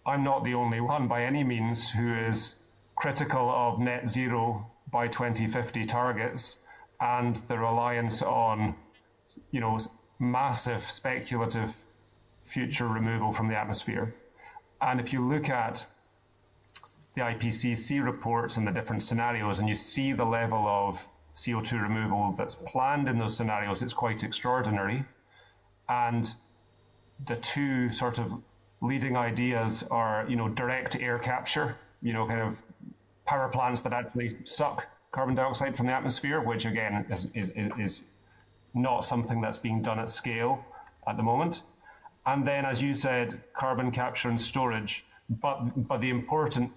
I'm 0.09 0.25
not 0.25 0.43
the 0.43 0.55
only 0.55 0.81
one 0.81 1.07
by 1.07 1.23
any 1.23 1.45
means 1.45 1.91
who 1.91 2.15
is 2.15 2.55
critical 2.97 3.51
of 3.51 3.79
net 3.79 4.09
zero 4.09 4.67
by 4.91 5.07
2050 5.07 5.85
targets 5.85 6.61
and 6.99 7.37
the 7.37 7.59
reliance 7.59 8.23
on, 8.23 8.75
you 9.51 9.61
know, 9.61 9.79
massive 10.19 10.83
speculative 10.83 11.85
future 12.43 12.89
removal 12.89 13.33
from 13.33 13.49
the 13.49 13.57
atmosphere. 13.57 14.15
And 14.81 14.99
if 14.99 15.13
you 15.13 15.29
look 15.29 15.51
at 15.51 15.87
the 17.15 17.21
IPCC 17.21 18.03
reports 18.03 18.57
and 18.57 18.67
the 18.67 18.73
different 18.73 19.03
scenarios, 19.03 19.59
and 19.59 19.69
you 19.69 19.75
see 19.75 20.13
the 20.13 20.25
level 20.25 20.67
of 20.67 21.07
CO2 21.35 21.83
removal 21.83 22.33
that's 22.33 22.55
planned 22.55 23.09
in 23.09 23.19
those 23.19 23.37
scenarios, 23.37 23.83
it's 23.83 23.93
quite 23.93 24.25
extraordinary. 24.25 25.05
And 25.91 26.35
the 27.27 27.37
two 27.37 27.91
sort 27.91 28.19
of 28.19 28.41
leading 28.81 29.17
ideas 29.17 29.83
are, 29.91 30.25
you 30.29 30.37
know, 30.37 30.49
direct 30.49 30.97
air 30.97 31.19
capture, 31.19 31.77
you 32.03 32.13
know, 32.13 32.27
kind 32.27 32.41
of 32.41 32.63
power 33.25 33.49
plants 33.49 33.81
that 33.83 33.93
actually 33.93 34.37
suck 34.45 34.87
carbon 35.11 35.35
dioxide 35.35 35.77
from 35.77 35.87
the 35.87 35.93
atmosphere, 35.93 36.41
which 36.41 36.65
again 36.65 37.05
is, 37.11 37.29
is, 37.35 37.51
is 37.79 38.03
not 38.75 39.05
something 39.05 39.41
that's 39.41 39.59
being 39.59 39.83
done 39.83 39.99
at 39.99 40.11
scale 40.11 40.65
at 41.07 41.17
the 41.17 41.23
moment. 41.23 41.63
And 42.27 42.47
then, 42.47 42.65
as 42.65 42.83
you 42.83 42.95
said, 42.95 43.41
carbon 43.55 43.91
capture 43.91 44.29
and 44.29 44.41
storage. 44.41 45.05
But, 45.41 45.89
but 45.89 46.01
the 46.01 46.11
important, 46.11 46.71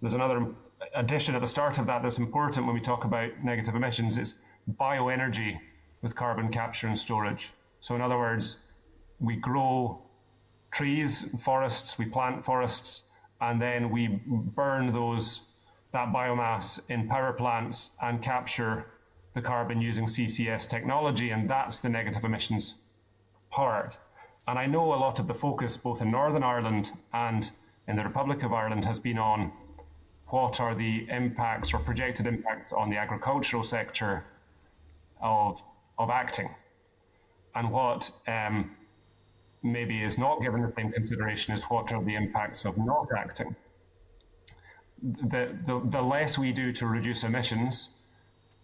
there's 0.00 0.14
another 0.14 0.46
addition 0.94 1.34
at 1.34 1.40
the 1.40 1.46
start 1.46 1.78
of 1.78 1.86
that 1.86 2.02
that's 2.02 2.18
important 2.18 2.66
when 2.66 2.74
we 2.74 2.80
talk 2.80 3.04
about 3.04 3.30
negative 3.42 3.74
emissions 3.74 4.18
is 4.18 4.34
bioenergy 4.78 5.58
with 6.02 6.14
carbon 6.14 6.48
capture 6.48 6.86
and 6.88 6.98
storage. 6.98 7.52
So, 7.80 7.94
in 7.94 8.00
other 8.00 8.18
words, 8.18 8.58
we 9.18 9.36
grow 9.36 10.02
trees, 10.70 11.22
forests, 11.42 11.98
we 11.98 12.04
plant 12.04 12.44
forests, 12.44 13.02
and 13.40 13.60
then 13.60 13.90
we 13.90 14.20
burn 14.26 14.92
those 14.92 15.46
that 15.92 16.12
biomass 16.12 16.80
in 16.88 17.08
power 17.08 17.32
plants 17.32 17.90
and 18.00 18.22
capture 18.22 18.86
the 19.34 19.42
carbon 19.42 19.80
using 19.80 20.06
CCS 20.06 20.68
technology, 20.68 21.30
and 21.30 21.48
that's 21.48 21.80
the 21.80 21.88
negative 21.88 22.24
emissions 22.24 22.74
part. 23.50 23.96
And 24.46 24.58
I 24.58 24.66
know 24.66 24.94
a 24.94 24.96
lot 24.96 25.18
of 25.18 25.26
the 25.26 25.34
focus, 25.34 25.76
both 25.76 26.02
in 26.02 26.10
Northern 26.10 26.42
Ireland 26.42 26.92
and 27.12 27.50
in 27.88 27.96
the 27.96 28.04
Republic 28.04 28.42
of 28.42 28.52
Ireland, 28.52 28.84
has 28.84 28.98
been 28.98 29.18
on 29.18 29.52
what 30.28 30.60
are 30.60 30.74
the 30.74 31.06
impacts 31.10 31.74
or 31.74 31.78
projected 31.78 32.26
impacts 32.26 32.72
on 32.72 32.88
the 32.88 32.96
agricultural 32.96 33.64
sector 33.64 34.24
of, 35.20 35.60
of 35.98 36.08
acting, 36.08 36.48
and 37.54 37.70
what 37.70 38.10
um, 38.28 38.70
maybe 39.62 40.02
is 40.02 40.18
not 40.18 40.40
given 40.40 40.62
the 40.62 40.72
same 40.76 40.90
consideration 40.92 41.54
as 41.54 41.64
what 41.64 41.92
are 41.92 42.02
the 42.02 42.14
impacts 42.14 42.64
of 42.64 42.78
not 42.78 43.08
acting. 43.16 43.54
The, 45.02 45.56
the, 45.66 45.80
the 45.84 46.02
less 46.02 46.38
we 46.38 46.52
do 46.52 46.72
to 46.72 46.86
reduce 46.86 47.24
emissions, 47.24 47.90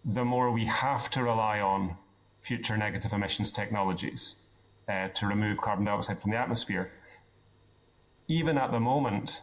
the 0.05 0.25
more 0.25 0.50
we 0.50 0.65
have 0.66 1.10
to 1.10 1.23
rely 1.23 1.60
on 1.60 1.97
future 2.41 2.76
negative 2.76 3.12
emissions 3.12 3.50
technologies 3.50 4.36
uh, 4.89 5.08
to 5.08 5.26
remove 5.26 5.60
carbon 5.60 5.84
dioxide 5.84 6.20
from 6.20 6.31
the 6.31 6.36
atmosphere. 6.36 6.92
Even 8.28 8.58
at 8.58 8.70
the 8.70 8.81
moment, 8.81 9.41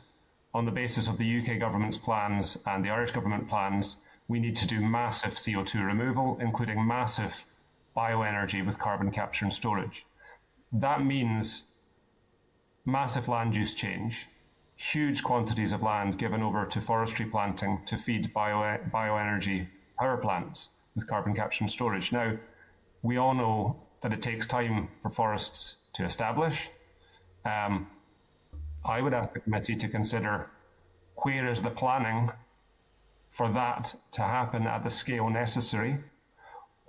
on 0.54 0.66
the 0.66 0.72
basis 0.72 1.08
of 1.08 1.18
the 1.18 1.40
UK 1.40 1.60
government's 1.60 1.98
plans 1.98 2.58
and 2.66 2.86
the 2.86 2.90
Irish 2.90 3.12
government 3.12 3.50
plans, 3.50 3.98
we 4.28 4.40
need 4.40 4.56
to 4.56 4.68
do 4.68 4.80
massive 4.80 5.34
CO2 5.34 5.86
removal, 5.86 6.38
including 6.40 6.86
massive 6.86 7.46
bioenergy 7.96 8.66
with 8.66 8.78
carbon 8.78 9.12
capture 9.12 9.46
and 9.46 9.54
storage. 9.54 10.06
That 10.74 11.06
means 11.06 11.68
massive 12.84 13.28
land 13.28 13.56
use 13.56 13.76
change, 13.76 14.28
huge 14.76 15.24
quantities 15.24 15.72
of 15.72 15.84
land 15.84 16.18
given 16.18 16.42
over 16.42 16.66
to 16.66 16.82
forestry 16.82 17.28
planting 17.28 17.82
to 17.86 17.96
feed 17.96 18.34
bio, 18.34 18.80
bioenergy 18.92 19.68
power 20.00 20.18
plants 20.18 20.70
with 20.96 21.08
carbon 21.08 21.36
capture 21.36 21.64
and 21.64 21.72
storage. 21.72 22.12
Now, 22.12 22.36
we 23.04 23.18
all 23.18 23.36
know 23.36 23.84
that 24.02 24.14
it 24.14 24.22
takes 24.22 24.48
time 24.48 24.88
for 25.00 25.12
forests 25.12 25.78
to 25.94 26.06
establish. 26.06 26.70
Um, 27.46 27.88
I 28.84 29.00
would 29.02 29.14
ask 29.14 29.32
the 29.32 29.42
committee 29.42 29.76
to 29.76 29.88
consider 29.88 30.50
where 31.18 31.48
is 31.48 31.62
the 31.62 31.70
planning 31.70 32.32
for 33.30 33.52
that 33.52 33.96
to 34.14 34.22
happen 34.24 34.66
at 34.66 34.84
the 34.84 34.90
scale 34.90 35.30
necessary? 35.30 36.00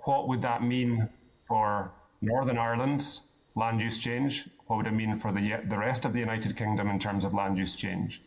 What 0.05 0.27
would 0.27 0.41
that 0.41 0.63
mean 0.63 1.07
for 1.47 1.91
Northern 2.21 2.57
Ireland's 2.57 3.21
land 3.55 3.81
use 3.81 3.99
change? 3.99 4.47
What 4.67 4.77
would 4.77 4.87
it 4.87 4.91
mean 4.91 5.15
for 5.17 5.31
the, 5.31 5.61
the 5.67 5.77
rest 5.77 6.05
of 6.05 6.13
the 6.13 6.19
United 6.19 6.55
Kingdom 6.55 6.89
in 6.89 6.99
terms 6.99 7.25
of 7.25 7.33
land 7.33 7.57
use 7.57 7.75
change? 7.75 8.21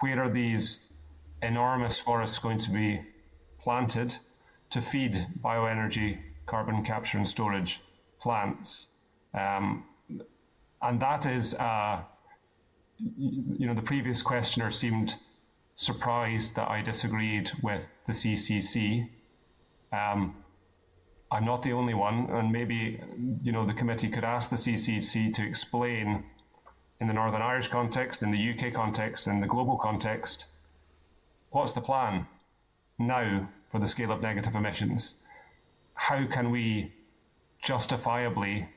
Where 0.00 0.22
are 0.22 0.30
these 0.30 0.84
enormous 1.42 1.98
forests 1.98 2.38
going 2.38 2.58
to 2.58 2.70
be 2.70 3.00
planted 3.60 4.16
to 4.70 4.80
feed 4.80 5.26
bioenergy, 5.42 6.18
carbon 6.46 6.84
capture 6.84 7.18
and 7.18 7.28
storage 7.28 7.80
plants? 8.20 8.88
Um, 9.32 9.84
and 10.82 11.00
that 11.00 11.26
is 11.26 11.54
uh, 11.54 12.02
you 12.98 13.66
know, 13.66 13.74
the 13.74 13.82
previous 13.82 14.22
questioner 14.22 14.70
seemed 14.70 15.16
surprised 15.76 16.54
that 16.56 16.68
I 16.68 16.82
disagreed 16.82 17.50
with 17.62 17.88
the 18.06 18.12
CCC. 18.12 19.08
Um, 19.92 20.36
I'm 21.30 21.44
not 21.44 21.62
the 21.62 21.72
only 21.72 21.94
one, 21.94 22.28
and 22.30 22.52
maybe 22.52 23.00
you 23.42 23.52
know 23.52 23.66
the 23.66 23.74
committee 23.74 24.08
could 24.08 24.24
ask 24.24 24.50
the 24.50 24.56
CCC 24.56 25.32
to 25.34 25.46
explain, 25.46 26.24
in 27.00 27.08
the 27.08 27.14
Northern 27.14 27.42
Irish 27.42 27.68
context, 27.68 28.22
in 28.22 28.30
the 28.30 28.50
UK 28.50 28.72
context, 28.72 29.26
in 29.26 29.40
the 29.40 29.46
global 29.46 29.76
context, 29.76 30.46
what's 31.50 31.72
the 31.72 31.80
plan 31.80 32.26
now 32.98 33.48
for 33.70 33.78
the 33.78 33.88
scale 33.88 34.12
of 34.12 34.22
negative 34.22 34.54
emissions? 34.54 35.14
How 35.94 36.26
can 36.26 36.50
we 36.50 36.92
justifiably 37.62 38.68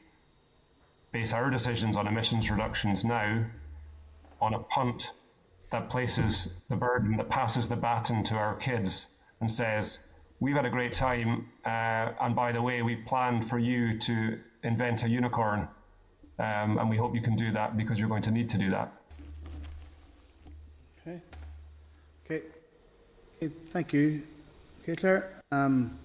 base 1.12 1.34
our 1.34 1.50
decisions 1.50 1.98
on 1.98 2.08
emissions 2.08 2.50
reductions 2.50 3.04
now 3.04 3.46
on 4.42 4.54
a 4.54 4.60
punt 4.60 5.12
that 5.72 5.90
places 5.90 6.62
the 6.70 6.76
burden, 6.76 7.18
that 7.18 7.30
passes 7.30 7.68
the 7.68 7.76
baton 7.76 8.24
to 8.24 8.36
our 8.36 8.56
kids 8.56 9.10
and 9.40 9.52
says, 9.52 10.07
We've 10.40 10.56
had 10.56 10.66
a 10.66 10.70
great 10.70 10.92
time, 10.92 11.48
uh, 11.66 12.14
and 12.22 12.36
by 12.36 12.52
the 12.52 12.62
way, 12.62 12.82
we've 12.82 13.06
planned 13.06 13.48
for 13.48 13.58
you 13.58 13.98
to 13.98 14.40
invent 14.64 15.04
a 15.04 15.10
unicorn, 15.10 15.68
um, 16.40 16.78
and 16.78 16.90
we 16.90 16.98
hope 16.98 17.16
you 17.16 17.22
can 17.22 17.36
do 17.36 17.52
that 17.52 17.76
because 17.76 18.00
you're 18.00 18.10
going 18.10 18.22
to 18.24 18.32
need 18.32 18.48
to 18.50 18.58
do 18.58 18.70
that. 18.70 18.92
Okay. 21.02 21.20
Okay. 22.26 22.46
okay. 23.38 23.54
Thank 23.70 23.94
you. 23.94 24.22
Okay, 24.84 24.96
Claire. 24.96 25.42
Um, 25.52 25.98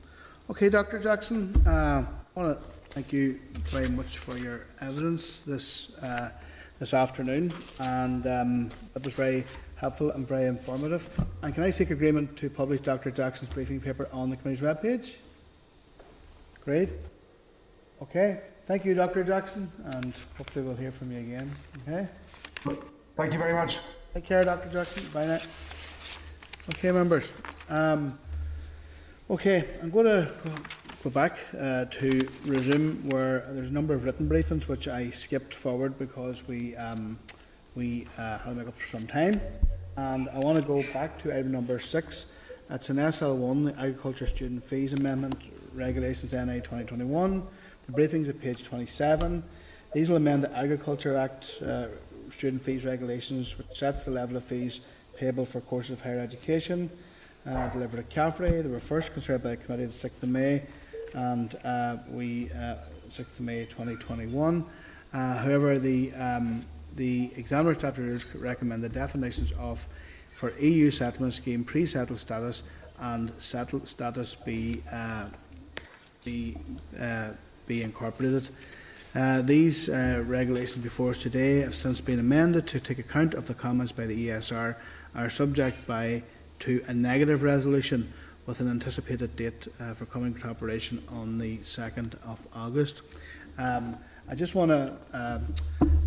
okay, 0.48 0.68
Dr. 0.70 0.98
Jackson, 0.98 1.54
uh, 1.66 2.04
I 2.36 2.40
want 2.40 2.58
to 2.58 2.66
thank 2.90 3.12
you 3.12 3.38
very 3.64 3.90
much 3.90 4.18
for 4.18 4.38
your 4.38 4.66
evidence 4.80 5.40
this. 5.40 5.94
Uh, 5.96 6.30
this 6.82 6.94
afternoon, 6.94 7.52
and 7.78 8.26
um, 8.26 8.68
that 8.92 9.04
was 9.04 9.14
very 9.14 9.44
helpful 9.82 10.12
and 10.12 10.26
very 10.26 10.46
informative. 10.46 11.10
And 11.42 11.52
can 11.52 11.64
I 11.64 11.70
seek 11.70 11.90
agreement 11.90 12.36
to 12.36 12.48
publish 12.48 12.80
Dr. 12.80 13.10
Jackson's 13.10 13.50
briefing 13.50 13.80
paper 13.80 14.08
on 14.12 14.30
the 14.30 14.36
committee's 14.36 14.62
webpage? 14.62 15.14
Great. 16.64 16.90
Okay. 18.00 18.42
Thank 18.68 18.84
you, 18.84 18.94
Dr. 18.94 19.24
Jackson, 19.24 19.70
and 19.86 20.16
hopefully 20.38 20.64
we'll 20.64 20.76
hear 20.76 20.92
from 20.92 21.10
you 21.10 21.18
again. 21.18 21.50
Okay. 21.82 22.08
Thank 23.16 23.32
you 23.32 23.40
very 23.40 23.54
much. 23.54 23.80
Take 24.14 24.24
care, 24.24 24.44
Dr. 24.44 24.68
Jackson. 24.70 25.02
Bye 25.12 25.26
now. 25.26 25.40
Okay, 26.70 26.92
members. 26.92 27.32
Um, 27.68 28.16
okay, 29.28 29.68
I'm 29.82 29.90
going 29.90 30.06
to 30.06 30.30
go 31.02 31.10
back 31.10 31.38
uh, 31.58 31.86
to 31.86 32.28
resume 32.44 33.08
where 33.08 33.44
there's 33.50 33.70
a 33.70 33.72
number 33.72 33.94
of 33.94 34.04
written 34.04 34.28
briefings 34.28 34.68
which 34.68 34.86
I 34.86 35.10
skipped 35.10 35.54
forward 35.54 35.98
because 35.98 36.46
we 36.46 36.76
um, 36.76 37.18
we 37.74 38.06
uh, 38.18 38.38
had 38.38 38.44
to 38.44 38.54
make 38.54 38.68
up 38.68 38.76
for 38.76 38.88
some 38.88 39.06
time. 39.06 39.40
And 39.96 40.28
I 40.30 40.38
want 40.38 40.58
to 40.58 40.66
go 40.66 40.82
back 40.94 41.18
to 41.22 41.36
item 41.36 41.52
number 41.52 41.78
six. 41.78 42.26
That's 42.68 42.88
an 42.88 42.96
SL1, 42.96 43.66
the 43.66 43.78
Agriculture 43.78 44.26
Student 44.26 44.64
Fees 44.64 44.94
Amendment 44.94 45.36
Regulations 45.74 46.32
NA 46.32 46.54
2021. 46.54 47.46
The 47.84 47.92
briefing's 47.92 48.28
at 48.30 48.40
page 48.40 48.64
27. 48.64 49.42
These 49.92 50.08
will 50.08 50.16
amend 50.16 50.44
the 50.44 50.56
Agriculture 50.56 51.16
Act 51.16 51.58
uh, 51.62 51.88
student 52.30 52.64
fees 52.64 52.86
regulations, 52.86 53.58
which 53.58 53.66
sets 53.74 54.06
the 54.06 54.10
level 54.10 54.38
of 54.38 54.44
fees 54.44 54.80
payable 55.14 55.44
for 55.44 55.60
courses 55.60 55.90
of 55.90 56.00
higher 56.00 56.20
education. 56.20 56.88
Uh, 57.44 57.68
delivered 57.70 57.98
at 57.98 58.08
CAFRE. 58.08 58.62
They 58.62 58.68
were 58.68 58.80
first 58.80 59.12
considered 59.12 59.42
by 59.42 59.50
the 59.50 59.56
committee 59.58 59.82
on 59.82 59.88
the 59.88 59.94
6th 59.94 60.22
of 60.22 60.28
May, 60.28 60.62
and 61.12 61.54
uh, 61.64 61.96
we 62.10 62.50
uh, 62.52 62.76
6th 63.10 63.40
of 63.40 63.40
May 63.40 63.64
2021. 63.64 64.64
Uh, 65.12 65.36
however, 65.38 65.78
the 65.78 66.14
um, 66.14 66.64
the 66.96 67.30
examiner 67.36 67.74
statutories 67.74 68.34
recommend 68.36 68.82
the 68.82 68.88
definitions 68.88 69.52
of 69.58 69.88
for 70.28 70.50
EU 70.58 70.90
settlement 70.90 71.34
scheme 71.34 71.62
pre-settled 71.64 72.18
status 72.18 72.62
and 72.98 73.32
settled 73.38 73.86
status 73.86 74.34
be 74.34 74.82
uh, 74.92 75.26
be 76.24 76.56
uh, 77.00 77.30
be 77.66 77.82
incorporated. 77.82 78.48
Uh, 79.14 79.42
these 79.42 79.90
uh, 79.90 80.22
regulations 80.26 80.82
before 80.82 81.10
us 81.10 81.18
today 81.18 81.58
have 81.58 81.74
since 81.74 82.00
been 82.00 82.18
amended 82.18 82.66
to 82.66 82.80
take 82.80 82.98
account 82.98 83.34
of 83.34 83.46
the 83.46 83.52
comments 83.52 83.92
by 83.92 84.06
the 84.06 84.28
ESR, 84.28 84.74
are 85.14 85.28
subject 85.28 85.86
by 85.86 86.22
to 86.60 86.82
a 86.86 86.94
negative 86.94 87.42
resolution 87.42 88.10
with 88.46 88.60
an 88.60 88.70
anticipated 88.70 89.36
date 89.36 89.68
uh, 89.78 89.92
for 89.92 90.06
coming 90.06 90.32
to 90.34 90.48
operation 90.48 91.02
on 91.08 91.38
the 91.38 91.58
2nd 91.58 92.14
of 92.24 92.46
August. 92.54 93.02
Um, 93.58 93.98
I 94.28 94.34
just 94.34 94.54
want 94.54 94.70
to, 94.70 94.96
um, 95.12 95.54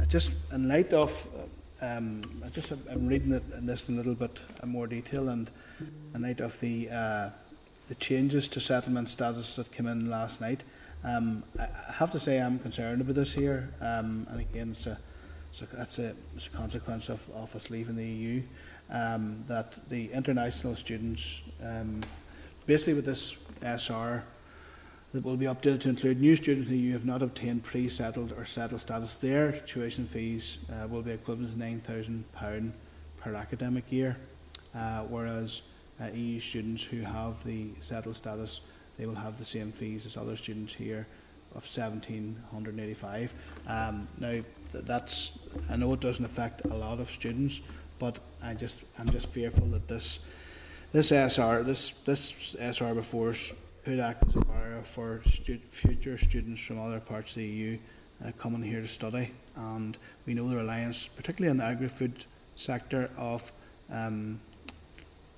just 0.08 0.32
in 0.52 0.68
light 0.68 0.94
of, 0.94 1.12
um, 1.82 2.42
I 2.46 2.50
just 2.50 2.72
I'm 2.72 3.08
reading 3.08 3.34
it 3.34 3.44
in 3.58 3.66
this 3.66 3.88
in 3.90 3.96
a 3.96 3.98
little 3.98 4.16
bit 4.16 4.44
more 4.64 4.88
detail, 4.88 5.30
and 5.30 5.52
in 6.14 6.22
light 6.22 6.40
of 6.40 6.60
the 6.60 6.90
uh, 6.90 7.30
the 7.88 7.96
changes 7.96 8.48
to 8.50 8.60
settlement 8.60 9.10
status 9.10 9.56
that 9.58 9.72
came 9.72 9.88
in 9.88 10.10
last 10.10 10.42
night. 10.42 10.64
Um, 11.04 11.44
I 11.60 11.92
have 11.92 12.10
to 12.12 12.20
say 12.20 12.42
I'm 12.42 12.58
concerned 12.58 13.02
about 13.02 13.16
this 13.16 13.34
here, 13.34 13.70
um, 13.80 14.26
and 14.32 14.40
again, 14.40 14.72
it's 14.76 14.88
a, 14.88 14.98
it's 15.52 15.62
a, 15.62 15.82
it's 15.82 16.00
a, 16.00 16.16
it's 16.36 16.48
a 16.48 16.50
consequence 16.50 17.10
of, 17.10 17.30
of 17.36 17.56
us 17.56 17.70
leaving 17.70 17.96
the 17.96 18.08
EU, 18.08 18.42
um, 18.90 19.44
that 19.48 19.78
the 19.90 20.12
international 20.12 20.76
students, 20.76 21.42
um, 21.64 22.02
basically 22.66 22.96
with 22.96 23.06
this 23.06 23.36
SR, 23.62 24.24
that 25.16 25.24
will 25.24 25.38
be 25.38 25.46
updated 25.46 25.80
to 25.80 25.88
include 25.88 26.20
new 26.20 26.36
students 26.36 26.70
who 26.70 26.92
have 26.92 27.06
not 27.06 27.22
obtained 27.22 27.64
pre-settled 27.64 28.34
or 28.38 28.44
settled 28.44 28.82
status. 28.82 29.16
Their 29.16 29.54
tuition 29.54 30.06
fees 30.06 30.58
uh, 30.70 30.90
will 30.90 31.02
be 31.02 31.12
equivalent 31.12 31.58
to 31.58 31.66
£9,000 31.66 32.74
per 33.22 33.34
academic 33.34 33.90
year, 33.90 34.18
uh, 34.76 35.04
whereas 35.04 35.62
uh, 36.02 36.08
EU 36.14 36.38
students 36.42 36.84
who 36.84 37.00
have 37.00 37.42
the 37.46 37.70
settled 37.80 38.18
status 38.18 38.60
they 38.98 39.06
will 39.06 39.16
have 39.16 39.38
the 39.38 39.46
same 39.46 39.72
fees 39.72 40.06
as 40.06 40.18
other 40.18 40.36
students 40.36 40.74
here 40.74 41.08
of 41.52 41.64
1785 41.64 43.34
um, 43.68 44.08
now 44.20 44.28
th 44.28 44.44
that's 44.86 45.40
I 45.70 45.78
know 45.78 45.94
it 45.94 46.02
doesn't 46.02 46.26
affect 46.26 46.66
a 46.66 46.74
lot 46.74 47.00
of 47.00 47.10
students 47.10 47.62
but 48.00 48.20
I 48.44 48.54
just 48.54 48.76
I'm 49.00 49.10
just 49.10 49.28
fearful 49.28 49.68
that 49.68 49.88
this 49.88 50.20
this 50.92 51.12
SR 51.12 51.64
this 51.64 51.92
this 52.04 52.56
SR 52.60 52.94
before 52.94 53.30
us 53.30 53.54
could 53.86 54.00
act 54.00 54.24
as 54.28 54.36
a 54.36 54.40
barrier 54.40 54.82
for 54.84 55.22
future 55.70 56.18
students 56.18 56.60
from 56.60 56.80
other 56.80 57.00
parts 57.00 57.32
of 57.32 57.44
the 57.44 57.48
EU 57.48 57.78
uh, 58.26 58.32
coming 58.40 58.64
here 58.64 58.82
to 58.82 58.88
study 58.88 59.30
and 59.56 60.00
we 60.26 60.34
know 60.34 60.50
the 60.50 60.56
reliance 60.56 61.08
particularly 61.08 61.52
in 61.52 61.58
the 61.58 61.64
agri-food 61.64 62.26
sector 62.56 63.12
of 63.16 63.54
um, 63.92 64.40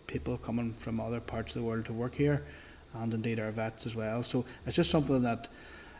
people 0.07 0.37
coming 0.37 0.73
from 0.75 1.01
other 1.01 1.19
parts 1.19 1.57
of 1.57 1.61
the 1.61 1.67
world 1.67 1.83
to 1.83 1.91
work 1.91 2.15
here 2.15 2.41
and 2.93 3.13
indeed 3.13 3.37
our 3.37 3.51
vets 3.51 3.85
as 3.85 3.95
well. 3.95 4.23
So 4.23 4.45
it's 4.65 4.77
just 4.77 4.91
something 4.91 5.23
that 5.23 5.49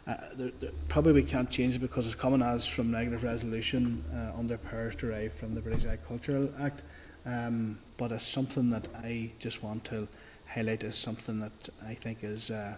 uh, 0.08 0.16
there, 0.38 0.52
there, 0.62 0.72
probably 0.88 1.12
we 1.12 1.24
can't 1.24 1.50
change 1.50 1.76
it 1.76 1.80
because 1.80 2.06
it's 2.06 2.16
coming 2.16 2.42
as 2.42 2.66
from 2.66 2.92
negative 2.92 3.24
resolution 3.24 4.06
uh, 4.16 4.40
under 4.40 4.58
powers 4.58 4.96
derived 4.96 5.36
from 5.36 5.54
the 5.54 5.60
British 5.60 5.84
Agricultural 5.84 6.50
Act. 6.62 6.84
Um, 7.26 7.80
but 7.98 8.14
it's 8.14 8.26
something 8.26 8.70
that 8.70 8.88
I 8.96 9.34
just 9.38 9.62
want 9.62 9.84
to 9.86 10.08
highlight 10.48 10.84
as 10.84 10.96
something 10.96 11.40
that 11.40 11.70
I 11.86 11.94
think 11.94 12.24
is 12.24 12.52
uh, 12.52 12.76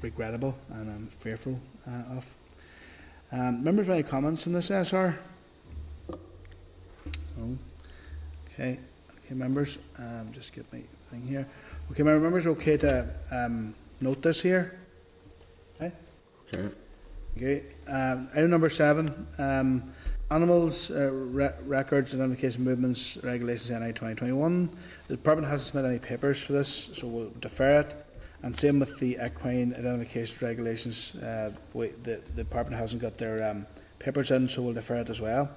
regrettable 0.00 0.56
and 0.70 0.90
I'm 0.90 1.06
fearful 1.06 1.60
uh, 1.86 2.16
of. 2.16 2.34
Um, 3.32 3.64
members, 3.64 3.88
any 3.88 4.02
comments 4.02 4.46
on 4.46 4.52
this 4.52 4.70
SR? 4.70 5.18
No. 7.38 7.58
Okay. 8.52 8.78
Okay, 9.24 9.34
members. 9.34 9.78
Um, 9.98 10.30
just 10.32 10.52
get 10.52 10.70
my 10.72 10.82
thing 11.10 11.26
here. 11.26 11.46
Okay, 11.90 12.02
my 12.02 12.14
members, 12.18 12.46
okay 12.46 12.76
to 12.78 13.08
um, 13.30 13.74
note 14.00 14.22
this 14.22 14.42
here? 14.42 14.78
Okay. 15.76 15.92
Okay. 16.54 16.74
Okay. 17.36 17.62
Um, 17.88 18.28
item 18.34 18.50
number 18.50 18.68
seven. 18.68 19.26
Um, 19.38 19.92
Animals 20.32 20.90
uh, 20.90 21.12
re 21.12 21.50
Records 21.66 22.14
and 22.14 22.22
Identification 22.22 22.64
Movements 22.64 23.18
Regulations 23.22 23.68
NI 23.68 23.88
2021. 23.88 24.70
The 25.08 25.16
Department 25.16 25.46
hasn't 25.46 25.68
submitted 25.68 25.88
any 25.88 25.98
papers 25.98 26.42
for 26.42 26.54
this, 26.54 26.88
so 26.94 27.06
we'll 27.06 27.32
defer 27.40 27.80
it. 27.80 28.06
And 28.42 28.56
same 28.56 28.80
with 28.80 28.98
the 28.98 29.18
equine 29.22 29.74
identification 29.74 30.38
regulations. 30.40 31.14
Uh, 31.16 31.52
we, 31.74 31.88
the, 31.88 32.22
the 32.34 32.44
Department 32.44 32.80
hasn't 32.80 33.02
got 33.02 33.18
their 33.18 33.46
um, 33.50 33.66
papers 33.98 34.30
in, 34.30 34.48
so 34.48 34.62
we'll 34.62 34.72
defer 34.72 34.96
it 34.96 35.10
as 35.10 35.20
well. 35.20 35.50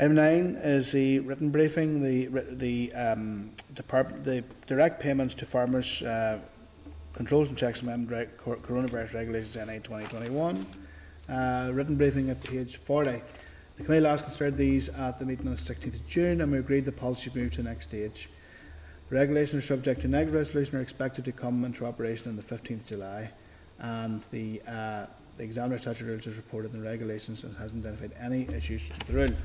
Item 0.00 0.16
nine 0.16 0.58
is 0.60 0.90
the 0.90 1.20
written 1.20 1.50
briefing. 1.50 2.02
The 2.02 2.26
the 2.50 2.92
um, 2.94 3.52
department 3.74 4.24
the 4.24 4.42
direct 4.66 5.00
payments 5.00 5.34
to 5.34 5.46
farmers 5.46 6.02
uh, 6.02 6.40
controls 7.12 7.48
and 7.48 7.56
checks 7.56 7.82
amendment 7.82 8.36
coronavirus 8.38 9.14
regulations 9.14 9.56
NI 9.56 9.78
2021. 9.78 10.66
Uh, 11.28 11.70
written 11.72 11.94
briefing 11.94 12.28
at 12.28 12.42
page 12.42 12.76
40. 12.76 13.22
The 13.76 13.82
committee 13.82 14.02
last 14.02 14.24
considered 14.24 14.56
these 14.56 14.88
at 14.88 15.18
the 15.18 15.26
meeting 15.26 15.48
on 15.48 15.54
the 15.56 15.60
16th 15.60 15.94
of 15.94 16.06
June 16.06 16.40
and 16.40 16.52
we 16.52 16.58
agreed 16.58 16.84
the 16.84 16.92
policy 16.92 17.24
should 17.24 17.34
move 17.34 17.50
to 17.52 17.56
the 17.62 17.68
next 17.68 17.88
stage. 17.88 18.28
The 19.08 19.16
regulations 19.16 19.64
are 19.64 19.66
subject 19.66 20.02
to 20.02 20.08
negative 20.08 20.34
resolution 20.34 20.78
are 20.78 20.80
expected 20.80 21.24
to 21.24 21.32
come 21.32 21.64
into 21.64 21.84
operation 21.84 22.28
on 22.28 22.36
the 22.36 22.42
15th 22.42 22.82
of 22.82 22.86
July 22.86 23.30
and 23.80 24.24
the, 24.30 24.62
uh, 24.68 25.06
the 25.38 25.42
examiner 25.42 25.78
statute 25.78 26.06
rules 26.06 26.28
is 26.28 26.36
reported 26.36 26.70
the 26.70 26.78
regulations 26.78 27.42
and 27.42 27.56
hasn't 27.56 27.84
identified 27.84 28.12
any 28.20 28.46
issues 28.54 28.82
to 29.00 29.06
the 29.08 29.12
rule. 29.12 29.36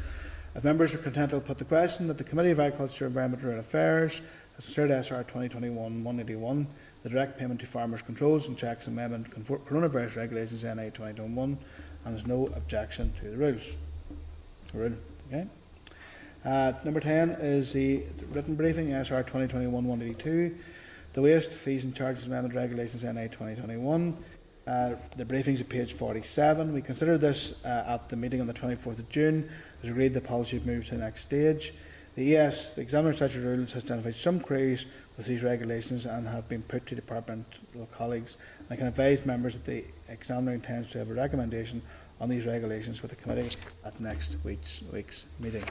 If 0.53 0.63
members 0.63 0.93
are 0.93 0.99
content, 0.99 1.33
I'll 1.33 1.41
put 1.41 1.57
the 1.57 1.65
question 1.65 2.07
that 2.07 2.19
the 2.19 2.23
Committee 2.23 2.51
of 2.51 2.59
Agriculture, 2.59 3.07
Environment 3.07 3.41
and 3.41 3.49
Rural 3.49 3.61
Affairs 3.61 4.21
has 4.55 4.65
considered 4.65 4.91
SR 4.91 5.23
2021-181, 5.23 6.67
the 7.01 7.09
direct 7.09 7.39
payment 7.39 7.59
to 7.61 7.65
farmers 7.65 8.03
controls 8.03 8.47
and 8.47 8.55
checks 8.55 8.85
amendment 8.85 9.31
coronavirus 9.65 10.17
regulations 10.17 10.63
NI 10.63 10.91
2021, 10.91 11.57
and 12.05 12.13
there's 12.13 12.27
no 12.27 12.45
objection 12.55 13.11
to 13.19 13.31
the 13.31 13.37
rules. 13.37 13.75
Rule. 14.73 14.93
Okay. 15.27 15.47
Uh, 16.45 16.73
number 16.85 16.99
10 16.99 17.31
is 17.41 17.73
the 17.73 18.03
written 18.31 18.55
briefing 18.55 18.91
SR 18.91 19.23
2021-182, 19.23 20.55
the 21.13 21.21
waste 21.21 21.51
fees 21.51 21.83
and 21.83 21.95
charges 21.95 22.27
amendment 22.27 22.55
regulations 22.55 23.03
NI 23.03 23.27
2021. 23.27 24.17
Uh, 24.65 24.95
the 25.17 25.25
briefing's 25.25 25.61
at 25.61 25.67
page 25.67 25.93
47. 25.93 26.73
We 26.73 26.81
considered 26.81 27.19
this 27.19 27.63
uh, 27.65 27.83
at 27.87 28.07
the 28.07 28.15
meeting 28.15 28.39
on 28.39 28.47
the 28.47 28.53
24th 28.53 28.99
of 28.99 29.09
June 29.09 29.49
has 29.81 29.89
agreed 29.89 30.13
the 30.13 30.21
policy 30.21 30.57
has 30.57 30.65
moved 30.65 30.87
to 30.87 30.95
the 30.95 31.01
next 31.01 31.21
stage. 31.21 31.73
The 32.15 32.35
ES, 32.35 32.73
the 32.73 32.81
Examiner 32.81 33.13
Statute 33.13 33.43
Rules, 33.43 33.71
has 33.71 33.83
identified 33.83 34.15
some 34.15 34.39
queries 34.39 34.85
with 35.15 35.25
these 35.25 35.41
regulations 35.41 36.05
and 36.05 36.27
have 36.27 36.47
been 36.49 36.61
put 36.63 36.85
to 36.87 36.95
departmental 36.95 37.87
colleagues. 37.91 38.37
I 38.69 38.75
can 38.75 38.87
advise 38.87 39.25
members 39.25 39.53
that 39.53 39.65
the 39.65 39.85
Examiner 40.09 40.53
intends 40.53 40.87
to 40.89 40.97
have 40.99 41.09
a 41.09 41.13
recommendation 41.13 41.81
on 42.19 42.29
these 42.29 42.45
regulations 42.45 43.01
with 43.01 43.11
the 43.11 43.15
committee 43.15 43.55
at 43.85 43.99
next 43.99 44.37
week's, 44.43 44.81
week's 44.91 45.25
meeting. 45.39 45.63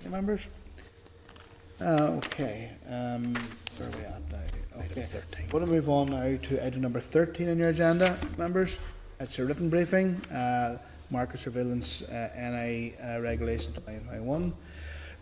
Okay, 0.00 0.08
members? 0.08 0.48
Uh, 1.80 2.18
okay, 2.24 2.70
um, 2.88 3.34
where 3.76 3.88
are 3.88 3.92
we 3.92 4.04
at 4.04 4.30
now? 4.30 4.38
Okay, 4.78 5.06
we're 5.46 5.60
going 5.60 5.66
to 5.66 5.72
move 5.72 5.88
on 5.88 6.10
now 6.10 6.38
to 6.42 6.64
item 6.64 6.80
number 6.80 7.00
13 7.00 7.48
on 7.50 7.58
your 7.58 7.68
agenda, 7.68 8.16
members. 8.38 8.78
It's 9.20 9.38
a 9.38 9.44
written 9.44 9.68
briefing. 9.68 10.16
Uh, 10.32 10.78
market 11.12 11.38
surveillance 11.38 12.02
uh, 12.02 12.30
NI 12.34 12.94
uh, 13.04 13.20
Regulation 13.20 13.72
2021. 13.74 14.52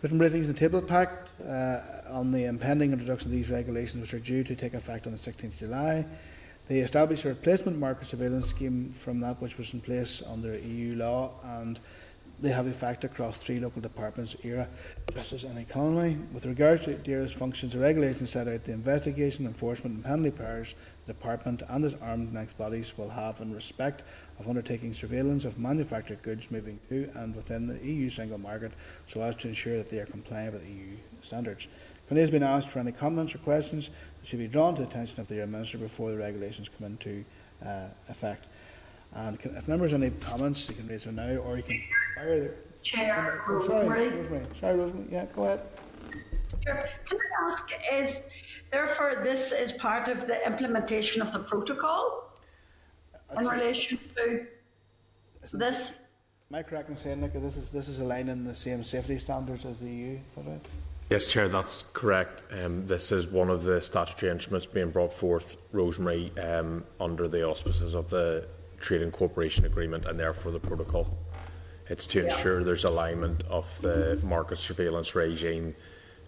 Written 0.01 0.17
briefings 0.17 0.45
and 0.45 0.57
table 0.57 0.81
packed 0.81 1.29
uh, 1.41 1.79
on 2.09 2.31
the 2.31 2.45
impending 2.45 2.93
introduction 2.93 3.27
of 3.29 3.33
these 3.33 3.49
regulations, 3.49 4.01
which 4.01 4.13
are 4.13 4.19
due 4.19 4.43
to 4.43 4.55
take 4.55 4.73
effect 4.73 5.05
on 5.05 5.11
the 5.11 5.17
16th 5.17 5.43
of 5.43 5.57
July. 5.57 6.05
They 6.67 6.79
established 6.79 7.25
a 7.25 7.29
replacement 7.29 7.77
market 7.77 8.05
surveillance 8.05 8.47
scheme 8.47 8.91
from 8.91 9.19
that 9.21 9.41
which 9.41 9.57
was 9.57 9.73
in 9.73 9.81
place 9.81 10.21
under 10.25 10.57
EU 10.57 10.95
law, 10.95 11.31
and 11.43 11.79
they 12.41 12.49
have 12.49 12.65
effect 12.65 13.03
across 13.03 13.37
three 13.37 13.59
local 13.59 13.81
departments, 13.81 14.35
DAERA, 14.35 14.67
Justice 15.13 15.43
and 15.43 15.59
Economy. 15.59 16.17
With 16.33 16.45
regards 16.45 16.83
to 16.85 16.95
DAERA's 16.95 17.33
functions, 17.33 17.73
the 17.73 17.79
regulations 17.79 18.31
set 18.31 18.47
out 18.47 18.63
the 18.63 18.71
investigation, 18.71 19.45
enforcement 19.45 19.95
and 19.95 20.03
penalty 20.03 20.31
powers 20.31 20.73
the 21.05 21.13
department 21.13 21.61
and 21.69 21.85
its 21.85 21.95
arm's 22.01 22.33
length 22.33 22.57
bodies 22.57 22.97
will 22.97 23.09
have 23.09 23.41
in 23.41 23.53
respect 23.53 24.03
of 24.39 24.47
undertaking 24.47 24.93
surveillance 24.93 25.45
of 25.45 25.59
manufactured 25.59 26.21
goods 26.23 26.49
moving 26.49 26.79
to 26.89 27.09
and 27.15 27.35
within 27.35 27.67
the 27.67 27.77
EU 27.85 28.09
single 28.09 28.37
market 28.37 28.71
so 29.05 29.21
as 29.21 29.35
to 29.35 29.47
ensure 29.47 29.77
that 29.77 29.89
they 29.89 29.99
are 29.99 30.05
compliant 30.05 30.53
with 30.53 30.65
EU 30.65 30.95
standards. 31.21 31.67
Committee 32.07 32.21
has 32.21 32.31
been 32.31 32.43
asked 32.43 32.69
for 32.69 32.79
any 32.79 32.91
comments 32.91 33.33
or 33.33 33.37
questions 33.39 33.89
that 34.19 34.27
should 34.27 34.39
be 34.39 34.47
drawn 34.47 34.75
to 34.75 34.81
the 34.81 34.87
attention 34.87 35.19
of 35.19 35.27
the 35.27 35.35
DAERA 35.35 35.49
Minister 35.49 35.77
before 35.77 36.11
the 36.11 36.17
regulations 36.17 36.69
come 36.69 36.87
into 36.87 37.23
uh, 37.65 37.87
effect. 38.09 38.47
And 39.13 39.39
can, 39.39 39.55
if 39.55 39.67
members 39.67 39.91
have 39.91 40.01
any 40.01 40.11
comments, 40.11 40.69
you 40.69 40.75
can 40.75 40.87
raise 40.87 41.03
them 41.03 41.15
now, 41.15 41.35
or 41.37 41.57
you 41.57 41.63
can 41.63 41.81
fire 42.15 42.39
the 42.39 42.51
Chair 42.83 43.43
oh, 43.47 43.67
sorry, 43.67 43.87
Rosemary. 43.87 44.09
Rosemary. 44.09 44.45
Sorry, 44.59 44.77
Rosemary. 44.77 45.07
Yeah, 45.11 45.25
go 45.35 45.43
ahead. 45.43 45.61
Sure. 46.65 46.79
Can 47.05 47.17
I 47.17 47.47
ask, 47.47 47.69
is 47.93 48.21
therefore 48.71 49.21
this 49.23 49.51
is 49.51 49.71
part 49.71 50.07
of 50.07 50.27
the 50.27 50.45
implementation 50.45 51.21
of 51.21 51.31
the 51.31 51.39
protocol 51.39 52.33
in 53.37 53.47
relation 53.47 53.99
to 54.15 54.47
this? 55.53 56.03
Am 56.49 56.55
I 56.55 56.63
correct 56.63 56.89
in 56.89 56.97
saying, 56.97 57.21
Nick, 57.21 57.33
this 57.33 57.55
is 57.55 57.69
this 57.69 57.87
is 57.87 58.01
aligning 58.01 58.43
the 58.43 58.55
same 58.55 58.83
safety 58.83 59.17
standards 59.19 59.65
as 59.65 59.79
the 59.79 59.89
EU? 59.89 60.13
Is 60.15 60.35
that 60.35 60.45
right? 60.45 60.65
Yes, 61.11 61.27
Chair, 61.27 61.49
that's 61.49 61.83
correct. 61.91 62.41
Um, 62.63 62.85
this 62.85 63.11
is 63.11 63.27
one 63.27 63.49
of 63.49 63.63
the 63.63 63.81
statutory 63.81 64.31
instruments 64.31 64.65
being 64.65 64.91
brought 64.91 65.11
forth, 65.11 65.61
Rosemary, 65.73 66.31
um, 66.39 66.85
under 67.01 67.27
the 67.27 67.45
auspices 67.45 67.93
of 67.93 68.09
the 68.09 68.47
Trade 68.79 69.01
and 69.01 69.11
Cooperation 69.11 69.65
Agreement 69.65 70.05
and 70.05 70.17
therefore 70.17 70.53
the 70.53 70.59
protocol. 70.61 71.17
It's 71.89 72.07
to 72.07 72.23
ensure 72.23 72.63
there's 72.63 72.85
alignment 72.85 73.43
of 73.49 73.81
the 73.81 74.21
market 74.23 74.57
surveillance 74.57 75.13
regime 75.13 75.75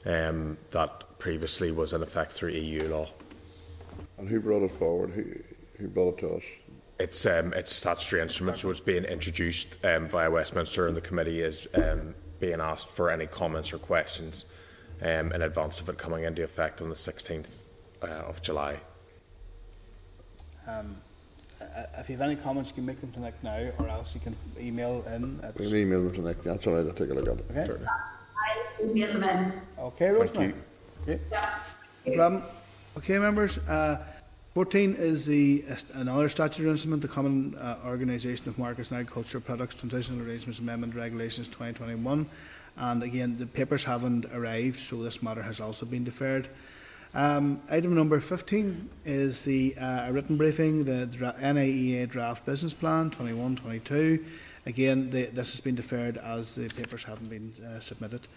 um, 0.06 0.58
that 0.72 1.18
previously 1.18 1.72
was 1.72 1.94
in 1.94 2.04
effect 2.04 2.34
through 2.34 2.50
EU 2.50 2.86
law. 2.90 3.08
And 4.18 4.28
who 4.28 4.42
brought 4.42 4.64
it 4.64 4.72
forward? 4.72 5.12
Who, 5.12 5.24
who 5.78 5.88
brought 5.88 6.16
it 6.16 6.28
to 6.28 6.36
us? 6.36 6.44
It's 7.00 7.26
um, 7.26 7.54
it's 7.54 7.74
statutory 7.74 8.22
instrument, 8.22 8.58
so 8.58 8.70
it's 8.70 8.82
being 8.82 9.06
introduced 9.06 9.78
um, 9.86 10.10
via 10.10 10.30
Westminster, 10.30 10.88
and 10.88 10.98
the 10.98 11.02
committee 11.02 11.40
is 11.40 11.70
um, 11.74 12.16
being 12.42 12.60
asked 12.60 12.90
for 12.90 13.10
any 13.10 13.28
comments 13.28 13.72
or 13.72 13.78
questions 13.78 14.44
um, 15.04 15.32
in 15.34 15.42
advance 15.42 15.80
of 15.82 15.90
it 15.90 15.98
coming 15.98 16.24
into 16.24 16.44
effect 16.44 16.82
on 16.82 16.90
the 16.90 16.96
16th 16.96 17.58
uh, 18.02 18.06
of 18.06 18.42
July. 18.42 18.80
Um, 20.68 20.96
uh, 21.62 21.84
if 21.98 22.10
you 22.10 22.18
have 22.18 22.26
any 22.26 22.36
comments, 22.36 22.70
you 22.70 22.76
can 22.76 22.86
make 22.86 23.00
them 23.00 23.12
to 23.12 23.20
Nick 23.20 23.36
now, 23.44 23.70
or 23.80 23.90
else 23.90 24.14
you 24.14 24.22
can 24.22 24.36
email 24.60 25.04
in. 25.14 25.42
At, 25.44 25.58
We 25.60 25.68
can 25.68 25.76
email 25.76 26.04
them 26.04 26.14
to 26.14 26.22
Nick. 26.22 26.44
That's 26.44 26.66
all 26.68 26.74
right. 26.74 26.86
I'll 26.86 26.94
take 26.94 27.10
a 27.10 27.14
look 27.14 27.28
at 27.28 27.38
it. 27.38 27.46
Okay. 27.52 27.66
Certainly. 27.66 27.88
I 27.88 28.84
email 28.84 29.14
them 29.14 29.24
in. 29.24 29.62
Okay, 29.80 30.10
Rosemary. 30.10 30.54
Okay. 31.04 31.20
Yeah. 31.32 31.50
No 32.06 32.16
problem. 32.16 32.44
Okay, 32.98 33.18
members. 33.18 33.58
Uh, 33.60 34.04
14 34.54 34.94
is 34.94 35.26
the 35.26 35.66
uh, 35.70 35.76
another 35.96 36.30
statutory 36.30 36.70
instrument, 36.70 37.02
the 37.02 37.08
Common 37.08 37.56
uh, 37.56 37.80
Organisation 37.86 38.48
of 38.48 38.58
Markets 38.58 38.92
and 38.92 39.00
Agricultural 39.00 39.42
Products 39.42 39.76
Transitional 39.76 40.26
Arrangements 40.26 40.60
Amendment 40.60 40.96
Regulations 40.96 41.48
2021. 41.48 42.30
And 42.78 43.04
again, 43.04 43.38
the 43.38 43.46
papers 43.46 43.84
haven't 43.84 44.26
arrived, 44.34 44.80
so 44.80 45.04
this 45.04 45.22
matter 45.22 45.44
has 45.44 45.60
also 45.60 45.86
been 45.86 46.04
deferred. 46.04 46.48
Um, 47.14 47.62
item 47.70 47.94
number 47.94 48.20
15 48.20 48.90
is 49.06 49.46
the 49.46 49.76
uh, 49.78 50.10
written 50.12 50.36
briefing, 50.36 50.84
the 50.84 51.06
dra- 51.06 51.36
NIEA 51.40 52.10
Draft 52.10 52.44
Business 52.44 52.74
Plan 52.74 53.12
21-22. 53.12 54.26
Again, 54.66 55.12
the, 55.12 55.26
this 55.26 55.52
has 55.52 55.62
been 55.62 55.76
deferred 55.76 56.18
as 56.18 56.56
the 56.56 56.70
papers 56.70 57.04
haven't 57.04 57.30
been 57.30 57.54
uh, 57.64 57.80
submitted. 57.80 58.28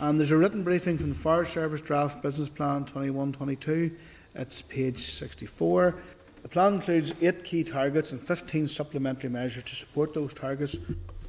And 0.00 0.18
there's 0.18 0.32
a 0.32 0.36
written 0.36 0.64
briefing 0.64 0.98
from 0.98 1.10
the 1.10 1.14
Forest 1.14 1.52
Service 1.52 1.80
Draft 1.80 2.20
Business 2.20 2.48
Plan 2.48 2.84
21-22. 2.86 3.94
It's 4.34 4.62
page 4.62 4.98
64. 4.98 5.94
The 6.42 6.48
plan 6.48 6.74
includes 6.74 7.14
eight 7.22 7.44
key 7.44 7.62
targets 7.62 8.10
and 8.10 8.20
15 8.20 8.66
supplementary 8.66 9.30
measures 9.30 9.64
to 9.64 9.74
support 9.76 10.14
those 10.14 10.34
targets. 10.34 10.76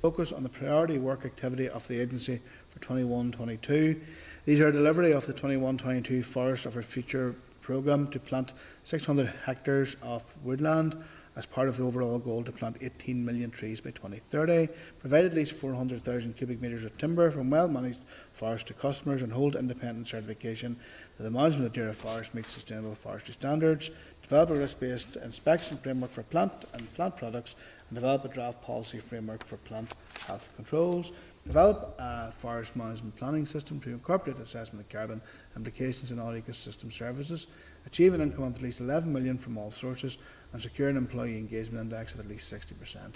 Focus 0.02 0.32
on 0.32 0.44
the 0.44 0.50
priority 0.50 0.98
work 0.98 1.26
activity 1.26 1.68
of 1.68 1.86
the 1.88 2.00
agency 2.00 2.40
for 2.70 2.80
21-22. 2.80 4.00
These 4.46 4.62
are 4.62 4.72
delivery 4.72 5.12
of 5.12 5.26
the 5.26 5.34
21-22 5.34 6.24
Forest 6.24 6.66
of 6.66 6.76
Our 6.78 6.82
Future 6.82 7.36
programme 7.62 8.08
to 8.12 8.20
plant 8.20 8.54
600 8.86 9.32
hectares 9.46 9.98
of 10.02 10.24
woodland 10.44 10.96
as 11.40 11.46
part 11.46 11.70
of 11.70 11.78
the 11.78 11.84
overall 11.84 12.20
goal 12.20 12.44
to 12.44 12.52
plant 12.52 12.76
18 12.82 13.24
million 13.24 13.50
trees 13.50 13.80
by 13.80 13.92
2030, 13.92 14.68
provide 15.00 15.24
at 15.24 15.34
least 15.34 15.54
400,000 15.54 16.36
cubic 16.36 16.62
metres 16.62 16.84
of 16.84 16.98
timber 16.98 17.32
from 17.32 17.50
well-managed 17.50 18.02
forests 18.34 18.68
to 18.68 18.74
customers 18.74 19.22
and 19.22 19.32
hold 19.32 19.56
independent 19.56 20.06
certification 20.06 20.76
that 21.16 21.24
the 21.24 21.32
management 21.32 21.66
of 21.66 21.72
DAERA 21.72 21.96
Forest 21.96 22.36
meets 22.36 22.52
sustainable 22.52 22.94
forestry 22.94 23.34
standards, 23.34 23.90
develop 24.22 24.50
a 24.50 24.56
risk-based 24.56 25.16
inspection 25.16 25.78
framework 25.78 26.12
for 26.12 26.24
plant 26.24 26.66
and 26.74 26.94
plant 26.94 27.16
products, 27.16 27.56
and 27.90 27.96
develop 27.96 28.26
a 28.26 28.28
draft 28.28 28.62
policy 28.62 29.00
framework 29.00 29.46
for 29.46 29.56
plant 29.58 29.90
health 30.28 30.50
controls, 30.58 31.14
develop 31.48 31.96
a 32.00 32.34
forest 32.34 32.76
management 32.76 33.16
planning 33.16 33.46
system 33.46 33.80
to 33.80 33.92
incorporate 33.92 34.38
assessment 34.40 34.86
of 34.86 34.92
carbon 34.92 35.22
implications 35.56 36.12
in 36.12 36.20
all 36.20 36.34
ecosystem 36.34 36.92
services, 36.92 37.48
achieve 37.86 38.14
an 38.14 38.20
income 38.20 38.44
of 38.44 38.56
at 38.58 38.62
least 38.62 38.82
11 38.82 39.12
million 39.12 39.38
from 39.38 39.58
all 39.58 39.72
sources, 39.72 40.18
and 40.54 40.62
secure 40.62 40.90
an 40.90 40.98
employee 40.98 41.38
engagement 41.38 41.82
index 41.84 42.14
of 42.14 42.20
at 42.20 42.28
least 42.28 42.52
60%. 42.54 43.14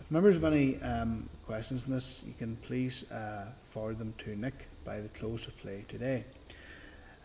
If 0.00 0.10
members 0.10 0.34
have 0.34 0.44
any 0.44 0.80
um, 0.82 1.28
questions 1.46 1.84
on 1.84 1.92
this, 1.92 2.22
you 2.26 2.34
can 2.38 2.56
please 2.56 3.10
uh, 3.10 3.46
forward 3.70 3.98
them 3.98 4.14
to 4.18 4.36
Nick 4.36 4.68
by 4.84 5.00
the 5.00 5.08
close 5.08 5.46
of 5.46 5.56
play 5.58 5.84
today. 5.88 6.24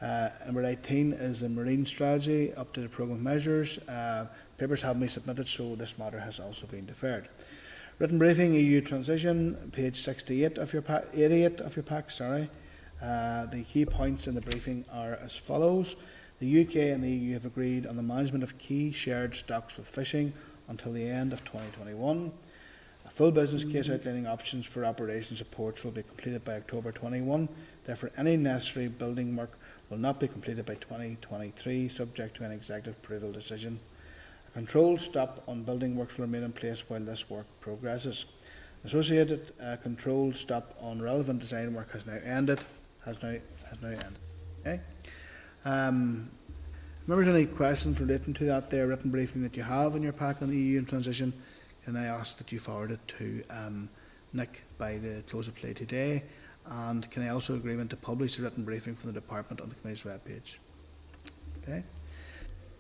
Uh, 0.02 0.30
number 0.46 0.64
18 0.64 1.12
is 1.12 1.42
the 1.42 1.50
marine 1.50 1.86
strategy, 1.86 2.54
updated 2.58 2.92
programme 2.92 3.22
measures. 3.22 3.80
Uh, 3.80 4.28
papers 4.58 4.82
haven't 4.82 5.02
been 5.02 5.10
submitted, 5.10 5.46
so 5.46 5.76
this 5.76 5.98
matter 6.00 6.20
has 6.20 6.40
also 6.40 6.66
been 6.68 6.86
deferred. 6.86 7.28
Written 8.00 8.18
briefing, 8.18 8.54
EU 8.54 8.80
transition, 8.80 9.70
page 9.74 10.00
68 10.00 10.58
of 10.58 10.72
your 10.72 10.82
pack, 10.82 11.04
88 11.14 11.60
of 11.60 11.76
your 11.76 11.84
pack, 11.84 12.10
sorry. 12.10 12.50
Uh, 13.02 13.46
the 13.48 13.64
key 13.64 13.86
points 13.86 14.28
in 14.28 14.36
the 14.36 14.42
briefing 14.42 14.86
are 14.94 15.16
as 15.16 15.36
follows. 15.36 15.98
The 16.40 16.62
UK 16.62 16.76
and 16.76 17.04
the 17.04 17.12
EU 17.12 17.34
have 17.34 17.46
agreed 17.46 17.86
on 17.86 17.98
the 17.98 18.02
management 18.02 18.44
of 18.44 18.58
key 18.58 18.92
shared 18.92 19.36
stocks 19.36 19.76
with 19.76 19.88
fishing 19.88 20.32
until 20.70 20.94
the 20.94 21.08
end 21.08 21.34
of 21.34 21.44
2021. 21.44 22.32
A 23.06 23.10
full 23.10 23.32
business 23.32 23.66
case 23.66 23.90
outlining 23.90 24.28
options 24.28 24.66
for 24.66 24.86
operation 24.86 25.36
supports 25.36 25.84
will 25.84 25.92
be 25.92 26.04
completed 26.04 26.46
by 26.46 26.54
October 26.54 26.92
21. 26.92 27.50
Therefore, 27.84 28.12
any 28.18 28.38
necessary 28.38 28.88
building 28.88 29.36
work 29.36 29.58
will 29.90 29.98
not 29.98 30.20
be 30.20 30.28
completed 30.28 30.66
by 30.66 30.76
2023, 30.76 31.90
subject 31.90 32.38
to 32.38 32.46
an 32.46 32.52
executive 32.52 32.96
approval 33.04 33.32
decision. 33.32 33.80
A 34.48 34.52
controlled 34.52 35.02
stop 35.02 35.44
on 35.48 35.64
building 35.64 35.96
works 35.96 36.18
will 36.18 36.26
remain 36.26 36.44
in 36.44 36.54
place 36.54 36.84
while 36.88 37.04
this 37.04 37.30
work 37.30 37.48
progresses. 37.60 38.26
Associated 38.86 39.52
uh, 39.62 39.76
controlled 39.84 40.38
stop 40.38 40.76
on 40.80 41.02
relevant 41.02 41.40
design 41.42 41.74
work 41.74 41.92
has 41.92 42.06
now 42.06 42.20
ended. 42.24 42.60
Has 43.06 43.22
now 43.22 43.36
has 43.70 43.82
now 43.82 43.90
ended. 43.90 44.20
Okay. 44.62 44.80
Um, 45.66 46.30
members, 47.08 47.28
any 47.28 47.46
questions 47.46 48.00
relating 48.00 48.34
to 48.36 48.46
that 48.46 48.70
there 48.70 48.88
written 48.88 49.12
briefing 49.12 49.42
that 49.44 49.58
you 49.58 49.64
have 49.64 49.96
in 49.96 50.02
your 50.02 50.14
pack 50.14 50.42
on 50.42 50.50
the 50.50 50.58
EU 50.58 50.80
and 50.80 50.88
transition? 50.88 51.34
Can 51.86 51.96
I 51.96 52.06
ask 52.06 52.38
that 52.38 52.52
you 52.52 52.60
forward 52.60 52.92
it 52.92 53.00
to 53.20 53.44
um, 53.50 53.90
Nick 54.34 54.64
by 54.78 54.98
the 54.98 55.24
close 55.30 55.48
of 55.48 55.56
play 55.56 55.74
today? 55.74 56.24
And 56.70 57.10
can 57.10 57.24
I 57.24 57.30
also 57.30 57.56
agreement 57.56 57.90
to 57.92 57.98
publish 57.98 58.38
the 58.38 58.44
written 58.44 58.64
briefing 58.64 58.96
from 58.96 59.12
the 59.12 59.14
department 59.14 59.60
on 59.60 59.70
the 59.70 59.76
committee's 59.76 60.04
webpage? 60.04 60.58
Okay. 61.64 61.84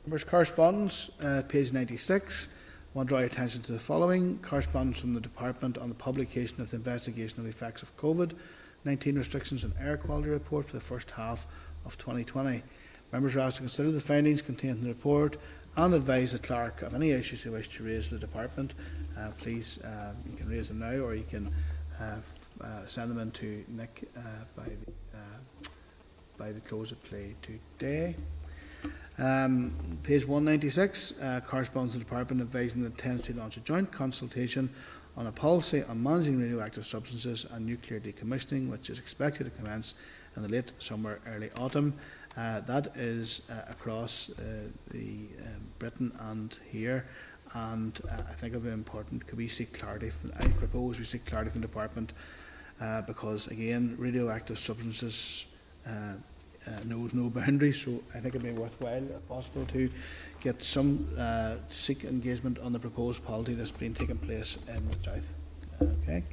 Members, 0.06 0.24
correspondence, 0.24 1.10
uh, 1.22 1.44
page 1.48 1.74
96. 1.74 2.50
I 2.50 2.98
want 2.98 3.08
to 3.08 3.12
draw 3.12 3.20
your 3.20 3.28
attention 3.28 3.62
to 3.64 3.72
the 3.72 3.80
following. 3.80 4.40
Correspondence 4.40 5.00
from 5.00 5.14
the 5.14 5.22
Department 5.22 5.78
on 5.78 5.90
the 5.90 5.96
publication 5.96 6.62
of 6.62 6.72
the 6.72 6.78
investigation 6.78 7.40
of 7.40 7.44
the 7.44 7.50
effects 7.50 7.84
of 7.84 7.96
COVID-19 7.98 9.18
restrictions 9.18 9.64
on 9.64 9.74
air 9.80 9.98
quality 9.98 10.30
report 10.30 10.68
for 10.68 10.74
the 10.74 10.82
first 10.82 11.12
half 11.12 11.46
of 11.86 11.98
2020. 11.98 12.64
Members 13.12 13.36
are 13.36 13.40
asked 13.40 13.58
to 13.58 13.64
consider 13.64 13.92
the 13.92 14.02
findings 14.02 14.42
contained 14.42 14.78
in 14.78 14.84
the 14.84 14.90
report 14.90 15.38
and 15.76 15.94
advise 15.94 16.34
the 16.34 16.40
clerk 16.40 16.82
of 16.82 16.94
any 16.94 17.12
issues 17.12 17.44
they 17.44 17.50
wish 17.50 17.70
to 17.70 17.84
raise 17.84 18.12
with 18.12 18.22
the 18.22 18.28
department. 18.28 18.74
Uh, 19.18 19.32
please, 19.38 19.80
uh, 19.84 20.14
you 20.30 20.36
can 20.38 20.48
raise 20.48 20.68
them 20.68 20.80
now 20.80 20.94
or 20.94 21.16
you 21.16 21.26
can 21.30 21.54
uh, 22.00 22.16
uh, 22.62 22.86
send 22.86 23.10
them 23.10 23.20
in 23.20 23.32
to 23.32 23.64
Nick 23.68 24.10
uh, 24.16 24.22
by, 24.56 24.64
the, 24.64 25.18
uh, 25.18 25.70
by 26.38 26.52
the 26.52 26.60
close 26.60 26.92
of 26.92 27.04
play 27.04 27.36
today. 27.42 28.16
Um, 29.18 29.76
page 30.04 30.26
196 30.26 31.20
uh, 31.20 31.42
corresponds 31.46 31.94
to 31.94 32.00
the 32.00 32.06
department 32.06 32.42
advising 32.42 32.84
it 32.84 32.86
intends 32.86 33.24
to 33.24 33.34
launch 33.34 33.58
a 33.58 33.60
joint 33.62 33.92
consultation 33.92 34.70
on 35.18 35.28
a 35.28 35.32
policy 35.32 35.84
on 35.84 36.02
managing 36.02 36.40
radioactive 36.40 36.86
substances 36.86 37.46
and 37.52 37.66
nuclear 37.66 38.00
decommissioning, 38.00 38.70
which 38.70 38.90
is 38.90 39.00
expected 39.00 39.44
to 39.44 39.50
commence 39.50 39.96
in 40.36 40.44
the 40.44 40.50
late 40.50 40.72
summer, 40.80 41.20
early 41.28 41.50
autumn. 41.58 41.94
Uh, 42.38 42.62
that 42.62 42.88
is 42.96 43.42
uh, 43.50 43.54
across 43.70 44.30
uh, 44.30 44.44
the 44.92 45.28
um, 45.46 45.68
Britain 45.80 46.12
and 46.20 46.58
here, 46.72 47.06
and 47.54 48.00
uh, 48.10 48.14
I 48.30 48.34
think 48.34 48.54
it'll 48.54 48.64
be 48.64 48.70
important. 48.72 49.26
Could 49.28 49.38
we 49.38 49.48
seek 49.48 49.74
clarity? 49.74 50.10
From, 50.10 50.32
I 50.40 50.48
propose 50.50 51.00
we 51.00 51.06
seek 51.06 51.26
clarity 51.26 51.52
from 51.52 51.62
the 51.62 51.68
department 51.68 52.14
uh, 52.80 53.02
because 53.02 53.48
again, 53.48 53.96
radioactive 53.98 54.58
substances 54.58 55.46
uh, 55.86 55.90
uh, 55.90 56.72
knows 56.86 57.14
no 57.14 57.30
boundaries. 57.42 57.82
So 57.82 58.04
I 58.14 58.20
think 58.20 58.36
it'd 58.36 58.44
be 58.44 58.52
worthwhile, 58.52 59.04
if 59.04 59.28
possible, 59.28 59.66
to 59.74 59.90
get 60.40 60.64
some 60.64 61.08
seek 61.70 62.06
engagement 62.06 62.60
on 62.60 62.74
the 62.74 62.80
proposed 62.80 63.26
policy 63.26 63.54
that's 63.54 63.72
been 63.72 63.94
taking 63.94 64.18
place 64.18 64.58
in 64.68 64.90
the 64.90 64.96
south. 65.04 65.92
Okay. 66.04 66.24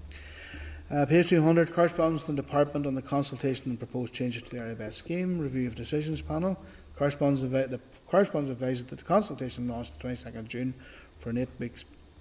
Uh, 0.89 1.05
page 1.05 1.31
200, 1.31 1.73
correspondence 1.73 2.23
from 2.23 2.37
the 2.37 2.43
Department 2.43 2.87
on 2.87 2.95
the 2.95 3.03
consultation 3.03 3.71
and 3.71 3.79
proposed 3.79 4.15
changes 4.15 4.41
to 4.43 4.51
the 4.51 4.59
area 4.59 4.93
scheme, 4.93 5.37
review 5.37 5.67
of 5.67 5.75
decisions 5.75 6.23
panel. 6.23 6.57
Correspondence, 6.95 7.41
the 7.41 7.81
correspondence 8.07 8.53
advises 8.53 8.85
that 8.85 8.97
the 8.97 9.05
consultation 9.05 9.67
launched 9.67 9.99
the 9.99 10.09
22nd 10.09 10.39
of 10.39 10.47
June 10.47 10.73
for 11.19 11.31
an 11.31 11.39
eight 11.39 11.49
week, 11.59 11.73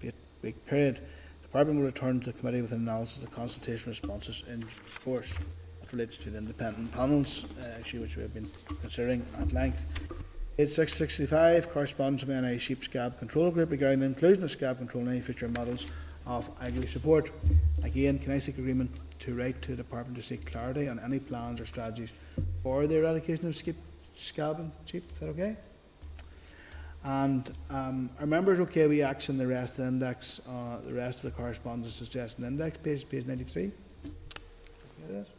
eight 0.01 0.15
week 0.41 0.65
period. 0.65 0.95
The 0.95 1.47
Department 1.47 1.77
will 1.77 1.85
return 1.85 2.19
to 2.21 2.31
the 2.31 2.33
committee 2.33 2.61
with 2.61 2.71
an 2.71 2.79
analysis 2.79 3.23
of 3.23 3.29
consultation 3.29 3.91
responses 3.91 4.43
in 4.47 4.63
force. 4.63 5.37
That 5.81 5.91
relates 5.93 6.17
to 6.17 6.31
the 6.31 6.39
independent 6.39 6.91
panels, 6.91 7.45
uh, 7.61 7.79
issue 7.81 8.01
which 8.01 8.15
we 8.15 8.23
have 8.23 8.33
been 8.33 8.49
considering 8.81 9.23
at 9.37 9.53
length. 9.53 9.85
Page 10.57 10.69
665, 10.69 11.69
correspondence 11.71 12.23
from 12.23 12.41
NI 12.41 12.57
Sheep 12.57 12.83
Scab 12.83 13.19
Control 13.19 13.51
Group 13.51 13.69
regarding 13.69 13.99
the 13.99 14.07
inclusion 14.07 14.43
of 14.43 14.49
scab 14.49 14.79
control 14.79 15.03
in 15.03 15.11
any 15.11 15.21
future 15.21 15.49
models 15.49 15.85
of 16.25 16.49
agri 16.61 16.87
support. 16.87 17.31
Again, 17.83 18.19
can 18.19 18.31
I 18.31 18.39
seek 18.39 18.57
agreement 18.57 18.91
to 19.19 19.33
write 19.33 19.61
to 19.63 19.71
the 19.71 19.77
department 19.77 20.17
to 20.17 20.23
seek 20.23 20.45
clarity 20.45 20.87
on 20.87 20.99
any 20.99 21.19
plans 21.19 21.59
or 21.61 21.65
strategies 21.65 22.09
for 22.63 22.87
the 22.87 22.97
eradication 22.97 23.47
of 23.47 23.55
skip, 23.55 23.75
scab 24.15 24.59
and 24.59 24.71
sheep? 24.85 25.09
Is 25.13 25.19
that 25.19 25.27
okay? 25.27 25.55
And 27.03 27.51
um, 27.69 28.09
are 28.19 28.25
members 28.25 28.59
okay 28.61 28.87
with 28.87 29.01
action 29.01 29.37
the 29.37 29.45
rest 29.45 29.77
of 29.77 29.83
the 29.83 29.89
index, 29.89 30.41
uh, 30.49 30.79
the 30.83 30.93
rest 30.93 31.23
of 31.23 31.23
the 31.23 31.31
correspondence 31.31 31.93
suggestion 31.93 32.43
index, 32.43 32.77
page, 32.77 33.07
page 33.07 33.27
93? 33.27 33.71
Okay, 35.07 35.29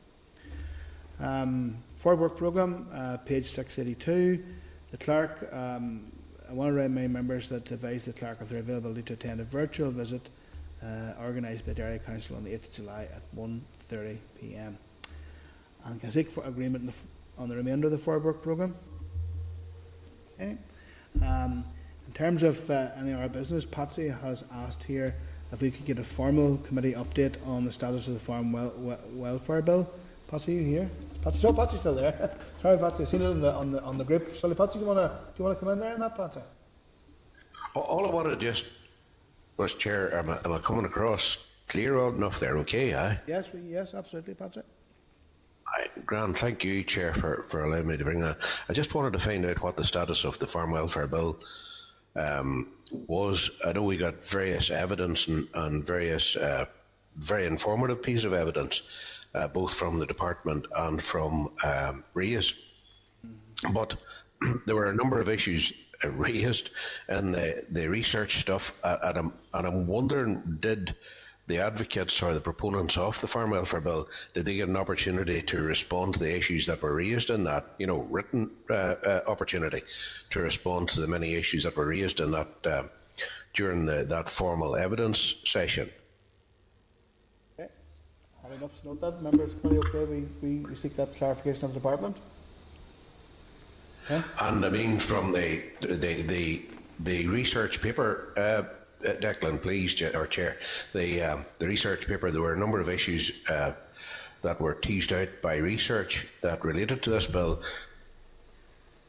um, 1.18 1.76
work 2.04 2.36
programme, 2.36 2.86
uh, 2.94 3.16
page 3.16 3.46
682. 3.46 4.44
The 4.92 4.96
clerk, 4.98 5.52
um, 5.52 6.12
I 6.48 6.52
want 6.52 6.68
to 6.68 6.74
remind 6.74 7.12
members 7.12 7.48
that 7.48 7.68
advise 7.72 8.04
the 8.04 8.12
clerk 8.12 8.40
of 8.40 8.48
their 8.48 8.60
availability 8.60 9.02
to 9.02 9.14
attend 9.14 9.40
a 9.40 9.44
virtual 9.44 9.90
visit 9.90 10.28
uh, 10.82 11.12
organised 11.20 11.66
by 11.66 11.72
the 11.72 11.82
Area 11.82 11.98
Council 11.98 12.36
on 12.36 12.44
the 12.44 12.50
8th 12.50 12.68
of 12.68 12.72
July 12.72 13.08
at 13.14 13.22
1.30pm. 13.36 14.76
And 15.84 16.00
can 16.00 16.08
I 16.08 16.12
seek 16.12 16.30
for 16.30 16.44
agreement 16.44 16.82
on 16.82 16.86
the, 16.86 17.42
on 17.42 17.48
the 17.48 17.56
remainder 17.56 17.86
of 17.86 17.92
the 17.92 17.98
forward 17.98 18.24
work 18.24 18.42
programme? 18.42 18.74
Okay. 20.34 20.56
Um, 21.22 21.64
in 22.06 22.12
terms 22.12 22.42
of 22.42 22.68
uh, 22.70 22.88
any 22.98 23.12
of 23.12 23.20
our 23.20 23.28
business, 23.28 23.64
Patsy 23.64 24.08
has 24.08 24.44
asked 24.52 24.84
here 24.84 25.14
if 25.52 25.60
we 25.60 25.70
could 25.70 25.84
get 25.84 25.98
a 25.98 26.04
formal 26.04 26.58
committee 26.58 26.92
update 26.92 27.34
on 27.46 27.64
the 27.64 27.72
status 27.72 28.08
of 28.08 28.14
the 28.14 28.20
Farm 28.20 28.52
wel 28.52 28.72
wel 28.76 28.98
Welfare 29.12 29.62
Bill. 29.62 29.88
Patsy, 30.28 30.54
you 30.54 30.62
here? 30.62 30.90
Patsy, 31.22 31.40
so 31.40 31.52
Patsy's 31.52 31.80
still 31.80 31.94
there. 31.94 32.36
Sorry, 32.62 32.78
Patsy, 32.78 33.04
I've 33.04 33.08
seen 33.08 33.22
it 33.22 33.26
on 33.26 33.40
the, 33.40 33.52
on 33.52 33.70
the, 33.72 33.82
on 33.82 33.98
the 33.98 34.04
group. 34.04 34.36
Sorry, 34.36 34.54
Patsy, 34.54 34.78
do 34.78 34.84
you 34.84 34.90
want 34.90 35.28
to 35.36 35.54
come 35.54 35.68
in 35.70 35.78
there 35.78 35.94
in 35.94 36.00
that, 36.00 36.16
Patsy? 36.16 36.40
All 37.74 38.06
I 38.06 38.10
want 38.10 38.28
to 38.28 38.36
just 38.36 38.64
was, 39.56 39.74
Chair, 39.74 40.14
am 40.14 40.30
I, 40.30 40.38
am 40.44 40.52
I 40.52 40.58
coming 40.58 40.84
across 40.84 41.38
clear 41.68 41.98
enough 42.08 42.40
there? 42.40 42.56
Okay, 42.58 42.94
aye? 42.94 43.18
Yes, 43.26 43.50
we, 43.52 43.60
yes, 43.60 43.94
absolutely, 43.94 44.34
Patsy. 44.34 44.60
Aye, 45.68 45.88
Grant, 46.04 46.36
thank 46.36 46.64
you, 46.64 46.82
Chair, 46.82 47.14
for, 47.14 47.44
for 47.48 47.64
allowing 47.64 47.88
me 47.88 47.96
to 47.96 48.04
bring 48.04 48.20
that. 48.20 48.38
I 48.68 48.72
just 48.72 48.94
wanted 48.94 49.12
to 49.14 49.18
find 49.18 49.44
out 49.44 49.62
what 49.62 49.76
the 49.76 49.84
status 49.84 50.24
of 50.24 50.38
the 50.38 50.46
Farm 50.46 50.70
Welfare 50.70 51.06
Bill 51.06 51.38
um, 52.14 52.68
was. 53.06 53.50
I 53.64 53.72
know 53.72 53.82
we 53.82 53.96
got 53.96 54.24
various 54.24 54.70
evidence 54.70 55.26
and, 55.26 55.48
and 55.54 55.84
various 55.84 56.36
uh, 56.36 56.66
very 57.16 57.46
informative 57.46 58.02
piece 58.02 58.24
of 58.24 58.32
evidence, 58.32 58.82
uh, 59.34 59.48
both 59.48 59.72
from 59.72 59.98
the 59.98 60.06
department 60.06 60.66
and 60.76 61.02
from 61.02 61.48
um, 61.64 62.04
RaISe. 62.14 62.54
But 63.72 63.96
there 64.66 64.76
were 64.76 64.86
a 64.90 64.94
number 64.94 65.18
of 65.18 65.28
issues 65.28 65.72
raised 66.04 66.70
in 67.08 67.32
the, 67.32 67.66
the 67.70 67.88
research 67.88 68.40
stuff, 68.40 68.78
uh, 68.82 68.98
and, 69.02 69.18
I'm, 69.18 69.32
and 69.54 69.66
I'm 69.66 69.86
wondering, 69.86 70.58
did 70.60 70.94
the 71.46 71.58
advocates 71.58 72.22
or 72.22 72.34
the 72.34 72.40
proponents 72.40 72.96
of 72.96 73.20
the 73.20 73.26
Farm 73.26 73.50
Welfare 73.50 73.80
Bill, 73.80 74.08
did 74.34 74.46
they 74.46 74.56
get 74.56 74.68
an 74.68 74.76
opportunity 74.76 75.42
to 75.42 75.62
respond 75.62 76.14
to 76.14 76.20
the 76.20 76.36
issues 76.36 76.66
that 76.66 76.82
were 76.82 76.94
raised 76.94 77.30
in 77.30 77.44
that, 77.44 77.66
you 77.78 77.86
know, 77.86 77.98
written 78.10 78.50
uh, 78.68 78.94
uh, 79.06 79.20
opportunity 79.28 79.82
to 80.30 80.40
respond 80.40 80.88
to 80.90 81.00
the 81.00 81.06
many 81.06 81.34
issues 81.34 81.62
that 81.62 81.76
were 81.76 81.86
raised 81.86 82.20
in 82.20 82.32
that 82.32 82.48
uh, 82.64 82.82
during 83.54 83.84
the, 83.84 84.04
that 84.04 84.28
formal 84.28 84.74
evidence 84.74 85.36
session? 85.44 85.88
Okay. 87.58 87.70
Have 88.42 88.52
enough 88.52 88.80
to 88.80 88.88
note 88.88 89.00
that. 89.00 89.22
Members, 89.22 89.54
committee 89.54 89.78
okay? 89.78 90.26
We, 90.42 90.48
we 90.48 90.74
seek 90.74 90.96
that 90.96 91.14
clarification 91.16 91.66
of 91.66 91.74
the 91.74 91.78
department. 91.78 92.16
Okay. 94.08 94.22
And 94.42 94.64
I 94.64 94.70
mean, 94.70 94.98
from 94.98 95.32
the 95.32 95.62
the 95.80 96.22
the, 96.22 96.62
the 97.00 97.26
research 97.28 97.82
paper, 97.82 98.32
uh, 98.36 98.62
Declan, 99.02 99.60
please, 99.60 100.00
or 100.02 100.26
Chair, 100.26 100.56
the 100.92 101.22
um, 101.22 101.46
the 101.58 101.66
research 101.66 102.06
paper, 102.06 102.30
there 102.30 102.42
were 102.42 102.54
a 102.54 102.58
number 102.58 102.80
of 102.80 102.88
issues 102.88 103.42
uh, 103.48 103.72
that 104.42 104.60
were 104.60 104.74
teased 104.74 105.12
out 105.12 105.28
by 105.42 105.56
research 105.56 106.26
that 106.42 106.64
related 106.64 107.02
to 107.02 107.10
this 107.10 107.26
bill. 107.26 107.60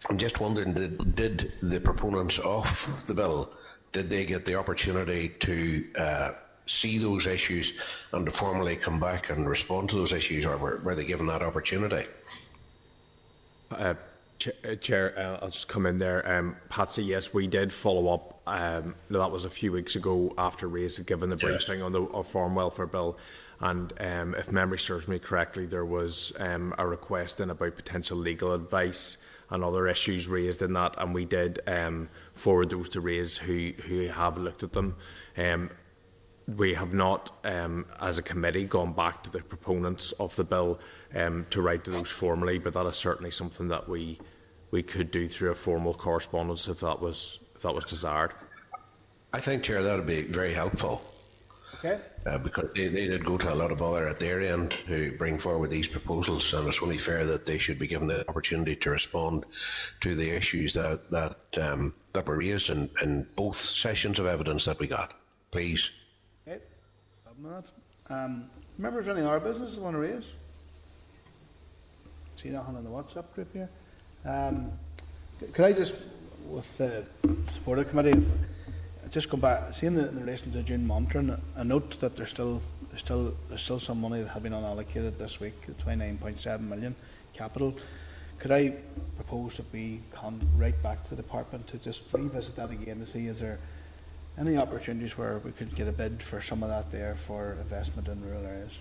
I'm 0.09 0.17
just 0.17 0.39
wondering, 0.39 0.73
did, 0.73 1.15
did 1.15 1.51
the 1.61 1.79
proponents 1.79 2.39
of 2.39 3.03
the 3.07 3.13
bill 3.13 3.51
did 3.91 4.09
they 4.09 4.25
get 4.25 4.45
the 4.45 4.55
opportunity 4.55 5.29
to 5.29 5.85
uh, 5.97 6.31
see 6.65 6.97
those 6.97 7.25
issues 7.25 7.73
and 8.13 8.25
to 8.25 8.31
formally 8.31 8.75
come 8.75 8.99
back 8.99 9.29
and 9.29 9.49
respond 9.49 9.89
to 9.89 9.95
those 9.95 10.13
issues, 10.13 10.45
or 10.45 10.57
were, 10.57 10.77
were 10.83 10.95
they 10.95 11.05
given 11.05 11.25
that 11.27 11.41
opportunity? 11.41 12.05
Uh, 13.71 13.75
uh, 13.75 13.95
Chair, 14.39 15.17
uh, 15.17 15.43
I'll 15.43 15.49
just 15.49 15.67
come 15.67 15.85
in 15.85 15.97
there. 15.97 16.27
Um, 16.29 16.57
Patsy, 16.69 17.03
yes, 17.03 17.33
we 17.33 17.47
did 17.47 17.73
follow 17.73 18.13
up. 18.13 18.41
Um, 18.45 18.95
that 19.09 19.31
was 19.31 19.45
a 19.45 19.49
few 19.49 19.71
weeks 19.71 19.95
ago 19.95 20.33
after 20.37 20.69
RaISe 20.69 20.97
had 20.97 21.07
given 21.07 21.29
the 21.29 21.35
briefing 21.35 21.81
on 21.81 21.91
the 21.91 22.05
Farm 22.23 22.55
Welfare 22.55 22.85
Bill. 22.85 23.17
And 23.59 23.91
um, 23.99 24.35
if 24.35 24.51
memory 24.51 24.77
serves 24.77 25.07
me 25.07 25.17
correctly, 25.17 25.65
there 25.65 25.85
was 25.85 26.31
um, 26.39 26.73
a 26.77 26.87
request 26.87 27.39
in 27.39 27.49
about 27.49 27.75
potential 27.75 28.17
legal 28.17 28.53
advice 28.53 29.17
and 29.49 29.63
other 29.63 29.87
issues 29.87 30.27
raised 30.27 30.61
in 30.61 30.73
that, 30.73 30.95
and 30.99 31.13
we 31.13 31.25
did 31.25 31.59
um, 31.67 32.09
forward 32.33 32.69
those 32.69 32.89
to 32.89 33.01
RaISe 33.01 33.37
who, 33.39 33.71
who 33.83 34.07
have 34.07 34.37
looked 34.37 34.61
at 34.61 34.73
them. 34.73 34.95
Um, 35.37 35.71
we 36.47 36.75
have 36.75 36.93
not, 36.93 37.31
as 37.43 38.17
a 38.17 38.21
committee, 38.21 38.65
gone 38.65 38.93
back 38.93 39.23
to 39.23 39.29
the 39.29 39.41
proponents 39.41 40.13
of 40.13 40.35
the 40.35 40.43
bill 40.43 40.79
um, 41.15 41.45
to 41.49 41.61
write 41.61 41.83
to 41.85 41.91
those 41.91 42.09
formally, 42.09 42.57
but 42.57 42.73
that 42.73 42.85
is 42.85 42.95
certainly 42.95 43.31
something 43.31 43.67
that 43.69 43.87
we 43.87 44.19
we 44.71 44.83
could 44.83 45.11
do 45.11 45.29
through 45.29 45.51
a 45.51 45.55
formal 45.55 45.93
correspondence 45.93 46.67
if 46.67 46.81
that 46.81 47.01
was 47.01 47.39
if 47.55 47.61
that 47.61 47.73
was 47.73 47.85
desired. 47.85 48.33
I 49.33 49.39
think, 49.39 49.63
Chair, 49.63 49.83
that 49.83 49.95
would 49.95 50.07
be 50.07 50.21
very 50.21 50.53
helpful. 50.53 51.01
Okay. 51.79 51.99
Uh, 52.25 52.37
because 52.39 52.71
they, 52.73 52.87
they 52.87 53.07
did 53.07 53.23
go 53.23 53.37
to 53.37 53.53
a 53.53 53.55
lot 53.55 53.71
of 53.71 53.77
bother 53.77 54.07
at 54.07 54.19
their 54.19 54.41
end 54.41 54.75
to 54.87 55.15
bring 55.17 55.37
forward 55.37 55.69
these 55.69 55.87
proposals, 55.87 56.53
and 56.53 56.67
it's 56.67 56.81
only 56.81 56.97
fair 56.97 57.23
that 57.25 57.45
they 57.45 57.57
should 57.57 57.77
be 57.77 57.87
given 57.87 58.07
the 58.07 58.27
opportunity 58.27 58.75
to 58.75 58.89
respond 58.89 59.45
to 60.01 60.15
the 60.15 60.29
issues 60.29 60.73
that 60.73 61.09
that 61.11 61.37
um, 61.61 61.93
that 62.13 62.25
were 62.25 62.37
raised 62.37 62.69
in, 62.69 62.89
in 63.03 63.27
both 63.35 63.55
sessions 63.55 64.19
of 64.19 64.25
evidence 64.25 64.65
that 64.65 64.79
we 64.79 64.87
got. 64.87 65.13
Please. 65.51 65.91
Okay. 66.47 66.59
That. 67.43 67.65
Um, 68.09 68.49
members, 68.77 69.07
any 69.07 69.21
other 69.21 69.39
business 69.39 69.75
you 69.75 69.81
want 69.81 69.95
to 69.95 69.99
raise? 69.99 70.31
See 72.47 72.53
nothing 72.53 72.77
in 72.77 72.85
the 72.85 72.89
WhatsApp 72.89 73.25
group 73.35 73.51
here. 73.51 73.69
Um, 74.23 74.71
could 75.51 75.65
I 75.65 75.73
just, 75.73 75.93
with 76.47 76.77
the 76.77 77.03
support 77.53 77.79
of 77.79 77.83
the 77.83 77.89
committee, 77.89 78.25
just 79.09 79.29
go 79.29 79.35
back, 79.35 79.73
seeing 79.73 79.95
the, 79.95 80.07
in 80.07 80.21
relation 80.21 80.53
to 80.53 80.63
June 80.63 80.87
monitoring, 80.87 81.37
a 81.57 81.63
note 81.65 81.99
that 81.99 82.15
there's 82.15 82.29
still 82.29 82.61
there's 82.87 83.01
still 83.01 83.35
there's 83.49 83.61
still 83.61 83.79
some 83.79 83.99
money 83.99 84.21
that 84.21 84.29
had 84.29 84.43
been 84.43 84.53
unallocated 84.53 85.17
this 85.17 85.41
week, 85.41 85.55
29.7 85.85 86.61
million 86.61 86.95
capital. 87.33 87.75
Could 88.39 88.51
I 88.53 88.75
propose 89.17 89.57
that 89.57 89.65
we 89.73 89.99
come 90.13 90.39
right 90.55 90.81
back 90.81 91.03
to 91.03 91.09
the 91.09 91.17
department 91.17 91.67
to 91.67 91.77
just 91.77 92.03
revisit 92.13 92.55
that 92.55 92.71
again 92.71 92.99
to 92.99 93.05
see 93.05 93.27
is 93.27 93.39
there 93.39 93.59
any 94.39 94.55
opportunities 94.55 95.17
where 95.17 95.39
we 95.39 95.51
could 95.51 95.75
get 95.75 95.89
a 95.89 95.91
bid 95.91 96.23
for 96.23 96.39
some 96.39 96.63
of 96.63 96.69
that 96.69 96.93
there 96.93 97.17
for 97.17 97.57
investment 97.59 98.07
in 98.07 98.23
rural 98.23 98.45
areas? 98.45 98.79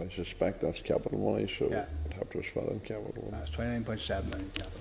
I 0.00 0.08
suspect 0.14 0.60
that's 0.60 0.82
capital 0.82 1.18
money, 1.18 1.48
so 1.48 1.68
Yeah. 1.70 1.84
I'd 2.06 2.14
have 2.14 2.30
to 2.30 2.42
spell 2.42 2.68
in 2.68 2.80
capital 2.80 3.24
money. 3.30 3.36
That's 3.38 3.50
29.7 3.50 4.24
million 4.30 4.50
capital. 4.54 4.80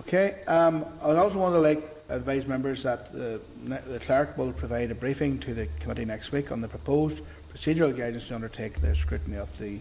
Okay, 0.00 0.42
um, 0.48 0.84
I 1.02 1.08
would 1.08 1.16
also 1.16 1.38
want 1.38 1.54
to 1.54 1.60
like 1.60 1.82
advise 2.08 2.46
members 2.46 2.82
that 2.82 3.12
the, 3.12 3.40
the 3.86 3.98
clerk 4.00 4.36
will 4.36 4.52
provide 4.52 4.90
a 4.90 4.94
briefing 4.94 5.38
to 5.38 5.54
the 5.54 5.68
committee 5.80 6.04
next 6.04 6.32
week 6.32 6.50
on 6.52 6.60
the 6.60 6.68
proposed 6.68 7.22
procedural 7.54 7.96
guidance 7.96 8.26
to 8.28 8.34
undertake 8.34 8.80
the 8.80 8.94
scrutiny 8.96 9.36
of 9.36 9.56
the 9.58 9.78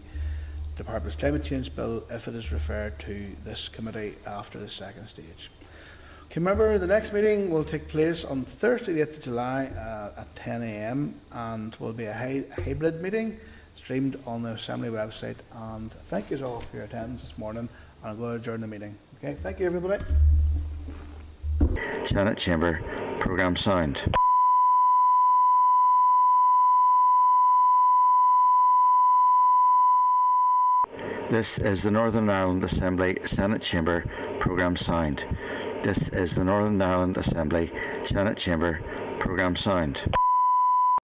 Department's 0.75 1.15
climate 1.15 1.43
change 1.43 1.75
bill 1.75 2.03
if 2.09 2.27
it 2.27 2.35
is 2.35 2.51
referred 2.51 2.97
to 2.99 3.27
this 3.43 3.67
committee 3.69 4.15
after 4.27 4.59
the 4.59 4.69
second 4.69 5.07
stage. 5.07 5.49
Okay, 6.25 6.39
remember 6.39 6.77
the 6.77 6.87
next 6.87 7.13
meeting 7.13 7.49
will 7.51 7.63
take 7.63 7.87
place 7.87 8.23
on 8.23 8.45
Thursday, 8.45 8.93
the 8.93 9.01
8th 9.05 9.17
of 9.17 9.23
July 9.23 9.65
uh, 9.65 10.21
at 10.21 10.35
10 10.35 10.63
a.m. 10.63 11.19
and 11.31 11.75
will 11.75 11.93
be 11.93 12.05
a 12.05 12.13
hy- 12.13 12.43
hybrid 12.63 13.01
meeting 13.01 13.39
streamed 13.83 14.17
on 14.25 14.43
the 14.43 14.49
Assembly 14.49 14.89
website. 14.89 15.35
And 15.53 15.91
thank 16.05 16.31
you 16.31 16.43
all 16.45 16.61
for 16.61 16.77
your 16.77 16.85
attendance 16.85 17.23
this 17.23 17.37
morning. 17.37 17.67
And 18.01 18.09
I'll 18.09 18.15
go 18.15 18.31
adjourn 18.31 18.61
the 18.61 18.67
meeting. 18.67 18.97
Okay, 19.17 19.35
thank 19.41 19.59
you, 19.59 19.65
everybody. 19.65 20.03
Senate 22.13 22.37
Chamber, 22.45 22.79
Programme 23.21 23.57
signed. 23.57 23.97
This 31.31 31.47
is 31.57 31.79
the 31.83 31.89
Northern 31.89 32.29
Ireland 32.29 32.63
Assembly 32.63 33.17
Senate 33.35 33.63
Chamber 33.71 34.03
Programme 34.41 34.77
signed. 34.85 35.19
This 35.83 35.97
is 36.13 36.29
the 36.37 36.43
Northern 36.43 36.81
Ireland 36.81 37.17
Assembly 37.17 37.71
Senate 38.13 38.37
Chamber 38.37 38.79
Programme 39.19 39.57
Sound. 39.63 39.97